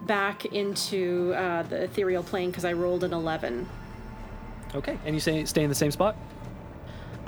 back 0.04 0.46
into 0.46 1.34
uh, 1.36 1.64
the 1.64 1.84
ethereal 1.84 2.24
plane 2.24 2.50
because 2.50 2.66
I 2.66 2.74
rolled 2.74 3.04
an 3.04 3.14
11. 3.14 3.68
Okay, 4.76 4.98
and 5.06 5.16
you 5.16 5.20
say 5.20 5.46
stay 5.46 5.64
in 5.64 5.70
the 5.70 5.76
same 5.76 5.92
spot. 5.92 6.16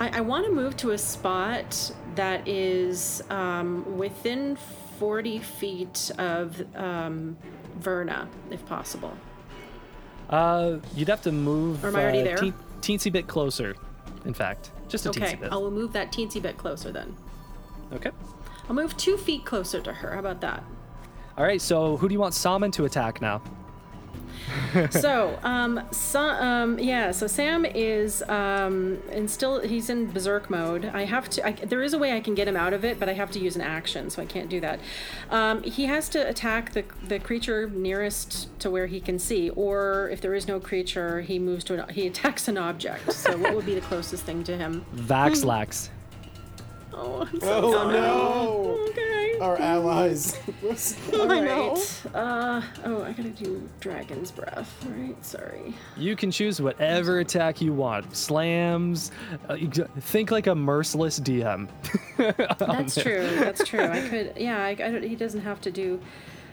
I, 0.00 0.18
I 0.18 0.20
want 0.20 0.46
to 0.46 0.52
move 0.52 0.76
to 0.78 0.90
a 0.90 0.98
spot 0.98 1.92
that 2.14 2.46
is 2.46 3.22
um, 3.30 3.98
within 3.98 4.56
40 4.98 5.38
feet 5.40 6.10
of 6.18 6.62
um, 6.76 7.36
Verna, 7.76 8.28
if 8.50 8.64
possible. 8.66 9.16
Uh, 10.30 10.78
you'd 10.94 11.08
have 11.08 11.22
to 11.22 11.32
move. 11.32 11.84
Or 11.84 11.88
am 11.88 11.96
I 11.96 12.02
already 12.02 12.20
uh, 12.20 12.24
there? 12.24 12.36
teen- 12.36 12.54
teensy 12.80 13.12
bit 13.12 13.26
closer. 13.26 13.74
In 14.24 14.34
fact, 14.34 14.70
just 14.88 15.06
a 15.06 15.10
Okay, 15.10 15.20
teensy 15.20 15.40
bit. 15.40 15.52
I'll 15.52 15.70
move 15.70 15.92
that 15.94 16.12
teensy 16.12 16.40
bit 16.40 16.56
closer 16.56 16.92
then. 16.92 17.16
Okay. 17.92 18.10
I'll 18.68 18.74
move 18.74 18.96
two 18.96 19.16
feet 19.16 19.44
closer 19.44 19.80
to 19.80 19.92
her. 19.92 20.12
How 20.12 20.18
about 20.18 20.40
that? 20.40 20.62
All 21.36 21.44
right. 21.44 21.60
So 21.60 21.96
who 21.96 22.08
do 22.08 22.12
you 22.12 22.20
want 22.20 22.34
Salmon 22.34 22.70
to 22.72 22.84
attack 22.84 23.20
now? 23.20 23.42
so, 24.90 25.38
um, 25.42 25.80
so, 25.90 26.20
um, 26.20 26.78
yeah. 26.78 27.10
So 27.10 27.26
Sam 27.26 27.64
is, 27.64 28.22
um, 28.28 28.98
and 29.10 29.30
still 29.30 29.60
he's 29.60 29.90
in 29.90 30.10
berserk 30.10 30.50
mode. 30.50 30.86
I 30.86 31.04
have 31.04 31.28
to. 31.30 31.46
I, 31.46 31.52
there 31.52 31.82
is 31.82 31.94
a 31.94 31.98
way 31.98 32.12
I 32.16 32.20
can 32.20 32.34
get 32.34 32.48
him 32.48 32.56
out 32.56 32.72
of 32.72 32.84
it, 32.84 32.98
but 32.98 33.08
I 33.08 33.12
have 33.14 33.30
to 33.32 33.38
use 33.38 33.56
an 33.56 33.62
action, 33.62 34.10
so 34.10 34.22
I 34.22 34.26
can't 34.26 34.48
do 34.48 34.60
that. 34.60 34.80
Um, 35.30 35.62
he 35.62 35.86
has 35.86 36.08
to 36.10 36.28
attack 36.28 36.72
the 36.72 36.84
the 37.06 37.18
creature 37.18 37.68
nearest 37.70 38.58
to 38.60 38.70
where 38.70 38.86
he 38.86 39.00
can 39.00 39.18
see, 39.18 39.50
or 39.50 40.08
if 40.10 40.20
there 40.20 40.34
is 40.34 40.48
no 40.48 40.60
creature, 40.60 41.20
he 41.20 41.38
moves 41.38 41.64
to 41.64 41.82
an, 41.82 41.94
he 41.94 42.06
attacks 42.06 42.48
an 42.48 42.58
object. 42.58 43.12
So, 43.12 43.36
what 43.36 43.54
would 43.54 43.66
be 43.66 43.74
the 43.74 43.80
closest 43.82 44.24
thing 44.24 44.44
to 44.44 44.56
him? 44.56 44.84
Vaxlax. 44.94 45.90
Oh, 46.94 47.22
I'm 47.30 47.40
so 47.40 47.46
Oh 47.64 47.72
sorry. 47.72 47.92
no! 47.94 48.86
Okay. 48.90 49.38
Our 49.40 49.58
allies. 49.58 50.38
All 51.12 51.26
right. 51.26 52.00
Uh, 52.14 52.62
oh, 52.84 53.02
I 53.02 53.12
gotta 53.12 53.30
do 53.30 53.68
dragon's 53.80 54.30
breath. 54.30 54.72
All 54.84 54.92
right. 54.92 55.24
Sorry. 55.24 55.74
You 55.96 56.14
can 56.14 56.30
choose 56.30 56.60
whatever 56.62 57.18
attack 57.18 57.60
you 57.60 57.72
want. 57.72 58.14
Slams. 58.16 59.10
Uh, 59.50 59.54
you 59.54 59.66
g- 59.68 59.82
think 60.00 60.30
like 60.30 60.46
a 60.46 60.54
merciless 60.54 61.18
DM. 61.18 61.66
That's 62.58 62.94
true. 63.02 63.26
That's 63.36 63.64
true. 63.66 63.84
I 63.84 64.08
could. 64.08 64.34
Yeah. 64.36 64.62
I, 64.62 64.70
I 64.70 64.74
don't, 64.74 65.02
he 65.02 65.16
doesn't 65.16 65.40
have 65.40 65.60
to 65.62 65.70
do. 65.72 66.00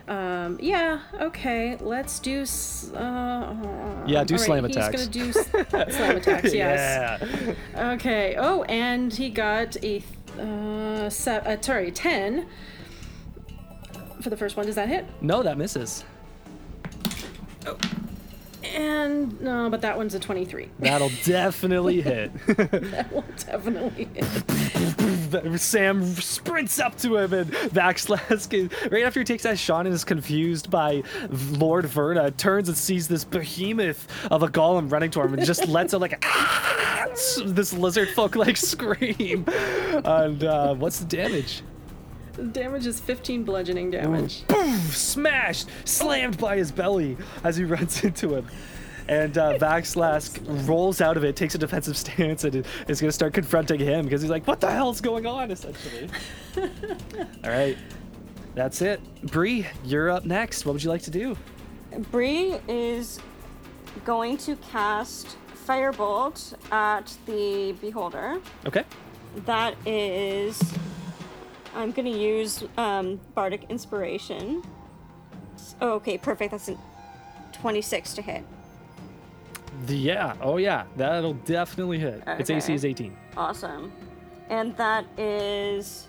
Um, 0.07 0.57
yeah. 0.59 1.01
Okay. 1.21 1.77
Let's 1.79 2.17
do. 2.19 2.41
s- 2.41 2.91
Uh, 2.95 4.03
Yeah, 4.07 4.23
do 4.23 4.37
slam 4.39 4.65
he's 4.65 4.75
attacks. 4.75 5.05
He's 5.05 5.07
gonna 5.09 5.31
do 5.31 5.39
s- 5.39 5.95
slam 5.95 6.17
attacks. 6.21 6.53
Yes. 6.53 7.21
Yeah. 7.75 7.91
Okay. 7.93 8.35
Oh, 8.39 8.63
and 8.63 9.13
he 9.13 9.29
got 9.29 9.77
a. 9.83 10.01
Uh, 10.39 11.09
se- 11.09 11.41
uh, 11.45 11.57
sorry, 11.61 11.91
ten. 11.91 12.47
For 14.21 14.29
the 14.29 14.37
first 14.37 14.57
one, 14.57 14.65
does 14.65 14.75
that 14.75 14.89
hit? 14.89 15.05
No, 15.21 15.43
that 15.43 15.57
misses. 15.57 16.03
Oh. 17.65 17.77
And 18.75 19.39
no, 19.41 19.69
but 19.69 19.81
that 19.81 19.95
one's 19.97 20.13
a 20.13 20.19
twenty-three. 20.19 20.69
That'll 20.79 21.11
definitely 21.23 22.01
hit. 22.01 22.31
That 22.47 23.11
will 23.11 23.23
definitely 23.37 24.09
hit. 24.13 25.59
Sam 25.59 26.03
sprints 26.15 26.79
up 26.79 26.97
to 26.99 27.17
him 27.17 27.33
and 27.33 27.51
Vaxlask, 27.51 28.91
right 28.91 29.03
after 29.03 29.19
he 29.19 29.23
takes 29.23 29.43
that 29.43 29.57
shot 29.59 29.85
and 29.85 29.93
is 29.95 30.03
confused 30.03 30.69
by 30.69 31.03
Lord 31.29 31.85
Verna, 31.85 32.31
turns 32.31 32.67
and 32.67 32.77
sees 32.77 33.07
this 33.07 33.23
behemoth 33.23 34.07
of 34.31 34.43
a 34.43 34.47
golem 34.47 34.91
running 34.91 35.11
toward 35.11 35.27
him 35.29 35.35
and 35.35 35.45
just 35.45 35.67
lets 35.67 35.93
out 35.93 36.01
like 36.01 36.13
a 36.13 36.17
"Ah!" 36.23 36.78
This 37.45 37.73
lizard 37.73 38.09
folk 38.09 38.35
like 38.35 38.57
scream. 38.57 39.45
And 39.47 40.43
uh, 40.43 40.75
what's 40.75 40.99
the 40.99 41.05
damage? 41.05 41.63
Damage 42.51 42.85
is 42.85 42.99
15 42.99 43.43
bludgeoning 43.43 43.91
damage. 43.91 44.47
Boom! 44.47 44.77
Smashed, 44.77 45.67
slammed 45.85 46.37
by 46.37 46.57
his 46.57 46.71
belly 46.71 47.17
as 47.43 47.57
he 47.57 47.63
runs 47.65 48.03
into 48.03 48.35
him. 48.35 48.47
And 49.09 49.37
uh, 49.39 49.57
Vaxlask 49.57 50.67
rolls 50.67 51.01
out 51.01 51.17
of 51.17 51.23
it, 51.23 51.35
takes 51.35 51.55
a 51.55 51.57
defensive 51.57 51.97
stance, 51.97 52.43
and 52.43 52.55
is 52.87 53.01
going 53.01 53.09
to 53.09 53.11
start 53.11 53.33
confronting 53.33 53.79
him 53.79 54.05
because 54.05 54.21
he's 54.21 54.29
like, 54.29 54.45
"What 54.45 54.59
the 54.59 54.69
hell's 54.69 55.01
going 55.01 55.25
on?" 55.25 55.49
Essentially. 55.49 56.09
All 56.57 57.49
right, 57.49 57.75
that's 58.53 58.83
it. 58.83 59.01
Bree, 59.23 59.65
you're 59.83 60.11
up 60.11 60.25
next. 60.25 60.63
What 60.63 60.73
would 60.73 60.83
you 60.83 60.91
like 60.91 61.01
to 61.03 61.11
do? 61.11 61.35
Bree 62.11 62.57
is 62.67 63.19
going 64.05 64.37
to 64.37 64.55
cast 64.57 65.37
Firebolt 65.69 66.55
at 66.71 67.15
the 67.27 67.73
Beholder. 67.79 68.39
Okay. 68.65 68.83
That 69.45 69.75
is. 69.85 70.59
I'm 71.75 71.91
gonna 71.91 72.09
use 72.09 72.63
um, 72.75 73.19
Bardic 73.35 73.65
Inspiration. 73.69 74.63
Oh, 75.79 75.91
okay, 75.91 76.17
perfect. 76.17 76.51
That's 76.51 76.69
a 76.69 76.77
26 77.53 78.15
to 78.15 78.21
hit. 78.23 78.43
The, 79.85 79.95
yeah. 79.95 80.35
Oh 80.41 80.57
yeah. 80.57 80.85
That'll 80.97 81.33
definitely 81.33 81.99
hit. 81.99 82.23
Its 82.25 82.49
AC 82.49 82.73
is 82.73 82.83
18. 82.83 83.15
Awesome. 83.37 83.91
And 84.49 84.75
that 84.77 85.05
is 85.19 86.07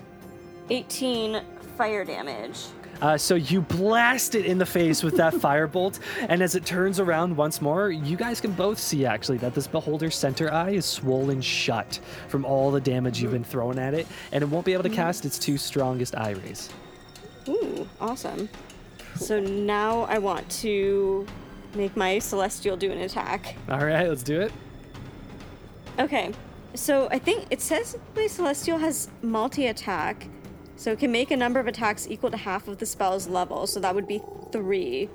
18 0.71 1.43
fire 1.77 2.07
damage. 2.07 2.65
Uh, 3.01 3.17
so 3.17 3.35
you 3.35 3.61
blast 3.63 4.35
it 4.35 4.45
in 4.45 4.59
the 4.59 4.67
face 4.67 5.03
with 5.03 5.17
that 5.17 5.35
firebolt, 5.43 6.01
and 6.29 6.43
as 6.43 6.55
it 6.55 6.65
turns 6.65 7.01
around 7.01 7.37
once 7.37 7.61
more, 7.61 7.91
you 7.91 8.17
guys 8.17 8.41
can 8.41 8.53
both 8.53 8.79
see 8.79 9.07
actually 9.07 9.39
that 9.39 9.55
this 9.55 9.67
beholder's 9.67 10.15
center 10.15 10.53
eye 10.53 10.71
is 10.71 10.85
swollen 10.85 11.41
shut 11.41 11.99
from 12.29 12.45
all 12.45 12.71
the 12.71 12.81
damage 12.81 13.23
you've 13.23 13.33
been 13.33 13.45
throwing 13.45 13.79
at 13.79 13.95
it, 13.95 14.07
and 14.33 14.43
it 14.43 14.47
won't 14.47 14.67
be 14.67 14.73
able 14.73 14.83
to 14.83 14.91
cast 14.91 15.25
its 15.25 15.39
two 15.39 15.57
strongest 15.57 16.15
eye 16.17 16.33
rays. 16.33 16.71
Ooh, 17.49 17.89
awesome. 18.01 18.49
So 19.17 19.41
now 19.41 20.03
I 20.03 20.19
want 20.19 20.49
to 20.63 21.27
make 21.75 21.97
my 21.97 22.19
celestial 22.19 22.77
do 22.77 22.91
an 22.91 22.99
attack. 22.99 23.57
All 23.69 23.85
right, 23.85 24.09
let's 24.09 24.23
do 24.23 24.41
it. 24.41 24.53
Okay, 25.99 26.33
so 26.75 27.09
I 27.11 27.19
think 27.19 27.47
it 27.51 27.61
says 27.61 27.97
my 28.15 28.27
celestial 28.27 28.79
has 28.79 29.09
multi 29.23 29.67
attack, 29.67 30.27
so 30.81 30.93
it 30.93 30.99
can 30.99 31.13
make 31.13 31.31
a 31.31 31.37
number 31.37 31.61
of 31.61 31.67
attacks 31.67 32.07
equal 32.09 32.31
to 32.31 32.39
half 32.39 32.67
of 32.67 32.79
the 32.79 32.87
spell's 32.87 33.29
level. 33.29 33.67
So 33.67 33.81
that 33.81 33.95
would 33.95 34.09
be 34.09 34.23
three. 34.51 35.11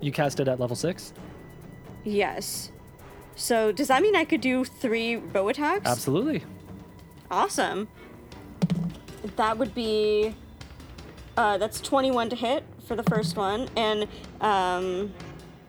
You 0.00 0.12
cast 0.12 0.38
it 0.38 0.46
at 0.46 0.60
level 0.60 0.76
six. 0.76 1.12
Yes. 2.04 2.70
So 3.34 3.72
does 3.72 3.88
that 3.88 4.02
mean 4.02 4.14
I 4.14 4.24
could 4.24 4.40
do 4.40 4.64
three 4.64 5.16
bow 5.16 5.48
attacks? 5.48 5.90
Absolutely. 5.90 6.44
Awesome. 7.28 7.88
That 9.34 9.58
would 9.58 9.74
be. 9.74 10.36
Uh, 11.36 11.58
that's 11.58 11.80
21 11.80 12.30
to 12.30 12.36
hit 12.36 12.62
for 12.86 12.94
the 12.94 13.02
first 13.04 13.36
one, 13.36 13.68
and 13.76 14.06
um, 14.40 15.12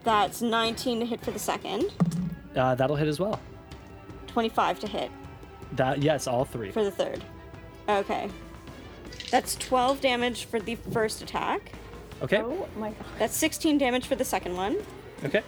that's 0.04 0.44
19 0.44 1.00
to 1.00 1.06
hit 1.06 1.20
for 1.24 1.32
the 1.32 1.40
second, 1.40 1.92
Uh, 2.56 2.76
that'll 2.76 2.96
hit 2.96 3.08
as 3.08 3.20
well. 3.20 3.40
25 4.28 4.80
to 4.82 4.88
hit 4.88 5.10
That 5.74 6.02
yes, 6.04 6.28
all 6.28 6.46
three. 6.46 6.72
for 6.72 6.84
the 6.84 6.92
third. 6.92 7.24
Okay. 7.90 8.30
That's 9.30 9.56
12 9.56 10.02
damage 10.02 10.46
for 10.46 10.60
the 10.60 10.76
first 10.76 11.22
attack. 11.22 11.72
Okay. 12.22 12.38
Oh 12.42 12.68
my 12.78 12.90
god. 12.90 13.06
That's 13.20 13.36
16 13.36 13.78
damage 13.78 14.08
for 14.08 14.16
the 14.16 14.26
second 14.26 14.56
one, 14.56 14.78
Okay. 15.26 15.42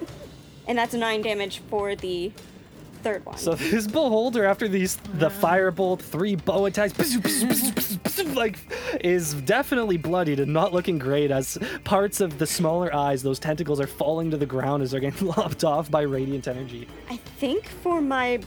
and 0.68 0.77
that's 0.77 0.93
9 0.93 1.22
damage 1.22 1.60
for 1.69 1.95
the 1.95 2.32
third 3.03 3.26
one. 3.26 3.38
So 3.38 3.53
this 3.56 3.85
beholder, 3.85 4.45
after 4.45 4.68
these 4.68 4.95
the 4.95 5.30
firebolt, 5.30 6.00
three 6.00 6.35
bow 6.35 6.66
attacks, 6.66 6.93
like 8.35 8.58
is 9.02 9.34
definitely 9.34 9.98
bloodied 9.98 10.40
and 10.40 10.52
not 10.53 10.74
looking 10.74 10.98
great. 10.98 11.30
As 11.30 11.58
parts 11.84 12.22
of 12.22 12.40
the 12.40 12.48
smaller 12.48 12.95
eyes, 12.95 13.22
those 13.22 13.40
tentacles 13.40 13.80
are 13.80 13.88
falling 13.88 14.32
to 14.32 14.38
the 14.38 14.45
ground 14.45 14.82
as 14.84 14.92
they're 14.92 15.00
getting 15.02 15.27
lopped 15.38 15.64
off 15.64 15.92
by 15.92 16.02
radiant 16.02 16.48
energy. 16.48 16.88
I 17.10 17.18
think 17.18 17.68
for 17.68 18.02
my 18.02 18.40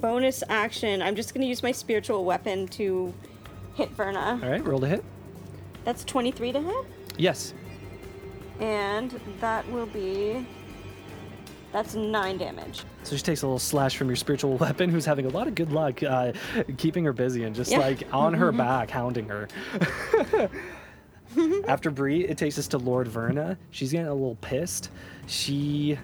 bonus 0.00 0.42
action, 0.48 1.02
I'm 1.02 1.16
just 1.16 1.34
going 1.34 1.40
to 1.42 1.48
use 1.48 1.62
my 1.62 1.72
spiritual 1.72 2.24
weapon 2.24 2.68
to 2.68 3.12
hit 3.78 3.90
Verna. 3.92 4.38
All 4.42 4.50
right, 4.50 4.62
roll 4.64 4.80
to 4.80 4.88
hit. 4.88 5.04
That's 5.84 6.04
23 6.04 6.52
to 6.52 6.60
hit, 6.60 6.86
Yes. 7.16 7.54
and 8.60 9.18
that 9.40 9.66
will 9.70 9.86
be. 9.86 10.46
That's 11.72 11.94
9 11.94 12.38
damage. 12.38 12.82
So 13.04 13.14
she 13.16 13.22
takes 13.22 13.42
a 13.42 13.46
little 13.46 13.58
slash 13.58 13.96
from 13.96 14.08
your 14.08 14.16
spiritual 14.16 14.56
weapon, 14.58 14.90
who's 14.90 15.04
having 15.04 15.26
a 15.26 15.28
lot 15.30 15.46
of 15.46 15.54
good 15.54 15.70
luck 15.72 16.02
uh, 16.02 16.32
keeping 16.76 17.04
her 17.04 17.12
busy 17.12 17.44
and 17.44 17.54
just 17.54 17.70
Yeah. 17.70 17.78
like 17.78 18.02
on 18.12 18.34
her 18.34 18.50
back, 18.66 18.90
hounding 18.90 19.28
her. 19.28 19.48
After 21.68 21.90
Bree, 21.90 22.24
it 22.24 22.36
takes 22.38 22.58
us 22.58 22.66
to 22.68 22.78
Lord 22.78 23.06
Verna. 23.06 23.56
She's 23.70 23.92
getting 23.92 24.08
a 24.08 24.14
little 24.14 24.36
pissed. 24.40 24.90
She 25.26 25.98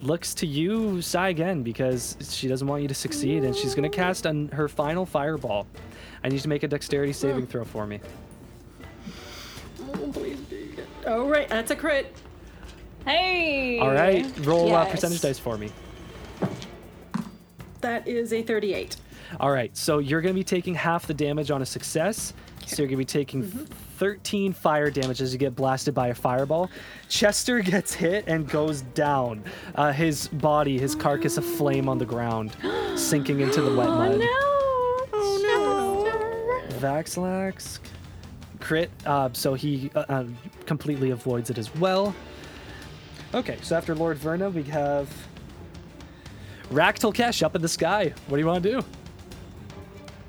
looks 0.00 0.32
to 0.34 0.46
you, 0.46 1.02
Sai, 1.02 1.28
again, 1.30 1.62
because 1.62 2.16
she 2.22 2.46
doesn't 2.48 2.66
want 2.66 2.80
you 2.82 2.88
to 2.88 2.94
succeed, 2.94 3.42
and 3.44 3.54
she's 3.54 3.74
going 3.74 3.88
to 3.90 3.94
cast 3.94 4.26
on 4.26 4.48
her 4.48 4.68
final 4.68 5.04
fireball. 5.04 5.66
I 6.24 6.28
need 6.28 6.36
you 6.36 6.40
to 6.40 6.48
make 6.48 6.62
a 6.62 6.68
dexterity 6.68 7.12
saving 7.12 7.46
throw 7.46 7.64
for 7.64 7.86
me. 7.86 8.00
Oh, 9.78 10.10
please, 10.10 10.38
right. 11.06 11.46
That's 11.48 11.70
a 11.70 11.76
crit. 11.76 12.16
Hey. 13.04 13.78
All 13.78 13.92
right, 13.92 14.26
roll 14.40 14.74
uh, 14.74 14.86
percentage 14.86 15.20
dice 15.20 15.38
for 15.38 15.58
me. 15.58 15.70
That 17.82 18.08
is 18.08 18.32
a 18.32 18.42
38. 18.42 18.96
All 19.38 19.50
right, 19.50 19.76
so 19.76 19.98
you're 19.98 20.22
going 20.22 20.34
to 20.34 20.38
be 20.38 20.44
taking 20.44 20.74
half 20.74 21.06
the 21.06 21.12
damage 21.12 21.50
on 21.50 21.60
a 21.60 21.66
success. 21.66 22.32
So 22.66 22.80
you're 22.80 22.88
going 22.88 22.96
to 22.96 22.96
be 22.96 23.04
taking 23.04 23.42
13 23.98 24.54
fire 24.54 24.90
damage 24.90 25.20
as 25.20 25.34
you 25.34 25.38
get 25.38 25.54
blasted 25.54 25.92
by 25.92 26.08
a 26.08 26.14
fireball. 26.14 26.70
Chester 27.10 27.60
gets 27.60 27.92
hit 27.92 28.24
and 28.26 28.48
goes 28.48 28.80
down. 28.80 29.44
Uh, 29.74 29.92
his 29.92 30.28
body, 30.28 30.78
his 30.78 30.94
carcass 30.94 31.36
aflame 31.36 31.86
on 31.86 31.98
the 31.98 32.06
ground, 32.06 32.56
sinking 32.96 33.40
into 33.40 33.60
the 33.60 33.76
wet 33.76 33.88
mud. 33.88 34.14
Oh 34.14 34.16
no! 34.16 34.63
Vaxlax 36.84 37.78
crit, 38.60 38.90
uh, 39.06 39.30
so 39.32 39.54
he 39.54 39.90
uh, 39.94 40.04
uh, 40.08 40.24
completely 40.66 41.10
avoids 41.10 41.48
it 41.48 41.56
as 41.56 41.74
well. 41.76 42.14
Okay, 43.32 43.56
so 43.62 43.74
after 43.74 43.94
Lord 43.94 44.18
Verna, 44.18 44.50
we 44.50 44.62
have 44.64 45.08
Rak 46.70 46.98
Tulkhesh 46.98 47.42
up 47.42 47.56
in 47.56 47.62
the 47.62 47.68
sky. 47.68 48.12
What 48.28 48.36
do 48.36 48.42
you 48.42 48.46
want 48.46 48.62
to 48.62 48.72
do? 48.72 48.82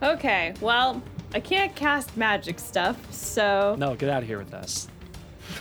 Okay. 0.01 0.53
Well, 0.61 1.01
I 1.33 1.41
can't 1.41 1.75
cast 1.75 2.15
magic 2.15 2.59
stuff, 2.59 3.11
so 3.11 3.75
No, 3.77 3.95
get 3.95 4.09
out 4.09 4.23
of 4.23 4.27
here 4.27 4.37
with 4.37 4.51
that. 4.51 4.69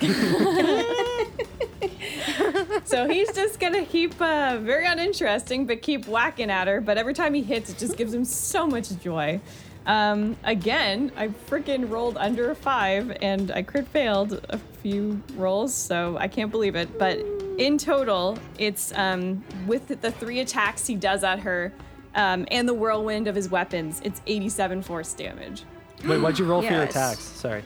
so 2.84 3.08
he's 3.08 3.32
just 3.32 3.60
gonna 3.60 3.84
keep 3.84 4.20
uh, 4.20 4.58
very 4.60 4.86
uninteresting, 4.86 5.66
but 5.66 5.82
keep 5.82 6.06
whacking 6.06 6.50
at 6.50 6.68
her. 6.68 6.80
But 6.80 6.98
every 6.98 7.14
time 7.14 7.34
he 7.34 7.42
hits, 7.42 7.70
it 7.70 7.78
just 7.78 7.96
gives 7.96 8.14
him 8.14 8.24
so 8.24 8.66
much 8.66 8.88
joy. 9.00 9.40
Um, 9.86 10.36
again, 10.44 11.12
I 11.16 11.28
freaking 11.28 11.90
rolled 11.90 12.16
under 12.16 12.50
a 12.50 12.54
five, 12.54 13.16
and 13.20 13.50
I 13.50 13.62
crit 13.62 13.86
failed 13.88 14.44
a 14.48 14.58
few 14.82 15.22
rolls, 15.36 15.74
so 15.74 16.16
I 16.18 16.28
can't 16.28 16.50
believe 16.50 16.74
it. 16.74 16.98
But 16.98 17.18
in 17.58 17.76
total, 17.78 18.38
it's 18.58 18.92
um, 18.96 19.44
with 19.66 19.88
the 19.88 20.10
three 20.10 20.40
attacks 20.40 20.86
he 20.86 20.94
does 20.94 21.22
at 21.22 21.38
her, 21.40 21.72
um, 22.14 22.46
and 22.50 22.68
the 22.68 22.74
whirlwind 22.74 23.26
of 23.26 23.34
his 23.34 23.48
weapons, 23.50 24.00
it's 24.04 24.22
87 24.26 24.82
force 24.82 25.12
damage. 25.12 25.64
Wait, 26.06 26.18
what'd 26.18 26.38
you 26.38 26.44
roll 26.44 26.62
for 26.62 26.72
your 26.72 26.82
attacks? 26.82 27.20
Sorry. 27.20 27.62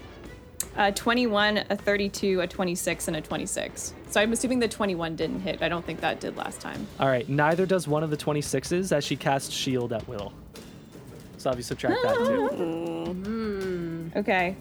Uh, 0.77 0.93
21, 0.93 1.65
a 1.71 1.77
32, 1.77 2.41
a 2.41 2.47
26, 2.47 3.09
and 3.09 3.17
a 3.17 3.21
26. 3.21 3.95
So 4.11 4.21
I'm 4.21 4.33
assuming 4.33 4.61
the 4.61 4.69
21 4.69 5.17
didn't 5.17 5.41
hit. 5.41 5.61
I 5.61 5.69
don't 5.69 5.85
think 5.85 6.01
that 6.01 6.21
did 6.21 6.37
last 6.37 6.61
time. 6.61 6.87
All 7.01 7.09
right, 7.09 7.29
neither 7.29 7.67
does 7.67 7.89
one 7.89 8.05
of 8.05 8.11
the 8.11 8.17
26s 8.17 8.93
as 8.93 9.03
she 9.05 9.17
casts 9.17 9.53
shield 9.53 9.93
at 9.93 10.07
will. 10.07 10.33
So 11.39 11.51
obviously 11.51 11.77
subtract 11.77 12.03
that 12.03 12.17
too. 13.07 14.13
Okay. 14.17 14.57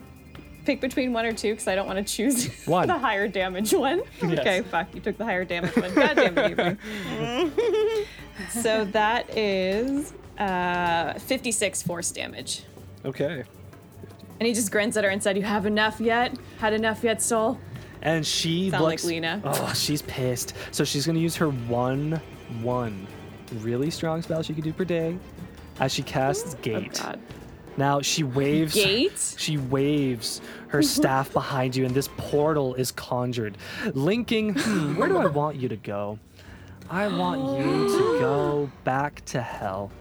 Pick 0.66 0.82
between 0.82 1.14
one 1.14 1.26
or 1.26 1.32
two 1.32 1.52
because 1.54 1.68
I 1.68 1.76
don't 1.76 1.88
want 1.88 2.06
to 2.06 2.14
choose 2.14 2.50
One. 2.66 2.88
the 2.88 2.98
higher 2.98 3.28
damage 3.28 3.74
one. 3.74 4.02
Yes. 4.22 4.40
Okay, 4.40 4.62
fuck. 4.64 4.94
You 4.94 5.00
took 5.00 5.18
the 5.18 5.24
higher 5.24 5.46
damage 5.46 5.76
one. 5.78 5.94
God 5.94 6.16
damn 6.16 6.38
it, 6.38 6.52
Avery. 6.52 8.06
so 8.50 8.84
that 8.86 9.36
is 9.38 10.14
uh, 10.38 11.14
56 11.20 11.84
force 11.84 12.12
damage. 12.12 12.64
Okay. 13.06 13.44
And 14.40 14.46
he 14.48 14.54
just 14.54 14.70
grins 14.72 14.98
at 14.98 15.04
her 15.06 15.10
and 15.10 15.24
said, 15.24 15.38
You 15.38 15.44
have 15.44 15.66
enough 15.66 16.00
yet? 16.02 16.38
Had 16.60 16.74
enough 16.74 17.02
yet, 17.04 17.22
soul? 17.22 17.58
And 18.02 18.26
she 18.28 18.70
Sound 18.70 18.84
like. 18.84 19.04
Lena. 19.06 19.42
Oh, 19.46 19.74
she's 19.74 20.02
pissed. 20.04 20.54
So 20.72 20.84
she's 20.84 21.08
gonna 21.08 21.20
use 21.20 21.36
her 21.38 21.50
one, 21.50 22.22
one, 22.62 23.08
really 23.62 23.90
strong 23.90 24.22
spell 24.22 24.44
she 24.44 24.54
can 24.54 24.64
do 24.64 24.74
per 24.74 24.84
day, 24.86 25.18
as 25.80 25.94
she 25.94 26.04
casts 26.04 26.56
Oh, 26.56 26.62
Gate. 26.62 27.00
God. 27.02 27.20
Now 27.78 28.02
she 28.02 28.24
waves. 28.24 28.74
Gate? 28.74 29.36
She 29.38 29.58
waves 29.58 30.42
her 30.70 30.82
staff 30.96 31.32
behind 31.32 31.76
you, 31.76 31.86
and 31.86 31.94
this 31.94 32.10
portal 32.18 32.74
is 32.76 32.92
conjured, 32.92 33.58
linking. 33.94 34.56
Hmm, 34.56 34.96
where 34.96 35.08
do 35.08 35.18
I 35.18 35.28
want 35.28 35.58
you 35.58 35.70
to 35.70 35.76
go? 35.78 36.18
I 36.90 37.08
want 37.08 37.60
you 37.60 37.88
to 37.88 37.98
go 38.20 38.72
back 38.84 39.24
to 39.26 39.42
hell. 39.42 39.92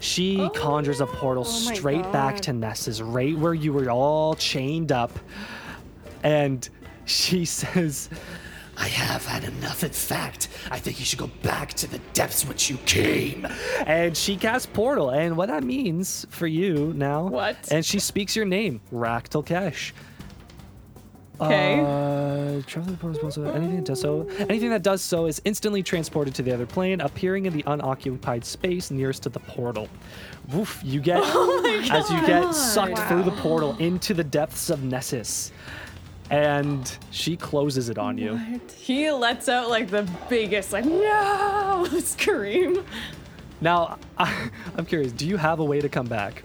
She 0.00 0.48
conjures 0.54 1.00
a 1.00 1.06
portal 1.06 1.44
Oh 1.46 1.50
straight 1.50 2.10
back 2.12 2.40
to 2.42 2.52
Nessus, 2.52 3.00
right 3.00 3.36
where 3.38 3.54
you 3.54 3.72
were 3.72 3.90
all 3.90 4.34
chained 4.34 4.90
up, 4.92 5.12
and 6.22 6.66
she 7.04 7.44
says, 7.44 8.08
I 8.76 8.88
have 8.88 9.24
had 9.24 9.44
enough. 9.44 9.84
In 9.84 9.90
fact, 9.90 10.48
I 10.70 10.78
think 10.78 10.98
you 10.98 11.04
should 11.04 11.18
go 11.18 11.28
back 11.42 11.74
to 11.74 11.86
the 11.86 11.98
depths 12.12 12.44
whence 12.44 12.68
you 12.68 12.76
came. 12.86 13.46
and 13.86 14.16
she 14.16 14.36
casts 14.36 14.66
portal, 14.66 15.10
and 15.10 15.36
what 15.36 15.48
that 15.48 15.62
means 15.62 16.26
for 16.30 16.46
you 16.46 16.92
now. 16.96 17.26
What? 17.28 17.56
And 17.70 17.84
she 17.84 17.98
speaks 17.98 18.34
your 18.34 18.46
name, 18.46 18.80
Rak 18.90 19.28
Tulkhesh. 19.28 19.92
Okay. 21.40 21.80
Uh, 21.80 22.62
travel 22.66 22.84
to 22.86 22.90
the 22.92 22.96
portal 22.96 23.18
is 23.18 23.24
also- 23.24 23.52
anything 23.52 23.76
that 23.76 23.84
does 23.84 24.00
so. 24.00 24.28
Anything 24.48 24.70
that 24.70 24.82
does 24.82 25.02
so 25.02 25.26
is 25.26 25.42
instantly 25.44 25.82
transported 25.82 26.32
to 26.36 26.42
the 26.42 26.52
other 26.52 26.64
plane, 26.66 27.00
appearing 27.00 27.46
in 27.46 27.52
the 27.52 27.64
unoccupied 27.66 28.44
space 28.44 28.90
nearest 28.92 29.24
to 29.24 29.28
the 29.30 29.40
portal. 29.40 29.88
Woof! 30.52 30.80
You 30.84 31.00
get 31.00 31.18
as 31.90 32.08
you 32.10 32.24
get 32.26 32.54
sucked 32.54 32.98
through 33.08 33.24
the 33.24 33.32
portal 33.32 33.76
into 33.78 34.14
the 34.14 34.22
depths 34.22 34.70
of 34.70 34.84
Nessus, 34.84 35.50
and 36.30 36.96
she 37.10 37.36
closes 37.36 37.88
it 37.88 37.98
on 37.98 38.18
you. 38.18 38.40
He 38.76 39.10
lets 39.10 39.48
out 39.48 39.68
like 39.68 39.88
the 39.88 40.08
biggest, 40.28 40.72
like, 40.72 40.84
no 40.84 41.86
scream. 42.00 42.84
Now, 43.60 43.98
I, 44.18 44.50
I'm 44.76 44.86
curious. 44.86 45.12
Do 45.12 45.26
you 45.26 45.36
have 45.36 45.60
a 45.60 45.64
way 45.64 45.80
to 45.80 45.88
come 45.88 46.06
back? 46.06 46.42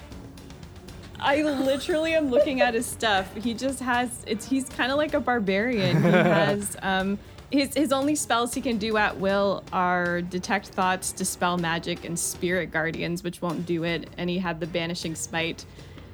I 1.19 1.41
literally 1.41 2.14
am 2.14 2.30
looking 2.30 2.61
at 2.61 2.74
his 2.74 2.85
stuff. 2.85 3.35
He 3.35 3.53
just 3.53 3.80
has 3.82 4.24
it's 4.25 4.45
he's 4.48 4.69
kind 4.69 4.91
of 4.91 4.98
like 4.98 5.14
a 5.14 5.19
barbarian. 5.19 6.01
He 6.01 6.09
has 6.09 6.77
um 6.82 7.19
his 7.51 7.74
his 7.74 7.91
only 7.91 8.16
spells 8.16 8.53
he 8.53 8.61
can 8.61 8.77
do 8.77 8.98
at 8.98 9.17
will 9.17 9.64
are 9.74 10.22
detect 10.22 10.69
thoughts, 10.69 11.11
dispel 11.11 11.58
magic, 11.58 12.06
and 12.06 12.17
spirit 12.17 12.72
guardians, 12.72 13.24
which 13.24 13.41
won't 13.41 13.66
do 13.66 13.83
it. 13.83 14.09
And 14.17 14.30
he 14.30 14.38
had 14.38 14.59
the 14.59 14.67
banishing 14.67 15.16
smite. 15.16 15.66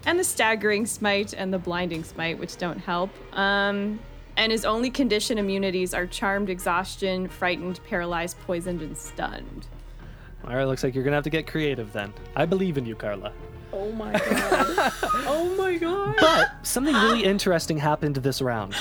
And 0.05 0.19
the 0.19 0.23
staggering 0.23 0.85
smite 0.85 1.33
and 1.33 1.53
the 1.53 1.57
blinding 1.57 2.03
smite, 2.03 2.37
which 2.37 2.57
don't 2.57 2.77
help. 2.79 3.09
Um, 3.33 3.99
and 4.37 4.51
his 4.51 4.65
only 4.65 4.89
condition 4.89 5.37
immunities 5.37 5.93
are 5.93 6.05
charmed, 6.05 6.49
exhaustion, 6.49 7.27
frightened, 7.27 7.79
paralyzed, 7.87 8.37
poisoned, 8.45 8.81
and 8.81 8.97
stunned. 8.97 9.67
All 10.47 10.55
right, 10.55 10.65
looks 10.65 10.83
like 10.83 10.93
you're 10.93 11.03
gonna 11.03 11.15
have 11.15 11.23
to 11.23 11.29
get 11.29 11.47
creative 11.47 11.91
then. 11.91 12.13
I 12.35 12.45
believe 12.45 12.77
in 12.77 12.85
you, 12.85 12.95
Carla. 12.95 13.33
Oh 13.73 13.91
my 13.93 14.11
god. 14.11 14.93
oh 15.27 15.55
my 15.57 15.77
god. 15.77 16.15
But 16.19 16.51
something 16.63 16.93
really 16.93 17.23
interesting 17.23 17.77
happened 17.77 18.15
this 18.17 18.41
round. 18.41 18.75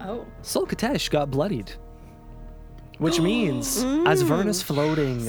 Oh. 0.00 0.26
Sul 0.42 0.66
Khatesh 0.66 1.10
got 1.10 1.30
bloodied. 1.30 1.72
Which 2.98 3.20
means, 3.20 3.84
as 4.06 4.22
Verna's 4.22 4.62
floating 4.62 5.28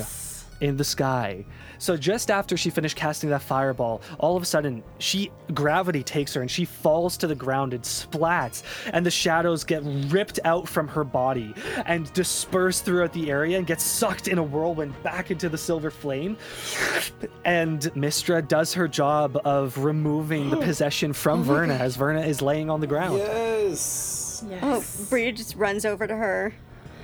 in 0.62 0.78
the 0.78 0.84
sky, 0.84 1.46
so 1.78 1.98
just 1.98 2.32
after 2.32 2.58
she 2.58 2.70
finished 2.70 2.96
casting 2.96 3.30
that 3.30 3.42
fireball, 3.42 4.02
all 4.20 4.36
of 4.36 4.44
a 4.44 4.46
sudden, 4.46 4.84
she 5.00 5.32
gravity 5.54 6.04
takes 6.04 6.34
her 6.34 6.42
and 6.42 6.50
she 6.50 6.66
falls 6.66 7.18
to 7.18 7.28
the 7.28 7.36
ground 7.36 7.74
and 7.74 7.84
splats, 7.84 8.64
and 8.94 9.06
the 9.06 9.12
shadows 9.12 9.64
get 9.64 9.82
ripped 10.12 10.40
out 10.46 10.68
from 10.68 10.88
her 10.88 11.04
body 11.04 11.54
and 11.86 12.12
disperse 12.14 12.82
throughout 12.82 13.14
the 13.14 13.30
area 13.30 13.58
and 13.58 13.68
get 13.68 13.82
sucked 13.82 14.28
in 14.28 14.38
a 14.38 14.44
whirlwind 14.44 15.02
back 15.04 15.32
into 15.32 15.50
the 15.50 15.58
silver 15.58 15.92
flame. 15.92 16.38
And 17.44 17.82
Mystra 17.94 18.48
does 18.48 18.74
her 18.74 18.88
job 18.88 19.40
of 19.46 19.78
removing 19.78 20.50
the 20.50 20.58
possession 20.62 21.14
from 21.14 21.44
Verna 21.44 21.76
as 21.76 21.96
Verna 21.96 22.22
is 22.22 22.42
laying 22.42 22.70
on 22.70 22.80
the 22.80 22.88
ground. 22.88 23.18
Yes. 23.18 24.46
Oh, 24.62 24.84
Bria 25.10 25.32
just 25.32 25.56
runs 25.56 25.86
over 25.86 26.08
to 26.08 26.16
her 26.16 26.54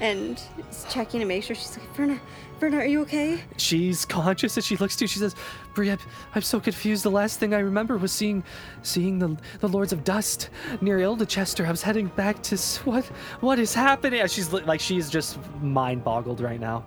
and 0.01 0.41
is 0.69 0.85
checking 0.89 1.19
to 1.19 1.25
make 1.25 1.43
sure 1.43 1.55
she's 1.55 1.77
like, 1.77 1.95
Verna, 1.95 2.19
Verna, 2.59 2.77
are 2.77 2.85
you 2.85 3.01
okay? 3.01 3.39
she's 3.57 4.03
conscious 4.03 4.57
and 4.57 4.63
she 4.63 4.75
looks 4.77 4.95
to 4.97 5.03
you. 5.05 5.07
She 5.07 5.19
says, 5.19 5.35
"Bria, 5.73 5.97
I'm 6.35 6.41
so 6.41 6.59
confused. 6.59 7.03
The 7.03 7.11
last 7.11 7.39
thing 7.39 7.53
I 7.53 7.59
remember 7.59 7.97
was 7.97 8.11
seeing, 8.11 8.43
seeing 8.81 9.19
the 9.19 9.37
the 9.59 9.69
Lords 9.69 9.93
of 9.93 10.03
Dust 10.03 10.49
near 10.81 10.97
Ildechester. 10.97 11.65
I 11.65 11.71
was 11.71 11.83
heading 11.83 12.07
back 12.07 12.41
to 12.43 12.57
what? 12.83 13.05
What 13.39 13.59
is 13.59 13.73
happening?" 13.73 14.25
She's 14.27 14.51
like, 14.51 14.79
she's 14.79 15.09
just 15.09 15.39
mind 15.61 16.03
boggled 16.03 16.41
right 16.41 16.59
now. 16.59 16.85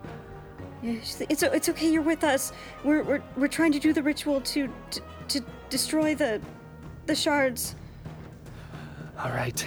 Yeah, 0.83 0.95
she's 1.03 1.21
like, 1.21 1.31
it's 1.31 1.43
it's 1.43 1.69
okay. 1.71 1.91
You're 1.91 2.03
with 2.03 2.25
us. 2.25 2.53
We're 2.85 3.03
we're 3.03 3.23
we're 3.37 3.49
trying 3.49 3.73
to 3.73 3.79
do 3.79 3.93
the 3.93 4.03
ritual 4.03 4.41
to 4.41 4.69
to, 4.91 5.01
to 5.29 5.41
destroy 5.71 6.15
the 6.15 6.41
the 7.07 7.15
shards. 7.15 7.77
All 9.23 9.31
right, 9.31 9.65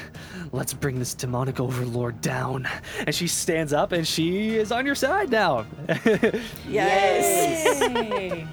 let's 0.52 0.74
bring 0.74 1.00
this 1.00 1.14
demonic 1.14 1.60
overlord 1.60 2.20
down. 2.22 2.68
And 3.06 3.16
she 3.16 3.28
stands 3.28 3.72
up 3.74 3.92
and 3.94 4.06
she 4.06 4.56
is 4.58 4.72
on 4.72 4.86
your 4.86 4.96
side 4.96 5.30
now. 5.32 5.66
Yes. 6.68 8.46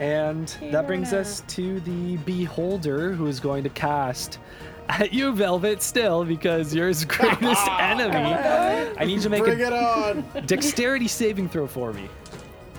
And 0.00 0.46
that 0.70 0.86
brings 0.86 1.12
us 1.12 1.42
to 1.48 1.80
the 1.80 2.16
beholder 2.18 3.12
who 3.12 3.26
is 3.26 3.40
going 3.40 3.64
to 3.64 3.70
cast 3.70 4.38
at 4.88 5.12
you, 5.12 5.32
Velvet, 5.32 5.82
still, 5.82 6.24
because 6.24 6.72
you're 6.74 6.88
his 6.88 7.04
greatest 7.04 7.68
enemy. 7.80 8.16
I 8.96 9.04
need 9.04 9.14
you 9.14 9.20
to 9.22 9.28
make 9.28 9.42
Bring 9.42 9.60
a 9.60 9.66
it 9.66 9.72
on. 9.72 10.24
dexterity 10.46 11.08
saving 11.08 11.48
throw 11.48 11.66
for 11.66 11.92
me. 11.92 12.08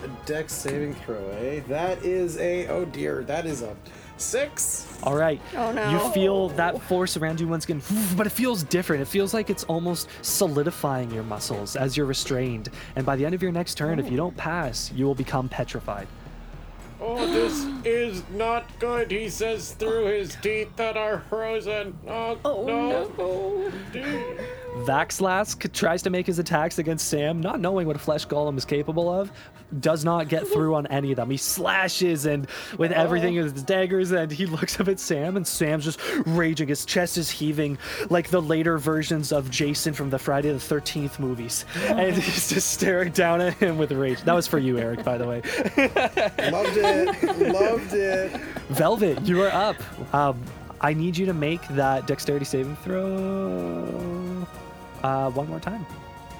A 0.02 0.08
Dex 0.26 0.52
saving 0.54 0.94
throw, 0.94 1.28
eh? 1.42 1.60
That 1.68 2.02
is 2.02 2.38
a 2.38 2.66
oh 2.68 2.86
dear, 2.86 3.22
that 3.24 3.44
is 3.44 3.60
a 3.62 3.76
six. 4.20 4.86
All 5.02 5.16
right. 5.16 5.40
Oh, 5.56 5.72
no. 5.72 5.90
You 5.90 6.12
feel 6.12 6.48
that 6.50 6.80
force 6.82 7.16
around 7.16 7.40
you 7.40 7.48
once 7.48 7.64
again, 7.64 7.82
but 8.16 8.26
it 8.26 8.30
feels 8.30 8.62
different. 8.62 9.02
It 9.02 9.08
feels 9.08 9.32
like 9.32 9.50
it's 9.50 9.64
almost 9.64 10.08
solidifying 10.22 11.10
your 11.10 11.22
muscles 11.24 11.76
as 11.76 11.96
you're 11.96 12.06
restrained. 12.06 12.68
And 12.96 13.06
by 13.06 13.16
the 13.16 13.24
end 13.24 13.34
of 13.34 13.42
your 13.42 13.52
next 13.52 13.74
turn, 13.76 13.98
if 13.98 14.10
you 14.10 14.16
don't 14.16 14.36
pass, 14.36 14.92
you 14.92 15.06
will 15.06 15.14
become 15.14 15.48
petrified. 15.48 16.06
Oh, 17.02 17.26
this 17.32 17.64
is 17.86 18.22
not 18.30 18.78
good, 18.78 19.10
he 19.10 19.30
says 19.30 19.72
through 19.72 20.04
his 20.06 20.36
teeth 20.42 20.68
that 20.76 20.98
are 20.98 21.20
frozen. 21.30 21.98
Oh, 22.06 22.38
Oh 22.44 22.66
no. 22.66 23.10
no. 23.16 23.72
Vaxlask 24.78 25.72
tries 25.72 26.02
to 26.02 26.10
make 26.10 26.26
his 26.26 26.38
attacks 26.38 26.78
against 26.78 27.08
Sam, 27.08 27.40
not 27.40 27.60
knowing 27.60 27.86
what 27.86 27.96
a 27.96 27.98
flesh 27.98 28.26
golem 28.26 28.56
is 28.56 28.64
capable 28.64 29.12
of. 29.12 29.30
Does 29.80 30.04
not 30.04 30.28
get 30.28 30.46
through 30.46 30.74
on 30.74 30.86
any 30.88 31.12
of 31.12 31.16
them. 31.16 31.30
He 31.30 31.36
slashes 31.36 32.26
and 32.26 32.46
with 32.78 32.90
everything 32.92 33.36
with 33.36 33.52
his 33.52 33.62
daggers, 33.62 34.10
and 34.10 34.30
he 34.30 34.46
looks 34.46 34.80
up 34.80 34.88
at 34.88 34.98
Sam, 34.98 35.36
and 35.36 35.46
Sam's 35.46 35.84
just 35.84 36.00
raging. 36.26 36.68
His 36.68 36.84
chest 36.84 37.18
is 37.18 37.30
heaving 37.30 37.78
like 38.10 38.30
the 38.30 38.40
later 38.40 38.78
versions 38.78 39.32
of 39.32 39.50
Jason 39.50 39.92
from 39.92 40.10
the 40.10 40.18
Friday 40.18 40.52
the 40.52 40.60
Thirteenth 40.60 41.18
movies, 41.18 41.64
and 41.86 42.16
he's 42.16 42.48
just 42.48 42.72
staring 42.72 43.12
down 43.12 43.40
at 43.40 43.54
him 43.54 43.76
with 43.78 43.92
rage. 43.92 44.22
That 44.22 44.34
was 44.34 44.46
for 44.46 44.58
you, 44.58 44.78
Eric, 44.78 45.04
by 45.04 45.18
the 45.18 45.26
way. 45.26 45.36
Loved 46.50 46.76
it. 46.76 47.52
Loved 47.52 47.94
it. 47.94 48.40
Velvet, 48.70 49.20
you 49.22 49.42
are 49.42 49.50
up. 49.50 49.76
Um, 50.14 50.42
I 50.80 50.94
need 50.94 51.16
you 51.16 51.26
to 51.26 51.34
make 51.34 51.66
that 51.68 52.06
dexterity 52.06 52.44
saving 52.44 52.76
throw 52.76 54.19
uh, 55.02 55.30
one 55.30 55.48
more 55.48 55.60
time. 55.60 55.86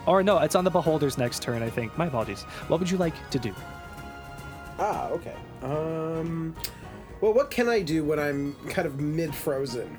Or 0.06 0.22
no, 0.22 0.38
it's 0.38 0.54
on 0.54 0.64
the 0.64 0.70
beholder's 0.70 1.18
next 1.18 1.42
turn, 1.42 1.62
I 1.62 1.70
think. 1.70 1.96
My 1.98 2.06
apologies. 2.06 2.42
What 2.68 2.80
would 2.80 2.90
you 2.90 2.98
like 2.98 3.14
to 3.30 3.38
do? 3.38 3.54
Ah, 4.78 5.08
okay. 5.10 5.34
Um 5.62 6.54
well 7.20 7.34
what 7.34 7.50
can 7.50 7.68
I 7.68 7.82
do 7.82 8.02
when 8.02 8.18
I'm 8.18 8.54
kind 8.70 8.86
of 8.86 8.98
mid 8.98 9.34
frozen? 9.34 9.98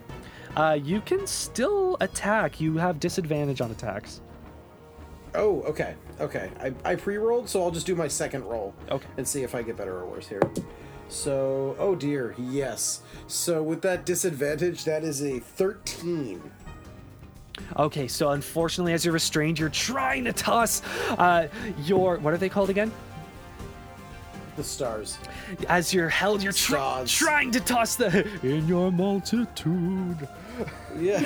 Uh, 0.55 0.77
you 0.83 1.01
can 1.01 1.25
still 1.27 1.95
attack. 2.01 2.59
You 2.59 2.77
have 2.77 2.99
disadvantage 2.99 3.61
on 3.61 3.71
attacks. 3.71 4.21
Oh, 5.33 5.61
okay. 5.61 5.95
Okay. 6.19 6.49
I, 6.59 6.73
I 6.83 6.95
pre-rolled, 6.95 7.47
so 7.47 7.63
I'll 7.63 7.71
just 7.71 7.85
do 7.85 7.95
my 7.95 8.09
second 8.09 8.43
roll. 8.43 8.73
Okay. 8.89 9.07
And 9.17 9.25
see 9.25 9.43
if 9.43 9.55
I 9.55 9.61
get 9.61 9.77
better 9.77 9.95
or 9.99 10.05
worse 10.07 10.27
here. 10.27 10.41
So, 11.07 11.75
oh 11.79 11.95
dear, 11.95 12.35
yes. 12.37 13.01
So 13.27 13.63
with 13.63 13.81
that 13.83 14.05
disadvantage, 14.05 14.83
that 14.83 15.03
is 15.03 15.21
a 15.21 15.39
13. 15.39 16.41
Okay, 17.77 18.07
so 18.07 18.31
unfortunately, 18.31 18.93
as 18.93 19.05
you're 19.05 19.13
restrained, 19.13 19.59
you're 19.59 19.69
trying 19.69 20.23
to 20.25 20.33
toss 20.33 20.81
uh, 21.11 21.47
your 21.83 22.17
what 22.17 22.33
are 22.33 22.37
they 22.37 22.49
called 22.49 22.69
again? 22.69 22.91
The 24.57 24.63
stars. 24.63 25.17
As 25.69 25.93
you're 25.93 26.09
held, 26.09 26.43
you're 26.43 26.51
try- 26.51 27.03
trying 27.07 27.51
to 27.51 27.59
toss 27.59 27.95
the 27.95 28.27
in 28.43 28.67
your 28.67 28.91
multitude. 28.91 30.27
Yeah. 30.99 31.19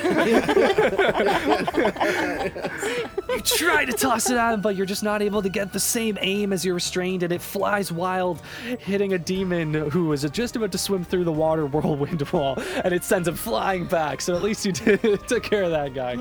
You 3.28 3.40
try 3.42 3.84
to 3.84 3.92
toss 3.92 4.30
it 4.30 4.36
at 4.36 4.54
him, 4.54 4.60
but 4.60 4.76
you're 4.76 4.86
just 4.86 5.02
not 5.02 5.22
able 5.22 5.42
to 5.42 5.48
get 5.48 5.72
the 5.72 5.80
same 5.80 6.16
aim 6.20 6.52
as 6.52 6.64
you're 6.64 6.74
restrained, 6.74 7.22
and 7.22 7.32
it 7.32 7.42
flies 7.42 7.90
wild, 7.90 8.40
hitting 8.78 9.12
a 9.14 9.18
demon 9.18 9.74
who 9.90 10.12
is 10.12 10.22
just 10.30 10.56
about 10.56 10.72
to 10.72 10.78
swim 10.78 11.04
through 11.04 11.24
the 11.24 11.32
water 11.32 11.66
whirlwind 11.66 12.22
wall, 12.32 12.56
and 12.84 12.94
it 12.94 13.02
sends 13.04 13.26
him 13.28 13.34
flying 13.34 13.84
back. 13.86 14.20
So 14.20 14.34
at 14.36 14.42
least 14.42 14.64
you 14.64 14.72
did, 14.72 15.00
took 15.28 15.42
care 15.42 15.64
of 15.64 15.70
that 15.72 15.92
guy. 15.94 16.12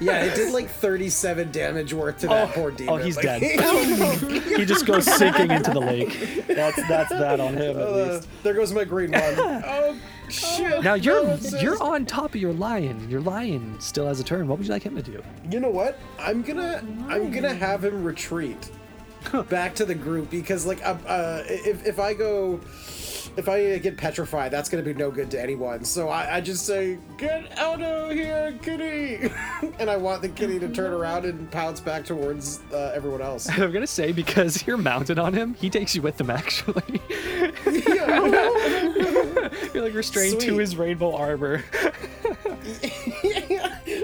yeah, 0.00 0.24
it 0.24 0.34
did 0.36 0.52
like 0.52 0.70
37 0.70 1.50
damage 1.50 1.92
worth 1.92 2.18
to 2.20 2.28
that 2.28 2.50
oh, 2.50 2.52
poor 2.52 2.70
demon. 2.70 2.94
oh, 2.94 2.96
he's 2.98 3.16
Like- 3.16 3.40
dead. 3.40 3.42
he 4.56 4.64
just 4.64 4.86
goes 4.86 5.04
sinking 5.04 5.50
into 5.50 5.72
the 5.72 5.80
lake. 5.80 6.46
That's 6.46 6.76
that's 6.88 7.10
that 7.10 7.40
on 7.40 7.54
him 7.54 7.76
at 7.78 7.82
Uh, 7.86 7.90
least. 8.14 8.28
there 8.42 8.54
goes 8.54 8.72
my 8.72 8.84
green 8.84 9.10
one. 9.12 9.22
Oh, 9.38 9.96
shit. 10.28 10.82
Now 10.82 10.94
you're 10.94 11.36
you're 11.60 11.82
on 11.82 12.06
top 12.06 12.34
of 12.34 12.36
your 12.36 12.52
lion. 12.52 13.08
Your 13.10 13.20
lion 13.20 13.78
still 13.80 14.06
has 14.06 14.20
a 14.20 14.24
turn. 14.24 14.48
What 14.48 14.58
would 14.58 14.66
you 14.66 14.72
like 14.72 14.82
him 14.82 14.96
to 14.96 15.02
do? 15.02 15.22
You 15.50 15.60
know 15.60 15.70
what? 15.70 15.98
I'm 16.18 16.42
gonna 16.42 16.82
I'm 17.08 17.30
gonna 17.30 17.54
have 17.54 17.84
him 17.84 18.02
retreat 18.04 18.70
back 19.48 19.74
to 19.76 19.84
the 19.84 19.94
group 19.94 20.30
because 20.30 20.66
like 20.66 20.84
uh, 20.84 20.96
uh, 21.06 21.42
if 21.46 21.86
if 21.86 21.98
I 21.98 22.14
go 22.14 22.60
if 23.36 23.48
I 23.48 23.78
get 23.78 23.96
petrified, 23.96 24.52
that's 24.52 24.68
gonna 24.68 24.82
be 24.82 24.94
no 24.94 25.10
good 25.10 25.30
to 25.32 25.40
anyone. 25.40 25.84
So 25.84 26.08
I, 26.08 26.36
I 26.36 26.40
just 26.40 26.66
say, 26.66 26.98
"Get 27.18 27.58
out 27.58 27.82
of 27.82 28.12
here, 28.12 28.56
kitty!" 28.62 29.30
and 29.78 29.90
I 29.90 29.96
want 29.96 30.22
the 30.22 30.28
kitty 30.28 30.58
to 30.60 30.68
turn 30.68 30.92
around 30.92 31.24
and 31.24 31.50
pounce 31.50 31.80
back 31.80 32.04
towards 32.04 32.60
uh, 32.72 32.92
everyone 32.94 33.22
else. 33.22 33.48
I'm 33.58 33.72
gonna 33.72 33.86
say 33.86 34.12
because 34.12 34.66
you're 34.66 34.76
mounted 34.76 35.18
on 35.18 35.32
him, 35.34 35.54
he 35.54 35.68
takes 35.68 35.94
you 35.94 36.02
with 36.02 36.20
him 36.20 36.30
actually. 36.30 37.00
you're 39.74 39.82
like 39.82 39.94
restrained 39.94 40.40
to 40.40 40.58
his 40.58 40.76
rainbow 40.76 41.14
armor. 41.14 41.64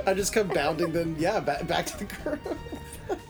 I 0.06 0.14
just 0.14 0.32
come 0.32 0.48
bounding, 0.48 0.92
then 0.92 1.16
yeah, 1.18 1.40
back, 1.40 1.66
back 1.66 1.86
to 1.86 1.98
the 1.98 2.04
group. 2.04 2.40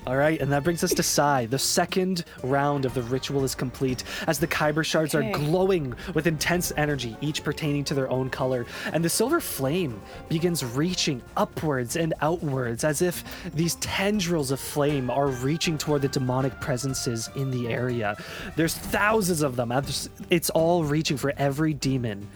All 0.06 0.16
right, 0.16 0.40
and 0.40 0.50
that 0.52 0.64
brings 0.64 0.82
us 0.82 0.94
to 0.94 1.02
Sai. 1.02 1.46
The 1.46 1.58
second 1.58 2.24
round 2.42 2.84
of 2.84 2.94
the 2.94 3.02
ritual 3.02 3.44
is 3.44 3.54
complete 3.54 4.04
as 4.26 4.38
the 4.38 4.46
Khyber 4.46 4.84
shards 4.84 5.14
are 5.14 5.30
glowing 5.30 5.94
with 6.14 6.26
intense 6.26 6.72
energy, 6.76 7.16
each 7.20 7.44
pertaining 7.44 7.84
to 7.84 7.94
their 7.94 8.10
own 8.10 8.30
color. 8.30 8.66
And 8.92 9.04
the 9.04 9.08
silver 9.08 9.40
flame 9.40 10.00
begins 10.28 10.64
reaching 10.64 11.22
upwards 11.36 11.96
and 11.96 12.14
outwards 12.20 12.84
as 12.84 13.02
if 13.02 13.24
these 13.54 13.76
tendrils 13.76 14.50
of 14.50 14.60
flame 14.60 15.10
are 15.10 15.28
reaching 15.28 15.78
toward 15.78 16.02
the 16.02 16.08
demonic 16.08 16.58
presences 16.60 17.30
in 17.36 17.50
the 17.50 17.68
area. 17.68 18.16
There's 18.56 18.74
thousands 18.74 19.42
of 19.42 19.56
them. 19.56 19.72
It's 20.30 20.50
all 20.50 20.84
reaching 20.84 21.16
for 21.16 21.32
every 21.36 21.74
demon 21.74 22.26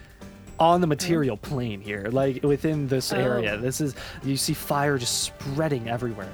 on 0.60 0.80
the 0.80 0.86
material 0.86 1.36
mm. 1.36 1.42
plane 1.42 1.80
here, 1.80 2.06
like 2.10 2.42
within 2.42 2.86
this 2.88 3.12
area. 3.12 3.54
Oh. 3.54 3.60
This 3.60 3.80
is, 3.80 3.94
you 4.22 4.36
see 4.36 4.54
fire 4.54 4.98
just 4.98 5.24
spreading 5.24 5.88
everywhere. 5.88 6.32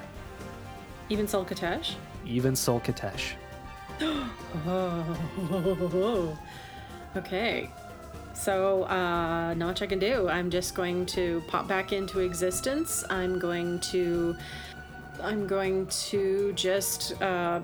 Even 1.11 1.27
Sul 1.27 1.43
Khatesh? 1.43 1.95
Even 2.25 2.55
Sul 2.55 2.79
Khatesh. 2.79 3.33
Oh. 4.67 6.37
Okay. 7.17 7.69
So, 8.33 8.83
uh, 8.83 9.53
not 9.55 9.65
much 9.67 9.81
I 9.81 9.87
can 9.87 9.99
do. 9.99 10.29
I'm 10.29 10.49
just 10.49 10.73
going 10.73 11.05
to 11.07 11.43
pop 11.47 11.67
back 11.67 11.91
into 11.91 12.19
existence. 12.19 13.03
I'm 13.09 13.39
going 13.39 13.79
to. 13.91 14.37
I'm 15.21 15.47
going 15.47 15.87
to 15.87 16.53
just 16.53 17.21
uh, 17.21 17.59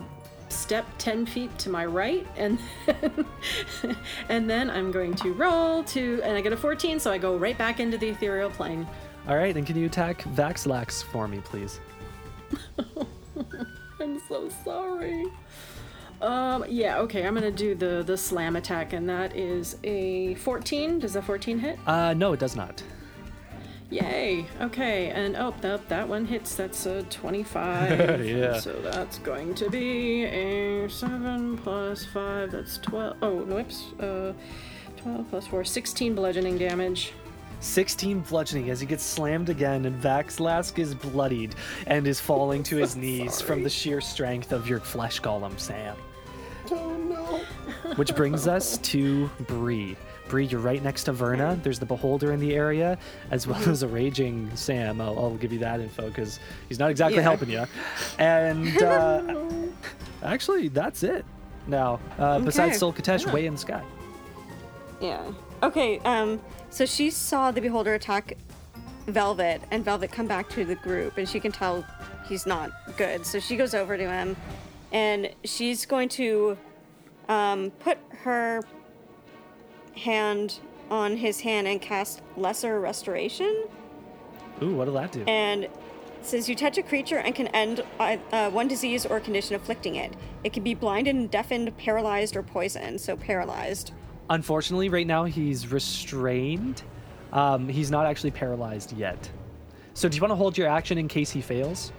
step 0.49 0.85
10 0.97 1.25
feet 1.25 1.57
to 1.59 1.69
my 1.69 1.85
right, 1.85 2.27
and 2.37 2.59
then, 2.85 3.25
and 4.29 4.49
then 4.49 4.69
I'm 4.69 4.91
going 4.91 5.15
to 5.15 5.31
roll 5.33 5.83
to. 5.85 6.21
And 6.23 6.35
I 6.35 6.41
get 6.41 6.51
a 6.51 6.57
14, 6.57 6.99
so 6.99 7.11
I 7.11 7.17
go 7.17 7.37
right 7.37 7.57
back 7.57 7.79
into 7.79 7.97
the 7.97 8.09
ethereal 8.09 8.49
plane. 8.49 8.85
All 9.27 9.37
right, 9.37 9.53
then 9.53 9.65
can 9.65 9.77
you 9.77 9.85
attack 9.85 10.23
Vaxlax 10.23 11.01
for 11.01 11.29
me, 11.29 11.39
please? 11.39 11.79
I'm 14.07 14.21
so 14.27 14.49
sorry. 14.63 15.25
Um, 16.21 16.65
yeah, 16.69 16.99
okay, 16.99 17.27
I'm 17.27 17.33
gonna 17.33 17.51
do 17.51 17.75
the 17.75 18.03
the 18.05 18.17
slam 18.17 18.55
attack, 18.55 18.93
and 18.93 19.07
that 19.09 19.35
is 19.35 19.77
a 19.83 20.35
14. 20.35 20.99
Does 20.99 21.15
a 21.15 21.21
14 21.21 21.59
hit? 21.59 21.77
Uh, 21.85 22.13
no, 22.13 22.33
it 22.33 22.39
does 22.39 22.55
not. 22.55 22.81
Yay. 23.89 24.45
Okay, 24.61 25.09
and 25.09 25.35
oh, 25.35 25.53
that 25.61 25.89
that 25.89 26.07
one 26.07 26.25
hits. 26.25 26.55
That's 26.55 26.85
a 26.85 27.03
25. 27.03 28.21
Yeah. 28.25 28.59
So 28.59 28.73
that's 28.81 29.19
going 29.19 29.55
to 29.55 29.69
be 29.69 30.23
a 30.25 30.89
7 30.89 31.57
plus 31.57 32.05
5. 32.05 32.51
That's 32.51 32.77
12. 32.79 33.17
Oh, 33.21 33.39
no, 33.39 33.55
whoops. 33.55 33.93
Uh, 33.99 34.33
12 34.97 35.29
plus 35.29 35.47
4, 35.47 35.63
16 35.63 36.15
bludgeoning 36.15 36.57
damage. 36.57 37.13
16 37.59 38.19
bludgeoning 38.21 38.69
as 38.69 38.79
he 38.79 38.85
gets 38.85 39.03
slammed 39.03 39.49
again, 39.49 39.85
and 39.85 40.01
Vaxlask 40.01 40.77
is 40.79 40.93
bloodied 40.93 41.55
and 41.87 42.07
is 42.07 42.19
falling 42.19 42.63
to 42.63 42.77
his 42.77 42.95
knees 43.03 43.41
from 43.41 43.63
the 43.63 43.69
sheer 43.69 44.01
strength 44.01 44.51
of 44.51 44.67
your 44.67 44.79
flesh 44.79 45.21
golem, 45.21 45.59
Sam. 45.59 45.95
Oh 46.71 46.93
no. 46.97 47.93
Which 47.95 48.15
brings 48.15 48.47
us 48.47 48.77
to 48.79 49.29
Bree. 49.47 49.95
Bree, 50.27 50.45
you're 50.45 50.59
right 50.59 50.83
next 50.83 51.05
to 51.05 51.13
Verna. 51.13 51.57
There's 51.63 51.79
the 51.79 51.85
Beholder 51.85 52.33
in 52.33 52.39
the 52.41 52.53
area, 52.53 52.97
as 53.31 53.47
well 53.47 53.61
as 53.69 53.81
a 53.83 53.87
raging 53.87 54.51
Sam. 54.55 54.99
I'll, 54.99 55.17
I'll 55.17 55.35
give 55.37 55.53
you 55.53 55.59
that 55.59 55.79
info 55.79 56.09
because 56.09 56.39
he's 56.67 56.79
not 56.79 56.91
exactly 56.91 57.17
Yeah. 57.17 57.23
helping 57.23 57.49
you. 57.49 57.63
And 58.19 58.77
uh, 58.83 59.35
actually, 60.23 60.67
that's 60.67 61.03
it. 61.03 61.23
Now, 61.65 61.99
uh, 62.19 62.39
besides 62.39 62.71
Okay. 62.71 62.77
Sul 62.77 62.93
Khatesh, 62.93 63.31
way 63.31 63.45
in 63.45 63.53
the 63.53 63.59
sky. 63.59 63.83
Yeah. 64.99 65.23
Okay, 65.63 65.99
um, 65.99 66.39
so 66.69 66.85
she 66.85 67.09
saw 67.09 67.51
the 67.51 67.61
beholder 67.61 67.95
attack 67.95 68.37
Velvet, 69.07 69.61
and 69.71 69.83
Velvet 69.83 70.11
come 70.11 70.27
back 70.27 70.49
to 70.49 70.65
the 70.65 70.75
group, 70.75 71.17
and 71.17 71.27
she 71.27 71.39
can 71.39 71.51
tell 71.51 71.85
he's 72.27 72.45
not 72.45 72.71
good. 72.97 73.25
So 73.25 73.39
she 73.39 73.55
goes 73.55 73.73
over 73.73 73.97
to 73.97 74.09
him, 74.09 74.35
and 74.91 75.29
she's 75.43 75.85
going 75.85 76.09
to 76.09 76.57
um, 77.29 77.71
put 77.79 77.97
her 78.23 78.61
hand 79.95 80.59
on 80.91 81.17
his 81.17 81.39
hand 81.39 81.67
and 81.67 81.81
cast 81.81 82.21
Lesser 82.35 82.79
Restoration. 82.79 83.65
Ooh, 84.61 84.75
what'll 84.75 84.93
that 84.95 85.11
do? 85.11 85.23
And 85.25 85.63
it 85.63 85.71
says 86.21 86.47
you 86.47 86.55
touch 86.55 86.77
a 86.77 86.83
creature 86.83 87.17
and 87.17 87.33
can 87.33 87.47
end 87.47 87.83
uh, 87.99 88.17
uh, 88.31 88.49
one 88.51 88.67
disease 88.67 89.05
or 89.05 89.19
condition 89.19 89.55
afflicting 89.55 89.95
it. 89.95 90.13
It 90.43 90.53
can 90.53 90.63
be 90.63 90.73
blinded, 90.73 91.31
deafened, 91.31 91.75
paralyzed, 91.77 92.35
or 92.35 92.43
poisoned. 92.43 93.01
So 93.01 93.15
paralyzed. 93.15 93.93
Unfortunately, 94.29 94.89
right 94.89 95.07
now 95.07 95.23
he's 95.23 95.71
restrained. 95.71 96.83
Um, 97.31 97.67
he's 97.69 97.91
not 97.91 98.05
actually 98.05 98.31
paralyzed 98.31 98.93
yet. 98.97 99.29
So, 99.93 100.07
do 100.07 100.15
you 100.15 100.21
want 100.21 100.31
to 100.31 100.35
hold 100.35 100.57
your 100.57 100.67
action 100.67 100.97
in 100.97 101.07
case 101.07 101.31
he 101.31 101.41
fails? 101.41 101.91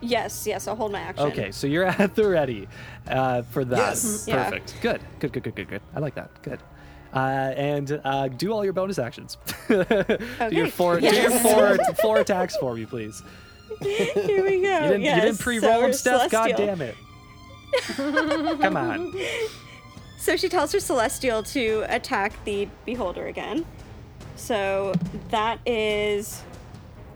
Yes, 0.00 0.46
yes, 0.46 0.68
I'll 0.68 0.76
hold 0.76 0.92
my 0.92 1.00
action. 1.00 1.26
Okay, 1.26 1.50
so 1.50 1.66
you're 1.66 1.84
at 2.02 2.14
the 2.14 2.28
ready 2.28 2.68
uh, 3.08 3.42
for 3.42 3.64
that. 3.64 3.76
Yes. 3.76 4.24
Yeah. 4.26 4.44
Perfect. 4.44 4.76
Good. 4.80 5.00
Good. 5.20 5.32
Good. 5.32 5.42
Good. 5.44 5.54
Good. 5.54 5.68
Good. 5.68 5.82
I 5.94 6.00
like 6.00 6.14
that. 6.14 6.42
Good. 6.42 6.60
Uh, 7.14 7.18
and 7.56 8.00
uh, 8.04 8.28
do 8.28 8.52
all 8.52 8.64
your 8.64 8.72
bonus 8.72 8.98
actions. 8.98 9.38
do 9.68 9.74
your 9.76 9.84
Okay. 10.66 10.70
four. 10.70 11.00
Do 11.00 11.06
your 11.14 11.30
four. 11.30 11.78
four 12.02 12.18
attacks 12.20 12.56
for 12.56 12.74
me, 12.74 12.84
please. 12.84 13.22
Here 13.80 14.42
we 14.44 14.60
go. 14.60 14.80
You 14.80 14.88
didn't. 14.88 15.02
yes. 15.02 15.16
you 15.16 15.22
didn't 15.22 15.38
pre-roll 15.38 15.72
so 15.72 15.80
them, 15.82 15.92
Steph. 15.92 16.30
God 16.30 16.54
damn 16.56 16.80
it. 16.82 16.96
Come 17.96 18.76
on. 18.76 19.14
So 20.24 20.36
she 20.36 20.48
tells 20.48 20.72
her 20.72 20.80
Celestial 20.80 21.42
to 21.42 21.84
attack 21.86 22.32
the 22.46 22.66
Beholder 22.86 23.26
again. 23.26 23.66
So 24.36 24.94
that 25.28 25.58
is. 25.66 26.42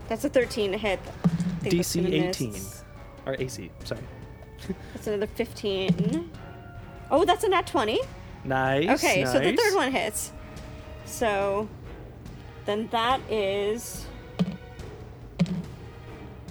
That's 0.08 0.26
a 0.26 0.28
13 0.28 0.72
to 0.72 0.78
hit. 0.78 1.00
I 1.24 1.28
think 1.62 1.76
that's 1.76 1.96
DC 1.96 2.02
gonna 2.02 2.26
miss. 2.26 2.42
18 2.42 2.54
or 3.24 3.36
AC. 3.40 3.70
Sorry. 3.84 4.00
That's 4.92 5.06
another 5.06 5.26
15. 5.26 6.30
Oh, 7.10 7.24
that's 7.24 7.44
a 7.44 7.48
nat 7.48 7.66
20. 7.66 7.98
Nice. 8.44 9.02
Okay, 9.02 9.24
so 9.24 9.40
the 9.40 9.56
third 9.56 9.74
one 9.74 9.90
hits. 9.90 10.32
So 11.06 11.66
then 12.66 12.88
that 12.88 13.20
is. 13.30 14.04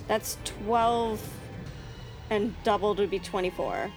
That's 0.07 0.37
12 0.65 1.21
and 2.31 2.55
doubled 2.63 2.97
would 2.97 3.11
be 3.11 3.19
24. 3.19 3.91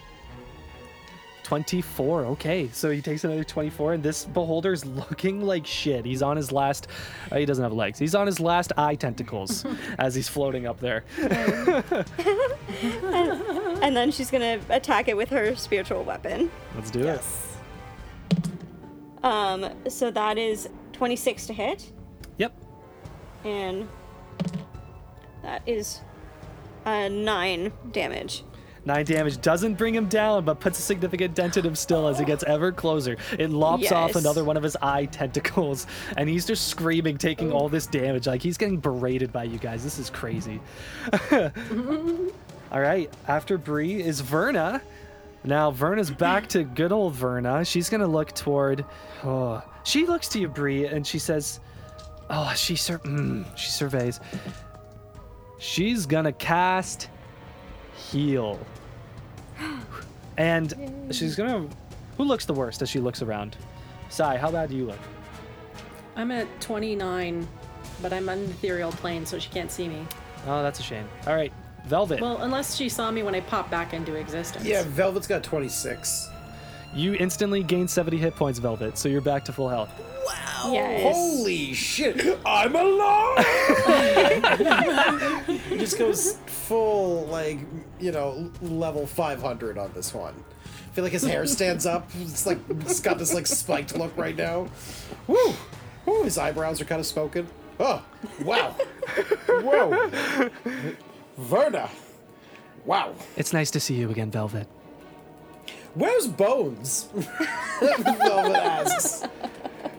24. 1.55 2.25
Okay, 2.27 2.69
so 2.71 2.89
he 2.91 3.01
takes 3.01 3.25
another 3.25 3.43
24, 3.43 3.95
and 3.95 4.01
this 4.01 4.23
beholder's 4.23 4.85
looking 4.85 5.41
like 5.41 5.67
shit. 5.67 6.05
He's 6.05 6.21
on 6.21 6.37
his 6.37 6.49
last. 6.49 6.87
Uh, 7.29 7.35
he 7.39 7.45
doesn't 7.45 7.61
have 7.61 7.73
legs. 7.73 7.99
He's 7.99 8.15
on 8.15 8.25
his 8.25 8.39
last 8.39 8.71
eye 8.77 8.95
tentacles 8.95 9.65
as 9.99 10.15
he's 10.15 10.29
floating 10.29 10.65
up 10.65 10.79
there. 10.79 11.03
And 13.81 13.97
then 13.97 14.11
she's 14.11 14.29
gonna 14.31 14.59
attack 14.69 15.07
it 15.07 15.17
with 15.17 15.29
her 15.29 15.55
spiritual 15.55 16.03
weapon. 16.03 16.49
Let's 16.75 16.89
do 16.91 17.01
it. 17.07 17.21
Um, 19.23 19.65
so 19.89 20.09
that 20.11 20.37
is 20.37 20.69
26 20.93 21.47
to 21.47 21.53
hit, 21.53 21.91
Yep. 22.37 22.53
and 23.43 23.89
that 25.41 25.63
is 25.65 25.99
uh, 26.85 27.07
9 27.09 27.73
damage. 27.91 28.43
Nine 28.83 29.05
damage 29.05 29.39
doesn't 29.41 29.75
bring 29.75 29.93
him 29.93 30.07
down, 30.07 30.43
but 30.43 30.59
puts 30.59 30.79
a 30.79 30.81
significant 30.81 31.35
dent 31.35 31.55
in 31.55 31.65
him 31.65 31.75
still 31.75 32.07
as 32.07 32.17
he 32.17 32.25
gets 32.25 32.43
ever 32.43 32.71
closer. 32.71 33.15
It 33.37 33.51
lops 33.51 33.91
off 33.91 34.15
another 34.15 34.43
one 34.43 34.57
of 34.57 34.63
his 34.63 34.75
eye 34.81 35.05
tentacles, 35.05 35.85
and 36.17 36.27
he's 36.27 36.45
just 36.45 36.67
screaming, 36.67 37.17
taking 37.17 37.51
all 37.51 37.69
this 37.69 37.85
damage. 37.85 38.25
Like 38.25 38.41
he's 38.41 38.57
getting 38.57 38.77
berated 38.77 39.31
by 39.31 39.43
you 39.43 39.59
guys. 39.59 39.83
This 39.83 39.99
is 39.99 40.09
crazy. 40.09 40.59
all 42.71 42.81
right, 42.81 43.13
after 43.27 43.57
Bree 43.59 44.01
is 44.01 44.19
Verna. 44.21 44.81
Now 45.43 45.69
Verna's 45.69 46.09
back 46.09 46.47
to 46.49 46.63
good 46.63 46.91
old 46.91 47.13
Verna. 47.13 47.63
She's 47.63 47.87
gonna 47.89 48.07
look 48.07 48.31
toward. 48.33 48.83
Oh, 49.23 49.61
she 49.83 50.07
looks 50.07 50.27
to 50.29 50.39
you, 50.39 50.47
Bree, 50.47 50.87
and 50.87 51.05
she 51.05 51.19
says, 51.19 51.59
"Oh, 52.31 52.51
she 52.55 52.75
sur- 52.75 52.99
mm, 52.99 53.45
she 53.55 53.69
surveys. 53.69 54.19
She's 55.59 56.07
gonna 56.07 56.33
cast 56.33 57.09
heal. 58.09 58.59
And 60.37 60.73
she's 61.11 61.35
gonna. 61.35 61.67
Who 62.17 62.23
looks 62.23 62.45
the 62.45 62.53
worst 62.53 62.81
as 62.81 62.89
she 62.89 62.99
looks 62.99 63.21
around? 63.21 63.57
Sai, 64.09 64.37
how 64.37 64.49
bad 64.49 64.69
do 64.69 64.75
you 64.75 64.85
look? 64.85 64.97
I'm 66.15 66.31
at 66.31 66.47
29, 66.61 67.47
but 68.01 68.13
I'm 68.13 68.27
on 68.29 68.45
the 68.45 68.49
ethereal 68.49 68.91
plane, 68.91 69.25
so 69.25 69.37
she 69.37 69.49
can't 69.49 69.69
see 69.69 69.87
me. 69.87 70.07
Oh, 70.47 70.63
that's 70.63 70.79
a 70.79 70.83
shame. 70.83 71.07
All 71.27 71.35
right, 71.35 71.51
Velvet. 71.85 72.21
Well, 72.21 72.37
unless 72.41 72.75
she 72.75 72.89
saw 72.89 73.11
me 73.11 73.23
when 73.23 73.35
I 73.35 73.41
popped 73.41 73.69
back 73.69 73.93
into 73.93 74.15
existence. 74.15 74.65
Yeah, 74.65 74.83
Velvet's 74.83 75.27
got 75.27 75.43
26. 75.43 76.29
you 76.95 77.13
instantly 77.15 77.61
gain 77.61 77.87
70 77.87 78.17
hit 78.17 78.35
points, 78.35 78.57
Velvet, 78.57 78.97
so 78.97 79.09
you're 79.09 79.21
back 79.21 79.45
to 79.45 79.53
full 79.53 79.69
health. 79.69 79.91
Yes. 80.71 81.15
Holy 81.15 81.73
shit! 81.73 82.39
I'm 82.45 82.75
alive! 82.75 83.45
he 85.69 85.77
just 85.77 85.97
goes 85.97 86.37
full, 86.45 87.25
like, 87.27 87.59
you 87.99 88.11
know, 88.11 88.51
level 88.61 89.07
500 89.07 89.77
on 89.77 89.91
this 89.93 90.13
one. 90.13 90.35
I 90.65 90.93
feel 90.93 91.03
like 91.03 91.13
his 91.13 91.23
hair 91.23 91.45
stands 91.47 91.85
up. 91.85 92.09
It's 92.19 92.45
like, 92.45 92.59
it's 92.69 92.99
got 92.99 93.17
this, 93.17 93.33
like, 93.33 93.47
spiked 93.47 93.97
look 93.97 94.15
right 94.17 94.35
now. 94.35 94.67
Woo! 95.27 95.53
Woo, 96.05 96.23
his 96.23 96.37
eyebrows 96.37 96.81
are 96.81 96.85
kind 96.85 96.99
of 96.99 97.05
smoking. 97.05 97.47
Oh, 97.79 98.03
wow. 98.43 98.75
Whoa. 99.47 100.09
Verna. 101.37 101.89
Wow. 102.85 103.15
It's 103.35 103.53
nice 103.53 103.71
to 103.71 103.79
see 103.79 103.95
you 103.95 104.09
again, 104.11 104.31
Velvet. 104.31 104.67
Where's 105.93 106.27
Bones? 106.27 107.09
Velvet 107.79 108.55
asks. 108.55 109.23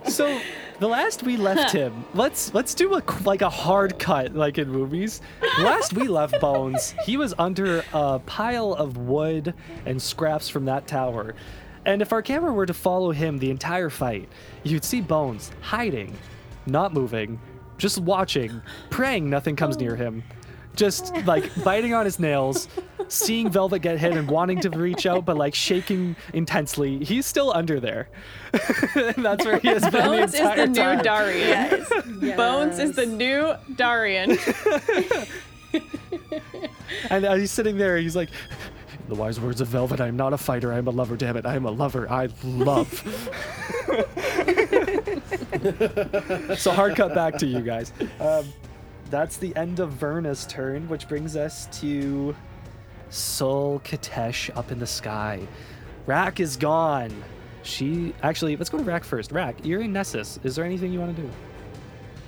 So 0.09 0.41
the 0.79 0.89
last 0.89 1.23
we 1.23 1.37
left 1.37 1.73
him, 1.75 2.05
let's 2.15 2.53
let's 2.55 2.75
do 2.75 2.95
a 2.95 3.03
like 3.25 3.43
a 3.43 3.51
hard 3.51 3.99
cut 3.99 4.35
like 4.35 4.59
in 4.59 4.69
movies. 4.69 5.21
Last 5.59 5.93
we 5.95 6.09
left 6.09 6.41
Bones, 6.41 6.95
he 7.05 7.17
was 7.17 7.35
under 7.39 7.85
a 7.93 8.19
pile 8.21 8.73
of 8.75 8.97
wood 8.97 9.55
and 9.87 10.01
scraps 10.01 10.49
from 10.49 10.65
that 10.67 10.87
tower. 10.87 11.35
And 11.85 12.01
if 12.01 12.13
our 12.13 12.23
camera 12.23 12.53
were 12.53 12.67
to 12.67 12.75
follow 12.75 13.11
him 13.11 13.39
the 13.39 13.51
entire 13.51 13.91
fight, 13.91 14.29
you'd 14.63 14.85
see 14.85 15.01
Bones 15.01 15.51
hiding, 15.61 16.17
not 16.67 16.93
moving, 16.93 17.41
just 17.79 17.99
watching, 17.99 18.63
praying 18.91 19.29
nothing 19.29 19.57
comes 19.57 19.77
near 19.79 19.95
oh. 19.95 19.97
him. 19.97 20.25
Just 20.75 21.15
like 21.27 21.45
biting 21.63 21.93
on 21.93 22.07
his 22.07 22.19
nails, 22.19 22.67
seeing 23.09 23.51
Velvet 23.51 23.81
get 23.81 23.99
hit 23.99 24.13
and 24.13 24.29
wanting 24.29 24.61
to 24.61 24.71
reach 24.71 25.07
out, 25.07 25.25
but 25.25 25.37
like 25.37 25.55
shaking 25.55 26.17
intensely. 26.33 27.05
He's 27.05 27.27
still 27.27 27.53
under 27.55 27.81
there. 27.81 28.09
and 28.95 29.15
that's 29.25 29.45
where 29.45 29.59
he 29.59 29.69
has 29.69 29.83
been 29.83 29.93
Bones 29.93 30.33
the 30.33 30.39
is 30.39 30.55
the 30.55 30.63
entire 30.63 30.97
new 30.97 31.03
time. 31.03 31.41
Darian. 32.21 32.37
Bones 32.37 32.79
is 32.79 32.97
the 32.97 33.07
new 33.07 33.55
Darian. 33.77 34.39
And 37.11 37.25
uh, 37.25 37.35
he's 37.35 37.51
sitting 37.51 37.79
there. 37.79 37.97
He's 37.97 38.15
like, 38.15 38.29
"The 39.09 39.15
wise 39.15 39.41
words 39.41 39.61
of 39.61 39.69
Velvet. 39.69 40.01
I 40.01 40.09
am 40.09 40.17
not 40.17 40.33
a 40.33 40.39
fighter. 40.39 40.73
I 40.73 40.79
am 40.79 40.87
a 40.87 40.91
lover. 40.91 41.17
Damn 41.17 41.37
it, 41.37 41.47
I 41.47 41.55
am 41.57 41.65
a 41.65 41.71
lover. 41.71 42.11
I 42.11 42.29
love." 42.45 42.89
so 46.59 46.71
hard 46.71 46.97
cut 46.97 47.15
back 47.15 47.39
to 47.39 47.47
you 47.47 47.61
guys. 47.61 47.93
Um, 48.21 48.53
that's 49.11 49.37
the 49.37 49.55
end 49.57 49.81
of 49.81 49.93
Verna's 49.93 50.47
turn, 50.47 50.89
which 50.89 51.09
brings 51.09 51.37
us 51.37 51.67
to 51.81 52.35
Sul 53.13 53.81
Khatesh 53.85 54.51
up 54.57 54.73
in 54.73 54.79
the 54.79 54.87
sky. 54.87 55.47
Rak 56.07 56.41
is 56.41 56.57
gone. 56.57 57.13
She 57.63 58.15
actually, 58.23 58.57
let's 58.57 58.71
go 58.71 58.79
to 58.79 58.85
Rak 58.85 59.05
first. 59.05 59.31
Rak, 59.33 59.65
you're 59.65 59.83
in 59.83 59.93
Nessus. 59.93 60.41
Is 60.43 60.57
there 60.57 60.65
anything 60.65 60.93
you 60.93 60.99
want 60.99 61.15
to 61.15 61.23
do? 61.23 61.31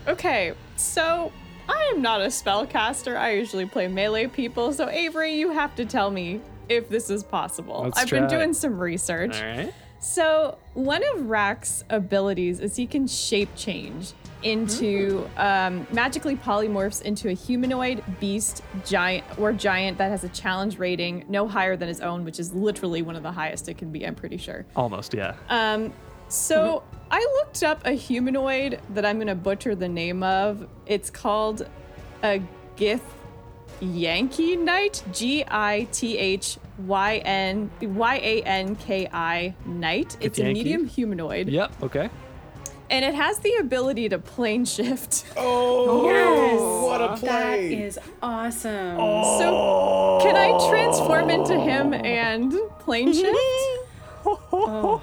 Okay, 0.07 0.53
so 0.77 1.33
I 1.69 1.91
am 1.95 2.03
not 2.03 2.21
a 2.21 2.27
spellcaster. 2.27 3.17
I 3.17 3.33
usually 3.33 3.67
play 3.67 3.89
melee 3.89 4.27
people. 4.27 4.73
So 4.73 4.89
Avery, 4.91 5.35
you 5.35 5.51
have 5.51 5.75
to 5.77 5.87
tell 5.87 6.11
me 6.11 6.41
if 6.69 6.89
this 6.89 7.09
is 7.09 7.25
possible. 7.25 7.83
Let's 7.85 7.99
I've 7.99 8.11
been 8.11 8.29
try. 8.29 8.39
doing 8.39 8.53
some 8.53 8.79
research. 8.79 9.41
All 9.41 9.47
right. 9.47 9.75
So 10.01 10.59
one 10.75 11.03
of 11.15 11.31
Rak's 11.31 11.83
abilities 11.89 12.61
is 12.61 12.77
he 12.77 12.87
can 12.87 13.07
shape 13.07 13.49
change 13.57 14.13
into 14.45 15.29
um, 15.37 15.87
magically 15.91 16.37
polymorphs 16.37 17.03
into 17.03 17.29
a 17.29 17.33
humanoid 17.33 18.03
beast 18.21 18.63
giant 18.85 19.25
or 19.39 19.53
giant 19.53 19.99
that 19.99 20.11
has 20.11 20.23
a 20.25 20.29
challenge 20.29 20.79
rating 20.79 21.25
no 21.29 21.49
higher 21.49 21.77
than 21.77 21.89
his 21.89 22.01
own, 22.01 22.25
which 22.25 22.39
is 22.39 22.53
literally 22.55 23.03
one 23.03 23.17
of 23.17 23.23
the 23.23 23.33
highest 23.33 23.69
it 23.69 23.79
can 23.79 23.91
be. 23.91 24.07
I'm 24.07 24.15
pretty 24.15 24.37
sure. 24.37 24.67
Almost, 24.77 25.15
yeah. 25.15 25.35
Um, 25.49 25.93
so 26.29 26.83
I 27.11 27.21
looked 27.41 27.63
up 27.63 27.87
a 27.87 27.93
humanoid 27.93 28.81
that 28.91 29.05
I'm 29.05 29.19
gonna 29.19 29.35
butcher 29.35 29.75
the 29.75 29.89
name 29.89 30.23
of. 30.23 30.69
It's 30.87 31.11
called 31.11 31.69
a 32.23 32.41
Gith 32.77 33.01
Yankee 33.81 34.57
Knight. 34.57 35.03
G 35.13 35.45
I 35.47 35.87
T 35.93 36.19
H 36.19 36.59
Y 36.79 37.17
N 37.19 37.71
Y 37.81 38.17
A 38.17 38.43
N 38.43 38.77
K 38.77 39.09
I 39.13 39.55
Knight. 39.65 40.17
It's 40.21 40.39
a 40.39 40.53
medium 40.53 40.87
humanoid, 40.87 41.49
yep. 41.49 41.73
Okay. 41.83 42.11
And 42.95 43.05
it 43.05 43.15
has 43.17 43.39
the 43.41 43.53
ability 43.57 44.09
to 44.11 44.19
plane 44.21 44.65
shift. 44.65 45.25
Oh, 45.37 46.07
Yes. 46.07 46.61
what 46.61 47.01
a 47.01 47.21
That 47.27 47.33
play! 47.59 47.75
is 47.75 47.99
awesome. 48.23 48.97
So 49.41 50.21
can 50.23 50.37
I 50.37 50.51
transform 50.71 51.29
into 51.29 51.59
him 51.59 51.93
and 51.93 52.53
plane 52.79 53.13
shift? 53.21 53.37
Oh. 54.25 55.03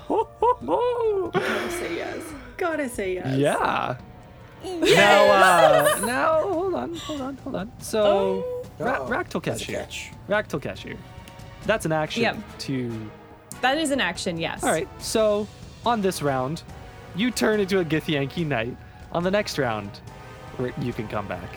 Gotta 1.33 1.71
say 1.71 1.95
yes. 1.97 2.17
Gotta 2.55 2.87
say 2.89 3.13
yes. 3.15 3.37
Yeah. 3.37 3.97
Now, 4.63 5.25
uh, 5.25 5.99
now, 6.05 6.41
hold 6.43 6.73
on, 6.75 6.95
hold 6.95 7.21
on, 7.21 7.37
hold 7.43 7.55
on. 7.57 7.71
So, 7.79 8.63
Ra- 8.79 8.93
Uh-oh. 8.93 9.07
Rak 9.09 9.29
That's 9.29 9.35
a 9.35 9.39
Tulkhesh. 9.65 9.67
catch. 9.67 10.11
Rak 10.29 10.47
Tulkhesh. 10.47 10.95
That's 11.65 11.85
an 11.85 11.91
action 11.91 12.21
Yep. 12.23 12.37
to. 12.59 13.11
That 13.61 13.77
is 13.77 13.91
an 13.91 13.99
action, 13.99 14.37
yes. 14.39 14.63
All 14.63 14.71
right. 14.71 14.87
So, 15.01 15.45
on 15.85 16.01
this 16.01 16.21
round, 16.21 16.63
you 17.15 17.31
turn 17.31 17.59
into 17.59 17.79
a 17.79 17.85
Githyanki 17.85 18.45
knight. 18.45 18.77
On 19.13 19.23
the 19.23 19.31
next 19.31 19.57
round, 19.57 19.99
where 20.55 20.73
you 20.79 20.93
can 20.93 21.07
come 21.07 21.27
back. 21.27 21.49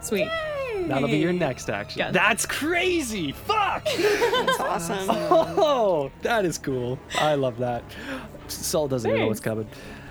Sweet. 0.00 0.28
That'll 0.88 1.08
be 1.08 1.16
your 1.16 1.32
next 1.32 1.70
action. 1.70 2.00
Yeah. 2.00 2.10
That's 2.10 2.44
crazy. 2.44 3.32
Fuck. 3.32 3.84
That's 3.98 4.60
awesome. 4.60 5.08
Oh, 5.56 6.10
that 6.22 6.44
is 6.44 6.58
cool. 6.58 6.98
I 7.14 7.34
love 7.36 7.58
that. 7.58 7.82
Sul 8.48 8.88
doesn't 8.88 9.08
even 9.08 9.22
know 9.22 9.28
what's 9.28 9.40
coming. 9.40 9.66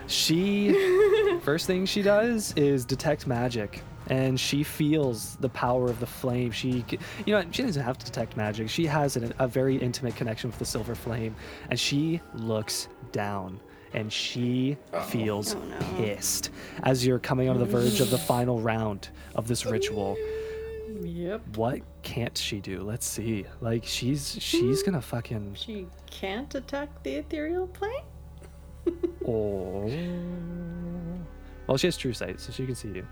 She, 0.08 1.40
first 1.44 1.68
thing 1.68 1.86
she 1.86 2.02
does 2.02 2.54
is 2.56 2.86
detect 2.86 3.28
magic. 3.28 3.84
And 4.08 4.38
she 4.40 4.64
feels 4.64 5.38
the 5.38 5.50
power 5.50 5.86
of 5.86 6.00
the 6.00 6.08
flame. 6.08 6.52
She, 6.52 6.84
you 7.26 7.34
know, 7.34 7.44
she 7.52 7.64
doesn't 7.64 7.82
have 7.82 7.98
to 8.00 8.06
detect 8.06 8.36
magic. 8.36 8.70
She 8.70 8.86
has 8.86 9.16
an, 9.16 9.34
a 9.40 9.48
very 9.48 9.78
intimate 9.78 10.16
connection 10.16 10.50
with 10.50 10.60
the 10.60 10.66
silver 10.66 10.96
flame. 10.96 11.36
And 11.70 11.80
she 11.80 12.20
looks 12.34 12.90
down 13.12 13.60
and 13.94 14.12
she 14.12 14.78
feels 15.08 15.56
oh, 15.56 15.60
pissed 15.98 16.52
as 16.84 17.06
you're 17.06 17.20
coming 17.20 17.50
on 17.50 17.60
the 17.60 17.66
verge 17.66 18.00
of 18.00 18.10
the 18.10 18.18
final 18.18 18.60
round 18.60 19.10
of 19.36 19.48
this 19.48 19.66
ritual. 19.66 20.18
Yep. 21.02 21.58
What 21.58 21.82
can't 22.02 22.38
she 22.38 22.60
do? 22.60 22.82
Let's 22.82 23.06
see. 23.06 23.46
Like 23.62 23.84
she's 23.86 24.38
she's 24.40 24.84
gonna 24.84 25.02
fucking 25.02 25.56
She 25.56 25.88
can't 26.10 26.54
attack 26.56 26.90
the 27.04 27.16
ethereal 27.16 27.68
plane? 27.68 28.04
oh. 29.28 29.90
Well, 31.68 31.78
she 31.78 31.88
has 31.88 31.96
true 31.96 32.14
sight, 32.14 32.40
so 32.40 32.52
she 32.52 32.66
can 32.66 32.76
see 32.76 32.90
you. 32.90 33.08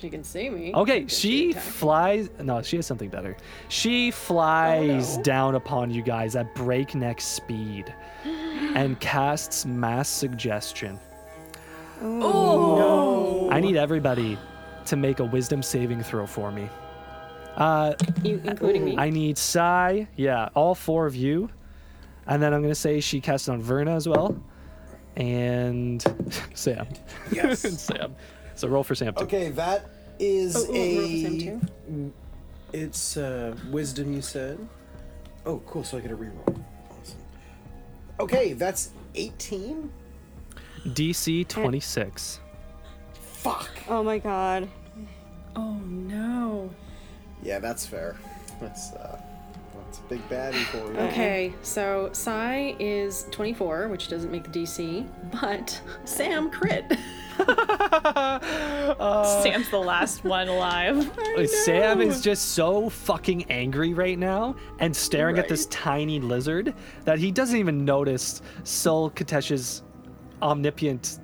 She 0.00 0.08
can 0.08 0.24
see 0.24 0.48
me. 0.48 0.72
Okay, 0.74 1.04
Does 1.04 1.18
she 1.18 1.52
flies. 1.52 2.30
No, 2.42 2.62
she 2.62 2.76
has 2.76 2.86
something 2.86 3.10
better. 3.10 3.36
She 3.68 4.10
flies 4.10 5.18
no. 5.18 5.22
down 5.22 5.54
upon 5.56 5.90
you 5.90 6.02
guys 6.02 6.36
at 6.36 6.54
breakneck 6.54 7.20
speed 7.20 7.94
and 8.24 8.98
casts 9.00 9.66
mass 9.66 10.08
suggestion. 10.08 10.98
Oh 12.02 13.50
I 13.50 13.60
need 13.60 13.76
everybody 13.76 14.38
to 14.86 14.96
make 14.96 15.20
a 15.20 15.24
wisdom 15.24 15.62
saving 15.62 16.02
throw 16.02 16.26
for 16.26 16.50
me. 16.50 16.68
Uh. 17.56 17.94
You, 18.22 18.40
including 18.44 18.84
me. 18.84 18.96
I 18.96 19.10
need 19.10 19.36
Sai. 19.36 20.08
Yeah, 20.16 20.48
all 20.54 20.74
four 20.74 21.06
of 21.06 21.14
you. 21.14 21.50
And 22.26 22.42
then 22.42 22.54
I'm 22.54 22.62
gonna 22.62 22.74
say 22.74 23.00
she 23.00 23.20
cast 23.20 23.48
it 23.48 23.52
on 23.52 23.60
Verna 23.60 23.94
as 23.94 24.08
well. 24.08 24.40
And 25.16 26.02
Sam. 26.54 26.86
Yes. 27.32 27.60
Sam. 27.82 28.14
So 28.60 28.68
roll 28.68 28.84
for 28.84 28.94
Sam 28.94 29.14
too. 29.14 29.24
Okay, 29.24 29.48
that 29.52 29.86
is 30.18 30.54
Oh, 30.54 30.66
oh, 30.68 30.74
a. 30.74 30.98
roll 30.98 31.08
for 31.08 31.16
Sam 31.16 31.38
too? 31.38 32.12
It's 32.74 33.16
uh, 33.16 33.56
wisdom, 33.70 34.12
you 34.12 34.20
said. 34.20 34.58
Oh, 35.46 35.62
cool. 35.66 35.82
So 35.82 35.96
I 35.96 36.00
get 36.02 36.10
a 36.10 36.16
reroll. 36.16 36.46
Awesome. 36.46 37.18
Okay, 38.20 38.52
that's 38.52 38.90
18. 39.14 39.90
DC 40.88 41.48
26. 41.48 42.40
Fuck. 43.14 43.70
Oh 43.88 44.02
my 44.02 44.18
god. 44.18 44.68
Oh 45.56 45.76
no. 45.86 46.68
Yeah, 47.42 47.60
that's 47.60 47.86
fair. 47.86 48.16
That's 48.60 48.92
uh, 48.92 49.18
that's 49.86 50.00
a 50.00 50.02
big 50.02 50.28
baddie 50.28 50.64
for 50.64 50.92
you. 50.92 50.98
Okay, 51.08 51.54
so 51.62 52.10
Sai 52.12 52.76
is 52.78 53.24
24, 53.30 53.88
which 53.88 54.08
doesn't 54.08 54.30
make 54.30 54.44
the 54.44 54.50
DC, 54.50 55.08
but 55.40 55.80
Sam 56.04 56.50
crit. 56.50 56.84
Sam's 59.42 59.68
the 59.70 59.78
last 59.78 60.24
one 60.24 60.48
alive. 60.48 61.10
Sam 61.64 62.00
is 62.00 62.20
just 62.20 62.50
so 62.52 62.88
fucking 62.88 63.44
angry 63.50 63.94
right 63.94 64.18
now 64.18 64.56
and 64.78 64.94
staring 64.94 65.38
at 65.38 65.48
this 65.48 65.66
tiny 65.66 66.20
lizard 66.20 66.74
that 67.04 67.18
he 67.18 67.30
doesn't 67.30 67.58
even 67.58 67.84
notice 67.84 68.42
Sul 68.64 69.10
Khatesh's 69.10 69.82
omnipotent, 70.42 71.20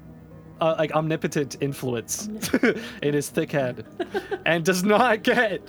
uh, 0.61 0.75
like 0.79 0.93
omnipotent 0.93 1.57
influence 1.61 2.29
in 3.03 3.15
his 3.15 3.29
thick 3.29 3.53
head, 3.53 3.87
and 4.47 4.65
does 4.65 4.83
not 4.85 5.23
get 5.23 5.67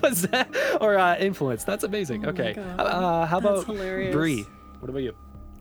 possess 0.00 0.46
or 0.80 0.98
uh, 0.98 1.16
influence. 1.18 1.64
That's 1.64 1.84
amazing. 1.84 2.26
okay, 2.26 2.54
God. 2.54 2.80
uh, 2.80 3.26
how 3.26 3.40
That's 3.40 3.62
about 3.62 3.74
hilarious. 3.76 4.14
Bree? 4.14 4.44
What 4.80 4.90
about 4.90 5.02
you? 5.02 5.14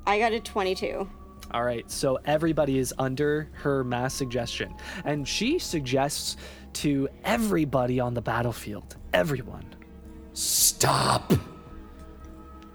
I 0.08 0.20
got 0.20 0.34
a 0.34 0.40
22. 0.40 1.10
All 1.56 1.64
right, 1.64 1.90
so 1.90 2.20
everybody 2.26 2.80
is 2.80 2.94
under 3.00 3.48
her 3.54 3.86
mass 3.86 4.14
suggestion, 4.14 4.76
and 5.06 5.26
she 5.26 5.58
suggests 5.58 6.36
to 6.74 7.08
everybody 7.24 7.98
on 7.98 8.14
the 8.14 8.22
battlefield, 8.22 8.98
everyone, 9.14 9.64
Stop! 10.34 11.32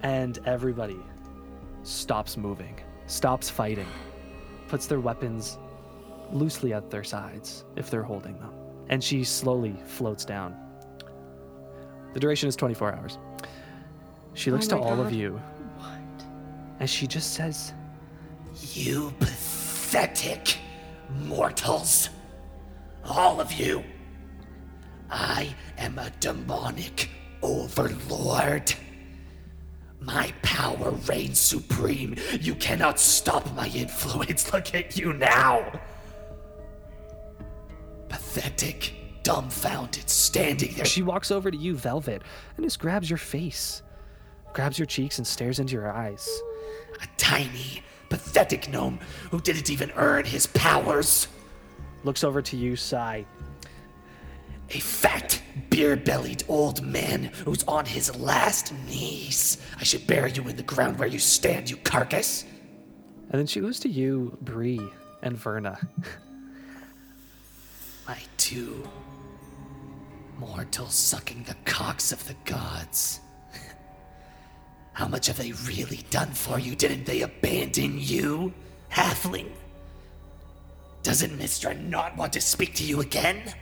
and 0.02 0.38
everybody 0.46 0.96
stops 1.82 2.38
moving, 2.38 2.74
stops 3.06 3.50
fighting, 3.50 3.86
puts 4.68 4.86
their 4.86 5.00
weapons 5.00 5.58
loosely 6.32 6.72
at 6.72 6.88
their 6.90 7.04
sides 7.04 7.66
if 7.76 7.90
they're 7.90 8.02
holding 8.02 8.38
them, 8.38 8.54
and 8.88 9.04
she 9.04 9.24
slowly 9.24 9.76
floats 9.84 10.24
down. 10.24 10.56
The 12.14 12.20
duration 12.20 12.48
is 12.48 12.56
24 12.56 12.94
hours. 12.94 13.18
She 14.32 14.50
looks 14.50 14.68
Oh 14.68 14.70
to 14.70 14.76
my 14.76 14.82
all 14.90 15.00
of 15.02 15.12
you, 15.12 15.38
What? 15.76 16.24
and 16.78 16.88
she 16.88 17.06
just 17.06 17.34
says, 17.34 17.74
You 18.58 19.12
pathetic 19.18 20.58
mortals. 21.26 22.08
All 23.04 23.40
of 23.40 23.52
you. 23.52 23.84
I 25.10 25.54
am 25.78 25.98
a 25.98 26.10
demonic 26.20 27.10
overlord. 27.42 28.72
My 30.00 30.32
power 30.42 30.90
reigns 31.08 31.38
supreme. 31.38 32.16
You 32.40 32.54
cannot 32.54 32.98
stop 32.98 33.52
my 33.54 33.68
influence. 33.68 34.52
Look 34.52 34.74
at 34.74 34.96
you 34.96 35.12
now. 35.12 35.80
Pathetic 38.08 38.94
dumbfounded, 39.22 40.08
standing 40.08 40.74
there. 40.74 40.84
She 40.84 41.02
walks 41.02 41.30
over 41.30 41.50
to 41.50 41.56
you, 41.56 41.76
Velvet, 41.76 42.22
and 42.56 42.64
just 42.64 42.78
grabs 42.78 43.10
your 43.10 43.18
face, 43.18 43.82
grabs 44.52 44.78
your 44.78 44.86
cheeks, 44.86 45.18
and 45.18 45.26
stares 45.26 45.58
into 45.58 45.74
your 45.74 45.90
eyes. 45.92 46.28
A 47.02 47.06
tiny, 47.16 47.82
pathetic 48.10 48.68
gnome 48.68 49.00
who 49.30 49.40
didn't 49.40 49.70
even 49.70 49.90
earn 49.96 50.26
his 50.26 50.46
powers. 50.48 51.28
Looks 52.04 52.22
over 52.22 52.42
to 52.42 52.56
you, 52.56 52.76
Sai. 52.76 53.24
A 54.72 54.78
fat, 54.78 55.40
beer 55.70 55.96
bellied 55.96 56.44
old 56.46 56.82
man 56.82 57.24
who's 57.44 57.64
on 57.64 57.86
his 57.86 58.14
last 58.16 58.72
knees. 58.86 59.58
I 59.78 59.84
should 59.84 60.06
bury 60.06 60.32
you 60.32 60.46
in 60.46 60.56
the 60.56 60.62
ground 60.62 60.98
where 60.98 61.08
you 61.08 61.18
stand, 61.18 61.70
you 61.70 61.76
carcass. 61.78 62.44
And 63.30 63.38
then 63.38 63.46
she 63.46 63.60
goes 63.60 63.80
to 63.80 63.88
you, 63.88 64.36
Bree, 64.42 64.80
and 65.22 65.36
Verna. 65.36 65.78
My 68.06 68.18
two 68.36 68.88
mortals 70.38 70.94
sucking 70.94 71.44
the 71.44 71.56
cocks 71.64 72.12
of 72.12 72.26
the 72.26 72.34
gods. 72.44 73.20
How 75.00 75.08
much 75.08 75.28
have 75.28 75.38
they 75.38 75.52
really 75.66 76.00
done 76.10 76.28
for 76.28 76.58
you? 76.58 76.76
Didn't 76.76 77.06
they 77.06 77.22
abandon 77.22 77.98
you, 77.98 78.52
halfling? 78.92 79.48
Doesn't 81.02 81.38
Mystra 81.38 81.74
not 81.88 82.14
want 82.18 82.34
to 82.34 82.40
speak 82.42 82.74
to 82.74 82.84
you 82.84 83.00
again? 83.00 83.54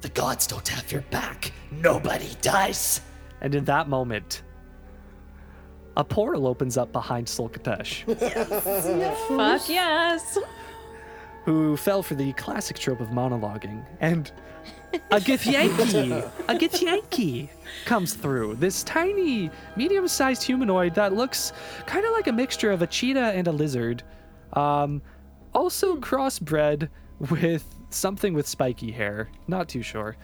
The 0.00 0.08
gods 0.08 0.46
don't 0.46 0.66
have 0.66 0.90
your 0.90 1.02
back. 1.10 1.52
Nobody 1.70 2.30
does. 2.40 3.02
And 3.42 3.54
in 3.54 3.66
that 3.66 3.90
moment, 3.90 4.40
a 5.98 6.04
portal 6.04 6.46
opens 6.46 6.78
up 6.78 6.90
behind 6.90 7.28
Sul 7.28 7.50
Khatesh, 7.50 8.04
Fuck 9.36 9.68
yes. 9.68 10.38
who 11.44 11.76
fell 11.76 12.02
for 12.02 12.14
the 12.14 12.32
classic 12.32 12.78
trope 12.78 13.00
of 13.00 13.08
monologuing. 13.08 13.84
And 14.00 14.32
a 15.10 15.20
Githyanki, 15.20 16.30
a 16.48 16.54
Githyanki 16.54 17.50
comes 17.84 18.14
through. 18.14 18.54
This 18.56 18.82
tiny, 18.82 19.50
medium-sized 19.76 20.42
humanoid 20.42 20.94
that 20.94 21.14
looks 21.14 21.52
kind 21.86 22.04
of 22.04 22.12
like 22.12 22.26
a 22.26 22.32
mixture 22.32 22.70
of 22.70 22.82
a 22.82 22.86
cheetah 22.86 23.32
and 23.34 23.46
a 23.48 23.52
lizard. 23.52 24.02
Um, 24.54 25.02
also 25.54 25.96
crossbred 25.96 26.88
with 27.30 27.64
something 27.90 28.34
with 28.34 28.46
spiky 28.46 28.90
hair. 28.90 29.30
Not 29.46 29.68
too 29.68 29.82
sure. 29.82 30.16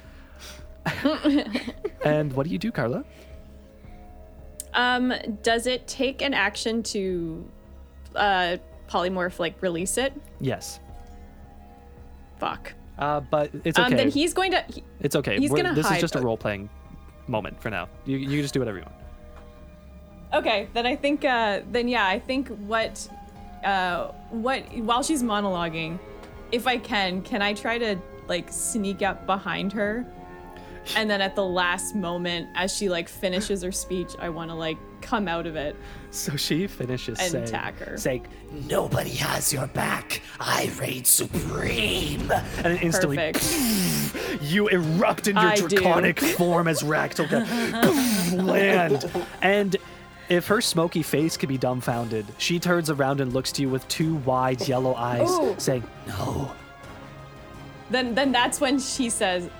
and 2.04 2.32
what 2.34 2.46
do 2.46 2.52
you 2.52 2.58
do, 2.58 2.70
Carla? 2.70 3.04
Um, 4.74 5.12
does 5.42 5.66
it 5.66 5.86
take 5.86 6.20
an 6.22 6.34
action 6.34 6.82
to 6.84 7.48
uh 8.16 8.56
polymorph 8.88 9.38
like 9.38 9.60
release 9.62 9.96
it? 9.98 10.12
Yes. 10.40 10.80
Fuck. 12.38 12.74
Uh, 12.98 13.20
but 13.20 13.50
it's 13.64 13.78
okay. 13.78 13.86
Um, 13.90 13.96
then 13.96 14.10
he's 14.10 14.34
going 14.34 14.50
to. 14.52 14.62
he- 14.72 14.84
It's 15.00 15.16
okay. 15.16 15.38
He's 15.38 15.50
We're- 15.50 15.62
gonna 15.62 15.74
this 15.74 15.86
hide, 15.86 15.96
is 15.96 16.00
just 16.00 16.16
a 16.16 16.20
role 16.20 16.36
playing 16.36 16.68
moment 17.26 17.60
for 17.60 17.70
now. 17.70 17.88
You, 18.04 18.18
you 18.18 18.42
just 18.42 18.54
do 18.54 18.60
whatever 18.60 18.78
you 18.78 18.84
want. 18.84 18.96
Okay, 20.34 20.68
then 20.74 20.86
I 20.86 20.96
think. 20.96 21.24
Uh, 21.24 21.60
then 21.70 21.88
yeah, 21.88 22.06
I 22.06 22.18
think 22.18 22.48
what, 22.66 23.08
uh, 23.64 24.08
what 24.30 24.62
while 24.78 25.02
she's 25.02 25.22
monologuing, 25.22 25.98
if 26.50 26.66
I 26.66 26.78
can, 26.78 27.22
can 27.22 27.40
I 27.40 27.54
try 27.54 27.78
to 27.78 27.96
like 28.26 28.50
sneak 28.50 29.02
up 29.02 29.26
behind 29.26 29.72
her, 29.74 30.04
and 30.96 31.08
then 31.08 31.20
at 31.20 31.36
the 31.36 31.44
last 31.44 31.94
moment, 31.94 32.48
as 32.56 32.74
she 32.76 32.88
like 32.88 33.08
finishes 33.08 33.62
her 33.62 33.72
speech, 33.72 34.12
I 34.18 34.28
want 34.28 34.50
to 34.50 34.56
like 34.56 34.78
come 35.02 35.28
out 35.28 35.46
of 35.46 35.54
it. 35.54 35.76
So 36.24 36.36
she 36.36 36.68
finishes 36.68 37.18
And 37.18 37.32
saying, 37.32 37.44
attack 37.44 37.78
her. 37.80 37.96
saying, 37.98 38.26
Nobody 38.68 39.10
has 39.10 39.52
your 39.52 39.66
back. 39.66 40.22
I 40.38 40.70
reign 40.80 41.02
supreme. 41.04 42.30
and 42.30 42.64
then 42.64 42.76
instantly 42.78 43.16
Perfect. 43.16 44.42
you 44.42 44.68
erupt 44.68 45.26
in 45.26 45.34
your 45.34 45.44
I 45.44 45.56
do. 45.56 45.68
draconic 45.68 46.20
form 46.20 46.68
as 46.68 46.82
Raktoka 46.84 47.44
land. 48.44 49.10
And 49.42 49.76
if 50.28 50.46
her 50.46 50.60
smoky 50.60 51.02
face 51.02 51.36
could 51.36 51.48
be 51.48 51.58
dumbfounded, 51.58 52.26
she 52.38 52.60
turns 52.60 52.90
around 52.90 53.20
and 53.20 53.32
looks 53.32 53.50
to 53.52 53.62
you 53.62 53.68
with 53.68 53.86
two 53.88 54.14
wide 54.18 54.66
yellow 54.68 54.94
eyes, 54.94 55.28
Ooh. 55.30 55.54
saying, 55.58 55.82
No, 56.06 56.52
Then 57.90 58.14
then 58.14 58.30
that's 58.32 58.60
when 58.60 58.78
she 58.78 59.10
says, 59.10 59.50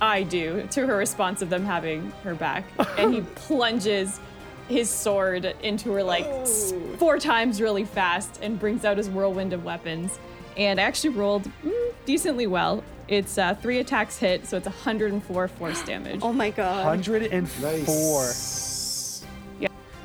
"I 0.00 0.24
do" 0.24 0.66
to 0.72 0.86
her 0.88 0.96
response 0.96 1.40
of 1.40 1.50
them 1.50 1.64
having 1.64 2.10
her 2.24 2.34
back, 2.34 2.64
and 2.98 3.14
he 3.14 3.20
plunges 3.36 4.20
his 4.68 4.88
sword 4.88 5.44
into 5.62 5.92
her 5.92 6.02
like 6.02 6.24
s- 6.24 6.72
four 6.98 7.18
times 7.18 7.60
really 7.60 7.84
fast 7.84 8.38
and 8.42 8.58
brings 8.58 8.84
out 8.84 8.96
his 8.96 9.08
whirlwind 9.10 9.52
of 9.52 9.64
weapons. 9.64 10.18
And 10.56 10.80
I 10.80 10.84
actually 10.84 11.10
rolled 11.10 11.44
mm, 11.64 11.92
decently 12.06 12.46
well. 12.46 12.82
It's 13.08 13.36
uh, 13.36 13.54
three 13.54 13.78
attacks 13.80 14.16
hit, 14.16 14.46
so 14.46 14.56
it's 14.56 14.66
104 14.66 15.48
force 15.48 15.82
damage. 15.84 16.20
Oh 16.22 16.32
my 16.32 16.50
god. 16.50 16.86
104. 16.86 17.70
Nice. 17.70 18.63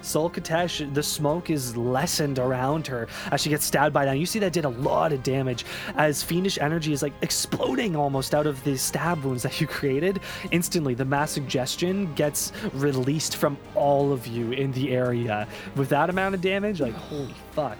Sul 0.09 0.27
Khatesh, 0.31 0.91
the 0.95 1.03
smoke 1.03 1.51
is 1.51 1.77
lessened 1.77 2.39
around 2.39 2.87
her 2.87 3.07
as 3.31 3.41
she 3.41 3.49
gets 3.49 3.63
stabbed 3.63 3.93
by 3.93 4.05
that. 4.05 4.11
And 4.11 4.19
you 4.19 4.25
see 4.25 4.39
that 4.39 4.53
did 4.53 4.65
a 4.65 4.69
lot 4.69 5.13
of 5.13 5.21
damage 5.21 5.65
as 5.97 6.23
fiendish 6.23 6.57
energy 6.59 6.93
is 6.93 7.03
like 7.03 7.13
exploding 7.21 7.95
almost 7.95 8.33
out 8.33 8.47
of 8.47 8.63
the 8.63 8.75
stab 8.75 9.23
wounds 9.23 9.43
that 9.43 9.61
you 9.61 9.67
created. 9.67 10.19
Instantly, 10.49 10.95
the 10.95 11.05
mass 11.05 11.29
suggestion 11.29 12.11
gets 12.15 12.51
released 12.73 13.35
from 13.35 13.55
all 13.75 14.11
of 14.11 14.25
you 14.25 14.51
in 14.51 14.71
the 14.71 14.91
area. 14.91 15.47
With 15.75 15.89
that 15.89 16.09
amount 16.09 16.33
of 16.33 16.41
damage, 16.41 16.81
like 16.81 16.95
holy 16.95 17.35
fuck. 17.51 17.77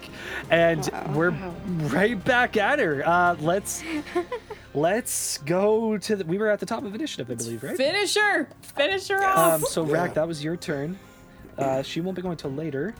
And 0.50 0.88
we're 1.12 1.30
right 1.88 2.22
back 2.24 2.56
at 2.56 2.78
her. 2.78 3.02
Uh, 3.04 3.34
let's 3.40 3.82
let's 4.74 5.38
go 5.38 5.98
to 5.98 6.14
the, 6.14 6.24
we 6.24 6.38
were 6.38 6.48
at 6.48 6.60
the 6.60 6.66
top 6.66 6.84
of 6.84 6.94
initiative, 6.94 7.28
I 7.28 7.34
believe, 7.34 7.64
right? 7.64 7.76
Finish 7.76 8.14
her! 8.14 8.48
Finish 8.62 9.08
her 9.08 9.24
off! 9.24 9.54
Um, 9.54 9.60
so 9.62 9.82
Rak, 9.82 10.14
that 10.14 10.28
was 10.28 10.44
your 10.44 10.56
turn. 10.56 10.96
Uh, 11.60 11.82
she 11.82 12.00
won't 12.00 12.16
be 12.16 12.22
going 12.22 12.36
till 12.36 12.52
later, 12.52 12.94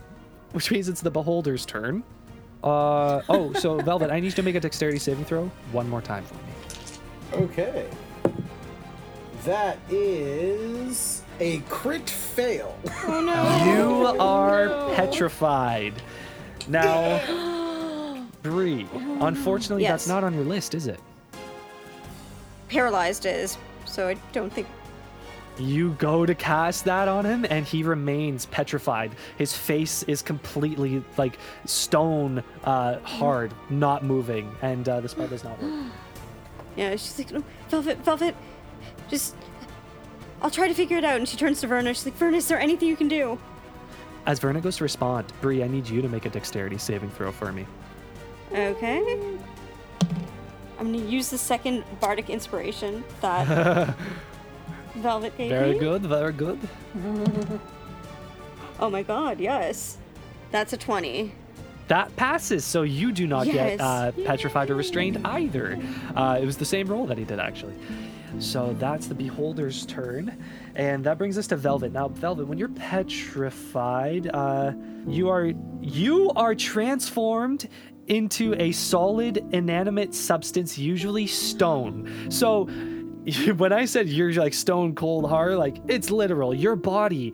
which 0.51 0.71
means 0.71 0.87
it's 0.87 1.01
the 1.01 1.11
Beholder's 1.11 1.65
turn. 1.65 2.03
Uh, 2.63 3.21
oh, 3.29 3.51
so 3.53 3.77
Velvet, 3.81 4.11
I 4.11 4.19
need 4.19 4.27
you 4.27 4.31
to 4.33 4.43
make 4.43 4.55
a 4.55 4.59
dexterity 4.59 4.99
saving 4.99 5.25
throw 5.25 5.49
one 5.71 5.89
more 5.89 6.01
time 6.01 6.23
for 6.23 6.35
me. 6.35 7.45
Okay. 7.45 7.87
That 9.45 9.79
is 9.89 11.23
a 11.39 11.59
crit 11.61 12.07
fail. 12.07 12.77
Oh 13.07 13.21
no. 13.21 13.65
You 13.65 14.19
are 14.19 14.93
petrified. 14.93 15.93
Now, 16.67 18.21
Bree, 18.43 18.87
unfortunately, 19.19 19.83
that's 19.83 20.07
not 20.07 20.23
on 20.23 20.35
your 20.35 20.43
list, 20.43 20.75
is 20.75 20.85
it? 20.85 20.99
Paralyzed 22.69 23.25
is, 23.25 23.57
so 23.85 24.07
I 24.07 24.13
don't 24.31 24.53
think. 24.53 24.67
You 25.61 25.91
go 25.99 26.25
to 26.25 26.33
cast 26.33 26.85
that 26.85 27.07
on 27.07 27.25
him, 27.25 27.45
and 27.49 27.65
he 27.65 27.83
remains 27.83 28.45
petrified. 28.47 29.11
His 29.37 29.55
face 29.55 30.03
is 30.03 30.21
completely 30.21 31.03
like 31.17 31.37
stone 31.65 32.43
uh, 32.63 32.99
hard, 32.99 33.53
not 33.69 34.03
moving, 34.03 34.53
and 34.61 34.87
uh, 34.89 35.01
the 35.01 35.09
spell 35.09 35.27
does 35.27 35.43
not 35.43 35.61
work. 35.61 35.71
Yeah, 36.77 36.91
she's 36.91 37.17
like, 37.19 37.31
no, 37.33 37.43
Velvet, 37.67 37.97
Velvet, 37.97 38.33
just. 39.09 39.35
I'll 40.41 40.49
try 40.49 40.69
to 40.69 40.73
figure 40.73 40.97
it 40.97 41.03
out. 41.03 41.17
And 41.17 41.27
she 41.27 41.35
turns 41.35 41.59
to 41.59 41.67
Verna. 41.67 41.93
She's 41.93 42.05
like, 42.05 42.15
Verna, 42.15 42.37
is 42.37 42.47
there 42.47 42.61
anything 42.61 42.87
you 42.87 42.95
can 42.95 43.09
do? 43.09 43.37
As 44.25 44.39
Verna 44.39 44.61
goes 44.61 44.77
to 44.77 44.83
respond, 44.83 45.33
Bree, 45.41 45.63
I 45.63 45.67
need 45.67 45.89
you 45.89 46.01
to 46.01 46.07
make 46.07 46.25
a 46.25 46.29
dexterity 46.29 46.77
saving 46.77 47.09
throw 47.09 47.29
for 47.29 47.51
me. 47.51 47.65
Okay. 48.53 49.37
I'm 50.79 50.93
gonna 50.93 51.05
use 51.05 51.29
the 51.29 51.37
second 51.37 51.83
bardic 51.99 52.29
inspiration 52.29 53.03
that 53.19 53.95
Velvet 54.95 55.37
gave 55.37 55.49
Very 55.49 55.77
good, 55.77 56.03
very 56.03 56.33
good. 56.33 56.59
Oh 58.79 58.89
my 58.89 59.03
god, 59.03 59.39
yes. 59.39 59.97
That's 60.49 60.73
a 60.73 60.77
20. 60.77 61.31
That 61.87 62.15
passes, 62.15 62.65
so 62.65 62.81
you 62.81 63.11
do 63.11 63.27
not 63.27 63.45
Yes. 63.45 63.77
get 63.77 63.81
uh, 63.81 64.11
petrified 64.25 64.71
or 64.71 64.75
restrained 64.75 65.19
either. 65.27 65.77
Uh, 66.15 66.39
it 66.41 66.45
was 66.47 66.57
the 66.57 66.65
same 66.65 66.87
roll 66.87 67.05
that 67.05 67.17
he 67.19 67.23
did, 67.23 67.39
actually. 67.39 67.75
So 68.39 68.75
that's 68.79 69.05
the 69.05 69.13
Beholder's 69.13 69.85
turn. 69.85 70.35
And 70.73 71.03
that 71.03 71.19
brings 71.19 71.37
us 71.37 71.45
to 71.47 71.57
Velvet. 71.57 71.91
Now, 71.91 72.07
Velvet, 72.07 72.47
when 72.47 72.57
you're 72.57 72.69
petrified, 72.69 74.31
uh, 74.33 74.71
you 75.05 75.29
are 75.29 75.51
you 75.81 76.31
are 76.35 76.55
transformed 76.55 77.67
into 78.07 78.55
a 78.55 78.71
solid 78.71 79.45
inanimate 79.51 80.15
substance, 80.15 80.77
usually 80.77 81.27
stone. 81.27 82.09
So 82.31 82.67
when 83.57 83.71
I 83.71 83.85
said 83.85 84.09
you're 84.09 84.33
like 84.33 84.53
stone 84.53 84.95
cold 84.95 85.29
hard, 85.29 85.55
like 85.55 85.77
it's 85.87 86.09
literal. 86.09 86.53
Your 86.53 86.75
body 86.75 87.33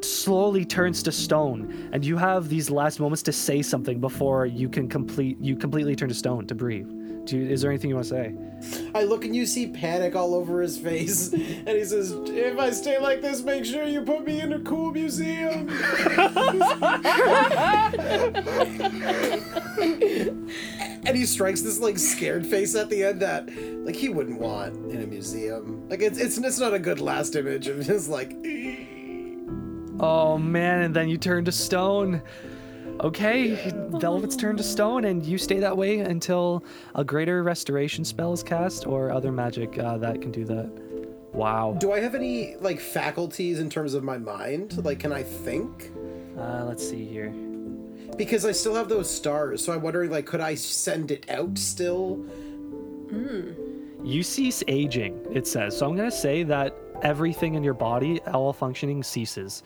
slowly 0.00 0.64
turns 0.64 1.02
to 1.04 1.12
stone, 1.12 1.90
and 1.92 2.04
you 2.04 2.16
have 2.16 2.48
these 2.48 2.70
last 2.70 3.00
moments 3.00 3.22
to 3.24 3.32
say 3.32 3.62
something 3.62 4.00
before 4.00 4.46
you 4.46 4.68
can 4.68 4.88
complete 4.88 5.38
you 5.40 5.56
completely 5.56 5.94
turn 5.94 6.08
to 6.08 6.14
stone 6.14 6.46
to 6.46 6.54
breathe. 6.54 6.97
Do 7.28 7.38
is 7.46 7.60
there 7.60 7.70
anything 7.70 7.90
you 7.90 7.96
want 7.96 8.08
to 8.08 8.14
say? 8.14 8.34
I 8.94 9.02
look 9.04 9.26
and 9.26 9.36
you 9.36 9.44
see 9.44 9.66
panic 9.66 10.16
all 10.16 10.34
over 10.34 10.62
his 10.62 10.78
face, 10.78 11.30
and 11.32 11.68
he 11.68 11.84
says, 11.84 12.12
"If 12.12 12.58
I 12.58 12.70
stay 12.70 12.98
like 12.98 13.20
this, 13.20 13.42
make 13.42 13.66
sure 13.66 13.84
you 13.84 14.00
put 14.00 14.24
me 14.24 14.40
in 14.40 14.54
a 14.54 14.60
cool 14.60 14.92
museum." 14.92 15.68
and 21.04 21.16
he 21.16 21.26
strikes 21.26 21.60
this 21.60 21.78
like 21.80 21.98
scared 21.98 22.46
face 22.46 22.74
at 22.74 22.88
the 22.88 23.04
end 23.04 23.20
that 23.20 23.46
like 23.84 23.94
he 23.94 24.08
wouldn't 24.08 24.40
want 24.40 24.74
in 24.90 25.02
a 25.02 25.06
museum. 25.06 25.86
Like 25.90 26.00
it's 26.00 26.18
it's 26.18 26.38
it's 26.38 26.58
not 26.58 26.72
a 26.72 26.78
good 26.78 26.98
last 27.00 27.36
image 27.36 27.68
of 27.68 27.84
his 27.84 28.08
like. 28.08 28.32
Oh 30.00 30.38
man, 30.38 30.80
and 30.80 30.96
then 30.96 31.10
you 31.10 31.18
turn 31.18 31.44
to 31.44 31.52
stone. 31.52 32.22
Okay, 33.00 33.72
Velvet's 33.90 34.34
turned 34.34 34.58
to 34.58 34.64
stone, 34.64 35.04
and 35.04 35.24
you 35.24 35.38
stay 35.38 35.60
that 35.60 35.76
way 35.76 36.00
until 36.00 36.64
a 36.96 37.04
greater 37.04 37.42
restoration 37.44 38.04
spell 38.04 38.32
is 38.32 38.42
cast 38.42 38.86
or 38.86 39.12
other 39.12 39.30
magic 39.30 39.78
uh, 39.78 39.98
that 39.98 40.20
can 40.20 40.32
do 40.32 40.44
that. 40.44 40.70
Wow. 41.32 41.76
Do 41.78 41.92
I 41.92 42.00
have 42.00 42.14
any 42.16 42.56
like 42.56 42.80
faculties 42.80 43.60
in 43.60 43.70
terms 43.70 43.94
of 43.94 44.02
my 44.02 44.18
mind? 44.18 44.84
Like, 44.84 44.98
can 44.98 45.12
I 45.12 45.22
think? 45.22 45.92
Uh, 46.36 46.64
let's 46.64 46.88
see 46.88 47.04
here. 47.04 47.30
Because 48.16 48.44
I 48.44 48.52
still 48.52 48.74
have 48.74 48.88
those 48.88 49.08
stars, 49.08 49.64
so 49.64 49.72
I'm 49.72 49.82
wondering 49.82 50.10
like, 50.10 50.26
could 50.26 50.40
I 50.40 50.56
send 50.56 51.10
it 51.10 51.28
out 51.30 51.56
still? 51.56 52.24
You 54.02 54.22
cease 54.22 54.62
aging, 54.68 55.20
it 55.32 55.46
says. 55.46 55.76
So 55.76 55.88
I'm 55.88 55.96
going 55.96 56.10
to 56.10 56.16
say 56.16 56.42
that 56.44 56.74
everything 57.02 57.54
in 57.54 57.62
your 57.62 57.74
body, 57.74 58.20
all 58.22 58.52
functioning 58.52 59.02
ceases. 59.02 59.62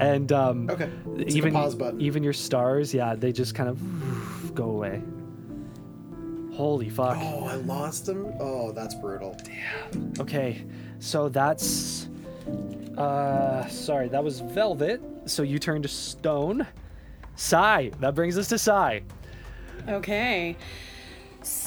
And 0.00 0.30
um, 0.32 0.68
Okay. 0.70 0.90
It's 1.16 1.18
like 1.18 1.26
a 1.26 1.36
even, 1.36 1.52
pause 1.52 1.74
button. 1.74 2.00
even 2.00 2.22
your 2.22 2.32
stars, 2.32 2.92
yeah, 2.94 3.14
they 3.14 3.32
just 3.32 3.54
kind 3.54 3.68
of 3.68 4.54
go 4.54 4.64
away. 4.70 5.02
Holy 6.54 6.88
fuck. 6.88 7.18
Oh, 7.20 7.44
I 7.46 7.56
lost 7.56 8.06
them. 8.06 8.32
Oh, 8.40 8.72
that's 8.72 8.94
brutal. 8.94 9.36
Damn. 9.44 10.12
Okay, 10.18 10.64
so 11.00 11.28
that's. 11.28 12.08
Uh, 12.96 13.66
sorry, 13.68 14.08
that 14.08 14.24
was 14.24 14.40
Velvet. 14.40 15.02
So 15.26 15.42
you 15.42 15.58
turn 15.58 15.82
to 15.82 15.88
Stone. 15.88 16.66
Sai. 17.34 17.90
That 18.00 18.14
brings 18.14 18.38
us 18.38 18.48
to 18.48 18.58
Sai. 18.58 19.02
Okay. 19.86 20.56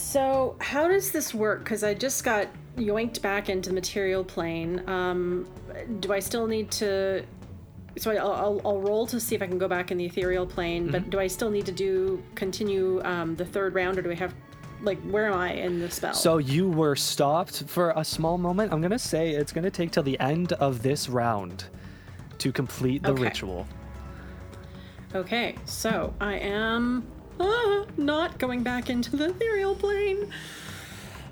So, 0.09 0.55
how 0.59 0.87
does 0.87 1.11
this 1.11 1.35
work? 1.35 1.59
Because 1.59 1.83
I 1.83 1.93
just 1.93 2.23
got 2.23 2.47
yoinked 2.77 3.21
back 3.21 3.47
into 3.47 3.69
the 3.69 3.75
material 3.75 4.23
plane. 4.23 4.81
Um, 4.89 5.47
do 5.99 6.11
I 6.11 6.17
still 6.17 6.47
need 6.47 6.71
to? 6.71 7.23
So 7.95 8.09
I'll, 8.09 8.31
I'll, 8.31 8.61
I'll 8.65 8.81
roll 8.81 9.05
to 9.05 9.19
see 9.19 9.35
if 9.35 9.43
I 9.43 9.45
can 9.45 9.59
go 9.59 9.67
back 9.67 9.91
in 9.91 9.99
the 9.99 10.05
ethereal 10.05 10.47
plane. 10.47 10.89
But 10.89 11.11
do 11.11 11.19
I 11.19 11.27
still 11.27 11.51
need 11.51 11.67
to 11.67 11.71
do 11.71 12.23
continue 12.33 13.03
um, 13.03 13.35
the 13.35 13.45
third 13.45 13.75
round, 13.75 13.99
or 13.99 14.01
do 14.01 14.09
I 14.09 14.15
have 14.15 14.33
like 14.81 14.99
where 15.01 15.27
am 15.27 15.35
I 15.35 15.53
in 15.53 15.79
the 15.79 15.91
spell? 15.91 16.15
So 16.15 16.39
you 16.39 16.67
were 16.67 16.95
stopped 16.95 17.65
for 17.67 17.93
a 17.95 18.03
small 18.03 18.39
moment. 18.39 18.73
I'm 18.73 18.81
gonna 18.81 18.97
say 18.97 19.29
it's 19.35 19.51
gonna 19.51 19.69
take 19.69 19.91
till 19.91 20.01
the 20.01 20.19
end 20.19 20.53
of 20.53 20.81
this 20.81 21.07
round 21.07 21.65
to 22.39 22.51
complete 22.51 23.03
the 23.03 23.11
Okay. 23.11 23.21
ritual. 23.25 23.67
Okay, 25.13 25.53
so 25.65 26.15
I 26.19 26.35
am 26.35 27.05
ah, 27.39 27.85
not 27.97 28.37
going 28.39 28.63
back 28.63 28.89
into 28.89 29.15
the 29.15 29.29
ethereal 29.29 29.75
plane. 29.75 30.31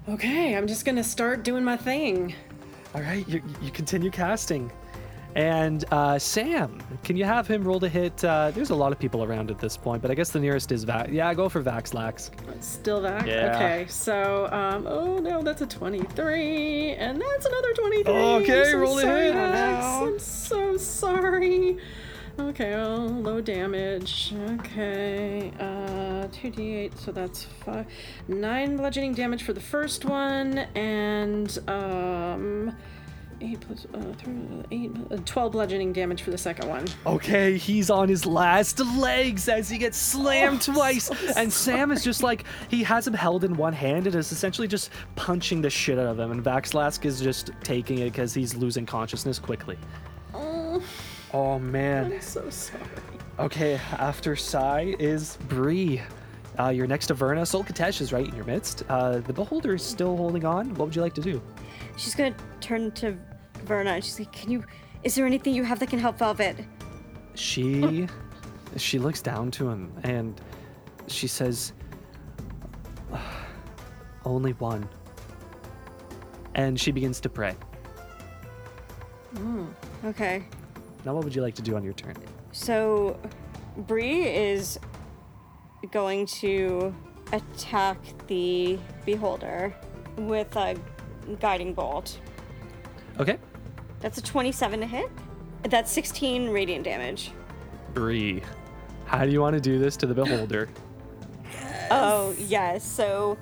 Okay, 0.10 0.56
I'm 0.56 0.68
just 0.68 0.86
gonna 0.86 1.04
start 1.04 1.44
doing 1.44 1.64
my 1.64 1.78
thing. 1.78 2.34
All 2.96 3.02
right, 3.02 3.28
you, 3.28 3.42
you 3.62 3.72
continue 3.72 4.10
casting. 4.10 4.72
And 5.36 5.86
uh, 5.92 6.18
Sam, 6.18 6.82
can 7.04 7.16
you 7.16 7.24
have 7.24 7.48
him 7.48 7.64
roll 7.64 7.80
to 7.82 7.88
hit? 7.88 8.24
Uh, 8.24 8.50
there's 8.50 8.72
a 8.72 8.76
lot 8.76 8.92
of 8.92 8.98
people 8.98 9.24
around 9.24 9.52
at 9.52 9.60
this 9.60 9.78
point, 9.78 10.02
but 10.02 10.10
I 10.10 10.16
guess 10.16 10.32
the 10.32 10.40
nearest 10.40 10.72
is 10.72 10.84
Vax. 10.84 11.14
Yeah, 11.14 11.32
go 11.36 11.48
for 11.48 11.62
Vaxlax. 11.62 12.32
Still 12.64 13.04
back? 13.04 13.28
Yeah. 13.28 13.56
Okay, 13.56 13.86
so, 13.88 14.50
um, 14.52 14.88
oh 14.88 15.20
no, 15.20 15.44
that's 15.44 15.62
a 15.62 15.68
23, 15.68 16.94
and 16.94 17.22
that's 17.22 17.46
another 17.46 17.74
23. 17.74 18.14
Okay, 18.14 18.60
I'm 18.62 18.66
so 18.66 18.78
roll 18.80 18.98
a 18.98 19.02
sorry, 19.02 19.26
hit. 19.26 19.36
Max. 19.36 19.86
I'm 19.86 20.20
so 20.20 20.78
sorry. 20.78 21.78
Okay, 22.40 22.76
well, 22.76 23.08
low 23.08 23.42
damage. 23.42 24.34
Okay, 24.60 25.52
uh, 25.60 26.28
2d8, 26.28 26.98
so 26.98 27.12
that's 27.12 27.44
five, 27.44 27.86
nine 28.28 28.78
bludgeoning 28.78 29.16
damage 29.16 29.44
for 29.44 29.54
the 29.54 29.60
first 29.60 30.06
one, 30.06 30.60
and, 30.76 31.58
um, 31.68 32.76
eight 33.42 33.60
plus, 33.60 33.88
uh, 33.94 34.14
three, 34.18 34.36
eight, 34.72 34.92
uh, 35.12 35.18
12 35.26 35.52
bludgeoning 35.52 35.94
damage 35.94 36.22
for 36.22 36.30
the 36.30 36.38
second 36.38 36.70
one. 36.70 36.86
Okay, 37.08 37.58
he's 37.58 37.90
on 37.90 38.08
his 38.08 38.26
last 38.26 38.80
legs 38.80 39.50
as 39.50 39.68
he 39.68 39.80
gets 39.80 39.98
slammed 39.98 40.62
twice. 40.62 41.10
and 41.38 41.52
Sam 41.52 41.92
is 41.92 42.04
just 42.04 42.22
like, 42.22 42.46
he 42.70 42.84
has 42.84 43.08
him 43.08 43.14
held 43.14 43.44
in 43.44 43.56
one 43.56 43.74
hand 43.74 44.06
and 44.06 44.16
is 44.16 44.32
essentially 44.32 44.68
just 44.68 44.92
punching 45.16 45.62
the 45.62 45.70
shit 45.72 45.98
out 45.98 46.06
of 46.06 46.20
him. 46.20 46.32
And 46.32 46.44
Vaxlask 46.44 47.04
is 47.04 47.20
just 47.20 47.52
taking 47.64 47.98
it 48.00 48.12
because 48.12 48.34
he's 48.34 48.56
losing 48.56 48.86
consciousness 48.86 49.40
quickly. 49.40 49.78
Oh, 50.34 50.82
Oh, 51.34 51.60
man. 51.60 52.14
I'm 52.14 52.22
so 52.22 52.50
sorry. 52.50 52.82
Okay, 53.40 53.80
after 53.94 54.36
Sai 54.36 54.96
is 54.98 55.38
Bree. 55.48 56.02
Uh, 56.60 56.70
you're 56.70 56.88
next 56.88 57.08
to 57.08 57.14
Verna. 57.14 57.46
Sul 57.46 57.64
Khatesh 57.64 58.02
is 58.02 58.12
right 58.12 58.28
in 58.28 58.36
your 58.36 58.46
midst. 58.46 58.84
Uh, 58.90 59.20
the 59.20 59.34
Beholder 59.34 59.76
is 59.76 59.84
still 59.84 60.18
holding 60.18 60.44
on. 60.44 60.70
What 60.76 60.86
would 60.86 60.96
you 60.96 61.04
like 61.04 61.14
to 61.16 61.22
do? 61.22 61.42
She's 61.98 62.16
gonna 62.16 62.36
turn 62.62 62.92
to 62.94 63.16
Verna 63.66 63.92
and 63.92 64.04
she's 64.04 64.20
like, 64.20 64.32
"Can 64.32 64.50
you? 64.50 64.64
Is 65.04 65.14
there 65.14 65.26
anything 65.26 65.54
you 65.54 65.64
have 65.64 65.78
that 65.80 65.90
can 65.90 66.00
help 66.00 66.18
Velvet?" 66.18 66.58
She 67.36 68.08
she 68.76 68.98
looks 68.98 69.22
down 69.22 69.52
to 69.52 69.70
him 69.70 69.92
and 70.04 70.42
she 71.08 71.28
says 71.28 71.74
only 74.26 74.54
one. 74.54 74.88
And 76.56 76.80
she 76.80 76.92
begins 76.92 77.20
to 77.22 77.30
pray. 77.30 77.56
Okay. 80.04 80.44
Now 81.06 81.14
what 81.14 81.24
would 81.24 81.36
you 81.36 81.42
like 81.42 81.56
to 81.56 81.62
do 81.62 81.76
on 81.76 81.84
your 81.84 81.94
turn? 81.94 82.16
So, 82.52 83.20
Bree 83.78 84.24
is 84.26 84.80
going 85.92 86.26
to 86.26 86.94
attack 87.32 87.98
the 88.28 88.80
beholder 89.06 89.74
with 90.18 90.56
a 90.56 90.76
guiding 91.40 91.74
bolt. 91.74 92.20
Okay. 93.20 93.38
That's 94.00 94.18
a 94.18 94.22
27 94.22 94.80
to 94.82 94.86
hit. 94.86 95.10
That's 95.64 95.92
16 95.92 96.50
radiant 96.50 96.84
damage. 96.84 97.32
Bree. 97.94 98.42
How 99.06 99.26
do 99.26 99.32
you 99.32 99.42
want 99.42 99.54
to 99.56 99.60
do 99.62 99.80
this 99.80 99.98
to 99.98 100.06
the 100.08 100.14
beholder? 100.14 100.70
Oh, 101.90 102.36
yes. 102.38 102.84
So 102.84 103.38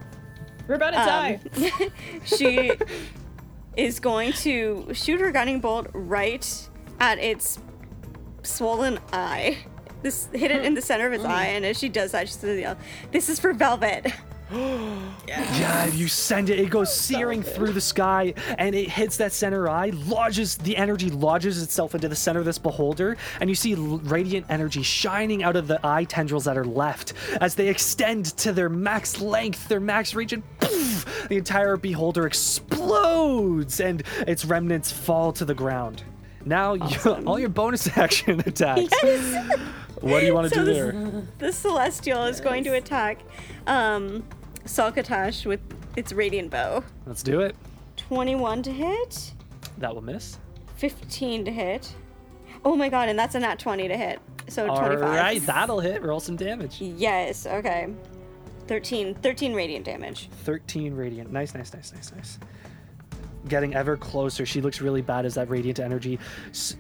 We're 0.68 0.76
about 0.76 0.92
to 0.92 1.00
Um, 1.00 1.06
die. 1.08 1.90
she 2.26 2.72
is 3.76 4.00
going 4.00 4.34
to 4.34 4.88
shoot 4.94 5.20
her 5.20 5.32
guiding 5.32 5.60
bolt 5.60 5.88
right 5.94 6.70
at 7.00 7.20
its 7.20 7.60
swollen 8.44 9.00
eye. 9.12 9.58
This 10.02 10.28
hit 10.34 10.52
it 10.52 10.64
in 10.64 10.76
the 10.76 10.82
center 10.82 11.08
of 11.08 11.14
its 11.14 11.26
eye, 11.26 11.46
and 11.48 11.66
as 11.66 11.80
she 11.80 11.90
does 11.90 12.12
that, 12.12 12.28
she's 12.28 12.38
gonna 12.38 12.54
yell, 12.54 12.78
"This 13.12 13.30
is 13.30 13.40
for 13.40 13.54
Velvet." 13.54 14.14
Yeah, 15.28 15.86
you 15.88 16.08
send 16.08 16.50
it, 16.50 16.60
it 16.60 16.70
goes 16.70 16.94
searing 16.94 17.42
through 17.42 17.72
the 17.72 17.82
sky 17.82 18.34
and 18.58 18.76
it 18.76 18.90
hits 18.90 19.18
that 19.18 19.32
center 19.34 19.68
eye, 19.68 19.92
lodges 20.06 20.56
the 20.58 20.78
energy 20.78 21.10
lodges 21.10 21.62
itself 21.62 21.96
into 21.96 22.08
the 22.08 22.16
center 22.16 22.40
of 22.40 22.46
this 22.46 22.58
beholder, 22.58 23.18
and 23.40 23.50
you 23.50 23.56
see 23.56 23.74
radiant 23.76 24.46
energy 24.50 24.84
shining 24.84 25.44
out 25.44 25.56
of 25.56 25.68
the 25.68 25.80
eye 25.84 26.04
tendrils 26.04 26.46
that 26.46 26.58
are 26.58 26.66
left 26.66 27.14
as 27.42 27.56
they 27.56 27.68
extend 27.68 28.26
to 28.38 28.52
their 28.52 28.70
max 28.70 29.20
length, 29.20 29.68
their 29.68 29.80
max 29.80 30.14
reach, 30.14 30.34
and 30.34 30.44
poof, 30.60 31.28
the 31.30 31.38
entire 31.38 31.78
beholder 31.78 32.28
explodes 32.28 33.80
and 33.80 34.04
its 34.28 34.46
remnants 34.46 34.92
fall 34.92 35.32
to 35.34 35.46
the 35.46 35.56
ground. 35.56 36.04
Now, 36.46 36.74
you, 36.76 37.12
all 37.26 37.40
your 37.40 37.50
bonus 37.50 37.88
action 37.98 38.40
attacks. 38.46 38.94
Yes. 39.04 39.60
What 40.02 40.20
do 40.20 40.26
you 40.28 40.34
want 40.36 40.50
to 40.50 40.54
So 40.56 40.62
do 40.64 40.66
this- 40.66 40.78
there? 40.94 41.24
The 41.40 41.52
celestial 41.52 42.26
is 42.26 42.40
going 42.40 42.64
to 42.66 42.74
attack 42.76 43.20
um, 43.68 44.24
Sul 44.66 44.92
Khatesh 44.92 45.46
with 45.46 45.60
its 45.96 46.14
radiant 46.14 46.52
bow. 46.52 46.84
Let's 47.06 47.24
do 47.24 47.42
it. 47.42 47.56
21 47.98 48.62
to 48.64 48.72
hit, 48.72 49.34
That 49.80 49.96
will 49.96 50.04
miss. 50.04 50.38
15 50.78 51.46
to 51.46 51.52
hit. 51.52 51.94
Oh 52.64 52.76
my 52.76 52.90
god, 52.90 53.10
and 53.10 53.18
that's 53.18 53.34
a 53.36 53.40
nat 53.40 53.58
20 53.58 53.88
to 53.88 53.98
hit. 53.98 54.20
So 54.48 54.68
All 54.70 54.78
25. 54.78 55.04
All 55.04 55.16
right, 55.16 55.42
that'll 55.46 55.80
hit. 55.80 56.04
Roll 56.04 56.20
some 56.20 56.36
damage. 56.36 56.82
Yes, 56.82 57.46
okay. 57.48 57.88
13, 58.68 59.16
13 59.16 59.54
radiant 59.54 59.86
damage. 59.86 60.30
13 60.44 60.94
radiant. 60.94 61.32
Nice, 61.32 61.56
nice, 61.56 61.74
nice, 61.74 61.94
nice, 61.94 62.12
nice. 62.14 62.40
Getting 63.48 63.76
ever 63.76 63.96
closer. 63.98 64.46
She 64.46 64.62
looks 64.62 64.82
really 64.82 65.02
bad 65.02 65.26
as 65.26 65.36
that 65.36 65.50
radiant 65.50 65.80
energy 65.80 66.20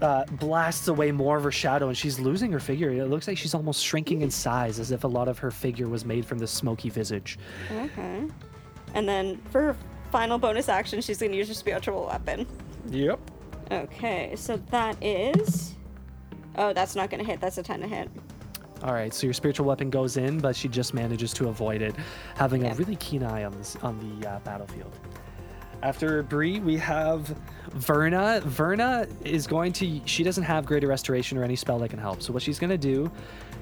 uh, 0.02 0.26
blasts 0.26 0.88
away 0.88 1.12
more 1.12 1.38
of 1.38 1.44
her 1.44 1.52
shadow, 1.52 1.90
and 1.90 1.98
she's 1.98 2.20
losing 2.20 2.52
her 2.52 2.60
figure. 2.60 2.90
It 2.90 3.06
looks 3.06 3.28
like 3.28 3.38
she's 3.38 3.54
almost 3.54 3.84
shrinking 3.84 4.22
in 4.22 4.32
size, 4.32 4.80
as 4.80 4.92
if 4.92 5.04
a 5.04 5.08
lot 5.08 5.28
of 5.28 5.38
her 5.40 5.52
figure 5.52 5.88
was 5.88 6.06
made 6.06 6.26
from 6.26 6.40
the 6.40 6.48
smoky 6.48 6.90
visage. 6.90 7.38
Okay. 7.72 8.24
And 8.94 9.08
then 9.08 9.42
for 9.52 9.62
her 9.62 9.78
final 10.12 10.38
bonus 10.38 10.70
action, 10.70 11.02
she's 11.02 11.20
going 11.20 11.32
to 11.32 11.38
use 11.38 11.48
her 11.50 11.54
spiritual 11.54 12.06
weapon. 12.06 12.48
Yep. 12.90 13.20
Okay, 13.72 14.34
so 14.36 14.58
that 14.72 14.96
is. 15.04 15.76
Oh, 16.58 16.74
that's 16.74 16.96
not 16.96 17.10
going 17.10 17.24
to 17.24 17.30
hit. 17.30 17.42
That's 17.42 17.58
a 17.58 17.64
10 17.64 17.82
to 17.82 17.88
hit. 17.88 18.10
All 18.84 18.94
right, 18.94 19.14
so 19.14 19.26
your 19.26 19.34
spiritual 19.34 19.66
weapon 19.66 19.90
goes 19.90 20.18
in, 20.18 20.40
but 20.40 20.56
she 20.56 20.68
just 20.68 20.94
manages 20.94 21.34
to 21.34 21.48
avoid 21.48 21.82
it, 21.82 21.96
having 22.36 22.66
a 22.66 22.74
really 22.76 22.96
keen 22.98 23.24
eye 23.24 23.44
on 23.44 23.52
this 23.54 23.76
on 23.78 24.20
the 24.20 24.30
uh, 24.30 24.40
battlefield. 24.40 24.94
After 25.84 26.24
Bree, 26.24 26.60
we 26.60 26.78
have 26.78 27.36
Verna. 27.74 28.42
Verna 28.46 29.08
is 29.24 29.48
going 29.48 29.74
to. 29.74 30.02
She 30.06 30.24
doesn't 30.24 30.44
have 30.44 30.66
greater 30.66 30.88
restoration 30.88 31.38
or 31.38 31.44
any 31.44 31.56
spell 31.56 31.80
that 31.80 31.90
can 31.90 32.00
help. 32.00 32.22
So 32.22 32.34
what 32.34 32.42
she's 32.42 32.60
going 32.60 32.70
to 32.72 32.78
do 32.78 33.12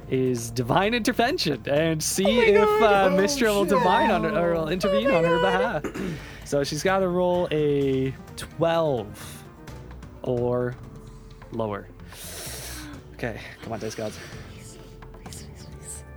is 0.09 0.51
divine 0.51 0.93
intervention 0.93 1.61
and 1.67 2.01
see 2.01 2.39
if 2.39 2.63
uh, 2.81 3.09
Mystra 3.09 3.47
will 3.47 3.65
divine 3.65 4.11
on 4.11 4.23
her, 4.23 4.37
or 4.37 4.53
will 4.53 4.69
intervene 4.69 5.09
on 5.09 5.23
her 5.23 5.39
behalf. 5.39 5.85
so 6.45 6.63
she's 6.63 6.83
got 6.83 6.99
to 6.99 7.07
roll 7.07 7.47
a 7.51 8.13
12 8.35 9.43
or 10.23 10.75
lower. 11.51 11.87
Okay, 13.13 13.39
come 13.61 13.73
on, 13.73 13.79
dice 13.79 13.95
gods. 13.95 14.19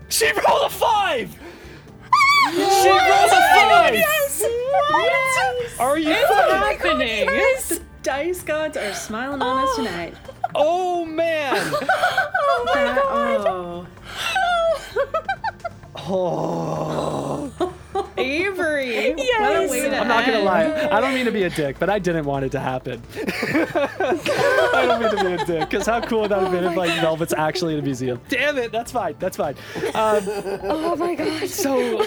She 0.08 0.26
rolled 0.26 0.66
a 0.66 0.70
five. 0.70 1.36
She 2.52 2.90
rolled 2.90 3.32
a 3.32 3.42
five. 3.54 3.94
Are 5.80 5.98
you? 5.98 6.14
Oh 6.14 6.48
happening? 6.54 7.26
The 7.26 7.80
dice 8.02 8.42
gods 8.42 8.76
are 8.76 8.94
smiling 8.94 9.42
on 9.42 9.64
us 9.66 9.76
tonight. 9.76 10.14
Oh, 10.54 11.00
oh 11.00 11.04
man. 11.04 11.74
Oh 12.58 12.64
that- 12.74 12.98
oh. 13.04 13.86
Oh. 17.58 17.72
Avery. 18.18 19.14
What 19.14 19.56
a 19.56 19.68
way 19.68 19.80
to 19.82 19.96
I'm 19.98 20.08
not 20.08 20.24
gonna 20.26 20.40
lie. 20.40 20.88
I 20.90 21.00
don't 21.00 21.14
mean 21.14 21.26
to 21.26 21.32
be 21.32 21.44
a 21.44 21.50
dick, 21.50 21.78
but 21.78 21.90
I 21.90 21.98
didn't 21.98 22.24
want 22.24 22.44
it 22.44 22.52
to 22.52 22.60
happen. 22.60 23.02
I 23.16 24.84
don't 24.86 25.00
mean 25.02 25.10
to 25.10 25.24
be 25.24 25.42
a 25.42 25.44
dick, 25.44 25.70
because 25.70 25.86
how 25.86 26.00
cool 26.00 26.22
would 26.22 26.30
that 26.30 26.40
have 26.42 26.50
been 26.52 26.64
if 26.64 26.76
like 26.76 26.90
Velvet's 27.00 27.34
actually 27.36 27.74
in 27.74 27.80
a 27.80 27.82
museum? 27.82 28.20
Damn 28.28 28.58
it, 28.58 28.72
that's 28.72 28.92
fine. 28.92 29.14
That's 29.18 29.36
fine. 29.36 29.54
Um, 29.94 30.22
Oh 30.68 30.96
my 30.96 31.14
god. 31.14 31.48
so, 31.48 32.02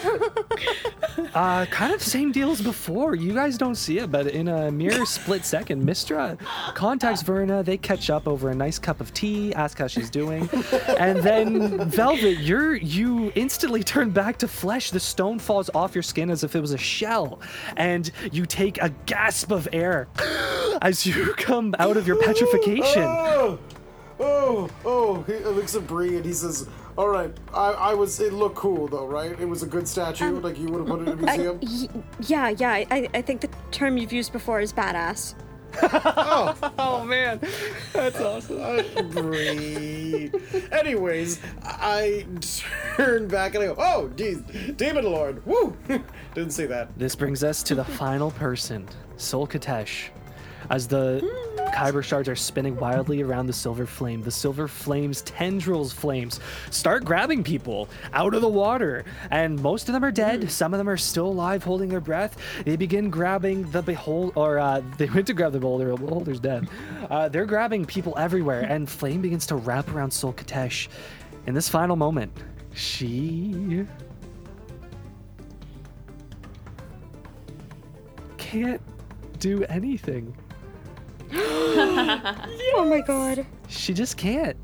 uh, 1.33 1.65
kind 1.67 1.93
of 1.93 2.01
same 2.01 2.31
deal 2.31 2.51
as 2.51 2.61
before. 2.61 3.15
You 3.15 3.33
guys 3.33 3.57
don't 3.57 3.75
see 3.75 3.99
it, 3.99 4.11
but 4.11 4.27
in 4.27 4.47
a 4.47 4.71
mere 4.71 5.05
split 5.05 5.45
second, 5.45 5.83
Mystra 5.88 6.38
contacts 6.73 7.21
Verna. 7.21 7.63
They 7.63 7.77
catch 7.77 8.09
up 8.09 8.27
over 8.27 8.49
a 8.49 8.55
nice 8.55 8.79
cup 8.79 9.01
of 9.01 9.13
tea, 9.13 9.53
ask 9.53 9.77
how 9.77 9.88
she's 9.88 10.09
doing, 10.09 10.49
and 10.97 11.19
then 11.19 11.89
Velvet, 11.89 12.39
you're 12.39 12.75
you 12.75 13.31
instantly 13.35 13.83
turn 13.83 14.09
back 14.11 14.38
to 14.38 14.47
flesh. 14.47 14.91
The 14.91 14.99
stone 14.99 15.39
falls 15.39 15.69
off 15.73 15.95
your 15.95 15.98
skin 16.01 16.29
as 16.29 16.43
if 16.43 16.55
it 16.55 16.61
was 16.61 16.71
a 16.71 16.77
shell, 16.77 17.39
and 17.77 18.11
you 18.31 18.45
take 18.45 18.81
a 18.81 18.89
gasp 19.05 19.51
of 19.51 19.67
air 19.73 20.07
as 20.81 21.05
you 21.05 21.33
come 21.37 21.75
out 21.79 21.97
of 21.97 22.07
your 22.07 22.21
petrification. 22.21 23.03
Oh, 23.03 23.59
oh, 24.19 24.69
oh! 24.85 25.21
He 25.23 25.33
looks 25.39 25.75
at 25.75 25.87
Bree 25.87 26.15
and 26.17 26.25
he 26.25 26.33
says, 26.33 26.67
"All 26.97 27.07
right, 27.09 27.31
I, 27.53 27.71
I 27.71 27.93
was. 27.93 28.19
It 28.19 28.33
looked 28.33 28.55
cool 28.55 28.87
though, 28.87 29.07
right? 29.07 29.37
It 29.39 29.45
was 29.47 29.63
a 29.63 29.67
good 29.67 29.87
statue. 29.87 30.25
Um, 30.25 30.41
like 30.41 30.57
you 30.59 30.67
would 30.69 30.79
have 30.79 30.87
put 30.87 31.01
it 31.01 31.07
in 31.11 31.19
a 31.19 31.21
museum." 31.21 31.59
y- 31.61 32.03
yeah, 32.21 32.49
yeah. 32.49 32.71
I, 32.71 33.09
I 33.13 33.21
think 33.21 33.41
the 33.41 33.49
term 33.71 33.97
you've 33.97 34.13
used 34.13 34.31
before 34.31 34.59
is 34.61 34.73
badass. 34.73 35.35
Oh 35.81 36.56
oh 36.80 37.03
man, 37.06 37.39
that's 37.93 38.19
awesome. 38.19 39.09
Bree. 39.09 40.31
Anyways, 40.72 41.39
I 41.64 42.25
turn 42.95 43.27
back 43.27 43.56
and 43.56 43.64
I 43.64 43.67
go, 43.67 43.75
"Oh, 43.77 44.09
geez, 44.15 44.41
Demon 44.75 45.06
Lord! 45.06 45.45
Woo!" 45.45 45.75
Didn't 46.33 46.51
see 46.51 46.65
that. 46.65 46.98
This 46.98 47.15
brings 47.15 47.43
us 47.43 47.64
to 47.64 47.75
the 47.75 47.85
final 47.85 48.31
person, 48.31 48.88
Sul 49.17 49.48
Khatesh. 49.48 50.09
As 50.69 50.88
the 50.88 51.22
hmm. 51.23 51.48
Khyber 51.73 52.03
shards 52.03 52.27
are 52.27 52.35
spinning 52.35 52.75
wildly 52.75 53.22
around 53.22 53.48
the 53.48 53.53
silver 53.53 53.85
flame, 53.85 54.22
the 54.22 54.31
silver 54.31 54.67
flame's 54.67 55.22
tendrils 55.22 55.91
flames 55.91 56.39
start 56.72 57.06
grabbing 57.06 57.43
people 57.43 57.89
out 58.14 58.33
of 58.33 58.41
the 58.41 58.49
water. 58.49 59.06
And 59.31 59.61
most 59.61 59.88
of 59.89 59.93
them 59.93 60.03
are 60.03 60.11
dead. 60.11 60.49
Some 60.51 60.73
of 60.73 60.77
them 60.77 60.89
are 60.89 60.98
still 60.98 61.27
alive, 61.27 61.64
holding 61.64 61.89
their 61.89 61.99
breath. 61.99 62.38
They 62.65 62.75
begin 62.75 63.09
grabbing 63.09 63.69
the 63.72 63.81
behold, 63.81 64.33
or 64.35 64.59
uh, 64.59 64.81
they 64.98 65.06
went 65.07 65.27
to 65.27 65.33
grab 65.33 65.53
the 65.53 65.59
beholder. 65.59 65.91
The 65.91 65.98
beholder's 65.98 66.39
dead. 66.39 66.67
Uh, 67.09 67.30
they're 67.30 67.45
grabbing 67.45 67.85
people 67.85 68.14
everywhere, 68.17 68.61
and 68.61 68.89
flame 68.89 69.22
begins 69.22 69.45
to 69.48 69.56
wrap 69.56 69.89
around 69.93 70.11
Sul 70.11 70.33
Khatesh. 70.33 70.88
In 71.48 71.53
this 71.53 71.69
final 71.69 71.95
moment, 71.95 72.31
she 72.73 73.85
can't 78.38 78.81
do 79.39 79.64
anything. 79.65 80.35
Oh 82.75 82.85
my 82.85 83.01
god. 83.01 83.45
She 83.67 83.93
just 83.93 84.16
can't. 84.16 84.58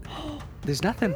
There's 0.61 0.84
nothing. 0.84 1.16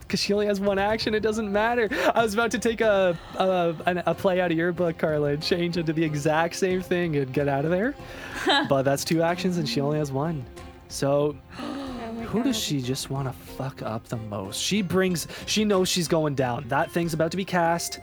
Because 0.00 0.20
she 0.20 0.32
only 0.32 0.46
has 0.46 0.60
one 0.60 0.78
action, 0.78 1.14
it 1.14 1.20
doesn't 1.20 1.50
matter. 1.50 1.88
I 2.14 2.22
was 2.22 2.34
about 2.34 2.50
to 2.52 2.58
take 2.58 2.80
a 2.80 3.18
a, 3.36 3.74
an- 3.86 4.02
a 4.06 4.14
play 4.14 4.40
out 4.40 4.50
of 4.50 4.56
your 4.56 4.72
book, 4.72 4.98
Carla, 4.98 5.30
and 5.30 5.42
change 5.42 5.76
into 5.76 5.92
the 5.92 6.04
exact 6.04 6.56
same 6.56 6.80
thing 6.80 7.16
and 7.16 7.32
get 7.32 7.48
out 7.48 7.64
of 7.64 7.70
there. 7.70 7.94
but 8.68 8.82
that's 8.82 9.04
two 9.04 9.22
actions, 9.22 9.58
and 9.58 9.68
she 9.68 9.80
only 9.80 9.98
has 9.98 10.10
one. 10.10 10.44
So, 10.88 11.36
oh 11.60 11.92
who 12.32 12.42
does 12.42 12.58
she 12.58 12.80
just 12.80 13.10
want 13.10 13.28
to 13.28 13.32
fuck 13.32 13.82
up 13.82 14.08
the 14.08 14.16
most? 14.16 14.58
She 14.58 14.80
brings, 14.80 15.26
she 15.44 15.66
knows 15.66 15.90
she's 15.90 16.08
going 16.08 16.34
down. 16.34 16.66
That 16.68 16.90
thing's 16.90 17.12
about 17.12 17.30
to 17.32 17.36
be 17.36 17.44
cast. 17.44 18.00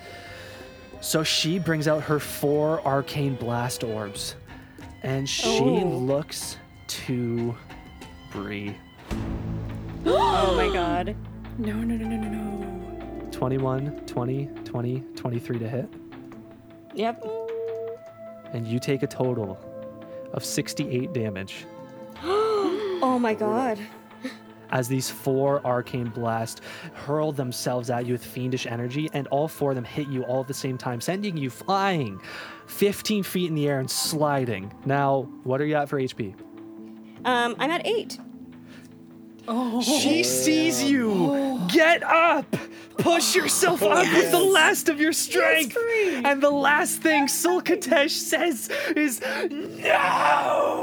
So 1.02 1.24
she 1.24 1.58
brings 1.58 1.88
out 1.88 2.04
her 2.04 2.20
four 2.20 2.86
arcane 2.86 3.36
blast 3.36 3.84
orbs, 3.84 4.36
and 5.02 5.28
she 5.28 5.60
oh. 5.60 5.84
looks 5.84 6.58
to 6.90 7.56
Bree. 8.32 8.76
Oh 10.06 10.56
my 10.56 10.72
god. 10.74 11.16
No, 11.60 11.74
no, 11.74 11.98
no, 11.98 12.08
no, 12.08 12.16
no, 12.16 12.30
no. 12.30 13.28
21, 13.32 14.06
20, 14.06 14.46
20, 14.64 15.00
23 15.14 15.60
to 15.60 15.68
hit. 15.68 15.94
Yep. 16.96 17.22
And 18.54 18.66
you 18.66 18.80
take 18.80 19.04
a 19.04 19.08
total 19.08 19.60
of 20.32 20.46
68 20.46 21.12
damage 21.12 21.66
Oh 22.24 23.20
my 23.20 23.34
god. 23.34 23.78
as 24.72 24.88
these 24.88 25.10
four 25.10 25.60
arcane 25.66 26.08
blasts 26.12 26.62
hurl 26.94 27.34
themselves 27.34 27.90
at 27.90 28.06
you 28.06 28.14
with 28.14 28.24
fiendish 28.24 28.66
energy, 28.66 29.10
and 29.12 29.28
all 29.28 29.50
four 29.50 29.72
of 29.72 29.76
them 29.76 29.84
hit 29.84 30.08
you 30.08 30.24
all 30.24 30.40
at 30.40 30.48
the 30.48 30.54
same 30.54 30.78
time, 30.78 31.02
sending 31.02 31.36
you 31.36 31.50
flying 31.50 32.22
15 32.68 33.24
feet 33.24 33.50
in 33.50 33.56
the 33.56 33.68
air 33.68 33.82
and 33.82 33.92
sliding. 33.92 34.72
Now, 34.86 35.24
what 35.44 35.60
are 35.60 35.66
you 35.66 35.76
at 35.76 35.90
for 35.90 36.00
HP? 36.00 36.36
Um, 37.26 37.56
I'm 37.60 37.72
at 37.72 37.86
eight. 37.86 38.18
She 39.82 40.24
sees 40.24 40.84
you. 40.84 41.60
Get 41.72 42.04
up. 42.04 42.46
Push 43.00 43.36
yourself 43.36 43.82
up 43.82 44.06
with 44.14 44.32
the 44.32 44.40
last 44.40 44.90
of 44.90 45.00
your 45.00 45.14
strength. 45.14 45.76
And 46.24 46.44
the 46.44 46.50
last 46.50 47.02
thing 47.02 47.28
Sul 47.28 47.62
Khatesh 47.62 48.12
says 48.12 48.70
is 48.96 49.22
no. 49.50 50.79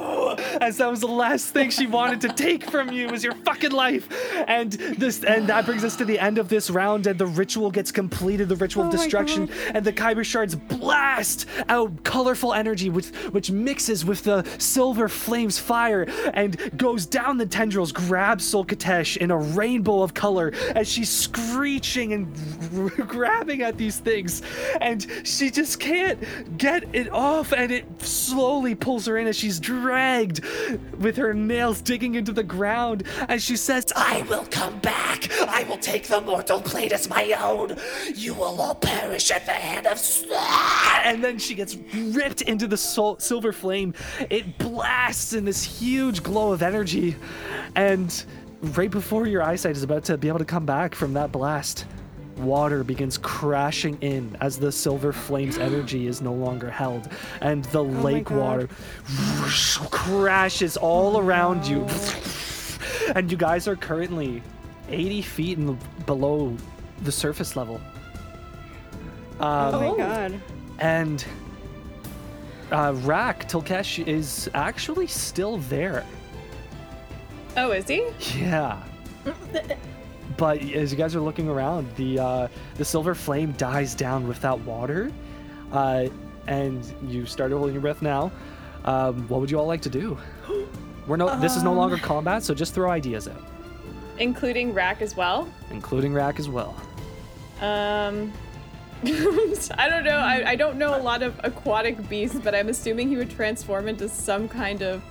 As 0.61 0.79
that 0.79 0.91
was 0.91 1.01
the 1.01 1.07
last 1.07 1.51
thing 1.51 1.71
she 1.71 1.87
wanted 1.87 2.21
to 2.23 2.29
take 2.29 2.71
from 2.71 2.93
you 2.93 3.09
was 3.09 3.23
your 3.23 3.35
fucking 3.35 3.73
life. 3.73 4.09
And 4.47 4.73
this 4.73 5.25
and 5.25 5.47
that 5.49 5.67
brings 5.67 5.85
us 5.85 5.97
to 5.97 6.05
the 6.05 6.19
end 6.19 6.39
of 6.39 6.49
this 6.49 6.71
round 6.71 7.07
and 7.07 7.19
the 7.19 7.27
ritual 7.27 7.71
gets 7.71 7.93
completed, 7.93 8.49
the 8.49 8.57
ritual 8.57 8.85
of 8.85 8.89
Oh 8.89 8.97
my 8.97 9.03
destruction, 9.03 9.51
and 9.75 9.85
the 9.85 9.93
Khyber 9.93 10.25
shards 10.25 10.55
blast 10.55 11.47
out 11.69 12.05
colorful 12.05 12.53
energy 12.53 12.91
which 12.91 13.09
which 13.33 13.51
mixes 13.51 14.05
with 14.05 14.25
the 14.25 14.45
silver 14.59 15.09
flames 15.09 15.59
fire 15.59 16.07
and 16.35 16.77
goes 16.77 17.07
down 17.07 17.39
the 17.39 17.47
tendrils, 17.47 17.93
grabs 17.93 18.45
Sul 18.45 18.65
Khatesh 18.65 19.17
in 19.17 19.31
a 19.31 19.37
rainbow 19.37 20.03
of 20.03 20.15
color 20.15 20.53
as 20.75 20.89
she's 20.89 21.11
screeching 21.11 22.13
and 22.13 22.89
grabbing 23.09 23.63
at 23.63 23.77
these 23.77 23.99
things. 23.99 24.43
And 24.81 25.07
she 25.25 25.51
just 25.51 25.81
can't 25.81 26.19
get 26.59 26.85
it 26.95 27.11
off, 27.13 27.53
and 27.53 27.73
it 27.73 27.85
slowly 28.03 28.75
pulls 28.75 29.07
her 29.07 29.19
in 29.19 29.27
as 29.27 29.37
she's 29.37 29.61
dragged 29.61 30.36
with 30.99 31.17
her 31.17 31.35
nails 31.35 31.81
digging 31.81 32.15
into 32.15 32.33
the 32.33 32.43
ground. 32.43 33.05
As 33.29 33.43
she 33.43 33.57
says, 33.57 33.85
I 33.95 34.23
will 34.23 34.47
come 34.51 34.79
back. 34.81 35.31
I 35.43 35.65
will 35.65 35.79
take 35.79 36.05
the 36.05 36.21
mortal 36.21 36.61
plate 36.61 36.93
as 36.93 37.09
my 37.09 37.33
own. 37.41 37.77
You 38.15 38.35
will 38.35 38.61
all 38.61 38.75
perish 38.75 39.31
at 39.31 39.47
the 39.47 39.53
hand 39.53 39.87
of. 39.87 40.01
and 41.05 41.23
then 41.23 41.39
she 41.39 41.55
gets 41.55 41.77
ripped 41.95 42.43
into 42.43 42.67
the 42.67 42.77
sol- 42.77 43.19
silver 43.19 43.53
flame. 43.53 43.95
It 44.31 44.59
blasts 44.59 45.33
in 45.33 45.45
this 45.45 45.63
huge 45.63 46.23
glow 46.23 46.53
of 46.53 46.63
energy, 46.63 47.17
and 47.75 48.25
right 48.61 48.91
before 48.91 49.27
your 49.27 49.43
eyesight 49.43 49.77
is 49.77 49.83
about 49.83 50.05
to 50.05 50.17
be 50.19 50.29
able 50.29 50.39
to 50.39 50.45
come 50.45 50.67
back 50.67 50.95
from 50.95 51.13
that 51.15 51.33
blast, 51.33 51.87
water 52.37 52.85
begins 52.85 53.19
crashing 53.19 53.99
in 54.01 54.37
as 54.41 54.59
the 54.59 54.71
silver 54.71 55.13
flame's 55.13 55.59
energy 55.59 56.07
is 56.07 56.21
no 56.21 56.33
longer 56.33 56.71
held, 56.71 57.09
and 57.41 57.65
the 57.67 57.83
lake 57.83 58.25
God. 58.27 58.37
water 58.39 58.69
crashes 59.91 60.77
all 60.77 61.19
around 61.19 61.67
you. 61.67 61.87
And 63.15 63.31
you 63.31 63.37
guys 63.37 63.69
are 63.69 63.77
currently 63.77 64.43
80 64.89 65.23
feet 65.23 65.59
in 65.59 65.67
the, 65.67 65.77
below 66.05 66.57
the 67.03 67.13
surface 67.13 67.57
level. 67.57 67.81
Um, 69.41 69.75
Oh 69.75 69.91
my 69.93 69.97
god. 69.97 70.41
and 70.79 71.25
uh, 72.73 72.95
Rak 73.03 73.49
Tulkhesh 73.49 74.07
is 74.07 74.51
actually 74.55 75.07
still 75.07 75.59
there. 75.59 76.05
Oh, 77.57 77.71
is 77.73 77.87
he? 77.89 78.07
Yeah. 78.37 78.83
but 80.37 80.59
as 80.73 80.93
you 80.93 80.99
guys 80.99 81.15
are 81.15 81.21
looking 81.21 81.49
around, 81.49 81.95
the 81.97 82.19
uh, 82.19 82.49
the 82.77 82.85
silver 82.85 83.15
flame 83.15 83.53
dies 83.53 83.95
down 83.95 84.27
without 84.29 84.61
water. 84.61 85.11
Uh, 85.73 86.09
and 86.47 86.85
you 87.09 87.27
started 87.27 87.57
holding 87.57 87.75
your 87.75 87.83
breath 87.83 88.03
now. 88.03 88.31
Um, 88.85 89.27
what 89.29 89.41
would 89.41 89.51
you 89.51 89.59
all 89.59 89.67
like 89.67 89.83
to 89.83 89.91
do? 89.91 90.17
We're 91.07 91.17
no. 91.17 91.39
this 91.41 91.57
is 91.57 91.63
no 91.63 91.73
longer 91.73 91.97
combat, 91.97 92.43
so 92.43 92.55
just 92.55 92.75
throw 92.75 92.91
ideas 92.91 93.29
out, 93.29 93.43
Including 94.19 94.73
Rak 94.75 95.03
as 95.03 95.17
well. 95.17 95.49
including 95.71 96.13
Rak 96.13 96.39
as 96.41 96.49
well. 96.49 96.75
Um, 97.61 98.33
I 99.05 99.89
don't 99.89 100.05
know. 100.05 100.17
I, 100.17 100.51
I 100.51 100.57
don't 100.57 100.79
know 100.79 100.97
a 100.97 101.03
lot 101.03 101.23
of 101.23 101.39
aquatic 101.45 102.09
beasts, 102.09 102.39
but 102.43 102.55
I'm 102.55 102.69
assuming 102.69 103.09
he 103.09 103.17
would 103.17 103.31
transform 103.31 103.89
into 103.89 104.09
some 104.09 104.49
kind 104.49 104.83
of 104.83 105.03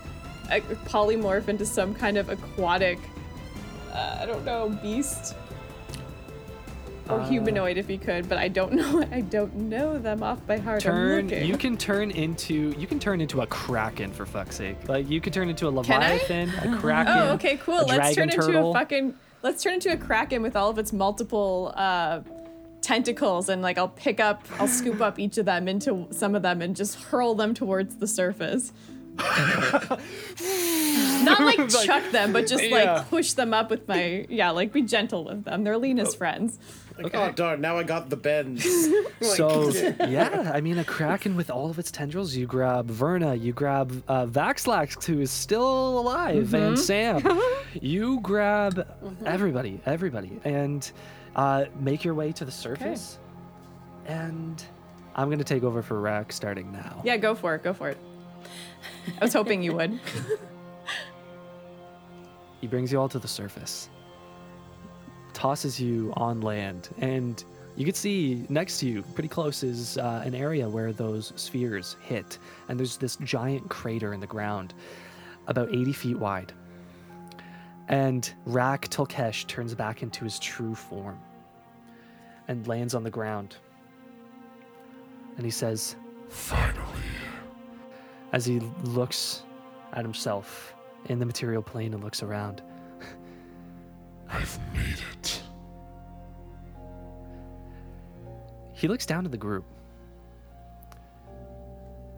a 0.52 0.60
polymorph 0.62 1.48
into 1.48 1.66
some 1.66 1.94
kind 1.94 2.18
of 2.18 2.30
aquatic. 2.30 3.00
Uh, 3.96 4.18
I 4.22 4.26
don't 4.26 4.44
know 4.44 4.70
beast 4.82 5.36
or 7.08 7.20
Uh, 7.22 7.28
humanoid 7.30 7.78
if 7.78 7.88
he 7.88 7.98
could, 7.98 8.28
but 8.28 8.38
I 8.38 8.48
don't 8.48 8.74
know. 8.80 9.06
I 9.12 9.22
don't 9.22 9.56
know 9.56 9.98
them 9.98 10.22
off 10.24 10.46
by 10.46 10.58
heart. 10.58 10.82
Turn. 10.82 11.30
You 11.30 11.58
can 11.58 11.78
turn 11.78 12.12
into. 12.12 12.76
You 12.78 12.88
can 12.88 13.00
turn 13.00 13.22
into 13.22 13.42
a 13.42 13.48
kraken 13.48 14.12
for 14.12 14.26
fuck's 14.26 14.58
sake. 14.58 14.90
Like 14.90 15.10
you 15.10 15.22
could 15.22 15.32
turn 15.34 15.48
into 15.50 15.68
a 15.68 15.70
leviathan, 15.70 16.50
a 16.50 16.78
kraken. 16.80 17.14
Oh, 17.16 17.34
okay, 17.34 17.58
cool. 17.58 17.86
Let's 17.86 18.16
turn 18.16 18.28
dragon 18.28 18.30
into 18.30 18.38
turtle. 18.54 18.72
a 18.72 18.74
fucking. 18.74 19.14
Let's 19.44 19.62
turn 19.64 19.76
into 19.76 19.92
a 19.92 19.98
kraken 19.98 20.42
with 20.42 20.56
all 20.56 20.72
of 20.72 20.80
its 20.80 20.92
multiple 20.92 21.72
uh, 21.76 22.22
tentacles, 22.82 23.48
and 23.50 23.62
like 23.62 23.78
I'll 23.78 23.88
pick 23.90 24.20
up, 24.20 24.44
I'll 24.60 24.68
scoop 24.68 25.00
up 25.02 25.20
each 25.20 25.38
of 25.38 25.46
them 25.46 25.68
into 25.68 26.08
some 26.12 26.34
of 26.34 26.42
them, 26.42 26.64
and 26.64 26.76
just 26.76 26.96
hurl 27.04 27.36
them 27.36 27.54
towards 27.54 27.98
the 27.98 28.08
surface. 28.08 28.74
Not 31.24 31.40
like 31.58 31.70
chuck 31.70 32.12
them, 32.12 32.34
but 32.34 32.48
just 32.48 32.64
Yeah. 32.64 32.94
like 32.94 33.10
push 33.10 33.34
them 33.34 33.54
up 33.54 33.70
with 33.70 33.88
my 33.88 34.26
yeah, 34.30 34.52
like 34.52 34.72
be 34.74 34.82
gentle 34.82 35.24
with 35.26 35.44
them. 35.46 35.64
They're 35.64 35.78
Lena's 35.78 36.14
friends. 36.16 36.60
Like, 36.98 37.14
oh 37.16 37.32
darn! 37.32 37.60
Now 37.62 37.78
I 37.78 37.84
got 37.84 38.10
the 38.10 38.16
bends. 38.18 38.66
So 39.22 39.70
yeah, 40.08 40.52
I 40.54 40.62
mean 40.62 40.78
a 40.78 40.84
kraken 40.84 41.36
with 41.36 41.50
all 41.50 41.70
of 41.70 41.80
its 41.80 41.90
tendrils. 41.90 42.36
You 42.36 42.46
grab 42.46 42.88
Verna, 42.88 43.34
you 43.34 43.54
grab 43.54 44.04
uh, 44.08 44.26
Vaxlax, 44.28 45.04
who 45.06 45.20
is 45.20 45.32
still 45.32 46.00
alive, 46.00 46.54
and 46.54 46.78
Sam. 46.78 47.24
you 47.74 48.20
grab 48.22 48.88
everybody, 49.26 49.80
everybody, 49.86 50.40
and 50.44 50.90
uh, 51.36 51.66
make 51.80 52.04
your 52.04 52.14
way 52.14 52.32
to 52.34 52.46
the 52.46 52.52
surface. 52.52 53.18
And 54.06 54.64
I'm 55.16 55.30
gonna 55.30 55.44
take 55.44 55.64
over 55.64 55.82
for 55.82 56.00
Rak 56.00 56.32
starting 56.32 56.72
now. 56.72 57.02
Yeah, 57.04 57.18
go 57.18 57.34
for 57.36 57.56
it. 57.56 57.64
Go 57.64 57.74
for 57.74 57.90
it. 57.90 57.98
I 59.20 59.24
was 59.24 59.34
hoping 59.34 59.62
you 59.62 59.74
would. 59.74 60.00
He 62.66 62.68
brings 62.68 62.92
you 62.92 63.00
all 63.00 63.10
to 63.10 63.20
the 63.20 63.28
surface, 63.28 63.90
tosses 65.34 65.80
you 65.80 66.12
on 66.18 66.42
land, 66.42 66.90
and 66.98 67.44
you 67.76 67.86
can 67.86 67.94
see 67.94 68.44
next 68.50 68.80
to 68.80 68.88
you, 68.88 69.04
pretty 69.14 69.30
close, 69.30 69.62
is 69.62 70.00
uh, 70.00 70.24
an 70.26 70.34
area 70.34 70.68
where 70.68 70.92
those 70.92 71.32
spheres 71.36 71.96
hit. 72.02 72.40
And 72.68 72.80
there's 72.80 72.98
this 72.98 73.18
giant 73.18 73.70
crater 73.70 74.14
in 74.14 74.20
the 74.20 74.26
ground, 74.26 74.74
about 75.46 75.70
80 75.70 75.94
feet 75.94 76.18
wide. 76.18 76.54
And 77.88 78.34
Rak 78.48 78.90
Tulkhesh 78.90 79.46
turns 79.46 79.76
back 79.76 80.02
into 80.02 80.24
his 80.24 80.40
true 80.40 80.74
form 80.74 81.20
and 82.48 82.66
lands 82.68 82.96
on 82.96 83.04
the 83.04 83.12
ground. 83.12 83.58
And 85.38 85.46
he 85.46 85.52
says, 85.52 85.98
Finally. 86.30 86.82
As 88.34 88.46
he 88.46 88.60
looks 88.84 89.44
at 89.94 90.04
himself 90.04 90.74
in 91.06 91.20
the 91.20 91.26
material 91.26 91.62
plane 91.62 91.94
and 91.94 92.04
looks 92.04 92.24
around, 92.24 92.62
I've 94.30 94.60
made 94.74 95.00
it. 95.14 95.42
He 98.74 98.88
looks 98.88 99.06
down 99.06 99.26
at 99.26 99.32
the 99.32 99.38
group 99.38 99.66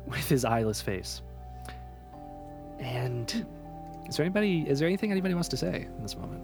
with 0.07 0.27
his 0.27 0.43
eyeless 0.43 0.81
face. 0.81 1.21
And 2.79 3.45
is 4.07 4.17
there 4.17 4.25
anybody 4.25 4.65
is 4.67 4.79
there 4.79 4.87
anything 4.87 5.11
anybody 5.11 5.33
wants 5.33 5.49
to 5.49 5.57
say 5.57 5.87
in 5.95 6.01
this 6.01 6.15
moment? 6.15 6.41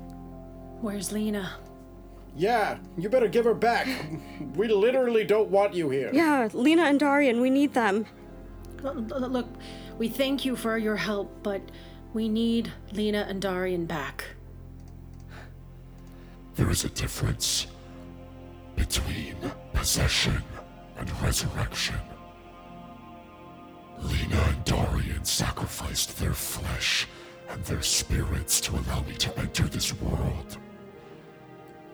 Where's 0.81 1.11
Lena? 1.11 1.51
yeah, 2.35 2.77
you 2.97 3.09
better 3.09 3.27
give 3.27 3.45
her 3.45 3.53
back. 3.53 3.87
We 4.55 4.67
literally 4.67 5.23
don't 5.23 5.49
want 5.49 5.73
you 5.73 5.89
here. 5.89 6.09
Yeah, 6.11 6.49
Lena 6.53 6.83
and 6.83 6.99
Darian, 6.99 7.41
we 7.41 7.49
need 7.49 7.73
them. 7.73 8.05
Look, 8.83 9.47
we 9.97 10.09
thank 10.09 10.43
you 10.45 10.55
for 10.55 10.77
your 10.77 10.97
help, 10.97 11.31
but 11.41 11.61
we 12.13 12.27
need 12.27 12.71
Lena 12.91 13.25
and 13.29 13.41
Darian 13.41 13.85
back. 13.85 14.25
There 16.55 16.69
is 16.69 16.83
a 16.83 16.89
difference 16.89 17.67
between 18.75 19.35
possession 19.73 20.43
and 20.97 21.21
resurrection. 21.21 21.95
Lena 23.99 24.41
and 24.49 24.65
Darian 24.65 25.23
sacrificed 25.23 26.19
their 26.19 26.33
flesh 26.33 27.07
and 27.49 27.63
their 27.63 27.81
spirits 27.81 28.59
to 28.61 28.75
allow 28.75 29.01
me 29.03 29.15
to 29.15 29.39
enter 29.39 29.63
this 29.63 29.93
world. 30.01 30.57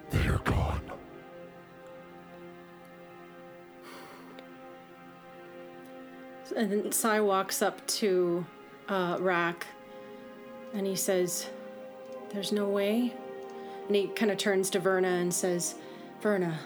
They 0.10 0.28
are 0.28 0.40
gone. 0.40 0.82
And 6.56 6.72
then 6.72 6.92
Sai 6.92 7.20
walks 7.22 7.62
up 7.62 7.86
to 7.88 8.46
uh, 8.88 9.18
Rak 9.20 9.66
and 10.74 10.86
he 10.86 10.96
says, 10.96 11.48
There's 12.32 12.52
no 12.52 12.68
way. 12.68 13.14
And 13.88 13.96
he 13.96 14.08
kind 14.08 14.32
of 14.32 14.38
turns 14.38 14.70
to 14.72 14.80
Verna 14.80 15.08
and 15.08 15.34
says, 15.34 15.76
Verna, 16.22 16.60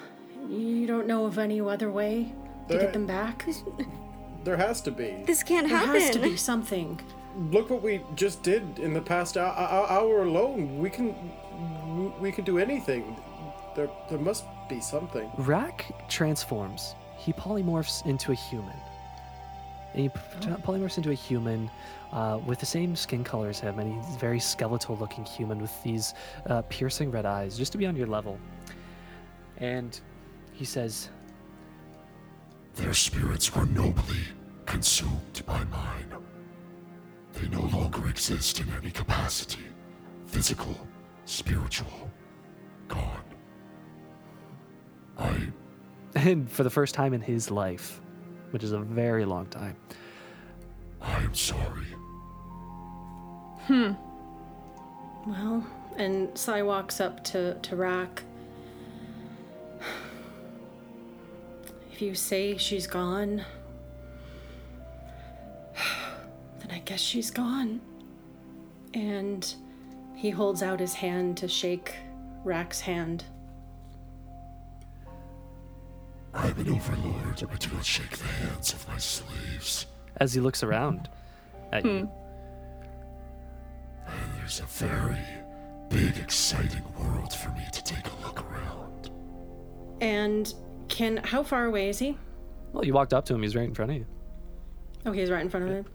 you 0.50 0.86
don't 0.88 1.08
know 1.08 1.26
of 1.26 1.38
any 1.38 1.62
other 1.62 1.90
way 1.90 2.34
to 2.68 2.74
There- 2.74 2.82
get 2.82 2.94
them 2.94 3.06
back? 3.06 3.46
There 4.44 4.58
has 4.58 4.82
to 4.82 4.92
be. 4.92 5.24
This 5.26 5.42
can't 5.42 5.70
There 5.70 5.78
happen. 5.78 6.02
has 6.02 6.10
to 6.10 6.20
be 6.20 6.36
something. 6.36 7.00
Look 7.50 7.70
what 7.70 7.82
we 7.82 8.02
just 8.16 8.44
did 8.44 8.78
in 8.78 8.94
the 8.94 9.00
past 9.00 9.38
hour, 9.38 9.56
hour 9.90 10.24
alone. 10.24 10.80
We 10.80 10.90
can, 10.90 11.16
we 12.20 12.30
can 12.30 12.44
do 12.44 12.58
anything. 12.60 13.16
There, 13.74 13.90
there 14.10 14.20
must 14.20 14.44
be 14.68 14.82
something. 14.82 15.32
Rak 15.38 15.86
transforms. 16.10 16.94
He 17.16 17.32
polymorphs 17.32 18.06
into 18.06 18.34
a 18.34 18.36
human. 18.36 18.76
And 19.94 20.02
he 20.02 20.10
p- 20.10 20.48
polymorphs 20.64 20.98
into 20.98 21.12
a 21.12 21.16
human 21.16 21.70
uh, 22.12 22.40
with 22.46 22.60
the 22.60 22.66
same 22.66 22.96
skin 22.96 23.24
color 23.24 23.50
as 23.50 23.60
him, 23.60 23.80
and 23.80 23.94
he's 23.94 24.16
a 24.16 24.20
very 24.20 24.40
skeletal 24.40 24.98
looking 24.98 25.26
human 25.26 25.62
with 25.62 25.84
these 25.84 26.14
uh, 26.48 26.62
piercing 26.64 27.12
red 27.12 27.26
eyes, 27.26 27.58
just 27.58 27.72
to 27.72 27.78
be 27.78 27.86
on 27.86 27.96
your 27.96 28.08
level. 28.08 28.40
And 29.58 30.00
he 30.52 30.66
says, 30.66 31.10
Their 32.76 32.94
spirits 32.94 33.56
were 33.56 33.66
nobly 33.66 34.24
consumed 34.66 35.44
by 35.46 35.64
mine. 35.66 36.14
They 37.34 37.48
no 37.50 37.62
longer 37.62 38.08
exist 38.10 38.60
in 38.60 38.72
any 38.74 38.92
capacity 38.92 39.64
physical, 40.28 40.76
spiritual, 41.26 42.10
gone. 42.88 43.24
I 45.18 45.48
and 46.16 46.50
for 46.50 46.64
the 46.64 46.70
first 46.72 46.96
time 46.96 47.14
in 47.14 47.22
his 47.22 47.52
life, 47.52 48.02
which 48.54 48.64
is 48.64 48.72
a 48.72 48.80
very 48.80 49.26
long 49.26 49.48
time, 49.48 49.76
I 51.02 51.24
am 51.24 51.34
sorry. 51.34 51.88
Hmm. 53.66 53.94
Well, 55.26 55.66
and 55.98 56.38
Sai 56.38 56.62
walks 56.62 57.02
up 57.02 57.24
to, 57.26 57.56
to 57.56 57.76
Rak. 57.76 58.24
If 61.92 62.00
you 62.00 62.14
say 62.14 62.56
she's 62.58 62.86
gone, 62.86 63.44
then 66.60 66.72
I 66.72 66.78
guess 66.86 67.00
she's 67.00 67.32
gone. 67.32 67.82
And 68.94 69.52
he 70.16 70.30
holds 70.30 70.62
out 70.62 70.80
his 70.80 70.94
hand 70.94 71.38
to 71.38 71.48
shake 71.48 71.96
Rak's 72.44 72.82
hand. 72.82 73.24
I'm 76.34 76.58
an 76.58 76.70
overlord. 76.70 77.44
I 77.52 77.56
do 77.58 77.74
not 77.74 77.86
shake 77.86 78.18
the 78.18 78.26
hands 78.26 78.74
of 78.74 78.88
my 78.88 78.98
slaves. 78.98 79.86
as 80.18 80.34
he 80.34 80.40
looks 80.42 80.64
around 80.64 81.10
at 81.72 81.86
you. 81.86 82.08
Hmm. 84.08 84.14
There's 84.38 84.60
a 84.60 84.66
very 84.66 85.18
big, 85.90 86.18
exciting 86.18 86.84
world 87.00 87.34
for 87.34 87.50
me 87.52 87.64
to 87.72 87.84
take 87.84 88.06
a 88.06 88.26
look 88.26 88.44
around. 88.52 89.10
And 90.02 90.54
can 90.90 91.18
how 91.18 91.44
far 91.44 91.66
away 91.66 91.90
is 91.90 92.00
he? 92.00 92.18
Well, 92.74 92.86
you 92.86 92.94
walked 92.94 93.14
up 93.14 93.26
to 93.26 93.36
him, 93.36 93.42
he's 93.44 93.56
right 93.56 93.68
in 93.68 93.74
front 93.74 93.92
of 93.92 93.98
you. 93.98 94.06
Okay, 95.06 95.20
he's 95.20 95.32
right 95.32 95.42
in 95.42 95.50
front 95.50 95.66
of 95.68 95.72
him. 95.72 95.86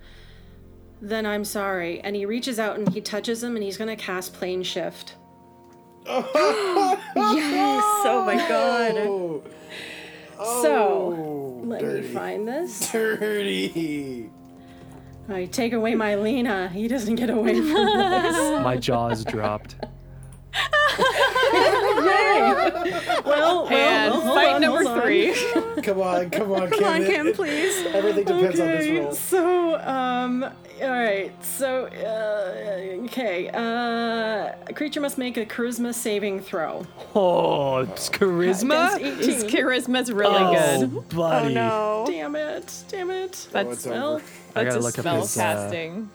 Then 1.00 1.26
I'm 1.26 1.44
sorry. 1.44 2.00
And 2.00 2.16
he 2.16 2.24
reaches 2.26 2.58
out 2.58 2.78
and 2.78 2.88
he 2.88 3.00
touches 3.00 3.42
him 3.42 3.54
and 3.54 3.62
he's 3.62 3.76
gonna 3.76 3.96
cast 3.96 4.32
plane 4.34 4.62
shift. 4.62 5.14
Yes. 6.06 7.84
Oh 8.06 8.22
my 8.24 8.36
god. 8.36 8.94
Oh! 8.96 9.42
Oh, 10.38 10.62
so 10.62 11.60
let 11.66 11.80
dirty. 11.80 12.08
me 12.08 12.14
find 12.14 12.48
this. 12.48 12.90
dirty. 12.92 14.30
I 15.28 15.44
take 15.46 15.72
away 15.74 15.94
my 15.94 16.14
Lena. 16.14 16.68
He 16.68 16.88
doesn't 16.88 17.16
get 17.16 17.28
away 17.30 17.54
from 17.54 17.66
this. 17.74 18.62
My 18.62 18.76
jaws 18.76 19.24
dropped. 19.24 19.76
Well, 23.24 23.24
well, 23.24 23.68
and 23.68 24.12
well, 24.12 24.20
hold 24.20 24.34
fight 24.34 24.54
on, 24.54 24.60
number 24.60 24.82
hold 24.84 24.98
on. 24.98 25.02
three. 25.02 25.34
Come 25.82 26.00
on, 26.00 26.30
come 26.30 26.52
on, 26.52 26.70
Kim. 26.70 26.78
Come 26.80 26.84
on, 26.84 27.04
Kim, 27.04 27.32
please. 27.32 27.86
Everything 27.86 28.24
depends 28.24 28.60
on 28.60 28.66
this 28.66 28.84
Okay, 28.84 29.00
roll. 29.00 29.12
so 29.12 29.80
um, 29.80 30.44
all 30.82 30.90
right, 30.90 31.32
so 31.44 31.86
uh, 31.86 33.04
okay, 33.06 33.48
uh, 33.48 34.54
a 34.66 34.72
creature 34.74 35.00
must 35.00 35.18
make 35.18 35.36
a 35.36 35.46
charisma 35.46 35.94
saving 35.94 36.40
throw. 36.40 36.86
Oh, 37.14 37.78
it's 37.78 38.08
charisma. 38.10 38.96
Against 38.96 39.24
His 39.24 39.44
18. 39.44 39.50
charisma's 39.50 40.12
really 40.12 40.36
oh, 40.36 40.86
good. 40.86 41.08
buddy. 41.10 41.48
Oh 41.50 41.54
no. 41.54 42.04
Damn 42.06 42.36
it! 42.36 42.84
Damn 42.88 43.10
it! 43.10 43.48
That's 43.52 43.72
it's 43.72 43.86
well, 43.86 44.14
over. 44.14 44.24
I 44.54 44.64
gotta 44.64 44.78
a 44.78 44.80
look 44.80 44.98
up 44.98 45.02
spell 45.02 45.20
his, 45.20 45.38
uh, 45.38 45.42
casting. 45.42 46.10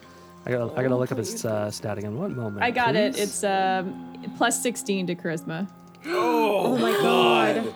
I 0.45 0.51
gotta, 0.51 0.73
I 0.73 0.83
gotta 0.83 0.97
look 0.97 1.11
up 1.11 1.17
his 1.17 1.45
uh, 1.45 1.71
stat 1.71 1.97
again. 1.97 2.17
One 2.17 2.35
moment. 2.35 2.63
I 2.63 2.71
got 2.71 2.95
it. 2.95 3.17
It's 3.17 3.43
um 3.43 4.13
plus 4.37 4.61
16 4.61 5.07
to 5.07 5.15
charisma. 5.15 5.69
oh 6.05 6.77
my 6.77 6.91
god! 6.91 7.73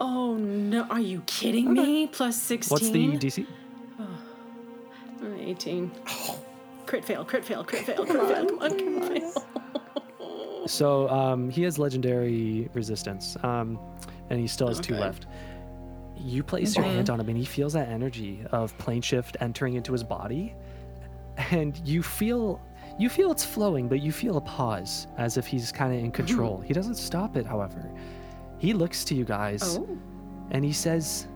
Oh 0.00 0.34
no! 0.36 0.84
Are 0.84 1.00
you 1.00 1.22
kidding 1.26 1.72
me? 1.72 2.06
Plus 2.06 2.36
sixteen. 2.40 2.70
What's 2.72 2.90
the 2.90 3.42
DC? 3.42 3.46
Uh, 3.98 4.04
18. 5.38 5.90
Crit 6.86 7.04
fail, 7.04 7.24
crit 7.24 7.44
fail, 7.44 7.64
crit 7.64 7.84
fail, 7.84 8.04
crit 8.04 8.26
fail. 8.26 8.46
Come 8.46 8.58
on, 8.60 8.70
crit 9.06 9.22
fail. 9.22 9.46
So 10.66 11.08
um, 11.08 11.48
he 11.50 11.62
has 11.62 11.78
legendary 11.78 12.68
resistance, 12.74 13.36
um, 13.42 13.78
and 14.28 14.38
he 14.38 14.46
still 14.46 14.68
has 14.68 14.78
two 14.78 14.94
left. 14.94 15.26
You 16.16 16.42
place 16.42 16.76
your 16.76 16.84
hand 16.84 17.08
on 17.10 17.18
him, 17.18 17.28
and 17.28 17.36
he 17.36 17.46
feels 17.46 17.72
that 17.72 17.88
energy 17.88 18.44
of 18.52 18.76
plane 18.78 19.00
shift 19.00 19.38
entering 19.40 19.74
into 19.74 19.90
his 19.90 20.04
body, 20.04 20.54
and 21.50 21.80
you 21.84 22.02
feel 22.02 22.60
you 22.98 23.08
feel 23.08 23.32
it's 23.32 23.44
flowing, 23.44 23.88
but 23.88 24.00
you 24.02 24.12
feel 24.12 24.36
a 24.36 24.40
pause, 24.42 25.06
as 25.16 25.36
if 25.38 25.46
he's 25.46 25.72
kind 25.72 25.94
of 25.94 25.98
in 26.04 26.10
control. 26.12 26.60
he 26.60 26.74
doesn't 26.74 26.96
stop 26.96 27.36
it, 27.36 27.46
however. 27.46 27.90
He 28.58 28.74
looks 28.74 29.04
to 29.04 29.14
you 29.14 29.24
guys, 29.24 29.78
Oh. 29.78 29.98
and 30.50 30.62
he 30.62 30.72
says, 30.72 31.26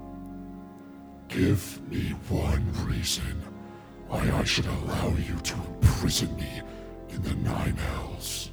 Give 1.28 1.80
me 1.90 2.10
one 2.28 2.70
reason 2.86 3.40
why 4.08 4.30
I 4.30 4.44
should 4.44 4.66
allow 4.66 5.08
you 5.16 5.36
to 5.36 5.54
imprison 5.80 6.36
me 6.36 6.60
in 7.08 7.22
the 7.22 7.34
Nine 7.36 7.76
Hells. 7.76 8.50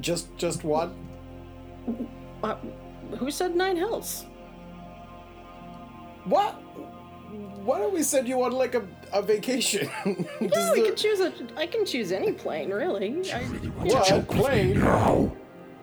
Just, 0.00 0.36
just 0.36 0.62
one. 0.64 0.94
Uh, 2.42 2.54
who 3.18 3.30
said 3.30 3.56
nine 3.56 3.76
hells? 3.76 4.26
What? 6.24 6.54
Why 7.64 7.78
don't 7.78 7.92
we 7.92 8.02
send 8.02 8.26
you 8.28 8.42
on 8.42 8.52
like 8.52 8.74
a, 8.74 8.86
a 9.12 9.20
vacation? 9.22 9.88
No, 10.40 10.48
Does 10.48 10.70
I 10.70 10.74
the- 10.76 10.82
can 10.86 10.96
choose 10.96 11.20
a. 11.20 11.32
I 11.56 11.66
can 11.66 11.84
choose 11.84 12.12
any 12.12 12.32
plane, 12.32 12.70
really. 12.70 13.30
I, 13.32 13.40
Really 13.42 13.68
want 13.70 13.88
Well, 13.90 14.04
to 14.04 14.08
choke 14.10 14.28
with 14.28 14.38
me 14.38 14.42
plane. 14.44 14.78
now? 14.80 15.32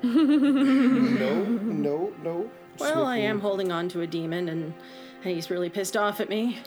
no, 0.03 1.43
no, 1.43 2.13
no. 2.23 2.49
well, 2.79 3.05
I 3.05 3.15
Sneaky. 3.17 3.27
am 3.27 3.39
holding 3.39 3.71
on 3.71 3.89
to 3.89 4.01
a 4.01 4.07
demon, 4.07 4.49
and, 4.49 4.73
and 5.23 5.33
he's 5.35 5.49
really 5.49 5.69
pissed 5.69 5.95
off 5.97 6.19
at 6.19 6.29
me. 6.29 6.59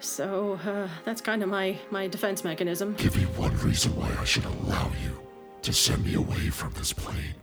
So 0.00 0.58
uh, 0.66 0.88
that's 1.04 1.20
kind 1.20 1.42
of 1.42 1.48
my 1.48 1.78
my 1.90 2.06
defense 2.08 2.44
mechanism. 2.44 2.94
Give 2.94 3.16
me 3.16 3.24
one 3.36 3.56
reason 3.58 3.94
why 3.96 4.10
I 4.20 4.24
should 4.24 4.44
allow 4.44 4.90
you 5.02 5.20
to 5.62 5.72
send 5.72 6.04
me 6.04 6.14
away 6.14 6.50
from 6.50 6.72
this 6.74 6.92
plane. 6.92 7.34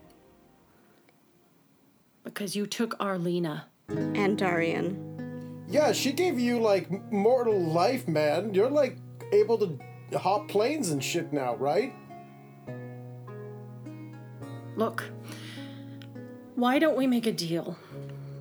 Because 2.23 2.55
you 2.55 2.65
took 2.67 2.95
Arlena. 2.99 3.65
And 3.89 4.37
Darian. 4.37 5.10
Yeah, 5.71 5.93
she 5.93 6.11
gave 6.11 6.37
you 6.37 6.59
like 6.59 6.91
m- 6.91 7.03
mortal 7.11 7.57
life, 7.57 8.07
man. 8.07 8.53
You're 8.53 8.69
like 8.69 8.97
able 9.31 9.57
to 9.57 10.17
hop 10.17 10.49
planes 10.49 10.89
and 10.89 11.01
shit 11.01 11.31
now, 11.31 11.55
right? 11.55 11.93
Look, 14.75 15.09
why 16.55 16.77
don't 16.77 16.97
we 16.97 17.07
make 17.07 17.25
a 17.25 17.31
deal? 17.31 17.77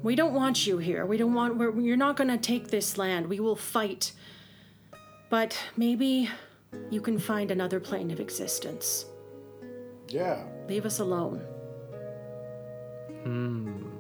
We 0.03 0.17
don't 0.17 0.35
want 0.35 0.67
you 0.67 0.79
here. 0.79 1.07
We 1.07 1.19
don't 1.19 1.35
want. 1.35 1.57
We're, 1.57 1.79
you're 1.79 1.97
not 1.97 2.17
going 2.17 2.29
to 2.31 2.39
take 2.39 2.69
this 2.69 2.99
land. 2.99 3.29
We 3.29 3.39
will 3.39 3.57
fight. 3.57 4.13
But 5.29 5.57
maybe 5.77 6.29
you 6.91 7.01
can 7.01 7.19
find 7.19 7.51
another 7.51 7.79
plane 7.79 8.11
of 8.11 8.19
existence. 8.19 9.05
Yeah. 10.09 10.43
Leave 10.69 10.85
us 10.87 10.99
alone. 10.99 11.39
Hmm. 13.23 14.00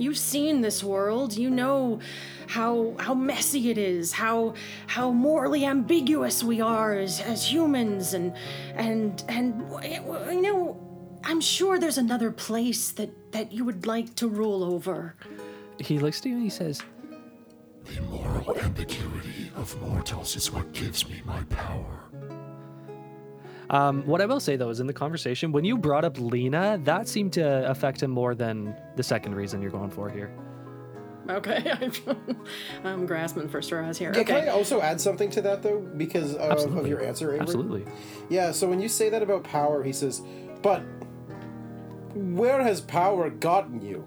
You've 0.00 0.18
seen 0.18 0.62
this 0.62 0.82
world. 0.82 1.36
You 1.36 1.50
know 1.50 2.00
how 2.48 2.94
how 2.98 3.14
messy 3.14 3.70
it 3.70 3.78
is. 3.78 4.12
How 4.12 4.54
how 4.86 5.12
morally 5.12 5.64
ambiguous 5.64 6.42
we 6.42 6.60
are 6.60 6.94
as, 6.94 7.20
as 7.20 7.52
humans, 7.52 8.14
and 8.14 8.34
and 8.74 9.22
and 9.28 9.60
you 10.32 10.42
know. 10.42 10.86
I'm 11.22 11.42
sure 11.42 11.78
there's 11.78 11.98
another 11.98 12.30
place 12.30 12.92
that 12.92 13.32
that 13.32 13.52
you 13.52 13.64
would 13.66 13.86
like 13.86 14.14
to 14.16 14.26
rule 14.26 14.64
over. 14.64 15.14
he 15.78 15.98
looks 15.98 16.20
to 16.22 16.30
you 16.30 16.36
and 16.36 16.44
he 16.44 16.50
says, 16.50 16.82
The 17.84 18.00
moral 18.02 18.58
ambiguity 18.58 19.52
of 19.54 19.78
mortals 19.82 20.34
is 20.34 20.50
what 20.50 20.72
gives 20.72 21.06
me 21.06 21.20
my 21.26 21.42
power. 21.50 22.09
Um, 23.70 24.04
what 24.04 24.20
I 24.20 24.26
will 24.26 24.40
say 24.40 24.56
though 24.56 24.70
is 24.70 24.80
in 24.80 24.86
the 24.86 24.92
conversation, 24.92 25.52
when 25.52 25.64
you 25.64 25.78
brought 25.78 26.04
up 26.04 26.18
Lena, 26.18 26.78
that 26.84 27.08
seemed 27.08 27.32
to 27.34 27.70
affect 27.70 28.02
him 28.02 28.10
more 28.10 28.34
than 28.34 28.76
the 28.96 29.02
second 29.02 29.34
reason 29.36 29.62
you're 29.62 29.70
going 29.70 29.90
for 29.90 30.10
here. 30.10 30.30
Okay, 31.28 31.72
I'm 32.84 33.06
grasping 33.06 33.48
for 33.48 33.62
straws 33.62 33.96
here. 33.96 34.12
Yeah, 34.14 34.24
Can 34.24 34.36
I 34.36 34.46
also 34.48 34.80
add 34.80 35.00
something 35.00 35.30
to 35.30 35.42
that 35.42 35.62
though, 35.62 35.78
because 35.96 36.34
of, 36.34 36.76
of 36.76 36.86
your 36.88 37.02
answer, 37.02 37.28
Avery? 37.28 37.40
Absolutely. 37.40 37.84
Yeah. 38.28 38.50
So 38.50 38.68
when 38.68 38.80
you 38.80 38.88
say 38.88 39.10
that 39.10 39.22
about 39.22 39.44
power, 39.44 39.84
he 39.84 39.92
says, 39.92 40.22
"But 40.62 40.82
where 42.14 42.60
has 42.62 42.80
power 42.80 43.30
gotten 43.30 43.80
you? 43.80 44.04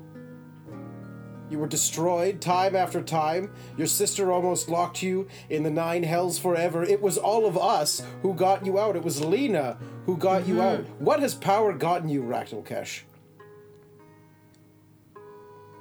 You 1.54 1.60
were 1.60 1.68
destroyed 1.68 2.42
time 2.42 2.76
after 2.76 3.00
time. 3.00 3.54
Your 3.78 3.86
sister 3.86 4.32
almost 4.32 4.70
locked 4.70 5.04
you 5.04 5.28
in 5.52 5.62
the 5.62 5.70
nine 5.70 6.02
hells 6.02 6.40
forever. 6.40 6.82
It 6.82 7.00
was 7.00 7.20
all 7.20 7.46
of 7.46 7.60
us 7.60 8.02
who 8.24 8.34
got 8.34 8.66
you 8.66 8.80
out. 8.80 8.96
It 8.96 9.04
was 9.04 9.24
Lena 9.24 9.78
who 10.08 10.18
got 10.18 10.48
you 10.48 10.56
mm-hmm. 10.56 10.82
out. 10.82 10.86
What 11.00 11.20
has 11.20 11.36
power 11.36 11.72
gotten 11.72 12.10
you, 12.10 12.24
Rak 12.24 12.50
Tulkhesh? 12.50 13.02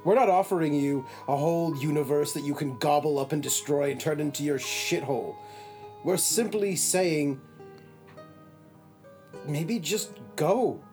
We're 0.05 0.13
not 0.13 0.29
offering 0.29 0.75
you 0.75 1.07
a 1.27 1.35
whole 1.35 1.75
universe 1.75 2.33
that 2.33 2.43
you 2.43 2.53
can 2.53 2.77
gobble 2.77 3.17
up 3.17 3.31
and 3.31 3.41
destroy 3.41 3.89
and 3.89 3.99
turn 3.99 4.19
into 4.19 4.43
your 4.43 4.59
shithole. 4.59 5.37
We're 6.03 6.17
simply 6.17 6.75
saying 6.75 7.41
maybe 9.47 9.79
just 9.79 10.11
go. 10.35 10.83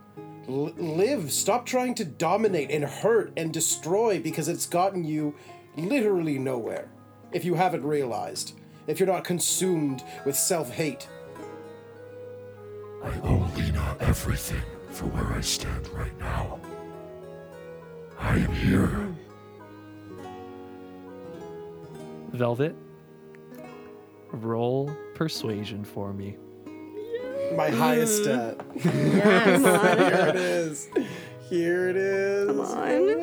L- 0.49 0.73
live. 0.77 1.33
Stop 1.33 1.67
trying 1.67 1.95
to 1.97 2.05
dominate 2.05 2.71
and 2.71 2.85
hurt 2.85 3.33
and 3.37 3.53
destroy 3.53 4.21
because 4.21 4.49
it's 4.49 4.67
gotten 4.67 5.05
you 5.05 5.35
literally 5.77 6.39
nowhere. 6.39 6.89
If 7.33 7.45
you 7.45 7.55
haven't 7.55 7.85
realized, 7.85 8.55
if 8.87 8.99
you're 8.99 9.07
not 9.07 9.25
consumed 9.25 10.03
with 10.25 10.37
self 10.37 10.71
hate. 10.71 11.09
I 13.03 13.13
owe 13.23 13.51
Lena 13.57 13.97
everything 14.01 14.63
for 14.91 15.07
where 15.07 15.27
I 15.37 15.41
stand 15.41 15.89
right 15.89 16.19
now. 16.19 16.59
I 18.19 18.37
am 18.37 18.53
here. 18.53 19.09
Velvet, 22.33 22.77
roll 24.33 24.95
persuasion 25.15 25.85
for 25.85 26.13
me. 26.13 26.37
My 27.55 27.71
highest 27.71 28.23
stat. 28.23 28.59
Come 28.83 28.93
on. 28.93 29.99
Here 29.99 30.27
it 30.29 30.37
is. 30.37 30.89
Here 31.49 31.89
it 31.89 31.97
is. 31.97 32.49
Come 32.49 32.61
oh 32.61 32.63
on. 32.63 33.09
Come 33.09 33.21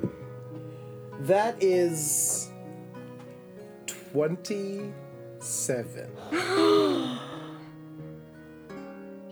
on. 0.00 0.10
That 1.26 1.62
is 1.62 2.50
27. 3.86 6.10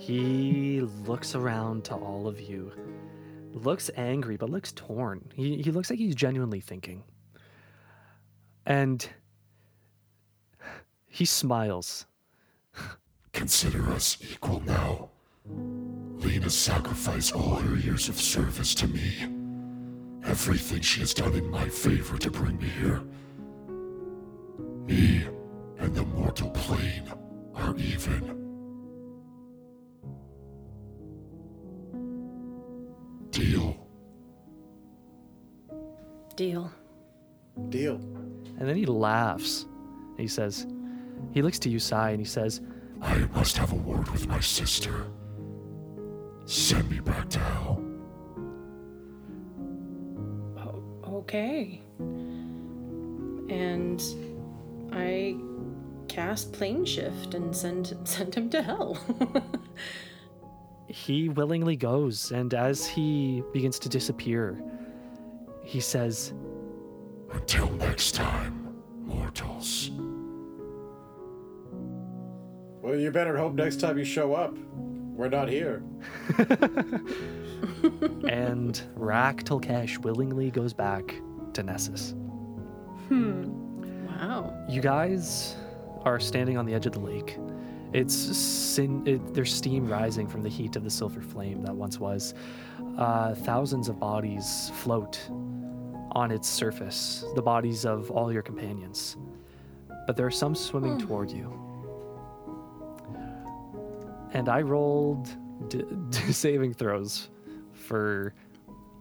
He 0.00 0.80
looks 0.80 1.34
around 1.34 1.84
to 1.84 1.94
all 1.94 2.26
of 2.26 2.40
you, 2.40 2.72
looks 3.52 3.90
angry, 3.96 4.38
but 4.38 4.48
looks 4.48 4.72
torn. 4.72 5.30
He, 5.34 5.60
he 5.62 5.70
looks 5.70 5.90
like 5.90 5.98
he's 5.98 6.14
genuinely 6.14 6.60
thinking. 6.60 7.04
And 8.64 9.06
he 11.06 11.26
smiles. 11.26 12.06
Consider 13.32 13.90
us 13.90 14.18
equal 14.32 14.60
now. 14.66 15.10
Lena 15.46 16.50
sacrificed 16.50 17.34
all 17.34 17.56
her 17.56 17.76
years 17.76 18.08
of 18.08 18.20
service 18.20 18.74
to 18.74 18.88
me. 18.88 19.26
Everything 20.24 20.80
she 20.80 21.00
has 21.00 21.14
done 21.14 21.32
in 21.34 21.50
my 21.50 21.68
favor 21.68 22.18
to 22.18 22.30
bring 22.30 22.58
me 22.58 22.68
here. 22.68 23.02
Me 24.86 25.24
and 25.78 25.94
the 25.94 26.04
mortal 26.04 26.50
plane 26.50 27.10
are 27.54 27.74
even. 27.76 28.36
Deal. 33.30 33.76
Deal. 36.36 36.70
Deal. 37.70 37.94
And 38.58 38.68
then 38.68 38.76
he 38.76 38.84
laughs. 38.84 39.66
He 40.18 40.28
says, 40.28 40.66
he 41.32 41.40
looks 41.40 41.58
to 41.60 41.70
you, 41.70 41.78
Sai, 41.78 42.10
and 42.10 42.20
he 42.20 42.26
says, 42.26 42.60
I 43.02 43.18
must 43.34 43.56
have 43.56 43.72
a 43.72 43.76
word 43.76 44.08
with 44.10 44.26
my 44.28 44.40
sister. 44.40 45.06
Send 46.44 46.90
me 46.90 47.00
back 47.00 47.28
to 47.30 47.38
hell. 47.38 47.82
Okay. 51.06 51.80
And 53.48 54.02
I 54.92 55.36
cast 56.08 56.52
plane 56.52 56.84
shift 56.84 57.34
and 57.34 57.54
send 57.54 57.96
send 58.04 58.34
him 58.34 58.50
to 58.50 58.62
hell. 58.62 58.98
He 60.90 61.28
willingly 61.28 61.76
goes, 61.76 62.32
and 62.32 62.52
as 62.52 62.84
he 62.84 63.44
begins 63.52 63.78
to 63.78 63.88
disappear, 63.88 64.60
he 65.62 65.78
says, 65.78 66.32
Until 67.32 67.70
next 67.74 68.16
time, 68.16 68.82
mortals. 69.04 69.92
Well, 72.82 72.96
you 72.96 73.10
better 73.10 73.36
hope 73.36 73.54
next 73.54 73.80
time 73.80 73.98
you 73.98 74.04
show 74.04 74.32
up, 74.34 74.56
we're 74.74 75.28
not 75.28 75.48
here. 75.48 75.82
and 78.28 78.80
Rak 78.94 79.44
Tulkhesh 79.44 79.98
willingly 79.98 80.50
goes 80.50 80.72
back 80.72 81.14
to 81.52 81.62
Nessus. 81.62 82.14
Hmm. 83.08 84.06
Wow. 84.06 84.64
You 84.68 84.80
guys 84.80 85.56
are 86.04 86.18
standing 86.18 86.56
on 86.56 86.64
the 86.64 86.72
edge 86.72 86.86
of 86.86 86.92
the 86.92 87.00
lake. 87.00 87.36
It's 87.92 88.14
sin- 88.14 89.06
it, 89.06 89.34
there's 89.34 89.52
steam 89.52 89.86
rising 89.86 90.26
from 90.26 90.42
the 90.42 90.48
heat 90.48 90.76
of 90.76 90.84
the 90.84 90.90
silver 90.90 91.20
flame 91.20 91.60
that 91.62 91.74
once 91.74 91.98
was. 91.98 92.34
Uh, 92.96 93.34
thousands 93.34 93.88
of 93.88 94.00
bodies 94.00 94.70
float 94.76 95.20
on 96.12 96.30
its 96.30 96.48
surface, 96.48 97.24
the 97.34 97.42
bodies 97.42 97.84
of 97.84 98.10
all 98.10 98.32
your 98.32 98.42
companions. 98.42 99.16
But 100.06 100.16
there 100.16 100.26
are 100.26 100.30
some 100.30 100.54
swimming 100.54 100.98
toward 100.98 101.30
you. 101.30 101.69
And 104.32 104.48
I 104.48 104.60
rolled 104.62 105.28
d- 105.68 105.84
d- 106.10 106.18
saving 106.32 106.74
throws 106.74 107.28
for 107.72 108.34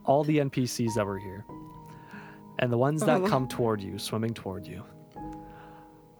all 0.06 0.24
the 0.24 0.38
NPCs 0.40 0.95
that 0.95 1.06
were 1.06 1.19
here. 1.19 1.45
And 2.59 2.72
the 2.72 2.77
ones 2.77 3.01
that 3.06 3.22
oh. 3.22 3.27
come 3.27 3.48
toward 3.48 3.82
you, 3.82 3.98
swimming 3.98 4.33
toward 4.33 4.66
you, 4.67 4.83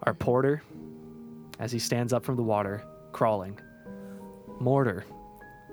are 0.04 0.14
Porter, 0.14 0.62
as 1.60 1.72
he 1.72 1.80
stands 1.80 2.14
up 2.14 2.24
from 2.24 2.36
the 2.36 2.44
water, 2.44 2.84
crawling. 3.12 3.60
Mortar, 4.60 5.06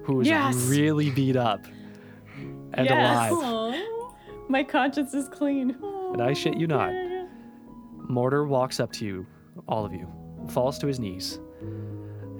who 0.05 0.21
is 0.21 0.29
Yes. 0.29 0.55
really 0.67 1.11
beat 1.11 1.37
up 1.37 1.67
and 2.75 2.87
yes. 2.87 3.31
alive. 3.31 3.81
My 4.49 4.63
conscience 4.63 5.13
is 5.15 5.29
clean. 5.29 5.77
And 6.13 6.23
I 6.23 6.33
shit 6.33 6.57
you 6.57 6.67
not. 6.67 6.93
Mortar 8.09 8.47
walks 8.47 8.79
up 8.79 8.93
to 8.93 9.05
you, 9.05 9.27
all 9.69 9.85
of 9.85 9.93
you, 9.93 10.09
falls 10.49 10.79
to 10.79 10.87
his 10.87 11.01
knees, 11.01 11.41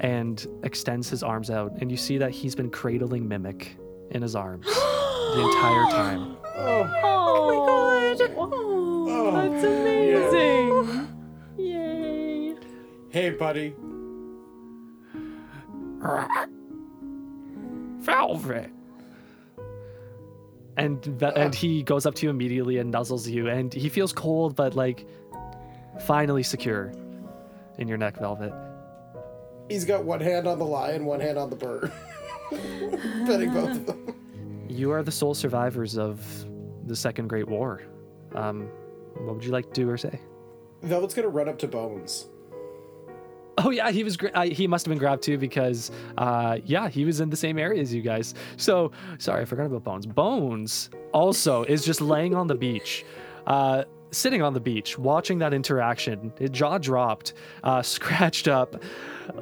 and 0.01 0.47
extends 0.63 1.09
his 1.09 1.23
arms 1.23 1.51
out. 1.51 1.73
And 1.81 1.91
you 1.91 1.97
see 1.97 2.19
that 2.19 2.31
he's 2.31 2.55
been 2.55 2.71
cradling 2.71 3.29
Mimic 3.29 3.77
in 4.11 4.23
his 4.23 4.35
arms 4.35 4.67
the 4.67 5.43
entire 5.43 5.91
time. 5.91 6.37
Oh, 6.57 6.85
my 6.85 6.91
god. 6.93 7.17
Oh, 9.09 9.31
that's 9.33 9.65
oh. 9.65 9.83
amazing. 9.83 11.09
Yay. 11.59 12.57
Hey, 13.11 13.31
buddy. 13.31 13.75
Velvet. 18.01 18.71
And 20.77 21.05
ve- 21.05 21.33
and 21.35 21.55
he 21.55 21.83
goes 21.83 22.05
up 22.05 22.15
to 22.17 22.27
you 22.27 22.31
immediately 22.31 22.79
and 22.79 22.93
nuzzles 22.93 23.27
you, 23.29 23.49
and 23.49 23.73
he 23.73 23.89
feels 23.89 24.13
cold, 24.13 24.55
but 24.55 24.75
like 24.75 25.07
finally 26.01 26.43
secure 26.43 26.93
in 27.79 27.89
your 27.89 27.97
neck, 27.97 28.19
Velvet. 28.19 28.53
He's 29.69 29.85
got 29.85 30.05
one 30.05 30.21
hand 30.21 30.47
on 30.47 30.59
the 30.59 30.65
lion, 30.65 31.05
one 31.05 31.21
hand 31.21 31.39
on 31.39 31.51
the 31.51 31.57
bird. 31.57 31.93
Petting 32.51 33.53
both 33.53 33.71
of 33.71 33.87
them. 33.87 34.15
You 34.69 34.93
are 34.93 35.03
the 35.03 35.13
sole 35.13 35.35
survivors 35.35 35.99
of 35.99 36.25
the 36.87 36.95
Second 36.95 37.29
Great 37.29 37.49
War. 37.49 37.83
Um, 38.35 38.69
what 39.15 39.35
would 39.35 39.45
you 39.45 39.51
like 39.51 39.73
to 39.73 39.81
do 39.81 39.91
or 39.91 39.97
say? 39.97 40.21
Velvet's 40.83 41.15
gonna 41.15 41.29
run 41.29 41.49
up 41.49 41.59
to 41.59 41.69
Bones. 41.69 42.29
Oh 43.59 43.71
yeah, 43.71 43.91
he 43.91 44.05
was. 44.05 44.19
I, 44.35 44.49
he 44.49 44.67
must 44.67 44.85
have 44.85 44.91
been 44.91 44.99
grabbed 44.99 45.23
too 45.23 45.39
because, 45.39 45.91
uh, 46.19 46.59
yeah, 46.65 46.89
he 46.89 47.05
was 47.05 47.21
in 47.21 47.31
the 47.31 47.37
same 47.37 47.59
area 47.59 47.81
as 47.81 47.93
you 47.93 48.03
guys. 48.03 48.35
So 48.59 48.93
sorry, 49.19 49.43
I 49.43 49.45
forgot 49.47 49.67
about 49.67 49.83
Bones. 49.83 50.07
Bones 50.07 50.91
also 51.13 51.65
is 51.65 51.85
just 51.85 52.01
laying 52.01 52.35
on 52.35 52.47
the 52.47 52.55
beach, 52.55 53.05
uh, 53.47 53.85
sitting 54.11 54.43
on 54.43 54.53
the 54.53 54.61
beach, 54.61 54.99
watching 54.99 55.39
that 55.39 55.55
interaction. 55.55 56.33
His 56.39 56.51
jaw 56.51 56.77
dropped, 56.79 57.33
uh, 57.65 57.81
scratched 57.97 58.47
up, 58.47 58.77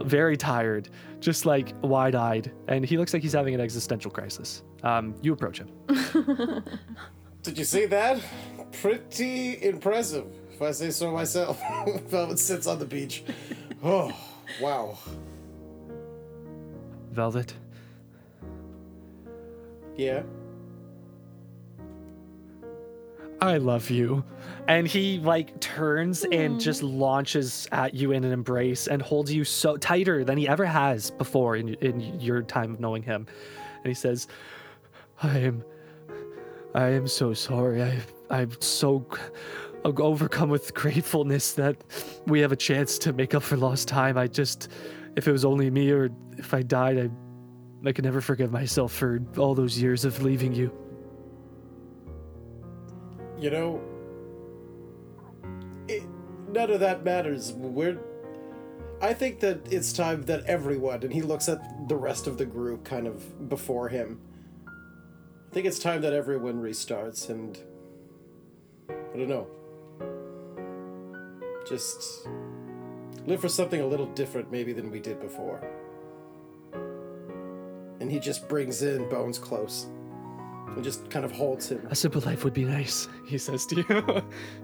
very 0.02 0.36
tired, 0.36 0.88
just 1.20 1.46
like 1.46 1.74
wide-eyed, 1.82 2.52
and 2.68 2.84
he 2.84 2.96
looks 2.98 3.12
like 3.12 3.22
he's 3.22 3.32
having 3.32 3.54
an 3.54 3.60
existential 3.60 4.10
crisis. 4.10 4.62
Um, 4.82 5.14
you 5.22 5.32
approach 5.32 5.58
him. 5.58 5.68
Did 7.42 7.58
you 7.58 7.64
see 7.64 7.86
that? 7.86 8.20
Pretty 8.80 9.62
impressive, 9.62 10.26
if 10.52 10.60
I 10.62 10.70
say 10.72 10.90
so 10.90 11.10
myself. 11.12 11.60
Velvet 12.08 12.38
sits 12.38 12.66
on 12.66 12.78
the 12.78 12.84
beach. 12.86 13.24
Oh, 13.82 14.12
wow. 14.60 14.98
Velvet, 17.12 17.54
Yeah. 19.96 20.22
I 23.40 23.58
love 23.58 23.90
you. 23.90 24.24
And 24.66 24.86
he 24.86 25.18
like 25.18 25.60
turns 25.60 26.24
and 26.24 26.54
hmm. 26.54 26.58
just 26.58 26.82
launches 26.82 27.68
at 27.70 27.94
you 27.94 28.12
in 28.12 28.24
an 28.24 28.32
embrace 28.32 28.86
and 28.86 29.02
holds 29.02 29.32
you 29.32 29.44
so 29.44 29.76
tighter 29.76 30.24
than 30.24 30.38
he 30.38 30.48
ever 30.48 30.64
has 30.64 31.10
before 31.10 31.56
in, 31.56 31.74
in 31.74 32.20
your 32.20 32.42
time 32.42 32.72
of 32.72 32.80
knowing 32.80 33.02
him. 33.02 33.26
And 33.76 33.86
he 33.86 33.94
says, 33.94 34.26
I 35.22 35.38
am 35.38 35.64
I 36.74 36.88
am 36.88 37.06
so 37.06 37.34
sorry. 37.34 37.82
I 37.82 38.00
I'm 38.30 38.50
so 38.60 39.06
overcome 39.84 40.48
with 40.48 40.72
gratefulness 40.74 41.52
that 41.52 41.76
we 42.26 42.40
have 42.40 42.52
a 42.52 42.56
chance 42.56 42.98
to 42.98 43.12
make 43.12 43.34
up 43.34 43.42
for 43.42 43.56
lost 43.56 43.86
time. 43.86 44.16
I 44.16 44.26
just 44.26 44.68
if 45.16 45.28
it 45.28 45.32
was 45.32 45.44
only 45.44 45.70
me 45.70 45.90
or 45.90 46.10
if 46.38 46.54
I 46.54 46.62
died, 46.62 46.98
I 46.98 47.10
I 47.86 47.92
could 47.92 48.04
never 48.04 48.22
forgive 48.22 48.50
myself 48.50 48.92
for 48.92 49.20
all 49.36 49.54
those 49.54 49.80
years 49.80 50.04
of 50.04 50.22
leaving 50.22 50.54
you. 50.54 50.72
You 53.38 53.50
know, 53.50 53.80
it, 53.80 53.93
none 56.54 56.70
of 56.70 56.80
that 56.80 57.04
matters. 57.04 57.52
We're. 57.52 57.98
I 59.02 59.12
think 59.12 59.40
that 59.40 59.70
it's 59.70 59.92
time 59.92 60.22
that 60.22 60.46
everyone, 60.46 61.02
and 61.02 61.12
he 61.12 61.20
looks 61.20 61.48
at 61.48 61.88
the 61.88 61.96
rest 61.96 62.26
of 62.26 62.38
the 62.38 62.46
group 62.46 62.84
kind 62.84 63.06
of 63.06 63.48
before 63.48 63.88
him. 63.88 64.20
I 64.66 65.52
think 65.54 65.66
it's 65.66 65.78
time 65.78 66.00
that 66.02 66.12
everyone 66.12 66.62
restarts, 66.62 67.28
and. 67.28 67.58
I 68.88 69.16
don't 69.16 69.28
know. 69.28 69.46
Just. 71.68 72.26
Live 73.26 73.40
for 73.40 73.48
something 73.48 73.80
a 73.80 73.86
little 73.86 74.06
different, 74.06 74.50
maybe, 74.52 74.72
than 74.72 74.90
we 74.90 75.00
did 75.00 75.20
before. 75.20 75.62
And 78.00 78.10
he 78.10 78.18
just 78.18 78.48
brings 78.48 78.82
in 78.82 79.08
Bones 79.08 79.38
close. 79.38 79.86
And 80.66 80.84
just 80.84 81.08
kind 81.08 81.24
of 81.24 81.32
holds 81.32 81.70
him. 81.70 81.86
A 81.90 81.94
simple 81.94 82.20
life 82.22 82.44
would 82.44 82.52
be 82.52 82.64
nice, 82.64 83.08
he 83.26 83.38
says 83.38 83.64
to 83.66 83.76
you. 83.76 84.22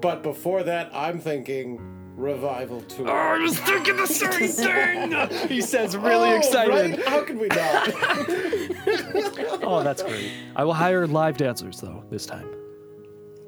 But 0.00 0.22
before 0.22 0.62
that, 0.62 0.90
I'm 0.94 1.18
thinking 1.20 1.80
revival 2.16 2.80
tour. 2.82 3.08
Oh, 3.08 3.12
I 3.12 3.38
was 3.38 3.58
thinking 3.58 3.96
the 3.96 4.06
same 4.06 4.48
thing. 4.48 5.48
he 5.48 5.60
says, 5.60 5.96
really 5.96 6.30
Oh, 6.30 6.36
excited. 6.36 6.72
right? 6.98 7.06
How 7.08 7.22
could 7.22 7.38
we 7.38 7.48
not? 7.48 7.88
Oh, 9.64 9.82
that's 9.82 10.02
great. 10.02 10.30
I 10.56 10.64
will 10.64 10.74
hire 10.74 11.06
live 11.06 11.36
dancers 11.36 11.80
though 11.80 12.04
this 12.10 12.26
time. 12.26 12.46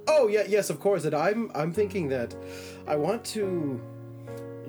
oh 0.09 0.29
yeah, 0.29 0.45
yes, 0.49 0.71
of 0.71 0.79
course. 0.81 1.05
And 1.05 1.15
I'm 1.15 1.51
I'm 1.55 1.73
thinking 1.73 2.09
that 2.09 2.35
I 2.87 2.97
want 2.97 3.25
to. 3.37 3.81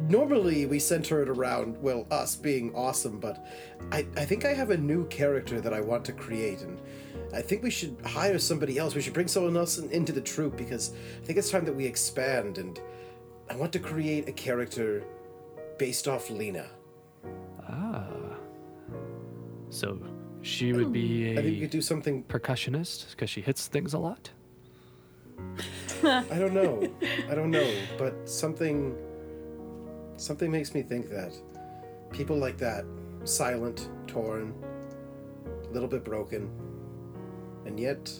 Normally 0.09 0.65
we 0.65 0.79
center 0.79 1.21
it 1.21 1.29
around 1.29 1.77
well 1.81 2.05
us 2.11 2.35
being 2.35 2.73
awesome, 2.75 3.19
but 3.19 3.45
I 3.91 4.05
I 4.17 4.25
think 4.25 4.43
I 4.45 4.53
have 4.53 4.71
a 4.71 4.77
new 4.77 5.05
character 5.07 5.61
that 5.61 5.73
I 5.73 5.81
want 5.81 6.03
to 6.05 6.13
create, 6.13 6.61
and 6.61 6.79
I 7.35 7.41
think 7.41 7.63
we 7.63 7.69
should 7.69 7.97
hire 8.05 8.39
somebody 8.39 8.77
else. 8.77 8.95
We 8.95 9.01
should 9.01 9.13
bring 9.13 9.27
someone 9.27 9.57
else 9.57 9.77
in, 9.77 9.89
into 9.91 10.13
the 10.13 10.21
troupe 10.21 10.55
because 10.55 10.93
I 11.21 11.25
think 11.25 11.37
it's 11.37 11.51
time 11.51 11.65
that 11.65 11.75
we 11.75 11.85
expand, 11.85 12.57
and 12.57 12.79
I 13.49 13.55
want 13.57 13.73
to 13.73 13.79
create 13.79 14.29
a 14.29 14.31
character 14.31 15.03
based 15.77 16.07
off 16.07 16.29
Lena. 16.29 16.67
Ah. 17.67 18.07
So 19.69 19.99
she 20.41 20.71
would 20.71 20.93
be 20.93 21.31
I 21.31 21.35
think 21.35 21.47
we 21.47 21.59
could 21.59 21.71
do 21.71 21.81
something 21.81 22.23
percussionist 22.23 23.11
because 23.11 23.29
she 23.29 23.41
hits 23.41 23.67
things 23.67 23.93
a 23.93 23.99
lot. 23.99 24.29
I 26.03 26.39
don't 26.39 26.53
know. 26.53 26.89
I 27.29 27.35
don't 27.35 27.51
know, 27.51 27.69
but 27.97 28.29
something 28.29 28.95
something 30.15 30.49
makes 30.49 30.73
me 30.73 30.81
think 30.81 31.09
that 31.09 31.33
people 32.11 32.37
like 32.37 32.57
that, 32.59 32.85
silent, 33.25 33.89
torn, 34.07 34.53
a 35.69 35.73
little 35.73 35.89
bit 35.89 36.05
broken, 36.05 36.49
and 37.65 37.79
yet 37.79 38.11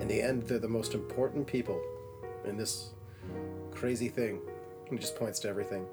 in 0.00 0.08
the 0.08 0.20
end 0.20 0.42
they're 0.44 0.58
the 0.58 0.68
most 0.68 0.94
important 0.94 1.46
people 1.46 1.80
in 2.44 2.56
this 2.56 2.90
crazy 3.70 4.08
thing. 4.08 4.40
It 4.90 5.00
just 5.00 5.16
points 5.16 5.38
to 5.40 5.48
everything. 5.48 5.86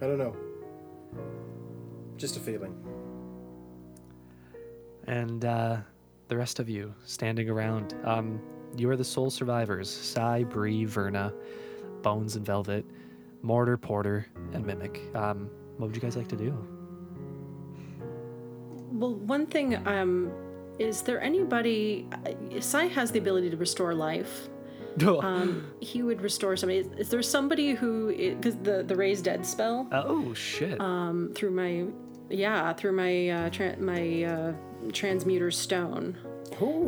I 0.00 0.06
don't 0.06 0.18
know. 0.18 0.34
Just 2.16 2.36
a 2.36 2.40
feeling. 2.40 2.74
And 5.06 5.44
uh, 5.44 5.78
the 6.28 6.36
rest 6.36 6.58
of 6.58 6.68
you 6.68 6.94
standing 7.04 7.48
around, 7.48 7.94
um, 8.04 8.40
you 8.76 8.90
are 8.90 8.96
the 8.96 9.04
sole 9.04 9.30
survivors 9.30 9.90
Sai, 9.90 10.44
Bree, 10.44 10.84
Verna, 10.84 11.32
Bones, 12.02 12.36
and 12.36 12.44
Velvet, 12.44 12.84
Mortar, 13.42 13.76
Porter, 13.76 14.26
and 14.52 14.64
Mimic. 14.64 15.00
Um, 15.14 15.50
what 15.76 15.86
would 15.86 15.96
you 15.96 16.02
guys 16.02 16.16
like 16.16 16.28
to 16.28 16.36
do? 16.36 16.50
Well, 18.92 19.14
one 19.14 19.46
thing, 19.46 19.76
um, 19.86 20.32
is 20.78 21.02
there 21.02 21.20
anybody? 21.20 22.08
Uh, 22.12 22.60
Sai 22.60 22.86
has 22.86 23.10
the 23.10 23.18
ability 23.18 23.50
to 23.50 23.56
restore 23.56 23.94
life. 23.94 24.48
Um, 25.00 25.70
he 25.78 26.02
would 26.02 26.20
restore 26.20 26.56
somebody. 26.56 26.80
Is, 26.80 26.88
is 26.98 27.08
there 27.08 27.22
somebody 27.22 27.74
who? 27.74 28.08
Because 28.08 28.56
the 28.56 28.82
the 28.82 28.96
raise 28.96 29.22
dead 29.22 29.46
spell 29.46 29.86
oh, 29.92 30.34
shit. 30.34 30.80
um, 30.80 31.30
through 31.36 31.52
my, 31.52 31.84
yeah, 32.28 32.72
through 32.72 32.92
my 32.92 33.28
uh, 33.28 33.50
tra- 33.50 33.78
my 33.78 34.24
uh, 34.24 34.52
transmuter 34.92 35.52
stone. 35.52 36.16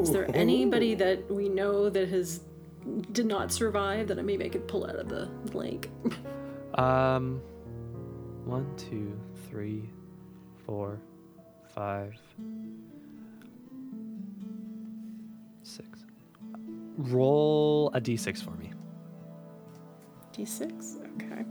Is 0.03 0.11
there 0.11 0.29
anybody 0.35 0.97
that 0.97 1.31
we 1.31 1.49
know 1.49 1.89
that 1.89 2.09
has 2.09 2.41
did 3.13 3.27
not 3.27 3.53
survive 3.53 4.09
that 4.09 4.25
maybe 4.25 4.45
I 4.45 4.49
could 4.49 4.67
pull 4.67 4.87
out 4.87 4.97
of 4.97 5.09
the 5.09 5.31
lake? 5.53 5.91
Um, 6.75 7.41
one, 8.45 8.67
two, 8.77 9.19
three, 9.49 9.89
four, 10.65 11.01
five, 11.75 12.15
Roll 16.97 17.91
a 17.95 18.01
d6 18.01 18.43
for 18.43 18.51
me. 18.53 18.71
D6. 20.33 20.97
Okay. 21.17 21.45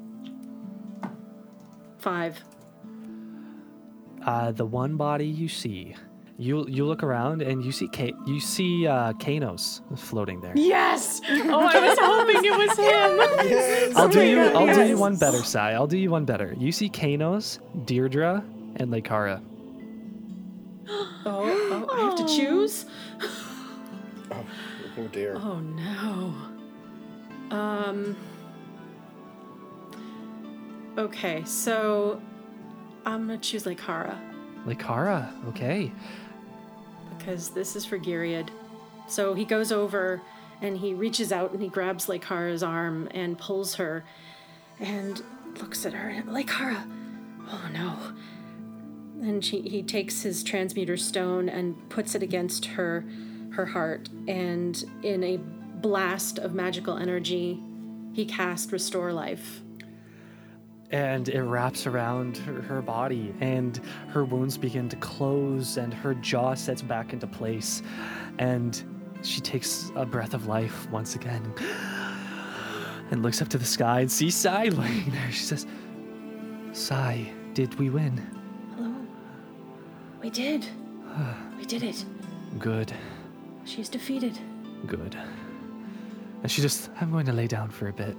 Five. 1.98 2.44
Uh, 4.26 4.52
the 4.52 4.66
one 4.66 4.96
body 4.98 5.26
you 5.26 5.48
see, 5.48 5.96
you 6.38 6.66
you 6.68 6.86
look 6.86 7.04
around 7.04 7.42
and 7.42 7.64
you 7.64 7.72
see 7.72 7.88
Ka- 7.88 8.18
you 8.26 8.40
see 8.40 8.86
uh, 8.86 9.14
Kanos 9.14 9.82
floating 9.98 10.42
there. 10.42 10.54
Yes! 10.56 11.22
Oh, 11.30 11.62
I 11.62 11.80
was 11.80 11.98
hoping 12.00 12.44
it 12.44 12.58
was 12.58 12.78
him. 12.78 13.96
I'll 13.98 14.10
do 14.10 14.24
you. 14.24 14.42
I'll 14.42 14.74
do 14.74 14.86
you 14.86 14.98
one 14.98 15.16
better, 15.18 15.44
Sai. 15.44 15.72
I'll 15.72 15.88
do 15.88 15.98
you 15.98 16.12
one 16.12 16.26
better. 16.26 16.54
You 16.58 16.72
see 16.72 16.90
Kanos, 16.90 17.60
Deirdre, 17.86 18.44
and 18.78 18.92
Lakara. 18.92 19.42
Oh, 21.26 21.44
oh, 21.46 21.88
I 21.94 22.00
have 22.00 22.16
to 22.16 22.26
choose. 22.26 22.86
Oh 25.00 25.08
dear. 25.08 25.36
Oh 25.36 25.60
no. 25.60 26.36
Um. 27.56 28.16
Okay, 30.98 31.44
so 31.46 32.22
I'm 33.06 33.28
gonna 33.28 33.38
choose 33.38 33.64
Lakara 33.64 34.18
Lakara, 34.66 35.32
okay. 35.48 35.92
because 37.18 37.50
this 37.50 37.76
is 37.76 37.86
for 37.86 37.98
Gilead. 37.98 38.52
So 39.08 39.34
he 39.34 39.46
goes 39.46 39.72
over 39.72 40.22
and 40.62 40.78
he 40.78 40.94
reaches 40.94 41.32
out 41.32 41.52
and 41.52 41.62
he 41.62 41.70
grabs 41.70 42.08
Lakara's 42.08 42.62
arm 42.62 43.08
and 43.12 43.38
pulls 43.38 43.76
her 43.76 44.04
and 44.80 45.22
looks 45.60 45.86
at 45.86 45.94
her. 45.94 46.22
Lakara, 46.28 46.86
oh 47.48 47.70
no. 47.74 47.98
And 49.26 49.44
she, 49.44 49.62
he 49.62 49.82
takes 49.82 50.22
his 50.22 50.44
transmuter 50.44 50.98
stone 50.98 51.50
and 51.50 51.90
puts 51.90 52.16
it 52.16 52.24
against 52.24 52.66
her 52.66 53.06
her 53.60 53.66
heart 53.66 54.08
and 54.30 54.86
in 55.04 55.22
a 55.22 55.36
blast 55.82 56.40
of 56.40 56.54
magical 56.54 56.96
energy 56.98 57.62
he 58.14 58.24
cast 58.26 58.72
restore 58.72 59.12
life. 59.12 59.62
and 60.92 61.28
it 61.28 61.44
wraps 61.44 61.86
around 61.86 62.38
her, 62.38 62.62
her 62.62 62.82
body 62.82 63.34
and 63.42 63.82
her 64.08 64.24
wounds 64.24 64.58
begin 64.58 64.88
to 64.88 64.96
close 64.96 65.76
and 65.78 65.94
her 65.94 66.14
jaw 66.16 66.54
sets 66.56 66.82
back 66.82 67.12
into 67.12 67.28
place 67.28 67.84
and 68.40 68.84
she 69.22 69.42
takes 69.42 69.92
a 69.96 70.06
breath 70.06 70.34
of 70.34 70.48
life 70.48 70.90
once 70.90 71.16
again 71.16 71.44
and 73.12 73.22
looks 73.22 73.42
up 73.42 73.50
to 73.50 73.58
the 73.58 73.66
sky 73.66 74.00
and 74.00 74.10
sees 74.12 74.36
Sai 74.36 74.70
laying 74.70 75.12
there. 75.12 75.32
She 75.32 75.44
says, 75.44 75.68
Sai, 76.72 77.30
did 77.54 77.78
we 77.78 77.90
win? 77.90 78.16
Hello. 78.78 78.96
We 80.22 80.30
did. 80.30 80.66
we 81.58 81.66
did 81.66 81.84
it. 81.84 82.06
Good, 82.58 82.94
She's 83.66 83.90
defeated. 83.90 84.38
good. 84.88 85.16
And 86.42 86.50
she 86.52 86.62
just, 86.62 86.90
I'm 87.02 87.12
going 87.12 87.26
to 87.26 87.34
lay 87.34 87.48
down 87.48 87.70
for 87.70 87.90
a 87.90 87.94
bit. 87.94 88.16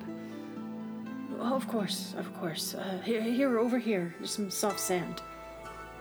Oh, 1.39 1.55
of 1.55 1.67
course, 1.69 2.15
of 2.19 2.33
course. 2.39 2.75
Uh, 2.75 3.01
here, 3.05 3.23
here, 3.23 3.59
over 3.59 3.79
here. 3.79 4.15
There's 4.19 4.31
some 4.31 4.51
soft 4.51 4.79
sand. 4.79 5.23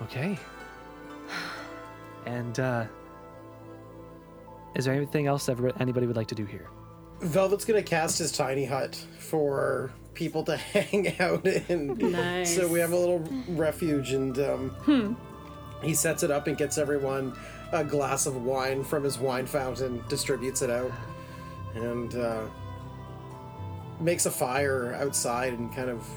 Okay. 0.01 0.38
And, 2.26 2.59
uh, 2.59 2.85
is 4.76 4.85
there 4.85 4.93
anything 4.93 5.27
else 5.27 5.48
ever 5.50 5.72
anybody 5.80 6.08
would 6.08 6.18
like 6.18 6.27
to 6.27 6.35
do 6.35 6.45
here? 6.45 6.68
Velvet's 7.22 7.66
gonna 7.66 7.82
cast 7.84 8.18
his 8.19 8.32
tiny 8.32 8.64
hut 8.66 8.95
for 9.18 9.92
people 10.14 10.43
to 10.43 10.56
hang 10.58 11.19
out 11.19 11.45
in. 11.45 11.95
Nice. 12.11 12.56
So 12.56 12.68
we 12.68 12.80
have 12.80 12.92
a 12.92 12.95
little 12.95 13.19
refuge, 13.50 14.11
and 14.11 14.38
um, 14.40 15.18
he 15.82 15.93
sets 15.93 16.24
it 16.24 16.32
up 16.32 16.48
and 16.48 16.58
gets 16.58 16.77
everyone 16.77 17.35
a 17.72 17.84
glass 17.84 18.26
of 18.26 18.44
wine 18.44 18.84
from 18.84 19.04
his 19.04 19.20
wine 19.20 19.46
fountain, 19.46 20.04
distributes 20.10 20.62
it 20.62 20.70
out, 20.70 20.92
and 21.76 22.16
uh, 22.16 22.46
makes 24.00 24.26
a 24.26 24.32
fire 24.32 24.94
outside 24.96 25.54
and 25.54 25.74
kind 25.74 25.90
of 25.90 26.08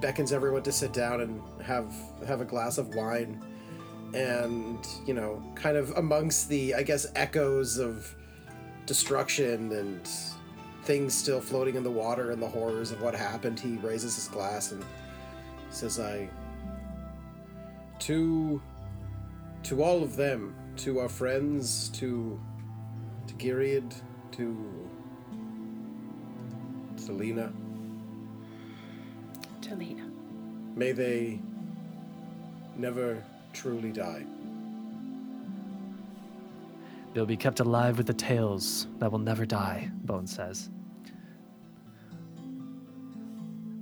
beckons 0.00 0.32
everyone 0.32 0.62
to 0.62 0.72
sit 0.72 0.92
down 0.92 1.20
and 1.20 1.42
have 1.62 1.92
have 2.26 2.40
a 2.40 2.44
glass 2.44 2.78
of 2.78 2.94
wine. 2.94 3.44
And 4.14 4.86
you 5.06 5.14
know, 5.14 5.42
kind 5.54 5.76
of 5.76 5.90
amongst 5.96 6.48
the, 6.48 6.74
I 6.74 6.82
guess, 6.82 7.06
echoes 7.14 7.78
of 7.78 8.12
destruction 8.86 9.70
and 9.72 10.08
things 10.84 11.14
still 11.14 11.40
floating 11.40 11.76
in 11.76 11.84
the 11.84 11.90
water 11.90 12.30
and 12.30 12.42
the 12.42 12.48
horrors 12.48 12.90
of 12.90 13.02
what 13.02 13.14
happened, 13.14 13.60
he 13.60 13.76
raises 13.76 14.16
his 14.16 14.28
glass 14.28 14.72
and 14.72 14.84
says, 15.70 16.00
I. 16.00 16.28
To. 18.00 18.60
To 19.64 19.82
all 19.82 20.02
of 20.02 20.16
them, 20.16 20.54
to 20.78 21.00
our 21.00 21.08
friends, 21.08 21.88
to. 21.90 22.40
To 23.26 23.34
Gilead, 23.34 23.94
to. 24.32 24.90
Selena, 26.96 27.50
Talina. 29.62 30.10
may 30.76 30.92
they 30.92 31.40
never 32.76 33.24
truly 33.52 33.90
die. 33.90 34.24
They'll 37.14 37.26
be 37.26 37.36
kept 37.36 37.60
alive 37.60 37.96
with 37.96 38.06
the 38.06 38.14
tales 38.14 38.86
that 38.98 39.10
will 39.10 39.18
never 39.18 39.46
die, 39.46 39.90
Bone 40.04 40.26
says. 40.26 40.70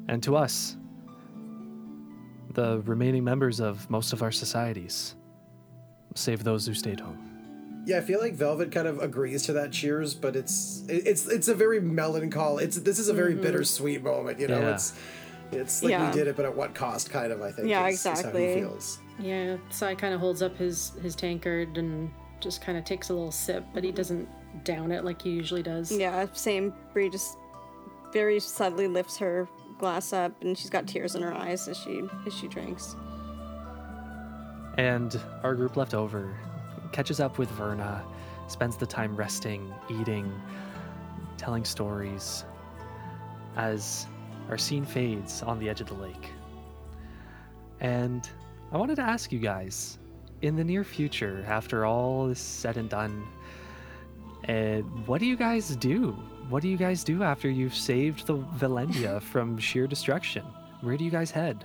And 0.09 0.23
to 0.23 0.37
us, 0.37 0.77
the 2.55 2.81
remaining 2.83 3.25
members 3.25 3.61
of 3.61 3.89
most 3.91 4.13
of 4.13 4.23
our 4.23 4.33
societies, 4.33 5.17
save 6.19 6.45
those 6.45 6.67
who 6.67 6.75
stayed 6.75 7.01
home. 7.01 7.19
Yeah, 7.87 7.99
I 7.99 8.01
feel 8.03 8.21
like 8.21 8.35
Velvet 8.35 8.71
kind 8.71 8.87
of 8.87 9.01
agrees 9.01 9.45
to 9.45 9.55
that 9.55 9.73
cheers, 9.73 10.13
but 10.15 10.37
it's 10.37 10.83
it's 10.89 11.27
it's 11.27 11.49
a 11.49 11.55
very 11.55 11.81
melancholy. 11.81 12.65
It's 12.65 12.77
this 12.79 12.99
is 12.99 13.09
a 13.09 13.15
very 13.15 13.33
mm-hmm. 13.33 13.43
bittersweet 13.43 14.03
moment, 14.03 14.39
you 14.39 14.49
know. 14.49 14.61
Yeah. 14.61 14.75
It's 14.75 14.95
it's 15.53 15.83
like 15.83 15.91
Yeah. 15.93 16.11
we 16.11 16.15
did 16.15 16.27
it, 16.27 16.37
but 16.37 16.45
at 16.45 16.55
what 16.55 16.75
cost? 16.75 17.11
Kind 17.11 17.33
of, 17.33 17.41
I 17.41 17.51
think. 17.51 17.69
Yeah, 17.69 17.87
is- 17.87 17.95
is 17.95 18.05
how 18.05 18.11
he 18.11 18.19
exactly. 18.19 18.55
feels. 18.55 18.99
Yeah, 19.19 19.57
Sai 19.71 19.95
kind 19.95 20.15
of 20.15 20.21
holds 20.21 20.43
up 20.43 20.57
his 20.57 20.93
his 21.03 21.17
tankard 21.17 21.79
and 21.79 22.11
just 22.41 22.61
kind 22.61 22.77
of 22.77 22.85
takes 22.85 23.09
a 23.09 23.15
little 23.15 23.33
sip, 23.33 23.65
but 23.73 23.83
he 23.83 23.91
doesn't 23.91 24.29
down 24.65 24.93
it 24.93 25.05
like 25.05 25.23
he 25.23 25.31
usually 25.31 25.63
does. 25.63 25.91
Yeah, 25.91 26.27
same. 26.35 26.75
Bree 26.93 27.09
just 27.09 27.39
very 28.13 28.39
subtly 28.39 28.87
lifts 28.87 29.17
her 29.19 29.49
glass 29.79 30.13
up, 30.13 30.33
and 30.43 30.57
she's 30.59 30.71
got 30.71 30.87
tears 30.87 31.15
in 31.15 31.23
her 31.23 31.33
eyes 31.33 31.69
as 31.69 31.79
she 31.79 32.03
as 32.27 32.35
she 32.35 32.49
drinks. 32.49 32.97
And 34.79 35.21
our 35.43 35.55
group 35.55 35.77
left 35.77 35.93
over 35.93 36.35
catches 36.93 37.21
up 37.21 37.37
with 37.37 37.51
Verna, 37.51 38.03
spends 38.47 38.77
the 38.77 38.87
time 38.87 39.15
resting, 39.17 39.75
eating, 39.91 40.33
telling 41.37 41.65
stories 41.65 42.45
as 43.57 44.07
our 44.49 44.57
scene 44.57 44.87
fades 44.87 45.43
on 45.43 45.59
the 45.59 45.69
edge 45.69 45.81
of 45.81 45.89
the 45.89 45.95
lake. 45.95 46.31
And 47.81 48.29
I 48.73 48.77
wanted 48.79 48.97
to 48.97 49.03
ask 49.03 49.33
you 49.33 49.41
guys 49.41 49.99
in 50.43 50.55
the 50.55 50.65
near 50.65 50.85
future, 50.85 51.45
after 51.49 51.85
all 51.85 52.29
is 52.29 52.39
said 52.39 52.77
and 52.77 52.89
done, 52.89 53.27
uh, 54.49 54.79
what 55.07 55.19
do 55.19 55.27
you 55.27 55.37
guys 55.37 55.75
do? 55.77 56.13
What 56.49 56.63
do 56.63 56.69
you 56.69 56.77
guys 56.77 57.03
do 57.03 57.23
after 57.25 57.51
you've 57.51 57.75
saved 57.75 58.27
the 58.27 58.39
Valendia 58.39 59.21
from 59.21 59.59
sheer 59.59 59.87
destruction? 59.87 60.45
Where 60.81 60.97
do 60.97 61.05
you 61.05 61.11
guys 61.11 61.31
head? 61.31 61.65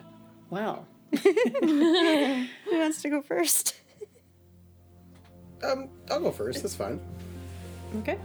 Well, 0.50 0.88
Who 1.62 2.80
wants 2.80 3.02
to 3.04 3.10
go 3.10 3.22
first? 3.22 3.76
Um, 5.64 5.90
I'll 6.12 6.20
go 6.20 6.32
first. 6.32 6.62
That's 6.62 6.76
fine. 6.76 7.00
okay. 8.00 8.18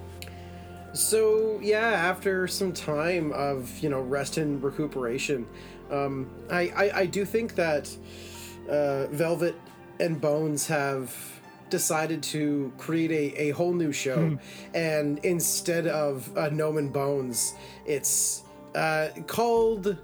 So 0.92 1.60
yeah, 1.62 1.88
after 1.90 2.48
some 2.48 2.72
time 2.72 3.32
of 3.32 3.78
you 3.78 3.88
know 3.88 4.00
rest 4.00 4.38
and 4.38 4.62
recuperation, 4.62 5.46
um, 5.90 6.30
I, 6.50 6.72
I 6.76 6.90
I 7.00 7.06
do 7.06 7.24
think 7.24 7.54
that 7.56 7.94
uh, 8.68 9.06
Velvet 9.08 9.54
and 10.00 10.20
Bones 10.20 10.66
have 10.66 11.14
decided 11.70 12.22
to 12.22 12.72
create 12.78 13.10
a, 13.10 13.48
a 13.48 13.50
whole 13.50 13.74
new 13.74 13.92
show, 13.92 14.38
and 14.74 15.18
instead 15.20 15.86
of 15.86 16.36
uh, 16.36 16.48
Gnome 16.48 16.78
and 16.78 16.92
Bones, 16.92 17.54
it's 17.86 18.42
uh, 18.74 19.08
called 19.26 19.96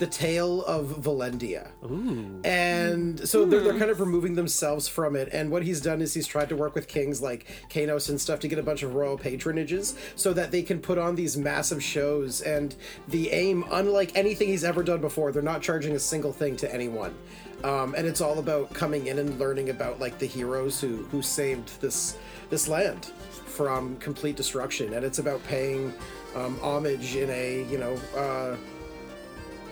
the 0.00 0.06
Tale 0.06 0.64
of 0.64 0.86
Valendia. 1.02 1.68
Ooh. 1.84 2.40
And 2.42 3.28
so 3.28 3.44
they're, 3.44 3.60
they're 3.60 3.78
kind 3.78 3.90
of 3.90 4.00
removing 4.00 4.34
themselves 4.34 4.88
from 4.88 5.14
it. 5.14 5.28
And 5.30 5.50
what 5.50 5.62
he's 5.62 5.82
done 5.82 6.00
is 6.00 6.14
he's 6.14 6.26
tried 6.26 6.48
to 6.48 6.56
work 6.56 6.74
with 6.74 6.88
kings 6.88 7.20
like 7.20 7.46
Kanos 7.68 8.08
and 8.08 8.18
stuff 8.18 8.40
to 8.40 8.48
get 8.48 8.58
a 8.58 8.62
bunch 8.62 8.82
of 8.82 8.94
royal 8.94 9.18
patronages 9.18 9.94
so 10.16 10.32
that 10.32 10.52
they 10.52 10.62
can 10.62 10.80
put 10.80 10.96
on 10.96 11.16
these 11.16 11.36
massive 11.36 11.82
shows. 11.82 12.40
And 12.40 12.74
the 13.08 13.30
aim, 13.30 13.62
unlike 13.70 14.16
anything 14.16 14.48
he's 14.48 14.64
ever 14.64 14.82
done 14.82 15.02
before, 15.02 15.32
they're 15.32 15.42
not 15.42 15.60
charging 15.60 15.94
a 15.94 15.98
single 15.98 16.32
thing 16.32 16.56
to 16.56 16.74
anyone. 16.74 17.14
Um, 17.62 17.94
and 17.94 18.06
it's 18.06 18.22
all 18.22 18.38
about 18.38 18.72
coming 18.72 19.08
in 19.08 19.18
and 19.18 19.38
learning 19.38 19.68
about 19.68 20.00
like 20.00 20.18
the 20.18 20.24
heroes 20.24 20.80
who 20.80 21.04
who 21.10 21.20
saved 21.20 21.78
this 21.82 22.16
this 22.48 22.68
land 22.68 23.12
from 23.44 23.98
complete 23.98 24.36
destruction. 24.36 24.94
And 24.94 25.04
it's 25.04 25.18
about 25.18 25.44
paying 25.44 25.92
um, 26.34 26.58
homage 26.60 27.16
in 27.16 27.28
a 27.28 27.66
you 27.70 27.76
know. 27.76 28.00
Uh, 28.16 28.56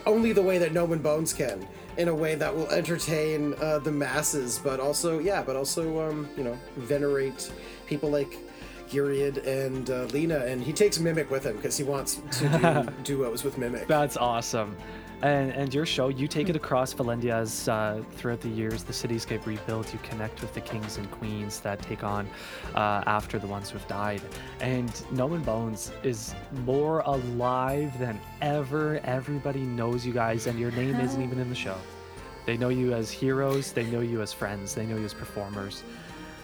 only 0.08 0.32
the 0.32 0.42
way 0.42 0.58
that 0.58 0.72
Gnome 0.72 0.92
and 0.92 1.02
Bones 1.02 1.32
can, 1.32 1.66
in 1.96 2.08
a 2.08 2.14
way 2.14 2.34
that 2.34 2.54
will 2.54 2.68
entertain 2.70 3.54
uh, 3.60 3.78
the 3.78 3.92
masses, 3.92 4.58
but 4.62 4.80
also, 4.80 5.18
yeah, 5.18 5.42
but 5.42 5.54
also, 5.54 6.08
um, 6.08 6.28
you 6.36 6.44
know, 6.44 6.58
venerate 6.76 7.52
people 7.86 8.10
like 8.10 8.38
Gyriad 8.88 9.46
and 9.46 9.90
uh, 9.90 10.04
Lena. 10.06 10.38
And 10.38 10.62
he 10.62 10.72
takes 10.72 10.98
Mimic 10.98 11.30
with 11.30 11.44
him 11.44 11.56
because 11.56 11.76
he 11.76 11.84
wants 11.84 12.20
to 12.38 12.48
do 12.48 12.92
duos 13.04 13.44
with 13.44 13.58
Mimic. 13.58 13.86
That's 13.86 14.16
awesome. 14.16 14.76
And, 15.20 15.50
and 15.50 15.74
your 15.74 15.84
show, 15.84 16.08
you 16.08 16.28
take 16.28 16.48
it 16.48 16.54
across 16.54 16.94
Valendia's 16.94 17.68
uh, 17.68 18.04
throughout 18.12 18.40
the 18.40 18.48
years 18.48 18.84
the 18.84 18.92
cityscape 18.92 19.46
rebuilds. 19.46 19.92
You 19.92 19.98
connect 20.00 20.40
with 20.40 20.54
the 20.54 20.60
kings 20.60 20.96
and 20.96 21.10
queens 21.10 21.58
that 21.60 21.82
take 21.82 22.04
on 22.04 22.28
uh, 22.76 23.02
after 23.06 23.40
the 23.40 23.46
ones 23.48 23.70
who've 23.70 23.86
died. 23.88 24.22
And 24.60 24.92
Gnome 25.10 25.32
and 25.32 25.44
Bones 25.44 25.90
is 26.04 26.34
more 26.64 27.00
alive 27.00 27.98
than 27.98 28.20
ever. 28.40 29.00
Everybody 29.02 29.60
knows 29.60 30.06
you 30.06 30.12
guys, 30.12 30.46
and 30.46 30.58
your 30.58 30.70
name 30.70 30.94
isn't 31.00 31.20
even 31.20 31.40
in 31.40 31.48
the 31.48 31.54
show. 31.54 31.76
They 32.46 32.56
know 32.56 32.68
you 32.68 32.94
as 32.94 33.10
heroes, 33.10 33.72
they 33.72 33.84
know 33.86 34.00
you 34.00 34.22
as 34.22 34.32
friends, 34.32 34.74
they 34.74 34.86
know 34.86 34.96
you 34.96 35.04
as 35.04 35.14
performers. 35.14 35.82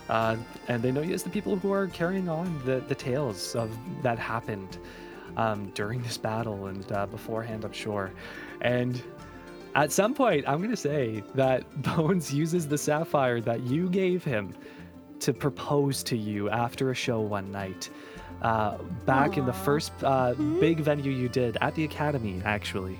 Uh, 0.08 0.36
and 0.68 0.82
they 0.82 0.90
know 0.90 1.00
you 1.00 1.14
as 1.14 1.22
the 1.22 1.30
people 1.30 1.56
who 1.56 1.72
are 1.72 1.86
carrying 1.86 2.28
on 2.28 2.60
the, 2.66 2.80
the 2.88 2.94
tales 2.94 3.54
of 3.54 3.70
that 4.02 4.18
happened 4.18 4.78
um, 5.36 5.70
during 5.74 6.02
this 6.02 6.18
battle 6.18 6.66
and 6.66 6.90
uh, 6.92 7.06
beforehand, 7.06 7.64
I'm 7.64 7.72
sure. 7.72 8.12
And 8.60 9.02
at 9.74 9.90
some 9.92 10.14
point, 10.14 10.48
I'm 10.48 10.58
going 10.58 10.70
to 10.70 10.76
say 10.76 11.22
that 11.34 11.64
Bones 11.82 12.32
uses 12.32 12.68
the 12.68 12.78
sapphire 12.78 13.40
that 13.40 13.62
you 13.62 13.88
gave 13.88 14.24
him 14.24 14.54
to 15.20 15.32
propose 15.32 16.02
to 16.04 16.16
you 16.16 16.50
after 16.50 16.90
a 16.90 16.94
show 16.94 17.20
one 17.20 17.50
night. 17.50 17.90
Uh, 18.42 18.76
back 19.06 19.38
in 19.38 19.46
the 19.46 19.52
first 19.52 19.92
uh, 20.02 20.34
big 20.60 20.80
venue 20.80 21.10
you 21.10 21.28
did 21.28 21.56
at 21.60 21.74
the 21.74 21.84
Academy, 21.84 22.42
actually. 22.44 22.98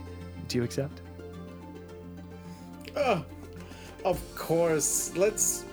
Do 0.49 0.58
you 0.58 0.65
accept? 0.65 1.02
Oh, 2.97 3.24
of 4.05 4.20
course. 4.36 5.15
Let's 5.16 5.65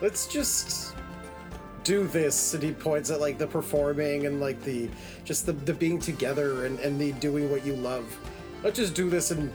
let's 0.00 0.26
just 0.26 0.96
do 1.84 2.06
this. 2.08 2.54
And 2.54 2.62
he 2.62 2.72
points 2.72 3.10
at 3.10 3.20
like 3.20 3.38
the 3.38 3.46
performing 3.46 4.26
and 4.26 4.40
like 4.40 4.60
the 4.62 4.88
just 5.24 5.46
the, 5.46 5.52
the 5.52 5.74
being 5.74 6.00
together 6.00 6.66
and, 6.66 6.80
and 6.80 7.00
the 7.00 7.12
doing 7.12 7.50
what 7.50 7.64
you 7.64 7.74
love. 7.74 8.18
Let's 8.64 8.78
just 8.78 8.94
do 8.94 9.08
this 9.10 9.30
and 9.30 9.52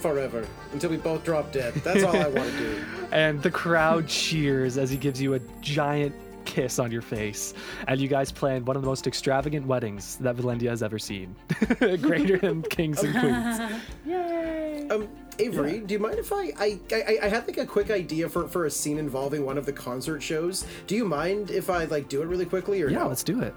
forever 0.00 0.46
until 0.72 0.90
we 0.90 0.96
both 0.96 1.24
drop 1.24 1.50
dead. 1.52 1.74
That's 1.76 2.02
all 2.04 2.14
I 2.16 2.28
want 2.28 2.50
to 2.50 2.58
do. 2.58 2.84
And 3.10 3.42
the 3.42 3.50
crowd 3.50 4.06
cheers 4.06 4.76
as 4.76 4.90
he 4.90 4.98
gives 4.98 5.18
you 5.22 5.32
a 5.32 5.38
giant 5.62 6.14
kiss 6.44 6.78
on 6.78 6.90
your 6.92 7.00
face. 7.00 7.54
And 7.86 7.98
you 7.98 8.06
guys 8.06 8.30
plan 8.30 8.66
one 8.66 8.76
of 8.76 8.82
the 8.82 8.88
most 8.88 9.06
extravagant 9.06 9.66
weddings 9.66 10.16
that 10.16 10.36
Valendia 10.36 10.68
has 10.68 10.82
ever 10.82 10.98
seen. 10.98 11.34
Greater 11.78 12.36
than 12.36 12.60
kings 12.70 13.02
and 13.02 13.14
queens. 13.18 13.80
Yay! 14.06 14.88
Um, 14.90 15.08
Avery, 15.38 15.80
do 15.80 15.94
you 15.94 16.00
mind 16.00 16.18
if 16.18 16.30
I, 16.32 16.52
I 16.58 16.78
I 16.92 17.18
I 17.22 17.28
had 17.28 17.46
like 17.46 17.56
a 17.58 17.64
quick 17.66 17.90
idea 17.90 18.28
for 18.28 18.46
for 18.48 18.66
a 18.66 18.70
scene 18.70 18.98
involving 18.98 19.46
one 19.46 19.56
of 19.56 19.64
the 19.64 19.72
concert 19.72 20.22
shows? 20.22 20.66
Do 20.86 20.94
you 20.96 21.04
mind 21.06 21.50
if 21.50 21.70
I 21.70 21.84
like 21.84 22.08
do 22.10 22.20
it 22.20 22.26
really 22.26 22.44
quickly 22.46 22.82
or 22.82 22.90
Yeah, 22.90 22.98
no? 23.04 23.08
let's 23.08 23.22
do 23.22 23.40
it. 23.40 23.54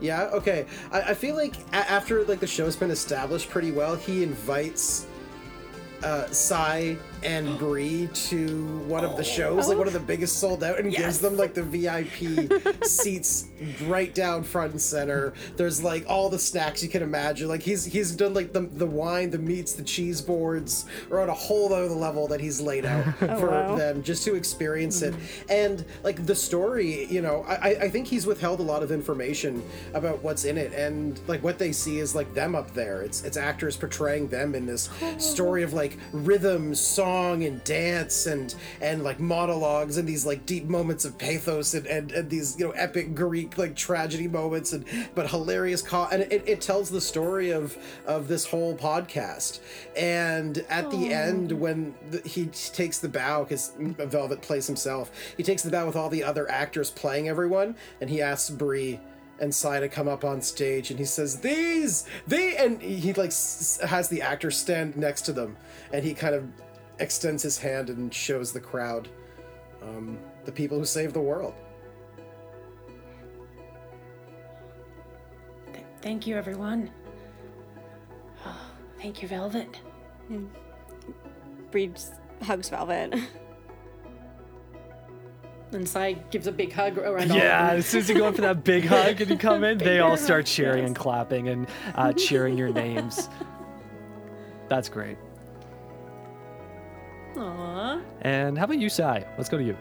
Yeah, 0.00 0.24
okay. 0.32 0.66
I, 0.92 1.00
I 1.02 1.14
feel 1.14 1.34
like 1.34 1.54
a- 1.72 1.90
after 1.90 2.24
like 2.24 2.40
the 2.40 2.46
show's 2.46 2.76
been 2.76 2.90
established 2.90 3.48
pretty 3.50 3.72
well, 3.72 3.96
he 3.96 4.22
invites 4.22 5.06
uh 6.04 6.26
Sai 6.30 6.96
and 7.22 7.58
Bree 7.58 8.08
to 8.28 8.66
one 8.86 9.04
of 9.04 9.12
the 9.12 9.22
oh. 9.22 9.22
shows, 9.22 9.68
like 9.68 9.78
one 9.78 9.86
of 9.86 9.92
the 9.92 9.98
oh. 9.98 10.04
biggest 10.04 10.38
sold 10.38 10.62
out, 10.62 10.78
and 10.78 10.92
gives 10.94 11.18
them 11.18 11.36
like 11.36 11.54
the 11.54 11.62
VIP 11.62 12.84
seats 12.84 13.48
right 13.84 14.14
down 14.14 14.42
front 14.42 14.72
and 14.72 14.80
center. 14.80 15.32
There's 15.56 15.82
like 15.82 16.04
all 16.08 16.28
the 16.28 16.38
snacks 16.38 16.82
you 16.82 16.88
can 16.88 17.02
imagine. 17.02 17.48
Like 17.48 17.62
he's 17.62 17.84
he's 17.84 18.12
done 18.12 18.34
like 18.34 18.52
the 18.52 18.60
the 18.60 18.86
wine, 18.86 19.30
the 19.30 19.38
meats, 19.38 19.72
the 19.72 19.82
cheese 19.82 20.20
boards 20.20 20.86
are 21.10 21.20
on 21.20 21.28
a 21.28 21.34
whole 21.34 21.72
other 21.72 21.88
level 21.88 22.28
that 22.28 22.40
he's 22.40 22.60
laid 22.60 22.84
out 22.84 23.06
oh, 23.22 23.38
for 23.38 23.48
wow. 23.48 23.76
them 23.76 24.02
just 24.02 24.24
to 24.24 24.34
experience 24.34 25.02
it. 25.02 25.14
Mm. 25.14 25.50
And 25.50 25.84
like 26.02 26.24
the 26.26 26.34
story, 26.34 27.06
you 27.06 27.22
know, 27.22 27.44
I, 27.48 27.68
I 27.82 27.88
think 27.88 28.06
he's 28.06 28.26
withheld 28.26 28.60
a 28.60 28.62
lot 28.62 28.82
of 28.82 28.92
information 28.92 29.62
about 29.94 30.22
what's 30.22 30.44
in 30.44 30.56
it, 30.56 30.72
and 30.72 31.18
like 31.26 31.42
what 31.42 31.58
they 31.58 31.72
see 31.72 31.98
is 31.98 32.14
like 32.14 32.32
them 32.34 32.54
up 32.54 32.72
there. 32.74 33.02
It's 33.02 33.24
it's 33.24 33.36
actors 33.36 33.76
portraying 33.76 34.28
them 34.28 34.54
in 34.54 34.66
this 34.66 34.88
story 35.18 35.62
of 35.62 35.72
like 35.72 35.98
rhythm, 36.12 36.74
song, 36.74 37.07
and 37.08 37.62
dance, 37.64 38.26
and 38.26 38.54
and 38.80 39.02
like 39.02 39.20
monologues, 39.20 39.96
and 39.96 40.08
these 40.08 40.26
like 40.26 40.46
deep 40.46 40.64
moments 40.64 41.04
of 41.04 41.16
pathos, 41.18 41.74
and 41.74 41.86
and, 41.86 42.12
and 42.12 42.30
these 42.30 42.58
you 42.58 42.66
know 42.66 42.72
epic 42.72 43.14
Greek 43.14 43.56
like 43.58 43.74
tragedy 43.74 44.28
moments, 44.28 44.72
and 44.72 44.84
but 45.14 45.30
hilarious. 45.30 45.82
Co- 45.82 46.08
and 46.10 46.22
it, 46.22 46.42
it 46.46 46.60
tells 46.60 46.90
the 46.90 47.00
story 47.00 47.50
of 47.50 47.76
of 48.06 48.28
this 48.28 48.46
whole 48.46 48.76
podcast. 48.76 49.60
And 49.96 50.58
at 50.68 50.90
the 50.90 51.12
end, 51.12 51.52
when 51.52 51.94
the, 52.10 52.20
he 52.20 52.46
takes 52.46 52.98
the 52.98 53.08
bow, 53.08 53.44
because 53.44 53.72
Velvet 53.78 54.42
plays 54.42 54.66
himself, 54.66 55.10
he 55.36 55.42
takes 55.42 55.62
the 55.62 55.70
bow 55.70 55.86
with 55.86 55.96
all 55.96 56.08
the 56.08 56.22
other 56.24 56.50
actors 56.50 56.90
playing 56.90 57.28
everyone, 57.28 57.74
and 58.00 58.10
he 58.10 58.22
asks 58.22 58.50
Bree 58.50 59.00
and 59.40 59.54
Sai 59.54 59.80
to 59.80 59.88
come 59.88 60.08
up 60.08 60.24
on 60.24 60.40
stage, 60.42 60.90
and 60.90 60.98
he 60.98 61.04
says, 61.04 61.40
"These, 61.40 62.04
they," 62.26 62.56
and 62.56 62.80
he 62.82 63.12
like 63.12 63.28
s- 63.28 63.78
has 63.84 64.08
the 64.08 64.22
actor 64.22 64.50
stand 64.50 64.96
next 64.96 65.22
to 65.22 65.32
them, 65.32 65.56
and 65.92 66.04
he 66.04 66.14
kind 66.14 66.34
of 66.34 66.44
extends 67.00 67.42
his 67.42 67.58
hand 67.58 67.90
and 67.90 68.12
shows 68.12 68.52
the 68.52 68.60
crowd 68.60 69.08
um, 69.82 70.18
the 70.44 70.52
people 70.52 70.78
who 70.78 70.84
saved 70.84 71.14
the 71.14 71.20
world. 71.20 71.54
Th- 75.72 75.84
thank 76.02 76.26
you, 76.26 76.36
everyone. 76.36 76.90
Oh, 78.44 78.70
thank 79.00 79.22
you, 79.22 79.28
Velvet. 79.28 79.80
Bree 81.70 81.88
just 81.88 82.14
hugs 82.42 82.68
Velvet. 82.68 83.14
And 85.70 85.86
Sai 85.86 86.14
gives 86.30 86.46
a 86.46 86.52
big 86.52 86.72
hug 86.72 86.96
around 86.96 87.30
all 87.30 87.36
Yeah, 87.36 87.72
of 87.72 87.80
as 87.80 87.86
soon 87.86 88.00
as 88.00 88.08
you 88.08 88.16
go 88.16 88.28
in 88.28 88.32
for 88.32 88.40
that 88.40 88.64
big 88.64 88.84
hug 88.86 89.20
and 89.20 89.30
you 89.30 89.36
come 89.36 89.64
in, 89.64 89.76
they 89.76 90.00
all 90.00 90.16
start 90.16 90.46
cheering 90.46 90.86
and 90.86 90.96
clapping 90.96 91.48
and 91.48 91.68
uh, 91.94 92.14
cheering 92.14 92.56
your 92.56 92.72
names. 92.72 93.28
That's 94.70 94.88
great. 94.88 95.18
Aww. 97.38 98.02
And 98.22 98.58
how 98.58 98.64
about 98.64 98.78
you, 98.78 98.88
Sai? 98.88 99.24
Let's 99.36 99.48
go 99.48 99.58
to 99.58 99.64
you. 99.64 99.76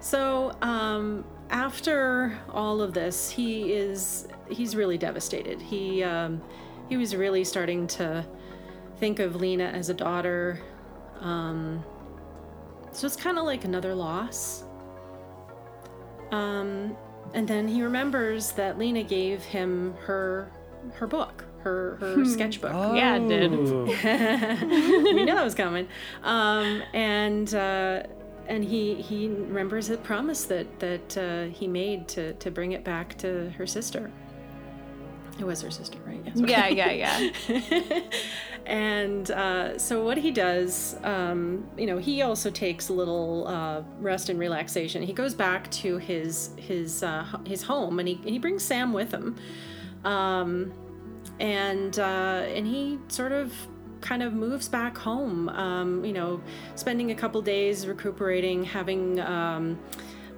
So, 0.00 0.52
um, 0.60 1.24
after 1.50 2.38
all 2.50 2.82
of 2.82 2.92
this, 2.92 3.30
he 3.30 3.72
is 3.72 4.28
he's 4.50 4.76
really 4.76 4.98
devastated. 4.98 5.60
He 5.62 6.02
um, 6.02 6.42
he 6.88 6.96
was 6.96 7.16
really 7.16 7.44
starting 7.44 7.86
to 7.88 8.24
think 8.98 9.18
of 9.18 9.36
Lena 9.36 9.64
as 9.64 9.88
a 9.88 9.94
daughter. 9.94 10.60
Um, 11.20 11.82
so 12.92 13.06
it's 13.06 13.16
kind 13.16 13.38
of 13.38 13.44
like 13.44 13.64
another 13.64 13.94
loss. 13.94 14.64
Um, 16.30 16.96
and 17.32 17.48
then 17.48 17.66
he 17.66 17.82
remembers 17.82 18.52
that 18.52 18.78
Lena 18.78 19.02
gave 19.02 19.42
him 19.42 19.94
her 20.00 20.50
her 20.92 21.06
book, 21.06 21.44
her 21.64 21.96
her 21.96 22.24
sketchbook. 22.24 22.72
Yeah, 22.94 23.16
it 23.16 23.28
did. 23.28 23.52
Ooh. 23.52 23.84
we 25.04 25.12
knew 25.12 25.26
that 25.26 25.44
was 25.44 25.54
coming. 25.54 25.88
Um, 26.22 26.82
and 26.92 27.52
uh, 27.54 28.04
and 28.46 28.64
he 28.64 28.94
he 28.94 29.28
remembers 29.28 29.88
the 29.88 29.96
promise 29.98 30.44
that 30.44 30.78
that 30.80 31.18
uh, 31.18 31.44
he 31.52 31.66
made 31.66 32.06
to 32.08 32.34
to 32.34 32.50
bring 32.50 32.72
it 32.72 32.84
back 32.84 33.16
to 33.18 33.50
her 33.58 33.66
sister. 33.66 34.10
It 35.38 35.44
was 35.44 35.62
her 35.62 35.70
sister, 35.70 35.98
right? 36.06 36.22
Yes. 36.24 36.36
Yeah, 36.36 36.68
yeah, 36.68 37.30
yeah. 37.48 38.00
and 38.66 39.28
uh, 39.32 39.76
so 39.78 40.04
what 40.04 40.16
he 40.16 40.30
does, 40.30 40.96
um, 41.02 41.68
you 41.76 41.86
know, 41.86 41.98
he 41.98 42.22
also 42.22 42.50
takes 42.50 42.88
a 42.88 42.92
little 42.92 43.48
uh, 43.48 43.82
rest 43.98 44.28
and 44.28 44.38
relaxation. 44.38 45.02
He 45.02 45.12
goes 45.12 45.34
back 45.34 45.68
to 45.72 45.98
his 45.98 46.50
his 46.56 47.02
uh, 47.02 47.26
his 47.44 47.64
home, 47.64 47.98
and 47.98 48.06
he 48.06 48.14
he 48.24 48.38
brings 48.38 48.62
Sam 48.62 48.92
with 48.92 49.10
him, 49.10 49.36
um, 50.04 50.72
and 51.40 51.98
uh, 51.98 52.02
and 52.54 52.66
he 52.66 52.98
sort 53.08 53.32
of 53.32 53.52
kind 54.00 54.22
of 54.22 54.32
moves 54.34 54.68
back 54.68 54.96
home. 54.98 55.48
Um, 55.50 56.04
you 56.04 56.12
know, 56.12 56.40
spending 56.74 57.10
a 57.10 57.14
couple 57.14 57.40
days 57.42 57.86
recuperating, 57.86 58.64
having. 58.64 59.20
Um, 59.20 59.78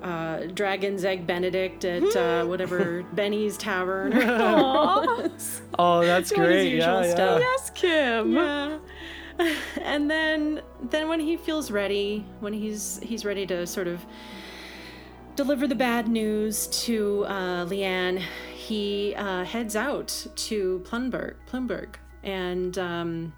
uh, 0.03 0.45
Dragon's 0.55 1.05
Egg 1.07 1.27
Benedict 1.27 1.85
at 1.85 2.15
uh, 2.15 2.45
whatever 2.45 3.03
Benny's 3.15 3.57
Tavern. 3.57 4.13
Or 4.15 4.39
Balls. 4.39 5.63
Oh, 5.79 6.05
that's 6.05 6.31
Doing 6.31 6.43
his 6.43 6.51
great. 6.53 6.73
usual 6.75 7.01
Yeah, 7.01 7.05
yeah. 7.07 7.11
stuff. 7.15 7.41
yes, 7.41 7.71
Kim. 7.71 8.33
Yeah. 8.35 8.79
and 9.83 10.09
then 10.09 10.61
then 10.91 11.09
when 11.09 11.19
he 11.19 11.37
feels 11.39 11.71
ready, 11.71 12.25
when 12.41 12.53
he's 12.53 13.01
he's 13.03 13.25
ready 13.25 13.47
to 13.47 13.67
sort 13.67 13.89
of 13.89 14.05
deliver 15.35 15.67
the 15.67 15.75
bad 15.75 16.09
news 16.09 16.67
to 16.69 17.25
uh, 17.27 17.65
Leanne, 17.67 18.23
he 18.67 19.15
uh, 19.17 19.45
heads 19.45 19.77
out 19.77 20.27
to 20.35 20.81
Plumberg, 20.85 21.37
Plumberg, 21.47 21.97
and 22.25 22.77
um, 22.79 23.33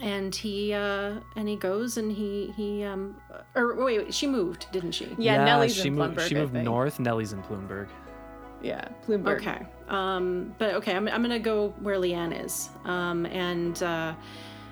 and 0.00 0.34
he 0.34 0.72
uh, 0.72 1.14
and 1.36 1.48
he 1.48 1.56
goes 1.56 1.98
and 1.98 2.10
he 2.10 2.52
he 2.56 2.82
um 2.84 3.16
or 3.54 3.74
wait, 3.76 3.98
wait 4.04 4.14
she 4.14 4.26
moved, 4.26 4.66
didn't 4.72 4.92
she? 4.92 5.14
Yeah, 5.18 5.44
Nellie's 5.44 5.74
she 5.76 5.88
in 5.88 5.94
moved. 5.94 6.14
Plumberg, 6.16 6.28
she 6.28 6.36
I 6.36 6.40
moved 6.40 6.52
think. 6.52 6.64
north. 6.64 6.98
Nellie's 6.98 7.32
in 7.32 7.42
Bloomberg. 7.42 7.88
Yeah, 8.60 8.88
Bloomberg. 9.06 9.36
Okay. 9.36 9.66
Um, 9.88 10.52
but 10.58 10.74
okay, 10.74 10.94
I'm, 10.96 11.06
I'm 11.08 11.22
gonna 11.22 11.38
go 11.38 11.68
where 11.80 11.96
Leanne 11.96 12.44
is. 12.44 12.70
Um, 12.84 13.24
and 13.26 13.80
uh, 13.82 14.14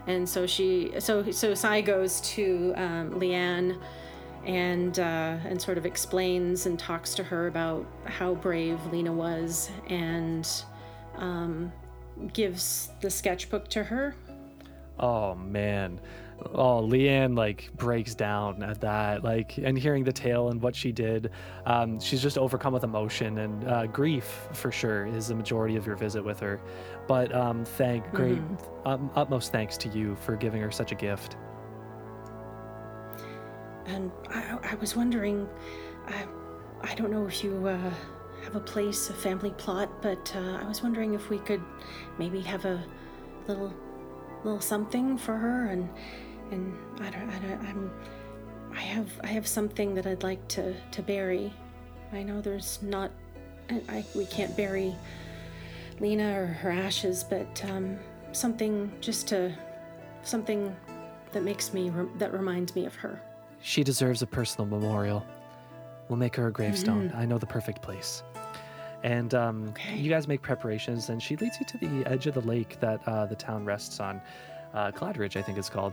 and 0.09 0.29
so 0.29 0.47
she 0.47 0.93
so 0.99 1.31
so 1.31 1.55
Sai 1.55 1.83
goes 1.83 2.21
to 2.23 2.73
um, 2.77 3.11
Leanne 3.13 3.79
and 4.47 5.01
uh, 5.01 5.37
and 5.45 5.61
sort 5.61 5.77
of 5.77 5.85
explains 5.85 6.67
and 6.67 6.79
talks 6.79 7.15
to 7.17 7.25
her 7.25 7.49
about 7.49 7.85
how 8.05 8.35
brave 8.35 8.79
Lena 8.93 9.13
was 9.13 9.71
and 9.89 10.49
um, 11.17 11.73
gives 12.33 12.91
the 13.01 13.11
sketchbook 13.11 13.69
to 13.69 13.85
her. 13.85 14.15
Oh 14.99 15.35
man. 15.35 16.01
Oh, 16.53 16.83
Leanne 16.83 17.35
like 17.35 17.71
breaks 17.77 18.15
down 18.15 18.63
at 18.63 18.83
that, 18.83 19.25
like, 19.25 19.57
and 19.57 19.77
hearing 19.77 20.05
the 20.05 20.13
tale 20.13 20.51
and 20.51 20.61
what 20.61 20.77
she 20.77 20.93
did, 20.93 21.31
um, 21.65 21.99
she's 21.99 22.21
just 22.21 22.37
overcome 22.37 22.75
with 22.75 22.85
emotion 22.85 23.39
and 23.39 23.67
uh, 23.67 23.87
grief 23.87 24.47
for 24.53 24.71
sure 24.71 25.07
is 25.07 25.29
the 25.29 25.35
majority 25.35 25.77
of 25.77 25.87
your 25.87 25.97
visit 25.97 26.23
with 26.23 26.39
her. 26.41 26.61
But 27.09 27.35
um, 27.35 27.65
thank 27.65 28.11
great, 28.11 28.39
um, 28.85 29.11
utmost 29.15 29.51
thanks 29.51 29.79
to 29.79 29.89
you 29.89 30.15
for 30.15 30.37
giving 30.37 30.61
her 30.61 30.71
such 30.71 30.93
a 30.93 30.95
gift. 30.95 31.37
And 33.87 34.11
I, 34.29 34.59
I 34.63 34.75
was 34.77 34.97
wondering, 34.97 35.49
I, 36.09 36.27
I 36.83 36.95
don't 36.95 37.11
know 37.11 37.27
if 37.27 37.45
you 37.45 37.67
uh, 37.67 37.91
have 38.45 38.57
a 38.57 38.61
place, 38.61 39.11
a 39.11 39.15
family 39.15 39.51
plot, 39.51 40.03
but 40.03 40.33
uh, 40.37 40.59
I 40.63 40.65
was 40.67 40.83
wondering 40.83 41.15
if 41.15 41.31
we 41.31 41.39
could 41.39 41.63
maybe 42.19 42.41
have 42.41 42.65
a 42.65 42.83
little, 43.47 43.73
little 44.45 44.61
something 44.61 45.17
for 45.17 45.37
her, 45.37 45.67
and 45.67 45.89
and 46.51 46.77
I 47.01 47.11
don't, 47.11 47.31
I 47.31 47.39
don't, 47.41 47.61
I'm, 47.65 47.91
I 48.73 48.81
have, 48.81 49.09
I 49.25 49.29
have 49.29 49.47
something 49.47 49.95
that 49.95 50.07
I'd 50.07 50.23
like 50.23 50.47
to 50.49 50.75
to 50.93 51.03
bury. 51.03 51.53
I 52.13 52.23
know 52.23 52.41
there's 52.41 52.81
not, 52.83 53.11
I, 53.71 53.83
I 53.89 54.05
we 54.15 54.27
can't 54.27 54.57
bury 54.57 54.95
Lena 55.99 56.41
or 56.41 56.47
her 56.47 56.71
ashes, 56.71 57.25
but 57.25 57.65
um, 57.71 57.99
something 58.33 58.93
just 59.01 59.27
to, 59.29 59.57
something 60.23 60.75
that 61.33 61.43
makes 61.43 61.73
me, 61.73 61.91
that 62.19 62.33
reminds 62.33 62.75
me 62.75 62.87
of 62.87 62.95
her. 62.97 63.21
She 63.61 63.83
deserves 63.85 64.23
a 64.23 64.27
personal 64.27 64.67
memorial. 64.69 65.25
We'll 66.09 66.19
make 66.19 66.37
her 66.37 66.47
a 66.47 66.53
gravestone. 66.53 67.13
I 67.17 67.25
know 67.27 67.39
the 67.39 67.47
perfect 67.47 67.83
place. 67.83 68.23
And 69.03 69.35
um, 69.35 69.69
Okay. 69.71 69.97
you 69.97 70.09
guys 70.09 70.27
make 70.29 70.41
preparations, 70.43 71.09
and 71.11 71.23
she 71.23 71.37
leads 71.37 71.59
you 71.61 71.67
to 71.67 71.79
the 71.79 72.07
edge 72.11 72.27
of 72.27 72.35
the 72.35 72.41
lake 72.43 72.79
that 72.81 73.01
uh, 73.07 73.27
the 73.27 73.35
town 73.37 73.65
rests 73.65 74.01
on. 74.01 74.21
Uh, 74.75 74.91
Cladridge, 74.93 75.37
I 75.37 75.43
think 75.43 75.59
it's 75.59 75.71
called. 75.71 75.93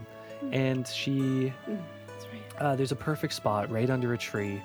And 0.52 0.86
she, 0.86 1.52
That's 1.66 2.26
right. 2.26 2.42
uh, 2.62 2.76
there's 2.76 2.92
a 2.92 2.96
perfect 2.96 3.32
spot 3.32 3.70
right 3.70 3.88
under 3.90 4.12
a 4.14 4.18
tree. 4.18 4.62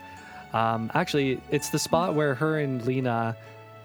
Um, 0.53 0.91
actually, 0.93 1.41
it's 1.51 1.69
the 1.69 1.79
spot 1.79 2.15
where 2.15 2.33
her 2.35 2.59
and 2.59 2.83
Lena 2.85 3.35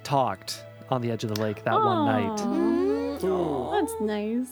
talked 0.03 0.65
on 0.91 1.01
the 1.03 1.11
edge 1.11 1.25
of 1.25 1.35
the 1.35 1.41
lake 1.41 1.63
that 1.65 1.75
one 1.75 2.05
night. 2.07 2.41
Aw, 3.25 3.81
That's 3.81 3.95
nice. 4.01 4.49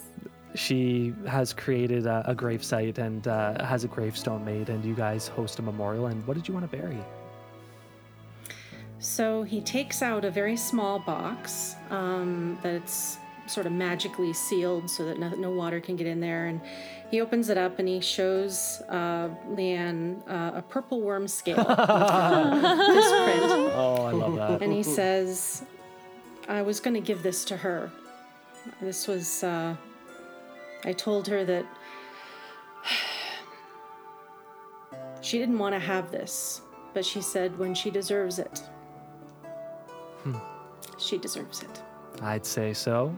She 0.54 1.14
has 1.26 1.52
created 1.52 2.06
a, 2.06 2.22
a 2.26 2.34
grave 2.34 2.62
site 2.62 2.98
and 2.98 3.26
uh, 3.26 3.64
has 3.64 3.84
a 3.84 3.88
gravestone 3.88 4.44
made, 4.44 4.68
and 4.68 4.84
you 4.84 4.94
guys 4.94 5.28
host 5.28 5.58
a 5.58 5.62
memorial. 5.62 6.06
And 6.06 6.26
what 6.26 6.36
did 6.36 6.46
you 6.46 6.54
want 6.54 6.70
to 6.70 6.76
bury? 6.76 6.98
So 8.98 9.42
he 9.42 9.60
takes 9.60 10.00
out 10.00 10.24
a 10.24 10.30
very 10.30 10.56
small 10.56 11.00
box 11.00 11.74
um, 11.90 12.58
that's 12.62 13.18
sort 13.46 13.66
of 13.66 13.72
magically 13.72 14.32
sealed 14.32 14.88
so 14.88 15.04
that 15.04 15.18
no, 15.18 15.30
no 15.30 15.50
water 15.50 15.80
can 15.80 15.96
get 15.96 16.06
in 16.06 16.20
there. 16.20 16.46
And 16.46 16.60
he 17.10 17.20
opens 17.20 17.48
it 17.48 17.58
up 17.58 17.78
and 17.78 17.88
he 17.88 18.00
shows 18.00 18.80
uh, 18.88 19.28
Leanne 19.50 20.22
uh, 20.28 20.58
a 20.58 20.62
purple 20.62 21.00
worm 21.00 21.26
scale. 21.26 21.56
this 21.64 21.66
print. 21.66 23.42
Oh, 23.74 24.06
I 24.06 24.12
love 24.12 24.36
that. 24.36 24.62
And 24.62 24.72
he 24.72 24.82
says, 24.82 25.64
I 26.48 26.62
was 26.62 26.80
going 26.80 26.94
to 26.94 27.00
give 27.00 27.22
this 27.22 27.44
to 27.46 27.56
her. 27.56 27.90
This 28.80 29.08
was, 29.08 29.42
uh, 29.42 29.74
I 30.84 30.92
told 30.92 31.28
her 31.28 31.44
that 31.44 31.66
she 35.20 35.38
didn't 35.38 35.58
want 35.58 35.74
to 35.74 35.78
have 35.78 36.10
this, 36.10 36.62
but 36.94 37.04
she 37.04 37.20
said 37.20 37.58
when 37.58 37.74
she 37.74 37.90
deserves 37.90 38.38
it, 38.38 38.62
she 40.98 41.18
deserves 41.18 41.62
it. 41.62 41.82
I'd 42.22 42.46
say 42.46 42.72
so. 42.72 43.16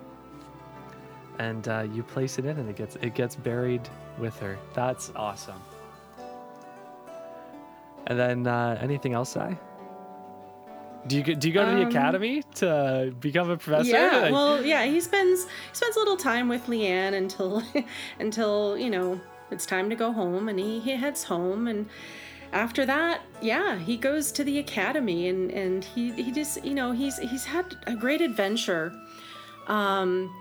And 1.38 1.66
uh, 1.68 1.86
you 1.92 2.02
place 2.02 2.38
it 2.38 2.44
in, 2.44 2.58
and 2.58 2.68
it 2.68 2.76
gets 2.76 2.96
it 2.96 3.14
gets 3.14 3.34
buried 3.34 3.88
with 4.18 4.38
her. 4.38 4.56
That's 4.72 5.10
awesome. 5.16 5.60
And 8.06 8.18
then 8.18 8.46
uh, 8.46 8.78
anything 8.80 9.14
else, 9.14 9.36
I? 9.36 9.58
Do 11.06 11.16
you 11.16 11.22
go- 11.22 11.34
do 11.34 11.48
you 11.48 11.54
go 11.54 11.64
to 11.64 11.70
the 11.76 11.82
Um, 11.82 11.88
academy 11.88 12.42
to 12.56 13.14
become 13.20 13.50
a 13.50 13.56
professor? 13.58 13.90
Yeah, 13.90 14.30
well, 14.30 14.64
yeah, 14.64 14.84
he 14.84 15.00
spends 15.00 15.44
he 15.44 15.74
spends 15.74 15.96
a 15.96 15.98
little 15.98 16.16
time 16.16 16.48
with 16.48 16.66
Leanne 16.66 17.12
until 17.14 17.62
until 18.18 18.78
you 18.78 18.88
know 18.90 19.20
it's 19.50 19.66
time 19.66 19.90
to 19.90 19.96
go 19.96 20.12
home, 20.12 20.48
and 20.48 20.58
he, 20.58 20.80
he 20.80 20.92
heads 20.96 21.24
home, 21.24 21.68
and 21.68 21.86
after 22.52 22.86
that, 22.86 23.20
yeah, 23.42 23.76
he 23.78 23.96
goes 23.96 24.32
to 24.32 24.44
the 24.44 24.58
academy, 24.58 25.28
and 25.28 25.50
and 25.52 25.84
he 25.84 26.10
he 26.12 26.30
just 26.32 26.64
you 26.64 26.74
know 26.74 26.92
he's 26.92 27.18
he's 27.18 27.44
had 27.44 27.66
a 27.86 27.94
great 27.94 28.20
adventure, 28.22 28.92
um, 29.66 30.34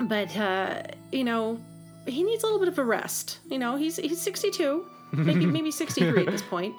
but 0.00 0.36
uh, 0.36 0.82
you 1.12 1.24
know 1.24 1.58
he 2.06 2.22
needs 2.22 2.42
a 2.44 2.46
little 2.46 2.60
bit 2.60 2.68
of 2.68 2.78
a 2.78 2.84
rest. 2.84 3.38
You 3.50 3.58
know, 3.58 3.76
he's 3.76 3.96
he's 3.96 4.20
sixty 4.20 4.50
two. 4.50 4.86
Maybe 5.12 5.46
maybe 5.46 5.70
63 5.70 6.26
at 6.26 6.32
this 6.32 6.42
point. 6.42 6.74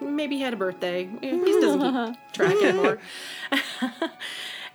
Maybe 0.00 0.36
he 0.36 0.42
had 0.42 0.54
a 0.54 0.56
birthday. 0.56 1.08
He 1.20 1.30
doesn't 1.30 2.14
keep 2.14 2.16
track 2.32 2.56
anymore. 2.62 2.98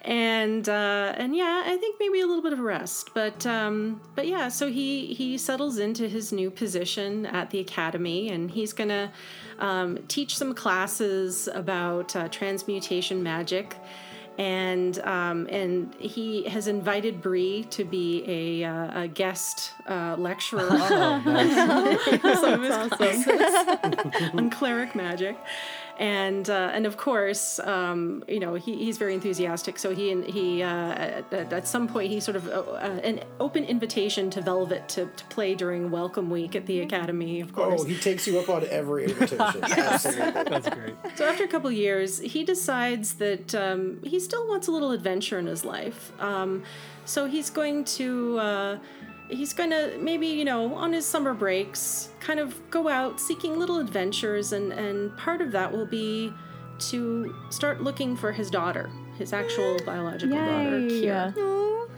and 0.01 0.69
uh, 0.69 1.13
and 1.17 1.35
yeah, 1.35 1.63
I 1.65 1.75
think 1.77 1.97
maybe 1.99 2.21
a 2.21 2.25
little 2.25 2.41
bit 2.41 2.53
of 2.53 2.59
a 2.59 2.63
rest. 2.63 3.13
But 3.13 3.45
um, 3.45 4.01
but 4.15 4.27
yeah, 4.27 4.47
so 4.47 4.69
he 4.69 5.13
he 5.13 5.37
settles 5.37 5.77
into 5.77 6.07
his 6.07 6.31
new 6.31 6.49
position 6.49 7.25
at 7.25 7.49
the 7.49 7.59
academy, 7.59 8.29
and 8.29 8.49
he's 8.49 8.73
gonna 8.73 9.11
um, 9.59 9.99
teach 10.07 10.37
some 10.37 10.53
classes 10.53 11.49
about 11.53 12.15
uh, 12.15 12.29
transmutation 12.29 13.21
magic. 13.21 13.75
And 14.37 14.99
um, 14.99 15.47
and 15.49 15.95
he 15.95 16.43
has 16.43 16.67
invited 16.67 17.21
Bree 17.23 17.63
to 17.71 17.83
be 17.83 18.23
a, 18.27 18.63
uh, 18.69 19.01
a 19.01 19.07
guest 19.07 19.73
uh, 19.87 20.15
lecturer 20.17 20.67
Oh, 20.69 21.21
nice. 21.25 21.59
some 22.39 22.63
of 22.63 22.89
his 22.89 22.91
classes 22.97 24.31
on 24.33 24.49
cleric 24.51 24.93
magic. 24.95 25.37
And 25.97 26.47
uh, 26.47 26.69
and 26.73 26.85
of 26.85 26.95
course, 26.95 27.59
um, 27.59 28.23
you 28.27 28.39
know 28.39 28.53
he, 28.53 28.75
he's 28.77 28.99
very 28.99 29.15
enthusiastic. 29.15 29.79
So 29.79 29.95
he 29.95 30.21
he 30.21 30.61
uh, 30.61 30.67
at, 30.67 31.33
at 31.33 31.67
some 31.67 31.87
point 31.87 32.11
he 32.11 32.19
sort 32.19 32.35
of 32.35 32.47
uh, 32.47 32.51
uh, 32.51 32.99
an 33.03 33.21
open 33.39 33.63
invitation 33.63 34.29
to 34.29 34.41
Velvet 34.41 34.87
to, 34.89 35.07
to 35.07 35.25
play 35.25 35.55
during 35.55 35.89
Welcome 35.89 36.29
Week 36.29 36.55
at 36.55 36.67
the 36.67 36.81
Academy. 36.81 37.41
Of 37.41 37.51
course. 37.51 37.81
Oh, 37.81 37.83
he 37.83 37.97
takes 37.97 38.27
you 38.27 38.37
up 38.39 38.47
on 38.47 38.65
every 38.69 39.05
invitation. 39.11 39.63
Absolutely. 39.63 40.43
That's 40.43 40.69
great. 40.69 40.95
So 41.15 41.25
after 41.25 41.43
a 41.43 41.47
couple 41.47 41.71
years, 41.71 42.19
he 42.19 42.43
decides 42.43 43.15
that 43.15 43.55
um, 43.55 43.99
he 44.03 44.19
still 44.19 44.47
wants 44.47 44.67
a 44.67 44.71
little 44.71 44.91
adventure 44.91 45.39
in 45.39 45.47
his 45.47 45.65
life. 45.65 46.11
Um, 46.19 46.63
so 47.05 47.25
he's 47.25 47.49
going 47.49 47.85
to 47.85 48.37
uh, 48.37 48.77
he's 49.29 49.53
going 49.53 49.69
to 49.69 49.97
maybe 49.99 50.27
you 50.27 50.45
know 50.45 50.73
on 50.75 50.93
his 50.93 51.05
summer 51.05 51.33
breaks 51.33 52.09
kind 52.19 52.39
of 52.39 52.57
go 52.69 52.87
out 52.87 53.19
seeking 53.19 53.57
little 53.57 53.79
adventures, 53.79 54.53
and 54.53 54.71
and 54.73 55.15
part 55.17 55.41
of 55.41 55.51
that 55.51 55.71
will 55.71 55.85
be 55.85 56.33
to 56.79 57.35
start 57.49 57.81
looking 57.81 58.15
for 58.15 58.31
his 58.31 58.49
daughter, 58.49 58.89
his 59.17 59.33
actual 59.33 59.79
biological 59.85 60.37
daughter, 60.37 60.79
Yay. 60.79 61.01
Kira, 61.01 61.33
Oh, 61.37 61.89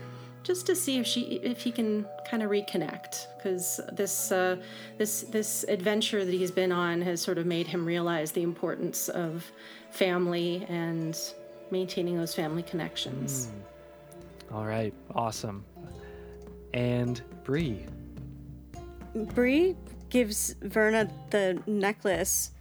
just 0.43 0.65
to 0.67 0.75
see 0.75 0.97
if 0.97 1.05
she 1.05 1.39
if 1.43 1.61
he 1.61 1.71
can 1.71 2.05
kind 2.29 2.41
of 2.43 2.49
reconnect 2.49 3.27
because 3.37 3.79
this 3.91 4.31
uh, 4.31 4.57
this 4.97 5.21
this 5.23 5.65
adventure 5.67 6.23
that 6.23 6.33
he's 6.33 6.51
been 6.51 6.71
on 6.71 7.01
has 7.01 7.21
sort 7.21 7.37
of 7.37 7.45
made 7.45 7.67
him 7.67 7.85
realize 7.85 8.31
the 8.31 8.43
importance 8.43 9.09
of 9.09 9.51
family 9.91 10.65
and 10.69 11.17
maintaining 11.71 12.17
those 12.17 12.33
family 12.33 12.63
connections. 12.63 13.49
All 14.51 14.65
right, 14.65 14.93
awesome. 15.13 15.63
And 16.73 17.21
Bree. 17.43 17.85
Bree 19.15 19.75
gives 20.09 20.55
Verna 20.61 21.09
the 21.29 21.61
necklace 21.65 22.51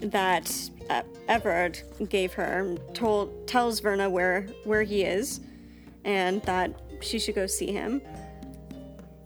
that 0.00 0.50
uh, 0.90 1.02
Everard 1.28 1.80
gave 2.08 2.32
her. 2.34 2.76
Told 2.92 3.46
tells 3.46 3.80
Verna 3.80 4.08
where 4.10 4.42
where 4.64 4.82
he 4.82 5.02
is, 5.02 5.40
and 6.04 6.42
that 6.42 6.74
she 7.00 7.18
should 7.18 7.34
go 7.34 7.46
see 7.46 7.72
him. 7.72 8.00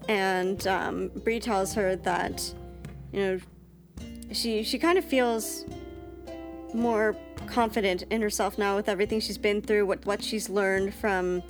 And 0.09 0.67
um, 0.67 1.09
Bree 1.23 1.41
tells 1.41 1.75
her 1.75 1.97
that, 1.97 2.55
you 3.13 3.21
know, 3.21 3.39
she 4.33 4.63
she 4.63 4.79
kind 4.79 4.99
of 4.99 5.05
feels 5.05 5.65
more 6.75 7.17
confident 7.47 8.03
in 8.11 8.21
herself 8.21 8.59
now 8.59 8.77
with 8.77 8.89
everything 8.89 9.21
she's 9.21 9.39
been 9.39 9.61
through, 9.61 9.87
what 9.87 10.05
what 10.07 10.23
she's 10.23 10.49
learned 10.49 10.95
from 10.95 11.43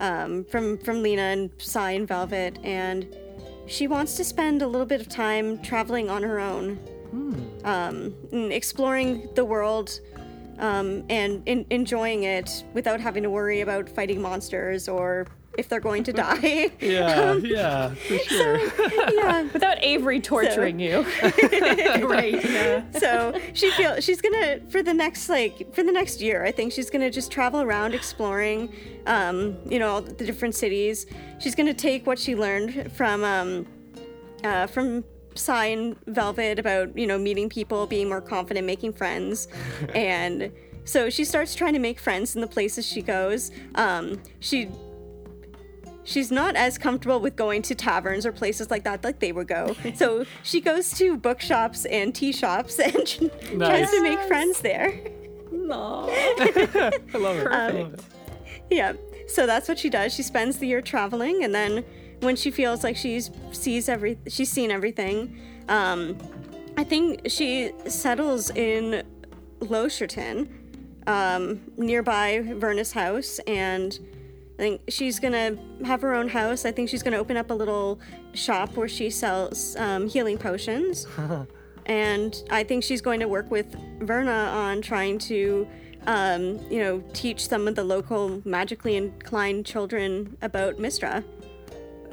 um, 0.00 0.44
from 0.44 0.78
from 0.78 1.02
Lena 1.02 1.22
and 1.22 1.50
Sai 1.58 1.92
and 1.92 2.06
Velvet, 2.06 2.58
and 2.62 3.06
she 3.66 3.86
wants 3.86 4.16
to 4.16 4.24
spend 4.24 4.62
a 4.62 4.66
little 4.66 4.86
bit 4.86 5.00
of 5.00 5.08
time 5.08 5.60
traveling 5.62 6.08
on 6.08 6.22
her 6.22 6.38
own, 6.38 6.78
um, 7.64 8.14
exploring 8.50 9.28
the 9.34 9.44
world, 9.44 10.00
um, 10.58 11.04
and 11.08 11.42
in, 11.46 11.66
enjoying 11.70 12.24
it 12.24 12.64
without 12.74 13.00
having 13.00 13.22
to 13.22 13.30
worry 13.30 13.60
about 13.60 13.88
fighting 13.88 14.20
monsters 14.20 14.88
or 14.88 15.26
if 15.58 15.68
they're 15.68 15.80
going 15.80 16.04
to 16.04 16.12
die. 16.26 16.70
Yeah, 16.80 17.34
yeah, 17.34 17.94
for 17.94 18.18
sure. 18.18 18.58
yeah. 19.14 19.42
Without 19.52 19.78
Avery 19.82 20.20
torturing 20.20 20.78
you. 20.80 21.04
right? 21.22 22.42
Yeah. 22.44 22.82
so 22.92 23.38
she 23.54 23.70
feel 23.72 24.00
she's 24.00 24.20
gonna 24.20 24.60
for 24.70 24.82
the 24.82 24.94
next 24.94 25.28
like 25.28 25.72
for 25.74 25.82
the 25.82 25.92
next 25.92 26.20
year 26.20 26.44
i 26.44 26.50
think 26.52 26.72
she's 26.72 26.90
gonna 26.90 27.10
just 27.10 27.30
travel 27.30 27.60
around 27.62 27.94
exploring 27.94 28.72
um 29.06 29.56
you 29.68 29.78
know 29.78 29.88
all 29.88 30.00
the 30.00 30.24
different 30.24 30.54
cities 30.54 31.06
she's 31.38 31.54
gonna 31.54 31.74
take 31.74 32.06
what 32.06 32.18
she 32.18 32.34
learned 32.36 32.90
from 32.92 33.24
um 33.24 33.66
uh 34.44 34.66
from 34.66 35.04
Sai 35.34 35.66
and 35.66 35.96
Velvet 36.06 36.58
about 36.58 36.96
you 36.96 37.06
know 37.06 37.18
meeting 37.18 37.48
people, 37.50 37.86
being 37.86 38.08
more 38.08 38.22
confident, 38.22 38.66
making 38.66 38.94
friends, 38.94 39.48
and 39.94 40.50
so 40.84 41.10
she 41.10 41.24
starts 41.26 41.54
trying 41.54 41.74
to 41.74 41.78
make 41.78 41.98
friends 42.00 42.34
in 42.34 42.40
the 42.40 42.46
places 42.46 42.86
she 42.86 43.02
goes. 43.02 43.50
Um, 43.74 44.22
she 44.40 44.68
she's 46.06 46.30
not 46.30 46.56
as 46.56 46.78
comfortable 46.78 47.20
with 47.20 47.36
going 47.36 47.60
to 47.62 47.74
taverns 47.74 48.24
or 48.24 48.32
places 48.32 48.70
like 48.70 48.84
that 48.84 49.04
like 49.04 49.18
they 49.18 49.32
would 49.32 49.48
go. 49.48 49.76
So 49.96 50.26
she 50.42 50.60
goes 50.60 50.90
to 50.98 51.16
bookshops 51.16 51.84
and 51.86 52.14
tea 52.14 52.32
shops 52.32 52.78
and 52.78 53.06
she 53.08 53.28
tries 53.58 53.90
to 53.90 54.02
make 54.02 54.18
friends 54.20 54.60
there. 54.60 54.88
I 55.52 55.56
love 55.56 56.08
it. 56.10 56.76
I 57.14 57.18
love 57.18 57.94
it. 57.94 58.00
Yeah. 58.70 58.92
So 59.26 59.46
that's 59.46 59.68
what 59.68 59.78
she 59.78 59.90
does. 59.90 60.14
She 60.14 60.22
spends 60.22 60.58
the 60.58 60.66
year 60.68 60.80
traveling, 60.80 61.42
and 61.42 61.54
then 61.54 61.84
when 62.20 62.36
she 62.36 62.50
feels 62.50 62.84
like 62.84 62.96
she's 62.96 63.30
sees 63.50 63.88
every 63.88 64.18
she's 64.28 64.50
seen 64.50 64.70
everything, 64.70 65.40
um, 65.68 66.16
I 66.76 66.84
think 66.84 67.22
she 67.26 67.72
settles 67.86 68.50
in 68.50 69.02
Locherton, 69.60 70.48
um, 71.06 71.60
nearby 71.76 72.42
Verna's 72.54 72.92
house, 72.92 73.40
and 73.46 73.98
I 74.58 74.62
think 74.62 74.80
she's 74.88 75.20
gonna 75.20 75.56
have 75.84 76.00
her 76.00 76.14
own 76.14 76.28
house. 76.28 76.64
I 76.64 76.72
think 76.72 76.88
she's 76.88 77.02
gonna 77.02 77.18
open 77.18 77.36
up 77.36 77.50
a 77.50 77.54
little 77.54 78.00
shop 78.32 78.76
where 78.76 78.88
she 78.88 79.10
sells 79.10 79.76
um, 79.76 80.08
healing 80.08 80.38
potions. 80.38 81.06
and 81.86 82.42
I 82.50 82.64
think 82.64 82.82
she's 82.82 83.00
going 83.00 83.20
to 83.20 83.28
work 83.28 83.50
with 83.50 83.74
Verna 84.00 84.30
on 84.30 84.82
trying 84.82 85.18
to, 85.20 85.66
um, 86.06 86.58
you 86.70 86.80
know, 86.80 87.02
teach 87.12 87.46
some 87.46 87.68
of 87.68 87.74
the 87.74 87.84
local 87.84 88.42
magically 88.44 88.96
inclined 88.96 89.66
children 89.66 90.36
about 90.42 90.76
Mystra. 90.76 91.22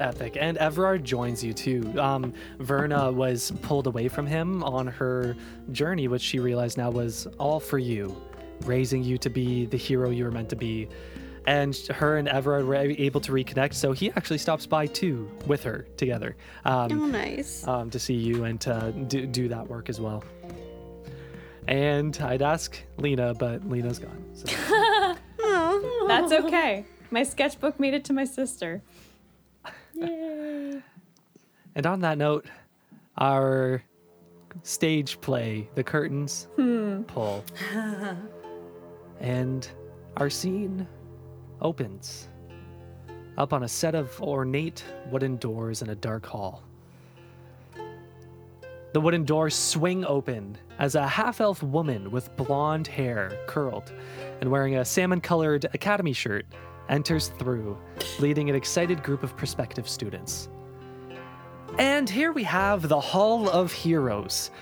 Epic. 0.00 0.36
And 0.40 0.58
Everard 0.58 1.04
joins 1.04 1.42
you 1.42 1.52
too. 1.52 1.92
Um, 2.00 2.32
Verna 2.58 3.10
was 3.10 3.52
pulled 3.62 3.86
away 3.86 4.08
from 4.08 4.26
him 4.26 4.62
on 4.64 4.86
her 4.86 5.36
journey, 5.72 6.08
which 6.08 6.22
she 6.22 6.38
realized 6.38 6.76
now 6.76 6.90
was 6.90 7.26
all 7.38 7.60
for 7.60 7.78
you, 7.78 8.16
raising 8.64 9.02
you 9.02 9.18
to 9.18 9.30
be 9.30 9.66
the 9.66 9.76
hero 9.76 10.10
you 10.10 10.24
were 10.24 10.30
meant 10.30 10.48
to 10.50 10.56
be. 10.56 10.88
And 11.46 11.76
her 11.88 12.16
and 12.16 12.26
Everard 12.28 12.64
were 12.64 12.74
able 12.74 13.20
to 13.20 13.32
reconnect, 13.32 13.74
so 13.74 13.92
he 13.92 14.10
actually 14.12 14.38
stops 14.38 14.64
by 14.66 14.86
too 14.86 15.30
with 15.46 15.62
her 15.64 15.86
together 15.98 16.36
um, 16.64 16.90
Oh, 16.92 17.06
nice. 17.06 17.66
um, 17.68 17.90
to 17.90 17.98
see 17.98 18.14
you 18.14 18.44
and 18.44 18.58
to 18.62 18.92
do, 19.08 19.26
do 19.26 19.48
that 19.48 19.68
work 19.68 19.88
as 19.90 20.00
well. 20.00 20.24
And 21.68 22.16
I'd 22.22 22.42
ask 22.42 22.78
Lena, 22.98 23.34
but 23.34 23.68
Lena's 23.68 23.98
gone. 23.98 24.24
So. 24.34 24.46
Oh, 25.46 26.06
That's 26.08 26.32
okay. 26.32 26.84
My 27.10 27.22
sketchbook 27.22 27.78
made 27.78 27.92
it 27.94 28.04
to 28.06 28.12
my 28.14 28.24
sister. 28.24 28.82
Yay. 29.94 30.80
And 31.74 31.86
on 31.86 32.00
that 32.00 32.16
note, 32.18 32.46
our 33.18 33.82
stage 34.62 35.20
play, 35.20 35.68
the 35.74 35.84
curtains 35.84 36.48
pull. 37.06 37.44
and 39.20 39.68
our 40.16 40.30
scene 40.30 40.88
opens 41.64 42.28
up 43.36 43.52
on 43.52 43.64
a 43.64 43.68
set 43.68 43.96
of 43.96 44.20
ornate 44.22 44.84
wooden 45.10 45.36
doors 45.38 45.82
in 45.82 45.88
a 45.88 45.94
dark 45.96 46.24
hall. 46.24 46.62
The 48.92 49.00
wooden 49.00 49.24
doors 49.24 49.56
swing 49.56 50.04
open 50.04 50.56
as 50.78 50.94
a 50.94 51.04
half 51.04 51.40
elf 51.40 51.64
woman 51.64 52.12
with 52.12 52.36
blonde 52.36 52.86
hair 52.86 53.36
curled 53.48 53.92
and 54.40 54.48
wearing 54.48 54.76
a 54.76 54.84
salmon 54.84 55.20
colored 55.20 55.66
academy 55.74 56.12
shirt 56.12 56.46
enters 56.88 57.28
through, 57.38 57.76
leading 58.20 58.48
an 58.48 58.54
excited 58.54 59.02
group 59.02 59.24
of 59.24 59.36
prospective 59.36 59.88
students. 59.88 60.48
And 61.78 62.08
here 62.08 62.30
we 62.30 62.44
have 62.44 62.88
the 62.88 63.00
Hall 63.00 63.48
of 63.48 63.72
Heroes. 63.72 64.52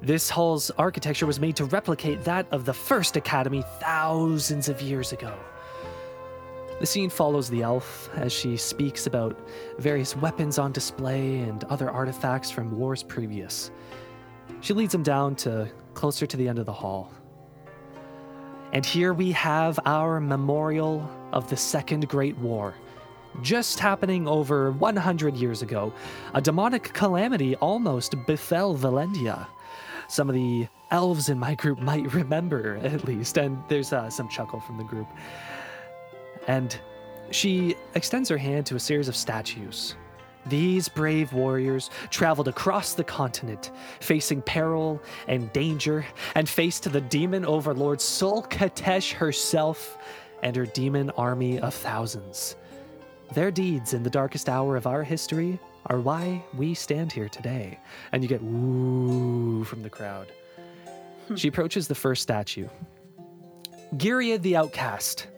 This 0.00 0.30
hall's 0.30 0.70
architecture 0.72 1.26
was 1.26 1.40
made 1.40 1.56
to 1.56 1.64
replicate 1.64 2.22
that 2.22 2.46
of 2.52 2.64
the 2.64 2.74
first 2.74 3.16
academy 3.16 3.64
thousands 3.80 4.68
of 4.68 4.80
years 4.80 5.12
ago. 5.12 5.34
The 6.82 6.86
scene 6.86 7.10
follows 7.10 7.48
the 7.48 7.62
elf 7.62 8.10
as 8.16 8.32
she 8.32 8.56
speaks 8.56 9.06
about 9.06 9.38
various 9.78 10.16
weapons 10.16 10.58
on 10.58 10.72
display 10.72 11.38
and 11.38 11.62
other 11.62 11.88
artifacts 11.88 12.50
from 12.50 12.76
wars 12.76 13.04
previous. 13.04 13.70
She 14.62 14.74
leads 14.74 14.92
him 14.92 15.04
down 15.04 15.36
to 15.36 15.70
closer 15.94 16.26
to 16.26 16.36
the 16.36 16.48
end 16.48 16.58
of 16.58 16.66
the 16.66 16.72
hall. 16.72 17.12
And 18.72 18.84
here 18.84 19.14
we 19.14 19.30
have 19.30 19.78
our 19.86 20.18
memorial 20.18 21.08
of 21.30 21.48
the 21.48 21.56
Second 21.56 22.08
Great 22.08 22.36
War. 22.38 22.74
Just 23.42 23.78
happening 23.78 24.26
over 24.26 24.72
100 24.72 25.36
years 25.36 25.62
ago, 25.62 25.92
a 26.34 26.40
demonic 26.40 26.92
calamity 26.92 27.54
almost 27.58 28.16
befell 28.26 28.76
Valendia. 28.76 29.46
Some 30.08 30.28
of 30.28 30.34
the 30.34 30.66
elves 30.90 31.28
in 31.28 31.38
my 31.38 31.54
group 31.54 31.78
might 31.78 32.12
remember, 32.12 32.80
at 32.82 33.04
least, 33.04 33.36
and 33.36 33.62
there's 33.68 33.92
uh, 33.92 34.10
some 34.10 34.28
chuckle 34.28 34.58
from 34.58 34.78
the 34.78 34.84
group. 34.84 35.06
And 36.46 36.78
she 37.30 37.76
extends 37.94 38.28
her 38.28 38.36
hand 38.36 38.66
to 38.66 38.76
a 38.76 38.80
series 38.80 39.08
of 39.08 39.16
statues. 39.16 39.96
These 40.46 40.88
brave 40.88 41.32
warriors 41.32 41.90
traveled 42.10 42.48
across 42.48 42.94
the 42.94 43.04
continent, 43.04 43.70
facing 44.00 44.42
peril 44.42 45.00
and 45.28 45.52
danger, 45.52 46.04
and 46.34 46.48
faced 46.48 46.90
the 46.90 47.00
demon 47.00 47.44
overlord 47.44 48.00
Sul 48.00 48.42
Khatesh 48.44 49.12
herself 49.12 49.98
and 50.42 50.56
her 50.56 50.66
demon 50.66 51.10
army 51.10 51.60
of 51.60 51.74
thousands. 51.74 52.56
Their 53.34 53.50
deeds 53.50 53.94
in 53.94 54.02
the 54.02 54.10
darkest 54.10 54.48
hour 54.48 54.76
of 54.76 54.86
our 54.86 55.04
history 55.04 55.58
are 55.86 56.00
why 56.00 56.44
we 56.54 56.74
stand 56.74 57.12
here 57.12 57.28
today. 57.28 57.78
And 58.10 58.22
you 58.22 58.28
get 58.28 58.42
woo 58.42 59.64
from 59.64 59.82
the 59.82 59.90
crowd. 59.90 60.32
Hmm. 61.28 61.36
She 61.36 61.48
approaches 61.48 61.88
the 61.88 61.94
first 61.94 62.22
statue. 62.22 62.68
Giria 63.96 64.40
the 64.40 64.56
Outcast, 64.56 65.28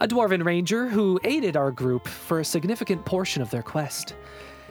a 0.00 0.08
dwarven 0.08 0.44
ranger 0.44 0.88
who 0.88 1.20
aided 1.24 1.56
our 1.56 1.70
group 1.70 2.08
for 2.08 2.40
a 2.40 2.44
significant 2.44 3.04
portion 3.04 3.42
of 3.42 3.50
their 3.50 3.62
quest. 3.62 4.14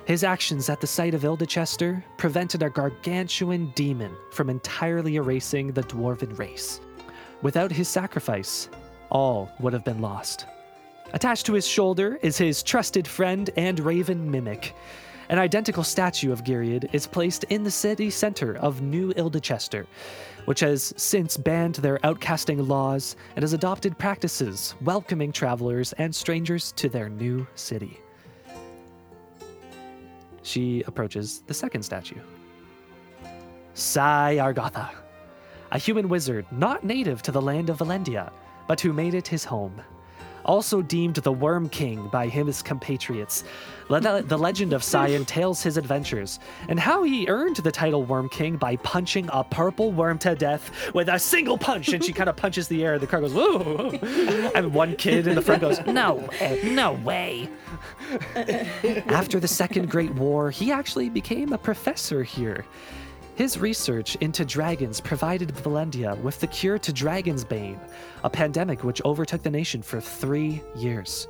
His 0.05 0.23
actions 0.23 0.69
at 0.69 0.81
the 0.81 0.87
site 0.87 1.13
of 1.13 1.21
Ildechester 1.21 2.03
prevented 2.17 2.61
a 2.61 2.69
gargantuan 2.69 3.71
demon 3.75 4.15
from 4.31 4.49
entirely 4.49 5.15
erasing 5.15 5.71
the 5.71 5.83
dwarven 5.83 6.37
race. 6.37 6.81
Without 7.41 7.71
his 7.71 7.87
sacrifice, 7.87 8.69
all 9.09 9.49
would 9.59 9.73
have 9.73 9.85
been 9.85 10.01
lost. 10.01 10.45
Attached 11.13 11.45
to 11.45 11.53
his 11.53 11.67
shoulder 11.67 12.19
is 12.21 12.37
his 12.37 12.63
trusted 12.63 13.07
friend 13.07 13.49
and 13.55 13.79
raven 13.79 14.29
mimic. 14.29 14.75
An 15.29 15.39
identical 15.39 15.83
statue 15.83 16.33
of 16.33 16.43
Gyriad 16.43 16.89
is 16.93 17.07
placed 17.07 17.45
in 17.45 17.63
the 17.63 17.71
city 17.71 18.09
center 18.09 18.57
of 18.57 18.81
New 18.81 19.13
Ildechester, 19.13 19.85
which 20.45 20.59
has 20.59 20.93
since 20.97 21.37
banned 21.37 21.75
their 21.75 21.99
outcasting 21.99 22.67
laws 22.67 23.15
and 23.35 23.43
has 23.43 23.53
adopted 23.53 23.97
practices 23.97 24.75
welcoming 24.81 25.31
travelers 25.31 25.93
and 25.93 26.13
strangers 26.13 26.71
to 26.73 26.89
their 26.89 27.09
new 27.09 27.47
city. 27.55 27.99
She 30.41 30.83
approaches 30.87 31.43
the 31.47 31.53
second 31.53 31.83
statue. 31.83 32.19
Sai 33.73 34.37
Argatha, 34.39 34.89
a 35.71 35.77
human 35.77 36.09
wizard 36.09 36.45
not 36.51 36.83
native 36.83 37.21
to 37.23 37.31
the 37.31 37.41
land 37.41 37.69
of 37.69 37.77
Valendia, 37.77 38.31
but 38.67 38.79
who 38.79 38.93
made 38.93 39.13
it 39.13 39.27
his 39.27 39.43
home. 39.43 39.81
Also 40.45 40.81
deemed 40.81 41.15
the 41.15 41.31
Worm 41.31 41.69
King 41.69 42.07
by 42.07 42.27
him 42.27 42.47
his 42.47 42.61
compatriots, 42.61 43.43
Le- 43.89 44.21
the 44.21 44.37
legend 44.37 44.73
of 44.73 44.83
Sai 44.83 45.07
entails 45.07 45.61
his 45.61 45.77
adventures 45.77 46.39
and 46.69 46.79
how 46.79 47.03
he 47.03 47.27
earned 47.27 47.57
the 47.57 47.71
title 47.71 48.03
Worm 48.03 48.29
King 48.29 48.55
by 48.55 48.75
punching 48.77 49.29
a 49.31 49.43
purple 49.43 49.91
worm 49.91 50.17
to 50.19 50.35
death 50.35 50.71
with 50.93 51.09
a 51.09 51.19
single 51.19 51.57
punch. 51.57 51.89
And 51.89 52.03
she 52.03 52.13
kind 52.13 52.29
of 52.29 52.35
punches 52.35 52.67
the 52.67 52.83
air, 52.83 52.93
and 52.93 53.01
the 53.01 53.07
car 53.07 53.21
goes, 53.21 53.33
whoa. 53.33 53.89
And 54.55 54.73
one 54.73 54.95
kid 54.95 55.27
in 55.27 55.35
the 55.35 55.41
front 55.41 55.61
goes, 55.61 55.79
no 55.85 56.27
no 56.63 56.93
way. 56.93 57.49
After 59.07 59.39
the 59.39 59.47
Second 59.47 59.89
Great 59.89 60.13
War, 60.15 60.49
he 60.51 60.71
actually 60.71 61.09
became 61.09 61.53
a 61.53 61.57
professor 61.57 62.23
here. 62.23 62.65
His 63.35 63.57
research 63.57 64.15
into 64.17 64.45
dragons 64.45 65.01
provided 65.01 65.49
Valendia 65.49 66.15
with 66.19 66.39
the 66.39 66.45
cure 66.45 66.77
to 66.77 66.93
Dragon's 66.93 67.43
Bane, 67.43 67.79
a 68.23 68.29
pandemic 68.29 68.83
which 68.83 69.01
overtook 69.05 69.41
the 69.41 69.49
nation 69.49 69.81
for 69.81 69.99
three 69.99 70.61
years. 70.75 71.27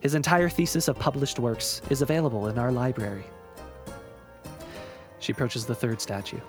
His 0.00 0.16
entire 0.16 0.48
thesis 0.48 0.88
of 0.88 0.98
published 0.98 1.38
works 1.38 1.82
is 1.88 2.02
available 2.02 2.48
in 2.48 2.58
our 2.58 2.72
library. 2.72 3.24
She 5.20 5.30
approaches 5.30 5.66
the 5.66 5.74
third 5.74 6.00
statue. 6.00 6.40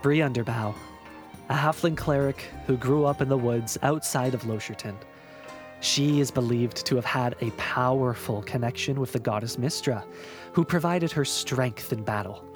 Bree 0.00 0.20
Underbow, 0.20 0.74
a 1.50 1.54
halfling 1.54 1.96
cleric 1.96 2.48
who 2.66 2.78
grew 2.78 3.04
up 3.04 3.20
in 3.20 3.28
the 3.28 3.36
woods 3.36 3.76
outside 3.82 4.32
of 4.32 4.44
Losherton. 4.44 4.94
She 5.80 6.20
is 6.20 6.30
believed 6.30 6.86
to 6.86 6.96
have 6.96 7.04
had 7.04 7.36
a 7.42 7.50
powerful 7.52 8.42
connection 8.42 8.98
with 8.98 9.12
the 9.12 9.18
goddess 9.18 9.56
Mystra, 9.56 10.06
who 10.54 10.64
provided 10.64 11.12
her 11.12 11.26
strength 11.26 11.92
in 11.92 12.02
battle. 12.02 12.47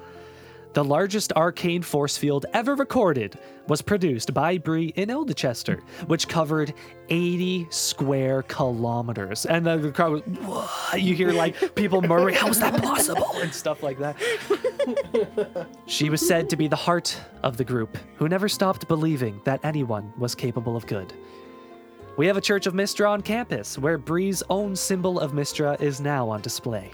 The 0.74 0.82
largest 0.82 1.34
arcane 1.34 1.82
force 1.82 2.16
field 2.16 2.46
ever 2.54 2.74
recorded 2.74 3.38
was 3.68 3.82
produced 3.82 4.32
by 4.32 4.56
Bree 4.56 4.92
in 4.96 5.10
Ildechester, 5.10 5.80
which 6.06 6.28
covered 6.28 6.72
80 7.10 7.66
square 7.68 8.42
kilometers. 8.44 9.44
And 9.44 9.66
the 9.66 9.76
the 9.76 9.92
crowd 9.92 10.12
was, 10.12 10.22
"What?" 10.46 11.02
you 11.02 11.14
hear 11.14 11.32
like 11.32 11.74
people 11.74 12.00
murmuring, 12.00 12.36
How 12.36 12.48
is 12.48 12.58
that 12.60 12.82
possible? 12.82 13.30
and 13.42 13.52
stuff 13.52 13.82
like 13.82 13.98
that. 13.98 14.16
she 15.86 16.08
was 16.08 16.26
said 16.26 16.48
to 16.50 16.56
be 16.56 16.68
the 16.68 16.76
heart 16.76 17.20
of 17.42 17.58
the 17.58 17.64
group, 17.64 17.98
who 18.16 18.26
never 18.28 18.48
stopped 18.48 18.88
believing 18.88 19.42
that 19.44 19.60
anyone 19.64 20.10
was 20.16 20.34
capable 20.34 20.74
of 20.74 20.86
good. 20.86 21.12
We 22.16 22.26
have 22.26 22.36
a 22.38 22.42
Church 22.42 22.66
of 22.66 22.72
Mystra 22.74 23.10
on 23.10 23.20
campus, 23.20 23.78
where 23.78 23.98
Bree's 23.98 24.42
own 24.48 24.74
symbol 24.76 25.20
of 25.20 25.32
Mystra 25.32 25.80
is 25.82 26.00
now 26.00 26.30
on 26.30 26.40
display. 26.40 26.92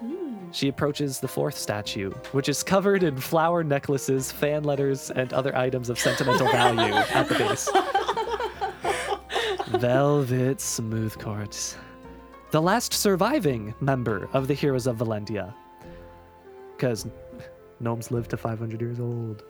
Hmm. 0.00 0.50
She 0.52 0.68
approaches 0.68 1.20
the 1.20 1.28
fourth 1.28 1.56
statue, 1.56 2.10
which 2.32 2.48
is 2.48 2.62
covered 2.62 3.02
in 3.02 3.16
flower 3.16 3.62
necklaces, 3.62 4.32
fan 4.32 4.64
letters, 4.64 5.10
and 5.10 5.32
other 5.32 5.56
items 5.56 5.90
of 5.90 5.98
sentimental 5.98 6.48
value 6.52 6.94
at 6.94 7.28
the 7.28 7.34
base. 7.34 7.68
Velvet 9.78 10.60
Smooth 10.60 11.18
Quartz. 11.18 11.76
The 12.50 12.60
last 12.60 12.92
surviving 12.92 13.74
member 13.80 14.28
of 14.32 14.48
the 14.48 14.54
Heroes 14.54 14.88
of 14.88 14.96
Valendia. 14.96 15.54
Because 16.76 17.06
gnomes 17.78 18.10
live 18.10 18.26
to 18.28 18.36
500 18.36 18.80
years 18.80 18.98
old. 18.98 19.44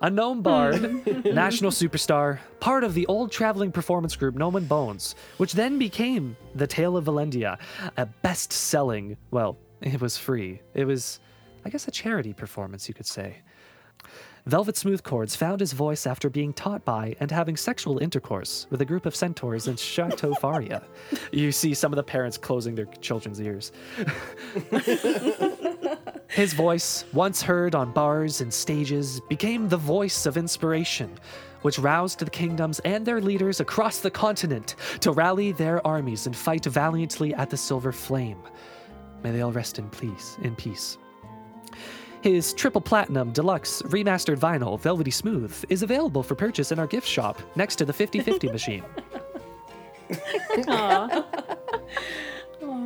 A 0.00 0.10
gnome 0.10 0.42
bard, 0.42 0.82
national 1.24 1.70
superstar, 1.70 2.38
part 2.60 2.84
of 2.84 2.94
the 2.94 3.06
old 3.06 3.32
traveling 3.32 3.72
performance 3.72 4.14
group 4.16 4.34
Gnome 4.34 4.56
and 4.56 4.68
Bones, 4.68 5.14
which 5.38 5.52
then 5.54 5.78
became 5.78 6.36
The 6.54 6.66
Tale 6.66 6.96
of 6.96 7.04
Valendia, 7.04 7.58
a 7.96 8.06
best 8.06 8.52
selling, 8.52 9.16
well, 9.30 9.56
it 9.84 10.00
was 10.00 10.16
free. 10.16 10.62
It 10.72 10.86
was, 10.86 11.20
I 11.64 11.70
guess, 11.70 11.86
a 11.86 11.90
charity 11.90 12.32
performance, 12.32 12.88
you 12.88 12.94
could 12.94 13.06
say. 13.06 13.42
Velvet 14.46 14.76
Smooth 14.76 15.02
Chords 15.02 15.34
found 15.34 15.60
his 15.60 15.72
voice 15.72 16.06
after 16.06 16.28
being 16.28 16.52
taught 16.52 16.84
by 16.84 17.16
and 17.18 17.30
having 17.30 17.56
sexual 17.56 17.96
intercourse 17.98 18.66
with 18.68 18.82
a 18.82 18.84
group 18.84 19.06
of 19.06 19.16
centaurs 19.16 19.68
in 19.68 19.76
Chateau 19.76 20.34
Faria. 20.34 20.82
you 21.32 21.50
see 21.50 21.72
some 21.72 21.92
of 21.92 21.96
the 21.96 22.02
parents 22.02 22.36
closing 22.36 22.74
their 22.74 22.84
children's 23.00 23.40
ears. 23.40 23.72
His 26.28 26.52
voice, 26.52 27.06
once 27.14 27.40
heard 27.40 27.74
on 27.74 27.92
bars 27.92 28.42
and 28.42 28.52
stages, 28.52 29.20
became 29.30 29.68
the 29.68 29.78
voice 29.78 30.26
of 30.26 30.36
inspiration, 30.36 31.10
which 31.62 31.78
roused 31.78 32.18
the 32.18 32.28
kingdoms 32.28 32.80
and 32.80 33.06
their 33.06 33.22
leaders 33.22 33.60
across 33.60 34.00
the 34.00 34.10
continent 34.10 34.74
to 35.00 35.12
rally 35.12 35.52
their 35.52 35.86
armies 35.86 36.26
and 36.26 36.36
fight 36.36 36.66
valiantly 36.66 37.32
at 37.34 37.48
the 37.48 37.56
Silver 37.56 37.92
Flame. 37.92 38.42
May 39.24 39.32
they 39.32 39.40
all 39.40 39.50
rest 39.50 39.80
in 39.80 39.90
peace. 39.90 40.36
In 40.42 40.54
peace. 40.54 40.98
His 42.20 42.54
triple 42.54 42.80
platinum 42.80 43.32
deluxe 43.32 43.82
remastered 43.82 44.38
vinyl, 44.38 44.78
Velvety 44.78 45.10
Smooth, 45.10 45.64
is 45.68 45.82
available 45.82 46.22
for 46.22 46.34
purchase 46.34 46.72
in 46.72 46.78
our 46.78 46.86
gift 46.86 47.08
shop 47.08 47.40
next 47.56 47.76
to 47.76 47.84
the 47.84 47.92
50 47.92 48.20
50 48.20 48.48
machine. 48.48 48.84
Oh, 50.68 51.24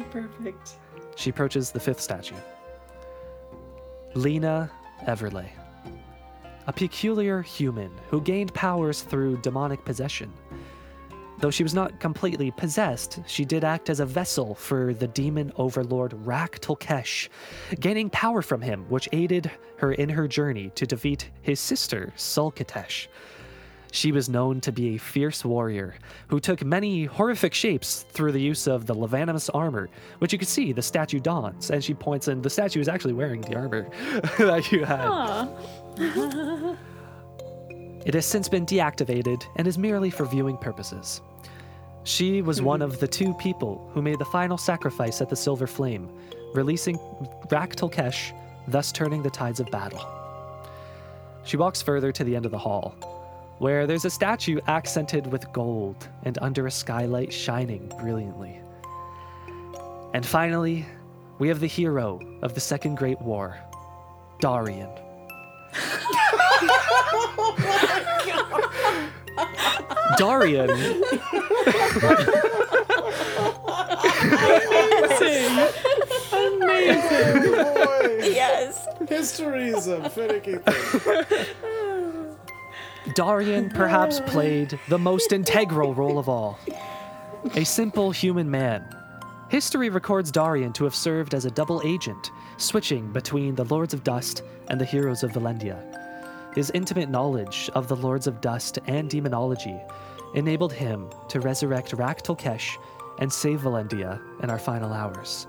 perfect. 0.11 0.71
She 1.17 1.31
approaches 1.31 1.73
the 1.73 1.81
fifth 1.81 2.01
statue. 2.01 2.37
Lena 4.15 4.71
Everley. 5.03 5.49
A 6.69 6.73
peculiar 6.73 7.43
human 7.43 7.91
who 8.09 8.21
gained 8.21 8.55
powers 8.55 9.03
through 9.03 9.39
demonic 9.39 9.85
possession. 9.85 10.33
Though 11.41 11.51
she 11.53 11.63
was 11.63 11.75
not 11.75 12.01
completely 12.01 12.51
possessed, 12.51 13.21
she 13.27 13.45
did 13.45 13.63
act 13.63 13.91
as 13.91 14.01
a 14.01 14.07
vessel 14.07 14.57
for 14.57 14.93
the 14.93 15.07
demon 15.07 15.53
overlord 15.57 16.13
Rak 16.27 16.59
Tulkhesh, 16.59 17.29
gaining 17.79 18.11
power 18.11 18.43
from 18.43 18.61
him, 18.61 18.87
which 18.89 19.09
aided 19.13 19.49
her 19.77 19.93
in 19.93 20.09
her 20.09 20.27
journey 20.27 20.73
to 20.75 20.85
defeat 20.85 21.31
his 21.43 21.61
sister, 21.61 22.13
Sul 22.17 22.51
Khatesh. 22.51 23.07
She 23.93 24.11
was 24.13 24.29
known 24.29 24.61
to 24.63 24.73
be 24.73 24.97
a 24.97 24.99
fierce 24.99 25.45
warrior 25.45 25.95
who 26.27 26.41
took 26.41 26.65
many 26.65 27.05
horrific 27.05 27.55
shapes 27.55 28.05
through 28.11 28.33
the 28.33 28.41
use 28.41 28.67
of 28.67 28.87
the 28.87 28.95
Levanimous 28.95 29.49
armor, 29.49 29.89
which 30.19 30.33
you 30.33 30.39
can 30.39 30.49
see 30.49 30.73
the 30.73 30.83
statue 30.83 31.21
dons, 31.21 31.71
and 31.71 31.83
she 31.83 31.95
points 31.95 32.29
and 32.29 32.43
the 32.43 32.51
statue 32.51 32.81
is 32.81 32.89
actually 32.89 33.15
wearing 33.15 33.41
the 33.43 33.57
armor 33.57 33.89
that 34.39 34.71
you 34.73 34.85
had. 34.85 35.49
It 38.05 38.15
has 38.15 38.27
since 38.27 38.49
been 38.49 38.67
deactivated 38.67 39.45
and 39.57 39.67
is 39.67 39.79
merely 39.79 40.11
for 40.11 40.25
viewing 40.27 40.57
purposes. 40.57 41.23
She 42.05 42.43
was 42.43 42.63
one 42.63 42.81
mm-hmm. 42.81 42.91
of 42.91 43.01
the 43.01 43.09
two 43.09 43.35
people 43.35 43.91
who 43.93 44.03
made 44.03 44.19
the 44.19 44.25
final 44.27 44.57
sacrifice 44.57 45.21
at 45.21 45.29
the 45.29 45.37
Silver 45.37 45.67
Flame, 45.67 46.09
releasing 46.55 46.99
Rak 47.51 47.77
Tulkhesh, 47.77 48.33
thus 48.67 48.93
turning 48.93 49.23
the 49.23 49.31
tides 49.31 49.61
of 49.61 49.71
battle. 49.71 50.05
She 51.45 51.57
walks 51.57 51.81
further 51.83 52.13
to 52.13 52.25
the 52.25 52.37
end 52.37 52.45
of 52.45 52.53
the 52.53 52.59
hall, 52.59 52.95
where 53.59 53.87
there's 53.87 54.05
a 54.05 54.11
statue 54.11 54.61
accented 54.67 55.27
with 55.27 55.53
gold 55.53 56.09
and 56.25 56.39
under 56.41 56.67
a 56.67 56.71
skylight 56.71 57.33
shining 57.33 57.91
brilliantly. 58.01 58.61
And 60.15 60.25
finally, 60.25 60.87
we 61.39 61.49
have 61.49 61.61
the 61.61 61.67
hero 61.67 62.21
of 62.43 62.55
the 62.55 62.61
Second 62.61 62.97
Great 62.97 63.21
War, 63.21 63.59
oh 68.91 69.15
Darian. 70.17 70.69
Darian 76.29 77.01
Boy, 77.53 78.21
Yes. 78.23 78.87
history 79.09 79.69
is 79.69 79.87
a 79.87 80.09
finicky 80.11 80.57
thing. 80.57 81.25
Darian 83.15 83.71
perhaps 83.71 84.21
played 84.21 84.79
the 84.89 84.99
most 84.99 85.33
integral 85.33 85.95
role 85.95 86.19
of 86.19 86.29
all. 86.29 86.59
A 87.55 87.65
simple 87.65 88.11
human 88.11 88.51
man. 88.51 88.85
History 89.49 89.89
records 89.89 90.31
Darian 90.31 90.73
to 90.75 90.85
have 90.85 90.95
served 90.95 91.33
as 91.33 91.47
a 91.47 91.51
double 91.51 91.81
agent, 91.85 92.31
switching 92.59 93.11
between 93.13 93.55
the 93.55 93.65
Lords 93.65 93.95
of 93.95 94.05
Dust 94.05 94.43
and 94.69 94.79
the 94.81 94.85
Heroes 94.85 95.23
of 95.23 95.33
Valendia. 95.33 95.77
His 96.55 96.71
intimate 96.71 97.11
knowledge 97.11 97.71
of 97.75 97.89
the 97.89 97.97
Lords 97.97 98.27
of 98.27 98.41
Dust 98.41 98.79
and 98.87 99.09
demonology 99.09 99.79
enabled 100.35 100.73
him 100.73 101.09
to 101.29 101.41
resurrect 101.41 101.93
Rak 101.93 102.23
Tulkhesh 102.23 102.77
and 103.19 103.33
save 103.33 103.61
Valendia 103.61 104.21
in 104.43 104.51
our 104.51 104.59
final 104.59 104.93
hours. 104.93 105.47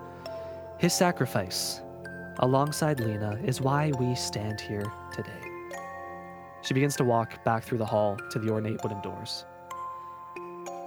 His 0.77 0.93
sacrifice, 0.93 1.81
alongside 2.39 2.99
Lena, 2.99 3.39
is 3.43 3.61
why 3.61 3.91
we 3.99 4.15
stand 4.15 4.59
here 4.61 4.91
today. 5.13 5.49
She 6.61 6.73
begins 6.73 6.95
to 6.97 7.03
walk 7.03 7.43
back 7.43 7.63
through 7.63 7.77
the 7.77 7.85
hall 7.85 8.17
to 8.31 8.39
the 8.39 8.49
ornate 8.49 8.81
wooden 8.83 9.01
doors. 9.01 9.45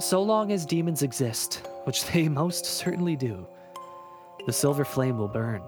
So 0.00 0.22
long 0.22 0.52
as 0.52 0.66
demons 0.66 1.02
exist, 1.02 1.66
which 1.84 2.04
they 2.06 2.28
most 2.28 2.64
certainly 2.64 3.16
do, 3.16 3.46
the 4.46 4.52
silver 4.52 4.84
flame 4.84 5.18
will 5.18 5.28
burn. 5.28 5.62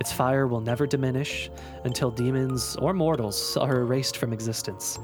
Its 0.00 0.12
fire 0.12 0.46
will 0.46 0.60
never 0.60 0.86
diminish 0.86 1.50
until 1.84 2.10
demons 2.10 2.76
or 2.76 2.92
mortals 2.92 3.56
are 3.56 3.80
erased 3.80 4.16
from 4.16 4.32
existence. 4.32 4.98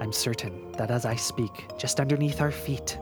I'm 0.00 0.12
certain 0.12 0.72
that 0.72 0.90
as 0.90 1.04
I 1.04 1.16
speak, 1.16 1.68
just 1.78 2.00
underneath 2.00 2.40
our 2.40 2.50
feet, 2.50 2.98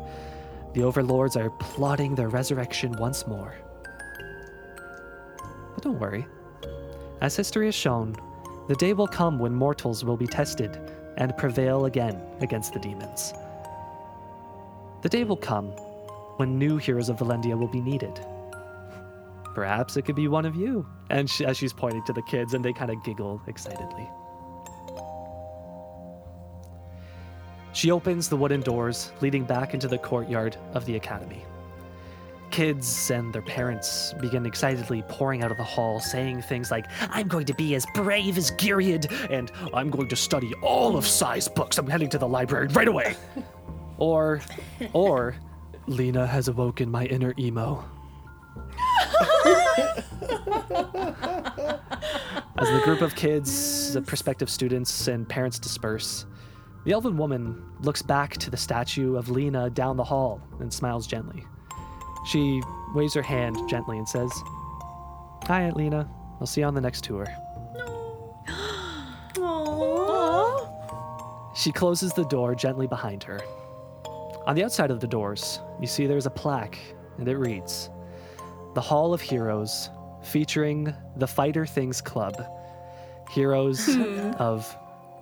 the 0.75 0.83
overlords 0.83 1.37
are 1.37 1.51
plotting 1.51 2.15
their 2.15 2.29
resurrection 2.29 2.93
once 2.93 3.27
more. 3.27 3.55
But 5.75 5.83
don't 5.83 5.99
worry. 5.99 6.27
As 7.21 7.37
history 7.37 7.67
has 7.67 7.75
shown, 7.75 8.17
the 8.69 8.77
day 8.77 8.93
will 8.93 9.09
come 9.09 9.39
when 9.39 9.55
mortals 9.55 10.05
will 10.05 10.17
be 10.17 10.27
tested 10.27 10.79
and 11.17 11.37
prevail 11.37 11.87
again 11.87 12.21
against 12.41 12.73
the 12.73 12.79
demons. 12.79 13.33
The 15.03 15.09
day 15.09 15.25
will 15.25 15.37
come 15.37 15.69
when 16.37 16.59
new 16.59 16.77
heroes 16.77 17.09
of 17.09 17.19
Valendia 17.19 17.59
will 17.59 17.69
be 17.69 17.81
needed. 17.81 18.25
Perhaps 19.61 19.99
it 19.99 20.07
could 20.07 20.17
be 20.17 20.27
one 20.27 20.47
of 20.47 20.57
you. 20.57 20.87
And 21.11 21.29
she, 21.29 21.45
as 21.45 21.59
she's 21.59 21.75
pointing 21.75 22.03
to 22.05 22.15
the 22.15 22.23
kids, 22.23 22.55
and 22.55 22.65
they 22.65 22.73
kind 22.73 22.91
of 22.91 23.05
giggle 23.05 23.43
excitedly. 23.47 24.09
She 27.75 27.91
opens 27.91 28.31
the 28.31 28.39
wooden 28.39 28.63
doors 28.63 29.13
leading 29.21 29.45
back 29.45 29.75
into 29.75 29.87
the 29.87 29.99
courtyard 29.99 30.57
of 30.73 30.87
the 30.87 30.97
academy. 30.97 31.45
Kids 32.51 33.11
and 33.11 33.35
their 33.35 33.43
parents 33.43 34.15
begin 34.19 34.47
excitedly 34.47 35.03
pouring 35.11 35.43
out 35.45 35.51
of 35.51 35.59
the 35.59 35.63
hall, 35.63 36.01
saying 36.01 36.41
things 36.41 36.71
like, 36.71 36.87
I'm 37.11 37.29
going 37.29 37.45
to 37.45 37.55
be 37.55 37.75
as 37.75 37.85
brave 37.95 38.39
as 38.39 38.53
Gyriad, 38.53 39.13
and 39.31 39.53
I'm 39.75 39.91
going 39.91 40.09
to 40.09 40.17
study 40.17 40.55
all 40.63 40.97
of 40.97 41.07
Sai's 41.07 41.49
books. 41.49 41.77
I'm 41.77 41.87
heading 41.87 42.09
to 42.09 42.19
the 42.19 42.27
library 42.27 42.69
right 42.69 42.89
away. 42.89 43.15
or, 43.99 44.41
or, 44.95 45.37
Lena 45.87 46.27
has 46.27 46.49
awoken 46.49 46.91
my 46.91 47.05
inner 47.05 47.35
emo. 47.39 47.85
As 52.59 52.69
the 52.69 52.81
group 52.85 53.01
of 53.01 53.15
kids, 53.15 53.95
the 53.95 54.03
prospective 54.03 54.51
students, 54.51 55.09
and 55.09 55.29
parents 55.29 55.59
disperse, 55.59 56.27
the 56.85 56.93
elven 56.93 57.17
woman 57.17 57.63
looks 57.81 58.03
back 58.03 58.37
to 58.39 58.51
the 58.51 58.57
statue 58.57 59.17
of 59.17 59.29
Lena 59.29 59.71
down 59.71 59.97
the 59.97 60.05
hall 60.05 60.41
and 60.61 60.73
smiles 60.73 61.07
gently. 61.07 61.45
She 62.27 62.63
waves 62.95 63.15
her 63.15 63.23
hand 63.23 63.57
gently 63.69 63.99
and 63.99 64.09
says, 64.09 64.31
Hi, 65.45 65.63
Aunt 65.63 65.77
Lena. 65.77 66.09
I'll 66.41 66.47
see 66.47 66.61
you 66.63 66.67
on 66.67 66.75
the 66.75 66.81
next 66.81 67.05
tour. 67.05 67.27
She 71.53 71.73
closes 71.73 72.15
the 72.15 72.25
door 72.25 72.55
gently 72.55 72.87
behind 72.87 73.23
her. 73.25 73.41
On 74.47 74.55
the 74.55 74.65
outside 74.65 74.91
of 74.91 75.01
the 75.01 75.07
doors, 75.07 75.61
you 75.79 75.87
see 75.87 76.07
there's 76.07 76.25
a 76.25 76.31
plaque, 76.31 76.79
and 77.19 77.29
it 77.29 77.37
reads 77.37 77.91
The 78.75 78.81
Hall 78.81 79.13
of 79.13 79.21
Heroes, 79.21 79.91
featuring 80.23 80.95
the 81.17 81.27
Fighter 81.27 81.67
Things 81.67 82.01
Club, 82.01 82.45
Heroes 83.31 83.85
hmm. 83.87 84.33
of 84.39 84.77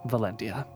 Valendia. 0.07 0.67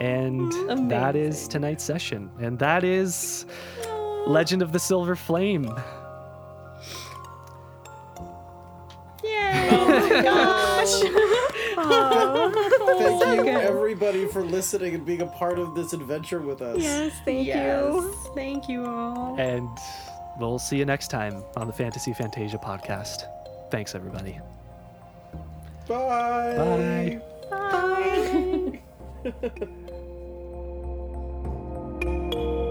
And 0.00 0.52
that 0.90 1.16
is 1.16 1.48
tonight's 1.48 1.82
session. 1.82 2.30
And 2.40 2.58
that 2.60 2.84
is 2.84 3.46
Legend 4.26 4.62
of 4.62 4.72
the 4.72 4.78
Silver 4.78 5.16
Flame. 5.16 5.64
Yay! 9.24 9.68
oh 9.72 10.08
my 10.08 10.22
gosh! 10.22 11.44
thank 13.20 13.46
you, 13.46 13.58
everybody, 13.58 14.26
for 14.26 14.42
listening 14.42 14.94
and 14.94 15.04
being 15.04 15.22
a 15.22 15.26
part 15.26 15.58
of 15.58 15.74
this 15.74 15.92
adventure 15.92 16.40
with 16.40 16.62
us. 16.62 16.78
Yes, 16.80 17.12
thank 17.24 17.46
yes. 17.46 17.92
you. 17.92 18.14
Thank 18.34 18.68
you 18.68 18.84
all. 18.84 19.36
And 19.38 19.68
we'll 20.38 20.58
see 20.58 20.76
you 20.76 20.84
next 20.84 21.08
time 21.08 21.42
on 21.56 21.66
the 21.66 21.72
Fantasy 21.72 22.12
Fantasia 22.12 22.58
podcast. 22.58 23.22
Thanks, 23.70 23.94
everybody. 23.94 24.38
Bye. 25.86 27.20
Bye. 27.50 28.80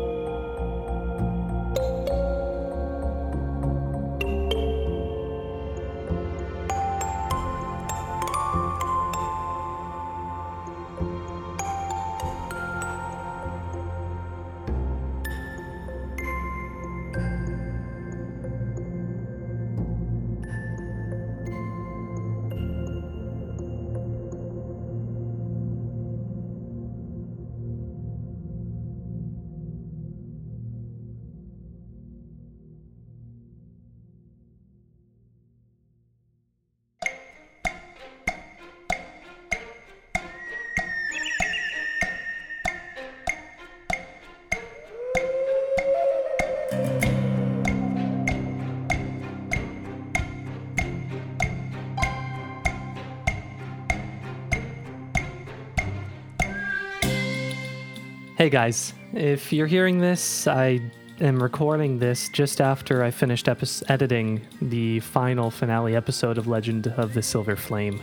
Hey 58.47 58.51
guys, 58.51 58.93
if 59.11 59.51
you're 59.51 59.67
hearing 59.67 59.99
this, 59.99 60.47
I 60.47 60.79
am 61.19 61.43
recording 61.43 61.99
this 61.99 62.29
just 62.29 62.61
after 62.61 63.03
I 63.03 63.11
finished 63.11 63.49
epi- 63.49 63.67
editing 63.89 64.39
the 64.61 65.01
final 65.01 65.51
finale 65.51 65.97
episode 65.97 66.37
of 66.37 66.47
Legend 66.47 66.87
of 66.95 67.13
the 67.13 67.21
Silver 67.21 67.57
Flame. 67.57 68.01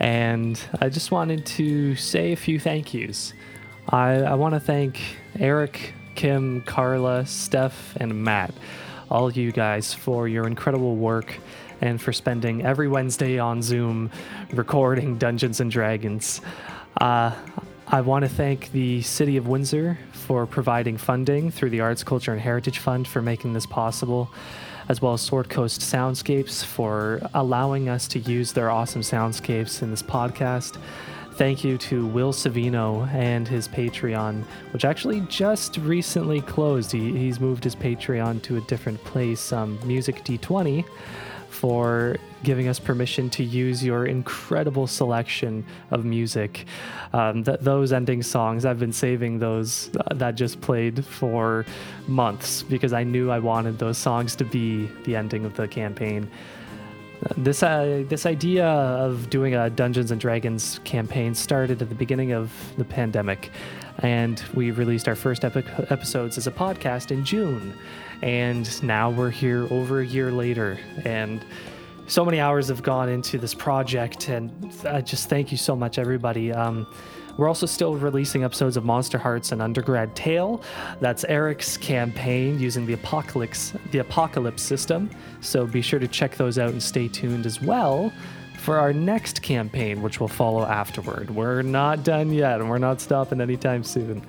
And 0.00 0.60
I 0.80 0.88
just 0.88 1.12
wanted 1.12 1.46
to 1.46 1.94
say 1.94 2.32
a 2.32 2.36
few 2.36 2.58
thank 2.58 2.92
yous. 2.92 3.32
I, 3.90 4.14
I 4.14 4.34
want 4.34 4.54
to 4.56 4.60
thank 4.60 5.00
Eric, 5.38 5.94
Kim, 6.16 6.62
Carla, 6.62 7.24
Steph, 7.24 7.94
and 8.00 8.24
Matt, 8.24 8.52
all 9.08 9.28
of 9.28 9.36
you 9.36 9.52
guys, 9.52 9.94
for 9.94 10.26
your 10.26 10.48
incredible 10.48 10.96
work 10.96 11.38
and 11.80 12.02
for 12.02 12.12
spending 12.12 12.66
every 12.66 12.88
Wednesday 12.88 13.38
on 13.38 13.62
Zoom 13.62 14.10
recording 14.50 15.16
Dungeons 15.16 15.60
and 15.60 15.70
Dragons. 15.70 16.40
Uh, 17.00 17.32
I 17.92 18.02
want 18.02 18.24
to 18.24 18.28
thank 18.28 18.70
the 18.70 19.02
City 19.02 19.36
of 19.36 19.48
Windsor 19.48 19.98
for 20.12 20.46
providing 20.46 20.96
funding 20.96 21.50
through 21.50 21.70
the 21.70 21.80
Arts, 21.80 22.04
Culture, 22.04 22.30
and 22.30 22.40
Heritage 22.40 22.78
Fund 22.78 23.08
for 23.08 23.20
making 23.20 23.52
this 23.52 23.66
possible, 23.66 24.30
as 24.88 25.02
well 25.02 25.14
as 25.14 25.22
Sword 25.22 25.50
Coast 25.50 25.80
Soundscapes 25.80 26.64
for 26.64 27.20
allowing 27.34 27.88
us 27.88 28.06
to 28.06 28.20
use 28.20 28.52
their 28.52 28.70
awesome 28.70 29.02
soundscapes 29.02 29.82
in 29.82 29.90
this 29.90 30.04
podcast. 30.04 30.78
Thank 31.32 31.64
you 31.64 31.78
to 31.78 32.06
Will 32.06 32.32
Savino 32.32 33.12
and 33.12 33.48
his 33.48 33.66
Patreon, 33.66 34.44
which 34.72 34.84
actually 34.84 35.22
just 35.22 35.76
recently 35.78 36.42
closed. 36.42 36.92
He, 36.92 37.10
he's 37.18 37.40
moved 37.40 37.64
his 37.64 37.74
Patreon 37.74 38.40
to 38.42 38.56
a 38.56 38.60
different 38.60 39.02
place, 39.02 39.52
um, 39.52 39.80
Music 39.84 40.22
D20 40.24 40.84
for 41.50 42.16
giving 42.42 42.68
us 42.68 42.78
permission 42.78 43.28
to 43.28 43.44
use 43.44 43.84
your 43.84 44.06
incredible 44.06 44.86
selection 44.86 45.64
of 45.90 46.04
music. 46.04 46.64
Um, 47.12 47.44
th- 47.44 47.60
those 47.60 47.92
ending 47.92 48.22
songs, 48.22 48.64
I've 48.64 48.78
been 48.78 48.92
saving 48.92 49.40
those 49.40 49.90
uh, 49.96 50.14
that 50.14 50.36
just 50.36 50.60
played 50.60 51.04
for 51.04 51.66
months 52.06 52.62
because 52.62 52.92
I 52.92 53.04
knew 53.04 53.30
I 53.30 53.40
wanted 53.40 53.78
those 53.78 53.98
songs 53.98 54.34
to 54.36 54.44
be 54.44 54.88
the 55.04 55.16
ending 55.16 55.44
of 55.44 55.54
the 55.54 55.68
campaign. 55.68 56.30
This 57.36 57.62
uh, 57.62 58.04
this 58.08 58.24
idea 58.24 58.66
of 58.66 59.28
doing 59.28 59.54
a 59.54 59.68
Dungeons 59.68 60.10
and 60.10 60.18
Dragons 60.18 60.80
campaign 60.84 61.34
started 61.34 61.82
at 61.82 61.90
the 61.90 61.94
beginning 61.94 62.32
of 62.32 62.50
the 62.78 62.84
pandemic, 62.84 63.50
and 63.98 64.42
we 64.54 64.70
released 64.70 65.06
our 65.06 65.14
first 65.14 65.44
epi- 65.44 65.64
episodes 65.90 66.38
as 66.38 66.46
a 66.46 66.50
podcast 66.50 67.10
in 67.10 67.22
June, 67.22 67.74
and 68.22 68.82
now 68.82 69.10
we're 69.10 69.30
here 69.30 69.66
over 69.70 70.00
a 70.00 70.06
year 70.06 70.30
later, 70.30 70.78
and 71.04 71.44
so 72.06 72.24
many 72.24 72.40
hours 72.40 72.68
have 72.68 72.82
gone 72.82 73.08
into 73.08 73.38
this 73.38 73.54
project, 73.54 74.28
and 74.28 74.72
I 74.84 75.00
just 75.00 75.28
thank 75.28 75.52
you 75.52 75.56
so 75.58 75.76
much, 75.76 75.98
everybody. 75.98 76.52
Um, 76.52 76.86
we're 77.36 77.48
also 77.48 77.66
still 77.66 77.94
releasing 77.94 78.44
episodes 78.44 78.76
of 78.76 78.84
Monsterhearts 78.84 79.52
and 79.52 79.62
Undergrad 79.62 80.14
Tale. 80.14 80.62
That's 81.00 81.24
Eric's 81.24 81.76
campaign 81.76 82.58
using 82.58 82.84
the 82.84 82.92
Apocalypse 82.94 83.72
the 83.92 83.98
Apocalypse 83.98 84.62
system. 84.62 85.08
So 85.40 85.66
be 85.66 85.80
sure 85.80 85.98
to 86.00 86.08
check 86.08 86.36
those 86.36 86.58
out 86.58 86.70
and 86.70 86.82
stay 86.82 87.08
tuned 87.08 87.46
as 87.46 87.62
well 87.62 88.12
for 88.58 88.78
our 88.78 88.92
next 88.92 89.40
campaign, 89.40 90.02
which 90.02 90.20
will 90.20 90.28
follow 90.28 90.66
afterward. 90.66 91.30
We're 91.30 91.62
not 91.62 92.04
done 92.04 92.30
yet, 92.30 92.60
and 92.60 92.68
we're 92.68 92.78
not 92.78 93.00
stopping 93.00 93.40
anytime 93.40 93.84
soon. 93.84 94.26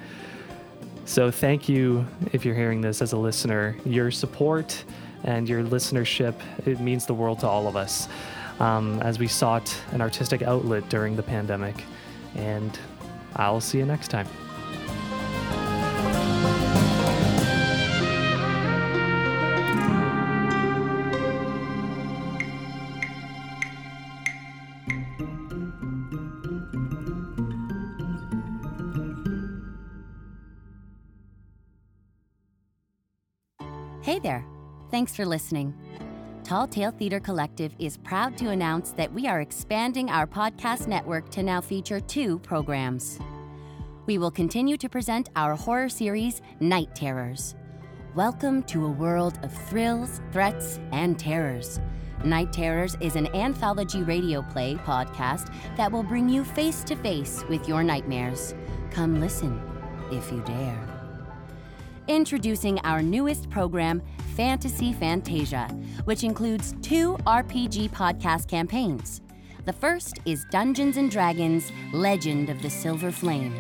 So 1.06 1.32
thank 1.32 1.68
you 1.68 2.06
if 2.32 2.46
you're 2.46 2.56
hearing 2.56 2.82
this 2.82 3.02
as 3.02 3.14
a 3.14 3.18
listener. 3.18 3.76
Your 3.86 4.12
support 4.12 4.84
and 5.24 5.48
your 5.48 5.64
listenership 5.64 6.36
it 6.66 6.80
means 6.80 7.06
the 7.06 7.14
world 7.14 7.40
to 7.40 7.48
all 7.48 7.68
of 7.68 7.76
us 7.76 8.08
um, 8.60 9.00
as 9.02 9.20
we 9.20 9.28
sought 9.28 9.76
an 9.92 10.02
artistic 10.02 10.42
outlet 10.42 10.88
during 10.90 11.16
the 11.16 11.24
pandemic. 11.24 11.84
And 12.36 12.78
I'll 13.36 13.62
see 13.62 13.80
you 13.80 13.86
next 13.86 14.10
time. 14.10 14.28
Thanks 34.92 35.16
for 35.16 35.26
listening. 35.26 35.74
Tall 36.44 36.68
Tale 36.68 36.92
Theater 36.92 37.22
Collective 37.22 37.74
is 37.80 37.96
proud 37.96 38.36
to 38.36 38.50
announce 38.50 38.92
that 38.92 39.14
we 39.14 39.26
are 39.26 39.40
expanding 39.40 40.10
our 40.10 40.28
podcast 40.28 40.86
network 40.86 41.30
to 41.30 41.44
now 41.44 41.62
feature 41.62 42.02
two 42.02 42.40
programs. 42.40 43.18
We 44.06 44.18
will 44.18 44.32
continue 44.32 44.76
to 44.76 44.90
present 44.90 45.30
our 45.38 45.56
horror 45.56 45.88
series, 45.88 46.42
Night 46.60 46.94
Terrors. 46.94 47.56
Welcome 48.16 48.64
to 48.64 48.86
a 48.86 48.92
world 48.92 49.40
of 49.44 49.54
thrills, 49.70 50.20
threats, 50.34 50.82
and 50.92 51.18
terrors. 51.18 51.80
Night 52.26 52.52
Terrors 52.52 52.98
is 53.00 53.16
an 53.16 53.34
anthology 53.34 54.04
radio 54.04 54.42
play 54.42 54.76
podcast 54.76 55.54
that 55.78 55.90
will 55.90 56.04
bring 56.04 56.28
you 56.28 56.44
face 56.44 56.84
to 56.84 56.98
face 56.98 57.46
with 57.48 57.66
your 57.66 57.82
nightmares. 57.82 58.54
Come 58.90 59.22
listen, 59.22 59.58
if 60.12 60.30
you 60.34 60.42
dare. 60.42 60.92
Introducing 62.10 62.78
our 62.80 63.02
newest 63.02 63.50
program, 63.50 64.02
Fantasy 64.36 64.94
Fantasia, 64.94 65.68
which 66.06 66.24
includes 66.24 66.74
two 66.82 67.18
RPG 67.28 67.92
podcast 67.92 68.48
campaigns. 68.48 69.22
The 69.66 69.74
first 69.74 70.20
is 70.26 70.46
Dungeons 70.50 70.98
and 70.98 71.12
Dragons 71.12 71.72
Legend 71.94 72.50
of 72.50 72.62
the 72.62 72.70
Silver 72.70 73.12
Flame. 73.12 73.54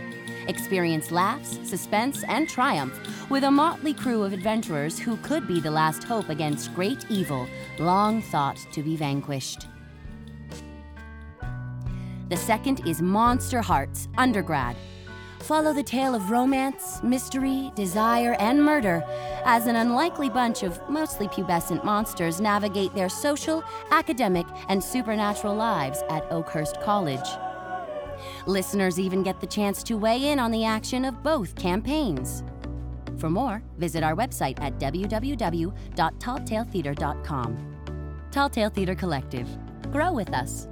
Experience 0.47 1.11
laughs, 1.11 1.59
suspense, 1.63 2.23
and 2.23 2.49
triumph 2.49 2.97
with 3.29 3.43
a 3.43 3.51
motley 3.51 3.93
crew 3.93 4.23
of 4.23 4.33
adventurers 4.33 4.97
who 4.97 5.17
could 5.17 5.47
be 5.47 5.59
the 5.59 5.69
last 5.69 6.03
hope 6.03 6.29
against 6.29 6.73
great 6.73 7.05
evil 7.09 7.47
long 7.77 8.21
thought 8.21 8.57
to 8.73 8.81
be 8.81 8.95
vanquished. 8.95 9.67
The 12.29 12.37
second 12.37 12.87
is 12.87 13.01
Monsterhearts 13.01 14.07
Undergrad. 14.17 14.75
Follow 15.43 15.73
the 15.73 15.83
tale 15.83 16.13
of 16.13 16.29
romance, 16.29 17.01
mystery, 17.03 17.71
desire, 17.75 18.35
and 18.39 18.63
murder 18.63 19.03
as 19.43 19.65
an 19.65 19.75
unlikely 19.75 20.29
bunch 20.29 20.61
of 20.63 20.79
mostly 20.87 21.27
pubescent 21.27 21.83
monsters 21.83 22.39
navigate 22.39 22.93
their 22.93 23.09
social, 23.09 23.63
academic, 23.89 24.45
and 24.69 24.83
supernatural 24.83 25.55
lives 25.55 26.03
at 26.09 26.31
Oakhurst 26.31 26.79
College. 26.81 27.27
Listeners 28.45 28.99
even 28.99 29.23
get 29.23 29.41
the 29.41 29.47
chance 29.47 29.81
to 29.83 29.97
weigh 29.97 30.31
in 30.31 30.37
on 30.37 30.51
the 30.51 30.63
action 30.63 31.05
of 31.05 31.23
both 31.23 31.55
campaigns. 31.55 32.43
For 33.17 33.29
more, 33.29 33.63
visit 33.77 34.03
our 34.03 34.15
website 34.15 34.61
at 34.61 34.77
www.talltaletheatre.com. 34.79 37.67
Tall 38.31 38.49
Tale 38.49 38.69
Theater 38.69 38.95
Collective. 38.95 39.47
Grow 39.91 40.13
with 40.13 40.33
us. 40.33 40.67